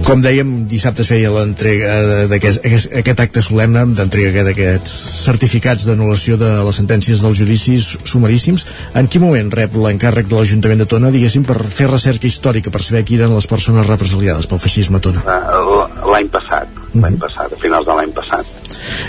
Com 0.05 0.21
dèiem, 0.21 0.49
dissabte 0.69 1.01
es 1.01 1.09
feia 1.09 1.31
l'entrega 1.33 2.27
d'aquest 2.29 2.61
aquest 3.01 3.21
acte 3.23 3.41
solemne 3.41 3.81
d'entrega 3.97 4.43
d'aquests 4.45 4.91
certificats 5.25 5.87
d'anul·lació 5.89 6.37
de 6.37 6.51
les 6.67 6.77
sentències 6.79 7.23
dels 7.25 7.39
judicis 7.41 7.87
sumaríssims. 8.05 8.67
En 8.93 9.09
quin 9.11 9.25
moment 9.25 9.49
rep 9.51 9.75
l'encàrrec 9.75 10.29
de 10.29 10.37
l'Ajuntament 10.37 10.83
de 10.83 10.87
Tona, 10.93 11.11
diguéssim, 11.11 11.43
per 11.43 11.57
fer 11.65 11.89
recerca 11.89 12.29
històrica, 12.29 12.71
per 12.71 12.83
saber 12.85 13.01
qui 13.03 13.17
eren 13.17 13.33
les 13.33 13.49
persones 13.49 13.89
represaliades 13.89 14.47
pel 14.47 14.61
feixisme 14.61 15.01
a 15.01 15.05
Tona? 15.09 15.25
Uh, 15.25 16.05
l'any 16.13 16.29
passat, 16.37 16.69
-huh. 16.77 17.01
l'any 17.01 17.19
passat, 17.25 17.51
a 17.51 17.61
finals 17.65 17.89
de 17.89 17.97
l'any 17.97 18.13
passat. 18.13 18.45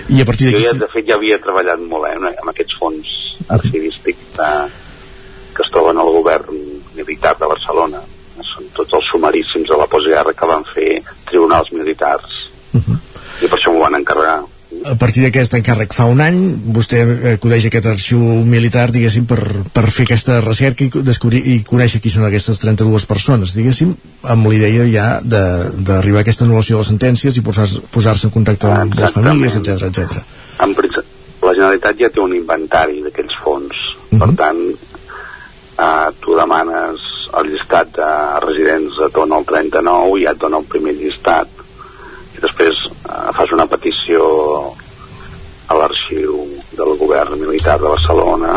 I 0.09 0.23
a 0.23 0.25
partir 0.25 0.51
d'aquí... 0.51 0.65
Jo 0.65 0.73
ja, 0.73 0.81
de 0.81 0.91
fet, 0.97 1.07
ja 1.07 1.21
havia 1.21 1.39
treballat 1.39 1.79
molt 1.79 2.09
eh, 2.09 2.35
amb 2.41 2.51
aquests 2.51 2.81
fons 2.81 3.15
arxivístics 3.53 4.41
uh, 4.41 4.67
que 5.55 5.63
es 5.63 5.71
troben 5.71 5.99
al 5.99 6.11
govern 6.19 6.57
militar 6.97 7.37
de 7.39 7.47
Barcelona 7.47 8.01
tots 8.77 8.99
els 8.99 9.09
sumaríssims 9.13 9.69
de 9.69 9.79
la 9.81 9.89
postguerra 9.91 10.35
que 10.37 10.51
van 10.53 10.67
fer 10.75 10.91
tribunals 11.31 11.73
militars 11.73 12.37
uh 12.73 12.81
-huh. 12.81 12.99
i 13.43 13.49
per 13.49 13.59
això 13.59 13.73
m'ho 13.73 13.85
van 13.85 13.99
encarregar 14.01 14.43
a 14.85 14.95
partir 14.99 15.23
d'aquest 15.25 15.55
encàrrec 15.59 15.95
fa 15.95 16.07
un 16.11 16.21
any 16.21 16.39
vostè 16.75 17.01
acudeix 17.33 17.67
a 17.67 17.71
aquest 17.71 17.87
arxiu 17.91 18.19
militar 18.47 18.89
diguéssim 18.91 19.27
per, 19.29 19.39
per 19.73 19.85
fer 19.95 20.07
aquesta 20.07 20.41
recerca 20.43 20.85
i 20.85 20.91
descobrir 21.07 21.43
i 21.53 21.57
conèixer 21.67 22.01
qui 22.03 22.11
són 22.13 22.27
aquestes 22.27 22.61
32 22.65 23.07
persones 23.07 23.55
diguéssim 23.57 23.95
amb 24.35 24.51
l'idea 24.51 24.87
ja 24.91 25.07
d'arribar 25.23 26.23
a 26.23 26.27
aquesta 26.27 26.47
anul·lació 26.47 26.77
de 26.77 26.83
les 26.83 26.93
sentències 26.93 27.39
i 27.39 27.45
posar-se 27.47 27.83
posar 27.95 28.17
en 28.19 28.35
contacte 28.35 28.71
amb 28.71 28.99
les 28.99 29.15
famílies, 29.15 29.57
etc 29.63 29.89
etc. 29.91 30.23
La 31.47 31.55
Generalitat 31.55 31.99
ja 32.01 32.11
té 32.11 32.21
un 32.21 32.35
inventari 32.35 33.03
d'aquells 33.05 33.37
fons 33.43 33.71
uh 33.71 34.11
-huh. 34.11 34.19
per 34.19 34.31
tant 34.35 34.63
eh, 35.79 36.09
tu 36.21 36.37
demanes 36.37 37.16
el 37.41 37.51
llistat 37.53 37.93
de 37.97 38.09
residents 38.45 38.99
et 39.07 39.15
dona 39.15 39.41
el 39.41 39.47
39 39.49 40.19
i 40.21 40.25
ja 40.25 40.35
et 40.35 40.43
dona 40.43 40.61
el 40.63 40.69
primer 40.73 40.95
llistat 40.97 41.63
i 42.37 42.43
després 42.43 42.83
eh, 42.89 43.29
fas 43.37 43.53
una 43.57 43.69
petició 43.71 44.25
a 45.67 45.77
l'arxiu 45.81 46.43
del 46.79 46.97
govern 47.01 47.39
militar 47.41 47.79
de 47.81 47.89
Barcelona 47.89 48.57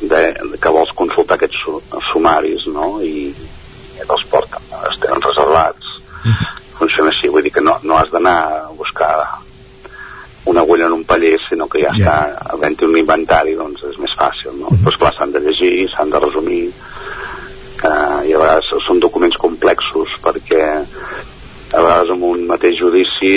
de, 0.00 0.22
de 0.52 0.58
que 0.60 0.74
vols 0.74 0.92
consultar 0.98 1.38
aquests 1.38 1.64
sumaris 2.10 2.66
no? 2.74 2.96
i, 3.00 3.30
i 3.96 4.04
els 4.04 4.26
porten, 4.32 4.70
es 4.90 5.00
tenen 5.00 5.24
reservats 5.24 5.92
funciona 6.76 7.10
així, 7.12 7.30
vull 7.32 7.44
dir 7.44 7.52
que 7.54 7.64
no, 7.64 7.76
no 7.82 7.98
has 7.98 8.10
d'anar 8.12 8.36
a 8.52 8.72
buscar 8.76 9.12
una 10.46 10.62
agulla 10.62 10.86
en 10.86 10.92
un 10.92 11.04
paller, 11.04 11.34
sinó 11.48 11.66
que 11.68 11.82
ja 11.82 11.90
yeah. 11.96 12.12
està 12.14 12.52
havent 12.54 12.76
un 12.86 12.98
inventari, 13.00 13.56
doncs 13.58 13.82
és 13.88 13.96
més 13.98 14.12
fàcil, 14.18 14.52
no? 14.54 14.68
Uh 14.68 14.76
-huh. 14.76 14.84
Però, 14.84 14.98
clar, 15.00 15.14
s'han 15.16 15.32
de 15.32 15.40
llegir, 15.40 15.88
s'han 15.90 16.10
de 16.10 16.18
resumir, 16.22 16.70
eh, 17.86 18.28
i 18.28 18.34
a 18.34 18.42
vegades 18.42 18.72
són 18.86 19.00
documents 19.02 19.38
complexos 19.40 20.18
perquè 20.24 20.62
a 20.76 21.80
vegades 21.82 22.12
en 22.14 22.22
un 22.22 22.44
mateix 22.50 22.78
judici 22.78 23.32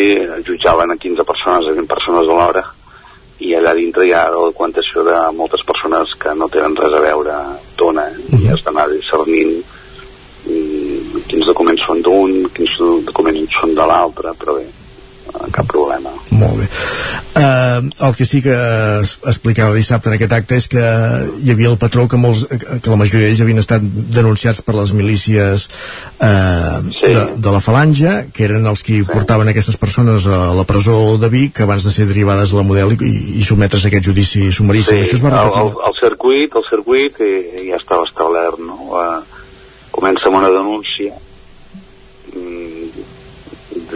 jutjaven 0.46 0.92
a 0.92 0.98
15 0.98 1.26
persones, 1.26 1.66
a 1.66 1.78
20 1.78 1.90
persones 1.90 2.28
a 2.28 2.38
l'hora 2.38 2.66
i 3.40 3.54
allà 3.56 3.74
dintre 3.74 4.06
hi 4.06 4.12
ha 4.12 4.26
la 4.34 4.48
documentació 4.50 5.04
de 5.08 5.18
moltes 5.36 5.64
persones 5.68 6.12
que 6.20 6.34
no 6.36 6.50
tenen 6.52 6.76
res 6.76 6.94
a 6.94 7.04
veure 7.04 7.36
dona 7.78 8.10
-huh. 8.10 8.36
i 8.36 8.44
mhm. 8.44 8.52
has 8.52 8.64
d'anar 8.64 8.90
discernint 8.90 9.64
mm, 10.46 11.24
quins 11.28 11.46
documents 11.46 11.86
són 11.86 12.02
d'un, 12.02 12.50
quins 12.54 12.76
documents 13.06 13.56
són 13.62 13.74
de 13.76 13.86
l'altre, 13.86 14.34
però 14.40 14.56
bé, 14.60 14.68
cap 15.54 15.68
problema. 15.70 16.12
Molt 16.32 16.60
bé. 16.62 16.68
Uh, 17.40 17.90
el 18.08 18.16
que 18.18 18.26
sí 18.26 18.42
que 18.44 18.54
es, 19.02 19.16
explicava 19.30 19.76
dissabte 19.76 20.10
en 20.10 20.16
aquest 20.18 20.34
acte 20.36 20.58
és 20.60 20.68
que 20.72 20.82
hi 20.82 21.54
havia 21.54 21.70
el 21.72 21.78
patró 21.82 22.08
que, 22.10 22.20
molts, 22.20 22.46
que 22.50 22.92
la 22.92 22.98
majoria 23.00 23.28
d'ells 23.28 23.44
havien 23.46 23.62
estat 23.62 23.86
denunciats 24.16 24.62
per 24.66 24.76
les 24.78 24.94
milícies 24.98 25.70
uh, 25.70 26.82
sí. 26.90 27.14
de, 27.14 27.24
de 27.38 27.54
la 27.56 27.62
falange, 27.64 28.16
que 28.36 28.46
eren 28.50 28.68
els 28.70 28.84
que 28.86 29.00
sí. 29.00 29.08
portaven 29.08 29.52
aquestes 29.54 29.80
persones 29.80 30.28
a 30.28 30.42
la 30.58 30.68
presó 30.70 31.18
de 31.22 31.32
Vic 31.32 31.64
abans 31.66 31.86
de 31.86 31.96
ser 31.96 32.10
derivades 32.10 32.54
a 32.54 32.60
la 32.60 32.68
model 32.68 32.98
i, 32.98 33.14
i 33.40 33.46
sotmetre's 33.46 33.88
a 33.88 33.94
aquest 33.94 34.12
judici 34.12 34.50
sumaríssim. 34.52 35.00
Sí, 35.00 35.08
Això 35.08 35.20
es 35.22 35.26
va 35.26 35.36
repetir. 35.38 35.66
El, 35.66 35.74
el, 35.76 35.88
el 35.92 35.98
circuit, 36.02 36.60
el 36.60 36.70
circuit 36.70 37.24
eh, 37.26 37.40
ja 37.70 37.80
estava 37.80 38.08
establert, 38.10 38.62
no? 38.64 38.80
Uh, 38.90 39.40
comença 39.96 40.30
amb 40.30 40.42
una 40.42 40.52
denúncia 40.54 41.18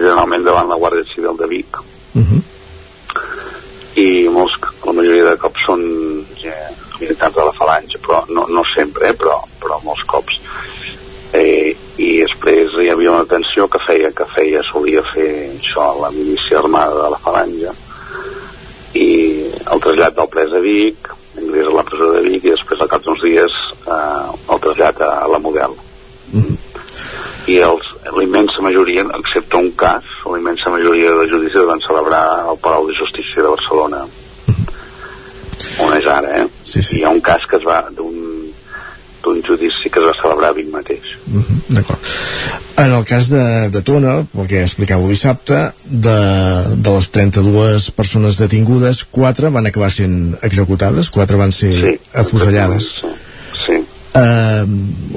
generalment 0.03 0.45
davant 0.45 0.69
la 0.69 0.79
Guàrdia 0.81 1.07
Civil 1.13 1.37
de 1.39 1.49
Vic 1.55 1.79
uh 1.79 2.19
mhm. 2.19 2.25
-huh. 2.29 2.41
i 3.95 4.29
molts, 4.29 4.53
la 4.85 4.93
majoria 4.99 5.29
de 5.29 5.37
cops 5.37 5.65
són 5.65 5.81
ja, 6.43 6.55
militants 6.99 7.35
de 7.35 7.43
la 7.43 7.57
falange 7.59 7.99
però 8.05 8.23
no, 8.29 8.45
no 8.49 8.63
sempre, 8.75 9.09
eh, 9.09 9.13
però, 9.13 9.39
però 9.61 9.79
molts 9.83 10.03
cops 10.03 10.39
eh, 11.33 11.75
i 11.97 12.09
després 12.21 12.75
hi 12.81 12.89
havia 12.89 13.11
una 13.11 13.25
tensió 13.25 13.67
que 13.67 13.81
feia 13.87 14.11
que 14.11 14.25
feia, 14.35 14.61
solia 14.71 15.03
fer 15.13 15.31
això 15.57 15.89
la 16.01 16.11
milícia 16.11 16.59
armada 16.59 17.03
de 17.03 17.09
la 17.13 17.21
falange 17.25 17.73
i 18.93 19.09
el 19.73 19.81
trasllat 19.81 20.15
del 20.15 20.29
pres 20.29 20.53
a 20.53 20.61
Vic 20.61 21.09
ingrés 21.41 21.67
a 21.67 21.73
la 21.73 21.83
presó 21.87 22.11
de 22.13 22.21
Vic 22.27 22.45
i 22.45 22.53
després 22.53 22.81
al 22.81 22.91
cap 22.91 23.01
d'uns 23.05 23.23
dies 23.25 23.57
eh, 23.87 24.27
el 24.53 24.61
trasllat 24.65 25.01
a, 25.01 25.11
a 25.23 25.27
la 25.31 25.39
Model 25.39 25.73
uh 25.73 26.37
mhm. 26.37 26.43
-huh. 26.43 26.57
i 27.47 27.57
els, 27.57 27.92
la 28.11 28.23
immensa 28.23 28.61
majoria, 28.61 29.05
excepte 29.19 29.57
un 29.57 29.71
cas, 29.71 30.03
la 30.25 30.39
immensa 30.39 30.69
majoria 30.69 31.11
de 31.21 31.29
judicis 31.29 31.65
van 31.67 31.81
celebrar 31.87 32.23
al 32.49 32.59
Palau 32.59 32.87
de 32.87 32.95
Justícia 32.99 33.41
de 33.41 33.49
Barcelona. 33.49 34.03
On 35.81 35.93
és 35.97 36.05
ara, 36.05 36.43
eh? 36.43 36.47
Sí, 36.63 36.83
sí. 36.83 36.99
Hi 36.99 37.05
ha 37.07 37.13
un 37.15 37.21
cas 37.23 37.45
que 37.49 37.57
es 37.57 37.65
va 37.67 37.81
d'un 37.95 38.33
d'un 39.23 39.39
judici 39.39 39.87
que 39.87 40.01
es 40.01 40.05
va 40.05 40.13
celebrar 40.19 40.49
a 40.51 40.55
Vic 40.57 40.67
mateix. 40.67 41.13
Mm 41.27 41.41
-hmm, 41.41 41.75
D'acord. 41.77 41.99
En 42.75 42.91
el 42.91 43.05
cas 43.05 43.29
de, 43.29 43.69
de 43.69 43.81
Tona, 43.81 44.25
pel 44.33 44.47
que 44.47 44.63
explicàveu 44.63 45.07
dissabte, 45.07 45.71
de, 45.85 46.17
de 46.75 46.91
les 46.95 47.09
32 47.09 47.91
persones 47.91 48.37
detingudes, 48.37 49.05
4 49.05 49.51
van 49.51 49.65
acabar 49.65 49.91
sent 49.91 50.35
executades, 50.41 51.09
4 51.09 51.37
van 51.37 51.51
ser 51.51 51.71
sí, 51.71 51.99
afusellades. 52.13 52.83
Sí. 52.99 53.07
Uh, 54.13 54.67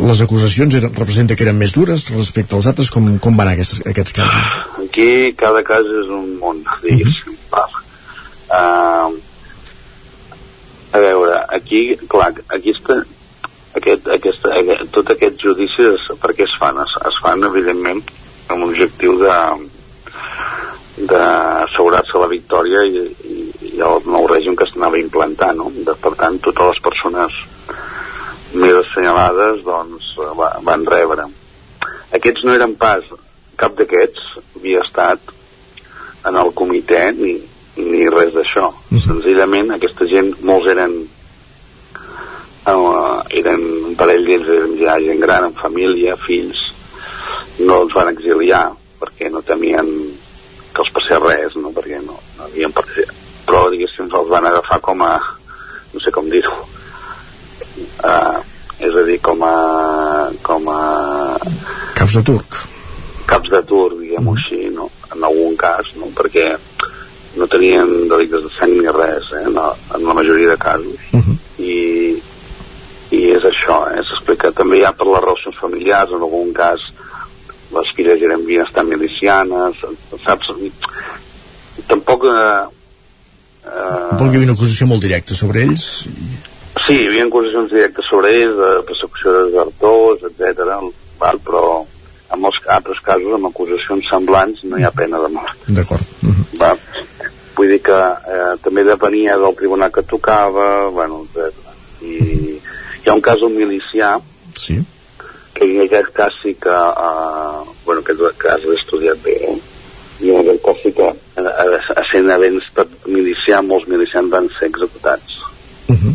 les 0.09 0.21
acusacions 0.25 0.73
eren, 0.79 0.95
representa 0.97 1.37
que 1.37 1.45
eren 1.45 1.59
més 1.61 1.75
dures 1.77 2.07
respecte 2.15 2.57
als 2.57 2.69
altres, 2.71 2.89
com, 2.89 3.11
com 3.21 3.37
van 3.37 3.51
aquests, 3.51 3.83
aquests 3.91 4.17
casos? 4.17 4.55
Aquí 4.87 5.35
cada 5.37 5.61
cas 5.67 5.85
és 5.85 6.09
un 6.17 6.31
món, 6.41 6.63
diguéssim. 6.81 7.35
Uh 7.53 7.61
-huh. 7.61 7.83
uh, 8.57 9.11
a 10.97 10.99
veure, 11.05 11.45
aquí, 11.59 11.83
clar, 12.09 12.33
aquí 12.49 12.73
està, 12.73 13.03
aquest, 13.77 14.09
aquest, 14.09 14.47
aquest, 14.47 14.91
tot 14.95 15.11
aquests 15.13 15.43
judicis 15.45 16.09
per 16.23 16.33
què 16.33 16.47
es 16.49 16.55
fan? 16.61 16.79
Es, 16.81 16.93
es 17.11 17.19
fan 17.23 17.45
evidentment 17.45 18.01
amb 18.49 18.63
l'objectiu 18.65 19.19
de 19.21 19.35
d'assegurar-se 20.97 22.17
la 22.17 22.29
victòria 22.31 22.81
i, 22.89 23.03
i, 23.29 23.35
i 23.75 23.81
el 23.85 24.07
nou 24.09 24.25
règim 24.31 24.57
que 24.57 24.65
s'anava 24.71 24.97
implantant 24.97 25.59
no? 25.61 25.69
de, 25.85 25.93
per 26.01 26.15
tant 26.17 26.39
totes 26.41 26.71
les 26.71 26.81
persones 26.87 27.37
més 28.63 28.77
assenyalades 28.83 29.63
doncs 29.67 30.13
va, 30.39 30.53
van 30.67 30.87
rebre 30.89 31.29
aquests 32.17 32.45
no 32.47 32.55
eren 32.55 32.77
pas 32.81 33.05
cap 33.61 33.77
d'aquests 33.79 34.39
havia 34.57 34.85
estat 34.85 35.35
en 36.27 36.37
el 36.37 36.53
comitè 36.59 37.03
ni, 37.17 37.37
ni 37.77 38.09
res 38.13 38.33
d'això 38.35 38.71
mm 38.71 38.97
-hmm. 38.97 39.05
senzillament 39.07 39.71
aquesta 39.73 40.07
gent 40.07 40.35
molts 40.41 40.69
eren 40.75 40.97
uh, 42.67 43.23
eren 43.31 43.63
un 43.91 43.95
parell 43.99 44.25
d'ells 44.27 44.49
eren 44.49 44.77
ja 44.81 44.99
gent 45.03 45.21
gran, 45.23 45.45
amb 45.45 45.61
família, 45.61 46.17
fills, 46.27 46.59
no 47.59 47.83
els 47.83 47.95
van 47.95 48.11
exiliar 48.13 48.69
perquè 49.01 49.31
no 49.31 49.45
temien 49.47 49.89
que 50.73 50.83
els 50.85 50.93
passés 50.93 51.21
res, 51.23 51.57
no? 51.57 51.73
perquè 51.73 52.01
no, 52.05 52.19
no 52.37 52.49
havien 52.49 52.73
participat. 52.73 53.15
Però, 53.47 53.69
diguéssim, 53.71 54.09
els 54.11 54.31
van 54.33 54.47
agafar 54.49 54.81
com 54.83 55.03
a, 55.07 55.13
no 55.93 56.03
sé 56.03 56.11
com 56.15 56.29
dir-ho, 56.33 56.57
a 58.05 58.15
dir, 59.07 59.19
com 59.25 59.43
a... 59.47 60.31
com 60.47 60.69
a... 60.73 60.81
Caps 61.97 62.19
de 62.19 62.23
turc. 62.27 62.61
Caps 63.27 63.51
de 63.53 63.63
turc, 63.67 63.99
diguem-ho 64.03 64.33
mm. 64.33 64.39
així, 64.39 64.61
no? 64.75 64.91
En 65.15 65.25
algun 65.27 65.57
cas, 65.61 65.91
no? 66.01 66.11
Perquè 66.17 66.51
no 67.37 67.49
tenien 67.53 68.09
delictes 68.09 68.47
de 68.47 68.53
sang 68.57 68.73
ni 68.73 68.93
res, 68.93 69.29
eh? 69.37 69.47
la, 69.53 69.71
en 69.97 70.07
la 70.09 70.15
majoria 70.17 70.53
de 70.53 70.59
casos. 70.59 71.09
Uh 71.13 71.21
-huh. 71.21 71.37
I, 71.59 71.77
i 73.17 73.21
és 73.37 73.45
això, 73.45 73.79
eh? 73.93 74.03
s'explica 74.03 74.53
també 74.53 74.81
ja 74.83 74.93
per 74.93 75.07
les 75.07 75.25
relacions 75.25 75.59
familiars, 75.61 76.11
en 76.11 76.23
algun 76.23 76.53
cas 76.53 76.81
les 77.77 77.93
filles 77.97 78.23
eren 78.23 78.45
estan 78.63 78.89
milicianes, 78.89 79.77
saps? 80.25 80.47
Tampoc... 81.87 82.25
Eh, 82.25 82.65
eh... 83.67 84.19
Havia 84.19 84.45
una 84.47 84.53
acusació 84.53 84.87
molt 84.87 85.03
directa 85.03 85.35
sobre 85.35 85.63
ells? 85.67 86.07
Sí, 86.87 86.95
hi 86.95 87.07
havia 87.09 87.27
acusacions 87.27 87.73
directes 87.73 88.07
sobre 88.11 88.31
ells, 88.31 88.55
de 88.59 88.71
persecució 88.87 89.33
de 89.35 89.45
desertors, 89.51 90.23
etc. 90.31 90.69
Val, 91.19 91.41
però 91.43 91.65
en 92.33 92.43
molts 92.43 92.61
altres 92.71 93.01
casos, 93.03 93.33
amb 93.35 93.49
acusacions 93.49 94.07
semblants, 94.11 94.63
no 94.65 94.79
hi 94.79 94.87
ha 94.87 94.95
pena 94.95 95.19
de 95.23 95.33
mort. 95.35 95.67
D'acord. 95.67 96.07
Uh 96.23 96.31
-huh. 96.31 96.61
Va. 96.61 96.77
Vull 97.57 97.69
dir 97.69 97.83
que 97.83 98.01
eh, 98.33 98.55
també 98.63 98.85
depenia 98.85 99.37
del 99.37 99.57
tribunal 99.57 99.91
que 99.91 100.03
tocava, 100.03 100.89
bueno, 100.89 101.27
etc. 101.35 101.55
I, 102.03 102.61
hi 103.07 103.11
ha 103.11 103.15
un 103.15 103.23
cas 103.23 103.39
d'un 103.39 103.55
milicià 103.55 104.19
sí. 104.59 104.81
que 105.55 105.65
en 105.65 105.83
aquest 105.85 106.11
cas 106.13 106.35
sí 106.43 106.55
que 106.55 106.69
uh, 106.69 107.63
bueno, 107.85 108.01
aquest 108.03 108.39
cas 108.43 108.65
l'he 108.67 108.75
estudiat 108.75 109.23
bé 109.23 109.37
eh? 109.47 109.55
i 110.27 110.33
en 110.35 110.41
aquest 110.43 110.65
cas 110.65 110.81
sí 110.83 110.93
que 110.97 111.07
uh, 111.07 112.03
sent 112.11 112.33
havent 112.35 112.59
estat 112.59 112.89
milicià 113.07 113.63
molts 113.63 113.87
milicians 113.93 114.33
van 114.35 114.51
ser 114.59 114.73
executats 114.73 115.39
uh 115.87 115.95
-huh. 115.95 116.15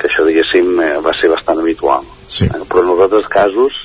Que 0.00 0.08
això 0.08 0.26
diguéssim 0.26 0.80
eh, 0.80 0.96
va 1.04 1.14
ser 1.20 1.30
bastant 1.32 1.62
habitual 1.62 2.04
sí. 2.26 2.48
eh, 2.48 2.64
però 2.66 2.84
en 2.84 2.92
els 2.96 3.06
altres 3.06 3.30
casos 3.32 3.80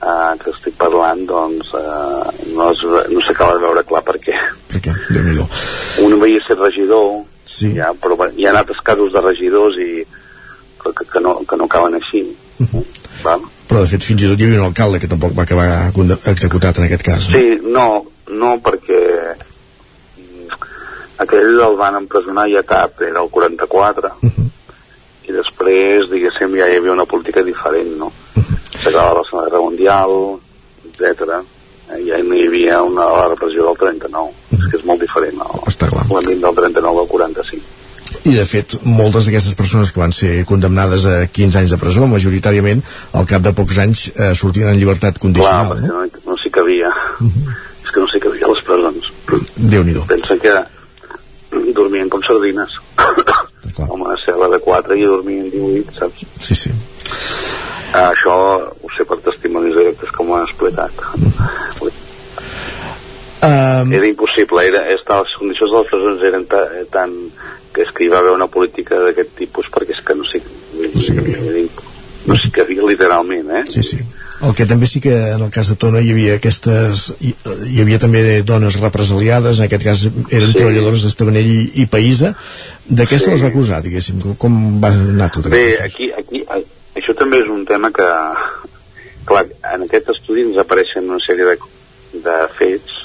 uh, 0.00 0.34
que 0.40 0.52
estic 0.54 0.78
parlant 0.80 1.26
doncs 1.28 1.72
uh, 1.76 2.24
no, 2.54 2.70
es, 2.72 2.84
no 3.12 3.24
s'acaba 3.26 3.58
de 3.58 3.66
veure 3.66 3.84
clar 3.88 4.04
per 4.06 4.16
què 4.24 4.36
per 4.72 4.80
què? 4.88 4.94
un 6.04 6.16
havia 6.18 6.46
ser 6.46 6.58
regidor 6.60 7.20
sí. 7.44 7.74
ja, 7.76 7.92
però 8.00 8.16
hi 8.30 8.46
ha 8.46 8.56
altres 8.56 8.80
casos 8.84 9.12
de 9.12 9.24
regidors 9.24 9.76
i 9.84 9.92
que, 10.82 11.04
que, 11.04 11.20
no, 11.20 11.38
que 11.48 11.56
no 11.56 11.64
acaben 11.64 11.94
així. 11.94 12.22
Uh 12.58 12.66
-huh. 12.66 12.84
Val? 13.22 13.42
Però, 13.68 13.80
de 13.80 13.86
fet, 13.86 14.02
fins 14.02 14.22
i 14.22 14.28
tot 14.28 14.40
hi 14.40 14.44
havia 14.44 14.60
un 14.60 14.66
alcalde 14.66 14.98
que 14.98 15.08
tampoc 15.08 15.32
va 15.36 15.42
acabar 15.42 15.92
executat 16.26 16.78
en 16.78 16.84
aquest 16.84 17.02
cas. 17.02 17.28
No? 17.28 17.38
Sí, 17.38 17.60
no, 17.62 18.06
no 18.28 18.50
perquè 18.62 19.00
aquell 21.18 21.60
el 21.60 21.76
van 21.76 21.94
empresonar 21.96 22.48
ja 22.48 22.62
tard, 22.62 23.00
era 23.02 23.22
el 23.22 23.28
44, 23.28 24.10
uh 24.22 24.30
-huh. 24.30 24.50
I 25.28 25.32
després, 25.36 26.08
diguéssim, 26.10 26.54
ja 26.56 26.68
hi 26.68 26.76
havia 26.78 26.92
una 26.92 27.04
política 27.06 27.42
diferent, 27.44 27.94
no? 28.00 28.12
S'acabava 28.78 29.18
la 29.20 29.24
Segona 29.28 29.46
Guerra 29.48 29.62
Mundial, 29.64 30.14
etc. 30.88 31.40
Eh, 31.90 32.00
ja 32.06 32.20
no 32.24 32.34
hi 32.36 32.46
havia 32.46 32.82
una 32.82 33.04
la 33.12 33.26
repressió 33.34 33.64
del 33.66 33.76
39. 33.78 34.28
Uh 34.28 34.32
-huh. 34.32 34.64
És 34.64 34.70
que 34.70 34.76
és 34.78 34.84
molt 34.84 35.00
diferent, 35.00 35.36
no? 35.36 35.64
L'àmbit 36.14 36.40
del 36.40 36.54
39 36.54 37.00
al 37.00 37.08
45 37.08 37.62
i 38.24 38.34
de 38.34 38.44
fet 38.44 38.74
moltes 38.84 39.26
d'aquestes 39.26 39.54
persones 39.54 39.92
que 39.92 40.00
van 40.00 40.12
ser 40.12 40.44
condemnades 40.48 41.04
a 41.06 41.26
15 41.26 41.58
anys 41.58 41.70
de 41.70 41.78
presó 41.80 42.06
majoritàriament 42.06 42.82
al 43.12 43.26
cap 43.26 43.42
de 43.42 43.52
pocs 43.52 43.78
anys 43.78 44.08
eh, 44.14 44.34
sortien 44.34 44.68
en 44.68 44.78
llibertat 44.78 45.18
condicional 45.18 45.66
Clar, 45.66 45.80
no, 45.82 46.04
no, 46.04 46.20
no 46.26 46.36
s'hi 46.36 46.50
cabia 46.50 46.88
uh 46.88 47.24
Mhm. 47.24 47.30
-huh. 47.30 47.54
és 47.84 47.90
que 47.92 48.00
no 48.00 48.06
s'hi 48.08 48.20
cabia 48.20 48.46
a 48.46 48.50
les 48.54 48.64
presons 48.64 49.12
déu 49.56 49.84
nhi 49.84 49.94
pensa 50.08 50.36
que 50.38 50.54
dormien 51.74 52.08
com 52.08 52.22
sardines 52.22 52.70
com 53.86 54.02
una 54.02 54.18
cel·la 54.24 54.50
de 54.54 54.58
4 54.64 54.98
i 54.98 55.06
dormien 55.06 55.50
18 55.54 55.96
saps? 56.00 56.26
sí, 56.42 56.58
sí 56.64 56.74
uh, 57.94 58.08
això 58.10 58.34
ho 58.66 58.92
sé 58.96 59.06
per 59.08 59.20
testimonis 59.24 59.76
directes 59.78 60.12
com 60.16 60.30
ho 60.30 60.38
han 60.38 60.48
explicat 60.48 60.92
-huh. 61.04 61.96
Um... 63.40 63.92
Era 63.92 64.06
impossible, 64.06 64.66
era, 64.66 64.80
estar, 64.90 65.22
les 65.22 65.34
condicions 65.38 65.70
de 65.70 65.78
les 65.78 65.90
presons 65.92 66.22
eren 66.26 66.46
ta, 66.50 66.62
tan... 66.90 67.12
que 67.72 67.84
és 67.84 67.90
que 67.94 68.02
hi 68.04 68.08
va 68.10 68.18
haver 68.18 68.32
una 68.34 68.48
política 68.50 68.98
d'aquest 68.98 69.36
tipus 69.38 69.68
perquè 69.70 69.94
és 69.94 70.00
que 70.02 70.14
no 70.18 70.24
s'hi 70.26 70.40
no 70.74 71.02
s'hi 71.04 71.14
cabia. 71.14 71.66
no 72.26 72.34
s'hi 72.34 72.50
cabia 72.50 72.86
literalment, 72.88 73.52
eh? 73.60 73.62
Sí, 73.70 73.84
sí. 73.86 73.98
El 74.38 74.54
que 74.54 74.68
també 74.70 74.86
sí 74.86 75.00
que 75.02 75.14
en 75.32 75.42
el 75.42 75.50
cas 75.50 75.70
de 75.72 75.74
Tona 75.80 75.98
hi 75.98 76.12
havia 76.14 76.36
aquestes... 76.38 77.08
hi, 77.18 77.32
hi 77.66 77.80
havia 77.82 77.98
també 77.98 78.20
dones 78.46 78.76
represaliades, 78.78 79.58
en 79.58 79.66
aquest 79.66 79.86
cas 79.86 80.04
eren 80.06 80.52
sí. 80.52 80.58
treballadores 80.60 81.02
d'Estavanell 81.02 81.48
i, 81.50 81.58
i 81.82 81.86
Païsa. 81.90 82.30
D'aquesta 82.86 83.32
sí. 83.32 83.34
les 83.34 83.42
va 83.42 83.50
acusar, 83.50 83.82
diguéssim? 83.82 84.22
Com, 84.38 84.60
va 84.82 84.92
anar 84.94 85.30
tot 85.34 85.50
Bé, 85.50 85.72
aquí, 85.82 86.12
aquí, 86.14 86.44
això 86.94 87.16
també 87.18 87.42
és 87.42 87.50
un 87.50 87.66
tema 87.66 87.90
que... 87.94 88.08
Clar, 89.28 89.44
en 89.74 89.84
aquest 89.84 90.14
estudi 90.14 90.46
ens 90.46 90.56
apareixen 90.62 91.10
una 91.10 91.20
sèrie 91.20 91.44
de, 91.50 91.56
de 92.24 92.36
fets 92.56 93.02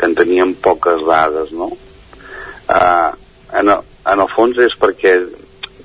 que 0.00 0.08
en 0.08 0.14
teníem 0.16 0.54
poques 0.64 1.02
dades, 1.04 1.50
no? 1.52 1.68
Uh, 2.70 3.10
en, 3.58 3.68
el, 3.68 3.82
en 4.08 4.22
el 4.22 4.30
fons 4.32 4.56
és 4.64 4.72
perquè 4.80 5.18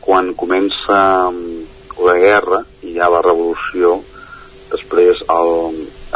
quan 0.06 0.32
comença 0.38 0.99
la 2.06 2.16
guerra 2.22 2.62
i 2.86 2.94
hi 2.94 3.02
ha 3.02 3.10
la 3.12 3.24
revolució, 3.26 3.98
després 4.76 5.24
el, 5.32 5.54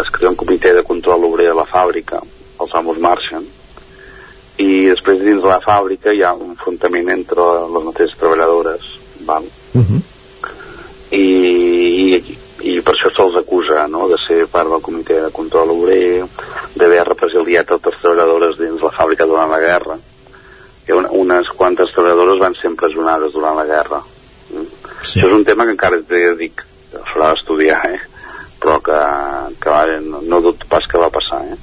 es 0.04 0.12
crea 0.16 0.32
un 0.34 0.40
comitè 0.40 0.76
de 0.76 0.86
control 0.88 1.26
obrer 1.32 1.50
a 1.52 1.58
la 1.58 1.68
fàbrica, 1.70 2.22
els 2.60 2.76
amos 2.76 3.00
marxen, 3.02 3.48
i 4.60 4.90
després 4.90 5.22
dins 5.24 5.40
de 5.40 5.48
la 5.48 5.62
fàbrica 5.64 6.12
hi 6.12 6.24
ha 6.24 6.34
un 6.36 6.52
enfrontament 6.52 7.08
entre 7.14 7.46
les 7.72 7.86
mateixes 7.86 8.18
treballadores, 8.20 8.84
val? 9.28 9.46
Uh 9.74 9.82
-huh. 9.82 10.02
I, 11.16 11.26
i, 12.20 12.38
i 12.72 12.82
per 12.82 12.94
això 12.94 13.10
se'ls 13.16 13.38
acusa 13.40 13.88
no? 13.88 14.08
de 14.10 14.18
ser 14.28 14.48
part 14.48 14.70
del 14.70 14.82
comitè 14.82 15.22
de 15.24 15.32
control 15.32 15.72
obrer, 15.72 16.26
d'haver 16.76 17.04
represaliat 17.08 17.72
altres 17.72 18.00
treballadores 18.02 18.58
dins 18.58 18.82
la 18.82 18.92
fàbrica 18.92 19.26
durant 19.26 19.50
la 19.50 19.60
guerra. 19.60 19.98
I 20.88 20.92
una, 20.92 21.10
unes 21.12 21.48
quantes 21.56 21.92
treballadores 21.94 22.40
van 22.40 22.56
ser 22.56 22.68
empresonades 22.72 23.32
durant 23.34 23.56
la 23.56 23.66
guerra. 23.66 24.02
Mm? 24.52 24.68
Sí. 25.02 25.20
Això 25.20 25.28
és 25.28 25.34
un 25.34 25.46
tema 25.46 25.64
que 25.64 25.72
encara 25.72 26.02
dic, 26.38 26.66
s'haurà 26.92 27.34
d'estudiar, 27.34 27.82
eh? 27.94 28.00
Però 28.60 28.80
que, 28.84 29.00
que 29.64 29.74
va, 29.74 29.86
no, 30.06 30.22
no 30.26 30.44
dubto 30.46 30.68
pas 30.72 30.86
que 30.90 31.02
va 31.02 31.12
passar. 31.14 31.42
Eh? 31.52 31.58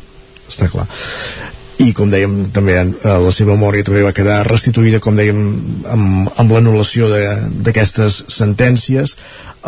Està 0.49 0.71
clar 0.73 0.89
i 1.83 1.91
com 1.97 2.09
dèiem 2.09 2.47
també 2.57 2.77
la 3.05 3.33
seva 3.35 3.53
memòria 3.53 3.85
també 3.85 4.01
va 4.05 4.15
quedar 4.17 4.39
restituïda 4.49 5.01
com 5.05 5.17
dèiem 5.19 5.41
amb, 5.93 6.31
amb 6.41 6.55
l'anul·lació 6.55 7.09
d'aquestes 7.67 8.23
sentències 8.33 9.13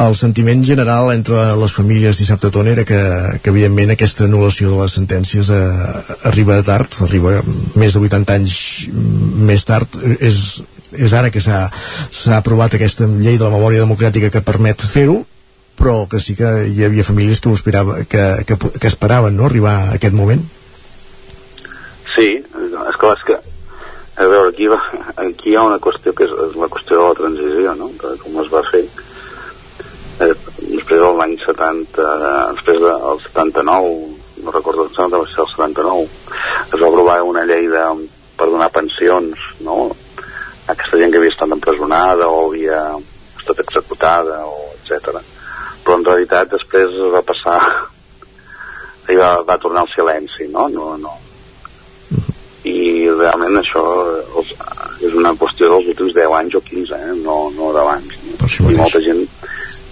el 0.04 0.16
sentiment 0.16 0.62
general 0.64 1.10
entre 1.12 1.42
les 1.60 1.74
famílies 1.74 2.20
dissabte 2.22 2.52
tona 2.54 2.72
era 2.72 2.86
que, 2.88 3.00
que 3.42 3.52
evidentment 3.52 3.92
aquesta 3.92 4.24
anul·lació 4.24 4.72
de 4.72 4.80
les 4.80 4.96
sentències 5.00 5.50
eh, 5.52 5.62
arriba 6.30 6.60
tard, 6.64 6.96
arriba 7.04 7.38
més 7.76 7.96
de 7.96 8.04
80 8.06 8.36
anys 8.38 8.58
més 9.50 9.68
tard 9.68 10.00
és, 10.16 10.62
és 10.96 11.16
ara 11.18 11.32
que 11.34 11.42
s'ha 11.44 11.66
aprovat 12.38 12.78
aquesta 12.78 13.10
llei 13.10 13.36
de 13.36 13.44
la 13.44 13.52
memòria 13.52 13.84
democràtica 13.84 14.32
que 14.32 14.46
permet 14.46 14.86
fer-ho 14.94 15.26
però 15.78 16.06
que 16.10 16.20
sí 16.22 16.36
que 16.38 16.48
hi 16.68 16.84
havia 16.84 17.06
famílies 17.06 17.40
que, 17.40 17.52
esperava, 17.54 18.00
que, 18.04 18.24
que, 18.46 18.58
que 18.58 18.90
esperaven 18.90 19.36
no, 19.38 19.46
arribar 19.46 19.76
a 19.78 19.98
aquest 19.98 20.16
moment 20.18 20.44
Sí, 22.14 22.30
és 22.42 22.96
clar, 22.98 23.14
és 23.14 23.24
que 23.26 23.36
a 24.18 24.26
veure, 24.26 24.48
aquí, 24.50 24.66
va, 24.66 24.80
aquí 25.22 25.52
hi 25.52 25.56
ha 25.56 25.66
una 25.68 25.78
qüestió 25.78 26.10
que 26.12 26.26
és, 26.26 26.32
és 26.48 26.56
la 26.58 26.66
qüestió 26.72 26.96
de 26.98 27.04
la 27.04 27.18
transició, 27.20 27.74
no? 27.78 27.92
De 28.00 28.16
com 28.18 28.40
es 28.42 28.48
va 28.50 28.64
fer 28.66 28.80
eh, 30.24 30.32
després 30.58 30.98
de 30.98 31.10
l'any 31.20 31.36
70 31.44 32.02
eh, 32.02 32.32
després 32.58 32.80
del 32.82 33.22
79 33.28 34.42
no 34.44 34.54
recordo, 34.54 34.88
sembla 34.94 35.18
que 35.18 35.24
va 35.24 35.30
ser 35.30 35.44
el 35.44 35.52
79 35.54 36.08
es 36.74 36.80
va 36.80 36.90
aprovar 36.90 37.22
una 37.26 37.44
llei 37.46 37.66
de, 37.70 37.84
per 38.38 38.50
donar 38.50 38.70
pensions 38.74 39.46
no? 39.66 39.78
aquesta 40.68 41.00
gent 41.00 41.12
que 41.12 41.22
havia 41.22 41.34
estat 41.34 41.54
empresonada 41.54 42.28
o 42.28 42.46
havia 42.48 42.82
estat 43.40 43.62
executada 43.64 44.42
o 44.46 44.68
etc. 44.78 45.22
però 45.88 45.96
en 45.96 46.04
realitat 46.04 46.50
després 46.52 46.92
es 46.92 47.12
va 47.14 47.22
passar 47.24 47.56
i 49.08 49.14
va, 49.16 49.38
va 49.48 49.56
tornar 49.56 49.86
al 49.86 49.88
silenci 49.94 50.50
no? 50.52 50.66
No, 50.68 50.90
no. 51.00 51.14
i 52.68 53.08
realment 53.08 53.56
això 53.62 53.84
els, 54.36 54.52
és 55.00 55.16
una 55.16 55.32
qüestió 55.40 55.70
dels 55.72 55.88
últims 55.94 56.12
10 56.18 56.36
anys 56.42 56.58
o 56.60 56.62
15 56.66 56.92
eh? 56.98 57.16
no, 57.22 57.38
no 57.56 57.72
d'abans 57.72 58.20
no? 58.26 58.50
i 58.68 58.76
molta 58.76 59.00
gent 59.00 59.24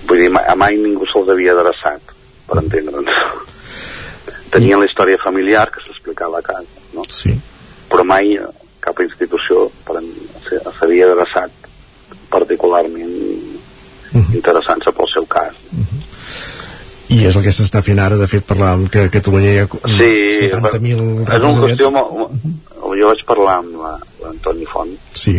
vull 0.05 0.20
dir, 0.20 0.28
mai, 0.36 0.44
mai 0.60 0.77
ningú 0.82 1.09
se'ls 1.09 1.32
havia 1.32 1.56
adreçat 1.56 2.12
per 2.44 2.60
entendre'ns 2.60 3.24
tenien 4.52 4.85
la 4.85 4.93
història 4.93 5.24
familiar 5.24 5.64
que 5.73 5.81
s'explicava 5.86 6.44
a 6.44 6.48
casa 6.52 6.85
no? 6.93 7.09
sí. 7.09 7.32
però 7.89 8.05
mai 8.05 8.36
cap 8.85 9.01
institució 9.01 9.70
s'havia 9.89 11.09
adreçat 11.09 11.68
particularment 12.28 13.45
uh 14.16 14.22
-huh. 14.22 14.36
interessant-se 14.40 14.93
pel 14.93 15.10
seu 15.12 15.26
cas 15.26 15.55
uh 15.72 15.78
-huh. 15.78 16.01
i 17.09 17.26
és 17.26 17.36
el 17.36 17.43
que 17.43 17.52
s'està 17.52 17.82
fent 17.82 18.01
ara 18.01 18.16
de 18.16 18.26
fet 18.26 18.47
parlàvem 18.47 18.88
que 18.88 19.05
a 19.05 19.10
Catalunya 19.10 19.51
hi 19.52 19.59
ha 19.59 19.66
sí, 19.66 20.48
70.000 20.51 21.36
és 21.36 21.43
una 21.43 21.60
qüestió 21.66 21.90
molt, 21.90 22.32
jo 22.98 23.06
vaig 23.12 23.22
parlar 23.26 23.59
amb 23.59 23.76
l'Antoni 24.22 24.66
Font 24.72 24.97
sí, 25.12 25.36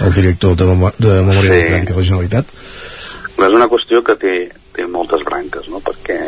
el 0.00 0.12
director 0.12 0.56
de, 0.56 0.64
Memo 0.64 0.90
de 0.98 1.22
Memòria 1.22 1.50
sí. 1.50 1.56
Democràtica 1.56 1.92
de 1.92 1.98
la 2.00 2.08
Generalitat 2.08 2.46
és 3.42 3.54
una 3.58 3.68
qüestió 3.68 4.02
que 4.06 4.14
té, 4.14 4.34
té 4.72 4.86
moltes 4.86 5.24
branques 5.24 5.68
no? 5.68 5.80
perquè 5.80 6.18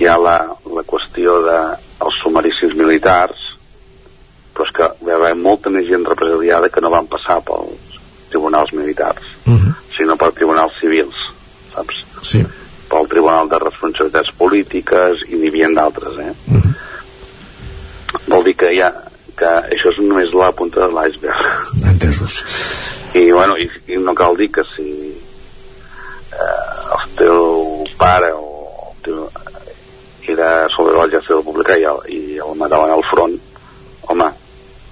hi 0.00 0.06
ha 0.08 0.16
la, 0.18 0.38
la 0.76 0.82
qüestió 0.88 1.40
de 1.44 1.58
els 2.04 2.16
sumaricis 2.22 2.74
militars 2.74 3.36
però 4.54 4.66
és 4.66 4.72
que 4.76 4.88
hi 5.00 5.08
va 5.08 5.16
haver 5.16 5.34
molta 5.36 5.70
més 5.72 5.86
gent 5.88 6.04
represaliada 6.08 6.68
que 6.68 6.82
no 6.84 6.92
van 6.92 7.06
passar 7.06 7.40
pels 7.46 7.98
tribunals 8.30 8.72
militars 8.72 9.24
uh 9.46 9.54
-huh. 9.54 9.74
Sinó 10.00 10.16
per 10.16 10.32
tribunals 10.38 10.80
civils 10.80 11.20
saps? 11.74 12.00
Sí. 12.24 12.42
pel 12.90 13.06
tribunal 13.12 13.52
de 13.52 13.60
responsabilitats 13.62 14.32
polítiques 14.40 15.28
i 15.28 15.38
n'hi 15.38 15.52
havia 15.52 15.70
d'altres 15.76 16.18
eh? 16.24 16.32
Uh 16.48 16.58
-huh. 16.58 16.74
vol 18.32 18.44
dir 18.48 18.56
que 18.56 18.74
ha 18.82 18.90
que 19.40 19.52
això 19.74 19.92
és 19.92 19.98
només 20.04 20.32
la 20.36 20.52
punta 20.52 20.80
de 20.86 20.92
l'iceberg 20.92 21.86
entesos 21.92 22.42
i 23.14 23.30
bueno, 23.32 23.56
i, 23.58 23.66
i 23.90 23.96
no 23.98 24.14
cal 24.14 24.36
dir 24.38 24.50
que 24.54 24.62
si 24.76 24.86
eh, 26.32 26.94
el 26.96 27.16
teu 27.18 27.86
pare 27.98 28.30
o 28.32 28.46
el 28.90 29.02
teu, 29.06 29.24
era 30.30 30.68
sobre 30.76 30.94
l'exèrcit 30.94 31.34
republicà 31.34 31.78
i 31.80 31.86
el, 31.90 31.98
i 32.06 32.20
el 32.38 32.54
mataven 32.60 32.92
al 32.94 33.02
front 33.10 33.34
home, 34.12 34.28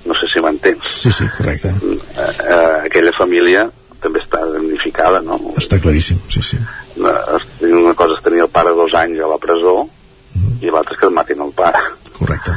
no 0.05 0.17
sé 0.19 0.31
si 0.33 0.43
m'entens 0.43 0.89
sí, 1.05 1.13
sí, 1.13 1.29
correcte 1.37 1.71
eh, 1.71 2.33
eh, 2.49 2.89
aquella 2.89 3.15
família 3.19 3.69
també 4.03 4.23
està 4.25 4.43
damnificada 4.89 5.21
no? 5.23 5.39
està 5.57 5.79
claríssim, 5.81 6.19
sí, 6.29 6.43
sí 6.43 6.59
una 6.99 7.95
cosa 7.95 8.17
és 8.17 8.25
tenir 8.25 8.43
el 8.43 8.51
pare 8.51 8.75
dos 8.75 8.95
anys 8.95 9.21
a 9.21 9.29
la 9.29 9.39
presó 9.39 9.85
mm 9.85 10.41
-hmm. 10.41 10.63
i 10.63 10.71
l'altra 10.71 10.95
és 10.95 11.01
que 11.01 11.07
et 11.07 11.13
matin 11.13 11.41
el 11.41 11.53
pare 11.53 11.79
correcte 12.19 12.53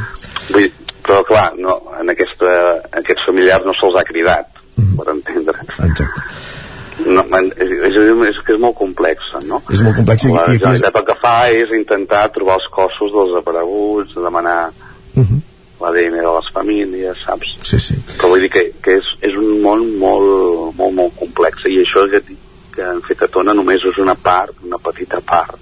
Vull 0.52 0.64
dir, 0.64 0.72
però 1.04 1.24
clar, 1.24 1.54
no, 1.58 1.82
en, 2.00 2.10
aquesta, 2.10 2.50
en 2.92 3.00
aquests 3.00 3.26
familiars 3.26 3.66
no 3.66 3.74
se'ls 3.74 4.00
ha 4.00 4.04
cridat 4.04 4.48
mm 4.76 4.84
-hmm. 4.84 4.98
per 4.98 5.14
entendre 5.14 5.58
exacte 5.68 6.04
no, 7.06 7.22
és, 7.58 7.70
és, 7.88 7.96
és 8.30 8.38
que 8.46 8.54
és 8.54 8.60
molt 8.60 8.76
complex 8.76 9.18
no? 9.46 9.62
és 9.70 9.82
molt 9.82 9.96
complex 9.96 10.24
la 10.24 10.46
Generalitat 10.46 10.96
el 10.96 11.06
que 11.06 11.22
fa 11.22 11.50
és 11.50 11.70
intentar 11.74 12.32
trobar 12.32 12.56
els 12.56 12.68
cossos 12.72 13.12
dels 13.12 13.38
apareguts 13.38 14.14
demanar 14.16 14.72
uh 15.16 15.24
-huh. 15.24 15.42
l'ADN 15.82 16.18
de 16.20 16.34
les 16.36 16.50
famílies 16.54 17.24
saps? 17.26 17.56
sí, 17.68 17.80
sí. 17.80 17.98
però 18.18 18.32
vull 18.34 18.44
dir 18.44 18.52
que, 18.54 18.64
que 18.84 18.98
és, 19.00 19.12
és 19.28 19.38
un 19.38 19.62
món 19.64 19.86
molt, 20.02 20.76
molt, 20.78 20.96
molt 21.00 21.18
complex 21.20 21.66
i 21.70 21.82
això 21.84 22.06
que, 22.12 22.22
que 22.76 22.86
en 22.86 23.02
fet 23.08 23.26
a 23.26 23.30
Tona 23.32 23.56
només 23.58 23.84
és 23.92 24.00
una 24.04 24.16
part 24.16 24.64
una 24.66 24.80
petita 24.82 25.22
part 25.22 25.58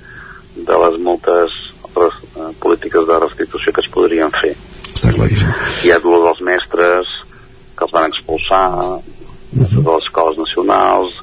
de 0.56 0.82
les 0.84 1.00
moltes 1.00 1.56
res, 1.96 2.20
uh, 2.36 2.52
polítiques 2.60 3.08
de 3.08 3.22
restitució 3.24 3.74
que 3.74 3.86
es 3.86 3.92
podrien 3.94 4.34
fer 4.42 4.56
està 4.90 5.16
claríssim 5.16 5.56
hi 5.86 5.94
ha 5.94 6.02
el 6.02 6.28
dels 6.28 6.44
mestres 6.52 7.16
que 7.78 7.88
els 7.88 7.96
van 7.96 8.12
expulsar 8.12 8.68
uh 8.76 9.00
-huh. 9.00 9.84
de 9.84 9.90
les 9.92 10.06
escoles 10.06 10.38
nacionals 10.38 11.16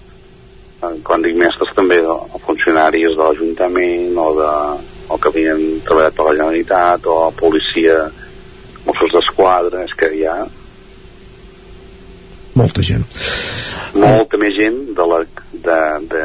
quan 1.07 1.23
dic 1.25 1.37
mestres 1.39 1.73
també 1.77 1.99
funcionaris 2.47 3.17
de 3.17 3.23
l'Ajuntament 3.23 4.19
o, 4.21 4.29
de, 4.37 4.53
o 5.09 5.19
que 5.19 5.33
havien 5.33 5.63
treballat 5.87 6.17
per 6.17 6.27
la 6.27 6.35
Generalitat 6.37 7.07
o 7.07 7.17
policia 7.39 7.97
Mossos 8.97 9.13
d'Esquadra 9.13 9.85
és 9.85 9.93
que 9.93 10.09
hi 10.17 10.25
ha 10.25 10.37
molta 12.57 12.81
gent. 12.81 13.03
molta 13.93 14.39
més 14.41 14.55
gent 14.57 14.77
de, 14.97 15.05
la, 15.09 15.19
de, 15.53 15.77
de 16.09 16.23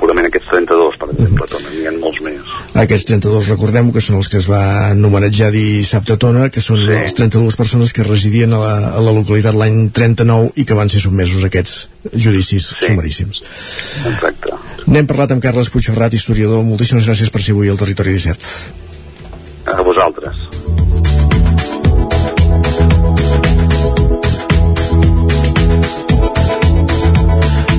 purament 0.00 0.28
aquests 0.28 0.48
32 0.48 0.96
per 1.00 1.08
exemple, 1.12 1.44
uh 1.44 1.58
-huh. 1.58 1.74
n'hi 1.74 1.86
ha 1.86 1.92
molts 1.98 2.20
més. 2.24 2.54
Aquests 2.84 3.06
32 3.10 3.50
recordem 3.52 3.92
que 3.92 4.00
són 4.00 4.16
els 4.16 4.28
que 4.28 4.38
es 4.38 4.48
va 4.48 4.92
homenatjar 4.92 5.50
dissabte 5.52 6.12
a 6.14 6.16
Tona 6.16 6.48
que 6.48 6.60
són 6.60 6.80
sí. 6.80 6.86
les 6.88 7.14
32 7.14 7.56
persones 7.56 7.92
que 7.92 8.02
residien 8.02 8.52
a 8.52 8.58
la, 8.58 8.74
a 8.96 9.00
la 9.00 9.12
localitat 9.12 9.54
l'any 9.54 9.90
39 9.90 10.52
i 10.56 10.64
que 10.64 10.74
van 10.74 10.88
ser 10.88 11.00
sotmesos 11.00 11.44
a 11.44 11.46
aquests 11.46 11.88
judicis 12.14 12.72
sí. 12.80 12.86
sumaríssims. 12.86 13.42
Exacte. 14.06 14.56
N'hem 14.86 15.06
parlat 15.06 15.32
amb 15.32 15.42
Carles 15.42 15.68
Puigferrat, 15.68 16.14
historiador. 16.14 16.64
Moltíssimes 16.64 17.04
gràcies 17.04 17.30
per 17.30 17.42
ser 17.42 17.52
avui 17.52 17.68
al 17.68 17.76
Territori 17.76 18.12
17 18.12 18.86
a 19.66 19.82
vosaltres 19.82 20.36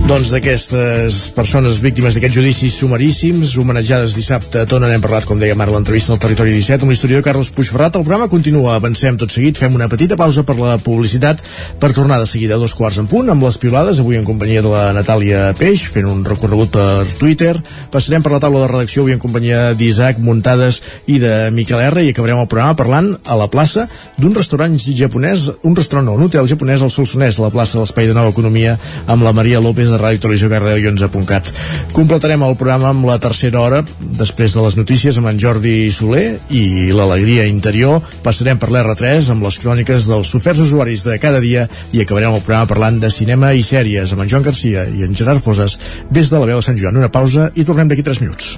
doncs 0.08 0.30
d'aquestes 0.32 1.16
persones 1.36 1.82
víctimes 1.84 2.16
d'aquests 2.16 2.38
judicis 2.38 2.76
sumaríssims, 2.80 3.50
homenatjades 3.60 4.14
dissabte 4.16 4.62
a 4.62 4.68
Tona, 4.70 4.88
n'hem 4.88 5.02
parlat, 5.04 5.26
com 5.28 5.40
dèiem 5.42 5.60
ara, 5.60 5.74
l'entrevista 5.74 6.14
al 6.16 6.22
Territori 6.24 6.54
17 6.56 6.86
amb 6.86 6.94
l'historiador 6.94 7.26
Carles 7.26 7.50
Puigferrat. 7.52 7.98
El 8.00 8.06
programa 8.06 8.30
continua, 8.32 8.78
avancem 8.78 9.18
tot 9.20 9.34
seguit, 9.36 9.60
fem 9.60 9.76
una 9.76 9.90
petita 9.92 10.16
pausa 10.16 10.46
per 10.48 10.56
la 10.62 10.78
publicitat 10.80 11.42
per 11.82 11.90
tornar 11.98 12.22
de 12.22 12.28
seguida 12.30 12.56
a 12.56 12.62
dos 12.62 12.76
quarts 12.78 13.02
en 13.02 13.10
punt 13.12 13.28
amb 13.34 13.44
les 13.44 13.58
piolades, 13.60 14.00
avui 14.00 14.16
en 14.16 14.24
companyia 14.24 14.62
de 14.64 14.72
la 14.72 14.86
Natàlia 14.96 15.42
Peix, 15.60 15.84
fent 15.92 16.08
un 16.08 16.24
recorregut 16.24 16.72
per 16.78 17.04
Twitter. 17.20 17.58
Passarem 17.92 18.24
per 18.24 18.32
la 18.32 18.40
taula 18.46 18.64
de 18.64 18.72
redacció 18.72 19.04
avui 19.04 19.18
en 19.18 19.24
companyia 19.24 19.74
d'Isaac 19.76 20.24
Muntades 20.24 20.80
i 21.12 21.20
de 21.20 21.34
Miquel 21.52 21.84
R 21.90 22.06
i 22.06 22.14
acabarem 22.16 22.46
el 22.46 22.48
programa 22.48 22.80
parlant 22.80 23.12
a 23.26 23.36
la 23.36 23.50
plaça 23.52 23.90
d'un 24.16 24.32
restaurant 24.40 24.80
japonès, 24.88 25.50
un 25.68 25.76
restaurant 25.76 26.08
no, 26.08 26.16
un 26.16 26.30
hotel 26.30 26.48
japonès 26.48 26.86
al 26.86 26.96
Solsonès, 26.96 27.42
la 27.44 27.52
plaça 27.52 27.76
de 27.76 27.84
l'Espai 27.84 28.08
de 28.08 28.16
Nova 28.16 28.32
Economia, 28.32 28.80
amb 29.06 29.28
la 29.28 29.36
Maria 29.36 29.60
López 29.60 29.97
de 29.98 30.04
Ràdio 30.04 30.22
Televisió 30.24 30.50
Cardeu 30.52 30.78
i 30.80 30.88
11.cat. 30.92 31.52
Completarem 31.96 32.44
el 32.46 32.56
programa 32.60 32.92
amb 32.94 33.08
la 33.10 33.18
tercera 33.22 33.62
hora, 33.64 33.82
després 34.20 34.56
de 34.56 34.64
les 34.64 34.78
notícies 34.80 35.18
amb 35.18 35.32
en 35.32 35.42
Jordi 35.42 35.90
Soler 35.94 36.40
i 36.54 36.94
l'alegria 36.96 37.48
interior. 37.50 38.02
Passarem 38.26 38.62
per 38.62 38.70
l'R3 38.72 39.32
amb 39.34 39.48
les 39.48 39.60
cròniques 39.64 40.10
dels 40.10 40.34
oferts 40.38 40.64
usuaris 40.68 41.06
de 41.08 41.18
cada 41.22 41.42
dia 41.44 41.68
i 41.92 42.04
acabarem 42.04 42.38
el 42.38 42.46
programa 42.46 42.70
parlant 42.70 43.02
de 43.02 43.12
cinema 43.14 43.54
i 43.58 43.66
sèries 43.66 44.14
amb 44.14 44.26
en 44.26 44.34
Joan 44.34 44.46
Garcia 44.48 44.88
i 44.88 45.06
en 45.08 45.18
Gerard 45.18 45.44
Foses 45.44 45.80
des 46.12 46.30
de 46.30 46.40
la 46.40 46.50
veu 46.50 46.62
de 46.62 46.68
Sant 46.70 46.80
Joan. 46.80 47.00
Una 47.00 47.12
pausa 47.14 47.52
i 47.56 47.66
tornem 47.68 47.90
d'aquí 47.90 48.06
3 48.06 48.24
minuts. 48.26 48.58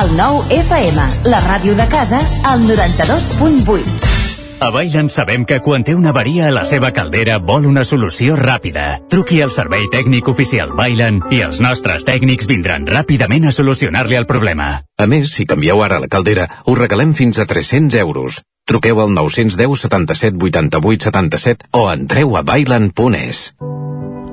El 0.00 0.14
nou 0.14 0.44
FM, 0.54 1.10
la 1.32 1.42
ràdio 1.48 1.74
de 1.78 1.88
casa, 1.90 2.22
al 2.46 2.62
92.8. 2.68 4.19
A 4.60 4.68
Bailen 4.68 5.08
sabem 5.08 5.46
que 5.48 5.56
quan 5.64 5.80
té 5.80 5.94
una 5.96 6.10
avaria 6.12 6.50
a 6.50 6.52
la 6.52 6.66
seva 6.68 6.90
caldera 6.92 7.38
vol 7.40 7.64
una 7.64 7.80
solució 7.88 8.34
ràpida. 8.36 8.98
Truqui 9.08 9.38
al 9.40 9.48
servei 9.54 9.86
tècnic 9.88 10.26
oficial 10.28 10.74
Bailen 10.76 11.22
i 11.32 11.38
els 11.46 11.62
nostres 11.64 12.04
tècnics 12.04 12.44
vindran 12.50 12.84
ràpidament 12.84 13.48
a 13.48 13.54
solucionar-li 13.56 14.18
el 14.18 14.28
problema. 14.28 14.82
A 15.00 15.06
més, 15.08 15.32
si 15.32 15.46
canvieu 15.48 15.80
ara 15.80 15.96
la 16.02 16.10
caldera, 16.12 16.44
us 16.68 16.76
regalem 16.76 17.14
fins 17.16 17.40
a 17.40 17.46
300 17.48 17.96
euros. 18.02 18.42
Truqueu 18.68 19.00
al 19.00 19.14
910 19.16 19.86
77 19.86 20.36
88 20.36 21.08
77 21.08 21.70
o 21.80 21.86
entreu 21.88 22.36
a 22.36 22.44
bailen.es. 22.44 23.40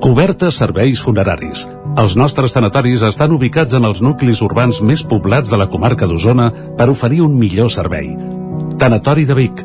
Cobertes 0.04 0.60
serveis 0.60 1.00
funeraris. 1.00 1.64
Els 1.96 2.18
nostres 2.20 2.52
tanatoris 2.52 3.00
estan 3.08 3.32
ubicats 3.32 3.72
en 3.80 3.88
els 3.88 4.04
nuclis 4.04 4.44
urbans 4.44 4.84
més 4.84 5.00
poblats 5.08 5.48
de 5.48 5.56
la 5.56 5.70
comarca 5.72 6.06
d'Osona 6.06 6.52
per 6.76 6.92
oferir 6.92 7.24
un 7.24 7.40
millor 7.40 7.72
servei. 7.72 8.12
Tanatori 8.78 9.24
de 9.24 9.34
Vic, 9.34 9.64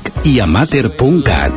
i 0.23 0.39
a 0.39 0.45
mater.cat. 0.45 1.51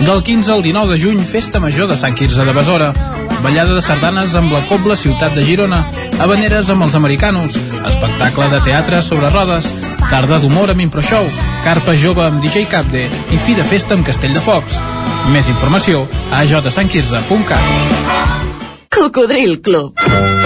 Del 0.00 0.22
15 0.22 0.52
al 0.52 0.62
19 0.62 0.92
de 0.92 0.98
juny, 1.00 1.24
Festa 1.24 1.58
Major 1.58 1.88
de 1.88 1.96
Sant 1.96 2.14
Quirze 2.14 2.44
de 2.44 2.52
Besora. 2.52 2.92
Ballada 3.42 3.74
de 3.74 3.82
sardanes 3.82 4.34
amb 4.36 4.52
la 4.52 4.60
Cobla 4.68 4.96
Ciutat 4.96 5.34
de 5.34 5.44
Girona. 5.44 5.90
Habaneres 6.20 6.70
amb 6.70 6.84
els 6.86 6.94
americanos. 6.94 7.56
Espectacle 7.56 8.48
de 8.52 8.60
teatre 8.64 9.02
sobre 9.02 9.30
rodes. 9.30 9.72
Tarda 10.10 10.38
d'humor 10.38 10.70
amb 10.70 10.84
Improshow. 10.84 11.26
Carpa 11.64 11.96
jove 11.98 12.22
amb 12.26 12.42
DJ 12.44 12.68
Capde. 12.70 13.08
I 13.32 13.36
fi 13.42 13.54
de 13.58 13.64
festa 13.66 13.94
amb 13.96 14.06
Castell 14.06 14.36
de 14.36 14.44
Focs. 14.44 14.78
Més 15.34 15.48
informació 15.50 16.06
a 16.30 16.44
jsankirze.cat. 16.46 17.64
Cocodril 18.94 19.60
Club. 19.60 20.45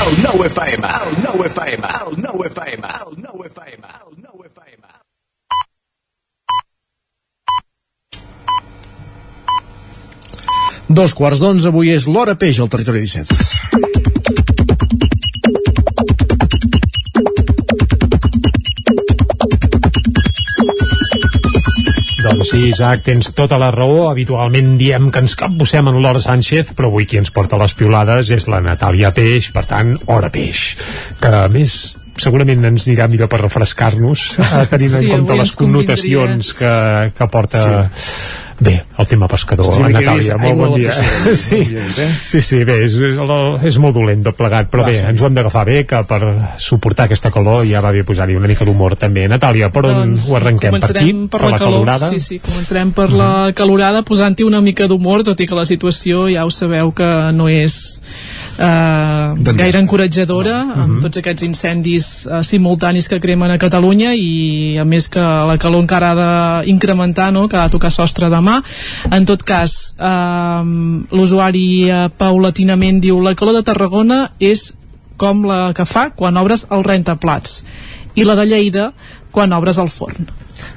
El 0.00 0.22
9 0.22 0.46
FM, 0.46 0.86
el 0.86 1.22
9 1.22 1.46
FM, 1.48 1.86
el 1.86 2.22
9 2.22 2.46
FM, 2.46 2.86
el 2.88 3.22
9 3.22 3.48
FM, 3.48 3.86
el 3.86 4.22
9 4.22 4.48
FM. 4.48 4.86
Dos 10.88 11.12
quarts 11.14 11.38
d'onze, 11.38 11.68
avui 11.68 11.92
és 11.92 12.08
l'hora 12.08 12.34
peix 12.34 12.58
al 12.58 12.72
territori 12.72 13.04
17. 13.04 13.99
Sí, 22.50 22.66
Isaac, 22.70 23.04
tens 23.06 23.30
tota 23.36 23.58
la 23.60 23.70
raó. 23.74 24.08
Habitualment 24.10 24.74
diem 24.80 25.08
que 25.12 25.22
ens 25.24 25.36
capbussem 25.38 25.88
en 25.90 26.00
l'Hora 26.02 26.22
Sánchez, 26.22 26.74
però 26.76 26.90
avui 26.90 27.06
qui 27.08 27.20
ens 27.20 27.32
porta 27.34 27.58
les 27.60 27.74
piolades 27.78 28.30
és 28.34 28.48
la 28.50 28.60
Natàlia 28.64 29.14
Peix, 29.16 29.50
per 29.54 29.64
tant, 29.70 29.96
Hora 30.10 30.32
Peix. 30.34 30.64
Que 31.20 31.32
a 31.44 31.48
més 31.52 31.78
segurament 32.20 32.66
ens 32.68 32.86
anirà 32.88 33.06
millor 33.08 33.30
per 33.32 33.40
refrescar-nos 33.40 34.26
eh, 34.42 34.64
tenint 34.68 34.92
Sí, 34.92 35.06
en 35.06 35.20
compte 35.22 35.38
les 35.40 35.56
connotacions 35.56 36.52
que, 36.58 36.74
que 37.16 37.28
porta 37.32 37.62
bé, 38.60 38.74
el 39.00 39.06
tema 39.08 39.28
pescador, 39.30 39.70
mica 39.80 40.00
Natàlia, 40.00 40.36
molt 40.40 40.58
bon 40.60 40.74
de 40.74 40.82
dia 40.82 40.92
sí, 41.34 41.60
bon 41.64 41.92
dia, 41.96 42.04
eh? 42.04 42.08
sí, 42.28 42.42
sí, 42.44 42.60
bé 42.68 42.76
és, 42.84 42.96
és, 43.10 43.20
és 43.70 43.78
molt 43.82 43.96
dolent 43.96 44.24
tot 44.26 44.36
plegat 44.38 44.70
però 44.72 44.84
Va, 44.84 44.90
bé, 44.92 44.98
sí. 45.00 45.06
ens 45.08 45.22
ho 45.22 45.28
hem 45.28 45.38
d'agafar 45.38 45.64
bé 45.68 45.78
que 45.88 46.02
per 46.08 46.20
suportar 46.60 47.08
aquesta 47.08 47.32
calor 47.34 47.64
ja 47.68 47.82
va 47.84 47.92
bé 47.96 48.04
posar-hi 48.06 48.36
una 48.38 48.50
mica 48.50 48.66
d'humor 48.68 48.96
també, 49.00 49.26
Natàlia, 49.32 49.70
per 49.72 49.84
on 49.88 49.98
Doncs 50.00 50.28
ho 50.28 50.36
arrenquem? 50.38 50.76
Per 50.76 50.90
aquí? 50.90 50.92
començarem 50.92 51.26
per, 51.32 51.42
la, 51.42 51.58
calor, 51.58 51.78
calorada? 51.80 52.10
Sí, 52.12 52.20
sí, 52.20 52.40
començarem 52.44 52.92
per 52.96 53.08
la 53.16 53.30
calorada 53.56 54.04
posant-hi 54.06 54.46
una 54.46 54.60
mica 54.64 54.88
d'humor, 54.90 55.24
tot 55.26 55.40
i 55.40 55.48
que 55.48 55.58
la 55.58 55.66
situació 55.68 56.26
ja 56.32 56.44
ho 56.44 56.52
sabeu 56.54 56.92
que 56.96 57.10
no 57.36 57.48
és 57.50 57.80
gaire 58.60 59.80
encoratjadora 59.80 60.56
amb 60.84 61.00
tots 61.04 61.20
aquests 61.20 61.46
incendis 61.46 62.08
eh, 62.26 62.42
simultanis 62.44 63.08
que 63.08 63.20
cremen 63.22 63.50
a 63.50 63.58
Catalunya 63.60 64.12
i 64.14 64.76
a 64.80 64.84
més 64.84 65.08
que 65.12 65.22
la 65.22 65.56
calor 65.60 65.84
encara 65.84 66.10
ha 66.10 66.16
d'incrementar 66.64 67.30
no? 67.32 67.46
que 67.48 67.56
ha 67.56 67.68
de 67.68 67.74
tocar 67.74 67.92
sostre 67.94 68.28
demà. 68.32 68.60
En 69.10 69.26
tot 69.28 69.42
cas 69.46 69.94
eh, 69.96 70.64
l'usuari 71.10 71.68
eh, 71.88 72.02
paulatinament 72.16 73.00
diu 73.00 73.22
la 73.24 73.34
calor 73.34 73.56
de 73.60 73.64
Tarragona 73.66 74.26
és 74.38 74.74
com 75.20 75.44
la 75.48 75.72
que 75.76 75.84
fa 75.84 76.10
quan 76.16 76.36
obres 76.40 76.66
el 76.72 76.84
rentaplats 76.84 77.62
i 78.16 78.24
la 78.24 78.36
de 78.36 78.46
Lleida 78.48 78.90
quan 79.30 79.52
obres 79.52 79.78
el 79.78 79.88
forn. 79.92 80.28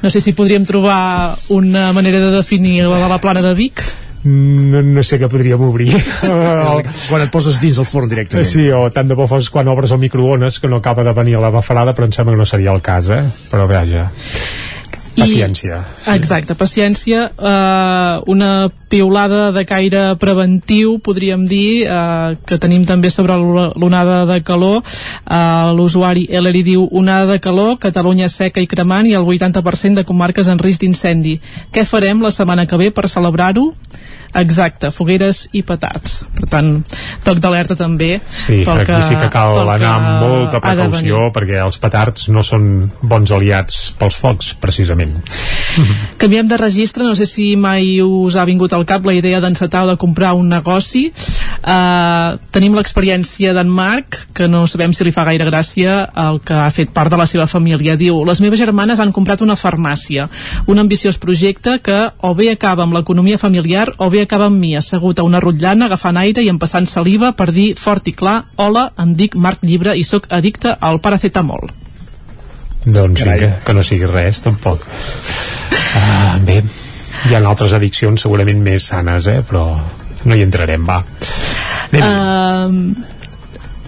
No 0.03 0.09
sé 0.11 0.21
si 0.23 0.35
podríem 0.35 0.65
trobar 0.67 1.35
una 1.51 1.91
manera 1.95 2.19
de 2.19 2.31
definir 2.37 2.85
la 2.87 3.01
de 3.01 3.09
la 3.09 3.19
plana 3.19 3.41
de 3.41 3.53
Vic 3.57 3.83
no, 4.25 4.81
no 4.81 5.03
sé 5.03 5.19
què 5.21 5.29
podríem 5.31 5.61
obrir 5.67 5.91
quan 7.09 7.25
et 7.25 7.31
poses 7.33 7.59
dins 7.63 7.79
el 7.81 7.87
forn 7.87 8.11
directament 8.11 8.49
sí, 8.49 8.69
o 8.71 8.85
tant 8.93 9.09
de 9.09 9.17
bo 9.19 9.27
fos 9.27 9.49
quan 9.53 9.71
obres 9.71 9.91
el 9.91 10.01
microones 10.03 10.59
que 10.59 10.71
no 10.71 10.79
acaba 10.79 11.03
de 11.03 11.15
venir 11.15 11.37
a 11.39 11.47
la 11.47 11.53
bafarada 11.53 11.95
però 11.95 12.07
em 12.09 12.15
sembla 12.15 12.35
que 12.35 12.43
no 12.43 12.49
seria 12.49 12.75
el 12.75 12.83
cas 12.85 13.11
eh? 13.11 13.23
però 13.51 13.67
vaja 13.67 14.07
paciència 15.13 15.79
sí. 15.99 16.11
exacte, 16.15 16.55
paciència 16.57 17.25
eh, 17.29 18.21
una 18.31 18.69
piulada 18.89 19.51
de 19.53 19.63
caire 19.69 20.03
preventiu 20.21 20.97
podríem 21.03 21.45
dir 21.49 21.85
eh, 21.85 22.37
que 22.47 22.57
tenim 22.61 22.85
també 22.89 23.11
sobre 23.13 23.37
l'onada 23.37 24.23
de 24.29 24.39
calor 24.45 24.81
eh, 24.81 25.69
l'usuari 25.77 26.25
Ellery 26.29 26.63
diu 26.65 26.87
onada 26.91 27.29
de 27.33 27.39
calor, 27.43 27.77
Catalunya 27.83 28.29
seca 28.29 28.61
i 28.63 28.69
cremant 28.69 29.07
i 29.09 29.15
el 29.17 29.25
80% 29.25 30.01
de 30.01 30.07
comarques 30.07 30.49
en 30.49 30.61
risc 30.61 30.81
d'incendi 30.81 31.37
què 31.73 31.85
farem 31.85 32.23
la 32.23 32.33
setmana 32.33 32.65
que 32.65 32.79
ve 32.79 32.89
per 32.91 33.09
celebrar-ho? 33.09 33.71
Exacte, 34.33 34.89
fogueres 34.89 35.43
i 35.53 35.61
petards. 35.65 36.23
Per 36.33 36.47
tant, 36.49 36.71
toc 37.25 37.37
d'alerta 37.41 37.77
també. 37.77 38.17
Sí, 38.25 38.63
pel 38.65 38.81
aquí 38.81 38.97
sí 39.05 39.17
que 39.19 39.29
cal 39.33 39.59
anar 39.61 39.91
amb 39.93 40.23
molta 40.23 40.61
precaució 40.63 41.27
perquè 41.35 41.59
els 41.61 41.77
petards 41.81 42.29
no 42.33 42.41
són 42.45 42.89
bons 43.01 43.33
aliats 43.35 43.91
pels 43.99 44.17
focs, 44.17 44.53
precisament. 44.61 45.13
Canviem 46.21 46.49
de 46.49 46.57
registre, 46.57 47.05
no 47.05 47.13
sé 47.17 47.27
si 47.29 47.53
mai 47.59 47.99
us 48.01 48.37
ha 48.37 48.47
vingut 48.49 48.73
al 48.73 48.87
cap 48.89 49.05
la 49.05 49.13
idea 49.13 49.41
d'encetar 49.43 49.83
o 49.85 49.91
de 49.91 49.97
comprar 50.01 50.33
un 50.37 50.49
negoci. 50.49 51.05
Uh, 51.61 52.39
tenim 52.53 52.73
l'experiència 52.75 53.53
d'en 53.53 53.69
Marc, 53.69 54.17
que 54.33 54.49
no 54.49 54.65
sabem 54.67 54.95
si 54.97 55.05
li 55.05 55.13
fa 55.13 55.27
gaire 55.29 55.45
gràcia 55.47 56.01
el 56.25 56.41
que 56.43 56.57
ha 56.57 56.71
fet 56.73 56.89
part 56.95 57.13
de 57.13 57.21
la 57.21 57.29
seva 57.29 57.45
família. 57.47 57.95
Diu, 57.99 58.23
les 58.25 58.41
meves 58.41 58.59
germanes 58.59 58.99
han 59.03 59.13
comprat 59.13 59.45
una 59.45 59.57
farmàcia, 59.59 60.27
un 60.67 60.81
ambiciós 60.81 61.21
projecte 61.21 61.77
que 61.85 61.99
o 62.25 62.33
bé 62.33 62.49
acaba 62.51 62.87
amb 62.87 62.97
l'economia 62.97 63.37
familiar 63.37 63.91
o 63.97 64.09
bé 64.09 64.22
acaba 64.25 64.49
amb 64.49 64.59
mi, 64.59 64.73
assegut 64.77 65.19
a 65.19 65.25
una 65.27 65.41
rotllana, 65.43 65.87
agafant 65.87 66.17
aire 66.21 66.43
i 66.43 66.49
empassant 66.51 66.87
saliva 66.89 67.33
per 67.37 67.51
dir 67.55 67.73
fort 67.79 68.07
i 68.09 68.15
clar, 68.17 68.39
hola, 68.61 68.89
em 68.99 69.13
dic 69.17 69.35
Marc 69.35 69.63
Llibre 69.63 69.95
i 69.97 70.03
sóc 70.07 70.27
addicte 70.33 70.75
al 70.79 70.99
paracetamol. 71.03 71.69
Doncs 72.83 73.21
sí, 73.21 73.29
que, 73.39 73.51
que 73.63 73.75
no 73.75 73.83
sigui 73.85 74.09
res, 74.11 74.41
tampoc. 74.43 74.83
Ah, 75.95 76.37
bé, 76.43 76.59
hi 77.29 77.35
ha 77.35 77.43
altres 77.47 77.75
addiccions 77.77 78.25
segurament 78.25 78.59
més 78.63 78.89
sanes, 78.91 79.27
eh? 79.31 79.39
però 79.47 79.67
no 80.25 80.35
hi 80.35 80.43
entrarem, 80.43 80.83
va. 80.87 80.99
Anem. 81.93 82.03
Uh, 82.03 83.12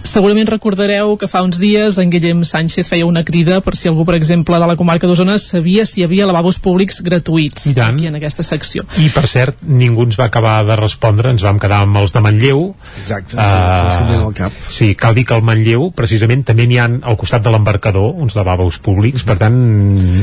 Segurament 0.06 0.46
recordareu 0.48 1.16
que 1.18 1.26
fa 1.28 1.42
uns 1.42 1.58
dies 1.58 1.96
en 1.98 2.10
Guillem 2.12 2.44
Sánchez 2.46 2.86
feia 2.88 3.06
una 3.08 3.24
crida 3.26 3.58
per 3.64 3.74
si 3.76 3.90
algú, 3.90 4.04
per 4.06 4.14
exemple, 4.14 4.58
de 4.62 4.68
la 4.70 4.76
comarca 4.78 5.08
d'Osona 5.10 5.34
sabia 5.42 5.84
si 5.88 6.00
hi 6.00 6.06
havia 6.06 6.28
lavabos 6.28 6.60
públics 6.62 7.02
gratuïts 7.04 7.66
aquí 7.74 8.06
en 8.06 8.18
aquesta 8.18 8.46
secció. 8.46 8.86
I, 9.02 9.08
per 9.14 9.26
cert, 9.30 9.58
ningú 9.66 10.06
ens 10.06 10.18
va 10.20 10.28
acabar 10.30 10.60
de 10.68 10.76
respondre, 10.78 11.32
ens 11.34 11.42
vam 11.44 11.58
quedar 11.62 11.82
amb 11.84 11.98
els 11.98 12.14
de 12.14 12.22
Manlleu. 12.22 12.62
Exacte, 13.00 13.34
uh, 13.34 13.90
sí, 13.90 14.20
al 14.20 14.38
cap. 14.38 14.62
Sí, 14.78 14.92
cal 14.94 15.18
dir 15.18 15.26
que 15.26 15.36
al 15.36 15.44
Manlleu, 15.46 15.90
precisament, 15.96 16.46
també 16.46 16.68
n'hi 16.70 16.80
han 16.82 17.00
al 17.02 17.18
costat 17.18 17.44
de 17.44 17.52
l'embarcador 17.52 18.14
uns 18.14 18.38
lavabos 18.38 18.78
públics, 18.78 19.26
per 19.26 19.40
tant, 19.42 19.58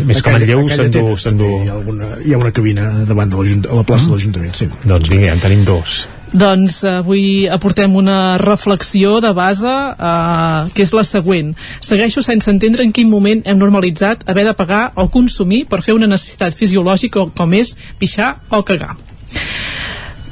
més 0.08 0.24
que 0.24 0.38
Manlleu 0.38 0.64
s'endú... 0.72 1.52
Hi, 1.60 1.70
ha 1.70 1.78
alguna, 1.78 2.10
hi 2.24 2.34
ha 2.34 2.42
una 2.42 2.56
cabina 2.56 2.90
davant 3.10 3.30
de 3.30 3.44
a 3.44 3.76
la 3.76 3.84
plaça 3.84 4.08
mm. 4.08 4.10
de 4.10 4.16
l'Ajuntament, 4.16 4.58
sí. 4.58 4.70
Doncs 4.88 5.12
vinga, 5.12 5.28
ja 5.28 5.38
en 5.38 5.44
tenim 5.44 5.66
dos. 5.68 6.04
Doncs 6.34 6.80
eh, 6.84 6.96
avui 6.98 7.24
aportem 7.46 7.96
una 7.96 8.38
reflexió 8.42 9.20
de 9.22 9.32
base 9.38 9.70
eh, 9.70 10.72
que 10.74 10.82
és 10.82 10.94
la 10.98 11.06
següent. 11.06 11.54
Segueixo 11.80 12.26
sense 12.26 12.50
entendre 12.50 12.86
en 12.86 12.94
quin 12.96 13.10
moment 13.10 13.44
hem 13.46 13.60
normalitzat 13.62 14.26
haver 14.30 14.48
de 14.50 14.56
pagar 14.58 14.84
o 14.98 15.08
consumir 15.14 15.64
per 15.70 15.84
fer 15.86 15.94
una 15.94 16.10
necessitat 16.10 16.58
fisiològica 16.58 17.28
com 17.38 17.54
és 17.54 17.76
pixar 18.02 18.34
o 18.50 18.64
cagar. 18.66 18.96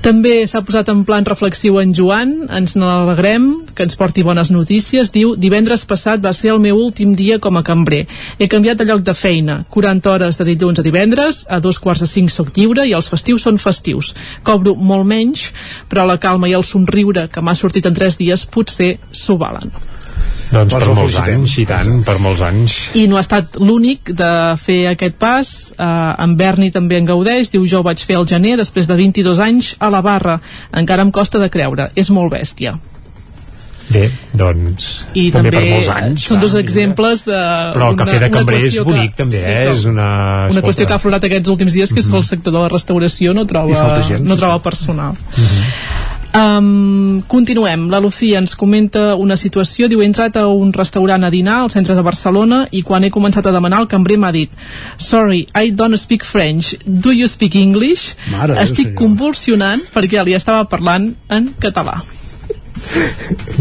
També 0.02 0.48
s'ha 0.50 0.64
posat 0.66 0.88
en 0.90 1.04
plan 1.06 1.22
reflexiu 1.28 1.76
en 1.78 1.92
Joan, 1.94 2.32
ens 2.58 2.74
n'alegrem, 2.74 3.44
que 3.78 3.86
ens 3.86 3.94
porti 4.00 4.24
bones 4.26 4.50
notícies. 4.50 5.12
Diu, 5.14 5.36
divendres 5.38 5.84
passat 5.86 6.24
va 6.26 6.32
ser 6.34 6.56
el 6.56 6.64
meu 6.64 6.80
últim 6.82 7.12
dia 7.14 7.38
com 7.38 7.60
a 7.60 7.62
cambrer. 7.62 8.08
He 8.42 8.50
canviat 8.50 8.82
de 8.82 8.90
lloc 8.90 9.06
de 9.06 9.14
feina, 9.14 9.60
40 9.70 10.10
hores 10.10 10.42
de 10.42 10.50
dilluns 10.50 10.82
a 10.82 10.88
divendres, 10.90 11.44
a 11.46 11.62
dos 11.62 11.78
quarts 11.78 12.02
de 12.02 12.10
cinc 12.10 12.34
soc 12.34 12.50
lliure 12.58 12.88
i 12.90 12.98
els 12.98 13.14
festius 13.14 13.46
són 13.46 13.62
festius. 13.62 14.16
Cobro 14.42 14.74
molt 14.74 15.06
menys, 15.06 15.52
però 15.86 16.10
la 16.10 16.18
calma 16.18 16.50
i 16.50 16.58
el 16.58 16.66
somriure 16.66 17.30
que 17.30 17.46
m'ha 17.46 17.54
sortit 17.54 17.86
en 17.86 17.94
tres 17.94 18.18
dies 18.18 18.50
potser 18.50 18.96
s'ho 19.14 19.38
valen. 19.38 19.70
Doncs 20.52 20.74
per 20.74 20.88
molts 20.92 21.18
anys, 21.22 21.56
i 21.62 21.66
tant, 21.68 22.02
per 22.04 22.18
molts 22.20 22.44
anys. 22.44 22.78
I 23.00 23.06
no 23.08 23.16
ha 23.16 23.24
estat 23.24 23.56
l'únic 23.64 24.12
de 24.20 24.32
fer 24.60 24.82
aquest 24.92 25.16
pas. 25.22 25.50
Eh, 25.72 26.24
en 26.26 26.36
Berni 26.40 26.72
també 26.76 27.00
en 27.00 27.08
gaudeix, 27.08 27.54
diu 27.54 27.64
jo 27.64 27.80
ho 27.80 27.88
vaig 27.88 28.04
fer 28.04 28.20
al 28.20 28.28
gener, 28.28 28.58
després 28.60 28.90
de 28.90 29.00
22 29.00 29.40
anys 29.40 29.76
a 29.80 29.92
la 29.94 30.04
barra. 30.04 30.42
Encara 30.76 31.08
em 31.08 31.12
costa 31.16 31.40
de 31.40 31.50
creure, 31.54 31.92
és 31.96 32.12
molt 32.12 32.34
bèstia. 32.36 32.76
Bé, 33.92 34.06
doncs 34.38 34.90
I 35.20 35.26
també, 35.34 35.50
també 35.50 35.52
per 35.52 35.64
molts 35.68 35.90
anys 35.92 36.28
són 36.30 36.40
dos 36.40 36.54
exemples 36.56 37.26
de 37.28 37.40
però 37.74 37.90
el 37.92 37.98
cafè 38.00 38.22
de 38.24 38.30
cambrer 38.32 38.62
és 38.70 38.78
bonic 38.88 39.12
que, 39.12 39.18
també, 39.24 39.42
sí, 39.42 39.52
eh? 39.52 39.66
és 39.74 39.84
una, 39.90 40.08
una 40.54 40.64
qüestió 40.64 40.88
que 40.88 40.96
ha 40.96 41.00
aflorat 41.02 41.28
aquests 41.28 41.52
últims 41.52 41.76
dies 41.76 41.92
que 41.92 42.00
és 42.00 42.08
que 42.08 42.16
el 42.16 42.24
sector 42.24 42.56
de 42.56 42.62
la 42.62 42.70
restauració 42.72 43.36
no 43.36 43.44
troba, 43.50 43.76
gent, 44.08 44.24
no 44.24 44.40
troba 44.40 44.62
personal 44.64 45.18
uh 45.18 45.44
-huh. 45.44 46.11
Um, 46.34 47.22
continuem. 47.28 47.90
La 47.90 48.00
Lucía 48.00 48.40
ens 48.40 48.56
comenta 48.56 49.16
una 49.20 49.36
situació. 49.36 49.90
Diu, 49.92 50.00
he 50.02 50.08
entrat 50.08 50.38
a 50.40 50.46
un 50.48 50.72
restaurant 50.72 51.26
a 51.28 51.32
dinar 51.34 51.58
al 51.66 51.74
centre 51.74 51.96
de 51.98 52.06
Barcelona 52.06 52.64
i 52.72 52.84
quan 52.88 53.04
he 53.04 53.12
començat 53.12 53.48
a 53.48 53.54
demanar 53.56 53.82
el 53.84 53.90
cambrer 53.92 54.18
m'ha 54.22 54.32
dit 54.32 54.56
Sorry, 54.98 55.44
I 55.52 55.76
don't 55.76 56.00
speak 56.00 56.24
French. 56.24 56.78
Do 56.86 57.12
you 57.12 57.28
speak 57.28 57.60
English? 57.60 58.16
Mare 58.32 58.56
Estic 58.64 58.96
convulsionant 58.96 59.84
perquè 59.92 60.24
li 60.24 60.38
estava 60.40 60.64
parlant 60.72 61.12
en 61.30 61.52
català. 61.60 62.00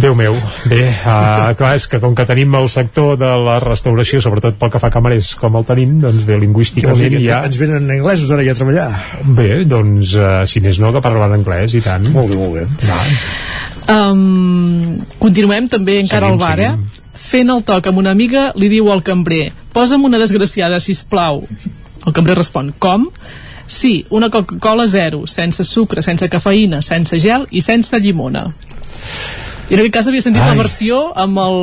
Déu 0.00 0.14
meu, 0.16 0.34
bé, 0.70 0.80
uh, 0.88 1.50
clar, 1.58 1.74
és 1.76 1.86
que 1.90 2.00
com 2.02 2.14
que 2.16 2.24
tenim 2.28 2.54
el 2.58 2.68
sector 2.72 3.18
de 3.20 3.30
la 3.44 3.58
restauració, 3.62 4.20
sobretot 4.24 4.56
pel 4.60 4.72
que 4.72 4.80
fa 4.82 4.88
a 4.88 4.94
camarers, 4.94 5.34
com 5.40 5.58
el 5.60 5.66
tenim, 5.68 5.98
doncs 6.02 6.24
bé, 6.28 6.38
lingüísticament 6.40 7.18
ja... 7.24 7.42
Ens 7.46 7.58
venen 7.60 7.90
anglesos 7.98 8.32
ara 8.34 8.46
ja 8.46 8.54
a 8.56 8.58
treballar. 8.58 8.88
Bé, 9.36 9.50
doncs, 9.68 10.14
uh, 10.16 10.42
si 10.50 10.62
més 10.64 10.80
no, 10.82 10.92
que 10.96 11.04
parlen 11.04 11.36
anglès, 11.38 11.76
i 11.76 11.84
tant. 11.84 12.08
Molt 12.14 12.32
bé, 12.32 12.40
molt 12.40 12.56
bé. 12.58 12.66
Va. 12.88 13.00
Um, 13.90 15.00
continuem 15.20 15.68
també 15.70 15.98
encara 16.00 16.30
seguim, 16.30 16.40
al 16.40 16.42
bar, 16.42 16.58
eh? 16.62 16.72
seguim. 16.72 16.88
eh? 16.88 17.18
Fent 17.20 17.52
el 17.52 17.64
toc 17.68 17.90
amb 17.90 18.00
una 18.00 18.14
amiga, 18.16 18.48
li 18.56 18.70
diu 18.72 18.88
al 18.92 19.02
cambrer 19.04 19.50
posa'm 19.74 20.04
una 20.08 20.18
desgraciada, 20.18 20.80
si 20.80 20.96
plau. 21.08 21.44
El 22.06 22.14
cambrer 22.16 22.36
respon, 22.38 22.72
com? 22.78 23.08
Sí, 23.70 24.04
una 24.10 24.30
Coca-Cola 24.30 24.86
zero, 24.90 25.26
sense 25.30 25.62
sucre, 25.64 26.02
sense 26.02 26.26
cafeïna, 26.32 26.80
sense 26.82 27.20
gel 27.22 27.44
i 27.54 27.60
sense 27.62 28.00
llimona. 28.02 28.48
I 29.70 29.76
en 29.76 29.80
aquest 29.84 29.94
cas 29.94 30.06
havia 30.10 30.22
sentit 30.24 30.42
Ai. 30.42 30.50
la 30.50 30.58
versió 30.58 30.96
amb 31.22 31.38
el, 31.38 31.60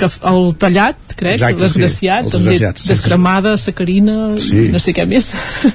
el 0.00 0.46
tallat, 0.56 0.96
crec, 1.12 1.34
Exacte, 1.36 1.60
desgraciat, 1.66 2.24
sí, 2.24 2.32
també 2.32 2.54
descremada, 2.80 3.50
sacarina, 3.60 4.14
sí. 4.40 4.70
no 4.72 4.80
sé 4.80 4.94
què 4.96 5.04
més. 5.08 5.28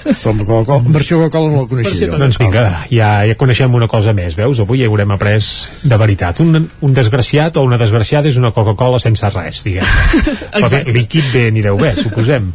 Però 0.08 0.32
amb 0.34 0.42
Coca-Cola, 0.42 0.90
versió 0.96 1.20
Coca-Cola 1.22 1.52
no 1.54 1.62
la 1.62 1.70
coneixia. 1.70 2.16
Doncs 2.18 2.40
vinga, 2.42 2.64
ja, 2.90 3.12
ja 3.30 3.38
coneixem 3.38 3.78
una 3.78 3.86
cosa 3.92 4.10
més, 4.18 4.34
veus? 4.40 4.64
Avui 4.66 4.82
ja 4.82 4.90
haurem 4.90 5.14
après 5.14 5.52
de 5.86 6.00
veritat. 6.02 6.42
Un, 6.42 6.64
un 6.66 6.98
desgraciat 6.98 7.60
o 7.62 7.66
una 7.68 7.78
desgraciada 7.82 8.32
és 8.32 8.40
una 8.42 8.50
Coca-Cola 8.56 8.98
sense 9.04 9.30
res, 9.30 9.62
diguem. 9.68 9.86
Però 10.56 10.72
bé, 10.74 10.82
líquid 10.98 11.30
bé 11.36 11.44
ni 11.54 11.62
deu 11.62 11.78
bé, 11.78 11.94
suposem. 12.00 12.50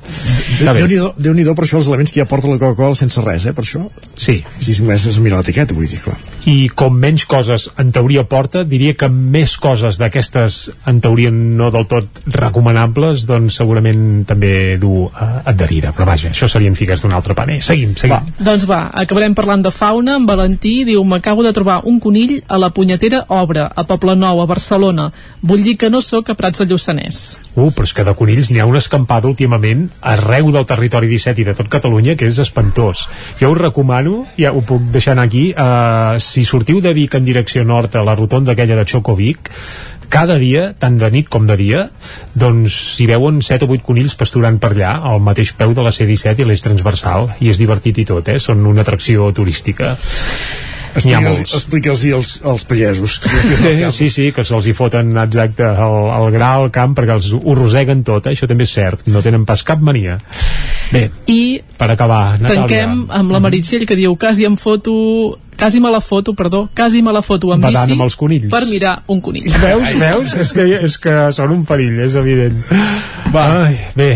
Déu-n'hi-do 0.64 1.12
Déu, 1.14 1.36
Déu 1.44 1.54
per 1.54 1.68
això 1.68 1.78
els 1.78 1.86
elements 1.92 2.10
que 2.10 2.24
ja 2.24 2.26
porta 2.26 2.50
la 2.50 2.58
Coca-Cola 2.58 2.98
sense 2.98 3.22
res, 3.22 3.46
eh, 3.46 3.54
per 3.54 3.62
això. 3.62 3.86
Sí. 4.18 4.40
Si 4.58 4.80
només 4.82 5.06
es 5.14 5.22
mira 5.22 5.38
l'etiqueta, 5.38 5.78
vull 5.78 5.86
dir, 5.86 6.02
clar. 6.02 6.18
I 6.46 6.68
com 6.70 6.94
menys 6.94 7.24
coses 7.26 7.66
en 7.80 7.90
teoria 7.94 8.22
porta, 8.30 8.62
diria 8.64 8.94
que 8.94 9.08
més 9.10 9.56
coses 9.58 9.98
d'aquestes 9.98 10.58
en 10.86 11.00
teoria 11.02 11.32
no 11.34 11.72
del 11.74 11.88
tot 11.90 12.20
recomanables 12.30 13.24
doncs 13.26 13.58
segurament 13.58 14.22
també 14.28 14.52
du 14.78 15.06
uh, 15.06 15.26
adherida, 15.44 15.90
però 15.96 16.06
vaja, 16.12 16.30
això 16.30 16.48
serien 16.50 16.78
figues 16.78 17.02
d'un 17.02 17.16
altre 17.16 17.34
paner. 17.34 17.58
Seguim, 17.66 17.96
seguim. 17.98 18.14
Va. 18.14 18.44
Doncs 18.50 18.68
va, 18.70 18.84
acabarem 18.94 19.34
parlant 19.34 19.64
de 19.66 19.74
fauna, 19.74 20.18
en 20.20 20.28
Valentí 20.28 20.76
diu, 20.86 21.02
m'acabo 21.04 21.42
de 21.46 21.54
trobar 21.56 21.80
un 21.84 21.98
conill 22.00 22.38
a 22.46 22.60
la 22.62 22.70
punyetera 22.70 23.24
obra, 23.28 23.66
a 23.74 23.84
Nou, 24.16 24.40
a 24.40 24.46
Barcelona. 24.46 25.10
Vull 25.42 25.62
dir 25.62 25.76
que 25.76 25.90
no 25.90 26.00
sóc 26.00 26.30
a 26.30 26.34
Prats 26.38 26.62
de 26.62 26.70
Lluçanès. 26.70 27.45
Uh, 27.56 27.70
però 27.72 27.88
és 27.88 27.94
que 27.96 28.04
de 28.04 28.14
conills 28.16 28.52
n'hi 28.52 28.60
ha 28.60 28.68
una 28.68 28.82
escampada 28.84 29.28
últimament 29.28 29.86
arreu 30.14 30.52
del 30.54 30.68
territori 30.68 31.08
17 31.08 31.42
i 31.42 31.48
de 31.48 31.56
tot 31.56 31.70
Catalunya 31.72 32.14
que 32.16 32.28
és 32.28 32.38
espantós. 32.42 33.06
Jo 33.40 33.50
us 33.54 33.60
recomano, 33.62 34.26
ja 34.38 34.52
ho 34.52 34.62
puc 34.62 34.90
deixar 34.92 35.16
aquí, 35.18 35.48
uh, 35.56 36.20
si 36.20 36.44
sortiu 36.44 36.82
de 36.84 36.92
Vic 36.92 37.16
en 37.16 37.24
direcció 37.24 37.64
nord 37.64 37.96
a 37.96 38.04
la 38.04 38.14
rotonda 38.14 38.52
aquella 38.52 38.76
de 38.76 38.84
Xocovic, 38.84 39.50
cada 40.08 40.36
dia, 40.38 40.70
tant 40.78 40.96
de 41.00 41.08
nit 41.10 41.28
com 41.32 41.46
de 41.48 41.56
dia, 41.58 41.86
doncs 42.38 42.76
s'hi 42.96 43.08
veuen 43.10 43.40
7 43.42 43.66
o 43.66 43.74
8 43.74 43.86
conills 43.86 44.14
pasturant 44.18 44.60
per 44.62 44.72
allà, 44.74 44.92
al 45.10 45.24
mateix 45.24 45.52
peu 45.58 45.74
de 45.74 45.82
la 45.82 45.92
C-17 45.94 46.44
i 46.44 46.46
l'eix 46.46 46.62
transversal, 46.62 47.32
i 47.40 47.50
és 47.50 47.58
divertit 47.58 47.98
i 47.98 48.06
tot, 48.06 48.28
eh? 48.30 48.38
Són 48.42 48.62
una 48.66 48.84
atracció 48.86 49.32
turística. 49.34 49.96
Explica'ls 50.96 51.42
explica 51.46 51.92
als, 51.92 52.32
als 52.44 52.64
pagesos. 52.68 53.20
sí, 53.98 54.08
sí, 54.10 54.30
que 54.32 54.44
se'ls 54.46 54.66
hi 54.66 54.74
foten 54.76 55.14
exacte 55.20 55.66
el, 55.66 55.96
el 56.16 56.30
gra 56.34 56.54
al 56.60 56.70
camp 56.74 56.96
perquè 56.96 57.16
els 57.18 57.32
ho 57.36 57.56
roseguen 57.56 58.04
tot, 58.06 58.26
eh? 58.26 58.34
això 58.34 58.48
també 58.50 58.66
és 58.66 58.74
cert, 58.76 59.06
no 59.12 59.22
tenen 59.24 59.46
pas 59.48 59.62
cap 59.66 59.82
mania. 59.82 60.18
Bé, 60.92 61.08
I 61.26 61.40
per 61.76 61.90
acabar, 61.90 62.36
Natàlia. 62.38 62.62
tanquem 62.62 63.08
amb 63.10 63.34
la 63.34 63.40
Meritxell 63.42 63.86
que 63.88 63.98
diu 63.98 64.14
quasi 64.20 64.46
em 64.46 64.54
foto 64.60 64.94
quasi 65.56 65.80
me 65.80 65.90
la 65.90 66.00
foto, 66.00 66.34
perdó, 66.34 66.68
quasi 66.76 67.02
me 67.02 67.12
la 67.12 67.22
foto 67.22 67.50
amb 67.52 67.64
Badant 67.64 67.88
bici 67.88 67.96
amb 67.96 68.04
els 68.04 68.16
conills. 68.20 68.50
per 68.52 68.62
mirar 68.68 69.02
un 69.08 69.20
conill. 69.24 69.48
Veus, 69.48 69.96
veus? 69.98 70.36
és, 70.36 70.52
que, 70.52 70.68
és 70.84 70.98
que 71.00 71.16
són 71.32 71.54
un 71.56 71.64
perill, 71.64 71.98
és 72.04 72.14
evident. 72.14 72.60
Va. 73.32 73.46
Ai, 73.66 73.78
bé, 73.96 74.10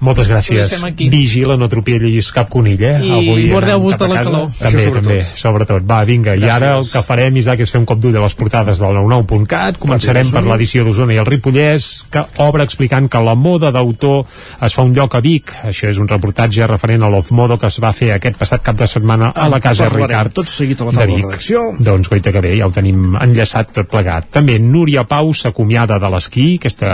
moltes 0.00 0.28
gràcies. 0.30 0.72
Vigila, 1.12 1.56
no 1.60 1.68
atropellis 1.68 2.30
cap 2.34 2.48
conill, 2.52 2.82
eh? 2.82 2.94
I 3.04 3.12
Avui 3.18 3.48
guardeu-vos 3.50 3.98
de 4.00 4.08
la 4.10 4.22
calor. 4.24 4.48
També, 4.56 4.84
sobretot. 4.84 5.08
també, 5.08 5.18
sobretot. 5.28 5.86
Va, 5.86 6.00
vinga, 6.08 6.34
gràcies. 6.34 6.46
i 6.46 6.50
ara 6.50 6.72
el 6.78 6.86
que 6.88 7.02
farem, 7.06 7.36
Isaac, 7.40 7.60
és 7.64 7.74
fer 7.74 7.82
un 7.82 7.86
cop 7.88 8.00
d'ull 8.00 8.16
a 8.16 8.24
les 8.24 8.36
portades 8.38 8.80
del 8.80 8.96
99.cat. 8.96 9.80
Començarem 9.82 10.32
per 10.32 10.44
l'edició 10.46 10.84
d'Osona 10.86 11.16
i 11.16 11.20
el 11.22 11.28
Ripollès, 11.28 11.88
que 12.10 12.24
obre 12.46 12.64
explicant 12.66 13.08
que 13.10 13.22
la 13.24 13.34
moda 13.34 13.72
d'autor 13.74 14.24
es 14.26 14.74
fa 14.74 14.86
un 14.86 14.94
lloc 14.96 15.14
a 15.14 15.22
Vic. 15.24 15.52
Això 15.70 15.90
és 15.90 16.00
un 16.00 16.08
reportatge 16.08 16.66
referent 16.70 17.04
a 17.04 17.12
l'Ofmodo 17.12 17.58
que 17.60 17.68
es 17.70 17.80
va 17.82 17.92
fer 17.96 18.12
aquest 18.16 18.38
passat 18.40 18.64
cap 18.64 18.78
de 18.80 18.88
setmana 18.90 19.32
a 19.34 19.48
la 19.52 19.60
Casa 19.60 19.88
Ricard 19.92 20.34
tot 20.40 20.48
seguit 20.48 20.80
a 20.80 20.88
la 20.88 20.94
taula 20.96 21.06
de, 21.06 21.20
de 21.20 21.26
redacció. 21.26 21.66
Doncs 21.90 22.10
goita 22.12 22.32
que 22.32 22.42
bé, 22.44 22.54
ja 22.58 22.68
ho 22.68 22.74
tenim 22.74 23.16
enllaçat 23.20 23.74
tot 23.76 23.90
plegat. 23.90 24.30
També 24.32 24.58
Núria 24.62 25.04
Pau 25.08 25.34
s'acomiada 25.36 26.00
de 26.00 26.10
l'esquí, 26.12 26.48
aquesta 26.60 26.90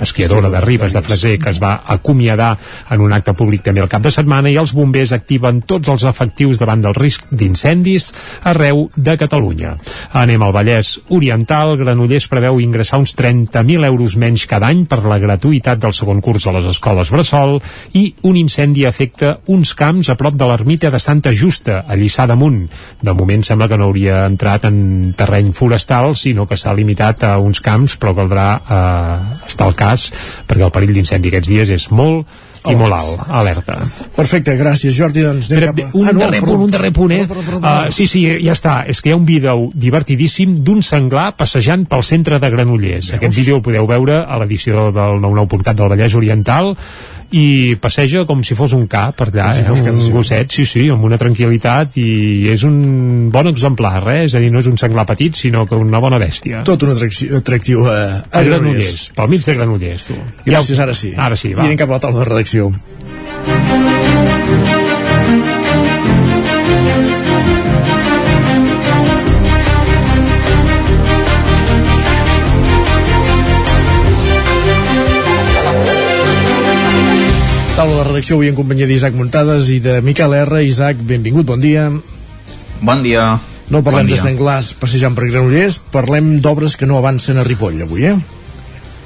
esquiadora 0.00 0.50
de 0.50 0.60
Ribes 0.60 0.92
de 0.92 1.02
Freser 1.02 1.38
que 1.38 1.50
es 1.50 1.60
va 1.62 1.82
acomiadar 1.86 2.56
en 2.90 3.00
un 3.04 3.12
acte 3.12 3.34
públic 3.36 3.62
també 3.66 3.82
el 3.84 3.90
cap 3.92 4.02
de 4.02 4.12
setmana 4.14 4.50
i 4.50 4.56
els 4.60 4.72
bombers 4.76 5.12
activen 5.12 5.62
tots 5.68 5.90
els 5.92 6.04
efectius 6.08 6.60
davant 6.60 6.82
del 6.84 6.96
risc 6.96 7.26
d'incendis 7.30 8.10
arreu 8.50 8.88
de 8.96 9.16
Catalunya. 9.20 9.74
Anem 10.16 10.42
al 10.42 10.54
Vallès 10.54 10.94
Oriental. 11.08 11.76
Granollers 11.80 12.28
preveu 12.30 12.60
ingressar 12.60 13.00
uns 13.02 13.14
30.000 13.18 13.86
euros 13.86 14.16
menys 14.16 14.46
cada 14.50 14.70
any 14.70 14.86
per 14.88 15.02
la 15.04 15.20
gratuïtat 15.22 15.80
del 15.82 15.94
segon 15.96 16.22
curs 16.24 16.46
a 16.46 16.54
les 16.56 16.68
escoles 16.72 17.12
Bressol 17.12 17.58
i 17.98 18.06
un 18.28 18.38
incendi 18.40 18.86
afecta 18.88 19.36
uns 19.52 19.74
camps 19.78 20.10
a 20.10 20.16
prop 20.20 20.36
de 20.38 20.48
l'ermita 20.48 20.90
de 20.90 21.00
Santa 21.02 21.32
Justa, 21.36 21.84
a 21.86 21.96
Lliçà 21.98 22.26
d'Amunt. 22.26 22.62
De 23.02 23.14
moment 23.16 23.44
sembla 23.46 23.68
que 23.68 23.78
no 23.78 23.90
hauria 23.90 24.24
entrat 24.28 24.66
en 24.70 25.12
terreny 25.16 25.52
forestal, 25.56 26.14
sinó 26.16 26.46
que 26.46 26.58
s'ha 26.60 26.74
limitat 26.76 27.24
a 27.28 27.36
uns 27.42 27.60
camps, 27.64 27.96
però 28.00 28.14
caldrà 28.16 28.48
eh, 28.60 29.46
estar 29.50 29.68
al 29.68 29.76
cas 29.76 29.89
cas 29.90 30.08
perquè 30.46 30.64
el 30.66 30.72
perill 30.74 30.94
d'incendi 30.96 31.34
aquests 31.34 31.52
dies 31.52 31.74
és 31.76 31.90
molt 31.90 32.26
i 32.68 32.74
molt 32.76 32.92
alt, 32.92 33.22
alerta. 33.32 33.78
Perfecte, 34.12 34.52
gràcies 34.60 34.92
Jordi. 34.92 35.22
Doncs 35.24 35.48
anem 35.48 35.70
cap 35.70 35.78
a... 35.80 35.86
Un 35.96 36.10
Ah, 36.10 36.12
no, 36.12 36.20
darrer 36.26 36.40
punt, 36.44 36.64
un 36.66 36.72
darrer 36.74 36.90
punt, 36.92 37.14
eh? 37.14 37.22
Perdó, 37.24 37.44
perdó, 37.46 37.60
perdó. 37.62 37.86
Uh, 37.88 37.94
sí, 37.94 38.06
sí, 38.10 38.24
ja 38.44 38.52
està. 38.56 38.74
És 38.90 39.00
que 39.00 39.10
hi 39.10 39.14
ha 39.14 39.20
un 39.20 39.24
vídeo 39.28 39.70
divertidíssim 39.72 40.58
d'un 40.66 40.82
senglar 40.84 41.30
passejant 41.40 41.86
pel 41.88 42.04
centre 42.04 42.40
de 42.42 42.50
Granollers. 42.52 43.14
Aquest 43.16 43.38
vídeo 43.38 43.60
el 43.60 43.64
podeu 43.64 43.88
veure 43.88 44.20
a 44.26 44.40
l'edició 44.42 44.90
del 44.92 45.22
99.cat 45.24 45.80
del 45.80 45.92
Vallès 45.94 46.18
Oriental 46.20 46.74
i 47.36 47.76
passeja 47.80 48.24
com 48.26 48.42
si 48.46 48.56
fos 48.58 48.72
un 48.76 48.86
ca 48.90 49.10
per 49.16 49.28
allà, 49.30 49.50
Com 49.50 49.54
si 49.54 49.62
eh? 49.62 49.92
fos 49.92 50.08
un 50.08 50.14
gosset, 50.16 50.50
sí, 50.50 50.64
sí, 50.66 50.86
amb 50.90 51.04
una 51.06 51.18
tranquil·litat 51.20 51.96
i 52.02 52.48
és 52.50 52.64
un 52.66 53.30
bon 53.30 53.50
exemplar, 53.52 54.02
eh? 54.10 54.24
és 54.26 54.34
a 54.34 54.42
dir, 54.42 54.50
no 54.50 54.62
és 54.62 54.68
un 54.70 54.78
senglar 54.80 55.06
petit, 55.08 55.36
sinó 55.38 55.66
que 55.68 55.78
una 55.78 56.02
bona 56.02 56.18
bèstia. 56.22 56.64
Tot 56.66 56.82
un 56.86 56.94
atractiu, 56.96 57.36
atractiu 57.38 57.86
a, 57.86 57.98
a, 58.26 58.40
A 58.40 58.44
Granollers, 58.46 59.10
pel 59.16 59.30
mig 59.30 59.46
de 59.46 59.58
Granollers, 59.58 60.08
tu. 60.10 60.18
Gràcies, 60.46 60.82
ara 60.82 60.94
sí. 60.96 61.14
Ara 61.16 61.38
sí, 61.38 61.52
I 61.54 61.58
va. 61.58 61.68
anem 61.68 61.78
cap 61.80 61.90
a 61.90 61.98
la 61.98 62.04
taula 62.06 62.24
de 62.24 62.30
redacció. 62.32 62.72
Taula 77.76 78.02
de 78.02 78.04
redacció 78.04 78.36
avui 78.36 78.50
en 78.50 78.56
companyia 78.58 78.88
d'Isaac 78.90 79.14
Muntades 79.16 79.70
i 79.72 79.78
de 79.80 80.00
Miquel 80.04 80.34
R. 80.42 80.60
Isaac, 80.66 80.98
benvingut, 81.06 81.46
bon 81.48 81.62
dia. 81.62 81.86
Bon 82.80 83.00
dia. 83.04 83.38
No 83.70 83.80
parlem 83.86 84.04
Bon 84.04 84.10
de 84.10 84.18
dia. 84.18 84.24
senglars 84.26 84.74
passejant 84.74 85.14
per 85.16 85.30
Granollers, 85.30 85.78
parlem 85.94 86.40
d'obres 86.42 86.76
que 86.76 86.86
no 86.90 86.98
avancen 86.98 87.38
a 87.38 87.46
Ripoll 87.46 87.80
avui, 87.86 88.04
eh? 88.10 88.18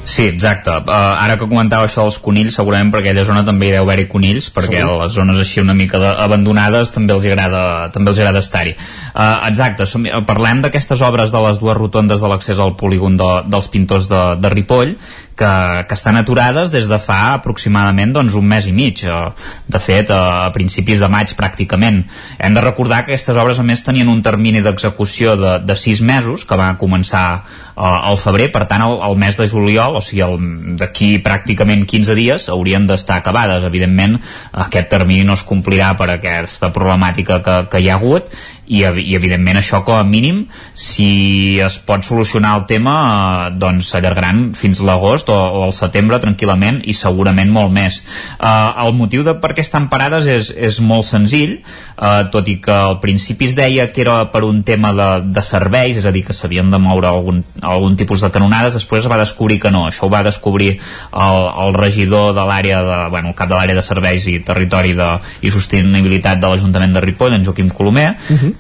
Sí, 0.05 0.27
exacte. 0.29 0.69
Uh, 0.71 0.93
ara 0.93 1.39
que 1.41 1.47
comentava 1.49 1.87
això 1.89 2.03
dels 2.05 2.19
conills, 2.21 2.53
segurament 2.59 2.91
per 2.93 3.01
aquella 3.01 3.23
zona 3.25 3.41
també 3.45 3.71
hi 3.71 3.73
deu 3.73 3.87
haver-hi 3.87 4.05
conills, 4.13 4.51
perquè 4.53 4.83
Segur. 4.83 4.99
les 5.01 5.13
zones 5.17 5.39
així 5.41 5.63
una 5.63 5.73
mica 5.75 5.99
de, 5.99 6.11
abandonades 6.27 6.93
també 6.93 7.15
els 7.15 7.25
agrada, 7.25 7.89
també 7.95 8.13
els 8.13 8.21
agrada 8.21 8.43
estar-hi. 8.45 8.75
Uh, 9.15 9.49
exacte, 9.49 9.87
som, 9.89 10.05
parlem 10.29 10.61
d'aquestes 10.61 11.01
obres 11.01 11.33
de 11.33 11.41
les 11.47 11.61
dues 11.63 11.77
rotondes 11.79 12.21
de 12.21 12.29
l'accés 12.29 12.61
al 12.61 12.77
polígon 12.77 13.17
de, 13.17 13.31
dels 13.49 13.69
pintors 13.73 14.11
de, 14.13 14.23
de 14.45 14.53
Ripoll, 14.53 14.97
que, 15.37 15.85
que 15.89 15.95
estan 15.95 16.17
aturades 16.17 16.73
des 16.73 16.89
de 16.91 16.99
fa 17.03 17.35
aproximadament 17.35 18.15
doncs, 18.15 18.37
un 18.39 18.47
mes 18.49 18.67
i 18.71 18.73
mig. 18.75 19.05
De 19.05 19.81
fet, 19.83 20.11
a 20.15 20.51
principis 20.55 21.03
de 21.03 21.11
maig 21.11 21.35
pràcticament. 21.39 22.03
Hem 22.39 22.57
de 22.57 22.65
recordar 22.65 23.05
que 23.05 23.15
aquestes 23.15 23.37
obres 23.41 23.61
a 23.61 23.67
més 23.67 23.85
tenien 23.85 24.11
un 24.11 24.23
termini 24.23 24.63
d'execució 24.65 25.37
de, 25.41 25.53
de 25.67 25.77
sis 25.77 26.01
mesos, 26.03 26.47
que 26.47 26.59
va 26.59 26.73
començar 26.81 27.27
al 27.75 28.19
febrer, 28.21 28.51
per 28.55 28.65
tant 28.71 28.85
el, 28.87 28.99
el 29.03 29.17
mes 29.19 29.39
de 29.41 29.49
juliol, 29.51 29.99
o 29.99 30.03
sigui 30.05 30.77
d'aquí 30.79 31.17
pràcticament 31.25 31.87
15 31.91 32.19
dies 32.19 32.49
haurien 32.53 32.87
d'estar 32.87 33.19
acabades. 33.21 33.67
Evidentment 33.67 34.21
aquest 34.67 34.91
termini 34.93 35.27
no 35.27 35.39
es 35.39 35.47
complirà 35.47 35.95
per 35.99 36.11
aquesta 36.15 36.71
problemàtica 36.75 37.41
que, 37.43 37.57
que 37.71 37.83
hi 37.83 37.91
ha 37.91 37.99
hagut 37.99 38.31
i, 38.67 38.81
i 38.81 39.15
evidentment 39.17 39.59
això 39.61 39.83
com 39.85 39.99
a 39.99 40.05
mínim 40.07 40.45
si 40.73 41.61
es 41.61 41.77
pot 41.85 42.05
solucionar 42.07 42.55
el 42.59 42.65
tema 42.71 42.95
eh, 43.05 43.51
doncs 43.61 43.91
s'allargaran 43.93 44.45
fins 44.59 44.81
l'agost 44.85 45.29
o, 45.33 45.37
o 45.37 45.65
al 45.67 45.75
setembre 45.77 46.21
tranquil·lament 46.23 46.81
i 46.89 46.95
segurament 46.97 47.51
molt 47.53 47.73
més. 47.75 48.01
Eh, 48.39 48.85
el 48.85 48.95
motiu 48.97 49.25
de 49.27 49.37
per 49.43 49.53
què 49.57 49.65
estan 49.65 49.89
parades 49.93 50.29
és, 50.31 50.51
és 50.55 50.81
molt 50.81 51.07
senzill 51.09 51.59
eh, 51.59 52.23
tot 52.33 52.49
i 52.49 52.59
que 52.65 52.75
al 52.75 52.99
principi 53.05 53.51
es 53.51 53.57
deia 53.59 53.89
que 53.93 54.05
era 54.05 54.17
per 54.33 54.45
un 54.47 54.63
tema 54.67 54.95
de, 54.97 55.09
de 55.35 55.45
serveis 55.45 56.01
és 56.01 56.09
a 56.09 56.15
dir 56.15 56.25
que 56.25 56.37
s'havien 56.37 56.71
de 56.73 56.81
moure 56.81 57.11
algun, 57.11 57.43
algun 57.63 57.99
tipus 58.01 58.25
de 58.25 58.33
canonades 58.35 58.79
després 58.79 59.05
es 59.05 59.11
va 59.11 59.21
descobrir 59.21 59.61
que 59.63 59.73
no. 59.75 59.85
Això 59.89 60.09
ho 60.09 60.13
va 60.13 60.25
descobrir 60.27 60.75
el, 60.75 61.41
el 61.67 61.77
regidor 61.77 62.33
de 62.37 62.47
l'àrea 62.49 62.81
de, 62.85 62.99
bueno, 63.13 63.33
el 63.33 63.39
cap 63.39 63.51
de 63.53 63.59
l'àrea 63.59 63.77
de 63.77 63.85
serveis 63.85 64.27
i 64.31 64.39
territori 64.47 64.97
de, 64.97 65.11
i 65.45 65.53
sostenibilitat 65.53 66.41
de 66.41 66.51
l'Ajuntament 66.51 66.95
de 66.97 67.05
Ripoll 67.05 67.37
en 67.37 67.45
Joaquim 67.47 67.71
Colomer 67.75 68.15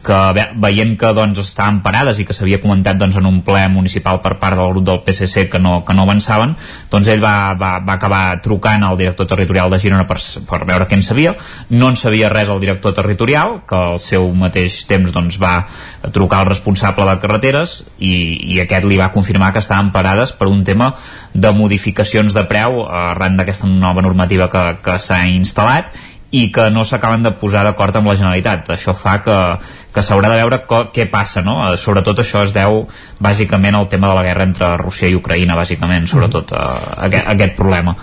que 0.05 0.19
ve, 0.37 0.47
veient 0.61 0.95
que 0.99 1.13
doncs, 1.17 1.41
estaven 1.43 1.81
parades 1.85 2.19
i 2.19 2.27
que 2.27 2.35
s'havia 2.37 2.61
comentat 2.63 2.99
doncs, 3.01 3.19
en 3.21 3.29
un 3.29 3.41
ple 3.47 3.63
municipal 3.73 4.21
per 4.25 4.37
part 4.41 4.59
del 4.59 4.73
grup 4.73 4.87
del 4.89 5.03
PSC 5.07 5.47
que 5.53 5.61
no, 5.63 5.79
que 5.85 5.95
no 5.95 6.05
avançaven, 6.07 6.55
doncs 6.91 7.11
ell 7.13 7.23
va, 7.23 7.55
va, 7.59 7.77
va 7.85 7.97
acabar 7.99 8.23
trucant 8.45 8.85
al 8.85 8.99
director 9.01 9.29
territorial 9.31 9.71
de 9.71 9.81
Girona 9.83 10.07
per, 10.09 10.19
per 10.49 10.63
veure 10.65 10.89
què 10.89 10.99
en 10.99 11.05
sabia. 11.07 11.35
No 11.71 11.93
en 11.93 12.01
sabia 12.01 12.33
res 12.33 12.51
el 12.53 12.63
director 12.63 12.95
territorial, 12.97 13.61
que 13.69 13.79
al 13.79 14.01
seu 14.03 14.29
mateix 14.35 14.83
temps 14.91 15.13
doncs, 15.15 15.39
va 15.43 15.55
trucar 16.13 16.43
al 16.43 16.51
responsable 16.53 17.07
de 17.09 17.19
carreteres 17.23 17.83
i, 17.99 18.15
i 18.55 18.61
aquest 18.63 18.89
li 18.89 18.99
va 19.01 19.13
confirmar 19.15 19.53
que 19.53 19.63
estaven 19.65 19.93
parades 19.95 20.35
per 20.37 20.49
un 20.51 20.65
tema 20.65 20.93
de 21.35 21.53
modificacions 21.55 22.35
de 22.35 22.45
preu 22.51 22.85
arran 22.87 23.39
d'aquesta 23.39 23.69
nova 23.69 24.03
normativa 24.05 24.49
que, 24.53 24.65
que 24.85 24.99
s'ha 25.03 25.25
instal·lat 25.31 25.93
i 26.35 26.49
que 26.51 26.67
no 26.75 26.83
s'acaben 26.83 27.23
de 27.23 27.31
posar 27.39 27.63
d'acord 27.67 27.95
amb 27.95 28.11
la 28.11 28.17
Generalitat. 28.19 28.73
Això 28.75 28.95
fa 28.99 29.19
que, 29.23 29.37
que 29.95 30.03
s'haurà 30.03 30.33
de 30.33 30.41
veure 30.41 30.61
co, 30.67 30.81
què 30.95 31.07
passa, 31.11 31.45
no? 31.47 31.61
Eh, 31.69 31.77
Sobretot 31.79 32.25
això 32.25 32.43
es 32.47 32.55
deu 32.57 32.83
bàsicament 33.23 33.79
al 33.79 33.87
tema 33.93 34.11
de 34.11 34.19
la 34.19 34.25
guerra 34.27 34.49
entre 34.49 34.73
Rússia 34.81 35.11
i 35.11 35.15
Ucraïna, 35.15 35.55
bàsicament, 35.59 36.09
sobretot 36.11 36.57
a, 36.59 36.65
aquest, 37.07 37.31
aquest 37.37 37.55
problema. 37.59 37.95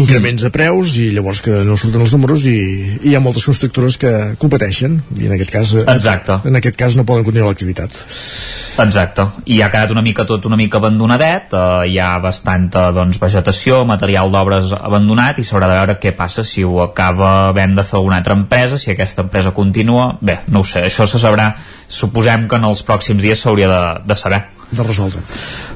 Increments 0.00 0.42
de 0.42 0.50
preus 0.50 0.96
i 0.98 1.10
llavors 1.14 1.40
que 1.44 1.62
no 1.66 1.76
surten 1.78 2.02
els 2.02 2.14
números 2.16 2.44
i, 2.50 2.54
i 3.04 3.12
hi 3.12 3.14
ha 3.14 3.22
moltes 3.22 3.46
constructores 3.46 3.96
que 4.00 4.10
competeixen 4.42 4.96
i 5.20 5.28
en 5.28 5.34
aquest 5.36 5.52
cas, 5.54 5.74
eh, 5.78 5.84
Exacte. 5.94 6.40
en 6.50 6.58
aquest 6.58 6.78
cas 6.78 6.96
no 6.98 7.06
poden 7.06 7.26
continuar 7.26 7.52
l'activitat. 7.52 7.94
Exacte, 8.84 9.26
i 9.46 9.60
ha 9.62 9.70
quedat 9.70 9.92
una 9.94 10.02
mica 10.02 10.26
tot 10.26 10.48
una 10.48 10.58
mica 10.58 10.80
abandonadet, 10.80 11.54
eh, 11.54 11.92
hi 11.92 12.00
ha 12.02 12.10
bastanta 12.22 12.88
doncs, 12.96 13.20
vegetació, 13.22 13.84
material 13.86 14.32
d'obres 14.34 14.72
abandonat 14.80 15.38
i 15.38 15.46
s'haurà 15.46 15.70
de 15.70 15.78
veure 15.78 15.98
què 16.02 16.14
passa 16.18 16.42
si 16.44 16.64
ho 16.66 16.80
acaba 16.82 17.50
havent 17.50 17.78
de 17.78 17.86
fer 17.86 18.00
alguna 18.00 18.18
altra 18.18 18.34
empresa, 18.34 18.78
si 18.78 18.90
aquesta 18.90 19.22
empresa 19.28 19.54
continua, 19.54 20.10
bé, 20.20 20.40
no 20.48 20.64
ho 20.64 20.68
sé, 20.68 20.86
això 20.88 21.06
se 21.06 21.22
sabrà, 21.22 21.52
suposem 21.88 22.48
que 22.48 22.58
en 22.58 22.66
els 22.70 22.82
pròxims 22.86 23.22
dies 23.22 23.40
s'hauria 23.40 23.70
de, 23.70 23.82
de 24.10 24.18
saber. 24.18 24.42
De 24.70 24.82
resoldre. 24.82 25.22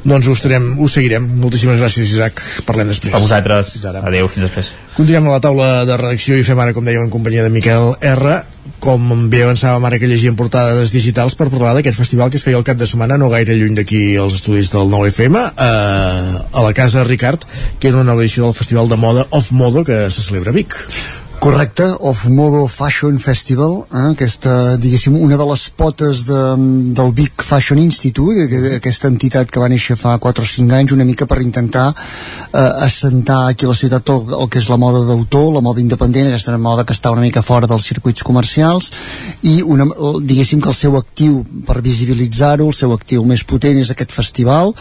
Doncs 0.04 0.28
ho, 0.28 0.34
estarem, 0.36 0.68
ho 0.78 0.88
seguirem. 0.90 1.24
Moltíssimes 1.42 1.80
gràcies, 1.80 2.12
Isaac. 2.14 2.42
Parlem 2.66 2.90
després. 2.90 3.14
A 3.14 3.22
vosaltres, 3.22 3.74
adeu, 3.84 4.28
fins 4.32 4.46
després. 4.48 4.72
Continuem 4.96 5.28
a 5.28 5.36
la 5.36 5.42
taula 5.44 5.68
de 5.88 5.96
redacció 5.98 6.38
i 6.38 6.46
fem 6.46 6.58
ara, 6.62 6.74
com 6.76 6.86
dèiem, 6.86 7.04
en 7.06 7.12
companyia 7.12 7.46
de 7.46 7.52
Miquel 7.54 7.94
R. 8.00 8.38
Com 8.84 9.28
bé 9.30 9.42
avançàvem 9.42 9.86
ara 9.88 9.98
que 9.98 10.06
llegíem 10.06 10.36
portades 10.38 10.92
digitals 10.94 11.34
per 11.34 11.48
parlar 11.50 11.72
d'aquest 11.74 11.98
festival 11.98 12.30
que 12.30 12.38
es 12.38 12.44
feia 12.46 12.58
el 12.60 12.66
cap 12.66 12.78
de 12.78 12.86
setmana, 12.86 13.16
no 13.18 13.30
gaire 13.32 13.56
lluny 13.58 13.74
d'aquí 13.78 14.02
als 14.20 14.36
estudis 14.38 14.70
del 14.70 14.90
9FM, 14.92 15.40
eh, 15.50 16.42
a 16.52 16.62
la 16.62 16.74
Casa 16.76 17.02
Ricard, 17.08 17.46
que 17.80 17.90
és 17.90 17.96
una 17.96 18.06
nova 18.06 18.22
edició 18.22 18.46
del 18.46 18.54
Festival 18.54 18.88
de 18.88 19.00
Moda 19.00 19.26
Off 19.30 19.50
Modo 19.50 19.82
que 19.84 20.04
se 20.10 20.22
celebra 20.22 20.54
a 20.54 20.58
Vic. 20.60 20.76
Correcte, 21.40 21.84
Off 22.00 22.26
Modo 22.26 22.66
Fashion 22.66 23.16
Festival, 23.16 23.84
eh, 23.94 24.10
aquesta, 24.10 24.76
diguéssim, 24.76 25.14
una 25.22 25.36
de 25.38 25.44
les 25.46 25.68
potes 25.70 26.24
de, 26.26 26.40
del 26.98 27.12
Big 27.14 27.30
Fashion 27.42 27.78
Institute, 27.78 28.48
que- 28.50 28.74
aquesta 28.76 29.06
entitat 29.06 29.48
que 29.48 29.60
va 29.62 29.68
néixer 29.70 29.94
fa 29.96 30.16
4 30.18 30.42
o 30.42 30.46
5 30.46 30.74
anys, 30.74 30.92
una 30.92 31.04
mica 31.06 31.26
per 31.30 31.38
intentar 31.40 31.94
eh, 31.94 32.58
assentar 32.82 33.46
aquí 33.52 33.66
a 33.66 33.68
la 33.68 33.74
ciutat 33.78 34.02
tot 34.02 34.32
el 34.34 34.48
que 34.50 34.58
és 34.58 34.66
la 34.68 34.76
moda 34.82 35.04
d'autor, 35.06 35.52
la 35.54 35.62
moda 35.62 35.80
independent, 35.80 36.26
aquesta 36.32 36.58
moda 36.58 36.84
que 36.84 36.92
està 36.92 37.12
una 37.14 37.22
mica 37.22 37.40
fora 37.42 37.70
dels 37.70 37.86
circuits 37.86 38.26
comercials, 38.26 38.90
i 39.46 39.62
una, 39.62 39.86
diguéssim 40.20 40.60
que 40.60 40.72
el 40.74 40.74
seu 40.74 40.98
actiu 40.98 41.44
per 41.64 41.78
visibilitzar-ho, 41.86 42.66
el 42.66 42.74
seu 42.74 42.92
actiu 42.98 43.22
més 43.24 43.44
potent 43.46 43.78
és 43.78 43.94
aquest 43.94 44.10
festival, 44.10 44.74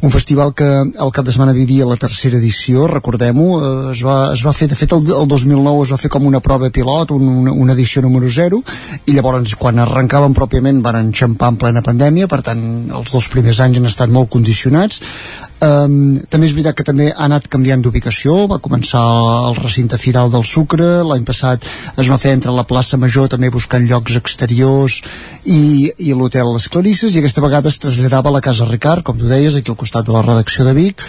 un 0.00 0.14
festival 0.14 0.54
que 0.54 0.70
el 0.84 1.10
cap 1.12 1.24
de 1.26 1.32
setmana 1.34 1.52
vivia 1.56 1.90
la 1.90 1.96
tercera 1.98 2.38
edició, 2.38 2.86
recordem-ho, 2.86 3.50
eh, 3.58 3.92
es, 3.96 4.06
va, 4.06 4.30
es 4.32 4.46
va 4.46 4.54
fer, 4.54 4.70
de 4.70 4.78
fet 4.78 4.94
el, 4.94 5.02
el 5.10 5.26
2009 5.26 5.82
es 5.82 5.90
va 5.90 6.02
fer 6.04 6.12
com 6.12 6.28
una 6.28 6.42
prova 6.44 6.70
pilot, 6.74 7.14
un, 7.16 7.26
una, 7.44 7.54
una 7.64 7.76
edició 7.76 8.04
número 8.04 8.28
0, 8.28 8.60
i 9.08 9.16
llavors 9.16 9.56
quan 9.60 9.80
arrencaven 9.82 10.36
pròpiament 10.36 10.82
van 10.84 11.00
enxampar 11.00 11.52
en 11.54 11.60
plena 11.64 11.84
pandèmia, 11.86 12.28
per 12.30 12.42
tant 12.46 12.62
els 12.92 13.12
dos 13.14 13.30
primers 13.32 13.60
anys 13.64 13.80
han 13.80 13.90
estat 13.90 14.12
molt 14.12 14.32
condicionats, 14.32 15.00
Um, 15.64 16.18
també 16.28 16.48
és 16.48 16.52
veritat 16.52 16.76
que 16.76 16.84
també 16.84 17.06
ha 17.12 17.24
anat 17.24 17.46
canviant 17.48 17.80
d'ubicació, 17.80 18.34
va 18.50 18.58
començar 18.60 19.00
al 19.00 19.54
recinte 19.56 19.96
firal 20.02 20.32
del 20.32 20.42
Sucre, 20.44 20.88
l'any 21.06 21.24
passat 21.24 21.64
es 22.02 22.10
va 22.10 22.18
fer 22.20 22.34
entre 22.36 22.52
la 22.52 22.66
plaça 22.68 22.98
Major 23.00 23.30
també 23.32 23.52
buscant 23.54 23.86
llocs 23.88 24.18
exteriors 24.18 24.98
i, 25.44 25.92
i 25.96 26.10
l'hotel 26.12 26.50
Les 26.56 26.66
Clarisses 26.68 27.14
i 27.14 27.22
aquesta 27.22 27.44
vegada 27.44 27.70
es 27.70 27.80
traslladava 27.80 28.32
a 28.32 28.36
la 28.36 28.42
Casa 28.44 28.68
Ricard, 28.68 29.06
com 29.06 29.16
tu 29.16 29.30
deies, 29.30 29.56
aquí 29.56 29.72
al 29.72 29.80
costat 29.80 30.10
de 30.10 30.12
la 30.12 30.24
redacció 30.26 30.66
de 30.68 30.74
Vic 30.76 31.06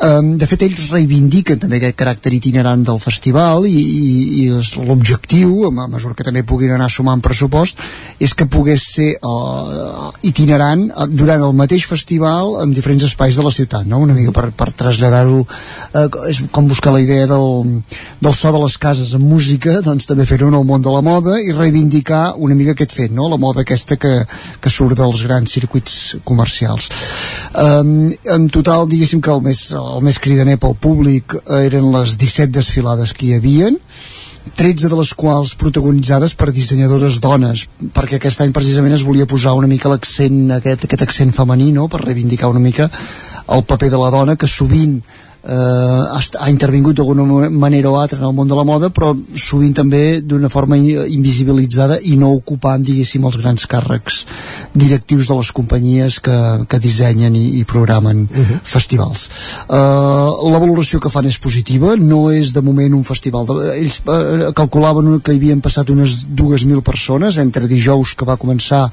Um, 0.00 0.38
de 0.40 0.46
fet, 0.48 0.62
ells 0.64 0.86
reivindiquen 0.88 1.58
també 1.60 1.76
aquest 1.76 1.98
caràcter 2.00 2.30
itinerant 2.32 2.80
del 2.88 2.96
festival 3.02 3.66
i, 3.68 3.72
i, 3.76 4.12
i 4.40 4.84
l'objectiu, 4.88 5.66
a 5.68 5.88
mesura 5.92 6.16
que 6.16 6.24
també 6.24 6.40
puguin 6.40 6.72
anar 6.72 6.86
sumant 6.88 7.20
pressupost, 7.20 7.82
és 8.16 8.32
que 8.32 8.46
pogués 8.48 8.86
ser 8.94 9.10
uh, 9.20 10.08
itinerant 10.24 10.86
uh, 10.88 11.04
durant 11.04 11.44
el 11.44 11.52
mateix 11.58 11.84
festival 11.90 12.62
en 12.62 12.72
diferents 12.72 13.04
espais 13.04 13.36
de 13.36 13.44
la 13.44 13.52
ciutat, 13.52 13.84
no? 13.84 14.00
una 14.06 14.16
mica 14.16 14.32
per, 14.32 14.46
per 14.56 14.70
traslladar-ho, 14.72 15.42
uh, 15.44 16.08
és 16.32 16.40
com 16.48 16.70
buscar 16.70 16.94
la 16.96 17.04
idea 17.04 17.28
del, 17.28 17.82
del 18.24 18.38
so 18.38 18.54
de 18.56 18.64
les 18.64 18.78
cases 18.80 19.12
amb 19.18 19.28
música, 19.28 19.82
doncs 19.84 20.08
també 20.08 20.24
fer-ho 20.24 20.48
en 20.48 20.56
el 20.62 20.64
món 20.64 20.80
de 20.80 20.96
la 20.96 21.04
moda 21.04 21.36
i 21.44 21.52
reivindicar 21.52 22.38
una 22.40 22.56
mica 22.56 22.72
aquest 22.72 22.96
fet, 22.96 23.12
no? 23.12 23.28
la 23.28 23.40
moda 23.42 23.66
aquesta 23.66 24.00
que, 24.00 24.16
que 24.64 24.72
surt 24.72 24.96
dels 24.96 25.26
grans 25.28 25.52
circuits 25.60 26.16
comercials. 26.24 26.88
Um, 27.52 28.14
en 28.24 28.48
total, 28.48 28.88
diguéssim 28.88 29.20
que 29.20 29.36
el 29.36 29.44
més, 29.44 29.66
el 29.96 30.04
més 30.06 30.18
cridaner 30.22 30.56
pel 30.60 30.76
públic 30.78 31.36
eren 31.60 31.90
les 31.94 32.16
17 32.20 32.52
desfilades 32.54 33.14
que 33.16 33.28
hi 33.28 33.36
havien, 33.38 33.78
13 34.56 34.88
de 34.88 34.96
les 34.98 35.12
quals 35.14 35.54
protagonitzades 35.60 36.34
per 36.34 36.50
dissenyadores 36.52 37.20
dones, 37.22 37.66
perquè 37.94 38.18
aquest 38.18 38.40
any 38.44 38.54
precisament 38.56 38.96
es 38.96 39.04
volia 39.06 39.28
posar 39.28 39.54
una 39.56 39.68
mica 39.70 39.92
l'accent, 39.92 40.46
aquest, 40.56 40.86
aquest 40.88 41.04
accent 41.06 41.34
femení, 41.36 41.70
no?, 41.76 41.88
per 41.88 42.02
reivindicar 42.04 42.50
una 42.50 42.62
mica 42.62 42.90
el 43.50 43.64
paper 43.66 43.90
de 43.90 43.98
la 44.00 44.10
dona, 44.14 44.36
que 44.36 44.48
sovint 44.48 45.00
eh, 45.44 45.52
ha, 45.52 46.20
ha 46.40 46.50
intervingut 46.50 46.96
d'alguna 46.96 47.48
manera 47.50 47.90
o 47.90 47.98
altra 48.00 48.18
en 48.18 48.26
el 48.28 48.34
món 48.36 48.48
de 48.48 48.56
la 48.58 48.64
moda 48.64 48.90
però 48.94 49.12
sovint 49.34 49.74
també 49.76 50.20
d'una 50.20 50.50
forma 50.52 50.76
invisibilitzada 50.76 52.00
i 52.02 52.16
no 52.20 52.32
ocupant 52.36 52.84
diguéssim 52.84 53.24
els 53.24 53.38
grans 53.40 53.66
càrrecs 53.70 54.24
directius 54.74 55.28
de 55.30 55.38
les 55.38 55.52
companyies 55.56 56.20
que, 56.20 56.36
que 56.68 56.80
dissenyen 56.82 57.36
i, 57.36 57.46
i 57.60 57.64
programen 57.64 58.26
uh 58.26 58.38
-huh. 58.38 58.60
festivals 58.62 59.28
uh, 59.68 60.30
la 60.52 60.58
valoració 60.58 61.00
que 61.00 61.10
fan 61.10 61.26
és 61.26 61.38
positiva 61.38 61.96
no 61.96 62.30
és 62.30 62.52
de 62.52 62.62
moment 62.62 62.94
un 62.94 63.04
festival 63.04 63.46
de, 63.46 63.54
ells 63.80 64.00
uh, 64.06 64.52
calculaven 64.52 65.20
que 65.20 65.32
hi 65.32 65.36
havien 65.36 65.60
passat 65.60 65.90
unes 65.90 66.26
2.000 66.26 66.82
persones 66.82 67.38
entre 67.38 67.66
dijous 67.66 68.14
que 68.14 68.24
va 68.24 68.36
començar 68.36 68.90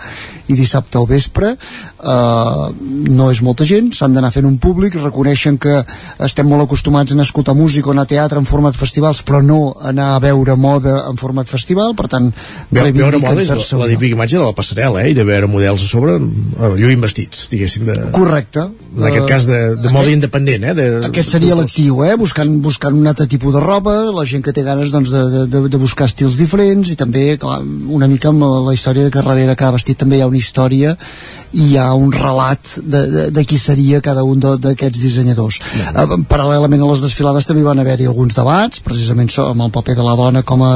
i 0.47 0.57
dissabte 0.57 0.97
al 0.99 1.07
vespre 1.09 1.53
uh, 1.57 2.67
no 2.79 3.29
és 3.33 3.43
molta 3.43 3.67
gent 3.67 3.91
s'han 3.95 4.15
d'anar 4.15 4.31
fent 4.31 4.47
un 4.47 4.57
públic 4.61 4.95
reconeixen 5.01 5.57
que 5.61 5.81
es 5.81 6.37
estem 6.37 6.51
molt 6.51 6.67
acostumats 6.67 7.15
a 7.15 7.21
escoltar 7.23 7.55
música 7.57 7.89
o 7.89 7.93
anar 7.95 8.03
a 8.05 8.11
teatre 8.11 8.37
en 8.37 8.45
format 8.45 8.75
festivals, 8.77 9.23
però 9.25 9.41
no 9.41 9.73
anar 9.81 10.11
a 10.13 10.19
veure 10.21 10.53
moda 10.55 10.99
en 11.09 11.17
format 11.17 11.49
festival, 11.49 11.95
per 11.97 12.05
tant... 12.11 12.27
Ve 12.69 12.83
veure 12.93 13.17
moda 13.17 13.41
és 13.41 13.49
la, 13.49 13.79
la 13.81 13.87
típica 13.89 14.13
imatge 14.13 14.37
de 14.37 14.43
la 14.45 14.53
passarel·la, 14.53 15.01
eh? 15.01 15.13
i 15.13 15.17
de 15.17 15.25
veure 15.25 15.49
models 15.49 15.87
a 15.87 15.89
sobre 15.89 16.19
eh, 16.19 16.75
lluïn 16.77 17.01
vestits, 17.01 17.47
diguéssim. 17.49 17.87
De, 17.89 17.95
Correcte. 18.13 18.67
En 18.97 19.07
aquest 19.09 19.25
cas 19.31 19.47
de, 19.49 19.59
de 19.81 19.89
moda 19.89 20.03
aquest, 20.03 20.17
independent, 20.19 20.67
eh? 20.69 20.75
De, 20.77 20.87
aquest 21.09 21.33
seria 21.33 21.57
l'actiu, 21.57 22.03
eh? 22.05 22.13
Buscant, 22.21 22.53
buscant 22.61 22.97
un 22.97 23.09
altre 23.09 23.25
tipus 23.31 23.57
de 23.57 23.63
roba, 23.65 23.97
la 24.13 24.27
gent 24.29 24.45
que 24.45 24.53
té 24.53 24.65
ganes 24.67 24.93
doncs, 24.93 25.13
de, 25.13 25.47
de, 25.49 25.63
de 25.73 25.81
buscar 25.81 26.05
estils 26.11 26.37
diferents 26.37 26.93
i 26.93 26.99
també 26.99 27.25
clar, 27.41 27.63
una 27.97 28.09
mica 28.11 28.29
amb 28.29 28.45
la, 28.45 28.77
història 28.77 29.07
de 29.07 29.13
que 29.13 29.25
darrere 29.25 29.57
cada 29.57 29.73
vestit 29.79 29.97
també 29.97 30.19
hi 30.19 30.25
ha 30.25 30.29
una 30.37 30.43
història 30.43 30.95
i 31.53 31.71
hi 31.71 31.77
ha 31.79 31.93
un 31.95 32.11
relat 32.11 32.77
de, 32.83 33.01
de, 33.07 33.23
de 33.31 33.45
qui 33.47 33.57
seria 33.57 34.01
cada 34.03 34.23
un 34.27 34.39
d'aquests 34.39 34.99
dissenyadors. 35.01 35.61
Ja. 35.73 36.05
Uh, 36.05 36.19
paral·lelament 36.29 36.83
a 36.83 36.91
les 36.91 37.01
desfilades 37.05 37.47
també 37.47 37.65
van 37.65 37.79
haver-hi 37.79 38.07
alguns 38.07 38.37
debats, 38.37 38.83
precisament 38.83 39.31
amb 39.41 39.65
el 39.65 39.73
paper 39.73 39.97
de 39.97 40.05
la 40.05 40.15
dona 40.19 40.43
com 40.43 40.63
a 40.63 40.75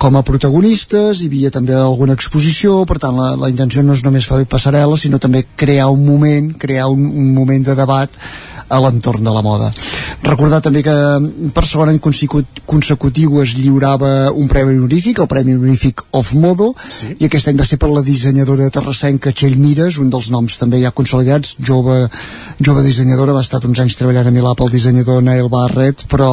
com 0.00 0.14
a 0.16 0.22
protagonistes, 0.24 1.18
hi 1.20 1.26
havia 1.28 1.50
també 1.52 1.74
alguna 1.76 2.14
exposició, 2.16 2.86
per 2.88 2.96
tant 3.02 3.18
la, 3.20 3.34
la 3.36 3.50
intenció 3.52 3.82
no 3.84 3.92
és 3.92 4.00
només 4.00 4.24
fer 4.24 4.46
passarel·la, 4.48 4.96
sinó 4.96 5.18
també 5.20 5.42
crear 5.60 5.90
un 5.92 6.06
moment, 6.06 6.54
crear 6.56 6.86
un, 6.88 7.02
un 7.04 7.34
moment 7.36 7.66
de 7.66 7.74
debat 7.76 8.16
a 8.70 8.78
l'entorn 8.80 9.26
de 9.26 9.32
la 9.34 9.42
moda. 9.42 9.70
Recordar 10.22 10.60
també 10.62 10.82
que 10.86 10.94
per 11.54 11.64
segon 11.66 11.90
any 11.90 11.98
consecutiu 12.00 13.40
es 13.42 13.54
lliurava 13.58 14.30
un 14.30 14.48
premi 14.48 14.76
honorífic, 14.78 15.18
el 15.18 15.28
Premi 15.30 15.54
Honorífic 15.56 16.04
of 16.16 16.32
Modo, 16.34 16.70
sí. 16.88 17.14
i 17.18 17.26
aquest 17.26 17.50
any 17.50 17.58
va 17.58 17.66
ser 17.66 17.80
per 17.82 17.90
la 17.90 18.04
dissenyadora 18.06 18.70
terrassenca 18.72 19.32
Txell 19.34 19.58
Mires, 19.58 19.98
un 20.02 20.10
dels 20.12 20.30
noms 20.30 20.58
també 20.60 20.80
ja 20.82 20.92
consolidats, 20.94 21.56
jove, 21.66 21.96
jove 22.60 22.84
dissenyadora, 22.86 23.34
va 23.36 23.44
estar 23.44 23.62
uns 23.66 23.82
anys 23.82 23.98
treballant 23.98 24.30
a 24.30 24.34
Milà 24.34 24.54
pel 24.58 24.70
dissenyador 24.72 25.22
Neil 25.26 25.50
Barrett, 25.52 26.06
però 26.10 26.30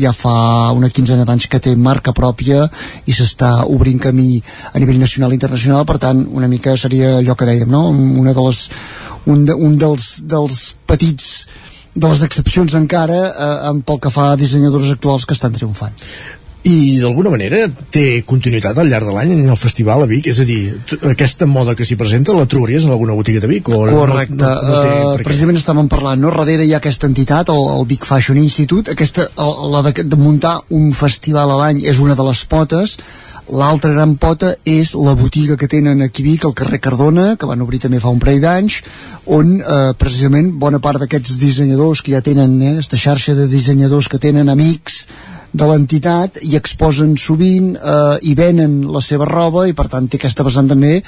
ja 0.00 0.14
fa 0.16 0.72
una 0.76 0.90
quinzena 0.90 1.26
d'anys 1.28 1.46
que 1.50 1.62
té 1.62 1.76
marca 1.76 2.14
pròpia 2.16 2.66
i 3.06 3.14
s'està 3.14 3.52
obrint 3.70 4.00
camí 4.02 4.40
a 4.72 4.78
nivell 4.82 4.98
nacional 5.02 5.30
i 5.34 5.38
internacional, 5.38 5.86
per 5.86 6.00
tant, 6.02 6.24
una 6.34 6.48
mica 6.50 6.76
seria 6.76 7.18
allò 7.20 7.36
que 7.36 7.48
dèiem, 7.48 7.70
no? 7.70 7.88
Una 7.90 8.34
de 8.34 8.48
les 8.48 8.66
un, 9.26 9.44
de, 9.44 9.54
un 9.54 9.76
dels, 9.80 10.10
dels 10.24 10.60
petits 10.88 11.46
de 11.94 12.06
les 12.06 12.22
excepcions 12.22 12.74
encara 12.78 13.22
eh, 13.30 13.72
pel 13.86 13.98
que 14.02 14.12
fa 14.14 14.30
a 14.32 14.36
dissenyadors 14.40 14.92
actuals 14.94 15.26
que 15.26 15.34
estan 15.36 15.56
triomfant. 15.56 15.96
I 16.60 16.98
d'alguna 17.00 17.30
manera 17.32 17.62
té 17.88 18.20
continuïtat 18.28 18.76
al 18.76 18.90
llarg 18.92 19.06
de 19.08 19.14
l'any 19.14 19.30
en 19.32 19.46
el 19.48 19.56
festival 19.56 20.02
a 20.04 20.08
Vic, 20.08 20.26
és 20.28 20.42
a 20.42 20.44
dir, 20.44 20.58
aquesta 21.08 21.46
moda 21.48 21.72
que 21.76 21.86
s'hi 21.88 21.96
presenta 21.96 22.34
la 22.36 22.44
trobaries 22.44 22.84
en 22.84 22.92
alguna 22.92 23.16
botiga 23.16 23.40
de 23.40 23.48
Vic? 23.48 23.70
O 23.72 23.78
Correcte, 23.88 24.36
no, 24.36 24.50
no, 24.50 24.74
no 24.74 24.82
té, 24.84 24.90
uh, 24.98 25.24
precisament 25.24 25.56
estàvem 25.56 25.88
parlant, 25.88 26.20
no? 26.20 26.34
darrere 26.36 26.66
hi 26.68 26.74
ha 26.76 26.82
aquesta 26.82 27.08
entitat, 27.08 27.48
el, 27.48 27.64
el 27.78 27.88
Vic 27.88 28.04
Fashion 28.04 28.36
Institute, 28.42 28.92
aquesta, 28.92 29.30
la 29.72 29.80
de, 29.88 30.04
de 30.04 30.20
muntar 30.20 30.58
un 30.76 30.92
festival 30.96 31.54
a 31.54 31.56
l'any 31.62 31.80
és 31.88 32.02
una 32.04 32.18
de 32.18 32.28
les 32.28 32.44
potes, 32.52 32.98
L'altra 33.50 33.90
gran 33.90 34.12
pota 34.14 34.52
és 34.68 34.92
la 34.94 35.16
botiga 35.18 35.56
que 35.58 35.66
tenen 35.66 36.04
aquí 36.04 36.22
Vic, 36.22 36.44
al 36.46 36.54
carrer 36.54 36.78
Cardona, 36.78 37.34
que 37.34 37.48
van 37.50 37.62
obrir 37.64 37.80
també 37.82 37.98
fa 37.98 38.12
un 38.14 38.20
parell 38.22 38.38
d'anys, 38.44 38.76
on 39.26 39.56
eh, 39.58 39.78
precisament 39.98 40.52
bona 40.62 40.78
part 40.78 41.02
d'aquests 41.02 41.34
dissenyadors 41.40 42.04
que 42.06 42.14
ja 42.14 42.22
tenen, 42.22 42.54
eh, 42.62 42.76
aquesta 42.78 43.00
xarxa 43.00 43.34
de 43.34 43.48
dissenyadors 43.50 44.06
que 44.08 44.22
tenen 44.22 44.52
amics 44.54 45.02
de 45.52 45.66
l'entitat 45.66 46.38
i 46.46 46.54
exposen 46.58 47.16
sovint 47.18 47.72
eh, 47.74 48.18
i 48.22 48.34
venen 48.38 48.80
la 48.92 49.02
seva 49.02 49.26
roba 49.26 49.66
i 49.66 49.74
per 49.74 49.88
tant 49.90 50.06
té 50.06 50.20
aquesta 50.20 50.44
vessant 50.46 50.68
també 50.70 51.00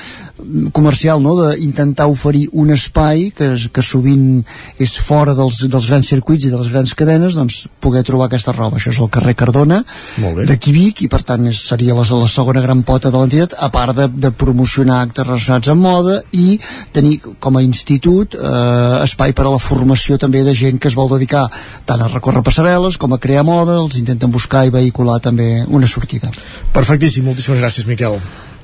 comercial 0.75 1.23
no? 1.23 1.37
d'intentar 1.39 2.09
oferir 2.11 2.49
un 2.59 2.73
espai 2.75 3.29
que, 3.37 3.53
que 3.73 3.85
sovint 3.87 4.43
és 4.83 4.97
fora 4.99 5.37
dels, 5.39 5.63
dels 5.71 5.87
grans 5.91 6.11
circuits 6.11 6.49
i 6.49 6.51
de 6.53 6.59
les 6.59 6.73
grans 6.73 6.95
cadenes 6.99 7.39
doncs 7.39 7.67
poder 7.83 8.03
trobar 8.07 8.27
aquesta 8.27 8.55
roba 8.57 8.81
això 8.81 8.91
és 8.91 8.99
el 9.03 9.11
carrer 9.15 9.37
Cardona 9.39 9.83
de 10.19 10.59
Vic 10.73 11.05
i 11.07 11.11
per 11.13 11.23
tant 11.29 11.47
és, 11.51 11.63
seria 11.69 11.95
la, 11.95 12.03
la 12.03 12.31
segona 12.31 12.65
gran 12.65 12.83
pota 12.89 13.13
de 13.13 13.23
l'entitat 13.23 13.55
a 13.63 13.71
part 13.75 13.95
de, 13.97 14.09
de 14.27 14.33
promocionar 14.35 15.03
actes 15.07 15.27
relacionats 15.29 15.71
amb 15.71 15.87
moda 15.87 16.19
i 16.35 16.59
tenir 16.93 17.19
com 17.39 17.59
a 17.59 17.63
institut 17.63 18.35
eh, 18.35 19.05
espai 19.05 19.37
per 19.37 19.47
a 19.47 19.55
la 19.55 19.63
formació 19.63 20.19
també 20.19 20.43
de 20.43 20.57
gent 20.57 20.83
que 20.83 20.91
es 20.91 20.99
vol 20.99 21.13
dedicar 21.15 21.47
tant 21.87 22.03
a 22.03 22.11
recórrer 22.11 22.43
passarel·les 22.43 22.99
com 22.99 23.15
a 23.15 23.21
crear 23.23 23.47
moda 23.47 23.79
els 23.79 24.01
intenten 24.01 24.32
buscar 24.33 24.67
i 24.67 24.73
vehicular 24.75 25.21
també 25.23 25.67
una 25.69 25.91
sortida. 25.91 26.33
Perfectíssim, 26.73 27.29
moltíssimes 27.29 27.61
gràcies 27.63 27.89
Miquel. 27.91 28.19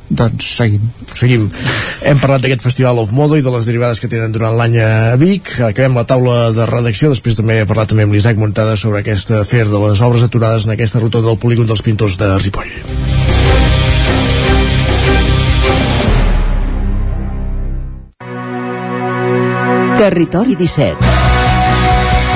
Doncs 0.09 0.47
seguim. 0.57 0.85
Seguim. 1.13 1.45
Hem 2.09 2.21
parlat 2.21 2.41
d'aquest 2.45 2.65
Festival 2.65 3.01
of 3.03 3.13
Modo 3.13 3.37
i 3.37 3.45
de 3.45 3.53
les 3.53 3.69
derivades 3.69 4.01
que 4.01 4.09
tenen 4.09 4.33
durant 4.33 4.57
l'any 4.57 4.79
a 4.81 5.17
Vic. 5.21 5.53
Acabem 5.61 6.01
la 6.01 6.07
taula 6.09 6.39
de 6.57 6.65
redacció. 6.69 7.13
Després 7.13 7.37
també 7.37 7.61
he 7.61 7.69
parlat 7.69 7.93
també 7.93 8.09
amb 8.09 8.17
l'Isaac 8.17 8.41
Montada 8.41 8.77
sobre 8.81 9.03
aquest 9.03 9.35
afer 9.37 9.67
de 9.69 9.83
les 9.85 10.01
obres 10.01 10.25
aturades 10.25 10.65
en 10.65 10.73
aquesta 10.77 11.03
ruta 11.05 11.21
del 11.21 11.37
polígon 11.37 11.69
dels 11.69 11.85
pintors 11.85 12.17
de 12.17 12.33
Ripoll. 12.41 12.73
Territori 19.99 20.55
17 20.57 21.28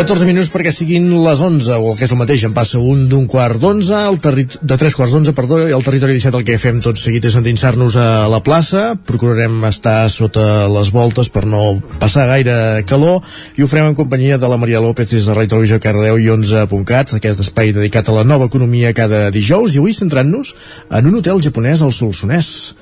14 0.00 0.24
minuts 0.24 0.48
perquè 0.48 0.70
siguin 0.72 1.10
les 1.12 1.40
11, 1.44 1.74
o 1.76 1.90
el 1.90 1.96
que 1.98 2.06
és 2.06 2.12
el 2.14 2.16
mateix, 2.16 2.40
en 2.46 2.54
passa 2.56 2.78
un 2.80 3.02
d'un 3.10 3.26
quart 3.28 3.58
d'onze, 3.60 3.98
de 4.24 4.76
tres 4.80 4.94
quarts 4.96 5.12
d'onze, 5.12 5.34
perdó, 5.36 5.58
i 5.68 5.74
al 5.76 5.82
territori 5.84 6.14
17 6.16 6.38
el 6.38 6.44
que 6.48 6.54
fem 6.56 6.78
tot 6.80 6.96
seguit 6.96 7.26
és 7.28 7.34
endinsar-nos 7.36 7.98
a 8.00 8.06
la 8.32 8.38
plaça, 8.40 8.94
procurarem 8.96 9.58
estar 9.68 10.08
sota 10.08 10.64
les 10.72 10.88
voltes 10.94 11.28
per 11.28 11.42
no 11.44 11.82
passar 12.00 12.24
gaire 12.30 12.54
calor, 12.88 13.20
i 13.60 13.60
ho 13.60 13.68
farem 13.68 13.90
en 13.90 13.98
companyia 13.98 14.38
de 14.40 14.48
la 14.48 14.56
Maria 14.62 14.80
López 14.80 15.10
des 15.10 15.28
de 15.28 15.34
Ràdio 15.36 15.52
Televisió 15.52 15.80
Cardeu 15.84 16.16
i 16.16 16.30
11.cat, 16.32 17.12
aquest 17.18 17.42
espai 17.44 17.74
dedicat 17.76 18.08
a 18.08 18.14
la 18.16 18.24
nova 18.24 18.48
economia 18.48 18.94
cada 18.96 19.26
dijous, 19.28 19.76
i 19.76 19.82
avui 19.84 19.92
centrant-nos 19.92 20.54
en 20.88 21.12
un 21.12 21.20
hotel 21.20 21.44
japonès 21.44 21.84
al 21.84 21.92
Solsonès. 21.92 22.72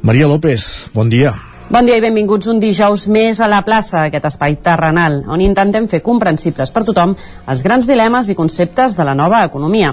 Maria 0.00 0.32
López, 0.32 0.86
bon 0.96 1.12
dia. 1.12 1.34
Bon 1.66 1.82
dia 1.82 1.96
i 1.98 2.02
benvinguts 2.04 2.46
un 2.46 2.60
dijous 2.62 3.08
més 3.10 3.40
a 3.42 3.48
la 3.50 3.58
plaça, 3.66 4.04
aquest 4.06 4.28
espai 4.28 4.54
terrenal, 4.62 5.16
on 5.26 5.40
intentem 5.42 5.88
fer 5.90 5.98
comprensibles 5.98 6.70
per 6.70 6.84
tothom 6.86 7.16
els 7.50 7.62
grans 7.64 7.88
dilemes 7.90 8.28
i 8.30 8.36
conceptes 8.38 8.94
de 8.94 9.02
la 9.02 9.16
nova 9.18 9.40
economia. 9.42 9.88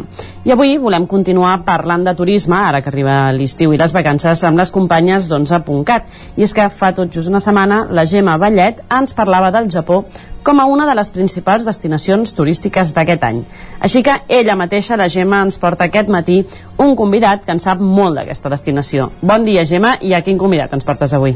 I 0.45 0.54
avui 0.54 0.76
volem 0.78 1.08
continuar 1.10 1.56
parlant 1.66 2.04
de 2.06 2.14
turisme, 2.14 2.60
ara 2.60 2.84
que 2.86 2.91
arriba 2.91 3.16
l'estiu 3.34 3.74
i 3.74 3.80
les 3.82 3.95
vacances, 3.95 4.44
amb 4.45 4.62
les 4.62 4.70
companyes 4.70 5.26
d'11.cat. 5.32 6.12
I 6.38 6.45
és 6.45 6.54
que 6.54 6.68
fa 6.70 6.91
tot 6.94 7.10
just 7.10 7.32
una 7.32 7.41
setmana 7.41 7.88
la 7.90 8.06
Gemma 8.06 8.36
Vallet 8.38 8.84
ens 8.94 9.18
parlava 9.18 9.50
del 9.56 9.72
Japó 9.74 10.04
com 10.44 10.62
a 10.62 10.68
una 10.70 10.86
de 10.86 10.94
les 10.94 11.10
principals 11.16 11.66
destinacions 11.66 12.36
turístiques 12.38 12.94
d'aquest 12.94 13.26
any. 13.26 13.40
Així 13.80 14.04
que 14.06 14.20
ella 14.30 14.60
mateixa, 14.60 14.94
la 14.94 15.10
Gemma, 15.10 15.41
ens 15.41 15.58
porta 15.58 15.90
aquest 15.90 16.14
matí 16.14 16.44
un 16.78 16.94
convidat 16.94 17.48
que 17.48 17.58
en 17.58 17.64
sap 17.64 17.82
molt 17.82 18.22
d'aquesta 18.22 18.54
destinació. 18.54 19.10
Bon 19.24 19.41
dia, 19.41 19.66
Gemma, 19.66 19.95
i 20.06 20.14
a 20.14 20.22
quin 20.22 20.38
convidat 20.38 20.78
ens 20.78 20.86
portes 20.86 21.18
avui? 21.18 21.34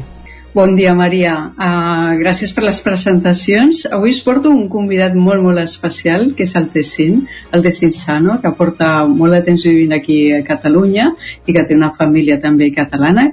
Bon 0.57 0.71
dia, 0.73 0.95
Maria. 0.97 1.35
Uh, 1.53 2.15
gràcies 2.17 2.49
per 2.49 2.63
les 2.63 2.79
presentacions. 2.81 3.84
Avui 3.93 4.09
us 4.09 4.23
porto 4.25 4.49
un 4.49 4.63
convidat 4.73 5.13
molt, 5.13 5.43
molt 5.45 5.61
especial, 5.61 6.31
que 6.34 6.47
és 6.47 6.55
el 6.57 6.65
Tessin, 6.73 7.19
el 7.53 7.61
Tessin 7.61 7.93
Sano, 7.93 8.39
que 8.41 8.49
porta 8.57 8.88
molt 9.05 9.38
de 9.38 9.43
temps 9.45 9.67
vivint 9.69 9.93
aquí 9.93 10.17
a 10.34 10.41
Catalunya 10.47 11.11
i 11.45 11.53
que 11.53 11.61
té 11.61 11.77
una 11.77 11.91
família 11.93 12.39
també 12.41 12.71
catalana. 12.73 13.27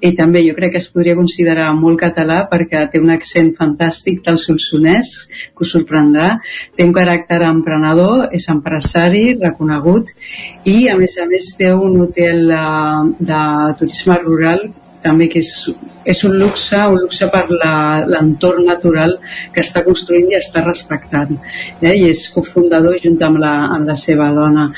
I 0.00 0.14
també 0.16 0.46
jo 0.46 0.56
crec 0.56 0.72
que 0.72 0.80
es 0.80 0.88
podria 0.88 1.18
considerar 1.20 1.68
molt 1.76 2.00
català 2.06 2.40
perquè 2.48 2.86
té 2.88 3.04
un 3.04 3.12
accent 3.12 3.52
fantàstic 3.60 4.24
del 4.24 4.40
solsonès, 4.40 5.14
que 5.52 5.68
us 5.68 5.76
sorprendrà. 5.76 6.38
Té 6.72 6.88
un 6.88 6.96
caràcter 6.96 7.42
emprenedor, 7.52 8.30
és 8.32 8.48
empresari, 8.48 9.34
reconegut, 9.44 10.16
i 10.64 10.86
a 10.88 10.96
més 10.96 11.20
a 11.20 11.28
més 11.28 11.52
té 11.60 11.74
un 11.76 12.00
hotel 12.06 12.46
uh, 12.48 13.10
de 13.20 13.42
turisme 13.76 14.24
rural 14.24 14.70
també 15.02 15.28
que 15.32 15.42
és, 15.42 15.50
és 16.08 16.22
un 16.28 16.36
luxe, 16.40 16.78
un 16.78 17.00
luxe 17.02 17.28
per 17.32 17.44
l'entorn 17.50 18.66
natural 18.68 19.18
que 19.54 19.64
està 19.64 19.84
construint 19.86 20.30
i 20.30 20.38
està 20.38 20.62
respectant. 20.64 21.34
Eh? 21.80 21.96
I 21.96 22.08
és 22.12 22.28
cofundador 22.34 22.98
junt 23.02 23.20
amb 23.26 23.42
la, 23.42 23.52
amb 23.76 23.90
la 23.90 23.98
seva 23.98 24.30
dona. 24.34 24.70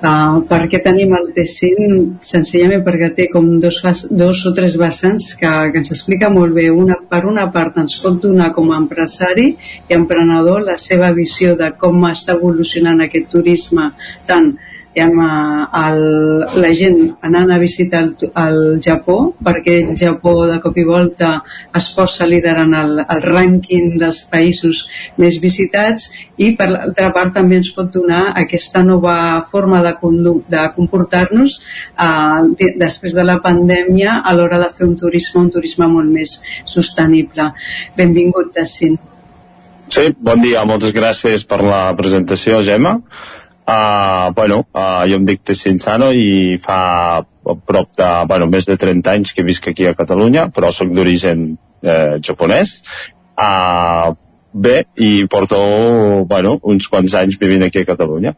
Uh, 0.00 0.40
per 0.48 0.62
què 0.72 0.78
tenim 0.80 1.10
el 1.12 1.26
Tessin? 1.36 1.96
Senzillament 2.24 2.80
perquè 2.86 3.10
té 3.18 3.26
com 3.28 3.50
dos, 3.60 3.82
dos 4.08 4.44
o 4.48 4.52
tres 4.56 4.78
vessants 4.80 5.34
que, 5.36 5.50
que 5.72 5.82
ens 5.82 5.92
explica 5.92 6.30
molt 6.32 6.56
bé. 6.56 6.70
Una, 6.72 6.96
per 7.10 7.26
una 7.28 7.44
part 7.52 7.76
ens 7.82 7.98
pot 8.00 8.16
donar 8.22 8.48
com 8.56 8.72
a 8.72 8.78
empresari 8.80 9.50
i 9.52 9.98
emprenedor 9.98 10.64
la 10.64 10.78
seva 10.80 11.12
visió 11.12 11.52
de 11.60 11.74
com 11.76 12.00
està 12.08 12.38
evolucionant 12.38 13.04
aquest 13.04 13.28
turisme 13.36 13.90
tant 14.30 14.54
diguem, 14.94 15.20
el, 15.80 16.00
la 16.60 16.70
gent 16.74 16.98
anant 17.22 17.50
a 17.52 17.58
visitar 17.62 18.02
el, 18.02 18.14
el 18.42 18.80
Japó 18.82 19.34
perquè 19.42 19.76
el 19.84 19.96
Japó 19.98 20.46
de 20.50 20.58
cop 20.60 20.76
i 20.76 20.84
volta 20.84 21.30
es 21.76 21.88
posa 21.94 22.26
liderant 22.26 22.74
el, 22.74 22.98
el 23.04 23.22
rànquing 23.22 23.98
dels 24.00 24.24
països 24.30 24.88
més 25.16 25.38
visitats 25.40 26.10
i 26.38 26.52
per 26.58 26.70
l'altra 26.72 27.12
part 27.14 27.34
també 27.38 27.60
ens 27.60 27.70
pot 27.76 27.90
donar 27.92 28.32
aquesta 28.34 28.82
nova 28.82 29.14
forma 29.50 29.82
de, 29.86 29.94
de 30.48 30.64
comportar-nos 30.74 31.60
eh, 31.60 32.40
de, 32.58 32.72
després 32.80 33.14
de 33.14 33.26
la 33.26 33.38
pandèmia 33.44 34.20
a 34.24 34.34
l'hora 34.34 34.58
de 34.58 34.72
fer 34.74 34.88
un 34.88 34.96
turisme, 34.96 35.44
un 35.44 35.50
turisme 35.54 35.86
molt 35.86 36.10
més 36.10 36.40
sostenible. 36.64 37.52
Benvingut, 37.96 38.50
Tassin. 38.56 38.98
Sí, 39.90 40.12
bon 40.22 40.38
dia, 40.38 40.62
moltes 40.66 40.92
gràcies 40.94 41.42
per 41.50 41.64
la 41.66 41.88
presentació, 41.98 42.60
Gemma. 42.62 43.00
Uh, 43.70 44.32
bueno, 44.34 44.64
uh, 44.74 45.04
jo 45.06 45.20
em 45.20 45.26
dic 45.28 45.44
Tessin 45.46 45.76
Sano 45.78 46.08
i 46.10 46.56
fa 46.58 47.22
prop 47.68 47.92
de, 47.94 48.08
bueno, 48.26 48.48
més 48.50 48.66
de 48.66 48.74
30 48.74 49.12
anys 49.12 49.34
que 49.36 49.44
visc 49.46 49.68
aquí 49.70 49.86
a 49.86 49.94
Catalunya, 49.94 50.48
però 50.50 50.72
sóc 50.74 50.90
d'origen 50.94 51.52
eh, 51.82 52.18
japonès. 52.18 52.80
Uh, 53.38 54.16
bé, 54.52 54.82
i 54.98 55.24
porto, 55.30 55.60
bueno, 56.26 56.58
uns 56.66 56.90
quants 56.90 57.14
anys 57.22 57.38
vivint 57.38 57.62
aquí 57.66 57.84
a 57.84 57.88
Catalunya. 57.92 58.34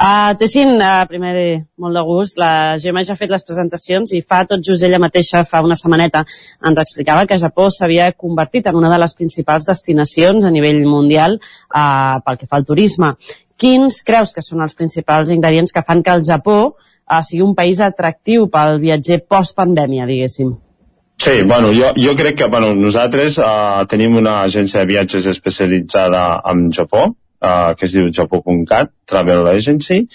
Uh, 0.00 0.32
Tessin, 0.40 0.78
uh, 0.80 1.04
primer, 1.04 1.34
molt 1.76 1.98
de 1.98 2.02
gust. 2.08 2.38
La 2.40 2.78
Gemma 2.80 3.02
ja 3.04 3.12
ha 3.12 3.20
fet 3.20 3.28
les 3.28 3.44
presentacions 3.44 4.14
i 4.16 4.22
fa 4.24 4.38
tot 4.48 4.64
just 4.64 4.86
ella 4.86 5.00
mateixa, 5.02 5.42
fa 5.44 5.60
una 5.60 5.76
setmaneta, 5.76 6.22
ens 6.64 6.80
explicava 6.80 7.26
que 7.28 7.36
Japó 7.42 7.68
s'havia 7.68 8.08
convertit 8.16 8.70
en 8.70 8.80
una 8.80 8.88
de 8.88 9.02
les 9.02 9.12
principals 9.18 9.68
destinacions 9.68 10.48
a 10.48 10.54
nivell 10.54 10.80
mundial 10.88 11.36
uh, 11.36 12.16
pel 12.24 12.40
que 12.40 12.48
fa 12.48 12.56
al 12.56 12.64
turisme. 12.64 13.12
Quins 13.60 14.00
creus 14.06 14.32
que 14.32 14.44
són 14.44 14.64
els 14.64 14.76
principals 14.76 15.30
ingredients 15.34 15.74
que 15.76 15.84
fan 15.84 16.02
que 16.02 16.14
el 16.16 16.24
Japó 16.24 16.58
uh, 16.70 17.20
sigui 17.26 17.44
un 17.44 17.54
país 17.58 17.82
atractiu 17.84 18.48
pel 18.52 18.80
viatger 18.80 19.20
post-pandèmia, 19.28 20.08
diguéssim? 20.08 20.54
Sí, 21.20 21.42
bueno, 21.44 21.74
jo, 21.76 21.90
jo 22.00 22.14
crec 22.16 22.38
que 22.40 22.48
bueno, 22.48 22.72
nosaltres 22.72 23.36
uh, 23.44 23.82
tenim 23.88 24.16
una 24.16 24.38
agència 24.46 24.80
de 24.80 24.88
viatges 24.88 25.26
especialitzada 25.28 26.22
en 26.48 26.70
Japó, 26.72 27.10
uh, 27.12 27.74
que 27.76 27.84
es 27.84 27.96
diu 27.98 28.08
Japó.cat, 28.08 28.94
Travel 29.04 29.50
Agency, 29.52 30.06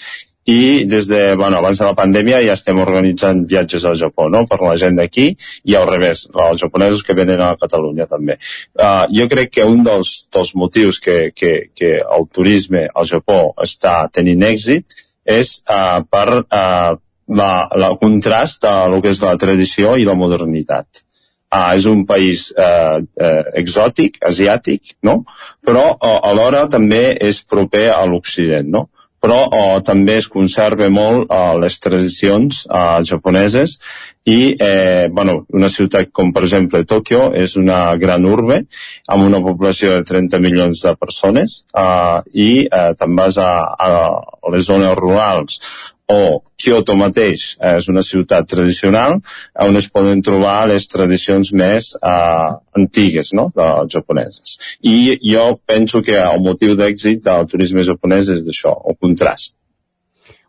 i 0.46 0.84
des 0.86 1.08
de, 1.10 1.34
bueno, 1.34 1.58
abans 1.58 1.78
de 1.78 1.86
la 1.88 1.94
pandèmia 1.98 2.38
ja 2.44 2.54
estem 2.54 2.78
organitzant 2.78 3.42
viatges 3.50 3.84
al 3.84 3.96
Japó, 3.98 4.28
no?, 4.30 4.44
per 4.46 4.60
la 4.62 4.76
gent 4.78 4.98
d'aquí 4.98 5.32
i 5.66 5.74
al 5.74 5.88
revés, 5.90 6.26
els 6.30 6.62
japonesos 6.62 7.02
que 7.02 7.16
venen 7.18 7.42
a 7.42 7.54
Catalunya 7.58 8.06
també. 8.06 8.38
Uh, 8.78 9.08
jo 9.10 9.26
crec 9.32 9.56
que 9.56 9.66
un 9.66 9.82
dels, 9.86 10.12
dels 10.32 10.54
motius 10.54 11.00
que, 11.02 11.32
que, 11.34 11.52
que 11.74 11.96
el 11.98 12.28
turisme 12.30 12.86
al 12.94 13.10
Japó 13.10 13.40
està 13.62 14.04
tenint 14.12 14.46
èxit 14.46 14.94
és 15.26 15.56
uh, 15.66 16.04
per 16.06 16.28
uh, 16.38 16.94
la, 17.26 17.50
la 17.74 17.90
contrast 17.98 18.62
de 18.62 18.76
lo 18.92 19.02
que 19.02 19.10
és 19.10 19.22
la 19.26 19.34
tradició 19.40 19.96
i 19.98 20.06
la 20.06 20.14
modernitat. 20.14 21.02
Ah, 21.50 21.74
és 21.78 21.86
un 21.86 22.02
país 22.06 22.48
eh, 22.58 22.98
eh, 23.22 23.42
exòtic, 23.60 24.18
asiàtic, 24.26 24.96
no? 25.06 25.20
però 25.64 25.84
uh, 25.94 26.16
alhora 26.26 26.64
també 26.68 27.14
és 27.22 27.38
proper 27.46 27.86
a 27.94 28.02
l'Occident. 28.10 28.66
No? 28.66 28.88
Però 29.22 29.38
oh, 29.48 29.78
també 29.84 30.18
es 30.20 30.28
conserva 30.32 30.88
molt 30.92 31.30
uh, 31.32 31.56
les 31.60 31.78
tradicions 31.82 32.64
uh, 32.68 33.00
japoneses 33.06 33.78
i 34.26 34.56
eh, 34.58 35.06
bueno, 35.14 35.44
una 35.54 35.68
ciutat 35.70 36.10
com 36.12 36.32
per 36.34 36.42
exemple 36.42 36.82
Tòquio 36.82 37.28
és 37.38 37.54
una 37.60 37.94
gran 37.94 38.26
urbe 38.26 38.58
amb 39.06 39.22
una 39.22 39.38
població 39.44 39.92
de 39.94 40.06
30 40.08 40.40
milions 40.42 40.82
de 40.82 40.96
persones 40.98 41.60
uh, 41.78 42.18
i 42.34 42.66
eh, 42.66 42.90
te'n 42.98 43.14
vas 43.18 43.38
a, 43.38 43.52
a 43.78 44.50
les 44.50 44.66
zones 44.66 44.98
rurals 44.98 45.60
o 46.06 46.40
Kyoto 46.56 46.94
mateix 46.96 47.56
és 47.74 47.88
una 47.90 48.02
ciutat 48.06 48.46
tradicional 48.48 49.18
on 49.66 49.78
es 49.80 49.88
poden 49.90 50.22
trobar 50.22 50.68
les 50.70 50.86
tradicions 50.88 51.50
més 51.52 51.92
eh, 51.98 52.50
antigues 52.78 53.32
no? 53.34 53.48
de, 53.56 53.68
japoneses. 53.92 54.56
I 54.86 55.18
jo 55.20 55.46
penso 55.66 56.02
que 56.06 56.16
el 56.22 56.42
motiu 56.44 56.76
d'èxit 56.78 57.24
del 57.26 57.48
turisme 57.50 57.84
japonès 57.86 58.30
és 58.36 58.44
d'això, 58.46 58.76
el 58.86 58.98
contrast. 59.02 59.56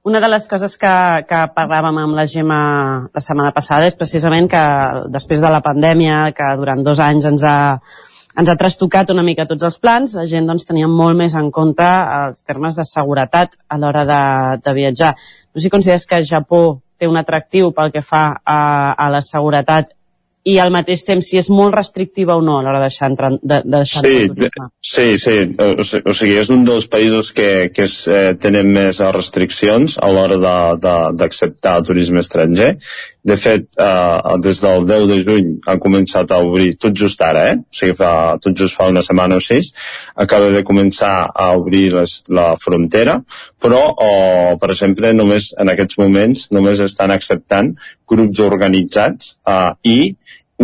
Una 0.08 0.22
de 0.24 0.30
les 0.32 0.46
coses 0.48 0.78
que, 0.80 0.94
que 1.28 1.40
parlàvem 1.56 1.98
amb 2.00 2.16
la 2.16 2.24
Gemma 2.32 2.60
la 3.12 3.24
setmana 3.24 3.52
passada 3.52 3.90
és 3.90 3.98
precisament 3.98 4.48
que 4.48 4.62
després 5.12 5.42
de 5.44 5.50
la 5.52 5.60
pandèmia, 5.66 6.30
que 6.38 6.48
durant 6.62 6.86
dos 6.86 7.02
anys 7.04 7.28
ens 7.28 7.44
ha, 7.44 7.58
ens 8.38 8.50
ha 8.50 8.58
trastocat 8.60 9.10
una 9.14 9.26
mica 9.26 9.48
tots 9.50 9.66
els 9.66 9.80
plans, 9.82 10.14
la 10.20 10.28
gent 10.30 10.46
doncs, 10.50 10.68
tenia 10.70 10.90
molt 10.92 11.18
més 11.18 11.36
en 11.38 11.50
compte 11.52 11.86
els 12.22 12.44
termes 12.46 12.78
de 12.78 12.86
seguretat 12.86 13.58
a 13.68 13.80
l'hora 13.82 14.06
de, 14.06 14.24
de 14.64 14.76
viatjar. 14.78 15.14
No 15.18 15.60
sé 15.60 15.68
si 15.68 15.74
consideres 15.74 16.06
que 16.06 16.24
Japó 16.26 16.62
té 16.98 17.10
un 17.10 17.18
atractiu 17.18 17.72
pel 17.74 17.94
que 17.94 18.06
fa 18.06 18.26
a, 18.38 18.60
a 18.94 19.10
la 19.14 19.22
seguretat 19.26 19.94
i 20.48 20.56
al 20.64 20.72
mateix 20.72 21.04
temps 21.04 21.28
si 21.28 21.40
és 21.40 21.50
molt 21.52 21.76
restrictiva 21.76 22.38
o 22.40 22.44
no 22.44 22.58
a 22.58 22.64
l'hora 22.64 22.80
de 22.80 22.88
deixar 22.88 23.10
entrar, 23.12 23.32
de, 23.36 23.58
de 23.66 23.74
deixar 23.74 24.04
sí, 24.06 24.14
entrar 24.30 24.70
sí, 24.80 25.08
sí, 25.20 25.36
o, 25.60 26.14
sigui, 26.16 26.38
és 26.40 26.52
un 26.54 26.64
dels 26.68 26.88
països 26.92 27.34
que, 27.36 27.50
que 27.74 27.88
es, 27.90 27.98
eh, 28.08 28.32
tenen 28.40 28.72
més 28.78 29.02
restriccions 29.18 29.98
a 30.00 30.12
l'hora 30.14 30.40
d'acceptar 30.40 31.76
de, 31.82 31.88
turisme 31.90 32.24
estranger. 32.24 32.70
De 33.28 33.36
fet, 33.36 33.66
eh, 33.84 34.36
des 34.40 34.60
del 34.64 34.86
10 34.88 35.08
de 35.10 35.18
juny 35.28 35.48
han 35.68 35.82
començat 35.84 36.32
a 36.32 36.40
obrir, 36.46 36.70
tot 36.80 36.96
just 36.96 37.22
ara, 37.22 37.44
eh? 37.52 37.58
o 37.60 37.76
sigui, 37.80 37.96
fa, 38.00 38.12
tot 38.44 38.56
just 38.56 38.78
fa 38.78 38.88
una 38.88 39.04
setmana 39.04 39.42
o 39.42 39.44
sis, 39.44 39.74
acaba 40.16 40.48
de 40.54 40.64
començar 40.68 41.12
a 41.36 41.50
obrir 41.60 41.90
les, 41.98 42.14
la 42.32 42.54
frontera, 42.62 43.18
però, 43.60 43.82
oh, 43.92 44.56
per 44.62 44.72
exemple, 44.72 45.12
només 45.18 45.52
en 45.60 45.74
aquests 45.74 46.00
moments 46.00 46.48
només 46.56 46.80
estan 46.88 47.12
acceptant 47.12 47.74
grups 48.08 48.40
organitzats 48.48 49.36
eh, 49.44 49.72
i 49.84 50.00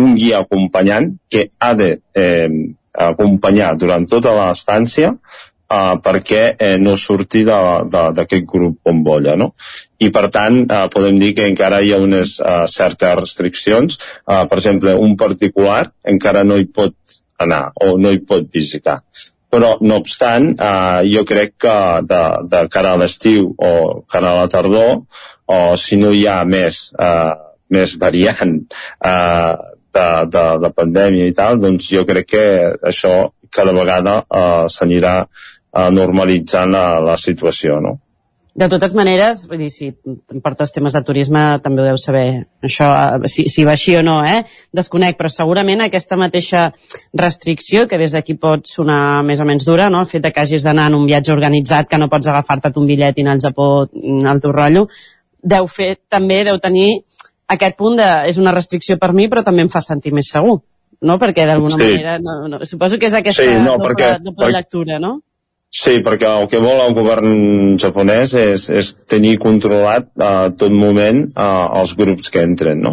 un 0.00 0.14
guia 0.16 0.40
acompanyant 0.42 1.12
que 1.30 1.48
ha 1.60 1.74
de 1.78 1.90
eh, 2.16 2.48
acompanyar 2.94 3.74
durant 3.78 4.06
tota 4.08 4.32
l'estància 4.38 5.12
eh, 5.12 5.96
perquè 6.02 6.44
eh, 6.56 6.76
no 6.78 6.96
surti 6.96 7.44
d'aquest 7.44 8.46
grup 8.48 8.80
bombolla. 8.84 9.36
No? 9.36 9.52
I 10.02 10.10
per 10.14 10.28
tant 10.34 10.64
eh, 10.64 10.86
podem 10.92 11.20
dir 11.20 11.34
que 11.36 11.46
encara 11.50 11.80
hi 11.82 11.92
ha 11.94 12.00
unes 12.02 12.38
eh, 12.40 12.64
certes 12.70 13.18
restriccions. 13.20 14.00
Eh, 14.26 14.42
per 14.50 14.58
exemple, 14.58 14.96
un 14.96 15.14
particular 15.20 15.84
encara 16.14 16.44
no 16.44 16.58
hi 16.58 16.66
pot 16.66 16.96
anar 17.44 17.68
o 17.82 17.94
no 17.98 18.12
hi 18.14 18.22
pot 18.26 18.48
visitar. 18.52 19.00
Però, 19.54 19.76
no 19.86 20.00
obstant, 20.02 20.50
eh, 20.58 21.04
jo 21.12 21.22
crec 21.28 21.54
que 21.62 21.76
de, 22.10 22.22
de 22.50 22.64
cara 22.74 22.94
a 22.94 23.00
l'estiu 23.00 23.52
o 23.54 24.02
cara 24.10 24.32
a 24.32 24.40
la 24.42 24.50
tardor, 24.50 25.04
o 25.46 25.60
si 25.78 26.00
no 26.00 26.10
hi 26.10 26.24
ha 26.26 26.40
més, 26.48 26.88
eh, 26.98 27.34
més 27.70 27.94
variant 28.00 28.56
eh, 28.58 29.54
de, 29.94 30.08
de, 30.34 30.44
de 30.64 30.70
pandèmia 30.74 31.30
i 31.30 31.34
tal, 31.38 31.60
doncs 31.62 31.92
jo 31.94 32.02
crec 32.08 32.30
que 32.34 32.46
això 32.90 33.14
cada 33.54 33.74
vegada 33.76 34.16
uh, 34.24 34.66
s'anirà 34.66 35.14
uh, 35.22 35.90
normalitzant 35.94 36.72
la, 36.74 36.86
la 37.04 37.14
situació, 37.20 37.78
no? 37.84 38.00
De 38.54 38.68
totes 38.70 38.92
maneres, 38.94 39.48
vull 39.50 39.58
dir, 39.58 39.68
si 39.68 39.88
portes 40.44 40.70
temes 40.70 40.94
de 40.94 41.00
turisme 41.02 41.40
també 41.62 41.82
ho 41.82 41.86
deu 41.88 41.96
saber, 41.98 42.46
això, 42.62 42.86
eh, 43.16 43.26
si, 43.26 43.48
si 43.50 43.64
va 43.66 43.72
així 43.74 43.96
o 43.98 44.02
no, 44.06 44.20
eh? 44.22 44.44
Desconec, 44.70 45.16
però 45.18 45.26
segurament 45.28 45.82
aquesta 45.82 46.14
mateixa 46.16 46.68
restricció, 47.18 47.88
que 47.90 47.98
des 47.98 48.12
d'aquí 48.14 48.36
pot 48.38 48.62
sonar 48.70 49.24
més 49.26 49.40
o 49.42 49.46
menys 49.48 49.66
dura, 49.66 49.88
no? 49.90 50.04
El 50.04 50.06
fet 50.10 50.28
que 50.30 50.40
hagis 50.44 50.62
d'anar 50.62 50.86
en 50.92 50.94
un 51.00 51.06
viatge 51.10 51.32
organitzat, 51.34 51.88
que 51.90 51.98
no 51.98 52.08
pots 52.08 52.30
agafar-te 52.30 52.70
un 52.78 52.86
bitllet 52.86 53.18
i 53.18 53.26
anar 53.26 53.34
al 53.38 53.42
Japó 53.42 53.68
al 53.90 54.40
teu 54.40 54.52
rotllo, 54.54 54.86
deu 55.42 55.66
fer, 55.66 55.96
també 56.08 56.44
deu 56.46 56.58
tenir 56.62 57.02
aquest 57.50 57.76
punt 57.76 57.98
de, 57.98 58.08
és 58.30 58.38
una 58.38 58.54
restricció 58.54 58.96
per 59.02 59.12
mi, 59.12 59.26
però 59.28 59.42
també 59.44 59.66
em 59.66 59.68
fa 59.72 59.82
sentir 59.84 60.14
més 60.14 60.30
segur, 60.30 60.60
no? 61.02 61.18
Perquè 61.18 61.44
d'alguna 61.46 61.74
Sí. 61.74 61.90
manera, 61.90 62.18
no, 62.22 62.46
no, 62.48 62.64
suposo 62.64 62.98
que 62.98 63.06
és 63.10 63.14
aquesta 63.18 63.42
Sí, 63.42 63.50
no, 63.58 63.74
doble, 63.76 63.90
perquè- 63.90 64.18
doble 64.22 64.46
perquè- 64.46 64.52
lectura, 64.60 64.98
no? 65.02 65.18
Sí, 65.74 65.96
perquè 66.06 66.28
el 66.30 66.44
que 66.46 66.60
vol 66.62 66.78
el 66.78 66.92
govern 66.94 67.32
japonès 67.82 68.36
és, 68.38 68.68
és 68.70 68.90
tenir 69.10 69.32
controlat 69.42 70.06
a 70.22 70.28
tot 70.54 70.70
moment 70.70 71.24
uh, 71.26 71.64
els 71.80 71.96
grups 71.98 72.30
que 72.30 72.44
entren, 72.46 72.84
no? 72.84 72.92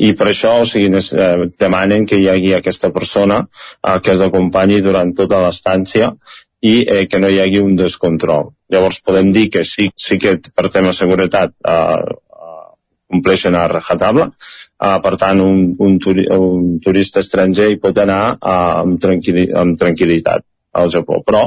I 0.00 0.14
per 0.16 0.30
això, 0.30 0.54
o 0.62 0.68
sigui, 0.68 0.88
nes, 0.94 1.10
eh, 1.12 1.50
demanen 1.60 2.06
que 2.08 2.16
hi 2.16 2.30
hagi 2.32 2.54
aquesta 2.56 2.88
persona 2.94 3.42
uh, 3.44 3.98
que 4.00 4.14
els 4.14 4.24
acompanyi 4.24 4.80
durant 4.86 5.12
tota 5.18 5.42
l'estància 5.44 6.08
i 6.64 6.72
eh, 6.86 7.02
que 7.10 7.20
no 7.20 7.28
hi 7.28 7.36
hagi 7.42 7.60
un 7.60 7.76
descontrol. 7.76 8.48
Llavors 8.72 9.02
podem 9.04 9.28
dir 9.36 9.50
que 9.52 9.66
sí, 9.68 9.90
sí 9.92 10.16
que 10.22 10.38
per 10.54 10.70
tema 10.70 10.94
de 10.94 10.98
seguretat 11.02 11.52
uh, 11.68 11.98
uh, 12.00 12.70
compleixen 13.12 13.58
a 13.60 13.66
rajatabla, 13.74 14.30
uh, 14.32 14.96
per 15.04 15.12
tant 15.20 15.44
un, 15.44 15.60
un, 15.76 16.00
turi 16.00 16.24
un 16.32 16.78
turista 16.80 17.20
estranger 17.20 17.68
hi 17.74 17.78
pot 17.82 18.00
anar 18.06 18.22
uh, 18.38 18.80
amb, 18.86 18.96
tranquil 19.04 19.44
amb 19.52 19.76
tranquil·litat 19.84 20.48
al 20.72 20.88
Japó, 20.88 21.20
però 21.20 21.42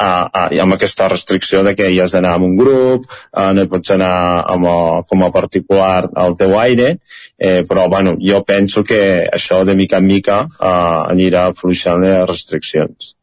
uh, 0.00 0.28
uh, 0.32 0.60
amb 0.62 0.74
aquesta 0.74 1.08
restricció 1.08 1.62
de 1.66 1.74
que 1.74 1.88
hi 1.90 2.00
has 2.00 2.12
d'anar 2.16 2.34
amb 2.36 2.44
un 2.44 2.56
grup, 2.56 3.06
uh, 3.32 3.50
no 3.54 3.62
hi 3.62 3.70
pots 3.72 3.90
anar 3.90 4.44
amb, 4.54 4.66
el- 4.66 5.04
com 5.08 5.22
a 5.24 5.30
particular 5.30 6.08
al 6.14 6.36
teu 6.36 6.58
aire, 6.58 6.98
eh, 7.38 7.62
però 7.68 7.88
bueno, 7.88 8.16
jo 8.20 8.42
penso 8.44 8.84
que 8.84 9.28
això 9.32 9.64
de 9.64 9.74
mica 9.74 9.98
en 9.98 10.06
mica 10.06 10.40
uh, 10.46 11.04
anirà 11.10 11.48
afluixant 11.50 12.00
les 12.02 12.26
restriccions. 12.28 13.14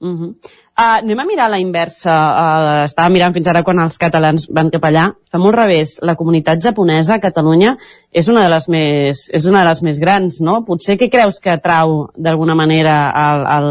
Uh 0.00 0.16
-huh. 0.18 0.34
Uh, 0.82 0.98
anem 1.00 1.20
a 1.22 1.26
mirar 1.26 1.48
la 1.50 1.60
inversa. 1.62 2.12
Uh, 2.12 2.84
estava 2.88 3.12
mirant 3.14 3.34
fins 3.34 3.48
ara 3.50 3.62
quan 3.66 3.80
els 3.82 3.98
catalans 4.00 4.48
van 4.50 4.70
cap 4.72 4.84
allà. 4.88 5.06
Fa 5.30 5.40
molt 5.40 5.56
revés. 5.56 5.96
La 6.02 6.16
comunitat 6.18 6.62
japonesa 6.64 7.16
a 7.16 7.22
Catalunya 7.22 7.76
és 8.10 8.28
una 8.32 8.42
de 8.46 8.50
les 8.52 8.68
més, 8.72 9.28
és 9.32 9.46
una 9.48 9.62
de 9.62 9.70
les 9.70 9.82
més 9.86 10.02
grans, 10.02 10.40
no? 10.44 10.60
Potser 10.66 10.98
què 11.00 11.10
creus 11.12 11.40
que 11.42 11.54
atrau 11.54 12.08
d'alguna 12.16 12.58
manera 12.58 12.96
al, 13.10 13.46
al, 13.56 13.70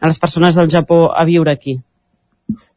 a 0.00 0.12
les 0.12 0.22
persones 0.22 0.56
del 0.56 0.70
Japó 0.72 1.06
a 1.10 1.26
viure 1.28 1.52
aquí? 1.52 1.78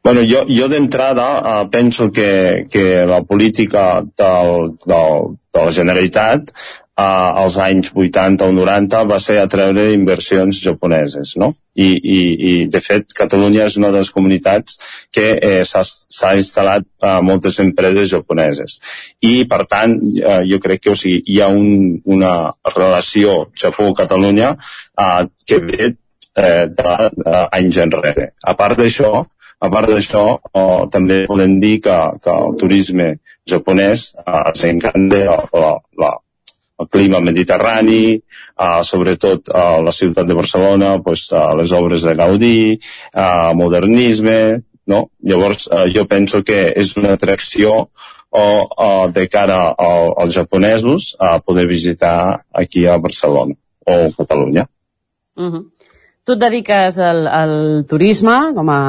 Bueno, 0.03 0.23
jo, 0.25 0.47
jo 0.49 0.65
d'entrada 0.67 1.27
uh, 1.37 1.65
penso 1.69 2.09
que, 2.11 2.65
que 2.71 3.05
la 3.05 3.21
política 3.21 4.01
del, 4.01 4.73
del, 4.81 5.35
de 5.53 5.65
la 5.65 5.73
Generalitat 5.75 6.49
uh, 6.99 7.43
als 7.43 7.55
anys 7.63 7.93
80 7.95 8.43
o 8.49 8.51
90 8.57 9.03
va 9.07 9.19
ser 9.23 9.37
atreure 9.39 9.85
inversions 9.95 10.59
japoneses, 10.65 11.35
no? 11.39 11.53
I, 11.79 11.87
i, 11.95 12.19
i 12.49 12.53
de 12.67 12.81
fet, 12.83 13.13
Catalunya 13.15 13.69
és 13.69 13.77
una 13.79 13.93
de 13.93 14.01
les 14.01 14.11
comunitats 14.11 14.75
que 15.15 15.29
eh, 15.37 15.61
s'ha 15.63 16.33
instal·lat 16.35 16.83
uh, 17.05 17.21
moltes 17.23 17.61
empreses 17.63 18.11
japoneses. 18.11 18.79
I, 19.23 19.45
per 19.47 19.63
tant, 19.71 19.95
uh, 20.25 20.41
jo 20.49 20.59
crec 20.59 20.83
que 20.83 20.91
o 20.91 20.99
sigui, 20.99 21.23
hi 21.31 21.39
ha 21.39 21.47
un, 21.55 21.95
una 22.11 22.33
relació 22.75 23.45
Japó-Catalunya 23.63 24.51
uh, 24.59 25.23
que 25.47 25.63
ve 25.63 25.93
eh, 26.39 26.67
d'anys 26.75 27.81
enrere. 27.85 28.31
A 28.43 28.55
part 28.59 28.79
d'això, 28.79 29.11
a 29.59 29.69
part 29.73 29.91
d'això, 29.91 30.23
eh, 30.53 30.81
també 30.93 31.23
podem 31.27 31.59
dir 31.63 31.75
que, 31.85 31.97
que 32.23 32.35
el 32.45 32.57
turisme 32.61 33.09
japonès 33.49 34.09
eh, 34.23 34.51
s'encanta 34.61 35.23
la, 35.27 35.73
la, 36.03 36.13
el 36.79 36.87
clima 36.87 37.19
mediterrani, 37.19 38.15
eh, 38.15 38.79
sobretot 38.83 39.49
a 39.53 39.81
la 39.83 39.91
ciutat 39.91 40.27
de 40.27 40.33
Barcelona, 40.37 40.93
pues, 41.03 41.27
eh, 41.31 41.41
les 41.57 41.71
obres 41.71 42.01
de 42.07 42.13
Gaudí, 42.15 42.79
eh, 43.13 43.51
modernisme, 43.55 44.61
no? 44.87 45.09
Llavors, 45.21 45.67
eh, 45.71 45.91
jo 45.95 46.05
penso 46.07 46.43
que 46.43 46.73
és 46.75 46.95
una 46.97 47.13
atracció 47.13 47.89
o, 48.31 48.45
o 48.77 49.07
de 49.11 49.27
cara 49.27 49.69
al- 49.77 50.13
als 50.17 50.33
japonesos 50.35 51.15
a 51.19 51.39
poder 51.39 51.67
visitar 51.67 52.43
aquí 52.53 52.85
a 52.87 52.97
Barcelona 52.97 53.55
o 53.85 53.93
a 54.05 54.11
Catalunya. 54.17 54.67
Uh 55.35 55.51
-huh. 55.51 55.63
Tu 56.29 56.35
et 56.35 56.41
dediques 56.43 56.97
al, 57.01 57.23
al 57.25 57.51
turisme 57.89 58.33
com 58.53 58.67
a, 58.69 58.81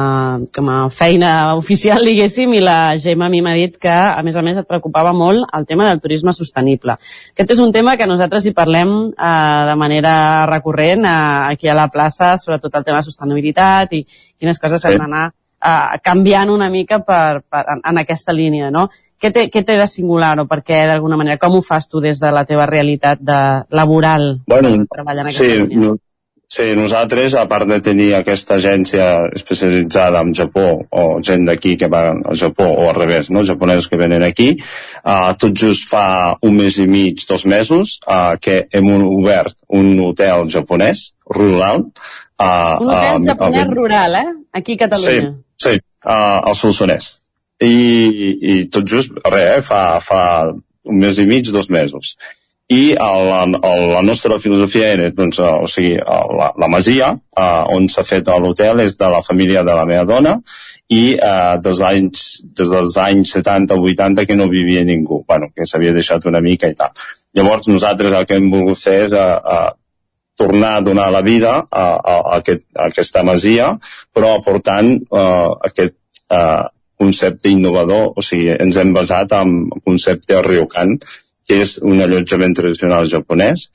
com 0.53 0.67
a 0.69 0.75
feina 0.93 1.55
oficial, 1.57 2.03
diguéssim, 2.09 2.51
i 2.53 2.59
la 2.61 2.93
Gemma 3.01 3.25
a 3.25 3.33
mi 3.33 3.39
m'ha 3.41 3.55
dit 3.57 3.79
que, 3.81 3.89
a 3.89 4.21
més 4.21 4.35
a 4.37 4.43
més, 4.45 4.59
et 4.61 4.67
preocupava 4.69 5.09
molt 5.17 5.47
el 5.57 5.65
tema 5.65 5.87
del 5.87 5.97
turisme 6.03 6.35
sostenible. 6.37 6.99
Aquest 7.33 7.55
és 7.55 7.61
un 7.63 7.73
tema 7.73 7.95
que 7.97 8.05
nosaltres 8.05 8.45
hi 8.45 8.53
parlem 8.53 8.91
eh, 9.09 9.31
de 9.71 9.75
manera 9.81 10.13
recurrent 10.51 11.01
eh, 11.01 11.15
aquí 11.55 11.71
a 11.71 11.73
la 11.79 11.87
plaça, 11.89 12.35
sobretot 12.37 12.77
el 12.77 12.85
tema 12.85 12.99
de 13.01 13.07
sostenibilitat 13.09 13.97
i 13.97 14.03
quines 14.05 14.61
coses 14.61 14.77
s'han 14.85 14.99
Sí. 14.99 15.01
d'anar 15.01 15.25
eh, 15.31 15.97
canviant 16.05 16.53
una 16.53 16.69
mica 16.69 17.01
per, 17.01 17.41
per, 17.41 17.63
en, 17.73 17.81
en 17.89 18.03
aquesta 18.03 18.37
línia, 18.37 18.69
no? 18.69 18.85
Què 19.17 19.33
té, 19.33 19.47
què 19.49 19.65
té 19.65 19.79
de 19.81 19.89
singular 19.89 20.35
o 20.41 20.45
per 20.45 20.61
què, 20.61 20.83
d'alguna 20.93 21.17
manera, 21.17 21.41
com 21.41 21.57
ho 21.57 21.65
fas 21.65 21.89
tu 21.89 22.05
des 22.05 22.21
de 22.21 22.29
la 22.37 22.45
teva 22.45 22.69
realitat 22.69 23.17
de 23.17 23.41
laboral 23.73 24.35
Bueno, 24.45 24.77
treballar 24.93 25.25
en 25.25 25.33
aquesta 25.33 25.49
sí, 25.49 25.59
línia? 25.65 25.87
no, 25.87 25.97
sí, 26.51 26.65
nosaltres, 26.75 27.33
a 27.39 27.45
part 27.47 27.69
de 27.69 27.77
tenir 27.83 28.09
aquesta 28.17 28.57
agència 28.57 29.05
especialitzada 29.37 30.19
en 30.25 30.33
Japó, 30.35 30.65
o 30.89 31.03
gent 31.23 31.45
d'aquí 31.47 31.77
que 31.79 31.87
va 31.91 32.01
al 32.11 32.39
Japó, 32.39 32.67
o 32.67 32.89
al 32.89 32.97
revés, 32.97 33.29
no? 33.31 33.45
japonesos 33.47 33.87
que 33.91 33.99
venen 34.01 34.25
aquí, 34.27 34.49
uh, 35.03 35.31
tot 35.39 35.55
just 35.55 35.87
fa 35.91 36.35
un 36.47 36.57
mes 36.59 36.79
i 36.83 36.87
mig, 36.91 37.23
dos 37.29 37.45
mesos, 37.45 37.99
uh, 38.07 38.35
que 38.41 38.65
hem 38.71 38.91
obert 38.97 39.55
un 39.81 39.93
hotel 40.03 40.43
japonès 40.51 41.11
rural. 41.29 41.87
Uh, 42.41 42.75
Un 42.81 42.91
hotel 42.91 43.25
japonès 43.29 43.71
rural, 43.71 44.19
eh? 44.19 44.27
Aquí 44.51 44.75
a 44.75 44.83
Catalunya. 44.83 45.31
Sí, 45.55 45.69
sí, 45.69 45.79
uh, 46.03 46.41
al 46.51 46.57
Solsonès. 46.57 47.13
I, 47.61 47.73
I 48.51 48.59
tot 48.73 48.89
just, 48.89 49.15
res, 49.23 49.47
eh, 49.59 49.63
fa, 49.63 49.81
fa 50.01 50.21
un 50.51 51.01
mes 51.01 51.19
i 51.21 51.27
mig, 51.29 51.47
dos 51.53 51.69
mesos. 51.69 52.15
I 52.71 52.93
el, 52.95 53.55
la 53.91 54.01
nostra 54.01 54.37
filosofia 54.39 54.93
era, 54.95 55.09
doncs, 55.15 55.41
eh, 55.43 55.55
o 55.65 55.67
sigui, 55.67 55.95
eh, 55.99 56.19
la, 56.39 56.51
la 56.61 56.69
masia, 56.71 57.09
uh, 57.11 57.63
on 57.75 57.89
s'ha 57.91 58.05
fet 58.07 58.29
l'hotel, 58.31 58.79
és 58.85 58.95
de 58.99 59.09
la 59.11 59.19
família 59.25 59.63
de 59.67 59.75
la 59.75 59.83
meva 59.89 60.05
dona, 60.07 60.37
i 60.87 61.01
uh, 61.17 61.57
des, 61.63 61.81
anys, 61.83 62.21
des 62.55 62.71
dels 62.71 62.97
anys 63.01 63.33
70 63.35 63.75
o 63.75 63.83
80 63.91 64.23
que 64.29 64.37
no 64.39 64.47
vivia 64.51 64.85
ningú, 64.87 65.19
bueno, 65.27 65.49
que 65.55 65.67
s'havia 65.67 65.91
deixat 65.97 66.27
una 66.31 66.39
mica 66.45 66.69
i 66.71 66.77
tal. 66.77 66.95
Llavors 67.35 67.67
nosaltres 67.67 68.15
el 68.15 68.27
que 68.29 68.39
hem 68.39 68.47
volgut 68.53 68.79
fer 68.79 68.97
és 69.09 69.15
uh, 69.15 69.39
uh, 69.39 69.71
tornar 70.39 70.77
a 70.77 70.83
donar 70.85 71.09
la 71.11 71.21
vida 71.27 71.57
a, 71.59 71.83
a, 71.83 72.15
a, 72.15 72.37
aquest, 72.37 72.69
a 72.77 72.87
aquesta 72.87 73.25
masia, 73.27 73.73
però 74.15 74.37
aportant 74.37 74.93
uh, 75.11 75.57
aquest 75.67 75.97
uh, 76.31 76.69
concepte 77.01 77.51
innovador, 77.51 78.13
o 78.15 78.23
sigui, 78.23 78.53
ens 78.53 78.79
hem 78.79 78.95
basat 78.95 79.35
en 79.35 79.65
concepte 79.83 80.39
ryokan, 80.45 80.95
que 81.51 81.59
és 81.65 81.75
un 81.83 81.99
allotjament 81.99 82.53
tradicional 82.55 83.07
japonès, 83.11 83.65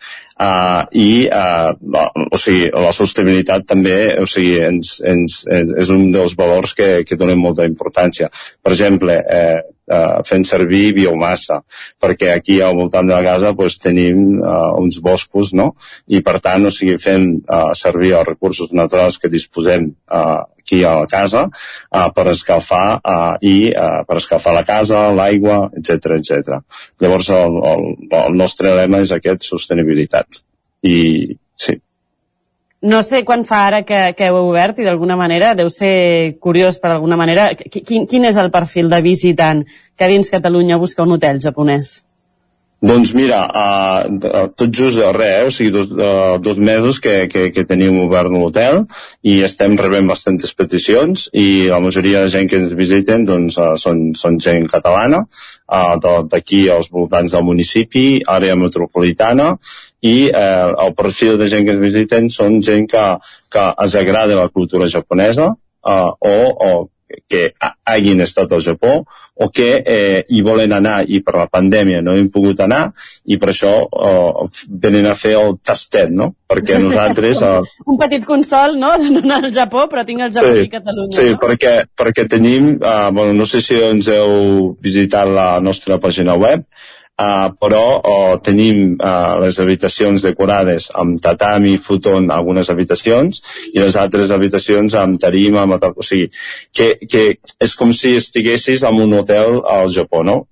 uh, 0.41 0.89
i 0.97 1.27
uh, 1.29 1.75
o 2.33 2.41
sigui, 2.41 2.71
la 2.73 2.93
sostenibilitat 2.97 3.67
també 3.69 3.99
o 4.23 4.25
sigui, 4.31 4.57
ens, 4.65 4.97
ens, 5.05 5.43
ens, 5.53 5.75
és 5.85 5.93
un 5.93 6.09
dels 6.15 6.33
valors 6.41 6.73
que, 6.79 6.89
que 7.05 7.21
donem 7.21 7.43
molta 7.45 7.69
importància. 7.69 8.31
Per 8.65 8.73
exemple, 8.73 9.19
eh, 9.21 9.61
uh, 9.93 10.25
fent 10.25 10.49
servir 10.49 10.95
biomassa, 10.97 11.61
perquè 12.01 12.33
aquí 12.33 12.63
al 12.65 12.81
voltant 12.81 13.13
de 13.13 13.13
la 13.13 13.23
casa 13.29 13.53
pues, 13.59 13.77
tenim 13.83 14.41
uh, 14.41 14.73
uns 14.81 15.03
boscos, 15.05 15.53
no? 15.53 15.75
I 16.09 16.25
per 16.25 16.39
tant, 16.49 16.65
o 16.71 16.73
sigui, 16.73 16.97
fent 17.03 17.29
uh, 17.45 17.73
servir 17.77 18.17
els 18.17 18.31
recursos 18.33 18.73
naturals 18.73 19.21
que 19.21 19.33
disposem 19.33 19.91
uh, 20.09 20.47
aquí 20.67 20.83
a 20.85 20.97
la 20.99 21.07
casa 21.07 21.47
uh, 21.47 22.11
per 22.15 22.27
escalfar 22.35 22.99
uh, 22.99 23.39
i 23.41 23.71
uh, 23.71 24.03
per 24.09 24.19
escalfar 24.19 24.53
la 24.59 24.65
casa, 24.67 25.07
l'aigua, 25.15 25.71
etc 25.79 26.19
etc. 26.19 26.59
Llavors 27.01 27.31
el, 27.31 27.57
el, 27.73 27.85
el 28.27 28.37
nostre 28.37 28.75
lema 28.75 29.01
és 29.07 29.15
aquest, 29.15 29.47
sostenibilitat. 29.47 30.43
I 30.83 31.37
sí, 31.57 31.79
No 32.87 33.01
sé 33.03 33.23
quan 33.25 33.43
fa 33.49 33.63
ara 33.67 33.81
que, 33.89 33.99
que 34.15 34.27
heu 34.29 34.37
obert 34.51 34.77
i 34.79 34.85
d'alguna 34.87 35.17
manera 35.19 35.55
deu 35.59 35.71
ser 35.73 36.37
curiós 36.39 36.77
per 36.79 36.91
alguna 36.93 37.17
manera. 37.19 37.49
Qui- 37.57 37.81
Quin, 37.83 38.05
quin 38.07 38.27
és 38.29 38.37
el 38.39 38.51
perfil 38.55 38.91
de 38.93 39.01
visitant 39.03 39.65
que 39.97 40.07
dins 40.11 40.29
Catalunya 40.31 40.77
busca 40.79 41.03
un 41.03 41.17
hotel 41.17 41.41
japonès? 41.43 42.03
Doncs 42.77 43.15
mira, 43.17 43.39
uh, 43.49 44.49
tot 44.53 44.69
just 44.69 45.01
res, 45.17 45.23
eh? 45.25 45.47
o 45.49 45.53
sigui, 45.55 45.71
dos, 45.73 45.93
uh, 45.97 46.37
dos 46.45 46.59
mesos 46.61 46.99
que, 47.01 47.15
que, 47.33 47.47
que 47.51 47.65
tenim 47.65 47.97
obert 48.03 48.29
l'hotel 48.29 48.83
i 49.25 49.39
estem 49.47 49.79
rebent 49.81 50.11
bastantes 50.11 50.53
peticions 50.53 51.31
i 51.33 51.71
la 51.73 51.81
majoria 51.81 52.27
de 52.27 52.33
gent 52.35 52.51
que 52.51 52.61
ens 52.61 52.75
visiten 52.77 53.25
doncs, 53.25 53.57
uh, 53.57 53.73
són, 53.81 54.11
són 54.21 54.37
gent 54.45 54.69
catalana, 54.69 55.23
uh, 55.73 55.97
d'aquí 56.29 56.67
als 56.69 56.93
voltants 56.93 57.33
del 57.33 57.47
municipi, 57.49 58.21
àrea 58.29 58.59
metropolitana, 58.61 59.55
i 60.07 60.29
eh, 60.29 60.73
el 60.85 60.93
perfil 60.95 61.39
de 61.41 61.49
gent 61.51 61.65
que 61.67 61.73
ens 61.75 61.83
visiten 61.83 62.29
són 62.31 62.61
gent 62.63 62.85
que, 62.93 63.07
que 63.53 63.65
els 63.85 63.97
agrada 63.99 64.37
la 64.39 64.51
cultura 64.53 64.87
japonesa 64.93 65.49
uh, 65.51 66.11
o, 66.21 66.37
o 66.69 66.71
que 67.29 67.53
ha- 67.63 67.75
hagin 67.93 68.21
estat 68.25 68.51
al 68.53 68.63
Japó 68.65 69.05
o 69.35 69.49
que 69.53 69.83
eh, 69.85 70.25
hi 70.29 70.41
volen 70.43 70.73
anar 70.73 71.05
i 71.07 71.21
per 71.23 71.35
la 71.37 71.47
pandèmia 71.53 72.01
no 72.03 72.15
hem 72.17 72.29
pogut 72.35 72.61
anar 72.65 72.89
i 73.31 73.37
per 73.39 73.51
això 73.53 73.73
eh, 73.87 74.49
venen 74.87 75.07
a 75.07 75.15
fer 75.15 75.35
el 75.39 75.59
tastet, 75.63 76.11
no? 76.11 76.33
Perquè 76.49 76.79
nosaltres... 76.83 77.43
Eh, 77.43 77.63
Un 77.87 78.01
petit 78.01 78.25
consol, 78.27 78.79
no?, 78.81 78.95
de 78.99 79.11
no 79.13 79.23
anar 79.23 79.43
al 79.45 79.55
Japó, 79.55 79.87
però 79.93 80.07
tinc 80.09 80.25
el 80.27 80.35
Japó 80.35 80.55
Sí, 80.57 80.67
a 80.67 80.75
Catalunya, 80.79 81.17
sí 81.19 81.31
no? 81.35 81.41
perquè, 81.43 81.75
perquè 81.99 82.27
tenim, 82.31 82.75
uh, 82.81 83.11
bueno, 83.15 83.37
no 83.37 83.47
sé 83.47 83.61
si 83.63 83.79
ens 83.83 84.09
heu 84.13 84.75
visitat 84.83 85.31
la 85.31 85.49
nostra 85.61 86.01
pàgina 86.03 86.35
web, 86.41 86.65
uh, 87.23 87.51
però 87.61 87.85
uh, 87.99 88.35
tenim 88.45 88.97
uh, 88.97 89.37
les 89.43 89.61
habitacions 89.63 90.25
decorades 90.27 90.91
amb 90.95 91.21
tatami, 91.23 91.77
futon, 91.83 92.31
algunes 92.31 92.71
habitacions, 92.73 93.43
i 93.73 93.81
les 93.83 93.97
altres 94.01 94.33
habitacions 94.35 94.97
amb 95.01 95.21
tarima, 95.21 95.65
amb, 95.65 95.79
o 95.93 96.05
sigui, 96.05 96.29
que, 96.73 96.93
que 97.07 97.25
és 97.61 97.79
com 97.79 97.95
si 97.97 98.17
estiguessis 98.21 98.85
en 98.89 99.01
un 99.05 99.17
hotel 99.21 99.63
al 99.77 99.89
Japó, 99.93 100.25
no? 100.27 100.43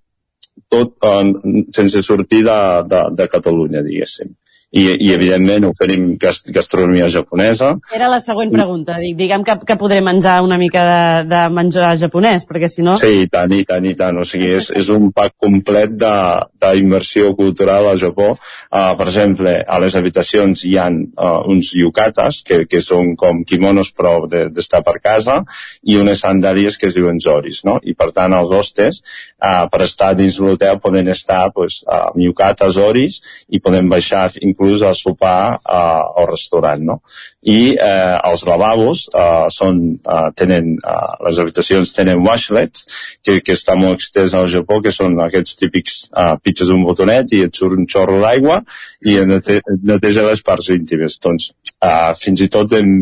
Tot 0.70 0.96
uh, 1.04 1.26
sense 1.74 2.02
sortir 2.02 2.44
de, 2.46 2.60
de, 2.88 3.04
de 3.18 3.28
Catalunya, 3.36 3.84
diguéssim 3.84 4.34
i, 4.74 4.84
i 5.06 5.12
evidentment 5.14 5.68
oferim 5.68 6.14
gast 6.18 6.50
gastronomia 6.54 7.06
japonesa. 7.08 7.76
Era 7.94 8.08
la 8.10 8.18
següent 8.22 8.50
pregunta. 8.50 8.96
Diguem 8.98 9.44
que, 9.46 9.54
que 9.68 9.76
podré 9.78 10.00
menjar 10.02 10.40
una 10.42 10.58
mica 10.58 10.82
de, 10.88 11.02
de 11.30 11.42
menjar 11.54 11.92
japonès, 12.00 12.46
perquè 12.48 12.70
si 12.70 12.82
no... 12.82 12.96
Sí, 12.98 13.22
i 13.22 13.28
tant, 13.30 13.54
i 13.54 13.62
tant, 13.68 13.86
i 13.86 13.94
tant. 13.98 14.18
O 14.18 14.26
sigui, 14.26 14.50
és, 14.58 14.72
és 14.74 14.90
un 14.90 15.12
pack 15.14 15.36
complet 15.44 15.94
d'immersió 15.94 17.30
cultural 17.38 17.86
al 17.92 18.00
Japó. 18.02 18.32
Uh, 18.34 18.90
per 18.98 19.06
exemple, 19.06 19.54
a 19.62 19.78
les 19.82 19.94
habitacions 20.00 20.64
hi 20.66 20.74
han 20.82 20.98
uh, 21.12 21.44
uns 21.54 21.70
yukatas, 21.78 22.42
que, 22.46 22.64
que 22.66 22.82
són 22.82 23.14
com 23.20 23.44
kimonos 23.46 23.92
però 23.94 24.16
d'estar 24.26 24.82
de, 24.82 24.88
per 24.90 24.96
casa, 25.04 25.38
i 25.86 26.00
unes 26.00 26.24
sandàlies 26.26 26.80
que 26.80 26.90
es 26.90 26.98
diuen 26.98 27.22
zoris, 27.22 27.62
no? 27.68 27.78
I 27.78 27.94
per 27.94 28.10
tant, 28.16 28.34
els 28.34 28.50
hostes, 28.50 29.04
uh, 29.38 29.68
per 29.70 29.84
estar 29.86 30.10
dins 30.18 30.40
l'hotel, 30.42 30.82
poden 30.82 31.14
estar 31.14 31.44
pues, 31.54 31.84
amb 31.86 32.18
yukatas, 32.26 32.74
zoris, 32.74 33.20
i 33.54 33.62
poden 33.62 33.86
baixar 33.92 34.26
inclús 34.42 34.63
inclús 34.64 34.82
a 34.82 34.94
sopar 34.96 35.60
uh, 35.60 36.20
al 36.20 36.28
restaurant, 36.30 36.80
no? 36.80 37.00
I 37.44 37.74
eh, 37.74 38.16
els 38.24 38.44
lavabos 38.48 39.04
eh, 39.12 39.46
són, 39.52 39.80
eh, 40.00 40.28
tenen, 40.38 40.74
eh, 40.80 41.10
les 41.26 41.40
habitacions 41.42 41.92
tenen 41.96 42.22
washlets, 42.24 42.86
que, 43.24 43.38
que 43.44 43.56
està 43.56 43.76
molt 43.76 44.00
extès 44.00 44.34
al 44.34 44.48
Japó, 44.52 44.80
que 44.84 44.92
són 44.94 45.18
aquests 45.20 45.58
típics 45.60 45.98
eh, 46.08 46.32
pitxes 46.42 46.72
d'un 46.72 46.84
botonet 46.88 47.34
i 47.36 47.44
et 47.44 47.60
surt 47.60 47.76
un 47.76 47.88
xorro 47.90 48.16
d'aigua 48.22 48.62
i 49.04 49.18
nete, 49.28 49.60
neteja 49.84 50.24
les 50.26 50.42
parts 50.46 50.70
íntimes. 50.72 51.18
Doncs 51.24 51.50
eh, 51.84 52.12
fins 52.20 52.44
i 52.44 52.50
tot 52.52 52.72
hem, 52.76 52.92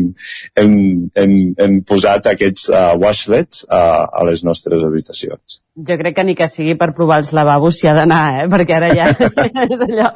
hem, 0.59 0.77
hem, 1.15 1.35
hem 1.63 1.81
posat 1.87 2.27
aquests 2.33 2.69
eh, 2.69 2.87
washlets 2.99 3.63
eh, 3.69 3.77
a 4.03 4.25
les 4.27 4.43
nostres 4.43 4.83
habitacions. 4.83 5.61
Jo 5.73 5.97
crec 5.97 6.19
que 6.19 6.25
ni 6.27 6.35
que 6.37 6.45
sigui 6.51 6.75
per 6.77 6.91
provar 6.93 7.23
els 7.23 7.31
lavabos 7.33 7.79
s'hi 7.79 7.89
ha 7.89 7.95
d'anar, 7.97 8.23
eh? 8.43 8.47
perquè 8.51 8.75
ara 8.77 8.91
ja 8.93 9.07
és 9.73 9.87
allò... 9.87 10.11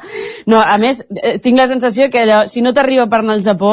No, 0.46 0.60
a 0.60 0.76
més, 0.80 1.02
eh, 1.16 1.38
tinc 1.42 1.58
la 1.58 1.66
sensació 1.70 2.12
que 2.12 2.22
allò, 2.22 2.44
si 2.50 2.62
no 2.62 2.74
t'arriba 2.76 3.08
per 3.10 3.24
anar 3.24 3.38
al 3.38 3.46
Japó, 3.46 3.72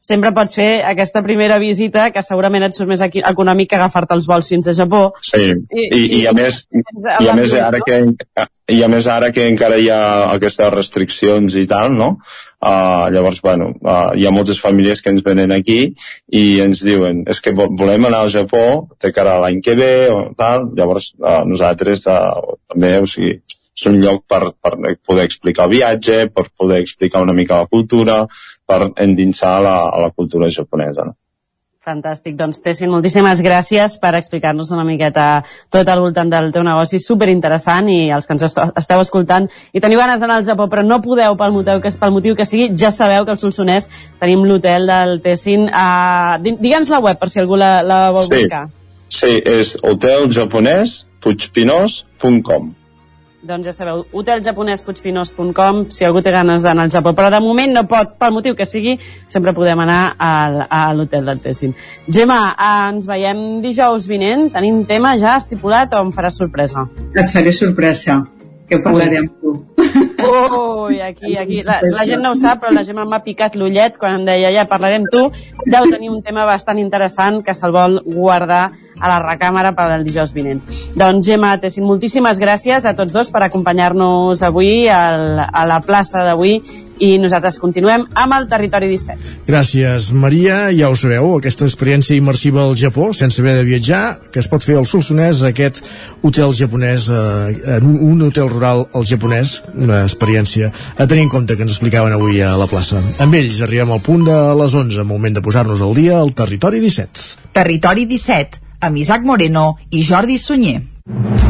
sempre 0.00 0.32
pots 0.36 0.56
fer 0.56 0.80
aquesta 0.88 1.20
primera 1.22 1.58
visita 1.60 2.08
que 2.14 2.22
segurament 2.24 2.64
et 2.66 2.76
surt 2.76 2.88
més 2.88 3.02
econòmic 3.04 3.70
que 3.70 3.76
agafar-te 3.78 4.16
els 4.16 4.26
vols 4.30 4.48
fins 4.48 4.70
a 4.70 4.74
Japó. 4.76 5.10
Sí, 5.24 5.52
i, 5.52 5.84
i, 5.84 6.00
i 6.22 6.22
a 6.26 6.32
més, 6.36 6.62
i 6.72 7.28
a 7.28 7.36
més 7.36 7.52
ara 7.60 7.82
que, 7.84 8.00
i 8.72 8.80
a 8.82 8.88
més 8.88 9.08
ara 9.12 9.30
que 9.36 9.44
encara 9.50 9.76
hi 9.78 9.90
ha 9.92 10.00
aquestes 10.32 10.72
restriccions 10.72 11.58
i 11.60 11.66
tal, 11.68 11.92
no? 11.98 12.10
Uh, 12.60 13.08
llavors, 13.12 13.40
bueno, 13.44 13.70
uh, 13.84 14.10
hi 14.16 14.26
ha 14.26 14.34
moltes 14.34 14.60
famílies 14.60 15.04
que 15.04 15.12
ens 15.12 15.24
venen 15.26 15.52
aquí 15.52 15.78
i 16.40 16.44
ens 16.64 16.82
diuen, 16.84 17.24
és 17.28 17.40
que 17.44 17.54
volem 17.56 18.08
anar 18.08 18.24
al 18.24 18.32
Japó 18.32 18.64
de 19.00 19.12
cara 19.16 19.36
a 19.36 19.44
l'any 19.44 19.60
que 19.64 19.76
ve 19.76 19.94
o 20.12 20.26
tal, 20.36 20.70
llavors 20.76 21.12
uh, 21.20 21.40
nosaltres 21.48 22.06
uh, 22.08 22.56
també, 22.72 22.96
o 23.00 23.08
sigui, 23.08 23.40
és 23.80 23.88
un 23.88 24.00
lloc 24.02 24.24
per, 24.28 24.42
per 24.60 24.74
poder 25.06 25.24
explicar 25.24 25.66
el 25.66 25.74
viatge, 25.76 26.16
per 26.34 26.48
poder 26.56 26.80
explicar 26.84 27.22
una 27.24 27.36
mica 27.36 27.62
la 27.62 27.70
cultura, 27.70 28.22
per 28.70 28.92
endinsar 29.02 29.56
la, 29.66 29.74
a 29.90 30.06
la 30.06 30.14
cultura 30.14 30.46
japonesa. 30.54 31.10
No? 31.10 31.18
Fantàstic, 31.80 32.34
doncs 32.36 32.58
Tessin, 32.60 32.90
moltíssimes 32.92 33.40
gràcies 33.40 33.94
per 34.02 34.10
explicar-nos 34.18 34.68
una 34.74 34.82
miqueta 34.84 35.40
tot 35.72 35.88
al 35.88 36.02
voltant 36.04 36.28
del 36.28 36.50
teu 36.52 36.60
negoci, 36.66 36.98
super 37.00 37.28
interessant 37.32 37.88
i 37.88 38.12
els 38.12 38.28
que 38.28 38.36
ens 38.36 38.44
esteu 38.44 39.00
escoltant 39.00 39.48
i 39.72 39.80
teniu 39.80 39.96
ganes 40.02 40.20
d'anar 40.20 40.36
al 40.38 40.44
Japó 40.44 40.68
però 40.68 40.84
no 40.84 41.00
podeu 41.00 41.36
pel 41.40 41.52
motiu 41.54 41.80
que, 41.80 41.88
pel 42.02 42.12
motiu 42.12 42.36
que 42.36 42.44
sigui, 42.44 42.76
ja 42.76 42.92
sabeu 42.92 43.24
que 43.24 43.32
al 43.32 43.40
Solsonès 43.40 43.88
tenim 44.20 44.44
l'hotel 44.44 44.84
del 44.92 45.24
Tessin. 45.24 45.72
Uh, 45.72 46.36
Digue'ns 46.44 46.92
la 46.92 47.00
web 47.00 47.16
per 47.16 47.32
si 47.32 47.40
algú 47.40 47.56
la, 47.56 47.80
la 47.80 48.12
vol 48.12 48.28
sí. 48.28 48.36
buscar. 48.36 48.68
Sí, 49.08 49.40
és 49.40 49.80
hoteljaponès.puigpinós.com 49.80 52.79
doncs 53.42 53.70
ja 53.70 53.72
sabeu, 53.72 54.02
hoteljaponespuigpinós.com 54.12 55.84
si 55.92 56.04
algú 56.04 56.22
té 56.24 56.32
ganes 56.34 56.64
d'anar 56.64 56.86
al 56.86 56.92
Japó, 56.92 57.14
però 57.16 57.30
de 57.32 57.40
moment 57.40 57.72
no 57.72 57.86
pot, 57.88 58.16
pel 58.20 58.34
motiu 58.36 58.56
que 58.56 58.66
sigui, 58.68 58.96
sempre 59.28 59.54
podem 59.56 59.80
anar 59.80 60.00
al, 60.18 60.60
a 60.68 60.82
l'hotel 60.96 61.30
del 61.30 61.40
Tessin. 61.44 61.72
Gemma, 62.08 62.40
ens 62.88 63.08
veiem 63.08 63.62
dijous 63.64 64.08
vinent, 64.10 64.50
tenim 64.52 64.84
tema 64.88 65.16
ja 65.20 65.38
estipulat 65.40 65.96
o 65.96 66.04
em 66.04 66.12
faràs 66.12 66.36
sorpresa? 66.42 66.84
Et 67.14 67.32
faré 67.32 67.54
sorpresa 67.56 68.20
que 68.70 68.78
parlaré 68.78 69.18
amb 69.18 69.32
tu. 69.40 69.52
Ui, 70.20 71.00
aquí, 71.00 71.36
aquí. 71.36 71.62
La, 71.66 71.80
la 71.82 72.04
gent 72.06 72.22
no 72.22 72.32
ho 72.32 72.38
sap, 72.38 72.60
però 72.62 72.72
la 72.74 72.84
gent 72.86 73.00
m'ha 73.00 73.20
picat 73.24 73.56
l'ullet 73.58 73.96
quan 73.98 74.20
em 74.20 74.26
deia 74.28 74.52
ja 74.54 74.66
parlarem 74.70 75.08
tu. 75.10 75.24
Deu 75.66 75.88
tenir 75.90 76.10
un 76.12 76.20
tema 76.22 76.44
bastant 76.46 76.78
interessant 76.78 77.40
que 77.46 77.54
se'l 77.56 77.74
vol 77.74 77.98
guardar 78.06 78.68
a 79.00 79.10
la 79.10 79.18
recàmera 79.24 79.72
per 79.74 79.88
al 79.90 80.04
dijous 80.06 80.34
vinent. 80.36 80.60
Doncs, 80.94 81.24
Gemma, 81.26 81.56
Tessin, 81.62 81.86
moltíssimes 81.88 82.38
gràcies 82.38 82.86
a 82.86 82.94
tots 82.98 83.16
dos 83.16 83.32
per 83.32 83.42
acompanyar-nos 83.48 84.44
avui 84.46 84.86
al, 84.92 85.40
a 85.40 85.66
la 85.66 85.80
plaça 85.82 86.22
d'avui 86.28 86.60
i 87.00 87.16
nosaltres 87.20 87.58
continuem 87.60 88.04
amb 88.14 88.36
el 88.36 88.46
Territori 88.50 88.90
17. 88.92 89.46
Gràcies, 89.48 90.10
Maria. 90.12 90.60
Ja 90.76 90.90
ho 90.92 90.96
sabeu, 90.98 91.32
aquesta 91.36 91.66
experiència 91.66 92.16
immersiva 92.16 92.62
al 92.62 92.76
Japó, 92.78 93.10
sense 93.16 93.40
haver 93.42 93.56
de 93.58 93.66
viatjar, 93.68 94.02
que 94.32 94.42
es 94.42 94.48
pot 94.52 94.64
fer 94.64 94.76
al 94.78 94.86
Solsonès, 94.88 95.42
aquest 95.48 95.82
hotel 96.22 96.54
japonès, 96.56 97.08
eh, 97.08 97.80
un 97.80 98.22
hotel 98.28 98.50
rural 98.52 98.86
al 98.92 99.06
japonès, 99.08 99.60
una 99.74 100.02
experiència 100.04 100.70
a 100.96 101.06
tenir 101.06 101.26
en 101.26 101.32
compte 101.32 101.56
que 101.56 101.64
ens 101.66 101.72
explicaven 101.72 102.12
avui 102.12 102.42
a 102.44 102.56
la 102.60 102.68
plaça. 102.70 103.02
Amb 103.18 103.34
ells 103.34 103.62
arribem 103.64 103.92
al 103.92 104.04
punt 104.04 104.26
de 104.28 104.40
les 104.60 104.74
11, 104.74 105.04
moment 105.04 105.36
de 105.36 105.44
posar-nos 105.44 105.80
al 105.82 105.94
dia 105.96 106.18
al 106.20 106.34
Territori 106.36 106.80
17. 106.84 107.52
Territori 107.56 108.06
17, 108.06 108.60
amb 108.80 109.00
Isaac 109.00 109.24
Moreno 109.24 109.72
i 109.90 110.04
Jordi 110.04 110.38
Sunyer. 110.38 111.49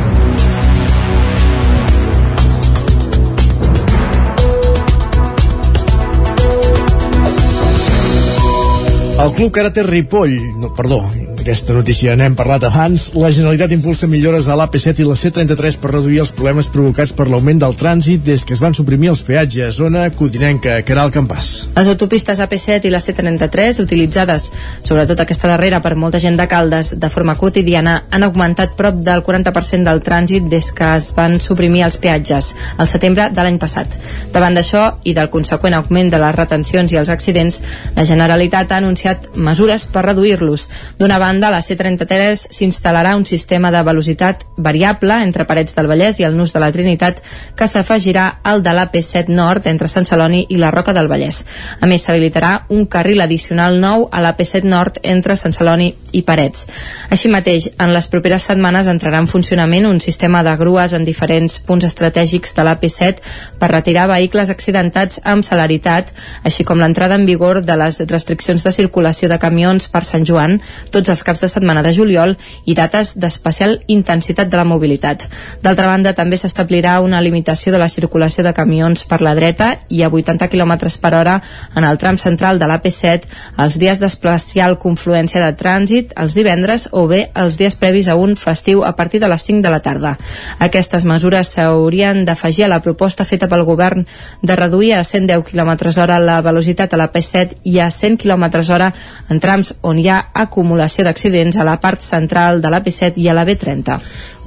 El 9.22 9.32
club 9.34 9.52
Karate 9.52 9.82
Ripoll, 9.82 10.58
no, 10.58 10.74
perdó, 10.74 11.02
aquesta 11.40 11.72
notícia 11.72 12.12
n'hem 12.16 12.34
parlat 12.36 12.64
abans. 12.68 13.08
La 13.16 13.30
Generalitat 13.32 13.72
impulsa 13.72 14.08
millores 14.10 14.48
a 14.48 14.56
l'AP7 14.58 15.00
i 15.00 15.06
la 15.08 15.16
C33 15.16 15.78
per 15.80 15.92
reduir 15.94 16.20
els 16.22 16.32
problemes 16.36 16.68
provocats 16.68 17.14
per 17.16 17.26
l'augment 17.30 17.62
del 17.62 17.76
trànsit 17.80 18.22
des 18.26 18.44
que 18.44 18.52
es 18.56 18.60
van 18.60 18.76
suprimir 18.76 19.10
els 19.12 19.22
peatges. 19.24 19.78
Zona 19.80 20.08
Codinenca, 20.12 20.80
Caral 20.84 21.12
Campàs. 21.14 21.50
Les 21.76 21.88
autopistes 21.88 22.42
AP7 22.44 22.88
i 22.88 22.92
la 22.92 23.00
C33, 23.00 23.80
utilitzades 23.84 24.50
sobretot 24.82 25.22
aquesta 25.22 25.48
darrera 25.48 25.80
per 25.80 25.94
molta 25.96 26.20
gent 26.20 26.36
de 26.36 26.46
Caldes 26.50 26.92
de 27.00 27.10
forma 27.12 27.36
quotidiana, 27.38 28.02
han 28.10 28.26
augmentat 28.26 28.76
prop 28.76 29.00
del 29.04 29.24
40% 29.24 29.88
del 29.88 30.02
trànsit 30.04 30.48
des 30.50 30.70
que 30.76 30.92
es 30.96 31.10
van 31.16 31.38
suprimir 31.40 31.86
els 31.86 31.96
peatges 32.02 32.52
al 32.76 32.88
setembre 32.90 33.30
de 33.32 33.44
l'any 33.44 33.58
passat. 33.62 33.96
Davant 34.34 34.56
d'això 34.56 34.84
i 35.04 35.14
del 35.16 35.30
conseqüent 35.32 35.78
augment 35.78 36.12
de 36.12 36.20
les 36.20 36.36
retencions 36.36 36.92
i 36.92 37.00
els 37.00 37.10
accidents, 37.10 37.60
la 37.96 38.04
Generalitat 38.04 38.72
ha 38.72 38.80
anunciat 38.82 39.30
mesures 39.36 39.86
per 39.86 40.04
reduir-los. 40.10 40.68
D'una 40.98 41.18
banda, 41.18 41.29
banda, 41.30 41.50
la 41.52 41.60
C33 41.62 42.48
s'instal·larà 42.50 43.14
un 43.14 43.24
sistema 43.28 43.70
de 43.70 43.82
velocitat 43.86 44.42
variable 44.56 45.20
entre 45.22 45.46
Parets 45.46 45.76
del 45.76 45.86
Vallès 45.86 46.18
i 46.18 46.26
el 46.26 46.36
Nus 46.36 46.50
de 46.52 46.62
la 46.62 46.70
Trinitat 46.74 47.20
que 47.56 47.68
s'afegirà 47.70 48.26
al 48.42 48.64
de 48.66 48.72
l'AP7 48.74 49.30
Nord 49.30 49.68
entre 49.70 49.88
Sant 49.88 50.08
Celoni 50.08 50.42
i 50.50 50.58
la 50.58 50.72
Roca 50.74 50.94
del 50.96 51.10
Vallès. 51.10 51.44
A 51.80 51.86
més, 51.86 52.02
s'habilitarà 52.02 52.66
un 52.74 52.86
carril 52.90 53.22
addicional 53.22 53.78
nou 53.78 54.08
a 54.10 54.22
l'AP7 54.24 54.66
Nord 54.66 54.98
entre 55.06 55.36
Sant 55.38 55.54
Celoni 55.54 55.92
i 56.12 56.24
Parets. 56.26 56.66
Així 57.14 57.30
mateix, 57.30 57.68
en 57.78 57.94
les 57.94 58.10
properes 58.10 58.48
setmanes 58.50 58.90
entrarà 58.90 59.20
en 59.22 59.30
funcionament 59.30 59.86
un 59.86 60.00
sistema 60.02 60.42
de 60.42 60.56
grues 60.58 60.96
en 60.96 61.06
diferents 61.06 61.60
punts 61.66 61.86
estratègics 61.86 62.56
de 62.56 62.66
l'AP7 62.66 63.22
per 63.60 63.70
retirar 63.70 64.08
vehicles 64.10 64.50
accidentats 64.50 65.22
amb 65.22 65.46
celeritat, 65.46 66.10
així 66.42 66.66
com 66.66 66.82
l'entrada 66.82 67.14
en 67.20 67.28
vigor 67.28 67.62
de 67.62 67.78
les 67.78 68.02
restriccions 68.10 68.66
de 68.66 68.74
circulació 68.74 69.30
de 69.30 69.38
camions 69.38 69.86
per 69.92 70.02
Sant 70.08 70.26
Joan, 70.26 70.58
tots 70.90 71.12
els 71.12 71.19
els 71.20 71.26
caps 71.26 71.42
de 71.44 71.48
setmana 71.52 71.82
de 71.84 71.92
juliol 71.92 72.32
i 72.64 72.74
dates 72.74 73.12
d'especial 73.20 73.76
intensitat 73.92 74.48
de 74.48 74.56
la 74.56 74.64
mobilitat. 74.64 75.26
D'altra 75.60 75.88
banda, 75.90 76.14
també 76.16 76.38
s'establirà 76.40 76.98
una 77.04 77.20
limitació 77.20 77.72
de 77.72 77.80
la 77.82 77.90
circulació 77.92 78.44
de 78.44 78.54
camions 78.56 79.04
per 79.04 79.20
la 79.20 79.34
dreta 79.36 79.74
i 79.88 80.02
a 80.02 80.08
80 80.08 80.48
km 80.48 80.78
per 81.02 81.12
hora 81.14 81.36
en 81.76 81.84
el 81.84 81.98
tram 81.98 82.16
central 82.16 82.58
de 82.58 82.68
l'AP7 82.70 83.28
els 83.60 83.76
dies 83.78 84.00
d'especial 84.00 84.78
confluència 84.80 85.42
de 85.44 85.52
trànsit 85.56 86.14
els 86.16 86.36
divendres 86.38 86.88
o 86.92 87.06
bé 87.10 87.26
els 87.34 87.58
dies 87.60 87.76
previs 87.76 88.08
a 88.08 88.16
un 88.16 88.34
festiu 88.36 88.84
a 88.84 88.94
partir 88.96 89.20
de 89.20 89.28
les 89.28 89.42
5 89.42 89.60
de 89.60 89.70
la 89.70 89.82
tarda. 89.84 90.16
Aquestes 90.58 91.04
mesures 91.04 91.52
s'haurien 91.52 92.24
d'afegir 92.24 92.64
a 92.64 92.72
la 92.72 92.80
proposta 92.80 93.26
feta 93.28 93.48
pel 93.48 93.66
govern 93.68 94.06
de 94.42 94.56
reduir 94.56 94.94
a 94.94 95.04
110 95.04 95.44
km 95.44 95.76
hora 96.00 96.18
la 96.18 96.40
velocitat 96.40 96.94
a 96.94 97.00
la 97.00 97.10
P7 97.12 97.60
i 97.64 97.78
a 97.80 97.90
100 97.90 98.16
km 98.22 98.48
hora 98.72 98.92
en 99.28 99.40
trams 99.40 99.74
on 99.82 99.98
hi 99.98 100.08
ha 100.08 100.20
acumulació 100.34 101.04
de 101.04 101.09
d'accidents 101.10 101.58
a 101.58 101.66
la 101.66 101.76
part 101.82 102.00
central 102.00 102.62
de 102.62 102.70
la 102.72 102.80
P7 102.80 103.18
i 103.20 103.28
a 103.28 103.36
la 103.36 103.44
B30. 103.44 103.98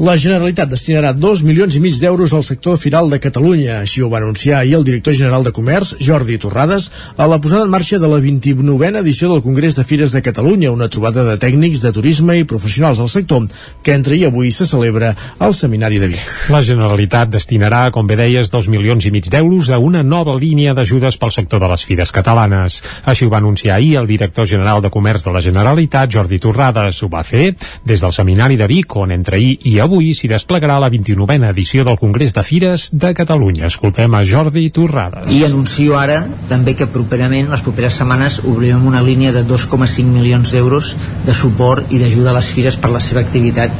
La 0.01 0.15
Generalitat 0.17 0.71
destinarà 0.71 1.11
2 1.13 1.43
milions 1.45 1.75
i 1.77 1.81
mig 1.83 1.99
d'euros 2.01 2.33
al 2.33 2.41
sector 2.47 2.79
firal 2.81 3.11
de 3.11 3.19
Catalunya. 3.21 3.83
Així 3.83 4.01
ho 4.01 4.09
va 4.09 4.17
anunciar 4.23 4.59
ahir 4.59 4.79
el 4.79 4.87
director 4.87 5.13
general 5.13 5.43
de 5.45 5.51
Comerç, 5.53 5.93
Jordi 6.01 6.39
Torrades, 6.41 6.89
a 7.17 7.27
la 7.29 7.37
posada 7.41 7.67
en 7.67 7.73
marxa 7.73 7.99
de 8.01 8.09
la 8.09 8.17
29a 8.23 9.03
edició 9.03 9.29
del 9.29 9.43
Congrés 9.45 9.75
de 9.75 9.83
Fires 9.83 10.11
de 10.15 10.23
Catalunya, 10.25 10.71
una 10.71 10.89
trobada 10.89 11.23
de 11.27 11.37
tècnics 11.37 11.83
de 11.83 11.91
turisme 11.93 12.39
i 12.39 12.47
professionals 12.49 12.97
del 12.97 13.11
sector, 13.11 13.45
que 13.83 13.93
entre 13.93 14.17
i 14.17 14.25
avui 14.25 14.51
se 14.51 14.65
celebra 14.65 15.13
al 15.37 15.53
Seminari 15.53 15.99
de 16.01 16.09
Vic. 16.13 16.33
La 16.53 16.63
Generalitat 16.65 17.29
destinarà, 17.33 17.83
com 17.91 18.07
bé 18.09 18.17
deies, 18.17 18.49
2 18.53 18.69
milions 18.73 19.05
i 19.05 19.11
mig 19.13 19.29
d'euros 19.29 19.69
a 19.69 19.77
una 19.77 20.03
nova 20.03 20.35
línia 20.39 20.73
d'ajudes 20.73 21.19
pel 21.21 21.33
sector 21.35 21.61
de 21.61 21.69
les 21.69 21.85
fires 21.85 22.11
catalanes. 22.11 22.81
Així 23.05 23.25
ho 23.27 23.33
va 23.33 23.41
anunciar 23.43 23.77
ahir 23.77 23.97
el 24.01 24.09
director 24.09 24.47
general 24.49 24.81
de 24.81 24.89
Comerç 24.93 25.25
de 25.25 25.33
la 25.35 25.41
Generalitat, 25.45 26.09
Jordi 26.13 26.39
Torrades. 26.39 26.52
Ho 26.53 27.09
va 27.11 27.23
fer 27.27 27.53
des 27.85 28.01
del 28.01 28.13
Seminari 28.13 28.57
de 28.59 28.67
Vic, 28.69 28.95
on 28.95 29.11
entre 29.11 29.37
ahir 29.37 29.57
i 29.69 29.77
avui 29.83 30.13
s'hi 30.13 30.29
desplegarà 30.31 30.79
la 30.79 30.89
29a 30.93 31.49
edició 31.49 31.83
del 31.83 31.99
Congrés 31.99 32.33
de 32.33 32.43
Fires 32.43 32.89
de 32.93 33.13
Catalunya. 33.17 33.67
Escoltem 33.67 34.13
a 34.13 34.23
Jordi 34.23 34.69
Torrades. 34.69 35.29
I 35.33 35.43
anuncio 35.47 35.97
ara 35.99 36.21
també 36.49 36.75
que 36.77 36.87
properament, 36.87 37.49
les 37.51 37.65
properes 37.65 37.97
setmanes, 37.99 38.41
obrirem 38.45 38.85
una 38.87 39.01
línia 39.03 39.33
de 39.35 39.43
2,5 39.47 40.05
milions 40.13 40.53
d'euros 40.53 40.93
de 41.25 41.33
suport 41.33 41.91
i 41.91 41.99
d'ajuda 42.01 42.31
a 42.31 42.37
les 42.39 42.49
fires 42.53 42.77
per 42.77 42.93
la 42.93 43.01
seva 43.03 43.23
activitat 43.23 43.73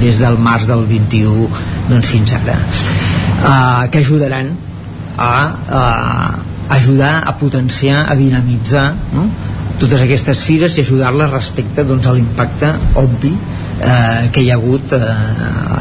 des 0.00 0.20
del 0.22 0.38
març 0.38 0.68
del 0.70 0.84
21 0.86 1.48
doncs, 1.90 2.06
fins 2.06 2.34
ara 2.38 2.56
uh, 2.60 3.90
que 3.90 3.98
ajudaran 4.04 4.52
a 5.18 5.32
uh, 5.80 6.59
ajudar 6.70 7.14
a 7.26 7.36
potenciar, 7.38 8.04
a 8.10 8.16
dinamitzar 8.18 8.90
no? 9.14 9.26
totes 9.80 10.04
aquestes 10.04 10.42
fires 10.44 10.76
i 10.76 10.84
ajudar-les 10.84 11.32
respecte 11.32 11.84
doncs, 11.88 12.06
a 12.06 12.14
l'impacte 12.14 12.70
obvi 13.00 13.32
eh, 13.32 14.28
que 14.32 14.44
hi 14.44 14.50
ha 14.52 14.58
hagut 14.60 14.94
eh, 14.96 15.02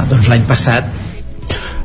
doncs, 0.10 0.30
l'any 0.32 0.48
passat 0.50 0.90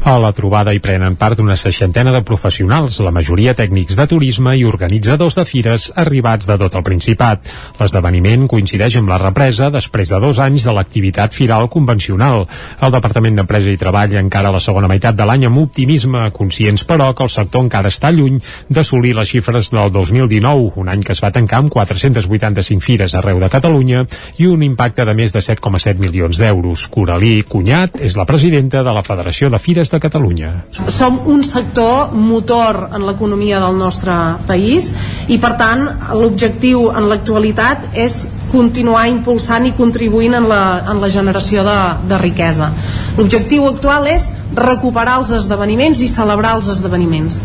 a 0.05 0.19
la 0.21 0.35
trobada 0.37 0.75
hi 0.77 0.81
prenen 0.85 1.15
part 1.17 1.39
una 1.41 1.55
seixantena 1.57 2.13
de 2.13 2.21
professionals, 2.29 2.99
la 3.01 3.11
majoria 3.15 3.55
tècnics 3.57 3.97
de 3.97 4.05
turisme 4.05 4.53
i 4.53 4.65
organitzadors 4.69 5.39
de 5.39 5.45
fires 5.49 5.87
arribats 5.97 6.45
de 6.45 6.59
tot 6.61 6.75
el 6.77 6.85
Principat. 6.85 7.49
L'esdeveniment 7.79 8.45
coincideix 8.53 8.99
amb 9.01 9.09
la 9.09 9.17
represa 9.23 9.71
després 9.73 10.13
de 10.13 10.19
dos 10.21 10.41
anys 10.45 10.67
de 10.69 10.75
l'activitat 10.77 11.33
firal 11.33 11.71
convencional. 11.73 12.45
El 12.85 12.93
Departament 12.93 13.41
d'Empresa 13.41 13.73
i 13.73 13.81
Treball 13.81 14.19
encara 14.21 14.53
la 14.53 14.61
segona 14.61 14.91
meitat 14.93 15.17
de 15.17 15.25
l'any 15.25 15.47
amb 15.49 15.63
optimisme, 15.63 16.27
conscients 16.37 16.85
però 16.85 17.09
que 17.17 17.25
el 17.25 17.33
sector 17.33 17.65
encara 17.65 17.89
està 17.89 18.13
lluny 18.13 18.37
d'assolir 18.69 19.15
les 19.17 19.33
xifres 19.33 19.73
del 19.73 19.89
2019, 19.89 20.75
un 20.85 20.93
any 20.93 21.01
que 21.01 21.17
es 21.17 21.25
va 21.25 21.33
tancar 21.33 21.63
amb 21.63 21.73
485 21.73 22.85
fires 22.85 23.17
arreu 23.17 23.41
de 23.41 23.49
Catalunya 23.49 24.05
i 24.37 24.53
un 24.53 24.69
impacte 24.69 25.09
de 25.09 25.17
més 25.17 25.33
de 25.33 25.41
7,7 25.41 25.97
milions 25.97 26.45
d'euros. 26.45 26.91
Coralí 26.93 27.39
Cunyat 27.49 27.97
és 28.05 28.21
la 28.21 28.29
presidenta 28.29 28.85
de 28.85 28.93
la 28.93 29.07
Federació 29.07 29.49
de 29.49 29.65
Fires 29.65 29.94
de 29.95 30.01
Catalunya. 30.03 30.51
Som 30.91 31.21
un 31.31 31.45
sector 31.47 32.13
motor 32.13 32.91
en 32.93 33.07
l'economia 33.07 33.61
del 33.63 33.79
nostre 33.79 34.15
país 34.49 34.91
i 35.31 35.39
per 35.39 35.55
tant 35.61 35.87
l'objectiu 36.19 36.89
en 36.91 37.09
l'actualitat 37.11 37.95
és 37.95 38.25
continuar 38.55 39.07
impulsant 39.11 39.67
i 39.67 39.75
contribuint 39.79 40.37
en 40.39 40.49
la, 40.51 40.63
en 40.91 41.01
la 41.03 41.11
generació 41.11 41.65
de, 41.67 41.79
de 42.11 42.19
riquesa. 42.23 42.71
L'objectiu 43.19 43.67
actual 43.71 44.07
és 44.11 44.31
recuperar 44.55 45.19
els 45.23 45.35
esdeveniments 45.41 46.03
i 46.05 46.11
celebrar 46.11 46.55
els 46.59 46.71
esdeveniments. 46.77 47.41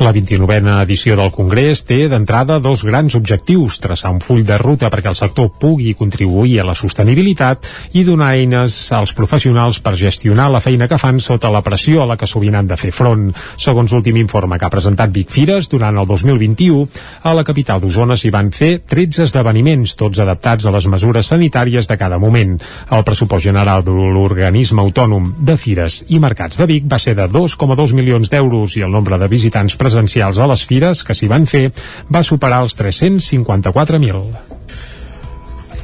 La 0.00 0.14
29a 0.16 0.78
edició 0.80 1.12
del 1.12 1.28
Congrés 1.28 1.82
té 1.84 2.06
d'entrada 2.08 2.54
dos 2.64 2.86
grans 2.88 3.12
objectius, 3.18 3.76
traçar 3.84 4.08
un 4.14 4.22
full 4.24 4.46
de 4.48 4.56
ruta 4.56 4.88
perquè 4.88 5.10
el 5.10 5.16
sector 5.18 5.50
pugui 5.60 5.90
contribuir 5.92 6.54
a 6.62 6.64
la 6.64 6.74
sostenibilitat 6.74 7.66
i 7.92 8.00
donar 8.06 8.30
eines 8.38 8.76
als 8.96 9.12
professionals 9.12 9.76
per 9.84 9.92
gestionar 10.00 10.46
la 10.48 10.62
feina 10.64 10.88
que 10.88 10.96
fan 10.96 11.20
sota 11.20 11.50
la 11.52 11.60
pressió 11.60 12.00
a 12.00 12.06
la 12.08 12.16
que 12.16 12.28
sovint 12.30 12.56
han 12.56 12.70
de 12.70 12.78
fer 12.80 12.94
front. 12.96 13.26
Segons 13.60 13.92
l'últim 13.92 14.16
informe 14.16 14.56
que 14.56 14.64
ha 14.64 14.72
presentat 14.72 15.12
Vic 15.12 15.28
Fires, 15.36 15.68
durant 15.68 16.00
el 16.00 16.08
2021, 16.08 16.86
a 17.28 17.36
la 17.36 17.44
capital 17.44 17.84
d'Osona 17.84 18.16
s'hi 18.16 18.32
van 18.32 18.48
fer 18.56 18.70
13 18.80 19.26
esdeveniments, 19.28 19.98
tots 20.00 20.24
adaptats 20.24 20.64
a 20.64 20.72
les 20.72 20.88
mesures 20.88 21.28
sanitàries 21.28 21.92
de 21.92 21.98
cada 22.00 22.16
moment. 22.16 22.56
El 22.88 23.04
pressupost 23.04 23.44
general 23.50 23.84
de 23.84 23.92
l'organisme 23.92 24.80
autònom 24.80 25.28
de 25.44 25.60
Fires 25.60 26.06
i 26.08 26.24
Mercats 26.24 26.56
de 26.56 26.70
Vic 26.72 26.88
va 26.88 26.96
ser 26.96 27.18
de 27.20 27.28
2,2 27.28 27.92
milions 28.00 28.32
d'euros 28.32 28.80
i 28.80 28.88
el 28.88 28.96
nombre 28.96 29.20
de 29.20 29.28
visitants 29.28 29.76
presencials 29.90 30.38
a 30.38 30.46
les 30.46 30.62
fires 30.70 31.02
que 31.02 31.16
s'hi 31.18 31.28
van 31.30 31.48
fer 31.50 31.66
va 32.14 32.22
superar 32.22 32.62
els 32.64 32.78
354.000. 32.78 34.59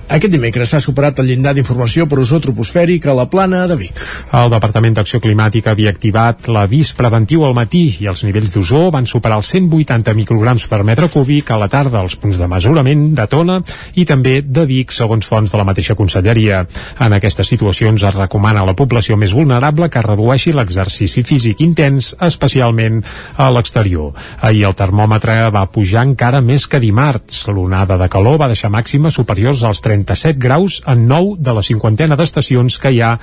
Aquest 0.07 0.31
dimecres 0.31 0.71
s'ha 0.71 0.79
superat 0.79 1.19
el 1.19 1.27
llindar 1.27 1.51
d'informació 1.57 2.05
per 2.07 2.21
ozó 2.23 2.39
troposfèric 2.39 3.09
a 3.11 3.15
la 3.19 3.25
plana 3.27 3.65
de 3.67 3.75
Vic. 3.81 3.99
El 4.39 4.53
Departament 4.53 4.95
d'Acció 4.95 5.19
Climàtica 5.19 5.73
havia 5.75 5.91
activat 5.91 6.47
l'avís 6.47 6.93
preventiu 6.95 7.43
al 7.43 7.57
matí 7.59 7.81
i 8.05 8.07
els 8.07 8.23
nivells 8.23 8.55
d'ozó 8.55 8.85
van 8.95 9.09
superar 9.11 9.41
els 9.41 9.51
180 9.51 10.15
micrograms 10.15 10.69
per 10.71 10.85
metre 10.87 11.09
cúbic 11.11 11.51
a 11.51 11.59
la 11.59 11.67
tarda 11.73 11.99
als 11.99 12.15
punts 12.23 12.39
de 12.39 12.47
mesurament 12.47 13.03
de 13.19 13.27
Tona 13.27 13.57
i 13.99 14.05
també 14.07 14.37
de 14.47 14.63
Vic, 14.71 14.95
segons 14.95 15.27
fonts 15.27 15.51
de 15.51 15.59
la 15.59 15.67
mateixa 15.67 15.99
conselleria. 15.99 16.63
En 17.03 17.19
aquestes 17.19 17.51
situacions 17.51 18.07
es 18.07 18.15
recomana 18.15 18.63
a 18.63 18.71
la 18.71 18.77
població 18.79 19.19
més 19.19 19.35
vulnerable 19.35 19.91
que 19.91 20.05
redueixi 20.07 20.55
l'exercici 20.55 21.27
físic 21.27 21.65
intens, 21.67 22.13
especialment 22.23 23.03
a 23.43 23.51
l'exterior. 23.51 24.15
Ahir 24.39 24.69
el 24.71 24.79
termòmetre 24.79 25.51
va 25.51 25.67
pujar 25.67 26.07
encara 26.07 26.45
més 26.47 26.71
que 26.71 26.79
dimarts. 26.79 27.43
L'onada 27.51 27.99
de 27.99 28.11
calor 28.13 28.39
va 28.39 28.53
deixar 28.55 28.71
màximes 28.71 29.19
superiors 29.19 29.67
als 29.67 29.83
30 29.83 29.96
37 30.05 30.39
graus 30.39 30.83
en 30.87 31.07
9 31.09 31.37
de 31.39 31.55
la 31.57 31.63
cinquantena 31.63 32.17
d'estacions 32.19 32.79
que 32.83 32.93
hi 32.93 33.01
ha 33.01 33.15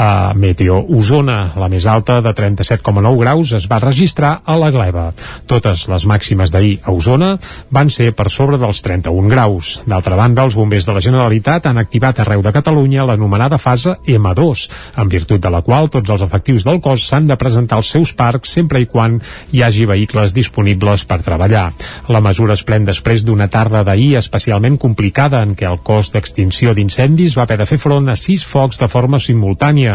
a 0.00 0.32
Meteo 0.32 0.78
Osona. 0.96 1.52
La 1.60 1.68
més 1.68 1.84
alta, 1.84 2.22
de 2.24 2.32
37,9 2.32 3.18
graus, 3.20 3.52
es 3.52 3.66
va 3.68 3.82
registrar 3.82 4.30
a 4.48 4.56
la 4.56 4.70
Gleva. 4.72 5.10
Totes 5.50 5.84
les 5.92 6.06
màximes 6.08 6.48
d'ahir 6.48 6.78
a 6.88 6.94
Osona 6.96 7.34
van 7.68 7.90
ser 7.92 8.14
per 8.16 8.30
sobre 8.32 8.56
dels 8.56 8.80
31 8.86 9.28
graus. 9.28 9.74
D'altra 9.84 10.16
banda, 10.16 10.46
els 10.48 10.56
bombers 10.56 10.88
de 10.88 10.94
la 10.96 11.02
Generalitat 11.04 11.68
han 11.68 11.82
activat 11.82 12.22
arreu 12.24 12.40
de 12.40 12.52
Catalunya 12.54 13.04
l'anomenada 13.04 13.58
fase 13.60 13.98
M2, 14.06 14.62
en 14.96 15.12
virtut 15.12 15.42
de 15.44 15.52
la 15.52 15.60
qual 15.66 15.90
tots 15.92 16.08
els 16.08 16.24
efectius 16.24 16.64
del 16.64 16.80
cos 16.80 17.04
s'han 17.10 17.28
de 17.28 17.36
presentar 17.36 17.76
als 17.82 17.92
seus 17.92 18.14
parcs 18.16 18.56
sempre 18.56 18.80
i 18.80 18.88
quan 18.88 19.20
hi 19.52 19.60
hagi 19.66 19.84
vehicles 19.84 20.32
disponibles 20.32 21.04
per 21.04 21.20
treballar. 21.26 21.66
La 22.08 22.24
mesura 22.24 22.56
es 22.56 22.64
pren 22.64 22.88
després 22.88 23.26
d'una 23.26 23.50
tarda 23.52 23.84
d'ahir 23.84 24.14
especialment 24.16 24.80
complicada 24.80 25.42
en 25.44 25.52
què 25.52 25.68
el 25.68 25.82
cos 25.84 26.08
d'extinció 26.14 26.72
d'incendis 26.72 27.36
va 27.36 27.44
haver 27.44 27.60
de 27.60 27.68
fer 27.68 27.80
front 27.82 28.08
a 28.08 28.16
sis 28.16 28.46
focs 28.48 28.80
de 28.80 28.88
forma 28.88 29.20
simultània, 29.20 29.89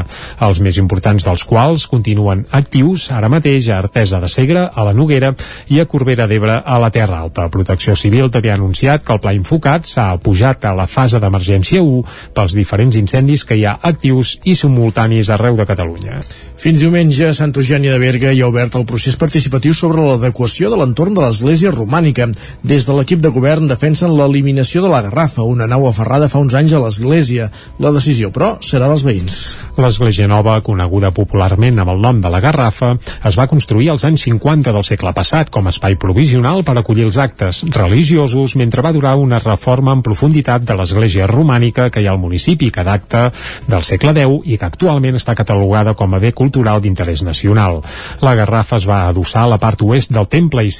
els 0.45 0.61
més 0.63 0.79
importants 0.81 1.25
dels 1.27 1.45
quals 1.47 1.87
continuen 1.91 2.45
actius 2.55 3.09
ara 3.15 3.29
mateix 3.31 3.69
a 3.69 3.79
Artesa 3.83 4.19
de 4.23 4.29
Segre, 4.31 4.67
a 4.67 4.85
la 4.87 4.93
Noguera 4.93 5.33
i 5.71 5.79
a 5.79 5.87
Corbera 5.89 6.27
d'Ebre 6.27 6.59
a 6.65 6.79
la 6.81 6.91
Terra 6.93 7.21
Alta. 7.23 7.47
Protecció 7.53 7.95
Civil 7.95 8.31
també 8.33 8.51
ha 8.51 8.59
anunciat 8.59 9.05
que 9.05 9.13
el 9.15 9.21
pla 9.23 9.35
Infocat 9.37 9.87
s'ha 9.89 10.07
pujat 10.23 10.65
a 10.65 10.75
la 10.77 10.87
fase 10.89 11.21
d'emergència 11.21 11.83
1 11.83 12.33
pels 12.35 12.57
diferents 12.57 12.97
incendis 12.99 13.45
que 13.45 13.59
hi 13.59 13.65
ha 13.65 13.77
actius 13.81 14.35
i 14.43 14.55
simultanis 14.55 15.29
arreu 15.29 15.57
de 15.59 15.67
Catalunya. 15.69 16.21
Fins 16.55 16.79
diumenge, 16.79 17.27
Sant 17.35 17.51
Eugènia 17.51 17.91
de 17.91 17.99
Berga 17.99 18.31
hi 18.31 18.39
ha 18.39 18.47
obert 18.47 18.77
el 18.79 18.85
procés 18.87 19.17
participatiu 19.19 19.73
sobre 19.75 20.01
l'adequació 20.05 20.69
de 20.71 20.77
l'entorn 20.79 21.13
de 21.13 21.21
l'església 21.25 21.71
romànica. 21.73 22.29
Des 22.63 22.87
de 22.87 22.95
l'equip 22.95 23.19
de 23.19 23.29
govern 23.35 23.67
defensen 23.67 24.13
l'eliminació 24.15 24.81
de 24.85 24.89
la 24.89 25.01
garrafa, 25.03 25.43
una 25.43 25.67
nau 25.67 25.83
aferrada 25.89 26.29
fa 26.31 26.39
uns 26.39 26.55
anys 26.55 26.73
a 26.73 26.79
l'església. 26.79 27.49
La 27.83 27.91
decisió, 27.91 28.31
però, 28.31 28.55
serà 28.63 28.87
dels 28.87 29.03
veïns. 29.03 29.35
L'església 29.75 30.29
nova, 30.31 30.55
coneguda 30.63 31.11
popularment 31.11 31.83
amb 31.83 31.91
el 31.91 31.99
nom 31.99 32.21
de 32.23 32.31
la 32.31 32.39
Garrafa, 32.39 32.93
es 33.27 33.35
va 33.35 33.49
construir 33.51 33.89
als 33.91 34.05
anys 34.07 34.23
50 34.29 34.71
del 34.71 34.87
segle 34.87 35.11
passat 35.13 35.51
com 35.51 35.67
a 35.67 35.73
espai 35.75 35.99
provisional 35.99 36.63
per 36.63 36.77
acollir 36.79 37.09
els 37.09 37.19
actes 37.19 37.61
religiosos 37.75 38.55
mentre 38.55 38.85
va 38.85 38.93
durar 38.95 39.17
una 39.19 39.41
reforma 39.43 39.91
en 39.91 40.05
profunditat 40.05 40.63
de 40.63 40.79
l'església 40.79 41.27
romànica 41.27 41.89
que 41.91 41.99
hi 41.99 42.07
ha 42.07 42.15
al 42.15 42.23
municipi 42.23 42.71
que 42.71 42.87
dacta 42.87 43.27
del 43.67 43.83
segle 43.83 44.15
X 44.15 44.47
i 44.47 44.57
que 44.57 44.69
actualment 44.71 45.19
està 45.19 45.35
catalogada 45.35 45.93
com 45.93 46.15
a 46.15 46.23
bé 46.23 46.31
cultural 46.31 46.44
d'interès 46.51 47.23
nacional. 47.23 47.81
La 48.21 48.35
Garrafa 48.35 48.77
es 48.77 48.87
va 48.87 49.07
adossar 49.07 49.43
a 49.45 49.51
la 49.53 49.57
part 49.57 49.81
oest 49.81 50.11
del 50.11 50.27
temple 50.27 50.65
i 50.65 50.71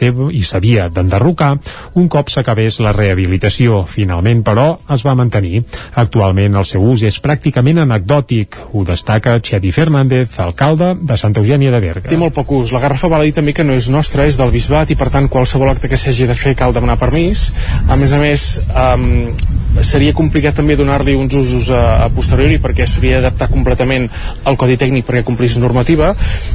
s'havia 0.43 0.89
d'enderrocar 0.89 1.55
un 1.95 2.07
cop 2.07 2.29
s'acabés 2.29 2.79
la 2.79 2.93
rehabilitació. 2.95 3.83
Finalment, 3.87 4.43
però, 4.43 4.77
es 4.93 5.05
va 5.05 5.15
mantenir. 5.15 5.63
Actualment 5.95 6.55
el 6.55 6.65
seu 6.65 6.83
ús 6.83 7.03
és 7.07 7.19
pràcticament 7.21 7.81
anecdòtic, 7.83 8.57
ho 8.73 8.83
destaca 8.87 9.39
Xevi 9.39 9.71
Fernández, 9.71 10.39
alcalde 10.39 10.93
de 11.01 11.17
Santa 11.17 11.41
Eugènia 11.41 11.71
de 11.71 11.81
Berga. 11.83 12.09
Té 12.09 12.19
molt 12.19 12.35
poc 12.35 12.51
ús. 12.59 12.73
La 12.75 12.81
Garrafa 12.83 13.09
val 13.11 13.23
a 13.23 13.27
dir 13.27 13.35
també 13.37 13.53
que 13.55 13.65
no 13.67 13.75
és 13.77 13.89
nostra, 13.93 14.25
és 14.25 14.39
del 14.39 14.53
bisbat 14.53 14.91
i 14.91 14.99
per 14.99 15.09
tant 15.13 15.29
qualsevol 15.31 15.71
acte 15.71 15.89
que 15.91 15.99
s'hagi 15.99 16.27
de 16.29 16.37
fer 16.37 16.55
cal 16.57 16.75
demanar 16.75 16.99
permís. 17.01 17.49
A 17.89 17.97
més 17.99 18.13
a 18.15 18.21
més, 18.21 18.47
um, 18.71 19.31
seria 19.83 20.13
complicat 20.15 20.55
també 20.55 20.77
donar-li 20.79 21.15
uns 21.19 21.33
usos 21.35 21.69
a, 21.73 22.05
a 22.05 22.09
posteriori 22.13 22.59
perquè 22.63 22.87
s'hauria 22.87 23.19
d'adaptar 23.19 23.49
completament 23.51 24.07
al 24.47 24.57
codi 24.59 24.77
tècnic 24.79 25.07
perquè 25.07 25.23
complís 25.27 25.57
normativa 25.61 26.13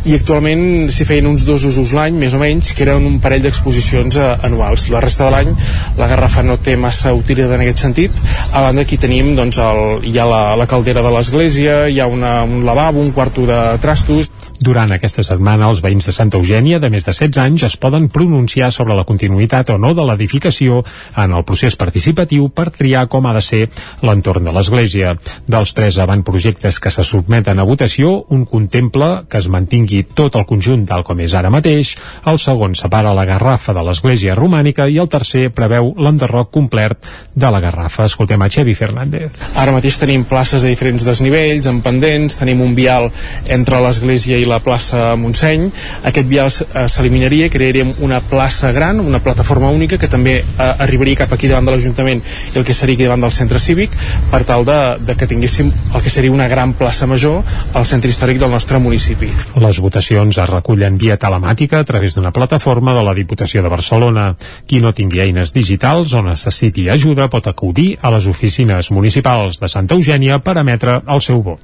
i 0.08 0.14
actualment 0.16 0.90
s'hi 0.92 1.06
feien 1.08 1.28
uns 1.30 1.44
dos 1.48 1.64
usos 1.68 1.92
l'any 1.96 2.16
més 2.20 2.36
o 2.36 2.40
menys 2.42 2.72
que 2.76 2.84
eren 2.86 3.06
un 3.06 3.18
parell 3.22 3.42
d'exposicions 3.44 4.16
uh, 4.16 4.32
anuals. 4.46 4.88
La 4.92 5.02
resta 5.04 5.26
de 5.26 5.34
l'any 5.34 5.52
la 5.98 6.08
garrafa 6.10 6.44
no 6.46 6.58
té 6.62 6.76
massa 6.80 7.12
utilitat 7.16 7.56
en 7.56 7.64
aquest 7.64 7.84
sentit. 7.84 8.16
A 8.50 8.64
banda 8.64 8.84
aquí 8.86 8.98
tenim 9.00 9.34
doncs, 9.36 9.58
el, 9.60 10.06
hi 10.08 10.16
ha 10.18 10.28
la, 10.28 10.42
la 10.58 10.68
caldera 10.70 11.04
de 11.04 11.12
l'església 11.14 11.82
hi 11.88 12.00
ha 12.00 12.08
una, 12.10 12.40
un 12.44 12.64
lavabo, 12.66 13.00
un 13.00 13.12
quarto 13.16 13.46
de 13.48 13.60
trastos 13.82 14.30
durant 14.60 14.92
aquesta 14.92 15.22
setmana, 15.24 15.70
els 15.72 15.80
veïns 15.80 16.04
de 16.04 16.12
Santa 16.12 16.36
Eugènia 16.36 16.78
de 16.82 16.90
més 16.92 17.06
de 17.06 17.14
16 17.16 17.38
anys 17.40 17.62
es 17.64 17.76
poden 17.80 18.10
pronunciar 18.12 18.68
sobre 18.74 18.92
la 18.96 19.06
continuïtat 19.08 19.70
o 19.72 19.78
no 19.80 19.94
de 19.96 20.04
l'edificació 20.04 20.82
en 21.16 21.32
el 21.32 21.46
procés 21.48 21.78
participatiu 21.80 22.50
per 22.52 22.68
triar 22.74 23.06
com 23.08 23.24
ha 23.24 23.32
de 23.32 23.40
ser 23.40 23.62
l'entorn 24.04 24.44
de 24.44 24.52
l'Església. 24.52 25.14
Dels 25.48 25.72
tres 25.72 25.96
avantprojectes 26.04 26.76
que 26.76 26.92
se 26.92 27.04
sotmeten 27.08 27.58
a 27.58 27.64
votació, 27.64 28.12
un 28.28 28.44
contempla 28.44 29.24
que 29.30 29.40
es 29.40 29.48
mantingui 29.48 30.02
tot 30.12 30.36
el 30.36 30.44
conjunt 30.44 30.84
tal 30.90 31.06
com 31.08 31.24
és 31.24 31.32
ara 31.32 31.48
mateix, 31.48 31.94
el 32.28 32.36
segon 32.42 32.76
separa 32.76 33.14
la 33.16 33.24
garrafa 33.24 33.72
de 33.72 33.86
l'Església 33.86 34.36
romànica 34.36 34.90
i 34.92 35.00
el 35.00 35.08
tercer 35.08 35.46
preveu 35.56 35.94
l'enderroc 35.96 36.52
complet 36.52 37.08
de 37.32 37.48
la 37.48 37.62
garrafa. 37.64 38.10
Escoltem 38.10 38.44
a 38.44 38.50
Xevi 38.52 38.76
Fernández. 38.76 39.40
Ara 39.54 39.72
mateix 39.72 39.96
tenim 40.04 40.28
places 40.28 40.68
a 40.68 40.68
diferents 40.68 41.08
desnivells, 41.08 41.64
en 41.70 41.80
pendents, 41.80 42.36
tenim 42.36 42.60
un 42.60 42.76
vial 42.76 43.08
entre 43.48 43.80
l'Església 43.80 44.36
i 44.36 44.49
la 44.50 44.60
plaça 44.64 45.14
Montseny. 45.16 45.68
Aquest 46.10 46.28
vial 46.28 46.50
eh, 46.50 46.86
s'eliminaria, 46.90 47.50
crearíem 47.52 47.94
una 48.04 48.20
plaça 48.20 48.72
gran, 48.76 49.00
una 49.00 49.22
plataforma 49.22 49.70
única 49.70 49.98
que 49.98 50.10
també 50.10 50.40
eh, 50.40 50.70
arribaria 50.84 51.22
cap 51.22 51.32
aquí 51.36 51.48
davant 51.50 51.68
de 51.68 51.76
l'Ajuntament 51.76 52.22
i 52.54 52.58
el 52.58 52.66
que 52.66 52.76
seria 52.76 52.98
aquí 52.98 53.06
davant 53.06 53.24
del 53.24 53.34
centre 53.34 53.60
cívic 53.62 53.94
per 54.30 54.42
tal 54.48 54.66
de, 54.68 54.78
de 55.06 55.16
que 55.16 55.28
tinguéssim 55.30 55.70
el 55.94 56.02
que 56.02 56.12
seria 56.12 56.34
una 56.34 56.48
gran 56.50 56.74
plaça 56.78 57.06
major 57.06 57.44
al 57.74 57.86
centre 57.86 58.10
històric 58.10 58.40
del 58.42 58.52
nostre 58.52 58.80
municipi. 58.82 59.30
Les 59.62 59.80
votacions 59.82 60.38
es 60.38 60.50
recullen 60.50 60.98
via 61.00 61.18
telemàtica 61.20 61.80
a 61.80 61.86
través 61.86 62.16
d'una 62.16 62.34
plataforma 62.34 62.94
de 62.96 63.04
la 63.06 63.14
Diputació 63.14 63.62
de 63.62 63.72
Barcelona. 63.72 64.34
Qui 64.66 64.80
no 64.82 64.92
tingui 64.96 65.22
eines 65.22 65.54
digitals 65.54 66.14
o 66.14 66.22
necessiti 66.26 66.88
ajuda 66.90 67.30
pot 67.30 67.46
acudir 67.50 67.94
a 68.02 68.12
les 68.14 68.26
oficines 68.30 68.90
municipals 68.90 69.60
de 69.60 69.68
Santa 69.68 69.96
Eugènia 69.98 70.40
per 70.44 70.58
emetre 70.60 71.00
el 71.06 71.22
seu 71.24 71.42
vot. 71.44 71.60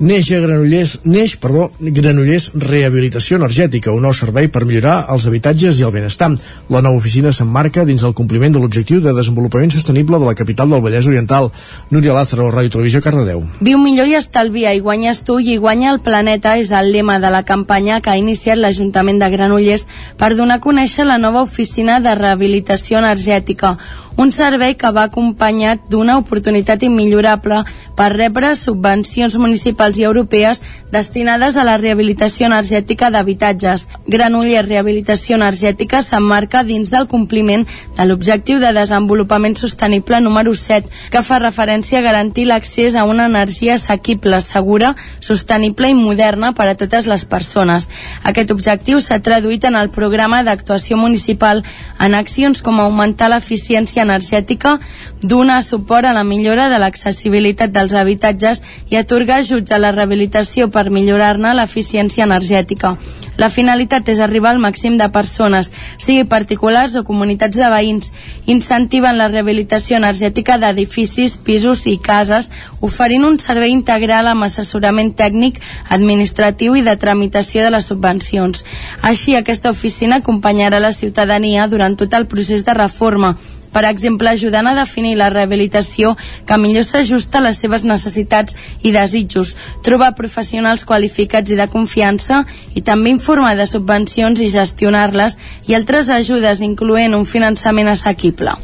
Neix 0.00 0.30
a 0.32 0.38
Granollers, 0.40 0.94
neix, 1.04 1.34
perdó, 1.36 1.66
Granollers 1.76 2.46
Rehabilitació 2.56 3.36
Energètica, 3.36 3.92
un 3.92 4.06
nou 4.06 4.14
servei 4.16 4.46
per 4.48 4.62
millorar 4.64 4.94
els 5.12 5.26
habitatges 5.28 5.76
i 5.76 5.84
el 5.84 5.92
benestar. 5.92 6.30
La 6.72 6.80
nova 6.80 6.96
oficina 6.96 7.28
s'emmarca 7.36 7.84
dins 7.84 8.06
el 8.08 8.14
compliment 8.16 8.56
de 8.56 8.62
l'objectiu 8.62 9.02
de 9.04 9.12
desenvolupament 9.12 9.74
sostenible 9.76 10.16
de 10.16 10.24
la 10.24 10.34
capital 10.38 10.72
del 10.72 10.80
Vallès 10.80 11.04
Oriental. 11.04 11.50
Núria 11.92 12.16
Lázaro, 12.16 12.48
Ràdio 12.48 12.72
Televisió, 12.78 13.04
Cardedeu. 13.04 13.44
Viu 13.60 13.76
millor 13.76 14.08
i 14.08 14.16
estalvia 14.16 14.72
i 14.72 14.80
guanyes 14.80 15.20
tu 15.20 15.36
i 15.36 15.58
guanya 15.60 15.92
el 15.92 16.00
planeta 16.00 16.56
és 16.56 16.72
el 16.72 16.94
lema 16.96 17.20
de 17.20 17.28
la 17.28 17.44
campanya 17.44 18.00
que 18.00 18.08
ha 18.08 18.16
iniciat 18.16 18.56
l'Ajuntament 18.56 19.20
de 19.20 19.28
Granollers 19.36 19.84
per 20.16 20.32
donar 20.32 20.62
a 20.62 20.64
conèixer 20.64 21.04
la 21.04 21.20
nova 21.20 21.44
oficina 21.44 22.00
de 22.00 22.16
rehabilitació 22.16 23.04
energètica 23.04 23.76
un 24.20 24.32
servei 24.36 24.74
que 24.76 24.90
va 24.92 25.06
acompanyat 25.08 25.86
d'una 25.88 26.18
oportunitat 26.20 26.82
immillorable 26.84 27.62
per 27.96 28.10
rebre 28.12 28.52
subvencions 28.58 29.36
municipals 29.40 29.89
i 29.98 30.04
europees 30.04 30.62
destinades 30.92 31.56
a 31.56 31.64
la 31.64 31.76
rehabilitació 31.78 32.46
energètica 32.46 33.10
d'habitatges. 33.10 33.86
Granollers 34.06 34.68
Rehabilitació 34.68 35.36
Energètica 35.36 36.02
s'emmarca 36.02 36.62
dins 36.64 36.90
del 36.90 37.06
compliment 37.08 37.66
de 37.96 38.06
l'objectiu 38.06 38.60
de 38.60 38.72
desenvolupament 38.76 39.56
sostenible 39.56 40.20
número 40.20 40.54
7, 40.54 40.88
que 41.10 41.22
fa 41.22 41.38
referència 41.38 42.00
a 42.00 42.06
garantir 42.06 42.46
l'accés 42.46 42.96
a 42.96 43.04
una 43.04 43.26
energia 43.26 43.74
assequible, 43.74 44.40
segura, 44.40 44.94
sostenible 45.20 45.90
i 45.90 45.94
moderna 45.94 46.52
per 46.52 46.68
a 46.68 46.76
totes 46.78 47.06
les 47.10 47.24
persones. 47.24 47.88
Aquest 48.24 48.50
objectiu 48.54 49.00
s'ha 49.00 49.20
traduït 49.22 49.64
en 49.64 49.76
el 49.76 49.90
programa 49.90 50.42
d'actuació 50.44 50.96
municipal 51.00 51.64
en 51.98 52.14
accions 52.14 52.62
com 52.62 52.80
augmentar 52.80 53.30
l'eficiència 53.30 54.02
energètica, 54.02 54.78
donar 55.22 55.62
suport 55.62 56.06
a 56.06 56.14
la 56.16 56.24
millora 56.24 56.68
de 56.68 56.78
l'accessibilitat 56.80 57.72
dels 57.74 57.94
habitatges 57.94 58.62
i 58.90 58.96
atorgar 58.96 59.40
ajuts 59.40 59.72
a 59.72 59.79
la 59.80 59.90
rehabilitació 59.96 60.68
per 60.70 60.90
millorar-ne 60.92 61.54
l'eficiència 61.56 62.26
energètica. 62.28 62.94
La 63.40 63.48
finalitat 63.48 64.08
és 64.12 64.18
arribar 64.20 64.50
al 64.52 64.60
màxim 64.60 64.98
de 65.00 65.06
persones, 65.12 65.70
sigui 65.96 66.26
particulars 66.28 66.96
o 66.98 67.04
comunitats 67.08 67.56
de 67.56 67.68
veïns. 67.72 68.10
Incentiven 68.52 69.16
la 69.16 69.30
rehabilitació 69.30 69.96
energètica 69.96 70.58
d'edificis, 70.60 71.38
pisos 71.46 71.86
i 71.88 71.96
cases, 71.96 72.50
oferint 72.80 73.24
un 73.24 73.38
servei 73.40 73.72
integral 73.72 74.28
amb 74.28 74.44
assessorament 74.44 75.14
tècnic, 75.16 75.62
administratiu 75.88 76.76
i 76.76 76.84
de 76.84 76.96
tramitació 77.00 77.64
de 77.64 77.72
les 77.76 77.88
subvencions. 77.88 78.66
Així, 79.00 79.36
aquesta 79.36 79.72
oficina 79.72 80.20
acompanyarà 80.20 80.82
la 80.84 80.92
ciutadania 80.92 81.68
durant 81.68 81.96
tot 81.96 82.12
el 82.14 82.28
procés 82.28 82.66
de 82.68 82.76
reforma, 82.76 83.38
per 83.72 83.84
exemple, 83.88 84.30
ajudant 84.30 84.66
a 84.66 84.74
definir 84.74 85.16
la 85.18 85.30
rehabilitació 85.30 86.16
que 86.46 86.58
millor 86.58 86.84
s'ajusta 86.86 87.38
a 87.38 87.46
les 87.48 87.60
seves 87.62 87.84
necessitats 87.86 88.56
i 88.82 88.92
desitjos, 88.94 89.56
trobar 89.86 90.14
professionals 90.18 90.84
qualificats 90.88 91.50
i 91.50 91.58
de 91.58 91.68
confiança 91.70 92.42
i 92.74 92.82
també 92.82 93.12
informar 93.14 93.54
de 93.58 93.66
subvencions 93.68 94.40
i 94.40 94.50
gestionar-les 94.52 95.36
i 95.70 95.76
altres 95.78 96.10
ajudes, 96.10 96.62
incloent 96.64 97.14
un 97.16 97.26
finançament 97.28 97.90
assequible. 97.92 98.54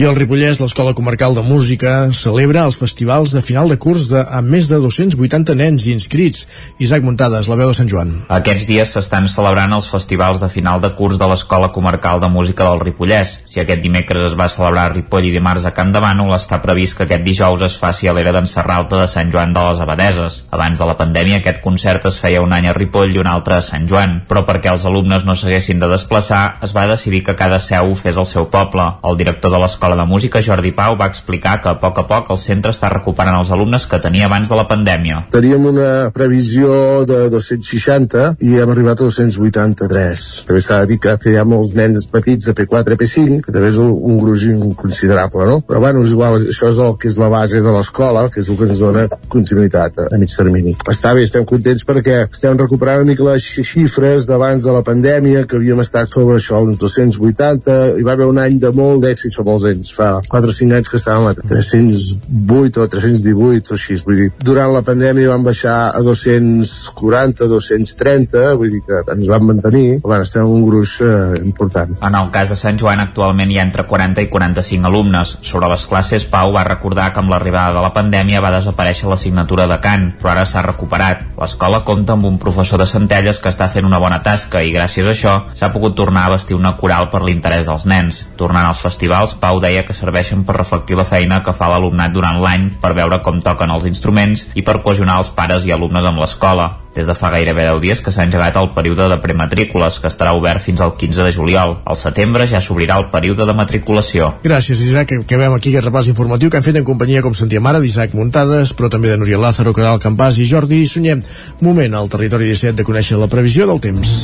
I 0.00 0.08
el 0.08 0.16
Ripollès, 0.16 0.60
l'Escola 0.62 0.94
Comarcal 0.96 1.36
de 1.36 1.44
Música, 1.44 1.94
celebra 2.16 2.64
els 2.64 2.78
festivals 2.80 3.34
de 3.34 3.42
final 3.44 3.68
de 3.70 3.78
curs 3.80 4.08
de, 4.12 4.22
amb 4.24 4.50
més 4.54 4.68
de 4.70 4.80
280 4.80 5.56
nens 5.58 5.88
inscrits. 5.92 6.46
Isaac 6.82 7.04
Muntades, 7.04 7.48
la 7.50 7.58
veu 7.60 7.70
de 7.70 7.76
Sant 7.76 7.90
Joan. 7.90 8.14
Aquests 8.32 8.66
dies 8.70 8.94
s'estan 8.96 9.28
celebrant 9.30 9.72
els 9.76 9.88
festivals 9.90 10.40
de 10.42 10.50
final 10.52 10.80
de 10.82 10.92
curs 10.96 11.18
de 11.20 11.28
l'Escola 11.30 11.70
Comarcal 11.74 12.22
de 12.22 12.30
Música 12.32 12.68
del 12.68 12.82
Ripollès. 12.82 13.38
Si 13.50 13.60
aquest 13.60 13.82
dimecres 13.84 14.30
es 14.30 14.38
va 14.38 14.48
celebrar 14.54 14.86
a 14.88 14.92
Ripoll 14.94 15.28
i 15.28 15.32
dimarts 15.34 15.66
a 15.66 15.74
Camp 15.76 15.92
de 15.94 16.02
Bànol, 16.02 16.32
està 16.36 16.60
previst 16.62 16.96
que 16.98 17.06
aquest 17.08 17.24
dijous 17.26 17.64
es 17.66 17.76
faci 17.80 18.08
a 18.08 18.14
l'era 18.16 18.32
d'en 18.34 18.46
Serralta 18.50 19.00
de 19.02 19.08
Sant 19.10 19.32
Joan 19.34 19.52
de 19.56 19.64
les 19.68 19.82
Abadeses. 19.82 20.40
Abans 20.54 20.80
de 20.80 20.88
la 20.88 20.96
pandèmia 20.98 21.40
aquest 21.40 21.60
concert 21.64 22.06
es 22.10 22.18
feia 22.22 22.42
un 22.44 22.54
any 22.56 22.68
a 22.70 22.74
Ripoll 22.76 23.14
i 23.14 23.20
un 23.22 23.30
altre 23.30 23.58
a 23.58 23.64
Sant 23.64 23.88
Joan, 23.90 24.20
però 24.28 24.44
perquè 24.48 24.72
els 24.72 24.86
alumnes 24.88 25.26
no 25.26 25.36
s'haguessin 25.36 25.82
de 25.82 25.90
desplaçar, 25.90 26.42
es 26.64 26.74
va 26.76 26.86
decidir 26.90 27.24
que 27.26 27.36
cada 27.38 27.58
seu 27.58 27.94
fes 27.98 28.16
al 28.20 28.28
seu 28.30 28.48
poble. 28.52 28.86
El 29.04 29.18
director 29.20 29.52
de 29.52 29.60
l'Escola 29.62 29.98
de 29.98 30.06
Música, 30.08 30.42
Jordi 30.42 30.72
Pau, 30.76 30.96
va 31.00 31.10
explicar 31.10 31.58
que 31.60 31.72
a 31.72 31.78
poc 31.80 31.98
a 32.00 32.06
poc 32.10 32.30
el 32.34 32.40
centre 32.40 32.74
està 32.74 32.90
recuperant 32.92 33.40
els 33.40 33.50
alumnes 33.54 33.86
que 33.90 34.00
tenia 34.02 34.28
abans 34.30 34.50
de 34.50 34.58
la 34.58 34.66
pandèmia. 34.70 35.24
Teníem 35.34 35.66
una 35.72 35.90
previsió 36.14 37.04
de 37.08 37.24
260 37.32 38.24
i 38.44 38.58
hem 38.60 38.72
arribat 38.74 39.00
a 39.00 39.08
283. 39.08 40.26
També 40.48 40.62
s'ha 40.64 40.82
de 40.82 40.92
dir 40.92 41.00
que 41.02 41.16
hi 41.30 41.38
ha 41.40 41.46
molts 41.48 41.74
nens 41.76 42.08
petits 42.10 42.48
de 42.48 42.54
P4 42.56 42.98
P5, 43.00 43.40
que 43.46 43.54
també 43.54 43.70
és 43.72 43.80
un 43.80 44.18
gruix 44.22 44.43
considerable, 44.76 45.46
no? 45.48 45.60
Però 45.66 45.80
bueno, 45.82 46.04
és 46.04 46.14
igual, 46.14 46.38
això 46.52 46.70
és 46.70 46.80
el 46.82 46.96
que 47.00 47.10
és 47.10 47.18
la 47.20 47.30
base 47.32 47.62
de 47.64 47.72
l'escola, 47.74 48.26
que 48.32 48.42
és 48.42 48.50
el 48.50 48.58
que 48.60 48.68
ens 48.68 48.82
dona 48.82 49.06
continuïtat 49.32 50.00
a, 50.02 50.08
a 50.14 50.20
mig 50.20 50.32
termini. 50.34 50.74
Està 50.90 51.14
bé, 51.16 51.24
estem 51.26 51.46
contents 51.48 51.86
perquè 51.88 52.20
estem 52.26 52.58
recuperant 52.60 53.02
una 53.02 53.10
mica 53.12 53.26
les 53.28 53.46
xifres 53.66 54.26
d'abans 54.28 54.64
de 54.64 54.74
la 54.74 54.82
pandèmia, 54.86 55.44
que 55.48 55.58
havíem 55.58 55.80
estat 55.82 56.12
sobre 56.12 56.38
això, 56.38 56.60
uns 56.64 56.78
280, 56.80 57.78
hi 57.98 58.06
va 58.06 58.14
haver 58.16 58.28
un 58.30 58.40
any 58.42 58.58
de 58.62 58.70
molt 58.74 59.04
d'èxit, 59.04 59.34
fa 59.36 59.46
molts 59.46 59.66
anys, 59.70 59.92
fa 59.96 60.10
4 60.28 60.50
o 60.50 60.56
5 60.58 60.78
anys 60.78 60.90
que 60.92 61.00
estàvem 61.00 61.30
a 61.30 61.34
308 61.40 62.82
o 62.82 62.88
318 62.94 63.74
o 63.74 63.78
així, 63.78 63.98
vull 64.06 64.20
dir, 64.22 64.30
durant 64.44 64.72
la 64.74 64.84
pandèmia 64.86 65.32
vam 65.32 65.46
baixar 65.46 65.76
a 65.90 66.02
240, 66.04 67.48
230, 67.50 68.44
vull 68.60 68.72
dir 68.74 68.82
que 68.86 69.02
ens 69.14 69.30
vam 69.30 69.48
mantenir, 69.52 69.86
però 70.02 70.14
bueno, 70.14 70.28
estem 70.28 70.44
en 70.44 70.52
un 70.58 70.66
gruix 70.68 70.96
eh, 71.04 71.40
important. 71.44 71.96
En 72.04 72.18
el 72.18 72.30
cas 72.34 72.52
de 72.52 72.58
Sant 72.58 72.78
Joan 72.80 73.02
actualment 73.02 73.50
hi 73.52 73.58
ha 73.60 73.66
entre 73.66 73.86
40 73.90 74.24
i 74.24 74.30
45 74.34 74.90
alumnes. 74.90 75.38
Sobre 75.46 75.68
les 75.70 75.86
classes, 75.86 76.26
Pau 76.26 76.50
va 76.52 76.66
recordar 76.66 77.12
que 77.12 77.22
amb 77.22 77.30
l'arribada 77.30 77.76
de 77.76 77.84
la 77.84 77.92
pandèmia 77.94 78.42
va 78.42 78.50
desaparèixer 78.56 79.06
l'assignatura 79.06 79.68
de 79.70 79.78
cant, 79.84 80.08
però 80.18 80.32
ara 80.32 80.44
s'ha 80.48 80.64
recuperat. 80.66 81.22
L'escola 81.38 81.84
compta 81.86 82.16
amb 82.18 82.26
un 82.26 82.40
professor 82.42 82.82
de 82.82 82.88
Centelles 82.90 83.38
que 83.38 83.52
està 83.52 83.70
fent 83.70 83.86
una 83.86 84.02
bona 84.02 84.20
tasca 84.26 84.64
i 84.66 84.74
gràcies 84.74 85.06
a 85.06 85.14
això 85.14 85.34
s'ha 85.54 85.70
pogut 85.70 85.94
tornar 85.94 86.26
a 86.26 86.34
vestir 86.34 86.58
una 86.58 86.74
coral 86.80 87.10
per 87.14 87.22
l'interès 87.22 87.70
dels 87.70 87.86
nens. 87.86 88.24
Tornant 88.40 88.66
als 88.66 88.82
festivals, 88.82 89.36
Pau 89.38 89.62
deia 89.62 89.86
que 89.86 89.94
serveixen 89.94 90.42
per 90.44 90.58
reflectir 90.58 90.98
la 90.98 91.06
feina 91.06 91.42
que 91.44 91.54
fa 91.54 91.70
l'alumnat 91.70 92.12
durant 92.16 92.42
l'any, 92.42 92.72
per 92.82 92.96
veure 92.98 93.22
com 93.22 93.38
toquen 93.38 93.70
els 93.70 93.86
instruments 93.86 94.48
i 94.54 94.66
per 94.66 94.80
cohesionar 94.82 95.20
els 95.22 95.30
pares 95.30 95.68
i 95.68 95.72
alumnes 95.72 96.10
amb 96.10 96.18
l'escola. 96.24 96.72
Des 96.94 97.08
de 97.10 97.14
fa 97.18 97.30
gairebé 97.34 97.64
10 97.66 97.80
dies 97.82 98.00
que 98.00 98.12
s'ha 98.14 98.26
engegat 98.28 98.56
el 98.60 98.68
període 98.74 99.08
de 99.10 99.18
prematrícules, 99.22 99.98
que 99.98 100.10
estarà 100.10 100.34
obert 100.38 100.62
fins 100.62 100.80
al 100.80 100.94
15 100.96 101.26
de 101.26 101.32
juliol. 101.34 101.78
Al 101.84 101.98
setembre 101.98 102.46
ja 102.46 102.60
s'obrirà 102.62 102.98
el 103.02 103.08
període 103.10 103.46
de 103.48 103.56
matriculació. 103.56 104.30
Gràcies, 104.44 104.82
Isaac, 104.86 105.10
que 105.10 105.20
acabem 105.24 105.56
aquí 105.56 105.72
aquest 105.72 105.88
repàs 105.88 106.10
informatiu 106.12 106.50
que 106.50 106.60
han 106.60 106.66
fet 106.66 106.78
en 106.78 106.86
companyia, 106.86 107.22
com 107.22 107.34
sentíem 107.34 107.66
ara, 107.66 107.82
d'Isaac 107.82 108.14
Muntades, 108.14 108.76
però 108.78 108.92
també 108.92 109.10
de 109.10 109.18
Núria 109.18 109.40
Lázaro, 109.42 109.74
Caral 109.74 109.98
Campàs 109.98 110.38
i 110.38 110.46
Jordi 110.46 110.84
Sunyem. 110.86 111.24
Moment 111.60 111.98
al 111.98 112.12
territori 112.12 112.52
17 112.52 112.78
de 112.78 112.86
conèixer 112.86 113.18
la 113.18 113.30
previsió 113.32 113.66
del 113.66 113.82
temps. 113.82 114.14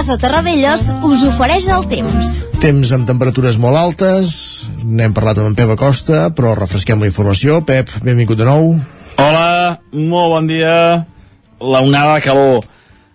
Casa 0.00 0.16
Terradellos 0.16 0.86
us 1.04 1.22
ofereix 1.28 1.66
el 1.68 1.82
temps. 1.90 2.28
Temps 2.56 2.92
amb 2.96 3.04
temperatures 3.04 3.58
molt 3.60 3.76
altes, 3.76 4.30
n'hem 4.80 5.12
parlat 5.12 5.36
amb 5.42 5.50
en 5.50 5.56
Pep 5.58 5.74
Acosta, 5.74 6.22
però 6.32 6.54
refresquem 6.56 7.04
la 7.04 7.10
informació. 7.10 7.58
Pep, 7.68 7.92
benvingut 8.00 8.40
de 8.40 8.46
nou. 8.48 8.70
Hola, 9.20 9.76
molt 9.92 10.32
bon 10.32 10.48
dia. 10.48 10.72
La 11.60 11.84
onada 11.84 12.16
de 12.16 12.24
calor 12.24 12.64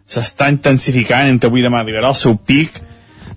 s'està 0.06 0.52
intensificant 0.54 1.26
entre 1.26 1.50
avui 1.50 1.64
i 1.64 1.66
demà 1.66 1.82
arribarà 1.82 2.14
al 2.14 2.22
seu 2.22 2.38
pic. 2.38 2.78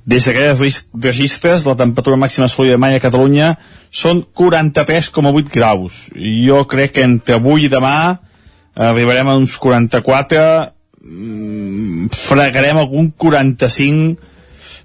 Des 0.05 0.29
d'aquests 0.29 0.85
registres, 1.09 1.65
la 1.65 1.79
temperatura 1.81 2.21
màxima 2.21 2.53
assolida 2.53 2.77
mai 2.77 3.01
a 3.01 3.05
Catalunya 3.07 3.55
són 3.89 4.27
43,8 4.29 5.55
graus. 5.57 6.03
Jo 6.45 6.67
crec 6.69 6.99
que 6.99 7.09
entre 7.09 7.41
avui 7.41 7.65
i 7.65 7.73
demà 7.73 8.19
arribarem 8.77 9.33
a 9.33 9.41
uns 9.41 9.57
44, 9.57 10.45
mm, 10.45 10.78
fregarem 12.15 12.81
algun 12.81 13.13
45, 13.17 14.35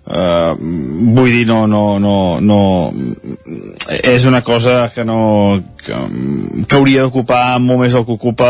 Uh, 0.04 0.52
vull 1.16 1.30
dir, 1.32 1.46
no, 1.48 1.62
no, 1.64 1.96
no, 1.96 2.42
no 2.44 2.58
és 4.04 4.26
una 4.28 4.42
cosa 4.44 4.90
que 4.92 5.06
no 5.08 5.62
que, 5.80 5.96
que 6.68 6.76
hauria 6.76 7.06
d'ocupar 7.06 7.62
molt 7.64 7.86
més 7.86 7.96
el 7.96 8.04
que 8.04 8.12
ocupa 8.12 8.50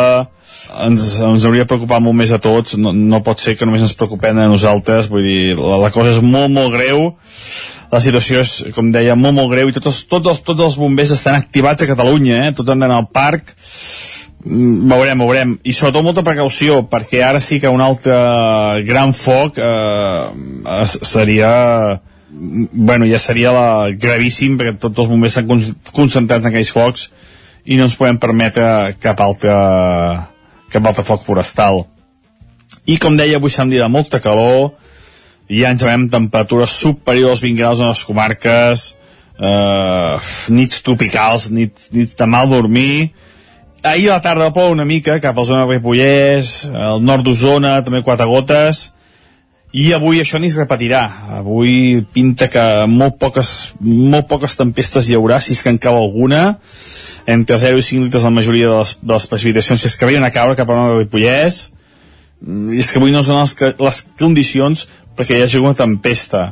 ens, 0.82 1.04
ens 1.22 1.46
hauria 1.46 1.68
de 1.68 1.70
preocupar 1.70 2.00
molt 2.02 2.18
més 2.18 2.34
a 2.34 2.40
tots 2.42 2.74
no, 2.82 2.90
no 2.98 3.22
pot 3.22 3.38
ser 3.38 3.54
que 3.54 3.68
només 3.70 3.86
ens 3.86 3.94
preocupem 4.00 4.42
a 4.42 4.48
nosaltres 4.50 5.12
vull 5.14 5.28
dir, 5.28 5.54
la, 5.60 5.78
la 5.84 5.92
cosa 5.94 6.16
és 6.16 6.24
molt 6.26 6.50
molt 6.56 6.74
greu 6.74 7.12
la 7.94 8.02
situació 8.02 8.42
és, 8.42 8.56
com 8.74 8.90
deia, 8.90 9.14
molt 9.14 9.38
molt 9.38 9.54
greu 9.54 9.70
i 9.70 9.78
tots 9.78 10.08
tots 10.10 10.34
els, 10.34 10.42
tots 10.42 10.72
els 10.72 10.80
bombers 10.82 11.14
estan 11.14 11.38
activats 11.38 11.86
a 11.86 11.92
Catalunya, 11.94 12.48
eh? 12.48 12.58
tots 12.58 12.74
han 12.74 12.82
d'anar 12.82 12.98
al 13.04 13.12
parc 13.14 13.54
Mm, 13.54 14.13
veurem, 14.44 15.20
veurem. 15.20 15.54
I 15.64 15.74
sobretot 15.76 16.04
molta 16.06 16.24
precaució 16.26 16.82
perquè 16.92 17.24
ara 17.24 17.42
sí 17.42 17.60
que 17.64 17.72
un 17.72 17.82
altre 17.82 18.16
gran 18.88 19.14
foc 19.16 19.60
eh, 19.60 20.86
seria 20.86 21.54
bueno, 22.34 23.06
ja 23.06 23.20
seria 23.22 23.54
la, 23.54 23.68
gravíssim 23.94 24.58
perquè 24.58 24.78
tots 24.82 25.04
els 25.04 25.10
bombers 25.12 25.38
estan 25.38 25.76
concentrats 25.94 26.48
en 26.48 26.52
aquells 26.52 26.72
focs 26.74 27.10
i 27.70 27.78
no 27.78 27.86
ens 27.88 27.96
podem 27.96 28.18
permetre 28.20 28.96
cap 29.00 29.22
altre 29.24 29.54
cap 30.74 30.88
altre 30.90 31.06
foc 31.06 31.22
forestal. 31.24 31.84
I 32.90 32.98
com 33.00 33.16
deia 33.16 33.38
avui 33.38 33.54
s'ha 33.54 33.66
de 33.70 33.88
molta 33.88 34.20
calor 34.20 34.74
ja 35.48 35.72
ens 35.72 35.84
veiem 35.86 36.10
temperatures 36.10 36.74
superiors 36.74 37.38
als 37.38 37.46
20 37.46 37.60
graus 37.60 37.80
en 37.80 37.92
les 37.92 38.04
comarques. 38.04 38.84
Eh, 39.34 40.18
nits 40.54 40.82
tropicals 40.86 41.48
nits, 41.50 41.90
nits 41.92 42.14
de 42.18 42.26
mal 42.30 42.50
dormir 42.50 43.10
ahir 43.84 44.10
a 44.10 44.18
la 44.18 44.24
tarda 44.24 44.52
plou 44.56 44.72
una 44.72 44.86
mica 44.88 45.20
cap 45.22 45.38
a 45.38 45.44
la 45.44 45.48
zona 45.48 45.66
de 45.68 45.76
Ripollès, 45.76 46.54
al 46.72 47.04
nord 47.04 47.26
d'Osona, 47.28 47.76
també 47.84 48.02
quatre 48.04 48.26
gotes, 48.26 48.88
i 49.74 49.90
avui 49.94 50.22
això 50.22 50.40
ni 50.40 50.52
es 50.52 50.58
repetirà. 50.58 51.04
Avui 51.40 52.04
pinta 52.14 52.48
que 52.54 52.64
molt 52.90 53.20
poques, 53.22 53.74
molt 53.82 54.30
poques 54.30 54.58
tempestes 54.60 55.10
hi 55.10 55.18
haurà, 55.18 55.42
si 55.42 55.58
és 55.58 55.64
que 55.66 55.74
en 55.74 55.80
cau 55.82 56.00
alguna, 56.00 56.60
entre 57.28 57.60
0 57.60 57.80
i 57.80 57.86
5 57.86 58.08
litres 58.08 58.28
la 58.28 58.34
majoria 58.34 58.72
de 58.72 58.82
les, 58.82 58.98
de 59.02 59.14
les 59.14 59.30
precipitacions, 59.32 59.82
si 59.82 59.90
és 59.92 59.98
que 59.98 60.08
havien 60.08 60.24
a 60.24 60.34
caure 60.34 60.58
cap 60.60 60.70
a 60.70 60.80
la 60.80 60.90
de 60.92 61.04
Ripollès, 61.04 61.64
i 62.44 62.82
és 62.84 62.92
que 62.92 63.00
avui 63.00 63.14
no 63.16 63.24
són 63.24 63.40
les, 63.42 63.56
les 63.80 64.02
condicions 64.20 64.88
perquè 65.18 65.38
hi 65.38 65.46
hagi 65.46 65.62
una 65.62 65.78
tempesta. 65.78 66.52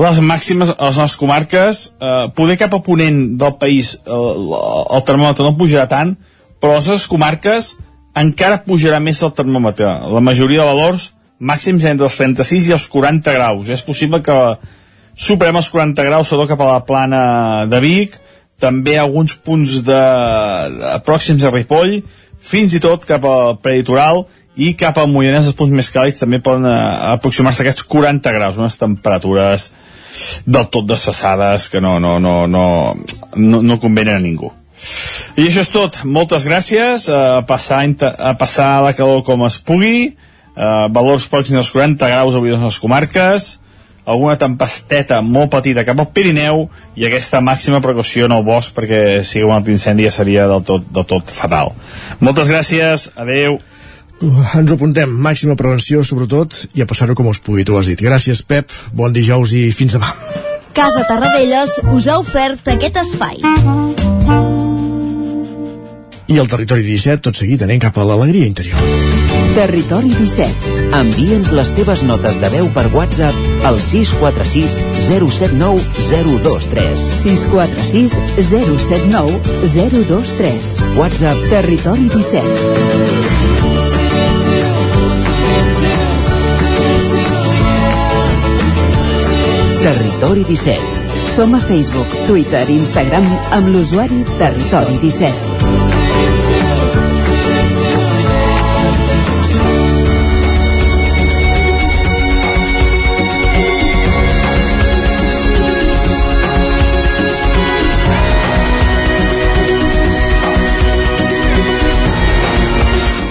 Les 0.00 0.18
màximes 0.20 0.72
a 0.74 0.88
les 0.88 0.96
nostres 0.98 1.18
comarques, 1.20 1.88
eh, 2.02 2.28
poder 2.34 2.56
cap 2.60 2.74
a 2.74 2.80
ponent 2.82 3.20
del 3.38 3.58
país 3.60 3.94
el, 4.04 4.54
el 4.54 5.04
termòmetre 5.06 5.46
no 5.46 5.58
pujarà 5.58 5.86
tant, 5.90 6.16
però 6.64 6.72
a 6.72 6.78
les 6.78 6.86
nostres 6.88 7.10
comarques 7.12 7.74
encara 8.16 8.62
pujarà 8.64 8.96
més 9.04 9.18
el 9.20 9.34
termòmetre. 9.36 9.84
La 10.08 10.22
majoria 10.24 10.62
de 10.62 10.70
valors 10.70 11.10
màxims 11.36 11.84
entre 11.84 12.06
els 12.08 12.16
36 12.16 12.70
i 12.70 12.72
els 12.72 12.86
40 12.88 13.34
graus. 13.36 13.68
És 13.68 13.82
possible 13.84 14.22
que 14.24 14.36
superem 15.26 15.58
els 15.60 15.68
40 15.68 16.06
graus, 16.08 16.30
sobretot 16.30 16.54
cap 16.54 16.64
a 16.64 16.70
la 16.70 16.86
plana 16.88 17.20
de 17.68 17.82
Vic, 17.84 18.16
també 18.56 18.96
alguns 18.96 19.36
punts 19.44 19.82
de, 19.84 20.00
de 20.78 20.94
pròxims 21.04 21.44
a 21.44 21.52
Ripoll, 21.52 21.98
fins 22.40 22.72
i 22.72 22.80
tot 22.80 23.04
cap 23.04 23.28
al 23.28 23.58
preditoral 23.60 24.24
i 24.56 24.72
cap 24.80 24.96
al 24.96 25.12
Moianès, 25.12 25.52
els 25.52 25.60
punts 25.60 25.76
més 25.76 25.92
càlids 25.92 26.22
també 26.22 26.40
poden 26.40 26.64
eh, 26.70 26.74
aproximar-se 27.12 27.60
a 27.60 27.68
aquests 27.68 27.84
40 27.92 28.36
graus, 28.38 28.56
unes 28.56 28.80
temperatures 28.80 29.68
del 30.48 30.68
tot 30.72 30.88
desfassades 30.88 31.68
que 31.68 31.84
no, 31.84 31.98
no, 32.00 32.16
no, 32.22 32.44
no, 32.48 32.66
no, 33.36 33.64
no 33.66 33.82
convenen 33.82 34.16
a 34.16 34.24
ningú. 34.24 34.54
I 35.36 35.48
això 35.48 35.64
és 35.64 35.72
tot. 35.72 36.00
Moltes 36.04 36.46
gràcies. 36.46 37.08
A 37.08 37.42
passar, 37.48 37.82
a 38.02 38.34
passar 38.38 38.70
la 38.84 38.94
calor 38.96 39.24
com 39.26 39.44
es 39.48 39.58
pugui. 39.58 40.14
Uh, 40.54 40.86
valors 40.94 41.26
pròxims 41.26 41.58
als 41.58 41.72
40 41.74 42.06
graus 42.06 42.36
avui 42.38 42.54
a 42.54 42.60
les 42.60 42.78
comarques 42.78 43.56
alguna 44.04 44.36
tempesteta 44.36 45.20
molt 45.24 45.50
petita 45.54 45.84
cap 45.86 46.00
al 46.00 46.10
Pirineu 46.12 46.66
i 46.96 47.06
aquesta 47.08 47.40
màxima 47.44 47.80
precaució 47.84 48.28
en 48.28 48.36
el 48.36 48.44
bosc 48.46 48.74
perquè 48.76 49.22
si 49.24 49.42
un 49.42 49.54
altre 49.54 49.74
incendi 49.74 50.06
ja 50.06 50.12
seria 50.12 50.48
del 50.50 50.64
tot, 50.66 50.84
del 50.92 51.08
tot 51.08 51.32
fatal. 51.32 51.72
Moltes 52.20 52.50
gràcies, 52.52 53.08
adeu. 53.16 53.58
Uh, 54.22 54.44
ens 54.60 54.70
ho 54.70 54.76
apuntem, 54.76 55.10
màxima 55.10 55.56
prevenció 55.58 56.04
sobretot 56.06 56.66
i 56.74 56.84
a 56.84 56.88
passar-ho 56.88 57.16
com 57.18 57.32
us 57.32 57.42
pugui, 57.42 57.64
tu 57.64 57.78
has 57.78 57.90
dit. 57.90 58.00
Gràcies 58.00 58.44
Pep, 58.46 58.72
bon 58.92 59.12
dijous 59.12 59.56
i 59.56 59.70
fins 59.74 59.96
demà. 59.98 60.14
Casa 60.74 61.04
Tarradellas 61.08 61.78
us 61.94 62.10
ha 62.10 62.18
ofert 62.22 62.74
aquest 62.76 62.98
espai. 63.04 64.03
I 66.34 66.38
el 66.42 66.48
territori 66.50 66.82
17, 66.82 67.20
tot 67.22 67.36
seguit, 67.38 67.60
anem 67.62 67.78
cap 67.78 67.94
a 67.94 68.04
l'alegria 68.08 68.48
interior. 68.50 68.80
Territori 69.54 70.08
17. 70.10 70.72
Envia'ns 70.98 71.52
les 71.54 71.68
teves 71.76 72.02
notes 72.02 72.40
de 72.42 72.48
veu 72.50 72.66
per 72.74 72.90
WhatsApp 72.90 73.62
al 73.68 73.78
646 73.78 74.74
079 75.06 75.78
023. 76.42 76.98
646 77.20 78.18
079 78.50 79.38
023. 79.62 80.74
WhatsApp 80.98 81.38
Territori 81.54 82.10
17. 82.10 82.42
Territori 89.86 90.42
17. 90.50 91.30
Som 91.36 91.54
a 91.54 91.62
Facebook, 91.62 92.10
Twitter 92.26 92.66
i 92.66 92.82
Instagram 92.82 93.30
amb 93.54 93.70
l'usuari 93.70 94.24
Territori 94.34 94.98
17. 94.98 95.93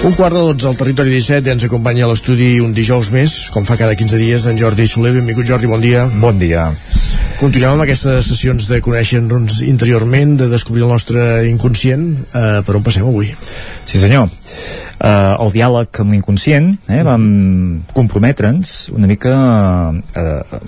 Un 0.03 0.11
quart 0.17 0.35
de 0.35 0.41
dotze 0.43 0.67
al 0.67 0.75
territori 0.75 1.13
17 1.15 1.47
ens 1.47 1.63
acompanya 1.63 2.03
a 2.03 2.09
l'estudi 2.09 2.57
un 2.59 2.73
dijous 2.75 3.07
més, 3.15 3.37
com 3.55 3.63
fa 3.63 3.77
cada 3.79 3.95
15 3.95 4.17
dies, 4.19 4.47
en 4.51 4.57
Jordi 4.59 4.83
Soler. 4.91 5.13
Benvingut, 5.15 5.47
Jordi, 5.47 5.69
bon 5.71 5.79
dia. 5.79 6.01
Bon 6.19 6.35
dia. 6.41 6.65
Continuem 7.39 7.77
amb 7.77 7.85
aquestes 7.85 8.27
sessions 8.33 8.67
de 8.67 8.81
conèixer-nos 8.83 9.61
interiorment, 9.63 10.35
de 10.41 10.49
descobrir 10.51 10.83
el 10.83 10.91
nostre 10.91 11.23
inconscient. 11.47 12.03
Eh, 12.35 12.59
per 12.67 12.75
on 12.75 12.83
passem 12.83 13.07
avui? 13.07 13.31
Sí, 13.87 13.95
senyor. 14.01 14.27
Uh, 14.27 15.39
el 15.39 15.55
diàleg 15.55 16.03
amb 16.03 16.11
l'inconscient, 16.11 16.69
eh, 16.91 16.99
vam 17.07 17.23
comprometre'ns 17.95 18.75
una 18.91 19.07
mica 19.07 19.33
uh, 19.95 20.61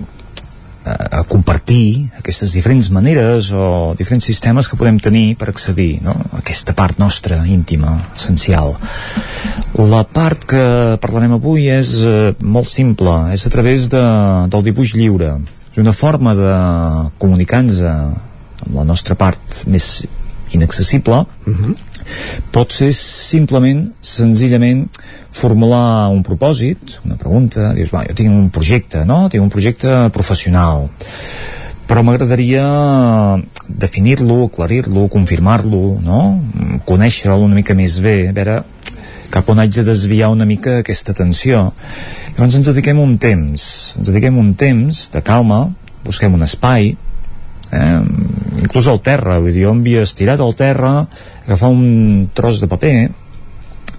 a 0.86 1.22
compartir 1.26 2.08
aquestes 2.18 2.52
diferents 2.54 2.88
maneres 2.94 3.50
o 3.50 3.94
diferents 3.98 4.26
sistemes 4.28 4.68
que 4.70 4.78
podem 4.78 5.00
tenir 5.02 5.34
per 5.38 5.48
accedir 5.50 5.98
no? 6.04 6.14
a 6.14 6.40
aquesta 6.40 6.76
part 6.78 7.00
nostra 7.02 7.40
íntima, 7.46 7.96
essencial. 8.14 8.76
La 9.76 10.04
part 10.06 10.46
que 10.48 10.64
parlarem 11.02 11.36
avui 11.36 11.66
és 11.72 11.92
eh, 12.06 12.34
molt 12.40 12.70
simple, 12.70 13.16
és 13.34 13.46
a 13.46 13.52
través 13.52 13.90
de, 13.92 14.04
del 14.52 14.66
dibuix 14.70 14.94
lliure. 14.94 15.34
És 15.72 15.82
una 15.82 15.92
forma 15.92 16.36
de 16.38 16.52
comunicar-nos 17.18 17.82
amb 17.86 18.78
la 18.78 18.86
nostra 18.86 19.18
part 19.18 19.64
més 19.66 20.06
inaccessible 20.54 21.18
uh 21.26 21.52
-huh. 21.52 21.74
Pot 22.54 22.72
ser 22.72 22.92
simplement, 22.96 23.86
senzillament 24.00 24.86
formular 25.36 26.08
un 26.12 26.22
propòsit, 26.26 26.98
una 27.04 27.18
pregunta, 27.20 27.72
dius, 27.76 27.92
va, 27.92 28.04
jo 28.08 28.16
tinc 28.16 28.32
un 28.32 28.48
projecte, 28.54 29.04
no? 29.08 29.26
Tinc 29.32 29.44
un 29.44 29.52
projecte 29.52 29.98
professional, 30.14 30.88
però 31.86 32.02
m'agradaria 32.02 32.64
definir-lo, 33.68 34.44
aclarir-lo, 34.46 35.08
confirmar-lo, 35.12 35.82
no? 36.02 36.22
Conèixer-lo 36.88 37.42
una 37.44 37.58
mica 37.58 37.76
més 37.78 38.00
bé, 38.02 38.18
a 38.30 38.36
veure 38.36 38.62
cap 39.30 39.48
on 39.50 39.60
haig 39.60 39.74
de 39.74 39.84
desviar 39.86 40.30
una 40.32 40.46
mica 40.46 40.80
aquesta 40.80 41.12
atenció. 41.12 41.70
Llavors 42.36 42.58
ens 42.58 42.70
dediquem 42.70 43.00
un 43.02 43.16
temps, 43.22 43.66
ens 43.98 44.10
dediquem 44.10 44.38
un 44.38 44.54
temps 44.58 45.06
de 45.12 45.22
calma, 45.24 45.66
busquem 46.06 46.34
un 46.34 46.46
espai, 46.46 46.94
eh, 47.72 48.00
inclús 48.62 48.88
al 48.88 49.00
terra, 49.02 49.38
vull 49.42 49.52
dir, 49.52 49.66
jo 49.66 49.74
em 49.74 49.82
havia 49.82 50.04
estirat 50.06 50.40
al 50.40 50.54
terra, 50.58 50.94
agafar 51.46 51.70
un 51.70 52.28
tros 52.34 52.60
de 52.60 52.68
paper, 52.68 52.98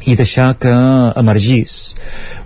i 0.06 0.14
deixar 0.15 0.52
que 0.61 0.72
emergís 1.18 1.95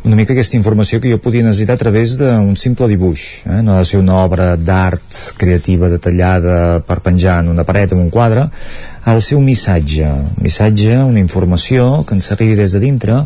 una 0.07 0.15
mica 0.15 0.31
aquesta 0.31 0.55
informació 0.55 1.01
que 1.01 1.11
jo 1.11 1.19
podia 1.21 1.43
necessitar 1.43 1.75
a 1.75 1.81
través 1.81 2.13
d'un 2.19 2.55
simple 2.55 2.87
dibuix 2.87 3.25
eh? 3.43 3.59
no 3.61 3.75
ha 3.75 3.81
de 3.81 3.89
ser 3.89 3.99
una 3.99 4.21
obra 4.23 4.53
d'art 4.55 5.35
creativa 5.37 5.89
detallada 5.91 6.79
per 6.87 7.01
penjar 7.03 7.41
en 7.43 7.51
una 7.51 7.65
paret 7.67 7.91
en 7.91 7.99
un 7.99 8.09
quadre. 8.09 8.47
Ha 9.03 9.15
de 9.17 9.21
ser 9.21 9.35
un 9.37 9.45
missatge 9.45 10.07
un 10.07 10.45
missatge, 10.45 10.95
una 11.03 11.19
informació 11.19 12.05
que 12.07 12.15
ens 12.15 12.31
arribi 12.31 12.55
des 12.55 12.71
de 12.71 12.79
dintre. 12.79 13.17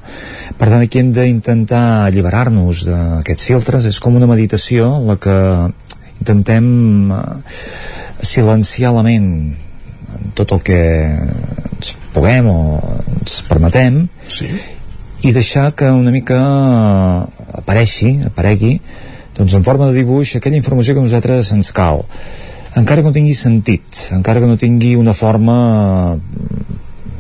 Per 0.58 0.70
tant 0.72 0.82
aquí 0.82 1.00
hem 1.00 1.12
d'intentar 1.14 2.08
alliberar-nos 2.08 2.86
d'aquests 2.88 3.50
filtres. 3.52 3.86
És 3.86 4.00
com 4.00 4.16
una 4.16 4.30
meditació 4.32 4.96
la 5.06 5.20
que 5.22 5.38
intentem 6.24 7.12
eh, 7.12 7.22
silenciar 8.24 8.96
la 8.96 9.04
ment 9.06 9.30
tot 10.38 10.52
el 10.56 10.62
que 10.66 10.80
ens 11.16 11.94
puguem 12.14 12.48
o 12.52 12.60
ens 13.18 13.42
permetem 13.50 14.06
sí. 14.28 14.50
i 15.26 15.34
deixar 15.36 15.72
que 15.78 15.90
una 15.92 16.14
mica 16.14 16.40
apareixi, 17.56 18.20
aparegui 18.28 18.80
doncs 19.36 19.56
en 19.58 19.66
forma 19.68 19.90
de 19.90 20.00
dibuix 20.00 20.36
aquella 20.38 20.60
informació 20.60 20.96
que 20.96 21.04
a 21.04 21.08
nosaltres 21.08 21.52
ens 21.56 21.72
cal 21.76 22.04
encara 22.76 23.02
que 23.02 23.10
no 23.10 23.16
tingui 23.16 23.36
sentit 23.38 24.08
encara 24.16 24.44
que 24.44 24.50
no 24.52 24.60
tingui 24.60 24.96
una 25.00 25.16
forma 25.16 25.56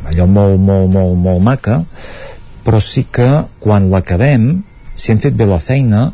allò 0.05 0.27
molt, 0.29 0.59
molt, 0.59 0.89
molt, 0.91 1.17
molt 1.27 1.43
maca 1.43 1.81
però 2.65 2.81
sí 2.81 3.05
que 3.11 3.29
quan 3.61 3.89
l'acabem 3.91 4.63
si 4.95 5.11
hem 5.11 5.19
fet 5.21 5.35
bé 5.35 5.47
la 5.49 5.59
feina 5.59 6.07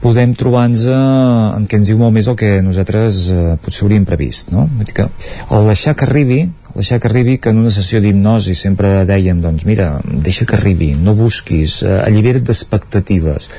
podem 0.00 0.32
trobar-nos 0.38 0.86
en 0.88 1.66
què 1.68 1.80
ens 1.80 1.90
diu 1.90 1.98
molt 2.00 2.14
més 2.16 2.28
el 2.30 2.38
que 2.40 2.58
nosaltres 2.64 3.20
eh, 3.34 3.44
potser 3.60 3.84
hauríem 3.84 4.06
previst 4.08 4.52
no? 4.54 4.66
Vull 4.76 4.88
dir 4.88 4.96
que 4.96 5.06
el 5.06 5.70
deixar 5.70 5.94
que 5.94 6.08
arribi 6.08 6.40
deixar 6.74 7.00
que 7.00 7.08
arribi 7.10 7.38
que 7.38 7.52
en 7.52 7.60
una 7.64 7.72
sessió 7.74 8.00
d'hipnosi 8.00 8.54
sempre 8.56 9.04
dèiem 9.08 9.40
doncs 9.44 9.66
mira, 9.68 9.92
deixa 10.04 10.46
que 10.46 10.56
arribi 10.56 10.94
no 10.96 11.16
busquis, 11.18 11.80
eh, 11.82 11.98
allibera't 12.06 12.46
d'expectatives 12.48 13.50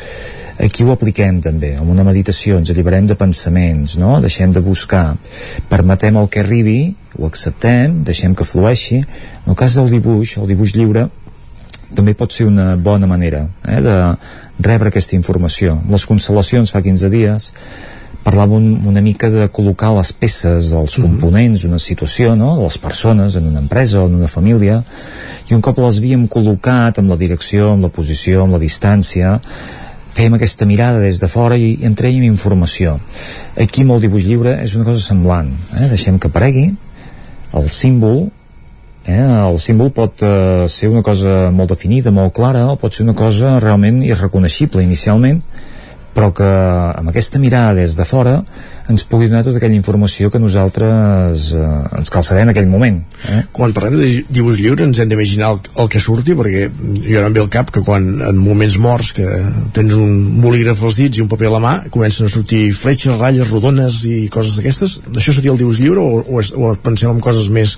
aquí 0.62 0.86
ho 0.86 0.92
apliquem 0.94 1.40
també 1.42 1.76
amb 1.80 1.94
una 1.94 2.06
meditació 2.08 2.58
ens 2.60 2.74
alliberem 2.74 3.08
de 3.10 3.18
pensaments 3.20 3.98
no? 4.02 4.18
deixem 4.24 4.54
de 4.54 4.64
buscar 4.66 5.06
permetem 5.70 6.18
el 6.18 6.30
que 6.30 6.42
arribi 6.42 6.80
ho 7.20 7.28
acceptem, 7.28 8.02
deixem 8.08 8.34
que 8.36 8.48
flueixi 8.48 9.02
en 9.02 9.52
el 9.52 9.58
cas 9.60 9.76
del 9.78 9.92
dibuix, 9.92 10.38
el 10.40 10.48
dibuix 10.50 10.74
lliure 10.78 11.10
també 11.96 12.14
pot 12.18 12.34
ser 12.34 12.48
una 12.50 12.76
bona 12.76 13.08
manera 13.08 13.46
eh, 13.68 13.82
de 13.82 13.96
rebre 14.62 14.92
aquesta 14.92 15.18
informació. 15.18 15.80
Les 15.90 16.06
constel·lacions 16.08 16.72
fa 16.74 16.84
15 16.84 17.10
dies 17.14 17.52
parlàvem 18.22 18.86
una 18.86 19.02
mica 19.02 19.32
de 19.34 19.48
col·locar 19.50 19.96
les 19.96 20.12
peces 20.14 20.72
dels 20.74 20.98
mhm. 20.98 21.06
components 21.08 21.64
d'una 21.66 21.80
situació, 21.82 22.36
no? 22.38 22.56
de 22.60 22.68
les 22.68 22.78
persones 22.78 23.36
en 23.36 23.48
una 23.50 23.64
empresa 23.64 24.02
o 24.02 24.08
en 24.10 24.20
una 24.20 24.30
família 24.30 24.82
i 25.50 25.56
un 25.58 25.62
cop 25.66 25.80
les 25.82 25.98
havíem 25.98 26.28
col·locat 26.30 27.02
amb 27.02 27.10
la 27.10 27.18
direcció, 27.18 27.72
amb 27.74 27.88
la 27.88 27.94
posició, 27.94 28.44
amb 28.46 28.58
la 28.58 28.62
distància 28.62 29.40
fèiem 30.12 30.36
aquesta 30.36 30.68
mirada 30.68 31.00
des 31.00 31.22
de 31.22 31.28
fora 31.32 31.58
i, 31.58 31.74
i 31.80 31.88
en 31.88 31.96
traiem 31.96 32.26
informació 32.28 32.98
aquí 33.56 33.86
amb 33.86 33.96
el 33.96 34.04
dibuix 34.04 34.28
lliure 34.28 34.58
és 34.64 34.76
una 34.76 34.86
cosa 34.88 35.02
semblant 35.04 35.50
eh? 35.80 35.88
deixem 35.88 36.20
que 36.20 36.30
aparegui 36.30 36.68
el 37.58 37.70
símbol 37.72 38.26
Eh? 39.06 39.18
El 39.18 39.58
símbol 39.60 39.92
pot 39.96 40.22
eh, 40.22 40.68
ser 40.70 40.92
una 40.92 41.02
cosa 41.06 41.50
molt 41.52 41.74
definida, 41.74 42.14
molt 42.14 42.36
clara, 42.38 42.68
o 42.70 42.78
pot 42.80 42.94
ser 42.94 43.06
una 43.08 43.18
cosa 43.18 43.58
realment 43.60 44.02
irreconeixible 44.06 44.84
inicialment, 44.86 45.42
però 46.12 46.32
que 46.36 46.44
amb 46.46 47.10
aquesta 47.10 47.40
mirada 47.40 47.78
des 47.80 47.96
de 47.96 48.06
fora 48.06 48.42
ens 48.92 49.06
pugui 49.08 49.30
donar 49.30 49.46
tota 49.46 49.62
aquella 49.62 49.78
informació 49.78 50.28
que 50.32 50.42
nosaltres 50.44 51.46
eh, 51.56 51.68
ens 51.98 52.12
cal 52.12 52.26
saber 52.28 52.44
en 52.44 52.52
aquell 52.52 52.68
moment. 52.68 52.98
Eh? 53.32 53.42
Quan 53.56 53.72
parlem 53.76 53.96
de 54.02 54.10
dibuix 54.28 54.60
lliure 54.60 54.84
ens 54.84 55.00
hem 55.00 55.08
d'imaginar 55.12 55.54
el, 55.56 55.62
el 55.80 55.92
que 55.92 56.02
surti, 56.04 56.36
perquè 56.36 56.66
jo 56.68 57.22
no 57.22 57.30
em 57.30 57.38
ve 57.38 57.44
al 57.46 57.52
cap 57.54 57.72
que 57.72 57.84
quan 57.86 58.10
en 58.28 58.42
moments 58.42 58.76
morts 58.84 59.14
que 59.16 59.28
tens 59.78 59.96
un 59.96 60.42
bolígraf 60.44 60.84
als 60.84 61.00
dits 61.00 61.22
i 61.22 61.24
un 61.24 61.32
paper 61.32 61.48
a 61.48 61.54
la 61.56 61.64
mà, 61.64 61.76
comencen 61.96 62.28
a 62.28 62.34
sortir 62.34 62.66
fletxes, 62.76 63.16
ratlles, 63.16 63.54
rodones 63.54 64.02
i 64.10 64.26
coses 64.34 64.60
d'aquestes, 64.60 65.00
això 65.16 65.38
seria 65.38 65.56
el 65.56 65.62
dibuix 65.62 65.80
lliure 65.80 66.04
o, 66.04 66.26
o, 66.26 66.44
es, 66.44 66.52
o 66.52 66.76
pensem 66.84 67.14
en 67.14 67.24
coses 67.24 67.48
més 67.54 67.78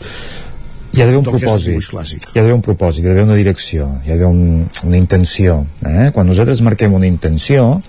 hi 0.93 1.01
ha 1.01 1.07
d'haver 1.07 1.19
un 1.19 1.25
propòsit 1.27 2.29
hi 2.29 2.37
ha 2.37 2.41
d'haver 2.41 2.55
un 2.55 2.65
propòsit, 2.65 3.03
hi 3.03 3.07
ha 3.07 3.13
d'haver 3.13 3.25
una 3.25 3.37
direcció 3.39 3.89
hi 4.03 4.11
ha 4.11 4.15
d'haver 4.15 4.29
un, 4.29 4.65
una 4.85 4.99
intenció 4.99 5.63
eh? 5.89 6.11
quan 6.13 6.29
nosaltres 6.29 6.61
marquem 6.65 6.93
una 6.93 7.09
intenció 7.09 7.79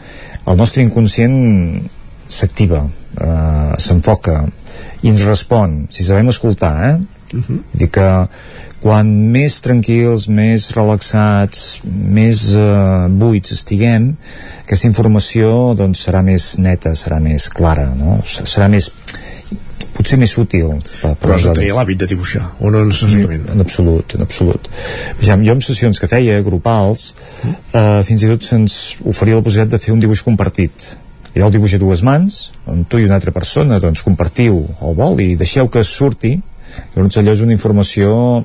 el 0.46 0.56
nostre 0.60 0.84
inconscient 0.84 1.36
s'activa 2.28 2.84
eh, 2.84 3.74
s'enfoca 3.78 4.40
i 5.02 5.12
ens 5.12 5.24
respon 5.28 5.84
si 5.92 6.06
sabem 6.06 6.32
escoltar 6.32 6.76
eh? 6.90 6.94
Uh 7.34 7.40
-huh. 7.40 7.60
dir 7.72 7.90
que 7.90 8.08
quan 8.84 9.08
més 9.32 9.56
tranquils, 9.64 10.26
més 10.28 10.66
relaxats, 10.76 11.80
més 11.84 12.42
eh, 12.52 13.06
buits 13.08 13.54
estiguem, 13.56 14.10
aquesta 14.60 14.90
informació 14.90 15.72
doncs, 15.78 16.04
serà 16.04 16.20
més 16.26 16.58
neta, 16.60 16.92
serà 16.92 17.20
més 17.24 17.48
clara, 17.48 17.86
no? 17.96 18.18
serà 18.24 18.68
més 18.68 18.90
potser 19.94 20.18
més 20.20 20.34
útil 20.40 20.74
per, 20.74 21.12
per 21.12 21.14
però 21.22 21.36
has 21.36 21.46
de 21.46 21.54
tenir 21.58 21.74
l'hàbit 21.76 22.02
de 22.02 22.08
dibuixar 22.10 22.42
o 22.58 22.72
no 22.72 22.82
necessàriament? 22.88 23.46
En, 23.54 23.62
absolut, 23.64 24.16
en 24.16 24.26
absolut 24.26 24.68
ja, 25.22 25.36
jo 25.36 25.54
en 25.54 25.62
sessions 25.64 26.00
que 26.02 26.10
feia, 26.10 26.40
grupals 26.46 27.12
mm. 27.14 27.54
eh, 27.80 28.00
fins 28.08 28.26
i 28.26 28.32
tot 28.32 28.48
se'ns 28.48 28.78
oferia 29.14 29.38
la 29.38 29.46
possibilitat 29.46 29.76
de 29.76 29.82
fer 29.86 29.94
un 29.94 30.02
dibuix 30.02 30.24
compartit 30.26 30.90
i 31.34 31.42
el 31.42 31.54
dibuix 31.54 31.74
a 31.74 31.82
dues 31.82 32.02
mans 32.06 32.40
on 32.70 32.84
tu 32.90 33.00
i 33.00 33.08
una 33.08 33.18
altra 33.18 33.34
persona 33.34 33.80
doncs 33.82 34.04
compartiu 34.06 34.60
el 34.80 34.98
vol 34.98 35.22
i 35.22 35.34
deixeu 35.40 35.70
que 35.70 35.84
surti 35.86 36.36
llavors 36.94 37.20
allò 37.20 37.34
és 37.34 37.42
una 37.44 37.54
informació 37.54 38.44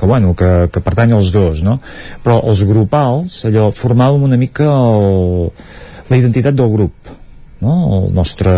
que, 0.00 0.06
bueno, 0.06 0.32
que, 0.34 0.70
que 0.72 0.80
pertany 0.80 1.12
als 1.12 1.28
dos, 1.34 1.60
no? 1.60 1.76
Però 2.24 2.38
els 2.48 2.62
grupals, 2.64 3.42
allò, 3.44 3.66
formàvem 3.76 4.22
una 4.30 4.38
mica 4.40 4.64
el, 4.64 5.50
la 6.08 6.16
identitat 6.16 6.56
del 6.56 6.72
grup 6.72 7.10
no? 7.60 7.74
el 7.98 8.14
nostre 8.14 8.52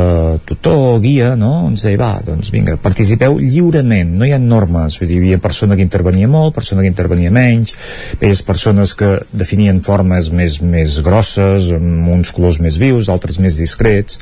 tutor, 0.47 1.01
guia, 1.03 1.35
no? 1.37 1.69
ens 1.69 1.85
deia, 1.87 1.99
va, 2.01 2.13
doncs 2.25 2.53
vinga, 2.55 2.77
participeu 2.83 3.39
lliurement, 3.43 4.15
no 4.19 4.29
hi 4.29 4.33
ha 4.35 4.41
normes, 4.43 4.99
vull 5.01 5.11
dir, 5.11 5.19
hi 5.19 5.23
havia 5.25 5.43
persona 5.43 5.79
que 5.79 5.85
intervenia 5.85 6.31
molt, 6.31 6.55
persona 6.57 6.85
que 6.85 6.91
intervenia 6.93 7.33
menys, 7.35 7.75
veies 8.23 8.45
persones 8.47 8.95
que 8.99 9.15
definien 9.33 9.83
formes 9.85 10.31
més, 10.35 10.61
més 10.63 11.01
grosses, 11.05 11.73
amb 11.77 12.09
uns 12.15 12.33
colors 12.35 12.61
més 12.63 12.79
vius, 12.81 13.11
altres 13.13 13.41
més 13.43 13.59
discrets, 13.61 14.21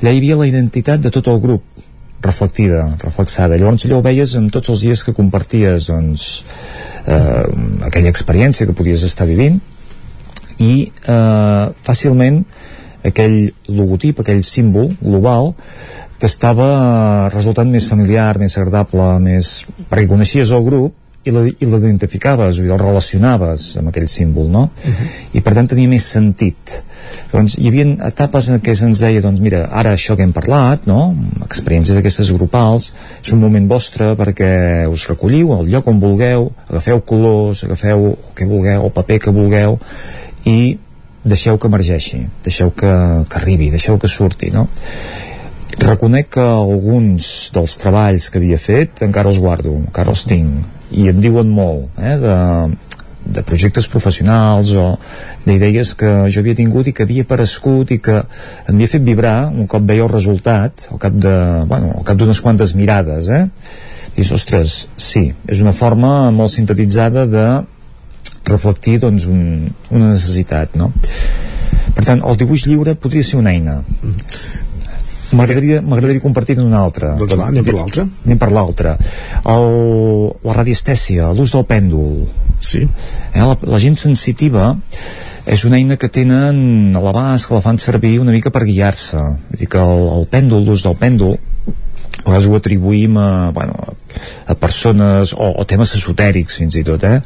allà 0.00 0.14
hi 0.14 0.22
havia 0.22 0.38
la 0.40 0.48
identitat 0.50 1.02
de 1.02 1.12
tot 1.14 1.30
el 1.32 1.42
grup, 1.42 1.66
reflectida, 2.20 2.84
reflexada. 3.00 3.56
Llavors 3.56 3.86
allò 3.86 4.00
ho 4.00 4.04
veies 4.04 4.34
amb 4.36 4.52
tots 4.52 4.68
els 4.72 4.82
dies 4.84 5.02
que 5.06 5.14
comparties 5.16 5.88
doncs, 5.88 6.26
eh, 7.08 7.46
aquella 7.88 8.12
experiència 8.12 8.68
que 8.68 8.76
podies 8.76 9.06
estar 9.08 9.24
vivint 9.28 9.56
i 10.60 10.74
eh, 10.84 11.64
fàcilment 11.86 12.42
aquell 13.04 13.52
logotip, 13.68 14.20
aquell 14.20 14.42
símbol 14.44 14.90
global 15.00 15.54
que 16.20 16.28
estava 16.28 17.30
resultant 17.32 17.70
més 17.72 17.86
familiar, 17.88 18.34
més 18.38 18.58
agradable, 18.60 19.14
més... 19.24 19.60
perquè 19.88 20.08
coneixies 20.10 20.52
el 20.52 20.66
grup 20.66 20.96
i 21.24 21.32
l'identificaves, 21.32 22.60
el 22.64 22.78
relacionaves 22.80 23.74
amb 23.76 23.90
aquell 23.90 24.08
símbol, 24.08 24.48
no? 24.48 24.62
Uh 24.70 24.88
mhm. 24.88 24.94
-huh. 24.94 25.36
I 25.36 25.40
per 25.40 25.54
tant 25.54 25.68
tenia 25.68 25.88
més 25.88 26.04
sentit. 26.04 26.82
Doncs 27.32 27.58
hi 27.58 27.68
havia 27.68 27.84
etapes 28.08 28.48
en 28.48 28.60
què 28.60 28.74
se'ns 28.74 29.00
deia, 29.00 29.20
doncs 29.20 29.40
mira, 29.40 29.68
ara 29.70 29.92
això 29.94 30.16
que 30.16 30.22
hem 30.22 30.32
parlat, 30.32 30.86
no? 30.86 31.14
Experiències 31.44 31.96
d'aquestes 31.96 32.32
grupals, 32.32 32.92
és 33.22 33.32
un 33.32 33.40
moment 33.40 33.68
vostre 33.68 34.16
perquè 34.16 34.88
us 34.88 35.08
recolliu 35.08 35.52
al 35.52 35.68
lloc 35.68 35.86
on 35.88 36.00
vulgueu, 36.00 36.52
agafeu 36.68 37.00
colors, 37.00 37.64
agafeu 37.64 38.06
el 38.06 38.34
que 38.34 38.46
vulgueu, 38.46 38.84
el 38.84 38.90
paper 38.90 39.18
que 39.18 39.30
vulgueu, 39.30 39.78
i 40.44 40.78
deixeu 41.24 41.58
que 41.58 41.68
emergeixi, 41.68 42.26
deixeu 42.44 42.70
que, 42.70 42.90
que 43.28 43.38
arribi, 43.40 43.70
deixeu 43.70 43.98
que 43.98 44.08
surti, 44.08 44.50
no? 44.54 44.68
Reconec 45.80 46.32
que 46.36 46.44
alguns 46.44 47.50
dels 47.54 47.76
treballs 47.80 48.28
que 48.28 48.40
havia 48.40 48.58
fet 48.58 49.04
encara 49.06 49.30
els 49.30 49.38
guardo, 49.38 49.76
encara 49.78 50.12
els 50.12 50.24
tinc, 50.28 50.64
i 50.90 51.06
em 51.08 51.20
diuen 51.22 51.50
molt, 51.54 51.92
eh, 52.00 52.16
de, 52.18 52.36
de 53.26 53.42
projectes 53.46 53.86
professionals 53.88 54.72
o 54.74 54.86
d'idees 55.44 55.92
que 55.98 56.10
jo 56.32 56.42
havia 56.42 56.56
tingut 56.58 56.88
i 56.88 56.94
que 56.96 57.04
havia 57.04 57.26
aparegut 57.26 57.92
i 57.92 58.00
que 58.02 58.16
em 58.20 58.74
havia 58.74 58.92
fet 58.94 59.04
vibrar 59.04 59.36
un 59.48 59.68
cop 59.70 59.84
veia 59.86 60.06
el 60.06 60.12
resultat 60.12 60.88
al 60.90 61.00
cap 61.02 61.12
de, 61.14 61.34
bueno, 61.68 61.92
al 61.98 62.06
cap 62.06 62.18
d'unes 62.18 62.40
quantes 62.40 62.74
mirades 62.74 63.28
eh? 63.28 63.44
dius, 64.16 64.32
ostres, 64.32 64.86
sí 64.96 65.28
és 65.46 65.60
una 65.60 65.76
forma 65.76 66.30
molt 66.34 66.54
sintetitzada 66.56 67.26
de 67.28 67.46
reflectir 68.48 68.98
doncs, 69.02 69.26
un, 69.28 69.68
una 69.90 70.12
necessitat 70.12 70.74
no? 70.80 70.92
per 71.94 72.06
tant 72.06 72.22
el 72.24 72.38
dibuix 72.40 72.64
lliure 72.66 72.96
podria 72.96 73.26
ser 73.26 73.38
una 73.40 73.52
eina. 73.52 73.80
M'agradaria 75.36 76.22
compartir 76.22 76.56
una 76.58 76.80
altra. 76.82 77.12
Doncs 77.18 77.36
va, 77.38 77.50
anem 77.52 77.66
per 77.66 77.74
l'altra. 77.76 78.06
Anem 78.26 78.38
per 78.40 78.50
l'altra. 78.54 78.96
La 79.46 80.54
radiestèsia, 80.56 81.30
l'ús 81.36 81.54
del 81.54 81.66
pèndol. 81.68 82.24
Sí. 82.60 82.82
eh, 82.84 83.40
la, 83.40 83.56
la 83.74 83.78
gent 83.80 83.96
sensitiva 83.96 84.74
és 85.50 85.62
una 85.64 85.78
eina 85.78 85.96
que 85.96 86.10
tenen 86.12 86.96
a 86.96 87.00
l'abast 87.02 87.48
que 87.48 87.56
la 87.56 87.62
fan 87.64 87.78
servir 87.80 88.18
una 88.20 88.34
mica 88.34 88.52
per 88.54 88.66
guiar-se. 88.66 89.22
Vull 89.50 89.62
dir 89.62 89.70
que 89.70 89.80
el, 89.80 90.04
el 90.18 90.26
pèndol, 90.30 90.66
l'ús 90.66 90.84
del 90.86 90.98
pèndol 91.00 91.38
a 92.24 92.28
vegades 92.28 92.48
ho 92.48 92.56
atribuïm 92.56 93.16
a, 93.16 93.50
bueno, 93.56 93.94
a 94.46 94.54
persones 94.54 95.32
o, 95.34 95.52
o 95.60 95.64
temes 95.68 95.94
esotèrics 95.96 96.58
fins 96.60 96.76
i 96.76 96.84
tot 96.86 97.04
eh? 97.08 97.18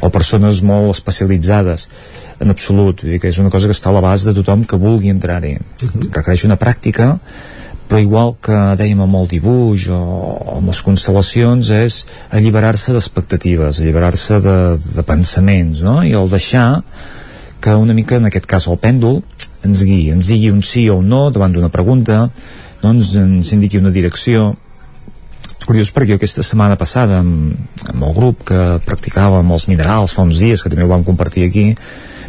o 0.00 0.10
persones 0.12 0.60
molt 0.66 0.92
especialitzades 0.96 1.88
en 2.42 2.50
absolut, 2.50 3.04
vull 3.04 3.14
dir 3.14 3.22
que 3.22 3.30
és 3.30 3.38
una 3.38 3.52
cosa 3.54 3.70
que 3.70 3.76
està 3.76 3.90
a 3.90 3.96
l'abast 3.96 4.28
de 4.28 4.36
tothom 4.36 4.66
que 4.68 4.80
vulgui 4.80 5.12
entrar-hi 5.12 5.56
uh 5.56 5.88
-huh. 5.88 6.12
requereix 6.12 6.44
una 6.44 6.58
pràctica 6.58 7.16
però 7.88 8.00
igual 8.00 8.36
que 8.40 8.56
dèiem 8.80 9.00
amb 9.00 9.16
el 9.16 9.28
dibuix 9.28 9.88
o, 9.88 9.96
o 9.96 10.56
amb 10.58 10.68
les 10.68 10.82
constel·lacions 10.84 11.70
és 11.70 12.06
alliberar-se 12.30 12.92
d'expectatives 12.92 13.80
alliberar-se 13.80 14.40
de, 14.40 14.78
de 14.96 15.02
pensaments 15.02 15.82
no? 15.82 16.02
i 16.02 16.12
el 16.12 16.28
deixar 16.30 16.82
que 17.60 17.74
una 17.74 17.94
mica 17.94 18.16
en 18.16 18.26
aquest 18.26 18.46
cas 18.46 18.66
el 18.66 18.78
pèndol 18.78 19.22
ens 19.62 19.84
guiï, 19.84 20.10
ens 20.10 20.26
digui 20.26 20.50
un 20.50 20.62
sí 20.62 20.88
o 20.90 20.96
un 20.98 21.08
no 21.08 21.30
davant 21.30 21.52
d'una 21.52 21.68
pregunta 21.68 22.30
no 22.82 22.92
ens, 22.96 23.52
indiqui 23.54 23.80
una 23.80 23.92
direcció. 23.94 24.52
És 25.52 25.66
curiós 25.68 25.92
perquè 25.94 26.16
aquesta 26.16 26.42
setmana 26.42 26.74
passada 26.78 27.20
amb, 27.22 27.54
amb 27.86 28.08
el 28.08 28.16
grup 28.16 28.42
que 28.48 28.62
practicàvem 28.86 29.52
els 29.54 29.68
minerals 29.70 30.16
fa 30.16 30.26
uns 30.26 30.40
dies, 30.42 30.62
que 30.62 30.72
també 30.72 30.86
ho 30.86 30.90
vam 30.90 31.06
compartir 31.06 31.46
aquí 31.46 31.68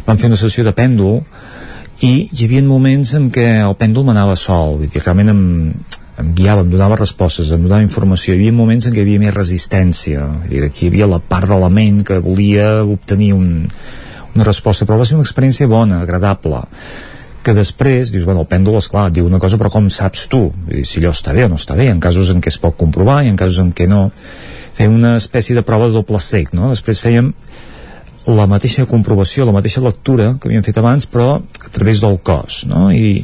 vam 0.06 0.20
fer 0.20 0.28
una 0.30 0.38
sessió 0.38 0.64
de 0.64 0.74
pèndol 0.76 1.22
i 2.04 2.12
hi 2.28 2.46
havia 2.46 2.62
moments 2.66 3.14
en 3.16 3.30
què 3.34 3.46
el 3.64 3.76
pèndol 3.80 4.06
m'anava 4.06 4.36
sol 4.36 4.78
vull 4.78 4.90
dir, 4.90 5.02
realment 5.02 5.32
em, 5.32 5.42
em 6.20 6.32
guiava, 6.36 6.64
em 6.64 6.72
donava 6.72 6.98
respostes, 7.00 7.52
em 7.54 7.64
donava 7.64 7.82
informació. 7.82 8.34
Hi 8.34 8.38
havia 8.38 8.54
moments 8.54 8.86
en 8.86 8.94
què 8.94 9.02
hi 9.02 9.06
havia 9.06 9.22
més 9.24 9.34
resistència 9.34 10.26
aquí 10.68 10.86
hi 10.86 10.92
havia 10.92 11.10
la 11.10 11.18
part 11.18 11.48
de 11.50 11.58
la 11.58 11.70
ment 11.72 12.02
que 12.06 12.20
volia 12.22 12.84
obtenir 12.84 13.32
un, 13.34 13.48
una 14.34 14.46
resposta 14.46 14.86
però 14.86 15.00
va 15.00 15.08
ser 15.08 15.18
una 15.18 15.26
experiència 15.26 15.70
bona, 15.70 16.02
agradable 16.04 16.64
que 17.44 17.54
després 17.54 18.10
dius, 18.10 18.24
bueno, 18.24 18.42
el 18.42 18.48
pèndol, 18.50 18.78
esclar, 18.80 19.10
diu 19.12 19.28
una 19.28 19.38
cosa, 19.42 19.58
però 19.60 19.70
com 19.70 19.90
saps 19.92 20.26
tu? 20.32 20.48
Si 20.82 21.00
allò 21.00 21.12
està 21.14 21.34
bé 21.36 21.44
o 21.46 21.50
no 21.52 21.60
està 21.60 21.76
bé, 21.78 21.90
en 21.92 22.00
casos 22.02 22.32
en 22.32 22.40
què 22.42 22.50
es 22.50 22.58
pot 22.60 22.76
comprovar 22.80 23.20
i 23.24 23.30
en 23.30 23.38
casos 23.38 23.60
en 23.62 23.70
què 23.76 23.86
no. 23.90 24.08
Fèiem 24.74 24.96
una 24.96 25.14
espècie 25.20 25.54
de 25.54 25.62
prova 25.62 25.90
de 25.90 25.94
doble 25.94 26.18
sec, 26.24 26.50
no? 26.56 26.72
Després 26.72 27.02
fèiem 27.04 27.30
la 28.26 28.48
mateixa 28.48 28.88
comprovació, 28.88 29.44
la 29.44 29.54
mateixa 29.54 29.84
lectura 29.84 30.32
que 30.40 30.48
havíem 30.48 30.64
fet 30.64 30.80
abans, 30.80 31.06
però 31.06 31.36
a 31.36 31.70
través 31.70 32.00
del 32.02 32.18
cos, 32.24 32.64
no? 32.70 32.88
I 32.90 33.20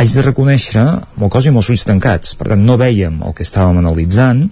haig 0.00 0.16
de 0.16 0.24
reconèixer 0.24 0.82
amb 0.82 1.22
el 1.28 1.32
cos 1.32 1.46
i 1.46 1.52
amb 1.52 1.60
els 1.60 1.70
ulls 1.72 1.86
tancats. 1.86 2.34
Per 2.40 2.50
tant, 2.50 2.64
no 2.64 2.80
veiem 2.80 3.20
el 3.22 3.36
que 3.36 3.44
estàvem 3.46 3.78
analitzant, 3.84 4.46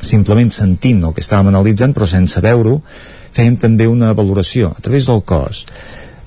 simplement 0.00 0.50
sentint 0.52 1.04
el 1.04 1.14
que 1.14 1.22
estàvem 1.24 1.52
analitzant, 1.52 1.92
però 1.96 2.08
sense 2.08 2.40
veure-ho, 2.44 2.80
fèiem 3.36 3.60
també 3.60 3.86
una 3.86 4.10
valoració 4.16 4.72
a 4.74 4.82
través 4.82 5.06
del 5.06 5.20
cos 5.22 5.66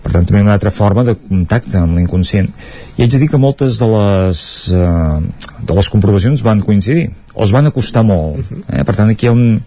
per 0.04 0.12
tant 0.12 0.28
també 0.28 0.44
una 0.44 0.54
altra 0.58 0.72
forma 0.72 1.06
de 1.08 1.16
contacte 1.16 1.80
amb 1.80 1.98
l'inconscient. 1.98 2.50
I 2.98 3.06
haig 3.06 3.16
de 3.16 3.22
dir 3.24 3.30
que 3.32 3.40
moltes 3.42 3.80
de 3.80 3.88
les 3.90 4.42
eh, 4.76 5.20
de 5.64 5.76
les 5.78 5.90
comprovacions 5.90 6.44
van 6.44 6.62
coincidir 6.62 7.10
o 7.34 7.44
es 7.44 7.54
van 7.56 7.70
acostar 7.70 8.04
molt 8.06 8.42
eh? 8.68 8.84
per 8.84 8.96
tant 8.96 9.12
aquí 9.12 9.28
hi 9.28 9.32
ha 9.32 9.36
un, 9.36 9.62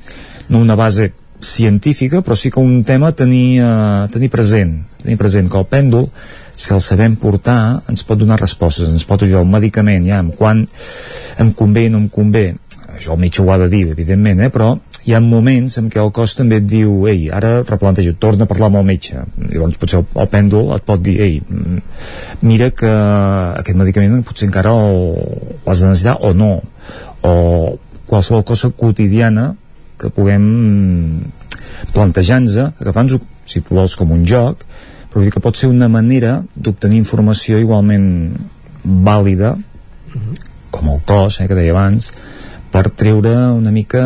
no 0.53 0.61
una 0.61 0.77
base 0.79 1.13
científica 1.41 2.23
però 2.25 2.37
sí 2.37 2.51
que 2.51 2.61
un 2.61 2.83
tema 2.85 3.13
tenir, 3.13 3.61
eh, 3.61 4.09
tenir 4.13 4.31
present 4.33 4.79
tenir 5.03 5.17
present 5.21 5.51
que 5.53 5.59
el 5.61 5.69
pèndol 5.71 6.11
si 6.57 6.73
el 6.73 6.81
sabem 6.81 7.17
portar 7.21 7.83
ens 7.91 8.05
pot 8.07 8.19
donar 8.19 8.41
respostes 8.41 8.89
ens 8.89 9.05
pot 9.09 9.23
ajudar 9.23 9.45
un 9.45 9.53
medicament 9.53 10.07
ja 10.09 10.21
amb 10.23 10.37
quan 10.37 10.65
em 11.43 11.53
convé 11.53 11.89
no 11.93 12.01
em 12.05 12.09
convé 12.13 12.47
això 12.97 13.15
el 13.15 13.21
metge 13.23 13.43
ho 13.43 13.51
ha 13.53 13.59
de 13.61 13.69
dir 13.73 13.87
evidentment 13.93 14.41
eh? 14.45 14.51
però 14.53 14.75
hi 15.07 15.15
ha 15.15 15.21
moments 15.23 15.79
en 15.79 15.87
què 15.93 16.01
el 16.03 16.11
cos 16.15 16.35
també 16.35 16.59
et 16.59 16.67
diu 16.67 17.07
ei, 17.07 17.29
ara 17.31 17.61
replanteja, 17.63 18.17
torna 18.19 18.47
a 18.47 18.51
parlar 18.51 18.73
amb 18.73 18.81
el 18.81 18.89
metge. 18.89 19.21
Llavors 19.39 19.79
potser 19.79 20.01
el, 20.01 20.07
el 20.19 20.31
pèndol 20.33 20.73
et 20.75 20.87
pot 20.89 21.03
dir 21.03 21.15
ei, 21.23 21.37
mira 22.43 22.73
que 22.75 22.91
aquest 22.91 23.79
medicament 23.79 24.25
potser 24.27 24.49
encara 24.49 24.73
l'has 24.75 25.85
de 25.85 25.93
necessitar 25.93 26.17
o 26.27 26.33
no. 26.35 26.57
O 27.23 27.35
qualsevol 28.11 28.43
cosa 28.49 28.73
quotidiana 28.75 29.53
que 30.01 30.11
puguem 30.11 30.43
plantejar-nos 31.95 32.59
agafant-nos 32.83 33.23
si 33.47 33.63
tu 33.63 33.79
vols 33.79 33.95
com 33.99 34.11
un 34.11 34.27
joc 34.27 34.67
però 34.67 35.21
vull 35.21 35.29
dir 35.29 35.35
que 35.37 35.43
pot 35.43 35.57
ser 35.57 35.71
una 35.71 35.89
manera 35.89 36.41
d'obtenir 36.55 36.99
informació 36.99 37.61
igualment 37.63 38.09
vàlida 39.07 39.55
com 40.75 40.91
el 40.93 41.01
cos, 41.09 41.41
eh, 41.41 41.47
que 41.47 41.57
deia 41.57 41.73
abans 41.73 42.11
per 42.77 42.91
treure 42.93 43.31
una 43.57 43.73
mica 43.73 44.03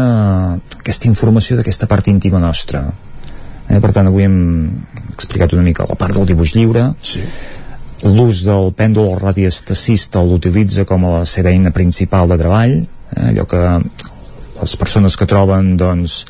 aquesta 0.79 1.09
informació 1.11 1.57
d'aquesta 1.59 1.89
part 1.91 2.07
íntima 2.07 2.39
nostra 2.39 2.85
eh? 2.87 3.81
per 3.83 3.91
tant 3.91 4.07
avui 4.07 4.23
hem 4.23 4.37
explicat 5.11 5.57
una 5.57 5.65
mica 5.67 5.89
la 5.91 5.97
part 5.99 6.15
del 6.15 6.29
dibuix 6.29 6.55
lliure 6.55 6.85
sí. 7.03 7.25
l'ús 8.07 8.45
del 8.47 8.71
pèndol 8.79 9.17
radiestacista 9.19 10.23
l'utilitza 10.23 10.87
com 10.87 11.09
a 11.09 11.17
la 11.17 11.25
seva 11.27 11.51
eina 11.51 11.75
principal 11.75 12.31
de 12.31 12.39
treball 12.39 12.77
eh? 12.79 13.27
allò 13.33 13.49
que 13.51 13.65
les 14.61 14.77
persones 14.79 15.17
que 15.19 15.27
troben 15.27 15.75
doncs, 15.81 16.21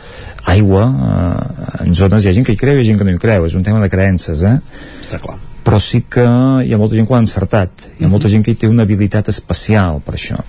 aigua 0.48 0.84
eh, 0.88 1.84
en 1.84 1.92
zones, 1.98 2.24
hi 2.24 2.30
ha 2.30 2.36
gent 2.38 2.48
que 2.48 2.56
hi 2.56 2.62
creu 2.64 2.78
i 2.78 2.80
hi 2.80 2.86
ha 2.86 2.92
gent 2.94 3.02
que 3.02 3.10
no 3.10 3.18
hi 3.18 3.20
creu 3.20 3.50
és 3.50 3.58
un 3.58 3.66
tema 3.68 3.84
de 3.84 3.92
creences 3.92 4.48
eh? 4.48 4.56
està 5.04 5.20
clar 5.26 5.36
però 5.60 5.76
sí 5.76 6.06
que 6.08 6.24
hi 6.24 6.72
ha 6.72 6.80
molta 6.80 6.96
gent 6.96 7.04
que 7.04 7.12
ho 7.12 7.20
ha 7.20 7.26
encertat 7.26 7.90
hi 7.98 8.06
ha 8.06 8.14
molta 8.14 8.32
gent 8.32 8.46
que 8.46 8.54
hi 8.54 8.62
té 8.64 8.70
una 8.70 8.88
habilitat 8.88 9.28
especial 9.28 10.00
per 10.06 10.16
això 10.16 10.40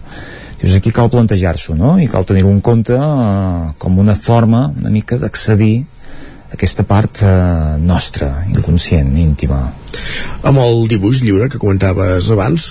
Dius, 0.62 0.76
aquí 0.78 0.92
cal 0.94 1.10
plantejar-s'ho, 1.10 1.74
no? 1.74 1.96
I 1.98 2.06
cal 2.10 2.26
tenir-ho 2.30 2.52
en 2.54 2.62
compte 2.62 2.94
eh, 2.94 3.72
com 3.82 3.98
una 3.98 4.14
forma 4.14 4.68
una 4.70 4.92
mica 4.94 5.18
d'accedir 5.18 5.82
a 5.82 6.54
aquesta 6.54 6.86
part 6.86 7.24
eh, 7.26 7.32
nostra, 7.82 8.30
inconscient, 8.52 9.10
íntima. 9.18 9.62
Amb 10.46 10.62
el 10.62 10.86
dibuix 10.92 11.24
lliure 11.26 11.48
que 11.50 11.62
comentaves 11.62 12.30
abans, 12.36 12.68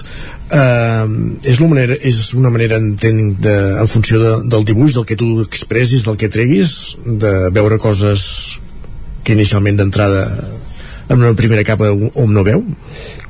eh, 0.55 1.09
és, 1.43 1.59
una 1.59 1.73
manera, 1.73 1.99
és 1.99 2.23
una 2.39 2.55
manera 2.55 2.79
entenc, 2.79 3.41
de, 3.43 3.57
en 3.83 3.91
funció 3.91 4.23
de, 4.23 4.33
del 4.55 4.69
dibuix, 4.71 4.95
del 4.95 5.09
que 5.09 5.19
tu 5.19 5.41
expressis, 5.43 6.07
del 6.07 6.21
que 6.21 6.31
treguis, 6.31 6.95
de 7.05 7.35
veure 7.57 7.81
coses 7.83 8.23
que 9.25 9.35
inicialment 9.35 9.83
d'entrada 9.83 10.29
en 11.11 11.19
una 11.19 11.35
primera 11.35 11.67
capa 11.67 11.91
on 11.91 12.31
no 12.37 12.47
veu? 12.47 12.63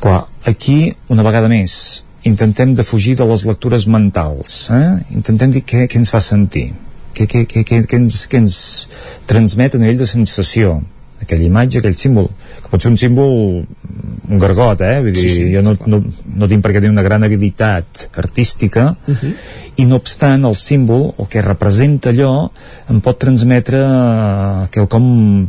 Clar, 0.04 0.26
aquí, 0.44 0.92
una 1.08 1.24
vegada 1.24 1.48
més, 1.48 2.04
intentem 2.24 2.74
de 2.74 2.84
fugir 2.84 3.16
de 3.16 3.26
les 3.28 3.44
lectures 3.48 3.86
mentals 3.86 4.62
eh? 4.74 4.86
intentem 5.16 5.52
dir 5.56 5.64
què, 5.64 5.86
què 5.90 6.00
ens 6.00 6.12
fa 6.12 6.20
sentir 6.24 6.70
què, 7.16 7.26
què, 7.26 7.44
què, 7.48 7.64
què, 7.66 7.82
què, 7.88 8.00
ens, 8.00 8.22
què 8.30 8.40
ens 8.40 8.56
transmet 9.30 9.74
a 9.74 9.80
nivell 9.82 10.02
de 10.02 10.08
sensació 10.08 10.80
aquella 11.20 11.46
imatge, 11.46 11.78
aquell 11.78 11.98
símbol 11.98 12.30
que 12.60 12.68
pot 12.70 12.82
ser 12.82 12.90
un 12.92 12.98
símbol 13.00 13.64
un 14.30 14.38
gargot, 14.38 14.80
eh? 14.86 15.00
Vull 15.02 15.14
dir, 15.14 15.26
sí, 15.26 15.30
sí, 15.34 15.46
jo 15.50 15.62
no, 15.66 15.74
no, 15.90 15.98
no 16.38 16.48
tinc 16.50 16.62
per 16.62 16.70
què 16.70 16.78
tenir 16.78 16.92
una 16.92 17.02
gran 17.02 17.26
habilitat 17.26 18.06
artística 18.22 18.92
uh 18.94 19.14
-huh. 19.14 19.32
i 19.82 19.86
no 19.90 19.96
obstant 19.96 20.44
el 20.46 20.54
símbol, 20.56 21.14
el 21.18 21.26
que 21.26 21.42
representa 21.42 22.10
allò 22.10 22.50
em 22.88 23.00
pot 23.00 23.18
transmetre 23.18 23.80
que 24.70 24.86
com, 24.86 25.48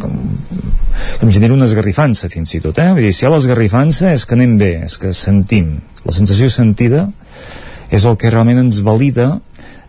com 0.00 0.12
em 1.22 1.30
genera 1.30 1.54
una 1.54 1.66
esgarrifança 1.66 2.28
fins 2.28 2.54
i 2.54 2.60
tot, 2.60 2.78
eh? 2.78 2.92
Vull 2.92 3.02
dir, 3.02 3.12
si 3.12 3.24
hi 3.24 3.28
ha 3.28 3.30
l'esgarrifança 3.30 4.12
és 4.12 4.24
que 4.24 4.34
anem 4.34 4.56
bé, 4.58 4.84
és 4.84 4.96
que 4.96 5.12
sentim 5.12 5.78
la 6.04 6.12
sensació 6.12 6.48
sentida 6.48 7.10
és 7.90 8.04
el 8.04 8.16
que 8.16 8.30
realment 8.30 8.58
ens 8.58 8.80
valida 8.80 9.40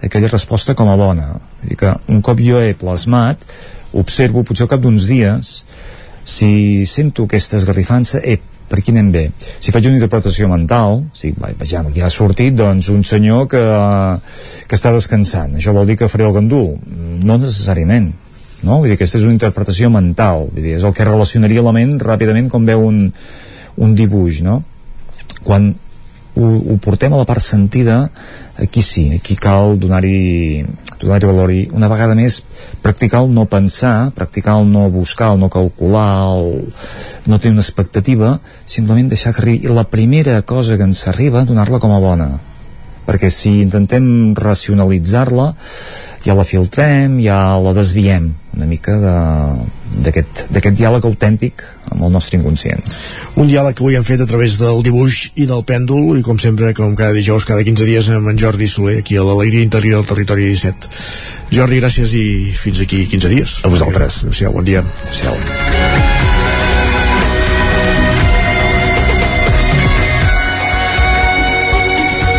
aquella 0.02 0.28
resposta 0.28 0.76
com 0.76 0.90
a 0.90 0.96
bona 0.96 1.40
Vull 1.62 1.70
dir 1.70 1.78
que 1.78 1.96
un 2.08 2.22
cop 2.22 2.40
jo 2.40 2.60
he 2.62 2.74
plasmat 2.74 3.38
observo 3.94 4.44
potser 4.44 4.66
al 4.66 4.74
cap 4.76 4.84
d'uns 4.84 5.08
dies 5.08 5.54
si 6.28 6.86
sento 6.86 7.24
aquesta 7.24 7.58
esgarrifança 7.58 8.20
eh, 8.20 8.40
per 8.68 8.82
aquí 8.82 8.92
anem 8.92 9.12
bé. 9.14 9.24
Si 9.64 9.72
faig 9.72 9.88
una 9.88 9.96
interpretació 9.96 10.50
mental, 10.52 11.06
si 11.16 11.32
vejam, 11.32 11.88
aquí 11.88 12.04
ha 12.04 12.12
sortit 12.12 12.56
doncs, 12.58 12.90
un 12.92 13.06
senyor 13.08 13.48
que, 13.52 13.64
que 14.68 14.76
està 14.76 14.92
descansant, 14.92 15.56
això 15.56 15.72
vol 15.76 15.88
dir 15.88 15.96
que 16.02 16.10
faré 16.12 16.28
el 16.28 16.36
gandul? 16.36 16.74
No 17.24 17.40
necessàriament, 17.40 18.12
no? 18.68 18.82
Vull 18.82 18.90
dir, 18.90 18.98
aquesta 18.98 19.22
és 19.22 19.28
una 19.28 19.38
interpretació 19.38 19.90
mental, 19.94 20.50
vull 20.52 20.66
dir, 20.66 20.76
és 20.82 20.88
el 20.88 20.96
que 20.98 21.08
relacionaria 21.08 21.64
la 21.64 21.76
ment 21.76 21.96
ràpidament 22.04 22.52
com 22.52 22.68
veu 22.68 22.84
un, 22.90 23.06
un 23.88 23.96
dibuix, 23.96 24.44
no? 24.44 24.60
Quan 25.48 25.72
ho, 26.38 26.74
ho 26.74 26.78
portem 26.84 27.14
a 27.14 27.20
la 27.22 27.26
part 27.26 27.42
sentida, 27.42 28.10
aquí 28.62 28.82
sí, 28.82 29.10
aquí 29.18 29.36
cal 29.36 29.78
donar-hi 29.82 30.66
donar 31.02 31.22
valor 31.26 31.52
i 31.54 31.68
una 31.74 31.90
vegada 31.92 32.16
més 32.18 32.40
practicar 32.82 33.22
el 33.24 33.34
no 33.34 33.46
pensar, 33.50 34.12
practicar 34.18 34.58
el 34.62 34.72
no 34.72 34.88
buscar, 34.90 35.34
el 35.34 35.42
no 35.42 35.50
calcular, 35.50 36.38
el 36.38 36.74
no 37.26 37.40
tenir 37.40 37.58
una 37.58 37.66
expectativa, 37.66 38.40
simplement 38.66 39.10
deixar 39.10 39.34
que 39.36 39.44
arribi. 39.44 39.66
I 39.68 39.74
la 39.74 39.88
primera 39.90 40.42
cosa 40.42 40.78
que 40.78 40.88
ens 40.88 41.08
arriba, 41.08 41.46
donar-la 41.46 41.82
com 41.84 41.94
a 41.94 42.02
bona. 42.02 42.32
Perquè 43.08 43.30
si 43.32 43.62
intentem 43.62 44.34
racionalitzar-la, 44.36 45.54
ja 46.26 46.36
la 46.36 46.48
filtrem, 46.48 47.22
ja 47.24 47.40
la 47.62 47.78
desviem 47.78 48.34
una 48.58 48.68
mica 48.70 48.96
d'aquest 50.04 50.74
diàleg 50.78 51.06
autèntic 51.06 51.64
amb 51.92 52.04
el 52.08 52.14
nostre 52.14 52.40
inconscient. 52.40 52.82
Un 53.38 53.50
diàleg 53.50 53.78
que 53.78 53.86
avui 53.86 53.98
hem 53.98 54.06
fet 54.08 54.24
a 54.24 54.30
través 54.30 54.58
del 54.60 54.82
dibuix 54.86 55.20
i 55.36 55.48
del 55.50 55.64
pèndol 55.68 56.18
i 56.20 56.26
com 56.26 56.42
sempre, 56.42 56.74
com 56.78 56.96
cada 56.98 57.16
dijous, 57.16 57.46
cada 57.48 57.66
15 57.66 57.88
dies 57.88 58.10
amb 58.14 58.34
en 58.34 58.42
Jordi 58.42 58.70
Soler, 58.72 58.98
aquí 59.04 59.18
a 59.18 59.26
l'Alegria 59.28 59.66
Interior 59.68 60.02
del 60.02 60.10
Territori 60.14 60.50
17. 60.52 60.92
Jordi, 61.54 61.82
gràcies 61.84 62.18
i 62.18 62.26
fins 62.58 62.82
aquí 62.84 63.06
15 63.14 63.36
dies. 63.36 63.60
A 63.64 63.72
vosaltres. 63.72 64.24
Adéu-siau, 64.26 64.58
bon 64.58 64.68
dia. 64.68 64.84
Adéu-siau. 65.06 66.37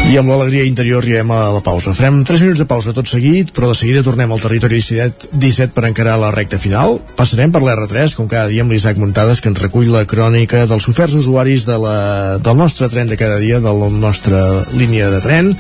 I 0.08 0.14
amb 0.16 0.30
l'alegria 0.32 0.64
interior 0.64 1.02
arribem 1.02 1.28
a 1.36 1.50
la 1.52 1.60
pausa. 1.60 1.92
Farem 1.92 2.22
3 2.24 2.40
minuts 2.40 2.62
de 2.62 2.66
pausa 2.70 2.94
tot 2.96 3.10
seguit, 3.10 3.50
però 3.52 3.68
de 3.68 3.76
seguida 3.76 4.00
tornem 4.06 4.30
al 4.32 4.40
territori 4.40 4.78
17, 4.80 5.34
17 5.36 5.76
per 5.76 5.84
encarar 5.84 6.14
la 6.16 6.30
recta 6.32 6.56
final. 6.56 6.96
Passarem 7.18 7.52
per 7.52 7.60
l'R3, 7.60 8.16
com 8.16 8.30
cada 8.30 8.48
dia 8.48 8.64
amb 8.64 8.72
l'Isaac 8.72 8.96
Muntades, 8.96 9.44
que 9.44 9.52
ens 9.52 9.60
recull 9.60 9.92
la 9.92 10.06
crònica 10.08 10.64
dels 10.70 10.88
oferts 10.88 11.18
usuaris 11.20 11.68
de 11.68 11.76
la, 11.84 11.98
del 12.40 12.56
nostre 12.56 12.88
tren 12.88 13.12
de 13.12 13.20
cada 13.20 13.36
dia, 13.36 13.60
de 13.60 13.78
la 13.82 13.92
nostra 14.00 14.44
línia 14.72 15.12
de 15.12 15.20
tren 15.28 15.52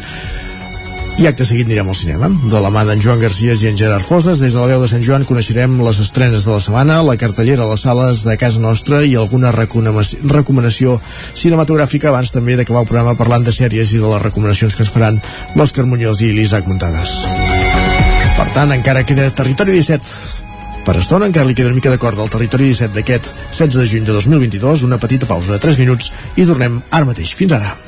i 1.18 1.26
acte 1.26 1.42
seguit 1.42 1.66
anirem 1.66 1.88
al 1.90 1.96
cinema. 1.98 2.28
De 2.46 2.60
la 2.62 2.70
mà 2.70 2.84
d'en 2.86 3.00
Joan 3.02 3.18
Garcia 3.18 3.54
i 3.58 3.66
en 3.70 3.76
Gerard 3.78 4.06
Foses, 4.06 4.38
des 4.38 4.54
de 4.54 4.60
la 4.60 4.68
veu 4.70 4.82
de 4.82 4.88
Sant 4.90 5.02
Joan 5.02 5.24
coneixerem 5.26 5.74
les 5.82 5.98
estrenes 6.04 6.44
de 6.46 6.52
la 6.52 6.60
setmana, 6.62 7.00
la 7.02 7.16
cartellera 7.18 7.64
a 7.64 7.70
les 7.72 7.82
sales 7.82 8.22
de 8.26 8.36
casa 8.38 8.62
nostra 8.62 9.00
i 9.02 9.16
alguna 9.18 9.50
recomanació 9.50 10.98
cinematogràfica 11.34 12.12
abans 12.12 12.30
també 12.30 12.54
d'acabar 12.54 12.84
el 12.84 12.90
programa 12.90 13.16
parlant 13.18 13.46
de 13.46 13.54
sèries 13.56 13.94
i 13.94 14.02
de 14.02 14.12
les 14.12 14.22
recomanacions 14.22 14.78
que 14.78 14.86
es 14.86 14.94
faran 14.94 15.18
l'Òscar 15.58 15.88
Muñoz 15.90 16.22
i 16.22 16.30
l'Isaac 16.36 16.70
Muntades. 16.70 17.16
Per 18.38 18.46
tant, 18.54 18.70
encara 18.76 19.02
queda 19.02 19.26
Territori 19.34 19.74
17 19.80 20.46
per 20.86 20.96
estona 21.02 21.26
encara 21.28 21.44
li 21.44 21.58
queda 21.58 21.68
una 21.68 21.80
mica 21.80 21.90
d'acord 21.92 22.16
del 22.16 22.30
territori 22.32 22.70
17 22.70 22.94
d'aquest 22.94 23.34
16 23.50 23.76
de 23.76 23.90
juny 23.90 24.06
de 24.06 24.14
2022, 24.16 24.86
una 24.86 25.02
petita 25.02 25.28
pausa 25.28 25.52
de 25.52 25.60
3 25.66 25.82
minuts 25.82 26.14
i 26.36 26.46
tornem 26.48 26.80
ara 26.88 27.10
mateix. 27.10 27.34
Fins 27.36 27.58
ara. 27.58 27.87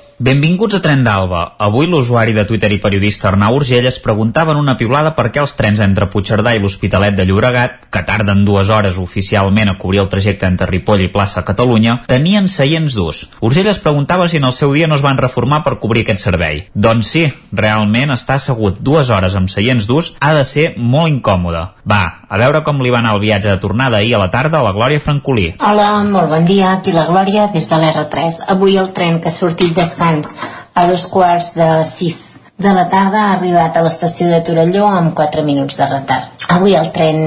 Benvinguts 0.21 0.75
a 0.77 0.79
Tren 0.85 1.01
d'Alba. 1.01 1.55
Avui 1.57 1.87
l'usuari 1.89 2.35
de 2.37 2.43
Twitter 2.45 2.69
i 2.75 2.77
periodista 2.77 3.31
Arnau 3.31 3.55
Urgell 3.57 3.87
es 3.89 3.95
preguntava 4.03 4.53
en 4.53 4.59
una 4.59 4.75
piulada 4.77 5.15
per 5.17 5.31
què 5.33 5.41
els 5.41 5.55
trens 5.57 5.81
entre 5.81 6.11
Puigcerdà 6.13 6.53
i 6.53 6.61
l'Hospitalet 6.61 7.15
de 7.17 7.25
Llobregat, 7.25 7.87
que 7.89 8.03
tarden 8.05 8.43
dues 8.45 8.69
hores 8.69 8.99
oficialment 9.01 9.71
a 9.71 9.75
cobrir 9.81 10.03
el 10.03 10.11
trajecte 10.13 10.45
entre 10.45 10.69
Ripoll 10.69 11.07
i 11.07 11.09
plaça 11.09 11.41
Catalunya, 11.47 12.03
tenien 12.05 12.51
seients 12.53 12.93
durs. 12.93 13.23
Urgell 13.41 13.71
es 13.73 13.81
preguntava 13.81 14.29
si 14.29 14.37
en 14.37 14.45
el 14.45 14.53
seu 14.53 14.77
dia 14.77 14.85
no 14.85 14.99
es 14.99 15.01
van 15.01 15.17
reformar 15.17 15.63
per 15.65 15.79
cobrir 15.81 16.05
aquest 16.05 16.21
servei. 16.27 16.67
Doncs 16.77 17.09
sí, 17.15 17.25
realment 17.49 18.13
estar 18.13 18.37
assegut 18.37 18.77
dues 18.77 19.09
hores 19.09 19.33
amb 19.33 19.49
seients 19.49 19.89
durs 19.89 20.13
ha 20.21 20.35
de 20.37 20.45
ser 20.45 20.75
molt 20.77 21.15
incòmode. 21.15 21.65
Va, 21.81 22.20
a 22.31 22.37
veure 22.39 22.61
com 22.63 22.79
li 22.79 22.91
va 22.93 23.01
anar 23.01 23.17
el 23.17 23.19
viatge 23.19 23.49
de 23.49 23.59
tornada 23.59 23.97
ahir 23.99 24.15
a 24.15 24.21
la 24.21 24.29
tarda 24.31 24.61
a 24.61 24.63
la 24.63 24.71
Glòria 24.71 25.03
Francolí. 25.03 25.49
Hola, 25.59 25.89
molt 26.07 26.31
bon 26.31 26.45
dia, 26.47 26.77
aquí 26.77 26.93
la 26.95 27.03
Glòria 27.09 27.49
des 27.51 27.67
de 27.67 27.79
l'R3. 27.79 28.45
Avui 28.55 28.77
el 28.79 28.93
tren 28.95 29.19
que 29.19 29.27
ha 29.27 29.35
sortit 29.35 29.75
de 29.75 29.83
Sants 29.85 30.31
a 30.73 30.87
dos 30.87 31.03
quarts 31.11 31.51
de 31.59 31.67
sis 31.83 32.21
de 32.61 32.71
la 32.71 32.85
tarda 32.87 33.25
ha 33.25 33.33
arribat 33.33 33.75
a 33.75 33.83
l'estació 33.83 34.29
de 34.29 34.39
Torelló 34.47 34.85
amb 34.87 35.15
4 35.17 35.43
minuts 35.43 35.75
de 35.81 35.89
retard. 35.89 36.47
Avui 36.55 36.77
el 36.77 36.91
tren 36.95 37.19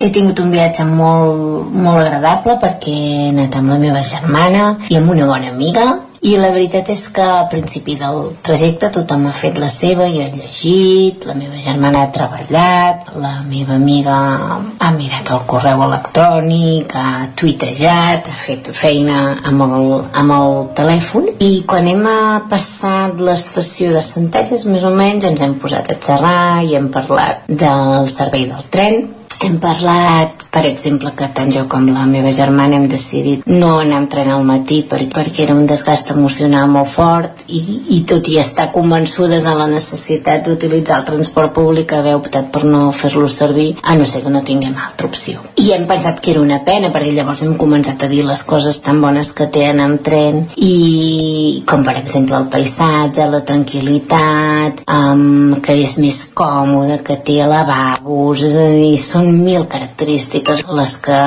he 0.00 0.10
tingut 0.12 0.42
un 0.44 0.52
viatge 0.52 0.84
molt, 0.84 1.72
molt 1.72 2.02
agradable 2.02 2.58
perquè 2.60 2.92
he 2.92 3.26
anat 3.30 3.56
amb 3.56 3.72
la 3.72 3.80
meva 3.80 4.04
germana 4.04 4.74
i 4.90 5.00
amb 5.00 5.16
una 5.16 5.28
bona 5.30 5.52
amiga 5.54 5.86
i 6.20 6.34
la 6.36 6.50
veritat 6.52 6.90
és 6.92 7.02
que 7.16 7.24
al 7.24 7.46
principi 7.48 7.94
del 7.96 8.18
trajecte 8.44 8.90
tothom 8.92 9.22
ha 9.30 9.32
fet 9.32 9.56
la 9.60 9.68
seva, 9.72 10.04
jo 10.12 10.20
he 10.20 10.32
llegit, 10.34 11.24
la 11.24 11.36
meva 11.38 11.56
germana 11.64 12.02
ha 12.04 12.10
treballat, 12.12 13.06
la 13.16 13.38
meva 13.46 13.78
amiga 13.78 14.16
ha 14.60 14.90
mirat 14.96 15.32
el 15.32 15.46
correu 15.48 15.80
electrònic, 15.86 16.92
ha 16.92 17.30
tuitejat, 17.40 18.28
ha 18.28 18.36
fet 18.36 18.68
feina 18.76 19.20
amb 19.48 19.64
el, 19.64 19.86
amb 20.22 20.36
el 20.36 20.58
telèfon. 20.76 21.30
I 21.40 21.62
quan 21.70 21.88
hem 21.88 22.04
passat 22.50 23.20
l'estació 23.20 23.94
de 23.96 24.04
Centelles 24.04 24.66
més 24.68 24.84
o 24.84 24.92
menys 24.92 25.24
ens 25.30 25.40
hem 25.46 25.56
posat 25.62 25.88
a 25.88 25.96
xerrar 26.04 26.60
i 26.68 26.76
hem 26.76 26.92
parlat 26.92 27.48
del 27.48 28.04
servei 28.12 28.44
del 28.50 28.68
tren 28.68 29.08
hem 29.46 29.58
parlat, 29.60 30.44
per 30.50 30.64
exemple, 30.66 31.12
que 31.16 31.28
tant 31.34 31.50
jo 31.54 31.64
com 31.70 31.86
la 31.94 32.04
meva 32.08 32.32
germana 32.34 32.76
hem 32.76 32.86
decidit 32.90 33.46
no 33.48 33.76
anar 33.78 34.00
amb 34.00 34.10
tren 34.12 34.30
al 34.34 34.44
matí 34.44 34.80
per, 34.90 34.98
perquè 35.14 35.44
era 35.46 35.54
un 35.56 35.66
desgast 35.70 36.10
emocional 36.12 36.68
molt 36.70 36.90
fort 36.92 37.44
i, 37.48 37.60
i 37.96 38.00
tot 38.08 38.28
i 38.28 38.38
estar 38.42 38.70
convençudes 38.74 39.46
de 39.46 39.54
la 39.56 39.68
necessitat 39.70 40.44
d'utilitzar 40.46 41.00
el 41.00 41.06
transport 41.08 41.54
públic 41.56 41.94
haver 41.96 42.16
optat 42.18 42.50
per 42.52 42.64
no 42.66 42.90
fer-lo 42.92 43.28
servir 43.30 43.70
a 43.82 43.96
no 43.96 44.08
ser 44.08 44.22
que 44.24 44.34
no 44.34 44.42
tinguem 44.46 44.76
altra 44.76 45.08
opció. 45.08 45.40
I 45.56 45.70
hem 45.76 45.86
pensat 45.88 46.20
que 46.20 46.34
era 46.34 46.42
una 46.44 46.60
pena 46.66 46.92
perquè 46.92 47.14
llavors 47.14 47.44
hem 47.46 47.56
començat 47.60 48.04
a 48.04 48.10
dir 48.10 48.24
les 48.26 48.42
coses 48.48 48.82
tan 48.84 49.00
bones 49.00 49.32
que 49.36 49.48
té 49.52 49.64
anar 49.68 49.88
amb 49.90 50.04
tren 50.04 50.42
i 50.56 51.62
com 51.68 51.84
per 51.86 51.96
exemple 52.02 52.36
el 52.36 52.50
paisatge, 52.52 53.28
la 53.30 53.42
tranquil·litat, 53.46 54.84
um, 54.90 55.56
que 55.64 55.78
és 55.80 55.96
més 56.02 56.20
còmode, 56.36 57.00
que 57.06 57.16
té 57.24 57.40
lavabos, 57.46 58.44
és 58.46 58.56
a 58.58 58.68
dir, 58.74 58.98
són 59.00 59.29
mil 59.32 59.66
característiques 59.70 60.64
les 60.76 60.96
que 61.04 61.20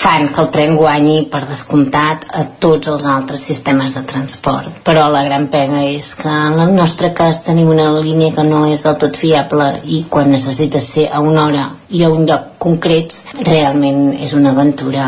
fan 0.00 0.28
que 0.34 0.42
el 0.44 0.50
tren 0.54 0.76
guanyi 0.78 1.18
per 1.32 1.44
descomptat 1.48 2.28
a 2.32 2.44
tots 2.62 2.90
els 2.92 3.06
altres 3.08 3.44
sistemes 3.50 3.96
de 3.98 4.04
transport. 4.08 4.82
Però 4.86 5.08
la 5.12 5.24
gran 5.26 5.48
pena 5.52 5.84
és 5.88 6.14
que 6.18 6.28
en 6.28 6.60
el 6.64 6.74
nostre 6.76 7.12
cas 7.14 7.42
tenim 7.46 7.72
una 7.74 7.90
línia 7.98 8.34
que 8.34 8.46
no 8.46 8.64
és 8.68 8.84
del 8.86 8.98
tot 9.00 9.16
fiable 9.16 9.72
i 9.84 10.04
quan 10.10 10.30
necessita 10.30 10.80
ser 10.80 11.08
a 11.12 11.20
una 11.24 11.46
hora 11.46 11.68
i 11.88 12.02
a 12.04 12.10
un 12.12 12.26
lloc 12.28 12.58
concrets 12.58 13.22
realment 13.46 14.12
és 14.18 14.34
una 14.36 14.50
aventura 14.52 15.06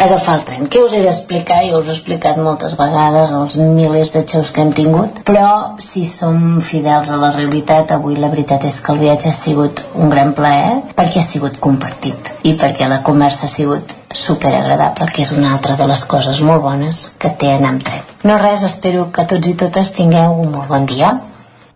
agafar 0.00 0.36
el 0.38 0.44
tren. 0.46 0.68
Què 0.70 0.80
us 0.84 0.94
he 0.96 1.02
d'explicar? 1.04 1.60
Jo 1.68 1.82
us 1.82 1.90
he 1.90 1.96
explicat 1.96 2.38
moltes 2.40 2.76
vegades 2.78 3.32
els 3.36 3.56
milers 3.58 4.14
de 4.14 4.22
xeus 4.30 4.52
que 4.54 4.62
hem 4.62 4.72
tingut, 4.76 5.22
però 5.28 5.76
si 5.82 6.06
som 6.08 6.60
fidels 6.64 7.10
a 7.10 7.18
la 7.20 7.32
realitat, 7.34 7.92
avui 7.92 8.16
la 8.16 8.30
veritat 8.32 8.64
és 8.68 8.78
que 8.80 8.94
el 8.94 9.02
viatge 9.02 9.28
ha 9.28 9.36
sigut 9.36 9.82
un 9.94 10.12
gran 10.12 10.32
plaer 10.38 10.78
perquè 10.96 11.20
ha 11.20 11.26
sigut 11.26 11.41
compartit 11.60 12.30
i 12.42 12.54
perquè 12.60 12.88
la 12.88 13.02
conversa 13.02 13.46
ha 13.46 13.50
sigut 13.50 13.94
super 14.12 14.52
agradable, 14.54 15.08
que 15.12 15.22
és 15.22 15.32
una 15.32 15.52
altra 15.54 15.76
de 15.76 15.86
les 15.88 16.04
coses 16.04 16.40
molt 16.44 16.62
bones 16.62 17.02
que 17.18 17.32
té 17.38 17.52
anar 17.54 17.74
amb 17.74 17.84
tren. 17.84 18.06
No 18.28 18.38
res, 18.38 18.62
espero 18.62 19.08
que 19.12 19.26
tots 19.26 19.48
i 19.48 19.54
totes 19.58 19.92
tingueu 19.96 20.38
un 20.44 20.52
molt 20.52 20.68
bon 20.68 20.86
dia 20.86 21.14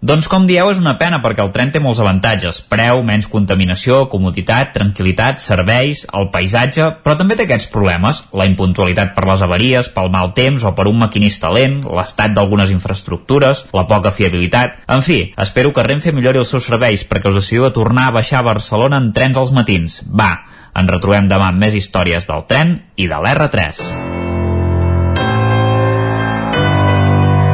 doncs 0.04 0.28
com 0.28 0.44
dieu 0.46 0.68
és 0.68 0.80
una 0.80 0.96
pena 1.00 1.22
perquè 1.24 1.40
el 1.40 1.52
tren 1.54 1.70
té 1.72 1.80
molts 1.80 2.00
avantatges, 2.02 2.58
preu, 2.68 3.00
menys 3.06 3.28
contaminació, 3.32 4.02
comoditat, 4.12 4.74
tranquil·litat, 4.74 5.40
serveis, 5.40 6.04
el 6.16 6.28
paisatge, 6.34 6.90
però 7.04 7.16
també 7.16 7.38
té 7.38 7.46
aquests 7.46 7.70
problemes, 7.72 8.22
la 8.36 8.44
impuntualitat 8.48 9.14
per 9.16 9.24
les 9.28 9.44
avaries, 9.46 9.88
pel 9.94 10.12
mal 10.12 10.34
temps 10.36 10.66
o 10.68 10.74
per 10.76 10.86
un 10.90 11.00
maquinista 11.00 11.50
lent, 11.52 11.80
l'estat 11.88 12.36
d'algunes 12.36 12.72
infraestructures, 12.74 13.66
la 13.72 13.86
poca 13.88 14.12
fiabilitat... 14.12 14.82
En 14.92 15.02
fi, 15.02 15.20
espero 15.40 15.72
que 15.72 15.86
Renfe 15.86 16.12
millori 16.12 16.42
els 16.42 16.52
seus 16.52 16.68
serveis 16.68 17.06
perquè 17.08 17.32
us 17.32 17.40
decidiu 17.40 17.66
a 17.66 17.74
tornar 17.74 18.10
a 18.10 18.16
baixar 18.18 18.42
a 18.42 18.48
Barcelona 18.52 19.00
en 19.00 19.12
trens 19.16 19.40
als 19.40 19.54
matins. 19.56 20.02
Va, 20.06 20.44
ens 20.76 20.92
retrobem 20.92 21.30
demà 21.30 21.50
amb 21.50 21.64
més 21.64 21.74
històries 21.78 22.28
del 22.28 22.44
tren 22.50 22.76
i 23.00 23.08
de 23.08 23.16
l'R3. 23.16 23.80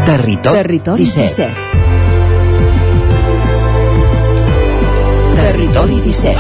Territori, 0.03 0.59
Territori 0.59 1.07
17. 1.07 1.39
17. 1.47 1.72
Territori 5.43 5.99
17. 6.05 6.39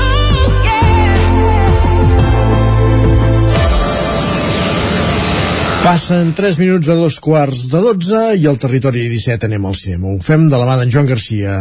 Passen 5.82 6.30
3 6.38 6.58
minuts 6.62 6.86
a 6.86 6.94
dos 6.94 7.18
quarts 7.18 7.64
de 7.72 7.80
12 7.82 8.20
i 8.38 8.46
al 8.46 8.60
territori 8.62 9.08
17 9.10 9.50
anem 9.50 9.66
al 9.66 9.74
cinema. 9.74 10.12
Ho 10.14 10.22
fem 10.22 10.46
de 10.46 10.54
la 10.54 10.68
mà 10.70 10.78
d'en 10.78 10.92
Joan 10.94 11.10
Garcia 11.10 11.56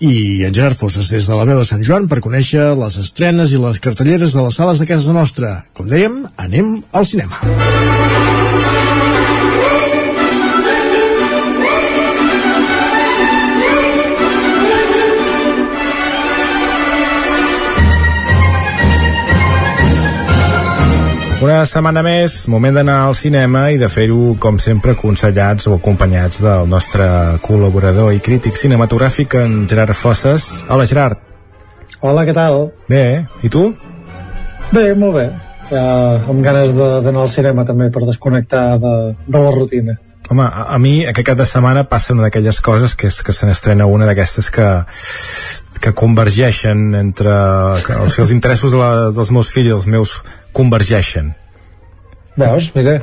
i 0.00 0.44
en 0.48 0.56
Gerard 0.56 0.80
Fosses 0.80 1.12
des 1.12 1.28
de 1.28 1.36
la 1.36 1.44
veu 1.44 1.60
de 1.60 1.68
Sant 1.68 1.84
Joan 1.84 2.08
per 2.08 2.24
conèixer 2.24 2.72
les 2.80 2.96
estrenes 3.04 3.52
i 3.52 3.60
les 3.60 3.84
cartelleres 3.84 4.32
de 4.32 4.48
les 4.48 4.56
sales 4.56 4.80
de 4.80 4.88
casa 4.88 5.12
nostra. 5.12 5.52
Com 5.76 5.92
dèiem, 5.92 6.22
anem 6.48 6.78
al 6.96 7.04
cinema. 7.12 7.44
Una 21.46 21.60
setmana 21.62 22.00
més, 22.02 22.32
moment 22.50 22.74
d'anar 22.74 22.94
al 23.04 23.12
cinema 23.14 23.68
i 23.70 23.76
de 23.78 23.86
fer-ho, 23.86 24.32
com 24.42 24.56
sempre, 24.58 24.96
aconsellats 24.96 25.68
o 25.70 25.76
acompanyats 25.76 26.40
del 26.42 26.66
nostre 26.66 27.06
col·laborador 27.44 28.10
i 28.16 28.18
crític 28.18 28.58
cinematogràfic, 28.58 29.36
en 29.38 29.54
Gerard 29.70 29.94
Fosses. 29.94 30.48
Hola, 30.66 30.88
Gerard. 30.90 31.20
Hola, 32.00 32.24
què 32.26 32.34
tal? 32.34 32.58
Bé, 32.90 33.04
i 33.46 33.50
tu? 33.52 33.62
Bé, 34.72 34.88
molt 34.98 35.20
bé. 35.20 35.28
Ja, 35.70 35.84
amb 36.32 36.42
ganes 36.42 36.74
d'anar 36.74 37.22
al 37.22 37.30
cinema 37.30 37.62
també 37.68 37.92
per 37.94 38.02
desconnectar 38.08 38.64
de, 38.82 38.96
de 39.14 39.46
la 39.46 39.54
rutina. 39.54 39.94
Home, 40.26 40.48
a, 40.50 40.66
a 40.74 40.82
mi 40.82 40.96
aquest 41.06 41.30
cap 41.30 41.38
de 41.38 41.46
setmana 41.46 41.86
passa 41.86 42.16
una 42.16 42.26
d'aquelles 42.26 42.58
coses 42.58 42.98
que 42.98 43.06
és 43.06 43.22
que 43.22 43.30
se 43.36 43.46
n'estrena 43.46 43.86
una 43.86 44.10
d'aquestes 44.10 44.50
que 44.50 44.66
que 45.82 45.92
convergeixen 45.96 46.94
entre 46.98 47.34
que 47.86 47.98
els, 48.04 48.18
els 48.22 48.32
interessos 48.34 48.72
de 48.74 48.80
la, 48.80 48.90
dels 49.16 49.32
meus 49.34 49.50
fills 49.52 49.70
i 49.70 49.74
els 49.76 49.86
meus 49.90 50.16
convergeixen. 50.56 51.34
Veus? 52.36 52.70
Mira. 52.76 53.00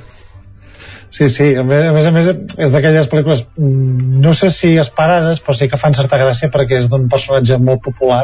Sí, 1.13 1.27
sí, 1.29 1.51
a 1.53 1.61
més 1.63 2.07
a 2.09 2.11
més, 2.13 2.29
és 2.57 2.71
d'aquelles 2.73 3.05
pel·lícules, 3.09 3.43
mm, 3.53 4.21
no 4.23 4.31
sé 4.33 4.49
si 4.49 4.71
esperades, 4.81 5.43
però 5.45 5.53
sí 5.57 5.67
que 5.69 5.77
fan 5.77 5.93
certa 5.93 6.17
gràcia 6.17 6.49
perquè 6.53 6.79
és 6.81 6.89
d'un 6.89 7.05
personatge 7.09 7.59
molt 7.61 7.83
popular 7.85 8.23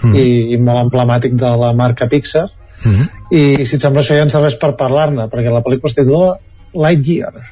mm. 0.00 0.14
i, 0.16 0.28
i 0.54 0.60
molt 0.60 0.86
emblemàtic 0.86 1.36
de 1.36 1.50
la 1.60 1.74
marca 1.76 2.08
Pixar. 2.08 2.46
Mm. 2.82 3.10
I 3.36 3.42
si 3.68 3.76
et 3.76 3.84
sembla 3.84 4.00
això 4.00 4.16
ja 4.16 4.24
ens 4.24 4.32
serveix 4.32 4.56
per 4.60 4.72
parlar-ne, 4.80 5.28
perquè 5.32 5.52
la 5.52 5.60
pel·lícula 5.64 5.92
es 5.92 5.98
titula 5.98 6.32
Lightyear. 6.72 7.44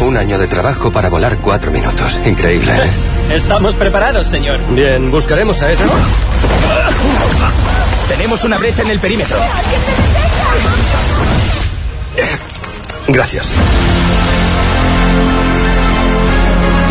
Un 0.00 0.16
año 0.16 0.38
de 0.38 0.48
trabajo 0.48 0.92
para 0.92 1.08
volar 1.08 1.38
cuatro 1.38 1.70
minutos. 1.70 2.18
Increíble. 2.24 2.72
¿eh? 2.72 3.36
Estamos 3.36 3.74
preparados, 3.74 4.26
señor. 4.26 4.60
Bien, 4.70 5.10
buscaremos 5.10 5.60
a 5.62 5.72
ese. 5.72 5.82
Tenemos 8.08 8.44
una 8.44 8.58
brecha 8.58 8.82
en 8.82 8.90
el 8.90 9.00
perímetro. 9.00 9.36
Gracias. 13.08 13.46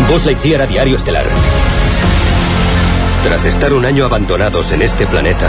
Buzz 0.08 0.24
Lightyear 0.24 0.62
a 0.62 0.66
Diario 0.66 0.96
Estelar. 0.96 1.26
Tras 3.24 3.44
estar 3.44 3.72
un 3.72 3.84
año 3.84 4.04
abandonados 4.04 4.70
en 4.72 4.82
este 4.82 5.06
planeta, 5.06 5.48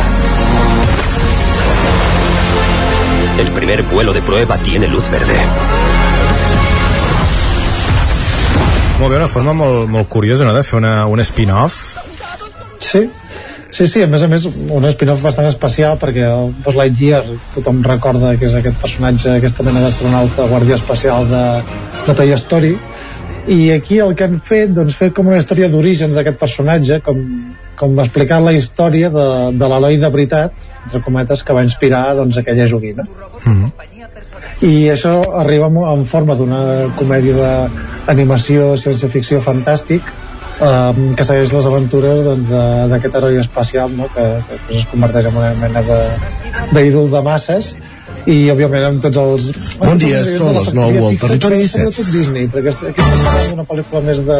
el 3.37 3.51
primer 3.51 3.83
vuelo 3.83 4.13
de 4.13 4.21
prueba 4.21 4.57
tiene 4.57 4.87
luz 4.87 5.09
verde. 5.09 5.35
Molt 8.95 9.11
bé, 9.11 9.17
una 9.19 9.27
forma 9.27 9.53
molt, 9.53 9.89
molt 9.91 10.07
curiosa, 10.07 10.45
no?, 10.47 10.55
de 10.55 10.63
fer 10.63 10.77
una, 10.79 10.95
un 11.11 11.19
spin-off. 11.19 11.79
Sí, 12.79 13.07
Sí, 13.75 13.87
sí, 13.91 14.01
a 14.05 14.07
més 14.07 14.21
a 14.23 14.27
més, 14.31 14.45
un 14.47 14.85
spin-off 14.87 15.23
bastant 15.25 15.49
especial 15.49 15.97
perquè 15.99 16.23
el 16.29 16.53
Buzz 16.63 16.77
Lightyear 16.79 17.25
tothom 17.57 17.81
recorda 17.83 18.29
que 18.39 18.47
és 18.47 18.53
aquest 18.55 18.77
personatge, 18.79 19.33
aquesta 19.33 19.65
mena 19.67 19.81
d'astronauta 19.83 20.45
guàrdia 20.47 20.77
espacial 20.79 21.27
de, 21.27 21.41
de 22.05 22.15
Toy 22.15 22.31
Story 22.39 22.71
i 23.51 23.57
aquí 23.75 23.99
el 23.99 24.15
que 24.15 24.29
han 24.29 24.39
fet, 24.39 24.71
doncs 24.77 24.95
fer 24.95 25.09
com 25.17 25.27
una 25.27 25.41
història 25.41 25.67
d'orígens 25.73 26.15
d'aquest 26.15 26.39
personatge, 26.39 27.01
com, 27.03 27.19
com 27.75 27.99
explicar 28.05 28.39
la 28.45 28.55
història 28.55 29.11
de, 29.13 29.27
de 29.59 29.69
l'Eloi 29.73 29.99
de 30.01 30.13
veritat, 30.13 30.55
entre 30.85 31.03
cometes, 31.03 31.43
que 31.43 31.57
va 31.57 31.65
inspirar 31.67 32.05
doncs, 32.21 32.39
aquella 32.39 32.69
joguina. 32.71 33.03
Mm 33.43 33.59
-hmm 33.59 33.94
i 34.63 34.89
això 34.91 35.17
arriba 35.41 35.67
en 35.67 36.05
forma 36.07 36.35
d'una 36.39 36.61
comèdia 36.95 37.49
d'animació 38.05 38.75
ciència-ficció 38.79 39.41
fantàstic 39.43 40.05
eh, 40.61 40.93
que 41.17 41.25
segueix 41.27 41.51
les 41.51 41.67
aventures 41.71 42.23
doncs, 42.27 42.47
d'aquest 42.47 43.11
doncs, 43.11 43.17
heroi 43.19 43.41
espacial 43.41 43.91
no? 43.97 44.07
que, 44.13 44.27
que 44.67 44.79
es 44.79 44.87
converteix 44.91 45.27
en 45.31 45.41
una 45.41 45.51
mena 45.59 45.83
d'ídol 45.83 47.09
de, 47.09 47.17
de 47.17 47.23
masses 47.25 47.73
i 48.25 48.37
òbviament 48.53 48.87
amb 48.87 49.03
tots 49.03 49.19
els 49.21 49.51
bon 49.81 49.99
dia, 50.01 50.23
són 50.25 50.55
les 50.55 50.71
9 50.73 51.03
al 51.09 51.19
territori 51.21 51.59
17 51.61 52.07
Disney, 52.13 52.47
perquè 52.49 52.71
aquesta, 52.71 52.93
aquesta 52.93 53.35
és 53.43 53.51
una 53.57 53.67
pel·lícula 53.69 54.01
més 54.07 54.23
de 54.25 54.39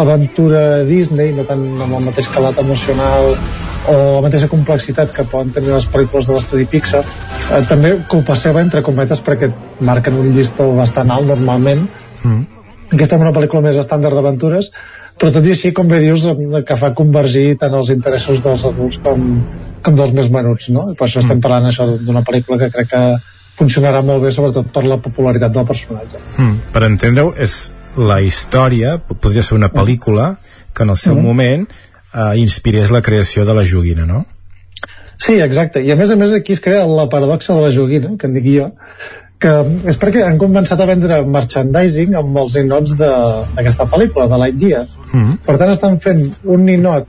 aventura 0.00 0.62
Disney 0.88 1.34
no 1.36 1.44
tant 1.48 1.66
amb 1.84 1.98
el 1.98 2.06
mateix 2.06 2.30
calat 2.32 2.62
emocional 2.62 3.34
o 3.90 3.98
la 4.16 4.22
mateixa 4.24 4.48
complexitat 4.50 5.12
que 5.16 5.26
poden 5.28 5.52
tenir 5.54 5.72
les 5.74 5.86
pel·lícules 5.90 6.28
de 6.28 6.36
l'estudi 6.36 6.66
Pixar 6.70 7.02
eh, 7.02 7.62
també 7.68 7.96
culpa 8.08 8.36
seva 8.38 8.62
entre 8.62 8.82
cometes 8.86 9.22
perquè 9.24 9.50
marquen 9.80 10.18
un 10.22 10.32
llistó 10.34 10.70
bastant 10.76 11.10
alt 11.10 11.30
normalment 11.32 11.86
mm. 12.22 12.42
aquesta 12.92 13.16
és 13.16 13.24
una 13.24 13.34
pel·lícula 13.34 13.64
més 13.68 13.80
estàndard 13.82 14.18
d'aventures 14.18 14.70
però 15.18 15.30
tot 15.32 15.44
i 15.46 15.52
així, 15.52 15.72
com 15.76 15.90
bé 15.90 16.00
dius, 16.02 16.24
que 16.66 16.76
fa 16.80 16.92
convergir 16.98 17.58
tant 17.60 17.74
els 17.78 17.92
interessos 17.94 18.40
dels 18.44 18.64
adults 18.68 18.98
com, 19.04 19.28
com 19.84 19.98
dels 19.98 20.14
més 20.16 20.30
menuts, 20.32 20.70
no? 20.74 20.88
I 20.92 20.96
per 20.98 21.06
això 21.06 21.20
estem 21.20 21.42
parlant 21.44 21.68
això 21.68 21.86
d'una 21.92 22.24
pel·lícula 22.26 22.58
que 22.62 22.70
crec 22.72 22.90
que 22.90 23.02
funcionarà 23.58 24.00
molt 24.06 24.24
bé, 24.24 24.32
sobretot 24.34 24.72
per 24.72 24.82
la 24.88 24.98
popularitat 25.02 25.52
del 25.54 25.68
personatge. 25.68 26.20
Mm, 26.38 26.72
per 26.74 26.84
entendre-ho, 26.88 27.34
és 27.36 27.56
la 28.00 28.22
història, 28.24 28.96
podria 29.12 29.44
ser 29.44 29.58
una 29.58 29.68
pel·lícula 29.72 30.32
que 30.72 30.86
en 30.86 30.94
el 30.94 31.00
seu 31.00 31.14
mm. 31.14 31.26
moment 31.28 31.66
eh, 32.12 32.38
inspirés 32.40 32.90
la 32.90 33.02
creació 33.02 33.44
de 33.44 33.54
la 33.54 33.66
joguina, 33.66 34.06
no? 34.06 34.24
Sí, 35.22 35.38
exacte. 35.40 35.82
I 35.84 35.92
a 35.92 35.96
més 35.96 36.10
a 36.10 36.16
més 36.18 36.32
aquí 36.34 36.54
es 36.56 36.62
crea 36.62 36.86
la 36.88 37.08
paradoxa 37.10 37.54
de 37.54 37.62
la 37.62 37.72
joguina, 37.74 38.16
que 38.18 38.26
en 38.26 38.34
dic 38.34 38.48
jo, 38.48 38.70
que 39.42 39.52
és 39.90 39.98
perquè 39.98 40.22
han 40.26 40.38
començat 40.38 40.80
a 40.80 40.86
vendre 40.88 41.20
merchandising 41.26 42.14
amb 42.18 42.38
els 42.44 42.56
ninots 42.58 42.96
d'aquesta 42.98 43.88
pel·lícula, 43.90 44.28
de 44.30 44.40
Lightyear. 44.44 44.86
Mm 45.12 45.22
-hmm. 45.22 45.36
Per 45.46 45.58
tant, 45.58 45.70
estan 45.70 46.00
fent 46.00 46.24
un 46.44 46.64
ninot 46.64 47.06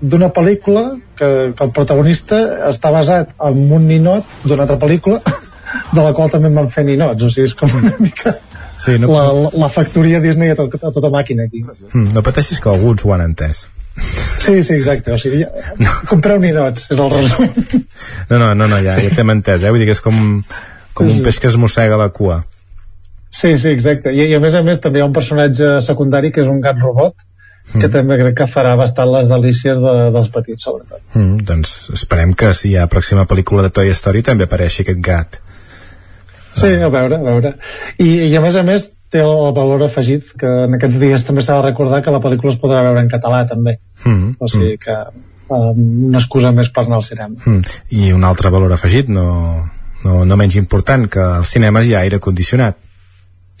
d'una 0.00 0.30
pel·lícula 0.32 0.84
que, 1.16 1.52
que 1.56 1.64
el 1.64 1.72
protagonista 1.76 2.36
està 2.68 2.92
basat 2.92 3.34
en 3.48 3.72
un 3.72 3.86
ninot 3.86 4.24
d'una 4.44 4.62
altra 4.62 4.78
pel·lícula 4.78 5.20
de 5.96 6.00
la 6.00 6.12
qual 6.12 6.30
també 6.30 6.48
en 6.48 6.54
van 6.54 6.70
fer 6.70 6.84
ninots, 6.84 7.22
o 7.22 7.30
sigui, 7.30 7.46
és 7.46 7.54
com 7.54 7.70
una 7.82 7.94
mica 7.98 8.38
sí, 8.78 8.98
no... 8.98 9.12
la, 9.12 9.50
la, 9.52 9.68
factoria 9.68 10.20
Disney 10.20 10.50
a, 10.50 10.56
to, 10.56 10.68
a 10.80 10.92
tota 10.92 11.10
màquina 11.12 11.44
aquí. 11.44 11.62
Mm, 11.92 12.14
no 12.14 12.22
pateixis 12.22 12.60
que 12.60 12.72
alguns 12.72 13.04
ho 13.04 13.12
han 13.12 13.20
entès. 13.20 13.66
Sí, 14.00 14.62
sí, 14.64 14.74
exacte. 14.78 15.12
O 15.12 15.20
sigui, 15.20 15.44
ja, 15.44 15.74
no. 15.78 15.92
compreu 16.08 16.40
ninots, 16.42 16.88
és 16.90 17.00
el 17.00 17.12
resum. 17.12 17.48
No, 18.30 18.38
no, 18.38 18.52
no, 18.54 18.66
no 18.70 18.78
ja, 18.82 18.94
ja 19.02 19.14
t'hem 19.14 19.32
entès, 19.36 19.64
eh? 19.64 19.72
Vull 19.74 19.82
dir 19.82 19.90
que 19.90 19.96
és 19.98 20.04
com 20.04 20.16
com 21.00 21.10
un 21.10 21.24
peix 21.24 21.40
que 21.40 21.50
es 21.50 21.58
mossega 21.60 21.98
la 22.00 22.10
cua 22.14 22.42
sí, 23.30 23.56
sí, 23.56 23.72
exacte 23.72 24.12
I, 24.14 24.26
i 24.28 24.36
a 24.36 24.40
més 24.42 24.56
a 24.58 24.62
més 24.66 24.82
també 24.82 25.00
hi 25.00 25.04
ha 25.04 25.08
un 25.08 25.16
personatge 25.16 25.78
secundari 25.86 26.32
que 26.34 26.44
és 26.44 26.50
un 26.50 26.62
gat 26.64 26.80
robot 26.82 27.16
que 27.70 27.86
mm. 27.86 27.92
també 27.94 28.16
crec 28.18 28.38
que 28.40 28.48
farà 28.50 28.72
bastant 28.78 29.10
les 29.12 29.28
delícies 29.30 29.78
de, 29.78 29.90
dels 30.10 30.30
petits, 30.34 30.64
sobretot. 30.64 31.02
Mm, 31.12 31.42
doncs 31.46 31.74
esperem 31.94 32.32
que 32.34 32.48
si 32.56 32.72
hi 32.72 32.78
ha 32.80 32.88
pròxima 32.90 33.26
pel·lícula 33.30 33.62
de 33.62 33.70
Toy 33.76 33.92
Story 33.94 34.24
també 34.26 34.48
apareixi 34.48 34.80
aquest 34.82 35.02
gat. 35.04 35.38
Sí, 36.56 36.72
a 36.72 36.88
veure, 36.90 37.20
a 37.20 37.26
veure. 37.28 37.52
I, 38.00 38.08
i 38.26 38.32
a 38.34 38.42
més 38.42 38.56
a 38.58 38.64
més 38.66 38.88
té 39.10 39.24
el 39.24 39.50
valor 39.56 39.82
afegit 39.86 40.30
que 40.38 40.50
en 40.66 40.76
aquests 40.78 41.00
dies 41.02 41.26
també 41.26 41.42
s'ha 41.42 41.58
de 41.58 41.66
recordar 41.68 42.02
que 42.04 42.14
la 42.14 42.22
pel·lícula 42.22 42.54
es 42.54 42.60
podrà 42.62 42.84
veure 42.86 43.02
en 43.02 43.10
català 43.10 43.42
també. 43.50 43.78
Mm, 44.04 44.36
o 44.38 44.48
sigui 44.50 44.76
que 44.82 44.96
um, 45.50 45.82
una 46.10 46.22
excusa 46.22 46.54
més 46.54 46.70
per 46.70 46.86
anar 46.86 47.00
al 47.00 47.06
cinema. 47.06 47.36
Mm. 47.44 47.80
I 47.98 48.12
un 48.16 48.24
altre 48.28 48.52
valor 48.54 48.72
afegit, 48.76 49.10
no, 49.10 49.26
no, 50.04 50.22
no 50.24 50.38
menys 50.38 50.56
important 50.60 51.08
que 51.10 51.20
als 51.40 51.52
cinemes 51.54 51.88
hi 51.88 51.96
ha 51.96 52.06
aire 52.06 52.20
condicionat 52.22 52.78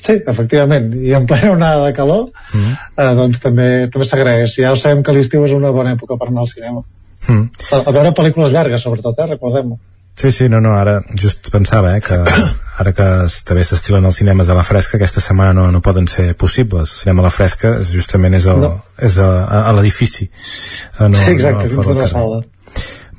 Sí, 0.00 0.14
efectivament, 0.32 0.94
i 0.96 1.12
en 1.12 1.26
plena 1.28 1.50
onada 1.52 1.84
de 1.84 1.92
calor 1.96 2.30
mm. 2.54 2.76
eh, 2.96 3.10
doncs 3.18 3.42
també, 3.44 3.68
també 3.92 4.08
s'agraeix 4.08 4.56
ja 4.62 4.72
ho 4.72 4.78
sabem 4.80 5.02
que 5.04 5.12
l'estiu 5.12 5.44
és 5.44 5.52
una 5.52 5.72
bona 5.76 5.92
època 5.96 6.16
per 6.20 6.30
anar 6.30 6.46
al 6.46 6.50
cinema 6.52 6.80
mm. 6.80 7.42
a, 7.76 7.82
a 7.82 7.92
veure 7.92 8.14
pel·lícules 8.16 8.54
llargues 8.54 8.86
sobretot, 8.86 9.18
eh, 9.20 9.32
recordem-ho 9.34 9.80
Sí, 10.20 10.32
sí, 10.34 10.48
no, 10.52 10.58
no, 10.60 10.72
ara 10.76 10.98
just 11.20 11.52
pensava 11.52 11.92
eh, 11.96 12.00
que 12.04 12.22
ara 12.80 12.92
que 12.96 13.06
també 13.44 13.64
s'estilen 13.66 14.08
els 14.08 14.20
cinemes 14.20 14.48
a 14.48 14.56
la 14.56 14.64
fresca 14.64 14.96
aquesta 14.96 15.20
setmana 15.20 15.52
no, 15.56 15.66
no 15.72 15.82
poden 15.84 16.08
ser 16.08 16.32
possibles. 16.40 17.00
Cinema 17.02 17.24
a 17.24 17.28
la 17.28 17.34
fresca 17.34 17.74
justament 17.84 18.38
és, 18.38 18.46
el, 18.48 18.64
no. 18.64 18.72
és 18.96 19.18
a, 19.20 19.28
a, 19.44 19.60
a 19.68 19.74
l'edifici 19.76 20.30
no, 20.30 21.12
sí, 21.18 21.34
exacte, 21.34 21.68
no 21.68 21.84
dins 21.84 21.90
de 21.90 21.98
la 22.00 22.08
sala. 22.08 22.40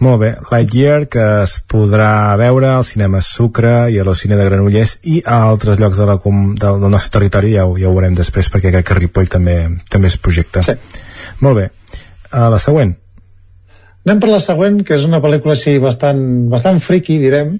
Molt 0.02 0.18
bé, 0.18 0.32
Lightyear 0.50 1.04
que 1.14 1.26
es 1.44 1.60
podrà 1.70 2.34
veure 2.42 2.72
al 2.72 2.86
cinema 2.88 3.20
Sucre 3.22 3.92
i 3.94 4.00
a 4.02 4.06
l'Ocine 4.08 4.40
de 4.40 4.48
Granollers 4.48 4.96
i 5.06 5.20
a 5.22 5.44
altres 5.52 5.78
llocs 5.78 6.02
de 6.02 6.08
la, 6.10 6.16
del, 6.18 6.56
del 6.82 6.90
nostre 6.90 7.14
territori 7.20 7.54
ja 7.54 7.68
ho, 7.70 7.76
ja 7.78 7.92
ho 7.92 7.94
veurem 7.94 8.18
després 8.18 8.50
perquè 8.50 8.74
crec 8.74 8.88
que 8.90 8.98
Ripoll 8.98 9.30
també, 9.30 9.60
també 9.94 10.10
es 10.10 10.18
projecta. 10.18 10.66
Sí. 10.66 10.74
molt 11.46 11.62
bé, 11.62 11.70
a 12.34 12.50
la 12.50 12.58
següent 12.64 12.96
Anem 14.02 14.20
per 14.24 14.32
la 14.32 14.40
següent, 14.42 14.80
que 14.82 14.96
és 14.98 15.04
una 15.06 15.20
pel·lícula 15.22 15.54
així 15.54 15.76
bastant, 15.82 16.22
bastant 16.50 16.80
friki, 16.82 17.20
direm, 17.22 17.52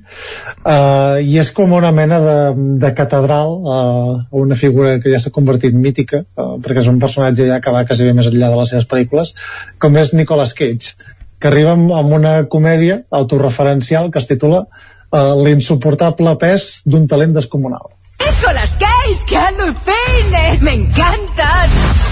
uh, 0.66 1.20
i 1.22 1.38
és 1.38 1.52
com 1.54 1.76
una 1.78 1.92
mena 1.94 2.18
de, 2.24 2.38
de 2.82 2.92
catedral 2.98 3.54
uh, 3.62 4.16
una 4.42 4.58
figura 4.58 4.96
que 5.04 5.14
ja 5.14 5.20
s'ha 5.22 5.34
convertit 5.36 5.78
mítica, 5.78 6.24
uh, 6.42 6.56
perquè 6.64 6.82
és 6.82 6.90
un 6.90 6.98
personatge 7.04 7.46
ja 7.46 7.62
que 7.62 7.74
va 7.76 7.86
quasi 7.86 8.10
bé 8.10 8.16
més 8.18 8.32
enllà 8.32 8.50
de 8.50 8.58
les 8.58 8.74
seves 8.74 8.90
pel·lícules, 8.90 9.36
com 9.78 10.02
és 10.02 10.16
Nicolas 10.18 10.56
Cage 10.58 10.96
que 11.42 11.50
arriba 11.50 11.74
amb, 11.74 12.14
una 12.14 12.36
comèdia 12.54 13.02
autorreferencial 13.20 14.12
que 14.14 14.22
es 14.22 14.30
titula 14.30 14.64
uh, 14.66 15.34
L'insuportable 15.42 16.38
pes 16.42 16.72
d'un 16.86 17.10
talent 17.10 17.34
descomunal. 17.38 17.90
¡Nicolas 18.22 18.78
Cage! 18.82 19.26
¡Que 19.28 19.38
alucines! 19.38 20.62
¡Me 20.62 20.74
encantan! 20.74 22.11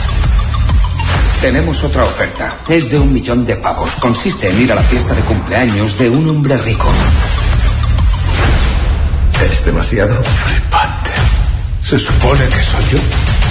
Tenemos 1.42 1.84
otra 1.85 2.03
oferta. 2.03 2.58
Es 2.68 2.90
de 2.90 3.00
un 3.00 3.14
millón 3.14 3.45
de 3.45 3.56
pavos. 3.56 3.92
Consiste 4.01 4.50
en 4.50 4.59
ir 4.59 4.72
a 4.74 4.76
la 4.76 4.82
fiesta 4.82 5.14
de 5.14 5.22
cumpleaños 5.22 5.98
de 5.98 6.09
un 6.09 6.27
hombre 6.27 6.58
rico. 6.58 6.88
Es 9.42 9.64
demasiado 9.64 10.22
flipante. 10.22 11.11
Se 11.82 11.98
supone 11.98 12.43
que 12.45 12.61
soy 12.61 12.84
yo. 12.92 12.98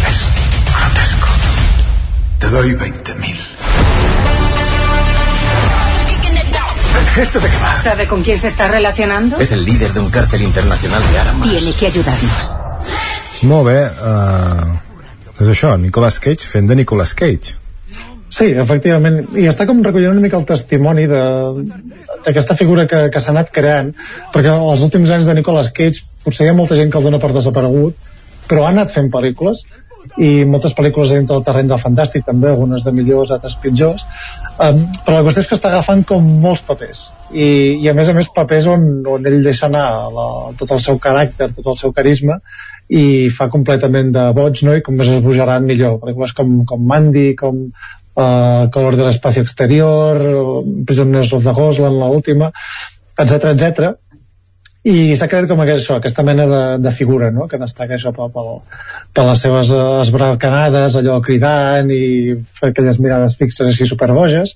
Es 0.06 0.20
grotesco. 0.76 1.28
Te 2.38 2.48
doy 2.50 2.74
20.000. 2.74 3.58
¿Esto 7.22 7.40
de 7.40 7.48
qué 7.48 7.56
va? 7.56 7.82
¿Sabe 7.82 8.06
con 8.06 8.22
quién 8.22 8.38
se 8.38 8.48
está 8.48 8.68
relacionando? 8.68 9.38
Es 9.38 9.50
el 9.52 9.64
líder 9.64 9.94
de 9.94 10.00
un 10.00 10.10
cártel 10.10 10.42
internacional 10.42 11.02
de 11.10 11.18
armas. 11.18 11.48
Tiene 11.48 11.72
que 11.72 11.86
ayudarnos. 11.86 12.56
Molt 13.42 13.66
bé, 13.66 13.80
uh, 13.86 15.42
és 15.42 15.48
això, 15.50 15.76
Nicolas 15.78 16.18
Cage 16.18 16.46
fent 16.46 16.68
de 16.68 16.76
Nicolas 16.78 17.14
Cage. 17.14 17.54
Sí, 18.38 18.52
efectivament, 18.62 19.18
i 19.40 19.48
està 19.50 19.66
com 19.66 19.80
recollint 19.82 20.12
una 20.12 20.22
mica 20.22 20.38
el 20.38 20.46
testimoni 20.46 21.08
d'aquesta 21.10 22.54
figura 22.58 22.84
que, 22.90 23.08
que 23.10 23.22
s'ha 23.22 23.32
anat 23.34 23.50
creant, 23.54 23.90
perquè 24.34 24.52
els 24.54 24.84
últims 24.86 25.10
anys 25.10 25.26
de 25.26 25.34
Nicolas 25.40 25.72
Cage 25.74 26.04
potser 26.22 26.46
hi 26.46 26.52
ha 26.52 26.54
molta 26.58 26.78
gent 26.78 26.92
que 26.92 27.00
el 27.00 27.08
dona 27.08 27.18
per 27.22 27.32
desaparegut, 27.34 27.98
però 28.46 28.62
ha 28.64 28.70
anat 28.70 28.94
fent 28.94 29.10
pel·lícules, 29.10 29.64
i 30.22 30.44
moltes 30.48 30.72
pel·lícules 30.78 31.10
dintre 31.12 31.34
del 31.34 31.44
terreny 31.44 31.68
del 31.68 31.80
fantàstic 31.82 32.24
també, 32.26 32.48
algunes 32.52 32.86
de 32.86 32.92
millors, 32.94 33.32
altres 33.34 33.58
pitjors. 33.60 34.06
Um, 34.62 34.80
però 35.04 35.18
la 35.18 35.26
qüestió 35.26 35.42
és 35.44 35.50
que 35.50 35.58
està 35.58 35.72
agafant 35.72 36.04
com 36.06 36.24
molts 36.42 36.64
papers 36.66 37.04
i, 37.30 37.44
i 37.82 37.90
a 37.90 37.94
més 37.94 38.08
a 38.10 38.14
més 38.16 38.30
papers 38.34 38.66
on, 38.70 38.88
on 39.06 39.28
ell 39.30 39.44
deixa 39.44 39.68
anar 39.68 39.84
la, 40.14 40.24
tot 40.58 40.72
el 40.74 40.82
seu 40.82 40.98
caràcter, 41.02 41.52
tot 41.54 41.68
el 41.74 41.78
seu 41.78 41.94
carisma 41.94 42.40
i 42.88 43.28
fa 43.34 43.46
completament 43.52 44.10
de 44.14 44.24
boig 44.34 44.64
no? 44.66 44.74
i 44.74 44.82
com 44.82 44.96
més 44.98 45.12
esbojarat 45.12 45.62
millor. 45.62 46.00
Pel·lícules 46.02 46.34
com, 46.34 46.62
com 46.66 46.82
Mandy, 46.90 47.28
com 47.38 47.68
uh, 48.18 48.66
Color 48.74 48.98
de 48.98 49.08
l'espacio 49.08 49.46
exterior 49.46 50.20
Prisoners 50.86 51.32
of 51.32 51.46
the 51.46 51.54
Ghostland, 51.56 52.02
l'última 52.02 52.52
etc 53.18 53.54
etc 53.54 53.96
i 54.88 55.16
s'ha 55.18 55.26
creat 55.28 55.48
com 55.50 55.60
això, 55.60 55.98
aquesta 55.98 56.22
mena 56.24 56.46
de, 56.48 56.62
de 56.84 56.92
figura 56.94 57.32
no? 57.34 57.48
que 57.50 57.58
destaca 57.60 57.96
això 57.96 58.12
per, 58.14 58.28
per, 58.34 58.44
per 59.12 59.24
les 59.26 59.42
seves 59.44 59.72
esbracanades 59.74 60.96
allò 60.96 61.18
cridant 61.24 61.90
i 61.92 62.38
aquelles 62.70 63.00
mirades 63.02 63.36
fixes 63.40 63.66
així 63.66 63.88
superboges 63.90 64.54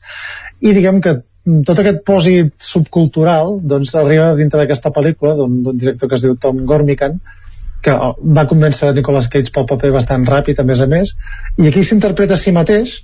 i 0.62 0.72
diguem 0.72 1.02
que 1.04 1.18
tot 1.66 1.78
aquest 1.82 2.04
pòsit 2.06 2.52
subcultural 2.62 3.58
doncs 3.66 3.96
arriba 3.98 4.32
dintre 4.38 4.62
d'aquesta 4.62 4.92
pel·lícula 4.94 5.34
d'un 5.40 5.58
director 5.74 6.08
que 6.08 6.20
es 6.20 6.26
diu 6.26 6.36
Tom 6.38 6.62
Gormican 6.70 7.18
que 7.82 7.94
va 8.38 8.46
convèncer 8.46 8.92
Nicolas 8.94 9.26
Cage 9.26 9.50
pel 9.50 9.66
paper 9.66 9.90
bastant 9.90 10.26
ràpid 10.28 10.60
a 10.62 10.66
més 10.68 10.80
a 10.80 10.86
més 10.86 11.16
i 11.58 11.66
aquí 11.66 11.82
s'interpreta 11.82 12.38
a 12.38 12.40
si 12.40 12.54
mateix 12.54 13.00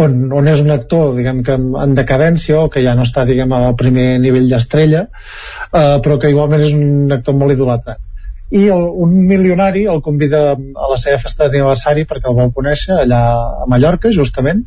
on, 0.00 0.18
on 0.32 0.50
és 0.50 0.60
un 0.64 0.72
actor 0.74 1.14
diguem 1.16 1.42
que 1.46 1.56
en 1.58 1.94
decadència 1.98 2.62
o 2.62 2.68
que 2.72 2.82
ja 2.84 2.94
no 2.98 3.06
està 3.08 3.26
diguem 3.28 3.52
al 3.56 3.76
primer 3.78 4.10
nivell 4.22 4.48
d'estrella 4.50 5.06
eh, 5.08 5.96
però 6.04 6.18
que 6.18 6.30
igualment 6.32 6.66
és 6.66 6.76
un 6.76 7.18
actor 7.18 7.36
molt 7.38 7.56
idolatrat 7.56 8.04
i 8.50 8.64
el, 8.72 8.84
un 9.04 9.14
milionari 9.28 9.84
el 9.92 10.00
convida 10.02 10.42
a 10.56 10.90
la 10.90 10.96
seva 11.00 11.20
festa 11.20 11.46
d'aniversari 11.46 12.06
perquè 12.08 12.30
el 12.30 12.36
vol 12.38 12.52
conèixer 12.56 12.96
allà 12.96 13.22
a 13.64 13.68
Mallorca 13.68 14.12
justament. 14.14 14.64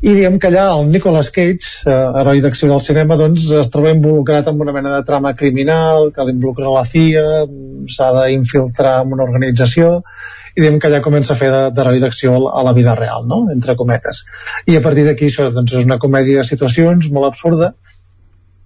I 0.00 0.14
diem 0.16 0.38
que 0.40 0.48
allà 0.48 0.66
el 0.72 0.86
Nicolas 0.88 1.28
Cage, 1.32 1.82
eh, 1.84 1.96
heroi 2.20 2.40
d'acció 2.40 2.70
del 2.70 2.80
cinema, 2.80 3.18
doncs 3.20 3.50
es 3.60 3.68
troba 3.72 3.92
involucrat 3.92 4.48
en 4.48 4.60
una 4.64 4.72
mena 4.72 4.94
de 4.94 5.04
trama 5.08 5.34
criminal 5.36 6.08
que 6.14 6.24
l'involucra 6.24 6.72
la 6.72 6.86
CIA, 6.88 7.24
s'ha 7.96 8.08
d'infiltrar 8.16 9.00
en 9.02 9.12
una 9.16 9.26
organització 9.28 9.98
i 10.56 10.64
diem 10.64 10.78
que 10.80 10.88
allà 10.88 11.02
comença 11.04 11.34
a 11.34 11.38
fer 11.38 11.50
de, 11.52 11.62
de 11.76 12.00
d'acció 12.02 12.34
a 12.48 12.64
la 12.66 12.74
vida 12.76 12.94
real, 12.98 13.26
no? 13.26 13.44
entre 13.52 13.76
cometes. 13.76 14.24
I 14.66 14.76
a 14.76 14.82
partir 14.82 15.06
d'aquí 15.06 15.30
això 15.30 15.50
doncs, 15.54 15.74
és 15.74 15.86
una 15.86 15.98
comèdia 15.98 16.42
de 16.42 16.48
situacions 16.48 17.10
molt 17.10 17.30
absurda, 17.30 17.74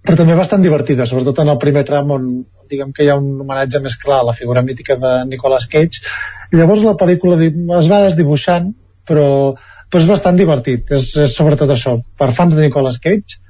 però 0.05 0.19
també 0.19 0.35
bastant 0.37 0.61
divertida, 0.61 1.07
sobretot 1.09 1.39
en 1.41 1.49
el 1.49 1.61
primer 1.61 1.83
tram 1.85 2.11
on 2.13 2.25
diguem 2.69 2.91
que 2.93 3.05
hi 3.05 3.09
ha 3.09 3.17
un 3.17 3.39
homenatge 3.41 3.81
més 3.81 3.95
clar 4.01 4.19
a 4.21 4.27
la 4.27 4.35
figura 4.37 4.61
mítica 4.65 4.97
de 5.01 5.13
Nicolas 5.29 5.65
Cage. 5.71 6.03
Llavors 6.53 6.83
la 6.85 6.97
pel·lícula 6.99 7.39
es 7.41 7.89
va 7.89 8.03
desdibuixant, 8.03 8.69
però, 9.07 9.55
però 9.89 10.01
és 10.03 10.09
bastant 10.09 10.37
divertit. 10.37 10.91
És, 10.93 11.09
és 11.25 11.33
sobretot 11.33 11.73
això, 11.73 11.97
per 12.17 12.31
fans 12.37 12.53
de 12.53 12.67
Nicolas 12.67 13.01
Cage, 13.01 13.41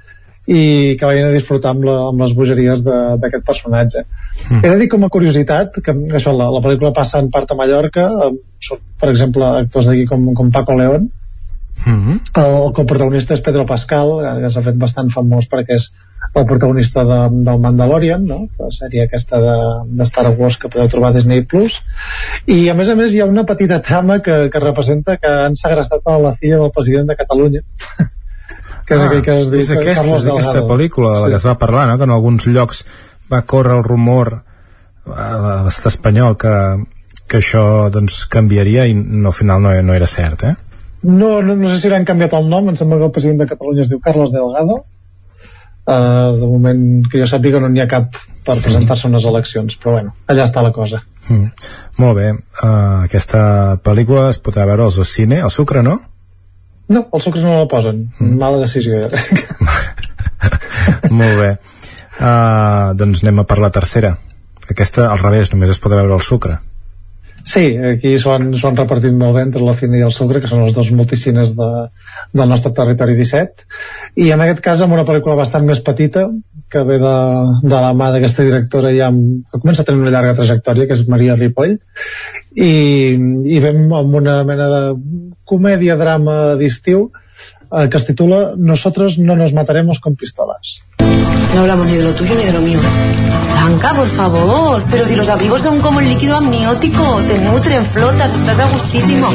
i 0.48 0.96
que 1.00 1.06
vagin 1.10 1.26
a 1.26 1.34
disfrutar 1.34 1.72
amb, 1.74 1.86
la, 1.88 1.96
amb 2.12 2.22
les 2.22 2.34
bogeries 2.38 2.84
de- 2.86 3.18
d'aquest 3.22 3.46
personatge. 3.46 4.06
Mm. 4.50 4.62
He 4.64 4.70
de 4.70 4.78
dir 4.84 4.90
com 4.90 5.04
a 5.04 5.10
curiositat 5.10 5.80
que 5.82 5.92
això, 5.92 6.34
la, 6.38 6.52
la 6.54 6.62
pel·lícula 6.62 6.94
passa 6.94 7.20
en 7.20 7.32
part 7.34 7.52
a 7.52 7.56
Mallorca, 7.58 8.10
eh, 8.28 8.78
per 9.00 9.10
exemple, 9.10 9.46
actors 9.66 9.88
d'aquí 9.90 10.06
com, 10.06 10.34
com 10.34 10.52
Paco 10.52 10.78
León, 10.78 11.10
Mm 11.86 12.02
-hmm. 12.08 12.20
el 12.40 12.74
coprotagonista 12.74 13.34
és 13.34 13.42
Pedro 13.42 13.66
Pascal, 13.66 14.08
eh, 14.24 14.42
que 14.42 14.50
s'ha 14.50 14.62
fet 14.64 14.78
bastant 14.78 15.10
famós 15.12 15.46
perquè 15.50 15.76
és 15.76 15.92
el 16.34 16.46
protagonista 16.46 17.04
de, 17.04 17.18
del 17.44 17.60
Mandalorian, 17.60 18.24
no? 18.26 18.48
la 18.60 18.70
sèrie 18.72 19.04
aquesta 19.04 19.42
de, 19.42 19.56
de 19.98 20.04
Star 20.04 20.32
Wars 20.40 20.58
que 20.58 20.70
podeu 20.70 20.88
trobar 20.88 21.10
a 21.10 21.14
Disney+. 21.14 21.44
Plus. 21.44 21.82
I 22.48 22.70
a 22.70 22.74
més 22.74 22.90
a 22.90 22.96
més 22.96 23.14
hi 23.14 23.20
ha 23.20 23.26
una 23.26 23.44
petita 23.44 23.82
trama 23.82 24.20
que, 24.22 24.50
que 24.50 24.60
representa 24.60 25.18
que 25.18 25.28
han 25.28 25.56
segrestat 25.56 26.00
a 26.06 26.18
la 26.18 26.34
filla 26.36 26.58
del 26.58 26.72
president 26.72 27.08
de 27.10 27.16
Catalunya. 27.16 27.62
que 28.86 28.96
és 28.96 29.02
aquell 29.02 29.24
que 29.26 29.38
es 29.42 29.52
diu 29.52 29.60
Ah, 29.60 29.64
és 29.64 29.72
aquesta, 29.72 30.02
Carlos 30.02 30.24
és 30.24 30.32
aquesta 30.32 30.52
Delgado. 30.60 30.74
pel·lícula 30.74 31.14
de 31.16 31.22
la 31.24 31.30
que 31.30 31.40
es 31.42 31.46
va 31.48 31.58
parlar, 31.58 31.88
no? 31.90 31.98
que 31.98 32.04
en 32.04 32.12
alguns 32.12 32.48
llocs 32.48 32.86
va 33.32 33.42
córrer 33.42 33.78
el 33.78 33.84
rumor 33.84 34.44
a 35.06 35.64
l'estat 35.66 35.94
espanyol 35.94 36.38
que, 36.38 36.54
que 37.28 37.42
això 37.42 37.90
doncs, 37.94 38.26
canviaria 38.32 38.86
i 38.90 38.94
no, 38.98 39.30
al 39.30 39.38
final 39.38 39.62
no, 39.62 39.74
no 39.82 39.94
era 39.94 40.08
cert, 40.10 40.44
eh? 40.44 40.56
No, 41.06 41.42
no, 41.46 41.56
no 41.56 41.70
sé 41.70 41.78
si 41.78 41.94
han 41.94 42.06
canviat 42.06 42.34
el 42.34 42.50
nom, 42.50 42.70
em 42.70 42.78
sembla 42.78 42.98
que 42.98 43.10
el 43.10 43.14
president 43.14 43.44
de 43.44 43.50
Catalunya 43.52 43.84
es 43.86 43.92
diu 43.92 44.00
Carlos 44.02 44.32
Delgado. 44.34 44.84
Uh, 45.86 46.34
de 46.40 46.48
moment 46.50 46.80
que 47.12 47.20
jo 47.22 47.28
sàpiga 47.30 47.60
no 47.62 47.68
n'hi 47.70 47.84
ha 47.84 47.86
cap 47.86 48.16
per 48.42 48.56
presentar-se 48.58 49.06
a 49.06 49.10
unes 49.12 49.28
eleccions, 49.30 49.76
però 49.78 49.92
bueno, 50.00 50.16
allà 50.26 50.48
està 50.48 50.64
la 50.66 50.72
cosa. 50.74 51.04
Mm. 51.30 51.52
Molt 52.02 52.18
bé, 52.18 52.32
uh, 52.34 53.04
aquesta 53.06 53.44
pel·lícula 53.86 54.32
es 54.32 54.42
podrà 54.42 54.66
veure 54.66 54.88
als 54.88 54.98
al 54.98 55.06
cine, 55.06 55.44
al 55.46 55.54
Sucre, 55.54 55.84
no? 55.86 56.00
No, 56.92 57.08
els 57.14 57.26
sucres 57.26 57.46
no 57.46 57.56
la 57.58 57.70
posen. 57.70 58.06
Mm. 58.20 58.38
Mala 58.42 58.62
decisió. 58.62 59.08
Molt 61.20 61.40
bé. 61.42 61.50
Uh, 62.16 62.94
doncs 63.00 63.24
anem 63.26 63.42
a 63.42 63.48
per 63.50 63.58
la 63.64 63.72
tercera. 63.74 64.14
Aquesta, 64.70 65.10
al 65.10 65.22
revés, 65.22 65.52
només 65.54 65.74
es 65.74 65.82
podrà 65.82 66.04
veure 66.04 66.18
al 66.18 66.26
Sucre. 66.26 66.60
Sí, 67.46 67.76
aquí 67.78 68.16
s'ho 68.18 68.32
han 68.34 68.78
repartit 68.80 69.14
molt 69.14 69.36
bé 69.38 69.44
entre 69.46 69.62
la 69.62 69.76
Cine 69.78 70.00
i 70.00 70.06
el 70.06 70.14
Sucre, 70.14 70.40
que 70.42 70.50
són 70.50 70.64
els 70.66 70.74
dos 70.74 70.90
multicines 70.98 71.52
de, 71.54 71.68
del 72.34 72.50
nostre 72.50 72.72
territori 72.74 73.14
17, 73.20 73.68
i 74.26 74.32
en 74.34 74.42
aquest 74.42 74.64
cas 74.66 74.82
amb 74.82 74.98
una 74.98 75.06
pel·lícula 75.06 75.38
bastant 75.38 75.68
més 75.68 75.84
petita, 75.86 76.26
que 76.74 76.82
ve 76.90 76.98
de, 77.04 77.18
de 77.62 77.76
la 77.76 77.92
mà 77.94 78.10
d'aquesta 78.16 78.48
directora 78.48 78.90
ja 78.96 79.12
amb, 79.12 79.44
que 79.52 79.62
comença 79.62 79.86
a 79.86 79.90
tenir 79.92 80.02
una 80.02 80.16
llarga 80.16 80.34
trajectòria, 80.42 80.90
que 80.90 80.98
és 80.98 81.06
Maria 81.12 81.38
Ripoll, 81.38 81.78
i, 82.56 82.74
i 83.14 83.62
vam 83.62 83.94
amb 84.02 84.18
una 84.24 84.40
mena 84.50 84.72
de 84.74 84.82
comèdia-drama 85.46 86.56
d'estiu 86.58 87.12
eh, 87.12 87.88
que 87.92 88.02
es 88.02 88.10
titula 88.10 88.56
Nosotros 88.58 89.20
no 89.20 89.36
nos 89.36 89.54
mataremos 89.54 90.00
con 90.00 90.16
pistolas. 90.16 90.80
No 91.56 91.62
hablamos 91.62 91.88
ni 91.88 91.96
de 91.96 92.04
lo 92.04 92.14
tuyo 92.14 92.36
ni 92.36 92.44
de 92.44 92.52
lo 92.52 92.60
mío. 92.60 92.78
Blanca, 93.50 93.94
por 93.94 94.08
favor. 94.08 94.84
Pero 94.92 95.06
si 95.06 95.16
los 95.16 95.30
abrigos 95.30 95.62
son 95.62 95.80
como 95.80 96.02
el 96.02 96.10
líquido 96.10 96.36
amniótico, 96.36 97.22
te 97.22 97.40
nutren, 97.40 97.86
flotas, 97.86 98.34
estás 98.34 98.60
a 98.60 98.68
gustísimo. 98.68 99.30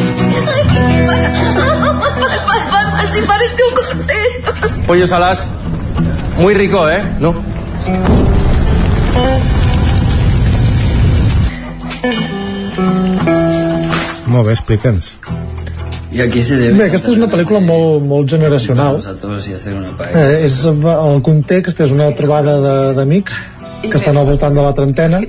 Así 2.99 3.21
parece 3.27 3.57
un 3.71 3.75
corte. 3.75 4.15
Pollos 4.87 5.11
alas. 5.13 5.47
Muy 6.37 6.53
rico, 6.53 6.91
¿eh? 6.91 7.03
¿No? 7.21 7.33
Molt 14.27 14.47
bé, 14.47 14.53
explica'ns. 14.53 15.17
¿Y 16.13 16.21
a 16.21 16.29
qué 16.29 16.43
se 16.43 16.57
debe? 16.57 16.79
Bé, 16.79 16.85
aquesta 16.91 17.13
és 17.13 17.17
una 17.21 17.29
pel·lícula 17.31 17.61
molt, 17.63 18.03
molt 18.07 18.29
generacional. 18.33 18.97
Eh, 20.19 20.45
és, 20.49 20.57
el 20.67 21.23
context 21.23 21.81
és 21.81 21.91
una 21.95 22.11
trobada 22.19 22.57
de- 22.65 22.95
d'amics 22.99 23.37
que 23.83 23.97
estan 23.97 24.17
al 24.19 24.27
voltant 24.27 24.53
de 24.55 24.61
la 24.63 24.73
trentena 24.77 25.21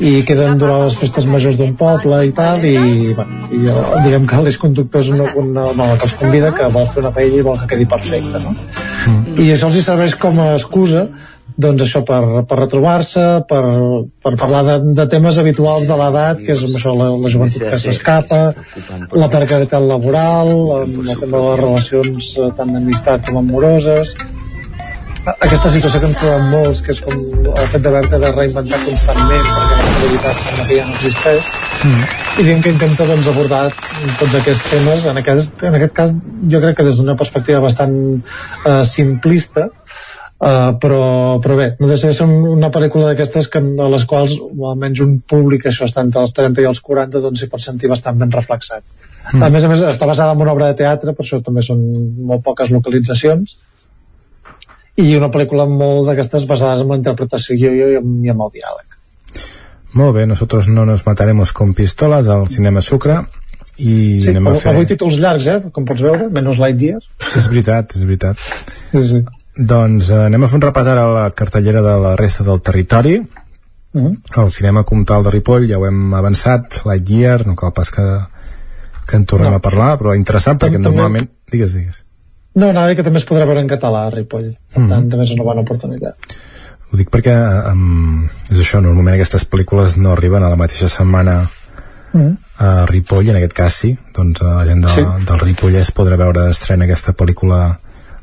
i 0.00 0.22
queden 0.26 0.56
durant 0.58 0.80
les 0.88 0.96
festes 0.98 1.24
majors 1.28 1.54
d'un 1.56 1.76
poble 1.78 2.16
i 2.26 2.32
tal 2.34 2.64
i, 2.64 3.12
bueno, 3.14 3.46
i 3.52 3.60
diguem 4.02 4.24
que 4.26 4.40
l'eix 4.42 4.56
conductor 4.58 5.04
és 5.04 5.08
una, 5.14 5.28
una 5.38 5.66
dona 5.68 5.96
que 6.00 6.08
els 6.08 6.14
convida 6.18 6.50
que 6.56 6.66
vol 6.74 6.88
fer 6.94 7.04
una 7.04 7.12
paella 7.14 7.36
i 7.38 7.44
vol 7.46 7.60
que 7.60 7.68
quedi 7.76 7.86
perfecta 7.86 8.40
no? 8.42 8.56
i 9.38 9.52
això 9.54 9.68
els 9.70 9.76
hi 9.78 9.82
serveix 9.86 10.16
com 10.18 10.40
a 10.42 10.48
excusa 10.56 11.04
doncs 11.56 11.84
això 11.84 12.02
per, 12.06 12.22
per 12.48 12.58
retrobar-se 12.58 13.22
per, 13.48 13.62
per 14.24 14.32
parlar 14.40 14.62
de, 14.68 14.76
de 14.96 15.06
temes 15.12 15.38
habituals 15.42 15.88
de 15.88 15.96
l'edat 16.00 16.42
que 16.42 16.54
és 16.54 16.62
això, 16.68 16.94
la, 16.96 17.10
la 17.12 17.32
joventut 17.32 17.64
que 17.68 17.80
s'escapa 17.80 18.42
la 19.12 19.30
precarietat 19.32 19.82
laboral 19.84 20.52
el 20.82 21.10
tema 21.16 21.36
de 21.36 21.42
les 21.48 21.58
relacions 21.64 22.30
eh, 22.38 22.52
tant 22.56 22.72
d'amistat 22.72 23.28
com 23.28 23.42
amoroses. 23.42 24.14
Aquesta 25.22 25.70
situació 25.70 26.00
que 26.02 26.08
ens 26.10 26.16
trobem 26.18 26.48
molts 26.50 26.80
que 26.82 26.94
és 26.96 27.02
com 27.04 27.14
el 27.52 27.68
fet 27.70 27.84
d'haver-te 27.84 28.18
de 28.18 28.30
reinventar 28.32 28.80
constantment 28.82 29.44
perquè 29.52 29.76
la 29.76 29.92
realitat 30.00 30.40
sembla 30.40 30.64
que 30.66 30.78
ja 30.80 30.86
no 30.88 30.96
existeix 30.96 31.52
i 32.40 32.46
diem 32.46 32.62
que 32.64 32.72
intenta 32.72 33.06
doncs, 33.06 33.28
abordar 33.28 33.66
tots 34.18 34.34
aquests 34.38 34.64
temes. 34.72 35.06
En 35.10 35.20
aquest, 35.20 35.62
en 35.68 35.76
aquest 35.78 35.94
cas 35.94 36.14
jo 36.50 36.62
crec 36.64 36.78
que 36.78 36.86
des 36.88 36.98
d'una 36.98 37.14
perspectiva 37.20 37.60
bastant 37.62 37.94
eh, 38.18 38.82
simplista 38.88 39.68
Uh, 40.42 40.72
però, 40.82 41.38
però 41.38 41.54
bé, 41.54 41.68
no 41.78 41.86
deixa 41.86 42.08
de 42.10 42.14
ser 42.16 42.24
un- 42.26 42.48
una 42.56 42.68
pel·lícula 42.74 43.12
d'aquestes 43.12 43.46
que, 43.48 43.60
a 43.62 43.84
les 43.92 44.04
quals 44.10 44.32
almenys 44.72 44.98
un 45.04 45.20
públic, 45.20 45.68
això 45.70 45.86
està 45.86 46.02
entre 46.02 46.18
els 46.24 46.32
30 46.34 46.64
i 46.64 46.66
els 46.66 46.80
40 46.82 47.20
doncs 47.22 47.38
s'hi 47.44 47.46
pot 47.52 47.62
sentir 47.62 47.86
bastant 47.92 48.18
ben 48.18 48.32
reflexat 48.34 48.82
Mm. 49.32 49.42
a 49.46 49.48
més 49.54 49.62
a 49.62 49.68
més 49.70 49.80
està 49.86 50.04
basada 50.10 50.32
en 50.34 50.40
una 50.42 50.50
obra 50.50 50.66
de 50.72 50.74
teatre 50.80 51.12
per 51.14 51.22
això 51.22 51.38
també 51.46 51.62
són 51.62 51.78
molt 52.26 52.42
poques 52.42 52.72
localitzacions 52.74 53.52
i 54.98 55.14
una 55.16 55.28
pel·lícula 55.30 55.64
molt 55.70 56.08
d'aquestes 56.08 56.42
basades 56.50 56.82
en 56.82 56.90
la 56.90 56.96
interpretació 56.98 57.54
i, 57.54 57.62
i, 57.62 58.00
i 58.26 58.32
amb 58.32 58.42
el 58.48 58.50
diàleg 58.56 58.98
Molt 59.94 60.14
bé, 60.16 60.26
nosotros 60.26 60.66
no 60.72 60.84
nos 60.88 61.04
mataremos 61.06 61.52
con 61.52 61.70
pistolas 61.76 62.26
al 62.26 62.48
Cinema 62.48 62.80
Sucre 62.82 63.20
i 63.78 64.18
sí, 64.24 64.30
anem 64.34 64.48
a 64.50 64.54
fer... 64.58 64.72
avui 64.74 64.86
títols 64.90 65.20
llargs, 65.22 65.46
eh, 65.52 65.60
com 65.70 65.84
pots 65.88 66.02
veure, 66.02 66.26
menys 66.32 66.58
Lightyear 66.58 66.98
És 67.38 67.46
veritat, 67.52 67.94
és 67.96 68.04
veritat. 68.08 68.42
sí, 68.90 69.04
sí. 69.12 69.22
Doncs 69.56 70.08
eh, 70.10 70.26
anem 70.26 70.44
a 70.44 70.48
fer 70.48 70.56
un 70.56 70.62
repàs 70.64 70.86
ara 70.88 71.02
a 71.04 71.12
la 71.12 71.30
cartellera 71.36 71.82
de 71.84 71.96
la 72.00 72.14
resta 72.16 72.44
del 72.44 72.60
territori. 72.62 73.18
Mm 73.92 74.04
-hmm. 74.06 74.42
El 74.42 74.50
cinema 74.50 74.84
comtal 74.84 75.22
de 75.22 75.30
Ripoll 75.30 75.68
ja 75.68 75.78
ho 75.78 75.86
hem 75.86 76.14
avançat, 76.14 76.82
Lightyear, 76.86 77.46
no 77.46 77.54
cal 77.54 77.72
pas 77.72 77.90
que, 77.90 78.02
que 79.06 79.16
en 79.16 79.26
tornem 79.26 79.50
No. 79.50 79.56
a 79.56 79.60
parlar, 79.60 79.98
però 79.98 80.16
interessant 80.16 80.58
perquè 80.58 80.72
Tam- 80.72 80.82
també- 80.84 80.96
normalment... 80.96 81.30
Digues, 81.50 81.74
digues. 81.74 82.04
no, 82.54 82.68
anava 82.70 82.88
dir 82.88 82.96
que 82.96 83.02
també 83.02 83.18
es 83.18 83.26
podrà 83.28 83.44
veure 83.46 83.60
en 83.60 83.68
català 83.68 84.06
a 84.06 84.10
Ripoll 84.10 84.56
per 84.72 84.80
Mhm. 84.82 84.88
tant 84.88 85.10
també 85.10 85.24
és 85.24 85.30
una 85.32 85.42
bona 85.44 85.60
oportunitat 85.60 86.14
Ho 86.92 86.96
dic 86.96 87.10
perquè 87.10 87.72
um, 87.72 88.24
és 88.50 88.58
això, 88.58 88.80
normalment 88.82 89.14
aquestes 89.14 89.44
pel·lícules 89.50 89.96
no 89.96 90.12
arriben 90.12 90.42
a 90.42 90.48
la 90.50 90.56
mateixa 90.56 90.88
setmana 90.88 91.48
mm. 92.12 92.36
a 92.58 92.84
Ripoll, 92.86 93.28
en 93.30 93.36
aquest 93.36 93.52
cas 93.54 93.72
sí 93.74 93.98
doncs 94.14 94.40
eh, 94.40 94.44
la 94.44 94.64
gent 94.66 94.82
de, 94.84 94.88
Sí. 94.90 95.00
del 95.26 95.38
Ripollès 95.40 95.90
podrà 95.94 96.16
veure 96.16 96.48
estrena 96.50 96.84
aquesta 96.84 97.12
pel·lícula 97.14 97.78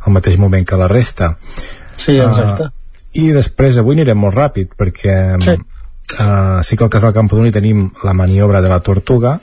al 0.10 0.16
mateix 0.18 0.40
moment 0.42 0.66
que 0.68 0.80
la 0.82 0.90
resta 0.92 1.36
sí, 1.96 2.18
exacte 2.18 2.70
Uh, 2.70 2.76
i 3.20 3.32
després 3.34 3.78
avui 3.82 3.96
anirem 3.98 4.20
molt 4.22 4.36
ràpid 4.38 4.76
perquè 4.78 5.14
Sí. 5.42 5.56
uh, 6.22 6.60
sí 6.66 6.78
que 6.78 6.86
al 6.86 6.92
Casal 6.94 7.14
Campodoni 7.16 7.52
tenim 7.52 7.88
la 8.06 8.14
maniobra 8.14 8.62
de 8.62 8.70
la 8.70 8.82
Tortuga 8.86 9.40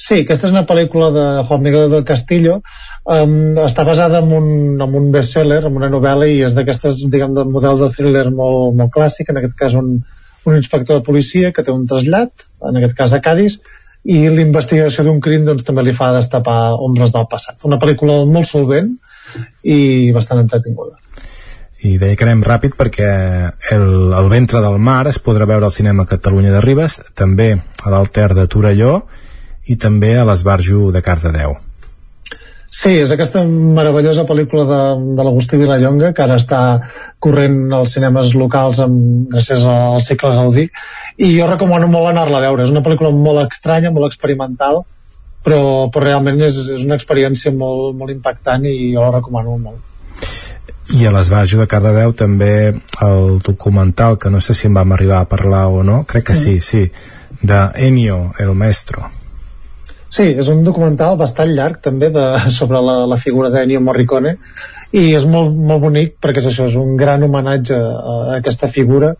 Sí, 0.00 0.22
aquesta 0.22 0.46
és 0.48 0.54
una 0.54 0.62
pel·lícula 0.64 1.10
de 1.12 1.24
Juan 1.48 1.60
Miguel 1.60 1.90
del 1.92 2.06
Castillo 2.08 2.60
um, 3.04 3.58
està 3.60 3.84
basada 3.84 4.22
en 4.22 4.30
un, 4.32 4.46
en 4.80 4.94
un 4.96 5.10
bestseller, 5.12 5.58
en 5.68 5.76
una 5.76 5.90
novel·la 5.92 6.28
i 6.30 6.38
és 6.46 6.54
d'aquestes, 6.56 7.02
diguem, 7.12 7.34
del 7.36 7.50
model 7.52 7.82
de 7.82 7.90
thriller 7.96 8.30
molt, 8.30 8.78
molt 8.78 8.94
clàssic, 8.94 9.28
en 9.28 9.42
aquest 9.42 9.58
cas 9.58 9.76
un, 9.76 9.90
un 10.46 10.56
inspector 10.56 11.00
de 11.00 11.04
policia 11.04 11.52
que 11.52 11.66
té 11.66 11.74
un 11.74 11.84
trasllat, 11.90 12.46
en 12.70 12.80
aquest 12.80 12.96
cas 12.96 13.12
a 13.12 13.20
Cádiz 13.20 13.58
i 14.08 14.22
l'investigació 14.32 15.04
d'un 15.04 15.20
crim 15.20 15.44
doncs, 15.44 15.66
també 15.68 15.84
li 15.84 15.92
fa 15.92 16.14
destapar 16.16 16.78
ombres 16.80 17.12
del 17.12 17.28
passat. 17.28 17.58
Una 17.68 17.76
pel·lícula 17.82 18.22
molt 18.24 18.48
solvent 18.48 18.94
i 19.62 20.10
bastant 20.16 20.42
entretinguda. 20.44 20.98
i 21.82 21.96
deia 21.96 22.16
que 22.16 22.26
anem 22.26 22.42
ràpid? 22.44 22.76
Perquè 22.76 23.08
el, 23.72 23.88
el 24.12 24.28
ventre 24.28 24.60
del 24.60 24.76
mar 24.78 25.06
es 25.08 25.18
podrà 25.22 25.46
veure 25.48 25.64
al 25.64 25.72
cinema 25.72 26.04
Catalunya 26.06 26.52
de 26.52 26.60
Ribes 26.60 27.00
també 27.16 27.54
a 27.56 27.90
l'Alter 27.90 28.34
de 28.36 28.46
Torelló 28.46 29.00
i 29.66 29.76
també 29.76 30.16
a 30.18 30.26
l'Esbarjo 30.28 30.90
de 30.92 31.02
Cardedeu. 31.02 31.56
Sí, 32.70 32.92
és 33.02 33.10
aquesta 33.10 33.40
meravellosa 33.42 34.22
pel·lícula 34.28 34.62
de, 34.68 34.82
de 35.18 35.24
l'Agustí 35.26 35.58
Vilallonga 35.58 36.12
que 36.14 36.22
ara 36.22 36.36
està 36.38 36.60
corrent 37.18 37.72
als 37.74 37.96
cinemes 37.96 38.30
locals 38.38 38.78
amb, 38.84 39.26
gràcies 39.32 39.64
al 39.66 39.98
cicle 40.06 40.30
Gaudí 40.36 40.68
i 41.18 41.32
jo 41.34 41.48
recomano 41.50 41.88
molt 41.90 42.12
anar-la 42.12 42.38
a 42.38 42.44
veure. 42.46 42.62
És 42.62 42.70
una 42.70 42.84
pel·lícula 42.86 43.10
molt 43.10 43.42
estranya, 43.42 43.90
molt 43.90 44.06
experimental 44.06 44.84
però, 45.44 45.88
però 45.92 46.04
realment 46.04 46.42
és, 46.46 46.58
és 46.76 46.82
una 46.84 46.98
experiència 46.98 47.52
molt, 47.54 47.94
molt 47.96 48.12
impactant 48.12 48.66
i 48.68 48.92
jo 48.94 49.04
la 49.04 49.14
recomano 49.16 49.56
molt. 49.58 49.86
I 50.90 51.06
a 51.06 51.12
l'Esbarjo 51.14 51.60
de 51.60 51.68
Cardedeu 51.70 52.12
també 52.18 52.72
el 53.06 53.38
documental 53.46 54.18
que 54.18 54.30
no 54.30 54.40
sé 54.42 54.56
si 54.58 54.66
en 54.66 54.74
vam 54.74 54.92
arribar 54.92 55.20
a 55.22 55.28
parlar 55.30 55.68
o 55.70 55.84
no 55.86 56.02
crec 56.04 56.32
que 56.32 56.34
sí, 56.34 56.58
sí 56.60 56.88
de 57.40 57.60
Ennio, 57.86 58.32
el 58.38 58.54
maestro. 58.58 59.06
Sí, 60.10 60.26
és 60.42 60.48
un 60.50 60.64
documental 60.66 61.14
bastant 61.16 61.52
llarg 61.54 61.78
també 61.84 62.10
de, 62.10 62.26
sobre 62.58 62.82
la, 62.82 63.04
la 63.06 63.16
figura 63.16 63.52
d'Ennio 63.54 63.80
Morricone 63.86 64.34
i 64.90 65.12
és 65.14 65.24
molt, 65.30 65.54
molt 65.54 65.84
bonic 65.84 66.16
perquè 66.18 66.42
és 66.42 66.50
això, 66.50 66.66
és 66.66 66.76
un 66.76 66.96
gran 66.98 67.22
homenatge 67.22 67.78
a, 67.78 67.90
a 68.02 68.38
aquesta 68.40 68.68
figura 68.74 69.14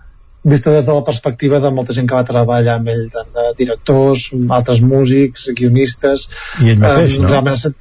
vista 0.44 0.73
des 0.73 0.86
de 0.86 0.94
la 0.97 1.05
perspectiva 1.05 1.60
de 1.60 1.70
molta 1.75 1.94
gent 1.97 2.09
que 2.09 2.17
va 2.17 2.25
treballar 2.25 2.78
amb 2.78 2.89
ell, 2.89 3.07
tant 3.12 3.28
de 3.35 3.47
directors, 3.59 4.31
altres 4.49 4.81
músics, 4.81 5.51
guionistes... 5.57 6.28
I 6.65 6.75
ell 6.75 6.83
mateix, 6.83 7.19
um, 7.19 7.27
no? 7.27 7.33
Realment, 7.35 7.77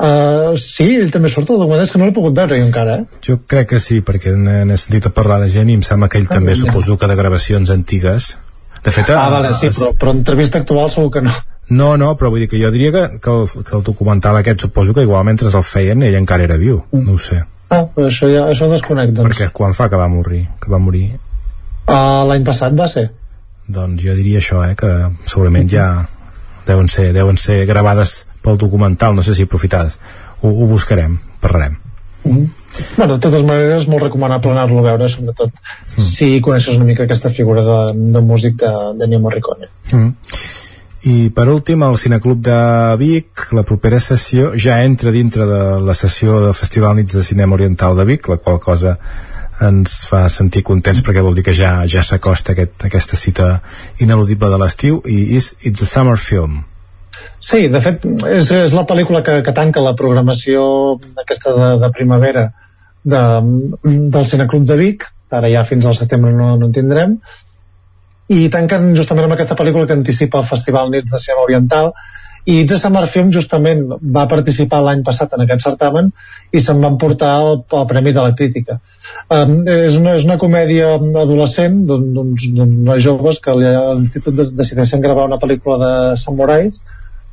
uh, 0.00 0.58
sí, 0.60 0.88
ell 1.00 1.12
també 1.14 1.32
surt 1.32 1.54
al 1.54 1.62
documental, 1.62 1.86
és 1.88 1.94
que 1.94 2.02
no 2.02 2.08
l'he 2.08 2.16
pogut 2.16 2.36
veure 2.36 2.58
jo 2.60 2.68
encara, 2.68 2.98
eh? 3.00 3.20
Jo 3.24 3.38
crec 3.48 3.72
que 3.74 3.80
sí, 3.82 4.02
perquè 4.04 4.34
n'he 4.36 4.80
sentit 4.80 5.08
a 5.08 5.14
parlar 5.16 5.40
de 5.44 5.48
gent 5.52 5.72
i 5.72 5.78
em 5.80 5.86
sembla 5.86 6.10
que 6.12 6.20
ell 6.20 6.28
ah, 6.28 6.34
també 6.36 6.56
ja. 6.56 6.66
suposo 6.66 6.98
que 7.00 7.08
de 7.10 7.18
gravacions 7.22 7.72
antigues 7.72 8.34
de 8.80 8.92
fet, 8.96 9.10
ah, 9.12 9.28
vale, 9.28 9.52
sí, 9.56 9.68
però, 9.76 9.90
però 9.92 10.12
entrevista 10.16 10.60
actual 10.60 10.88
segur 10.92 11.10
que 11.16 11.24
no 11.24 11.32
no, 11.70 11.94
no, 11.96 12.14
però 12.18 12.32
vull 12.32 12.42
dir 12.42 12.48
que 12.50 12.58
jo 12.58 12.72
diria 12.74 12.90
que, 12.90 13.02
que, 13.22 13.30
el, 13.30 13.64
que 13.64 13.76
el 13.78 13.84
documental 13.86 14.36
aquest 14.40 14.66
suposo 14.66 14.94
que 14.94 15.04
igual 15.06 15.22
mentre 15.28 15.52
el 15.54 15.62
feien 15.62 16.02
ell 16.02 16.18
encara 16.18 16.48
era 16.48 16.58
viu, 16.58 16.80
mm. 16.90 17.04
no 17.06 17.14
ho 17.14 17.22
sé. 17.22 17.44
Ah, 17.70 17.84
però 17.86 18.08
això 18.10 18.26
ja 18.26 18.48
això 18.50 18.66
desconec, 18.66 19.12
doncs. 19.14 19.28
Perquè 19.30 19.52
quan 19.54 19.76
fa 19.78 19.86
que 19.88 19.98
va 19.98 20.08
morir? 20.10 20.42
Que 20.58 20.72
va 20.72 20.80
morir? 20.82 21.12
Uh, 21.90 22.22
L'any 22.30 22.46
passat 22.46 22.76
va 22.78 22.86
ser. 22.90 23.08
Doncs 23.70 24.02
jo 24.02 24.14
diria 24.14 24.38
això, 24.38 24.62
eh, 24.66 24.76
que 24.78 24.90
segurament 25.26 25.68
ja 25.70 25.90
deuen 26.66 26.88
ser, 26.88 27.10
deuen 27.16 27.38
ser 27.38 27.64
gravades 27.66 28.24
pel 28.44 28.58
documental, 28.58 29.14
no 29.14 29.26
sé 29.26 29.34
si 29.34 29.46
aprofitades. 29.46 29.98
Ho, 30.40 30.48
ho 30.50 30.70
buscarem, 30.70 31.18
parlarem. 31.42 31.76
Mm 32.24 32.32
-hmm. 32.36 32.48
Bueno, 32.96 33.14
de 33.14 33.20
totes 33.20 33.42
maneres, 33.42 33.88
molt 33.88 34.02
recomanable 34.02 34.52
anar-lo 34.52 34.78
a 34.78 34.82
veure, 34.82 35.08
sobretot 35.08 35.50
mm. 35.50 36.00
si 36.00 36.40
coneixes 36.40 36.76
una 36.76 36.84
mica 36.84 37.02
aquesta 37.02 37.30
figura 37.30 37.62
de, 37.66 37.78
de 38.12 38.20
músic 38.20 38.54
de, 38.60 38.70
de 38.98 39.08
Nino 39.08 39.20
Morricone. 39.20 39.68
Mm. 39.92 40.12
I 41.10 41.30
per 41.30 41.48
últim, 41.48 41.82
el 41.82 41.96
Cineclub 41.98 42.42
de 42.44 42.96
Vic, 43.00 43.46
la 43.56 43.62
propera 43.62 43.98
sessió 44.00 44.52
ja 44.56 44.82
entra 44.84 45.10
dintre 45.10 45.46
de 45.46 45.80
la 45.80 45.94
sessió 45.94 46.40
del 46.44 46.54
Festival 46.54 46.96
Nits 46.96 47.16
de 47.16 47.24
Cinema 47.24 47.54
Oriental 47.54 47.96
de 47.96 48.04
Vic, 48.04 48.28
la 48.28 48.36
qual 48.36 48.60
cosa 48.60 48.98
ens 49.60 50.00
fa 50.08 50.24
sentir 50.32 50.62
contents 50.66 51.02
perquè 51.04 51.22
vol 51.24 51.36
dir 51.36 51.44
que 51.46 51.54
ja 51.56 51.84
ja 51.90 52.02
s'acosta 52.06 52.54
aquest, 52.54 52.86
aquesta 52.88 53.16
cita 53.16 53.50
ineludible 54.00 54.50
de 54.52 54.58
l'estiu 54.60 55.02
i 55.04 55.36
és 55.36 55.52
It's 55.60 55.84
a 55.84 55.88
Summer 55.88 56.16
Film. 56.16 56.62
Sí, 57.40 57.68
de 57.72 57.80
fet, 57.80 58.04
és, 58.28 58.50
és 58.52 58.74
la 58.76 58.86
pel·lícula 58.88 59.22
que, 59.24 59.40
que 59.44 59.54
tanca 59.56 59.84
la 59.84 59.94
programació 59.96 60.62
aquesta 61.22 61.52
de, 61.56 61.68
de 61.80 61.90
primavera 61.96 62.50
de, 63.02 63.22
del 63.84 64.26
Cineclub 64.28 64.66
de 64.68 64.76
Vic, 64.76 65.06
ara 65.30 65.48
ja 65.48 65.64
fins 65.64 65.86
al 65.86 65.96
setembre 65.96 66.32
no, 66.36 66.52
no 66.60 66.68
en 66.68 66.74
tindrem, 66.76 67.16
i 68.30 68.48
tanquen 68.52 68.92
justament 68.96 69.26
amb 69.26 69.36
aquesta 69.36 69.56
pel·lícula 69.58 69.88
que 69.88 69.96
anticipa 69.96 70.40
el 70.40 70.48
Festival 70.48 70.92
Nits 70.92 71.12
de 71.12 71.22
Cinema 71.22 71.46
Oriental 71.48 71.92
i 72.44 72.60
It's 72.60 72.72
a 72.72 72.78
Summer 72.78 73.06
Film 73.06 73.30
justament 73.34 73.82
va 74.16 74.26
participar 74.28 74.80
l'any 74.84 75.02
passat 75.04 75.34
en 75.36 75.44
aquest 75.44 75.64
certamen 75.66 76.10
i 76.52 76.62
se'n 76.64 76.80
van 76.80 76.96
portar 76.98 77.34
el, 77.42 77.60
el 77.80 77.86
Premi 77.90 78.14
de 78.16 78.24
la 78.24 78.34
Crítica. 78.36 78.78
Um, 79.28 79.60
és, 79.68 79.96
una, 80.00 80.16
és 80.16 80.24
una 80.24 80.38
comèdia 80.40 80.94
adolescent 80.96 81.82
d'uns 81.88 82.48
joves 83.04 83.40
que 83.44 83.52
a 83.52 83.58
l'institut 83.60 84.40
decideixen 84.56 85.04
gravar 85.04 85.28
una 85.28 85.40
pel·lícula 85.42 85.78
de 85.84 85.92
samurais 86.22 86.80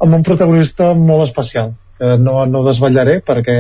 amb 0.03 0.13
un 0.19 0.25
protagonista 0.27 0.91
molt 0.93 1.25
especial 1.29 1.73
que 1.97 2.17
no, 2.21 2.43
no 2.45 2.59
ho 2.61 2.67
desvetllaré 2.67 3.21
perquè 3.25 3.57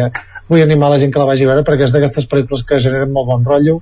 vull 0.49 0.61
animar 0.61 0.91
la 0.91 0.99
gent 1.01 1.13
que 1.13 1.21
la 1.21 1.29
vagi 1.29 1.47
a 1.47 1.53
veure 1.53 1.65
perquè 1.65 1.87
és 1.87 1.95
d'aquestes 1.95 2.27
pel·lícules 2.29 2.67
que 2.67 2.81
generen 2.83 3.13
molt 3.15 3.31
bon 3.31 3.47
rotllo. 3.47 3.79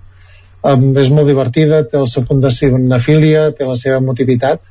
Um, 0.66 0.94
és 0.98 1.12
molt 1.14 1.28
divertida, 1.30 1.84
té 1.86 2.00
el 2.00 2.08
seu 2.10 2.24
punt 2.26 2.40
de 2.42 2.50
cinefília, 2.54 3.50
té 3.58 3.68
la 3.68 3.76
seva 3.78 4.00
motivitat 4.02 4.64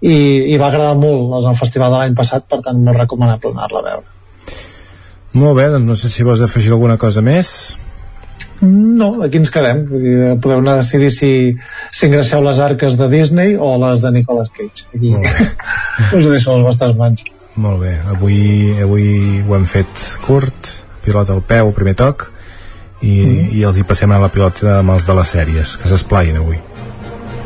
i, 0.00 0.16
i 0.52 0.56
va 0.60 0.70
agradar 0.70 0.96
molt 0.98 1.36
en 1.40 1.50
el 1.52 1.58
festival 1.58 1.92
de 1.92 2.00
l'any 2.02 2.16
passat, 2.16 2.46
per 2.48 2.62
tant 2.64 2.80
molt 2.84 2.98
recomanable 2.98 3.52
anar-la 3.52 3.82
a 3.82 3.86
veure. 3.90 4.18
Molt 5.40 5.56
bé, 5.60 5.68
doncs 5.70 5.86
no 5.86 5.96
sé 5.98 6.10
si 6.10 6.26
vols 6.26 6.42
afegir 6.42 6.72
alguna 6.74 6.96
cosa 6.98 7.22
més. 7.22 7.52
No, 8.60 9.22
aquí 9.24 9.38
ens 9.40 9.52
quedem. 9.52 9.84
Podeu 10.42 10.58
anar 10.58 10.74
a 10.76 10.80
decidir 10.82 11.10
si, 11.14 11.30
si 11.92 12.08
ingresseu 12.08 12.42
les 12.44 12.60
arques 12.60 12.96
de 13.00 13.08
Disney 13.12 13.54
o 13.56 13.70
les 13.80 14.02
de 14.04 14.10
Nicolas 14.12 14.50
Cage. 14.56 14.88
Aquí 14.94 15.14
us 16.18 16.24
ho 16.24 16.28
deixo 16.28 16.52
a 16.52 16.58
les 16.58 16.66
vostres 16.66 16.96
mans. 16.98 17.24
Molt 17.60 17.80
bé, 17.82 17.94
avui, 18.12 18.40
avui 18.82 19.08
ho 19.42 19.56
hem 19.56 19.66
fet 19.68 20.04
curt, 20.24 20.74
pilot 21.04 21.32
al 21.32 21.42
peu, 21.46 21.72
primer 21.76 21.96
toc, 21.98 22.28
i, 23.00 23.14
mm. 23.14 23.50
i 23.58 23.64
els 23.66 23.80
hi 23.80 23.86
passem 23.88 24.12
a 24.12 24.20
la 24.22 24.30
pilota 24.32 24.78
amb 24.78 24.94
els 24.94 25.08
de 25.08 25.16
les 25.18 25.34
sèries, 25.36 25.76
que 25.80 25.90
s'esplaien 25.90 26.40
avui. 26.40 26.60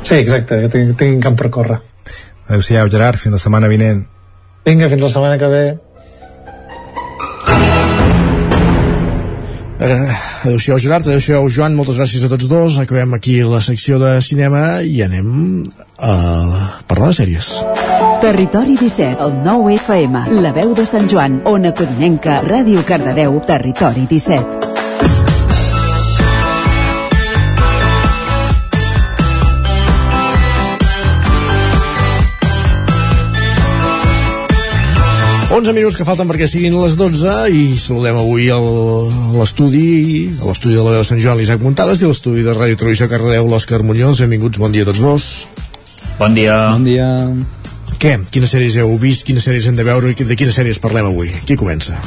Sí, 0.05 0.19
exacte, 0.19 0.61
que 0.65 0.71
tinc, 0.73 0.97
tinc 1.01 1.23
camp 1.25 1.39
per 1.41 1.51
córrer. 1.55 1.81
Adéu-siau, 2.49 2.91
Gerard, 2.93 3.19
fins 3.19 3.33
la 3.33 3.41
setmana 3.41 3.69
vinent. 3.73 4.05
Vinga, 4.65 4.89
fins 4.93 5.03
la 5.03 5.13
setmana 5.13 5.39
que 5.41 5.49
ve. 5.49 5.65
Eh, 9.85 10.11
adéu-siau 10.45 10.79
Gerard, 10.79 11.07
adéu-siau 11.09 11.49
Joan, 11.51 11.75
moltes 11.77 11.97
gràcies 11.99 12.23
a 12.25 12.31
tots 12.31 12.49
dos. 12.49 12.79
Acabem 12.81 13.17
aquí 13.17 13.41
la 13.43 13.61
secció 13.65 13.99
de 13.99 14.17
cinema 14.23 14.83
i 14.87 15.03
anem 15.05 15.65
a 15.99 16.15
parlar 16.89 17.11
de 17.11 17.19
sèries. 17.21 17.51
Territori 18.25 18.79
17, 18.81 19.19
el 19.21 19.35
9 19.45 19.75
FM, 19.81 20.27
la 20.41 20.55
veu 20.57 20.73
de 20.79 20.87
Sant 20.89 21.11
Joan, 21.11 21.43
Ona 21.45 21.75
Codinenca, 21.77 22.41
Ràdio 22.47 22.85
Cardedeu, 22.89 23.41
Territori 23.49 24.07
17. 24.09 24.74
11 35.55 35.71
minuts 35.71 35.95
que 35.95 36.03
falten 36.03 36.27
perquè 36.27 36.49
siguin 36.51 36.75
les 36.75 36.97
12 36.99 37.33
i 37.55 37.77
saludem 37.79 38.17
avui 38.19 38.49
l'estudi 38.51 39.85
a 40.35 40.49
l'estudi 40.49 40.75
de 40.75 40.83
la 40.83 40.97
veu 40.97 41.05
de 41.05 41.07
Sant 41.07 41.21
Joan 41.23 41.39
l'Isaac 41.39 41.63
Muntades 41.63 42.01
i 42.03 42.09
l'estudi 42.09 42.43
de 42.43 42.57
Ràdio 42.57 42.81
Televisió 42.81 43.07
Cardedeu 43.07 43.47
l'Òscar 43.47 43.85
Muñoz, 43.87 44.19
benvinguts, 44.25 44.59
bon 44.59 44.75
dia 44.75 44.83
a 44.83 44.89
tots 44.89 45.05
dos 45.05 45.29
Bon 46.19 46.35
dia 46.35 46.57
Bon 46.73 46.83
dia 46.83 47.07
Què? 48.03 48.17
Quines 48.35 48.51
sèries 48.51 48.81
heu 48.83 48.97
vist? 48.99 49.23
Quines 49.29 49.47
sèries 49.47 49.71
hem 49.71 49.79
de 49.79 49.87
veure? 49.87 50.11
I 50.11 50.27
de 50.27 50.35
quines 50.35 50.59
sèries 50.59 50.83
parlem 50.83 51.07
avui? 51.13 51.31
Qui 51.47 51.55
comença? 51.61 52.01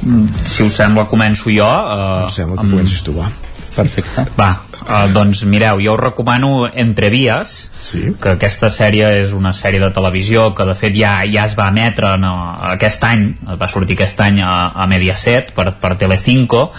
Mm, 0.00 0.24
si 0.48 0.64
us 0.64 0.80
sembla 0.80 1.04
començo 1.10 1.52
jo 1.52 1.68
uh, 1.68 2.24
Em 2.24 2.32
sembla 2.32 2.56
que 2.56 2.64
amb... 2.64 2.78
comencis 2.78 3.04
tu, 3.04 3.12
va 3.18 3.28
Perfecte 3.76 4.24
Va, 4.40 4.54
Uh, 4.88 5.04
doncs 5.12 5.42
mireu, 5.44 5.82
jo 5.84 5.92
us 5.92 6.00
recomano 6.00 6.64
Entre 6.72 7.10
Vies, 7.12 7.50
sí. 7.76 8.14
que 8.16 8.30
aquesta 8.38 8.70
sèrie 8.72 9.10
és 9.20 9.34
una 9.36 9.52
sèrie 9.52 9.82
de 9.82 9.90
televisió 9.92 10.46
que 10.56 10.64
de 10.64 10.72
fet 10.78 10.96
ja 10.96 11.10
ja 11.28 11.44
es 11.44 11.56
va 11.58 11.66
emetre 11.68 12.14
no, 12.16 12.32
aquest 12.70 13.04
any, 13.04 13.26
va 13.60 13.68
sortir 13.68 13.98
aquest 13.98 14.22
any 14.24 14.40
a, 14.40 14.72
a 14.72 14.86
Mediaset 14.88 15.52
per, 15.52 15.74
per 15.76 15.92
Telecinco 16.00 16.70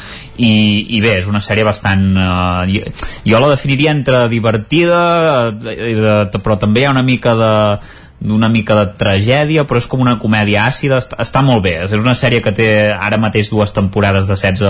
i, 0.41 0.49
i 0.97 1.03
bé, 1.05 1.19
és 1.19 1.29
una 1.29 1.43
sèrie 1.43 1.67
bastant 1.67 2.09
uh, 2.17 2.65
jo, 2.65 2.81
jo 3.29 3.43
la 3.43 3.53
definiria 3.53 3.93
entre 3.93 4.25
divertida 4.33 4.99
uh, 5.51 5.53
de, 5.61 6.41
però 6.41 6.57
també 6.57 6.81
hi 6.81 6.89
ha 6.89 6.95
una 6.97 7.05
mica 7.05 7.37
de 7.37 7.53
d'una 8.19 8.49
mica 8.51 8.75
de 8.75 8.85
tragèdia, 8.99 9.63
però 9.67 9.79
és 9.79 9.87
com 9.87 10.01
una 10.03 10.17
comèdia 10.19 10.65
àcida, 10.67 10.99
està, 10.99 11.19
està 11.23 11.43
molt 11.45 11.63
bé. 11.63 11.75
És 11.85 11.93
una 11.95 12.15
sèrie 12.17 12.43
que 12.43 12.51
té 12.55 12.67
ara 12.91 13.19
mateix 13.21 13.51
dues 13.51 13.71
temporades 13.75 14.27
de 14.27 14.35
16, 14.35 14.63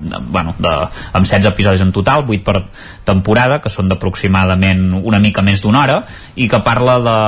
de, 0.00 0.20
bueno, 0.30 0.54
de, 0.62 0.74
amb 1.12 1.26
16 1.26 1.50
episodis 1.50 1.82
en 1.82 1.90
total, 1.96 2.22
8 2.28 2.44
per 2.46 2.62
temporada, 3.08 3.58
que 3.62 3.72
són 3.72 3.90
d'aproximadament 3.90 4.92
una 5.02 5.18
mica 5.22 5.42
més 5.42 5.64
d'una 5.64 5.82
hora, 5.82 5.98
i 6.36 6.46
que 6.50 6.62
parla 6.66 7.00
de, 7.02 7.18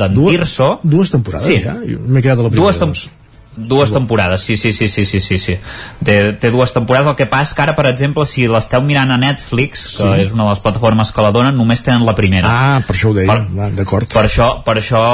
d'en 0.00 0.22
Tirso. 0.24 0.70
Dues 0.82 1.12
temporades 1.12 1.48
sí. 1.48 1.60
ja? 1.64 1.76
M'he 1.76 2.24
quedat 2.24 2.40
a 2.40 2.48
la 2.48 2.48
primera. 2.48 2.64
Dues, 2.64 2.80
doncs. 2.80 3.08
Dues 3.56 3.92
temporades, 3.94 4.42
sí, 4.42 4.56
sí, 4.56 4.72
sí, 4.72 4.88
sí, 4.88 5.04
sí, 5.06 5.20
sí, 5.20 5.38
sí. 5.38 5.54
Té, 6.04 6.16
té 6.42 6.50
dues 6.50 6.72
temporades, 6.74 7.06
el 7.12 7.16
que 7.18 7.26
passa 7.30 7.54
que 7.54 7.62
ara, 7.62 7.76
per 7.78 7.86
exemple, 7.86 8.26
si 8.26 8.48
l'esteu 8.50 8.82
mirant 8.82 9.12
a 9.14 9.18
Netflix, 9.20 9.84
que 10.00 10.08
sí. 10.08 10.24
és 10.24 10.32
una 10.34 10.48
de 10.48 10.54
les 10.56 10.62
plataformes 10.64 11.12
que 11.14 11.22
la 11.22 11.30
donen, 11.34 11.54
només 11.54 11.84
tenen 11.86 12.02
la 12.06 12.16
primera. 12.18 12.50
Ah, 12.50 12.80
per 12.86 12.96
això 12.96 13.12
ho 13.12 13.16
deia, 13.16 13.38
d'acord. 13.78 14.10
Per 14.10 14.24
això, 14.26 14.48
per 14.66 14.76
això 14.80 15.04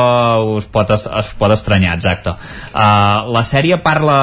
us 0.57 0.69
pot, 0.73 0.95
es, 0.97 1.05
es 1.21 1.35
pot 1.37 1.53
estranyar, 1.53 1.99
exacte. 1.99 2.33
Uh, 2.73 3.29
la 3.35 3.45
sèrie 3.45 3.81
parla, 3.85 4.17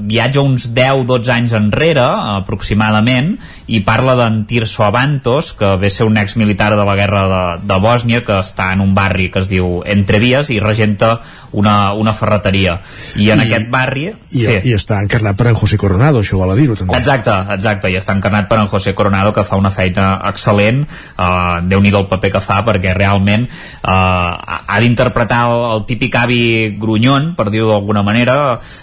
viatja 0.00 0.40
uns 0.40 0.70
10-12 0.72 1.34
anys 1.36 1.56
enrere, 1.60 2.08
aproximadament, 2.38 3.34
i 3.72 3.82
parla 3.84 4.16
d'en 4.18 4.42
Tirso 4.48 4.86
Avantos, 4.86 5.52
que 5.58 5.74
ve 5.80 5.90
ser 5.92 6.08
un 6.08 6.18
exmilitar 6.20 6.72
de 6.76 6.84
la 6.84 6.96
guerra 6.96 7.26
de, 7.28 7.42
de 7.68 7.80
Bòsnia, 7.80 8.24
que 8.24 8.40
està 8.40 8.72
en 8.72 8.84
un 8.84 8.96
barri 8.96 9.30
que 9.32 9.42
es 9.44 9.52
diu 9.52 9.80
Entrevies, 9.84 10.50
i 10.52 10.60
regenta 10.60 11.18
una, 11.52 11.92
una 11.92 12.14
ferreteria. 12.16 12.80
I 13.16 13.30
en 13.30 13.42
en 13.42 13.46
aquest 13.46 13.68
barri 13.70 14.06
i, 14.08 14.42
sí. 14.44 14.56
i 14.68 14.74
està 14.76 14.98
encarnat 15.02 15.36
per 15.38 15.48
en 15.50 15.58
José 15.58 15.78
Coronado 15.80 16.22
això 16.22 16.38
val 16.40 16.52
a 16.54 16.56
dir-ho 16.58 16.76
també 16.78 16.96
exacte, 16.98 17.34
exacte, 17.54 17.90
i 17.92 17.98
està 17.98 18.14
encarnat 18.16 18.48
per 18.50 18.58
en 18.62 18.68
José 18.70 18.94
Coronado 18.98 19.32
que 19.36 19.44
fa 19.44 19.58
una 19.60 19.72
feina 19.74 20.14
excel·lent 20.30 20.84
uh, 20.84 21.60
Déu-n'hi-do 21.68 22.02
el 22.02 22.08
paper 22.10 22.32
que 22.36 22.42
fa 22.44 22.60
perquè 22.66 22.94
realment 22.96 23.46
uh, 23.46 23.90
ha 23.92 24.80
d'interpretar 24.82 25.42
el, 25.50 25.66
el 25.76 25.84
típic 25.88 26.16
avi 26.20 26.42
grunyon 26.80 27.32
per 27.38 27.48
dir-ho 27.52 27.72
d'alguna 27.72 28.04
manera 28.06 28.36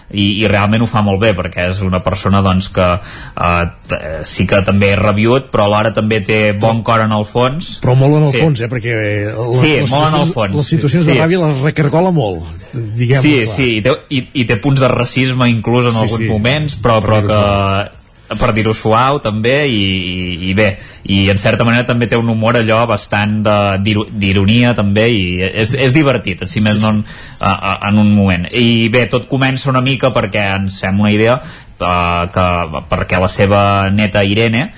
i, 0.10 0.42
i 0.44 0.48
realment 0.50 0.86
ho 0.86 0.90
fa 0.90 1.04
molt 1.06 1.22
bé 1.22 1.34
perquè 1.38 1.70
és 1.74 1.84
una 1.86 2.04
persona 2.06 2.44
doncs 2.46 2.72
que 2.76 2.90
uh, 3.00 4.22
sí 4.26 4.48
que 4.50 4.62
també 4.66 4.79
és 4.88 4.98
rabiut 5.00 5.50
però 5.52 5.68
alhora 5.68 5.92
també 5.96 6.22
té 6.26 6.40
bon 6.60 6.82
cor 6.88 7.04
en 7.04 7.14
el 7.16 7.26
fons 7.28 7.76
però 7.84 7.96
molt 8.00 8.20
en 8.20 8.28
el 8.30 8.34
sí. 8.34 8.42
fons, 8.46 8.64
eh? 8.66 8.72
perquè 8.72 8.96
la, 9.36 9.48
sí, 9.60 9.76
molt 9.92 10.08
en 10.08 10.20
el 10.22 10.34
fons 10.34 10.60
les 10.62 10.74
situacions 10.76 11.06
sí. 11.06 11.14
de 11.14 11.20
ràbia 11.20 11.44
les 11.44 11.62
recargola 11.68 12.14
molt 12.16 12.48
diguem 12.74 13.24
sí, 13.24 13.36
clar. 13.44 13.54
sí, 13.56 13.70
i 13.78 13.86
té, 13.86 13.96
i, 14.16 14.26
i 14.44 14.50
té 14.50 14.60
punts 14.64 14.82
de 14.82 14.92
racisme 14.92 15.50
inclús 15.52 15.90
en 15.92 15.98
sí, 15.98 16.04
alguns 16.06 16.26
sí. 16.26 16.34
moments 16.34 16.78
però, 16.84 17.00
però 17.04 17.24
que 17.28 18.00
per 18.38 18.52
dir-ho 18.54 18.74
suau 18.78 19.20
també 19.24 19.56
i, 19.72 19.80
i, 19.80 20.50
i 20.50 20.54
bé, 20.58 20.68
i 21.10 21.22
en 21.32 21.40
certa 21.42 21.66
manera 21.66 21.88
també 21.88 22.10
té 22.10 22.18
un 22.20 22.30
humor 22.30 22.60
allò 22.60 22.84
bastant 22.90 23.40
d'ironia 23.82 24.76
també 24.78 25.08
i 25.14 25.24
és, 25.48 25.74
és 25.74 25.96
divertit, 25.96 26.44
si 26.46 26.62
més 26.62 26.78
sí, 26.78 26.84
no 26.84 26.94
en, 26.94 27.02
en 27.42 28.04
un 28.04 28.14
moment 28.14 28.46
i 28.54 28.90
bé, 28.94 29.08
tot 29.10 29.26
comença 29.32 29.72
una 29.72 29.82
mica 29.86 30.14
perquè 30.14 30.46
ens 30.60 30.82
fem 30.84 31.02
una 31.02 31.14
idea 31.16 31.40
uh, 31.82 32.28
que, 32.34 32.46
perquè 32.92 33.20
la 33.22 33.30
seva 33.32 33.62
neta 33.94 34.24
Irene 34.28 34.70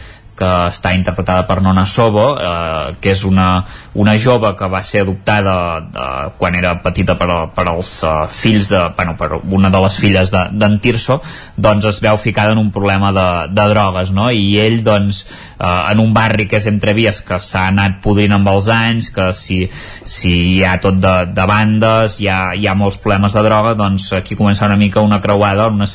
que 0.41 0.49
està 0.71 0.95
interpretada 0.97 1.45
per 1.45 1.59
Nona 1.61 1.85
Sobo, 1.85 2.31
eh, 2.33 2.95
que 3.01 3.13
és 3.13 3.21
una, 3.27 3.61
una 3.93 4.15
jove 4.17 4.53
que 4.57 4.69
va 4.71 4.81
ser 4.85 5.03
adoptada 5.05 5.55
de, 5.85 6.07
quan 6.39 6.57
era 6.57 6.73
petita 6.81 7.13
per, 7.19 7.29
per 7.53 7.67
als 7.69 7.91
uh, 8.07 8.25
fills 8.31 8.71
de, 8.71 8.81
bueno, 8.97 9.13
per 9.19 9.37
una 9.37 9.69
de 9.69 9.81
les 9.85 9.97
filles 10.01 10.33
d'en 10.33 10.57
de, 10.57 10.71
Tirso, 10.81 11.19
doncs 11.61 11.85
es 11.91 11.99
veu 12.01 12.17
ficada 12.17 12.55
en 12.55 12.61
un 12.61 12.71
problema 12.73 13.11
de, 13.13 13.27
de 13.53 13.67
drogues, 13.69 14.09
no? 14.15 14.31
I 14.33 14.57
ell, 14.63 14.79
doncs, 14.85 15.25
eh, 15.59 15.91
en 15.91 16.01
un 16.01 16.13
barri 16.15 16.47
que 16.49 16.57
és 16.57 16.65
entre 16.71 16.95
vies, 16.97 17.21
que 17.25 17.37
s'ha 17.39 17.67
anat 17.69 17.99
podrint 18.01 18.33
amb 18.33 18.49
els 18.49 18.69
anys, 18.73 19.11
que 19.13 19.29
si, 19.37 19.59
si 19.69 20.33
hi 20.55 20.63
ha 20.65 20.77
tot 20.81 20.97
de, 21.03 21.15
de 21.35 21.47
bandes, 21.49 22.17
hi 22.23 22.31
ha, 22.31 22.39
hi 22.57 22.65
ha 22.65 22.77
molts 22.77 22.97
problemes 23.03 23.35
de 23.37 23.45
droga, 23.45 23.75
doncs 23.77 24.09
aquí 24.17 24.39
comença 24.39 24.65
una 24.65 24.79
mica 24.79 25.05
una 25.05 25.21
creuada, 25.21 25.69
una 25.69 25.85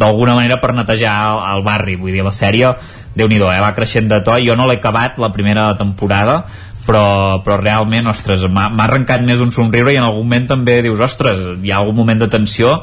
d'alguna 0.00 0.34
manera 0.34 0.58
per 0.60 0.74
netejar 0.74 1.14
el, 1.28 1.44
el 1.54 1.64
barri, 1.66 2.00
vull 2.00 2.16
dir, 2.16 2.26
la 2.26 2.34
sèrie 2.34 2.74
déu 3.14 3.28
nhi 3.28 3.36
eh? 3.36 3.60
va 3.60 3.74
creixent 3.74 4.08
de 4.08 4.20
to 4.20 4.38
jo 4.44 4.56
no 4.56 4.66
l'he 4.66 4.78
acabat 4.78 5.18
la 5.18 5.32
primera 5.32 5.74
temporada 5.76 6.44
però, 6.86 7.42
però 7.44 7.60
realment, 7.60 8.08
ostres, 8.10 8.42
m'ha 8.48 8.70
arrencat 8.84 9.22
més 9.22 9.40
un 9.40 9.52
somriure 9.52 9.92
i 9.92 9.98
en 10.00 10.06
algun 10.06 10.26
moment 10.26 10.48
també 10.48 10.80
dius, 10.82 11.00
ostres, 11.00 11.38
hi 11.62 11.70
ha 11.70 11.78
algun 11.78 11.96
moment 11.96 12.22
de 12.22 12.28
tensió 12.32 12.80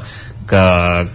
que, 0.48 0.64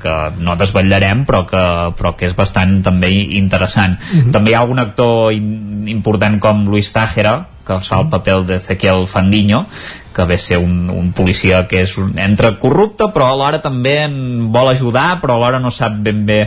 que 0.02 0.16
no 0.44 0.56
desvetllarem 0.60 1.24
però 1.28 1.44
que, 1.48 1.62
però 1.96 2.12
que 2.18 2.28
és 2.28 2.36
bastant 2.36 2.82
també 2.84 3.10
interessant. 3.38 3.96
Mm 3.96 4.20
-hmm. 4.20 4.32
També 4.32 4.50
hi 4.50 4.54
ha 4.54 4.60
algun 4.60 4.78
actor 4.78 5.32
in, 5.32 5.88
important 5.88 6.38
com 6.38 6.66
Luis 6.68 6.92
Tájera 6.92 7.46
que 7.66 7.78
fa 7.80 8.00
el 8.02 8.08
paper 8.12 8.42
d'Ezequiel 8.48 9.06
Fandiño 9.06 9.66
que 10.12 10.24
ve 10.28 10.36
ser 10.36 10.58
un, 10.58 10.90
un 10.92 11.12
policia 11.16 11.62
que 11.66 11.80
és 11.86 11.94
un, 11.98 12.12
entre 12.20 12.52
corrupte 12.60 13.08
però 13.14 13.30
alhora 13.32 13.62
també 13.64 14.02
en 14.04 14.16
vol 14.52 14.68
ajudar 14.72 15.20
però 15.22 15.38
alhora 15.38 15.60
no 15.62 15.72
sap 15.72 15.96
ben 16.04 16.26
bé 16.28 16.40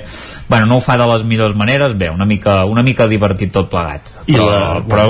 bueno, 0.47 0.65
no 0.65 0.77
ho 0.77 0.83
fa 0.83 0.97
de 1.01 1.07
les 1.09 1.23
millors 1.25 1.55
maneres 1.57 1.95
bé, 1.97 2.09
una 2.09 2.25
mica, 2.25 2.63
una 2.65 2.83
mica 2.83 3.07
divertit 3.07 3.53
tot 3.53 3.71
plegat. 3.71 4.11
I 4.27 4.37
però, 4.37 4.45
la, 4.45 4.59
però, 4.85 5.07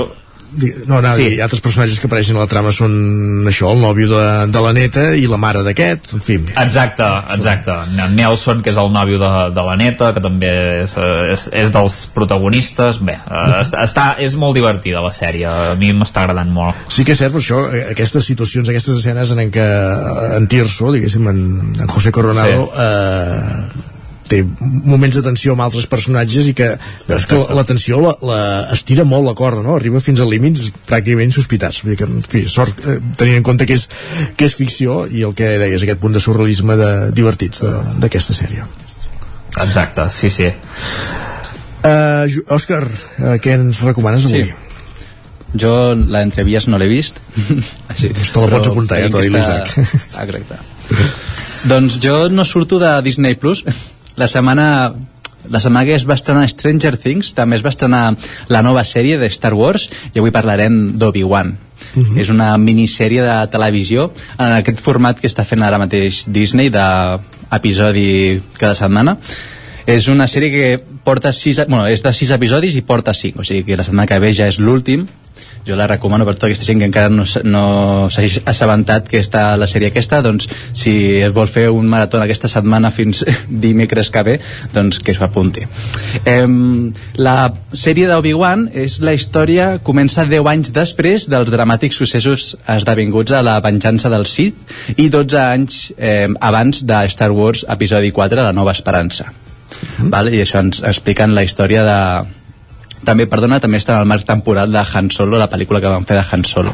no, 0.86 1.00
no, 1.02 1.14
sí. 1.16 1.40
altres 1.40 1.60
personatges 1.60 2.00
que 2.00 2.08
apareixen 2.08 2.36
a 2.38 2.44
la 2.44 2.50
trama 2.50 2.72
són 2.74 3.46
això, 3.48 3.70
el 3.74 3.82
nòvio 3.82 4.08
de, 4.12 4.26
de 4.52 4.62
la 4.62 4.72
neta 4.76 5.06
i 5.18 5.26
la 5.30 5.38
mare 5.40 5.62
d'aquest, 5.66 6.14
en 6.16 6.22
fi 6.24 6.38
exacte, 6.54 7.08
exacte, 7.34 7.76
Nelson 8.14 8.62
que 8.64 8.72
és 8.72 8.80
el 8.80 8.92
nòvio 8.94 9.20
de, 9.22 9.32
de 9.56 9.66
la 9.66 9.76
neta 9.80 10.12
que 10.16 10.22
també 10.24 10.52
és, 10.84 10.96
és, 11.34 11.48
és 11.64 11.74
dels 11.74 11.98
protagonistes 12.14 13.02
bé, 13.02 13.18
uh 13.26 13.42
mhm. 13.46 13.82
està, 13.82 14.06
és 14.22 14.36
molt 14.38 14.56
divertida 14.56 15.02
la 15.04 15.12
sèrie, 15.12 15.46
a 15.46 15.74
mi 15.78 15.92
m'està 15.92 16.24
agradant 16.24 16.52
molt 16.52 16.88
sí 16.92 17.04
que 17.04 17.16
és 17.16 17.20
cert, 17.20 17.34
per 17.34 17.42
això, 17.42 17.60
eh, 17.72 17.90
aquestes 17.96 18.24
situacions 18.24 18.68
aquestes 18.68 19.02
escenes 19.02 19.34
en 19.34 19.50
què 19.52 19.66
en 20.38 20.48
Tirso, 20.50 20.92
diguéssim 20.94 21.28
en, 21.28 21.44
en 21.80 21.92
José 21.92 22.12
Coronado 22.12 22.70
sí. 22.70 22.80
eh, 22.86 23.94
té 24.28 24.42
moments 24.42 25.16
de 25.16 25.22
tensió 25.24 25.54
amb 25.54 25.64
altres 25.66 25.86
personatges 25.90 26.48
i 26.50 26.54
que 26.58 26.72
veus 27.08 27.26
que 27.28 27.38
la, 27.38 27.46
la 27.60 27.64
tensió 27.68 28.00
la, 28.02 28.14
la 28.26 28.40
estira 28.74 29.06
molt 29.08 29.28
la 29.28 29.36
corda, 29.38 29.62
no? 29.66 29.76
Arriba 29.78 30.02
fins 30.02 30.22
a 30.22 30.28
límits 30.28 30.70
pràcticament 30.88 31.34
sospitats. 31.34 31.82
Vull 31.84 31.94
dir 31.94 32.00
que, 32.02 32.10
en 32.10 32.26
fi, 32.26 32.44
sort, 32.50 32.82
eh, 32.86 32.98
tenint 33.18 33.40
en 33.40 33.46
compte 33.46 33.68
que 33.68 33.78
és, 33.78 33.86
que 34.36 34.48
és 34.48 34.58
ficció 34.58 35.04
i 35.06 35.24
el 35.26 35.36
que 35.38 35.56
deies, 35.62 35.86
aquest 35.86 36.02
punt 36.02 36.16
de 36.16 36.22
surrealisme 36.22 36.78
de, 36.80 36.90
divertits 37.16 37.64
d'aquesta 38.02 38.36
sèrie. 38.36 38.66
Exacte, 39.56 40.10
sí, 40.12 40.30
sí. 40.30 40.50
Uh, 41.86 42.26
Òscar, 42.52 42.82
uh, 42.84 43.36
què 43.42 43.54
ens 43.56 43.80
recomanes 43.86 44.26
avui? 44.26 44.42
Sí. 44.48 44.62
Jo 45.56 45.94
l'entrevies 45.94 46.66
no 46.68 46.80
l'he 46.80 46.88
vist. 46.90 47.20
Així, 47.92 48.10
doncs 48.10 48.32
te 48.34 48.42
la 48.42 48.50
pots 48.52 48.72
apuntar, 48.72 48.98
ja 49.00 49.10
t'ho 49.12 49.22
ha 49.22 49.24
dit 49.24 49.32
l'Isaac. 49.32 49.70
Exacte. 50.26 50.58
doncs 51.70 52.00
jo 52.02 52.26
no 52.30 52.44
surto 52.44 52.78
de 52.82 52.90
Disney 53.06 53.38
Plus 53.38 53.62
la 54.16 54.28
setmana 54.28 54.94
la 55.48 55.60
setmana 55.60 55.86
que 55.86 55.94
es 55.94 56.06
va 56.08 56.16
estrenar 56.18 56.48
Stranger 56.50 56.96
Things 56.98 57.32
també 57.36 57.56
es 57.56 57.64
va 57.64 57.70
estrenar 57.70 58.16
la 58.50 58.62
nova 58.66 58.82
sèrie 58.84 59.18
de 59.18 59.30
Star 59.30 59.54
Wars 59.54 59.88
i 60.12 60.18
avui 60.18 60.34
parlarem 60.34 60.96
d'Obi-Wan 60.98 61.52
uh 61.52 62.00
mhm. 62.00 62.06
-huh. 62.06 62.20
és 62.20 62.28
una 62.28 62.56
minissèrie 62.58 63.22
de 63.22 63.46
televisió 63.48 64.12
en 64.38 64.52
aquest 64.52 64.80
format 64.80 65.20
que 65.20 65.28
està 65.28 65.44
fent 65.44 65.62
ara 65.62 65.78
mateix 65.78 66.24
Disney 66.26 66.70
d'episodi 66.70 68.42
cada 68.58 68.74
setmana 68.74 69.18
és 69.86 70.08
una 70.08 70.26
sèrie 70.26 70.50
que 70.50 70.84
porta 71.04 71.32
sis, 71.32 71.60
bueno, 71.68 71.86
és 71.86 72.02
de 72.02 72.12
sis 72.12 72.30
episodis 72.30 72.74
i 72.74 72.82
porta 72.82 73.14
cinc, 73.14 73.38
o 73.38 73.44
sigui 73.44 73.62
que 73.62 73.76
la 73.76 73.84
setmana 73.84 74.06
que 74.06 74.18
ve 74.18 74.32
ja 74.34 74.48
és 74.48 74.58
l'últim 74.58 75.06
jo 75.66 75.76
la 75.76 75.86
recomano 75.86 76.24
per 76.24 76.36
tota 76.36 76.46
aquesta 76.50 76.66
gent 76.68 76.80
que 76.80 76.88
encara 76.88 77.10
no, 77.10 77.24
no 77.44 77.64
s'ha 78.12 78.24
assabentat 78.46 79.08
que 79.10 79.20
està 79.22 79.48
la 79.58 79.68
sèrie 79.70 79.90
aquesta, 79.90 80.22
doncs 80.22 80.48
si 80.76 80.94
es 81.20 81.34
vol 81.34 81.50
fer 81.50 81.68
un 81.74 81.88
marató 81.90 82.20
aquesta 82.22 82.48
setmana 82.48 82.92
fins 82.94 83.24
dimecres 83.66 84.10
que 84.14 84.22
ve, 84.26 84.36
doncs 84.74 85.00
que 85.02 85.14
s'ho 85.14 85.26
apunti. 85.26 85.66
Eh, 86.24 86.46
la 87.18 87.36
sèrie 87.72 88.08
d'Obi-Wan 88.10 88.68
és 88.86 89.00
la 89.04 89.16
història 89.16 89.76
comença 89.82 90.26
10 90.26 90.52
anys 90.52 90.72
després 90.74 91.26
dels 91.30 91.50
dramàtics 91.52 91.98
successos 91.98 92.52
esdevinguts 92.76 93.34
a 93.34 93.42
la 93.44 93.58
venjança 93.64 94.10
del 94.12 94.26
Sith 94.30 94.96
i 94.96 95.08
12 95.12 95.40
anys 95.42 95.80
eh, 95.96 96.28
abans 96.40 96.84
de 96.86 97.02
Star 97.10 97.32
Wars 97.34 97.66
episodi 97.68 98.12
4, 98.12 98.42
La 98.42 98.52
nova 98.52 98.72
esperança. 98.72 99.26
Mm 99.26 100.06
-hmm. 100.06 100.10
vale? 100.10 100.30
i 100.36 100.42
això 100.42 100.60
ens 100.60 100.82
expliquen 100.82 101.34
la 101.34 101.42
història 101.42 101.82
de, 101.84 102.28
també, 103.04 103.26
perdona, 103.30 103.58
també 103.60 103.78
està 103.80 103.94
en 103.94 104.04
el 104.04 104.08
marc 104.10 104.24
temporal 104.28 104.72
de 104.72 104.82
Han 104.82 105.10
Solo, 105.14 105.38
la 105.38 105.50
pel·lícula 105.50 105.80
que 105.82 105.92
van 105.92 106.06
fer 106.08 106.16
de 106.18 106.24
Han 106.24 106.44
Solo. 106.48 106.72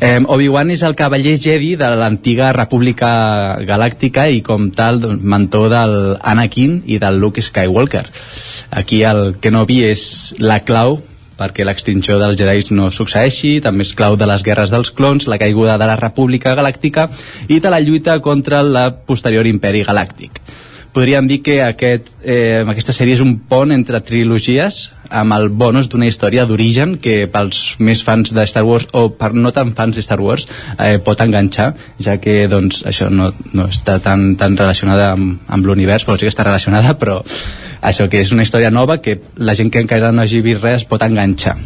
Eh, 0.00 0.20
Obi-Wan 0.22 0.70
és 0.74 0.84
el 0.86 0.94
cavaller 0.98 1.36
Jedi 1.42 1.74
de 1.80 1.90
l'antiga 1.98 2.52
República 2.56 3.10
Galàctica 3.66 4.28
i 4.30 4.42
com 4.46 4.70
tal 4.76 5.00
doncs, 5.02 5.22
mentor 5.22 5.68
del 5.72 5.96
Anakin 6.22 6.82
i 6.86 7.00
del 7.02 7.20
Luke 7.20 7.42
Skywalker. 7.42 8.06
Aquí 8.70 9.02
el 9.02 9.36
que 9.40 9.50
no 9.50 9.66
vi 9.66 9.82
és 9.90 10.34
la 10.38 10.60
clau 10.64 11.00
perquè 11.36 11.66
l'extinció 11.68 12.16
dels 12.16 12.38
Jedi 12.40 12.72
no 12.72 12.88
succeeixi, 12.90 13.58
també 13.60 13.84
és 13.84 13.92
clau 13.96 14.16
de 14.16 14.28
les 14.28 14.42
guerres 14.42 14.72
dels 14.72 14.88
clons, 14.96 15.26
la 15.28 15.36
caiguda 15.36 15.76
de 15.76 15.88
la 15.90 15.98
República 16.00 16.54
Galàctica 16.56 17.10
i 17.48 17.60
de 17.60 17.72
la 17.72 17.82
lluita 17.84 18.16
contra 18.24 18.62
el 18.64 18.78
posterior 19.04 19.46
imperi 19.46 19.84
galàctic 19.84 20.40
podríem 20.96 21.26
dir 21.28 21.42
que 21.44 21.58
aquest, 21.60 22.08
eh, 22.24 22.64
aquesta 22.64 22.94
sèrie 22.96 23.18
és 23.18 23.20
un 23.20 23.34
pont 23.50 23.72
entre 23.74 24.00
trilogies 24.00 24.86
amb 25.12 25.34
el 25.36 25.50
bonus 25.52 25.90
d'una 25.92 26.08
història 26.08 26.46
d'origen 26.48 26.96
que 27.04 27.28
pels 27.28 27.76
més 27.78 28.00
fans 28.06 28.32
de 28.32 28.46
Star 28.48 28.64
Wars 28.64 28.88
o 28.96 29.10
per 29.12 29.34
no 29.36 29.52
tan 29.52 29.74
fans 29.76 29.94
de 29.94 30.02
Star 30.06 30.18
Wars 30.24 30.48
eh, 30.80 30.96
pot 31.04 31.20
enganxar, 31.20 31.74
ja 32.00 32.16
que 32.16 32.48
doncs, 32.48 32.80
això 32.88 33.10
no, 33.12 33.28
no 33.52 33.68
està 33.68 34.00
tan, 34.00 34.34
tan 34.40 34.56
relacionada 34.56 35.12
amb, 35.12 35.44
amb 35.46 35.68
l'univers, 35.68 36.08
però 36.08 36.16
sí 36.16 36.24
que 36.24 36.32
està 36.32 36.48
relacionada 36.48 36.96
però 36.96 37.20
això 37.84 38.08
que 38.08 38.24
és 38.24 38.32
una 38.32 38.48
història 38.48 38.72
nova 38.72 39.02
que 39.04 39.20
la 39.36 39.54
gent 39.54 39.70
que 39.70 39.84
encara 39.84 40.14
no 40.16 40.24
hagi 40.24 40.40
vist 40.40 40.64
res 40.64 40.88
pot 40.88 41.04
enganxar 41.04 41.58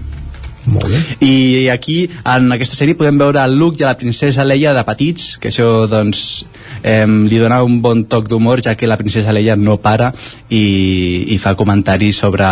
molt 0.66 0.86
bé. 0.90 1.00
I 1.24 1.68
aquí, 1.72 2.02
en 2.24 2.52
aquesta 2.52 2.76
sèrie, 2.76 2.96
podem 2.98 3.18
veure 3.20 3.42
el 3.44 3.56
Luke 3.58 3.80
i 3.80 3.86
la 3.86 3.96
princesa 3.98 4.44
Leia 4.44 4.74
de 4.76 4.84
petits, 4.86 5.36
que 5.40 5.50
això, 5.50 5.86
doncs, 5.90 6.44
eh, 6.82 7.06
li 7.06 7.40
dona 7.40 7.62
un 7.64 7.80
bon 7.82 8.04
toc 8.10 8.28
d'humor, 8.28 8.62
ja 8.64 8.74
que 8.76 8.88
la 8.88 8.98
princesa 9.00 9.32
Leia 9.32 9.56
no 9.56 9.78
para 9.80 10.12
i, 10.48 10.62
i 11.34 11.38
fa 11.38 11.54
comentaris 11.56 12.22
sobre... 12.24 12.46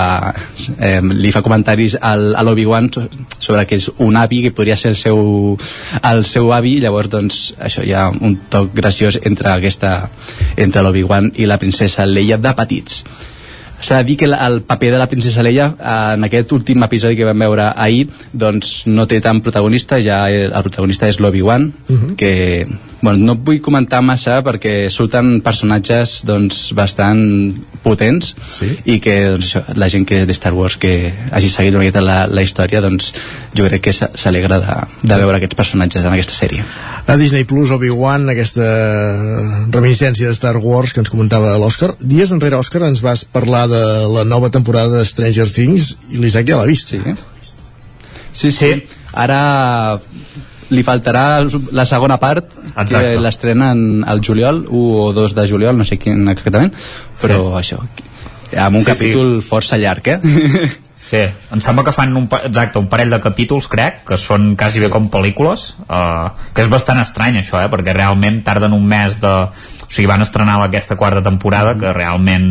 Eh, 0.78 1.01
li 1.03 1.33
fa 1.33 1.43
comentaris 1.45 1.99
al, 2.01 2.33
a 2.37 2.45
l'Obi-Wan 2.47 2.91
sobre 2.93 3.65
que 3.69 3.78
és 3.78 3.89
un 4.05 4.17
avi 4.17 4.43
que 4.47 4.53
podria 4.55 4.77
ser 4.77 4.93
el 4.95 4.99
seu, 5.01 5.20
el 6.11 6.25
seu 6.28 6.53
avi, 6.55 6.78
llavors, 6.83 7.11
doncs, 7.12 7.41
això 7.61 7.85
hi 7.85 7.95
ha 7.95 8.09
un 8.11 8.39
toc 8.51 8.73
graciós 8.77 9.19
entre 9.23 9.53
aquesta 9.55 9.97
entre 10.57 10.85
l'Obi-Wan 10.85 11.33
i 11.37 11.49
la 11.49 11.59
princesa 11.61 12.07
Leia 12.07 12.39
de 12.41 12.55
petits 12.57 13.03
s'ha 13.81 13.98
de 13.98 14.05
dir 14.05 14.16
que 14.16 14.28
el 14.31 14.60
paper 14.62 14.92
de 14.92 14.98
la 14.98 15.08
princesa 15.08 15.42
Leia 15.42 15.73
en 16.15 16.24
aquest 16.24 16.52
últim 16.52 16.82
episodi 16.82 17.16
que 17.16 17.28
vam 17.28 17.47
veure 17.47 17.73
ahir 17.76 18.08
doncs 18.32 18.82
no 18.86 19.07
té 19.07 19.20
tant 19.24 19.42
protagonista 19.42 20.00
ja 20.02 20.24
el 20.31 20.62
protagonista 20.62 21.08
és 21.08 21.20
l'Obi-Wan 21.20 21.73
uh 21.89 21.92
mhm. 21.92 22.05
-huh. 22.05 22.16
que 22.16 22.66
bueno, 23.00 23.18
no 23.18 23.36
vull 23.36 23.60
comentar 23.62 24.00
massa 24.02 24.40
perquè 24.47 24.89
surten 24.90 25.39
personatges 25.44 26.23
doncs, 26.26 26.73
bastant 26.76 27.20
potents 27.84 28.34
sí? 28.50 28.73
i 28.90 28.98
que 29.02 29.15
doncs, 29.28 29.47
això, 29.47 29.62
la 29.78 29.89
gent 29.89 30.07
que 30.08 30.24
de 30.26 30.34
Star 30.34 30.52
Wars 30.57 30.76
que 30.81 31.12
hagi 31.31 31.48
seguit 31.48 31.74
una 31.74 31.84
miqueta 31.84 32.02
la, 32.02 32.26
la 32.26 32.42
història 32.42 32.82
doncs 32.82 33.12
jo 33.55 33.66
crec 33.68 33.84
que 33.86 33.94
s'alegra 33.94 34.58
de, 34.65 34.76
de 35.02 35.20
veure 35.20 35.39
aquests 35.39 35.58
personatges 35.58 36.05
en 36.05 36.12
aquesta 36.12 36.34
sèrie 36.34 36.65
a 37.07 37.16
Disney 37.16 37.47
Plus 37.48 37.70
Obi-Wan 37.76 38.28
aquesta 38.34 38.66
reminiscència 39.70 40.28
de 40.28 40.34
Star 40.36 40.57
Wars 40.58 40.92
que 40.92 41.02
ens 41.05 41.12
comentava 41.12 41.55
l'Òscar 41.60 41.94
dies 42.00 42.34
enrere 42.34 42.58
Òscar 42.58 42.82
ens 42.89 43.02
vas 43.05 43.24
parlar 43.24 43.67
de 43.70 43.82
la 44.14 44.24
nova 44.24 44.50
temporada 44.55 44.98
de 44.98 45.06
Stranger 45.06 45.48
Things 45.52 45.94
i 46.10 46.20
l'Isaac 46.22 46.48
ja 46.48 46.58
l'ha 46.60 46.68
vist 46.68 46.94
sí. 46.94 47.00
sí, 48.32 48.50
sí, 48.52 48.72
ara 49.12 50.00
li 50.68 50.84
faltarà 50.84 51.44
la 51.72 51.86
segona 51.88 52.18
part 52.20 52.50
Exacte. 52.74 52.98
que 52.98 53.22
l'estrenen 53.22 54.05
al 54.05 54.20
juliol 54.24 54.64
1 54.68 54.82
o 55.05 55.12
2 55.16 55.36
de 55.38 55.47
juliol, 55.48 55.78
no 55.78 55.86
sé 55.88 55.97
quin 56.00 56.28
exactament 56.28 56.74
però 57.22 57.40
sí. 57.47 57.55
això 57.62 57.80
amb 58.66 58.80
un 58.80 58.84
sí, 58.84 58.90
capítol 58.90 59.38
sí. 59.38 59.48
força 59.48 59.80
llarg 59.80 60.12
eh? 60.12 60.20
Sí, 60.99 61.20
em 61.55 61.60
sembla 61.62 61.85
que 61.86 61.93
fan 61.94 62.17
un, 62.18 62.25
exacte, 62.27 62.81
un 62.83 62.89
parell 62.91 63.12
de 63.15 63.20
capítols, 63.23 63.68
crec, 63.70 64.01
que 64.09 64.17
són 64.18 64.57
quasi 64.59 64.81
bé 64.83 64.89
com 64.91 65.07
pel·lícules, 65.12 65.68
uh, 65.86 66.33
que 66.51 66.65
és 66.65 66.70
bastant 66.73 66.99
estrany 66.99 67.39
això, 67.39 67.60
eh, 67.62 67.68
perquè 67.70 67.94
realment 67.94 68.41
tarden 68.43 68.75
un 68.75 68.83
mes 68.83 69.20
de... 69.23 69.35
O 69.89 69.93
sigui, 69.94 70.09
van 70.10 70.20
estrenar 70.20 70.59
aquesta 70.60 70.99
quarta 70.99 71.23
temporada, 71.23 71.77
que 71.78 71.93
realment... 71.94 72.49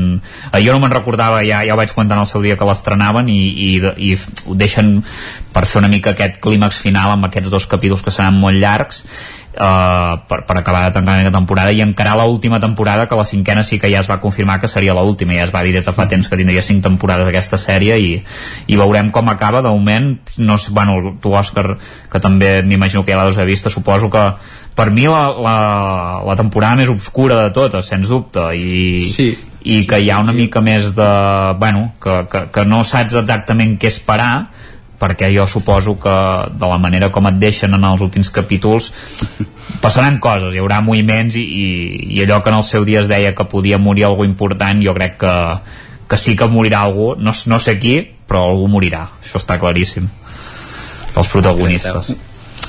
Uh, 0.47 0.61
jo 0.63 0.71
no 0.71 0.79
me'n 0.79 0.95
recordava, 0.95 1.41
ja, 1.43 1.59
ja 1.67 1.75
ho 1.75 1.77
vaig 1.77 1.91
comentar 1.91 2.15
en 2.15 2.23
el 2.23 2.29
seu 2.31 2.45
dia 2.45 2.55
que 2.55 2.69
l'estrenaven, 2.69 3.27
i, 3.27 3.41
i, 3.67 3.69
i 4.07 4.13
ho 4.15 4.55
deixen 4.55 4.95
per 5.51 5.65
fer 5.67 5.83
una 5.83 5.91
mica 5.91 6.15
aquest 6.15 6.39
clímax 6.39 6.79
final 6.87 7.17
amb 7.17 7.27
aquests 7.27 7.51
dos 7.51 7.67
capítols 7.67 8.05
que 8.05 8.15
seran 8.15 8.39
molt 8.39 8.63
llargs, 8.63 9.03
uh, 9.57 10.21
per, 10.29 10.43
per 10.45 10.57
acabar 10.59 10.85
de 10.85 10.93
tancar 10.95 11.17
la 11.23 11.33
temporada 11.33 11.73
i 11.73 11.81
encarar 11.81 12.15
l'última 12.19 12.59
temporada 12.59 13.07
que 13.07 13.17
la 13.17 13.25
cinquena 13.25 13.63
sí 13.63 13.79
que 13.79 13.89
ja 13.91 13.99
es 13.99 14.09
va 14.09 14.19
confirmar 14.21 14.59
que 14.61 14.69
seria 14.71 14.95
l'última. 14.95 15.35
Ja 15.37 15.47
es 15.47 15.53
va 15.53 15.63
dir 15.65 15.73
des 15.75 15.85
de 15.85 15.93
fa 15.93 16.07
temps 16.07 16.29
que 16.29 16.39
tindria 16.39 16.63
cinc 16.65 16.83
temporades 16.85 17.27
aquesta 17.27 17.57
sèrie 17.57 17.97
i, 17.99 18.13
i 18.67 18.77
veurem 18.79 19.11
com 19.11 19.29
acaba. 19.29 19.61
De 19.65 19.73
moment, 19.73 20.13
no 20.37 20.57
sé, 20.57 20.71
bueno, 20.71 21.17
tu 21.21 21.33
Òscar 21.35 21.77
que 22.11 22.21
també 22.23 22.61
m'imagino 22.63 23.03
que 23.05 23.13
ja 23.13 23.23
l'has 23.23 23.41
vist 23.47 23.69
suposo 23.73 24.09
que 24.13 24.23
per 24.77 24.91
mi 24.93 25.07
la, 25.09 25.27
la, 25.33 25.57
la 26.25 26.35
temporada 26.37 26.77
més 26.77 26.89
obscura 26.93 27.41
de 27.41 27.53
totes, 27.55 27.87
sens 27.89 28.09
dubte 28.13 28.51
i, 28.53 29.01
sí, 29.09 29.31
i 29.65 29.81
que 29.89 29.99
hi 29.99 30.11
ha 30.13 30.19
una 30.21 30.35
mica 30.35 30.61
més 30.61 30.93
de... 30.95 31.09
bueno, 31.57 31.91
que, 32.03 32.21
que, 32.31 32.43
que 32.53 32.65
no 32.65 32.83
saps 32.85 33.17
exactament 33.23 33.75
què 33.81 33.89
esperar 33.89 34.47
perquè 34.97 35.29
jo 35.33 35.45
suposo 35.47 35.95
que 36.01 36.15
de 36.57 36.67
la 36.67 36.77
manera 36.81 37.11
com 37.13 37.27
et 37.29 37.37
deixen 37.37 37.73
en 37.77 37.83
els 37.85 38.01
últims 38.01 38.31
capítols 38.33 38.91
passaran 39.83 40.19
coses, 40.23 40.53
hi 40.53 40.61
haurà 40.61 40.81
moviments 40.81 41.37
i, 41.37 41.43
i, 41.43 41.65
i 42.17 42.23
allò 42.25 42.41
que 42.41 42.53
en 42.53 42.59
el 42.59 42.65
seu 42.65 42.85
dia 42.87 43.03
es 43.03 43.11
deia 43.11 43.35
que 43.37 43.45
podia 43.45 43.77
morir 43.77 44.07
algú 44.07 44.25
important, 44.25 44.81
jo 44.83 44.95
crec 44.97 45.19
que, 45.21 45.35
que 46.09 46.17
sí 46.17 46.35
que 46.35 46.49
morirà 46.49 46.81
algú, 46.87 47.13
no, 47.19 47.33
no 47.33 47.59
sé 47.61 47.77
qui 47.79 47.99
però 48.27 48.47
algú 48.49 48.67
morirà, 48.71 49.05
això 49.21 49.41
està 49.41 49.59
claríssim 49.61 50.09
els 51.17 51.29
protagonistes 51.33 52.15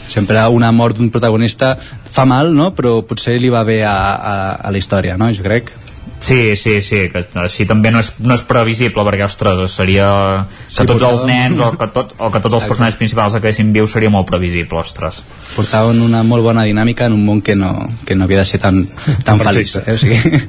sempre 0.09 0.41
una 0.49 0.71
mort 0.73 0.97
d'un 0.97 1.11
protagonista 1.13 1.75
fa 1.79 2.25
mal, 2.25 2.55
no? 2.57 2.73
però 2.75 3.03
potser 3.07 3.37
li 3.41 3.51
va 3.53 3.65
bé 3.69 3.83
a, 3.85 3.99
a, 4.15 4.35
a 4.57 4.73
la 4.73 4.81
història, 4.81 5.17
no? 5.21 5.29
jo 5.33 5.45
crec 5.45 5.73
Sí, 6.21 6.57
sí, 6.57 6.81
sí, 6.83 7.05
que 7.13 7.23
així 7.41 7.65
també 7.69 7.93
no 7.95 8.01
és, 8.03 8.11
no 8.19 8.35
és 8.35 8.43
previsible 8.47 9.05
perquè, 9.07 9.27
ostres, 9.29 9.61
seria 9.71 10.09
que 10.49 10.75
sí, 10.75 10.87
tots 10.89 11.07
els 11.07 11.25
nens 11.29 11.63
o 11.63 11.71
que, 11.79 11.89
tot, 11.95 12.15
o 12.19 12.31
que 12.35 12.43
tots 12.45 12.59
els 12.59 12.67
personatges 12.69 12.99
principals 12.99 13.39
quedessin 13.39 13.71
vius 13.75 13.95
seria 13.95 14.11
molt 14.13 14.27
previsible, 14.29 14.83
ostres. 14.83 15.23
Portaven 15.55 16.03
una 16.05 16.25
molt 16.27 16.45
bona 16.47 16.67
dinàmica 16.69 17.07
en 17.07 17.15
un 17.17 17.25
món 17.25 17.43
que 17.43 17.55
no, 17.59 17.73
que 18.05 18.19
no 18.19 18.27
havia 18.27 18.43
de 18.43 18.49
ser 18.51 18.61
tan, 18.65 18.83
tan 19.25 19.41
feliç. 19.43 19.79
Eh? 19.85 19.95
O 19.95 20.03
sigui... 20.03 20.43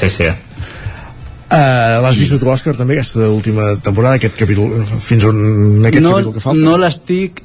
Sí, 0.00 0.08
sí. 0.08 0.30
Uh, 1.50 1.98
L'has 2.04 2.14
vist 2.14 2.30
tu, 2.38 2.46
Òscar, 2.46 2.76
també, 2.78 2.94
aquesta 2.94 3.26
última 3.26 3.72
temporada, 3.82 4.20
aquest 4.20 4.36
capítol, 4.38 4.70
fins 5.02 5.24
on 5.26 5.40
aquest 5.88 6.04
no, 6.04 6.12
capítol 6.14 6.34
que 6.36 6.42
falta? 6.44 6.62
No 6.62 6.76
l'estic... 6.78 7.40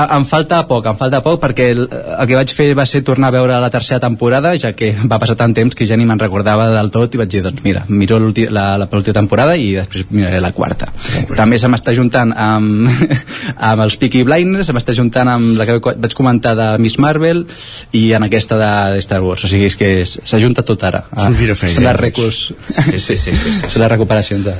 Em 0.00 0.24
falta 0.24 0.62
poc, 0.68 0.86
em 0.88 0.96
falta 0.96 1.20
poc, 1.20 1.36
perquè 1.42 1.66
el, 1.74 1.82
el 1.90 2.30
que 2.30 2.38
vaig 2.38 2.54
fer 2.56 2.70
va 2.78 2.86
ser 2.88 3.02
tornar 3.04 3.28
a 3.28 3.34
veure 3.34 3.58
la 3.60 3.68
tercera 3.72 4.00
temporada, 4.00 4.54
ja 4.56 4.70
que 4.72 4.94
va 5.04 5.18
passar 5.20 5.36
tant 5.36 5.52
temps 5.56 5.76
que 5.76 5.84
ja 5.84 5.98
ni 6.00 6.06
me'n 6.08 6.22
recordava 6.22 6.70
del 6.72 6.88
tot, 6.94 7.12
i 7.12 7.20
vaig 7.20 7.34
dir, 7.34 7.42
doncs 7.44 7.60
mira, 7.66 7.82
miro 7.92 8.22
la, 8.22 8.64
la 8.80 8.88
l'última 8.88 9.18
temporada 9.18 9.58
i 9.60 9.74
després 9.76 10.08
miraré 10.08 10.40
la 10.40 10.54
quarta. 10.56 10.88
També 11.36 11.60
se 11.60 11.68
m'està 11.68 11.92
juntant 11.92 12.32
amb, 12.32 12.88
amb 13.72 13.84
els 13.84 13.98
Peaky 14.00 14.24
Blinders, 14.24 14.70
se 14.70 14.76
m'està 14.76 14.96
juntant 14.96 15.34
amb 15.34 15.60
la 15.60 15.68
que 15.68 15.76
vaig 15.84 16.16
comentar 16.16 16.54
de 16.56 16.70
Miss 16.80 16.96
Marvel 16.96 17.44
i 17.92 18.06
en 18.16 18.24
aquesta 18.24 18.56
de, 18.56 18.72
de 18.96 19.04
Star 19.04 19.20
Wars, 19.26 19.44
o 19.44 19.52
sigui, 19.52 19.68
és 19.68 19.76
que 19.76 19.92
s'ajunta 20.08 20.64
tot 20.64 20.88
ara. 20.88 21.04
S'ho 21.12 21.36
gira 21.44 21.60
feina. 21.60 21.92
Sí. 22.00 22.96
sí 22.96 23.04
sí, 23.04 23.36
sí. 23.36 23.49
La 23.80 23.88
recuperació 23.88 24.38
de, 24.44 24.54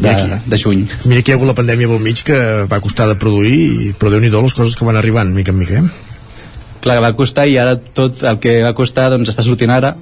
de, 0.00 0.08
aquí, 0.10 0.40
de 0.46 0.58
juny. 0.58 0.86
Mira 1.04 1.22
que 1.22 1.32
hi 1.32 1.34
ha 1.34 1.38
hagut 1.38 1.50
la 1.50 1.56
pandèmia 1.58 1.90
pel 1.90 2.02
mig 2.02 2.22
que 2.26 2.38
va 2.70 2.80
costar 2.84 3.08
de 3.10 3.18
produir, 3.20 3.94
però 3.98 4.12
déu 4.12 4.22
nhi 4.22 4.32
les 4.32 4.56
coses 4.56 4.76
que 4.76 4.88
van 4.88 4.96
arribant, 5.00 5.32
mica 5.34 5.52
en 5.52 5.58
mica, 5.58 5.82
eh? 5.82 5.84
Clar, 6.84 7.00
va 7.00 7.14
costar 7.16 7.46
i 7.48 7.56
ara 7.56 7.78
tot 7.78 8.22
el 8.28 8.40
que 8.42 8.58
va 8.64 8.74
costar 8.76 9.08
doncs 9.12 9.30
està 9.32 9.44
sortint 9.46 9.72
ara, 9.72 9.94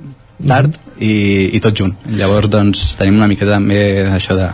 tard, 0.46 0.68
mm 0.68 0.72
-hmm. 0.72 1.02
i, 1.06 1.56
i 1.56 1.60
tot 1.60 1.78
junt. 1.78 1.94
Llavors, 2.18 2.48
doncs, 2.50 2.96
tenim 2.98 3.16
una 3.16 3.28
mica 3.28 3.46
també 3.46 4.08
això 4.10 4.34
de 4.36 4.50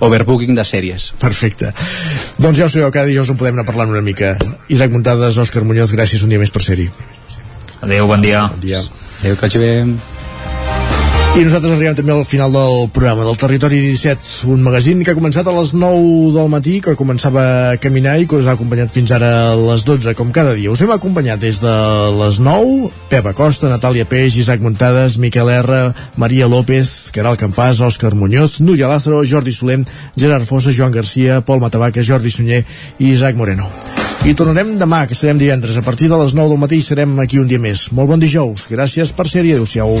overbooking 0.00 0.54
de 0.54 0.64
sèries. 0.64 1.12
Perfecte. 1.20 1.72
Doncs 2.38 2.58
ja 2.58 2.66
ho 2.66 2.68
sabeu, 2.68 2.90
cada 2.90 3.06
dijous 3.06 3.30
en 3.30 3.36
podem 3.36 3.54
anar 3.54 3.66
parlant 3.66 3.90
una 3.90 4.02
mica. 4.02 4.36
Isaac 4.68 4.90
Muntades, 4.90 5.38
Òscar 5.38 5.64
Muñoz, 5.64 5.92
gràcies 5.92 6.22
un 6.22 6.28
dia 6.28 6.38
més 6.38 6.50
per 6.50 6.62
ser-hi. 6.62 6.90
Adéu, 7.80 8.06
bon 8.06 8.20
dia. 8.20 8.48
Bon 8.48 8.60
dia. 8.60 8.82
Adéu, 9.20 9.34
que 9.34 9.40
vagi 9.40 9.58
bé. 9.58 10.15
I 11.36 11.42
nosaltres 11.44 11.74
arribem 11.74 11.92
també 11.92 12.14
al 12.14 12.22
final 12.24 12.48
del 12.48 12.86
programa 12.96 13.26
del 13.26 13.36
Territori 13.36 13.76
17, 13.90 14.46
un 14.48 14.62
magazín 14.64 15.02
que 15.04 15.12
ha 15.12 15.16
començat 15.18 15.44
a 15.44 15.52
les 15.52 15.74
9 15.76 16.30
del 16.32 16.48
matí, 16.48 16.78
que 16.80 16.94
començava 16.96 17.42
a 17.44 17.74
caminar 17.76 18.14
i 18.16 18.24
que 18.24 18.38
us 18.38 18.48
ha 18.48 18.54
acompanyat 18.56 18.88
fins 18.88 19.12
ara 19.12 19.28
a 19.50 19.58
les 19.58 19.84
12, 19.84 20.14
com 20.16 20.30
cada 20.32 20.54
dia. 20.56 20.72
Us 20.72 20.80
hem 20.80 20.94
acompanyat 20.94 21.42
des 21.42 21.60
de 21.60 21.74
les 22.16 22.38
9, 22.40 22.88
Pepa 23.12 23.34
Costa, 23.36 23.68
Natàlia 23.68 24.08
Peix, 24.08 24.38
Isaac 24.40 24.64
Muntades, 24.64 25.18
Miquel 25.20 25.52
R, 25.58 25.82
Maria 26.16 26.48
López, 26.48 27.10
Caral 27.12 27.36
Campàs, 27.36 27.84
Òscar 27.84 28.14
Muñoz, 28.16 28.62
Núria 28.64 28.88
Lázaro, 28.88 29.20
Jordi 29.20 29.52
Solent, 29.52 29.84
Gerard 30.16 30.48
Fossa, 30.48 30.72
Joan 30.72 30.96
Garcia, 30.96 31.42
Pol 31.44 31.60
Matavaca, 31.60 32.00
Jordi 32.00 32.32
Sunyer 32.32 32.64
i 32.96 33.12
Isaac 33.12 33.36
Moreno. 33.36 33.68
I 34.24 34.32
tornarem 34.32 34.72
demà, 34.80 35.04
que 35.04 35.14
serem 35.14 35.36
divendres. 35.36 35.76
A 35.76 35.84
partir 35.84 36.08
de 36.08 36.16
les 36.16 36.32
9 36.32 36.56
del 36.56 36.64
matí 36.64 36.80
serem 36.80 37.12
aquí 37.20 37.36
un 37.36 37.52
dia 37.52 37.60
més. 37.60 37.90
Molt 37.92 38.08
bon 38.08 38.24
dijous. 38.24 38.70
Gràcies 38.72 39.12
per 39.12 39.28
ser-hi. 39.28 39.52
Adéu-siau. 39.52 40.00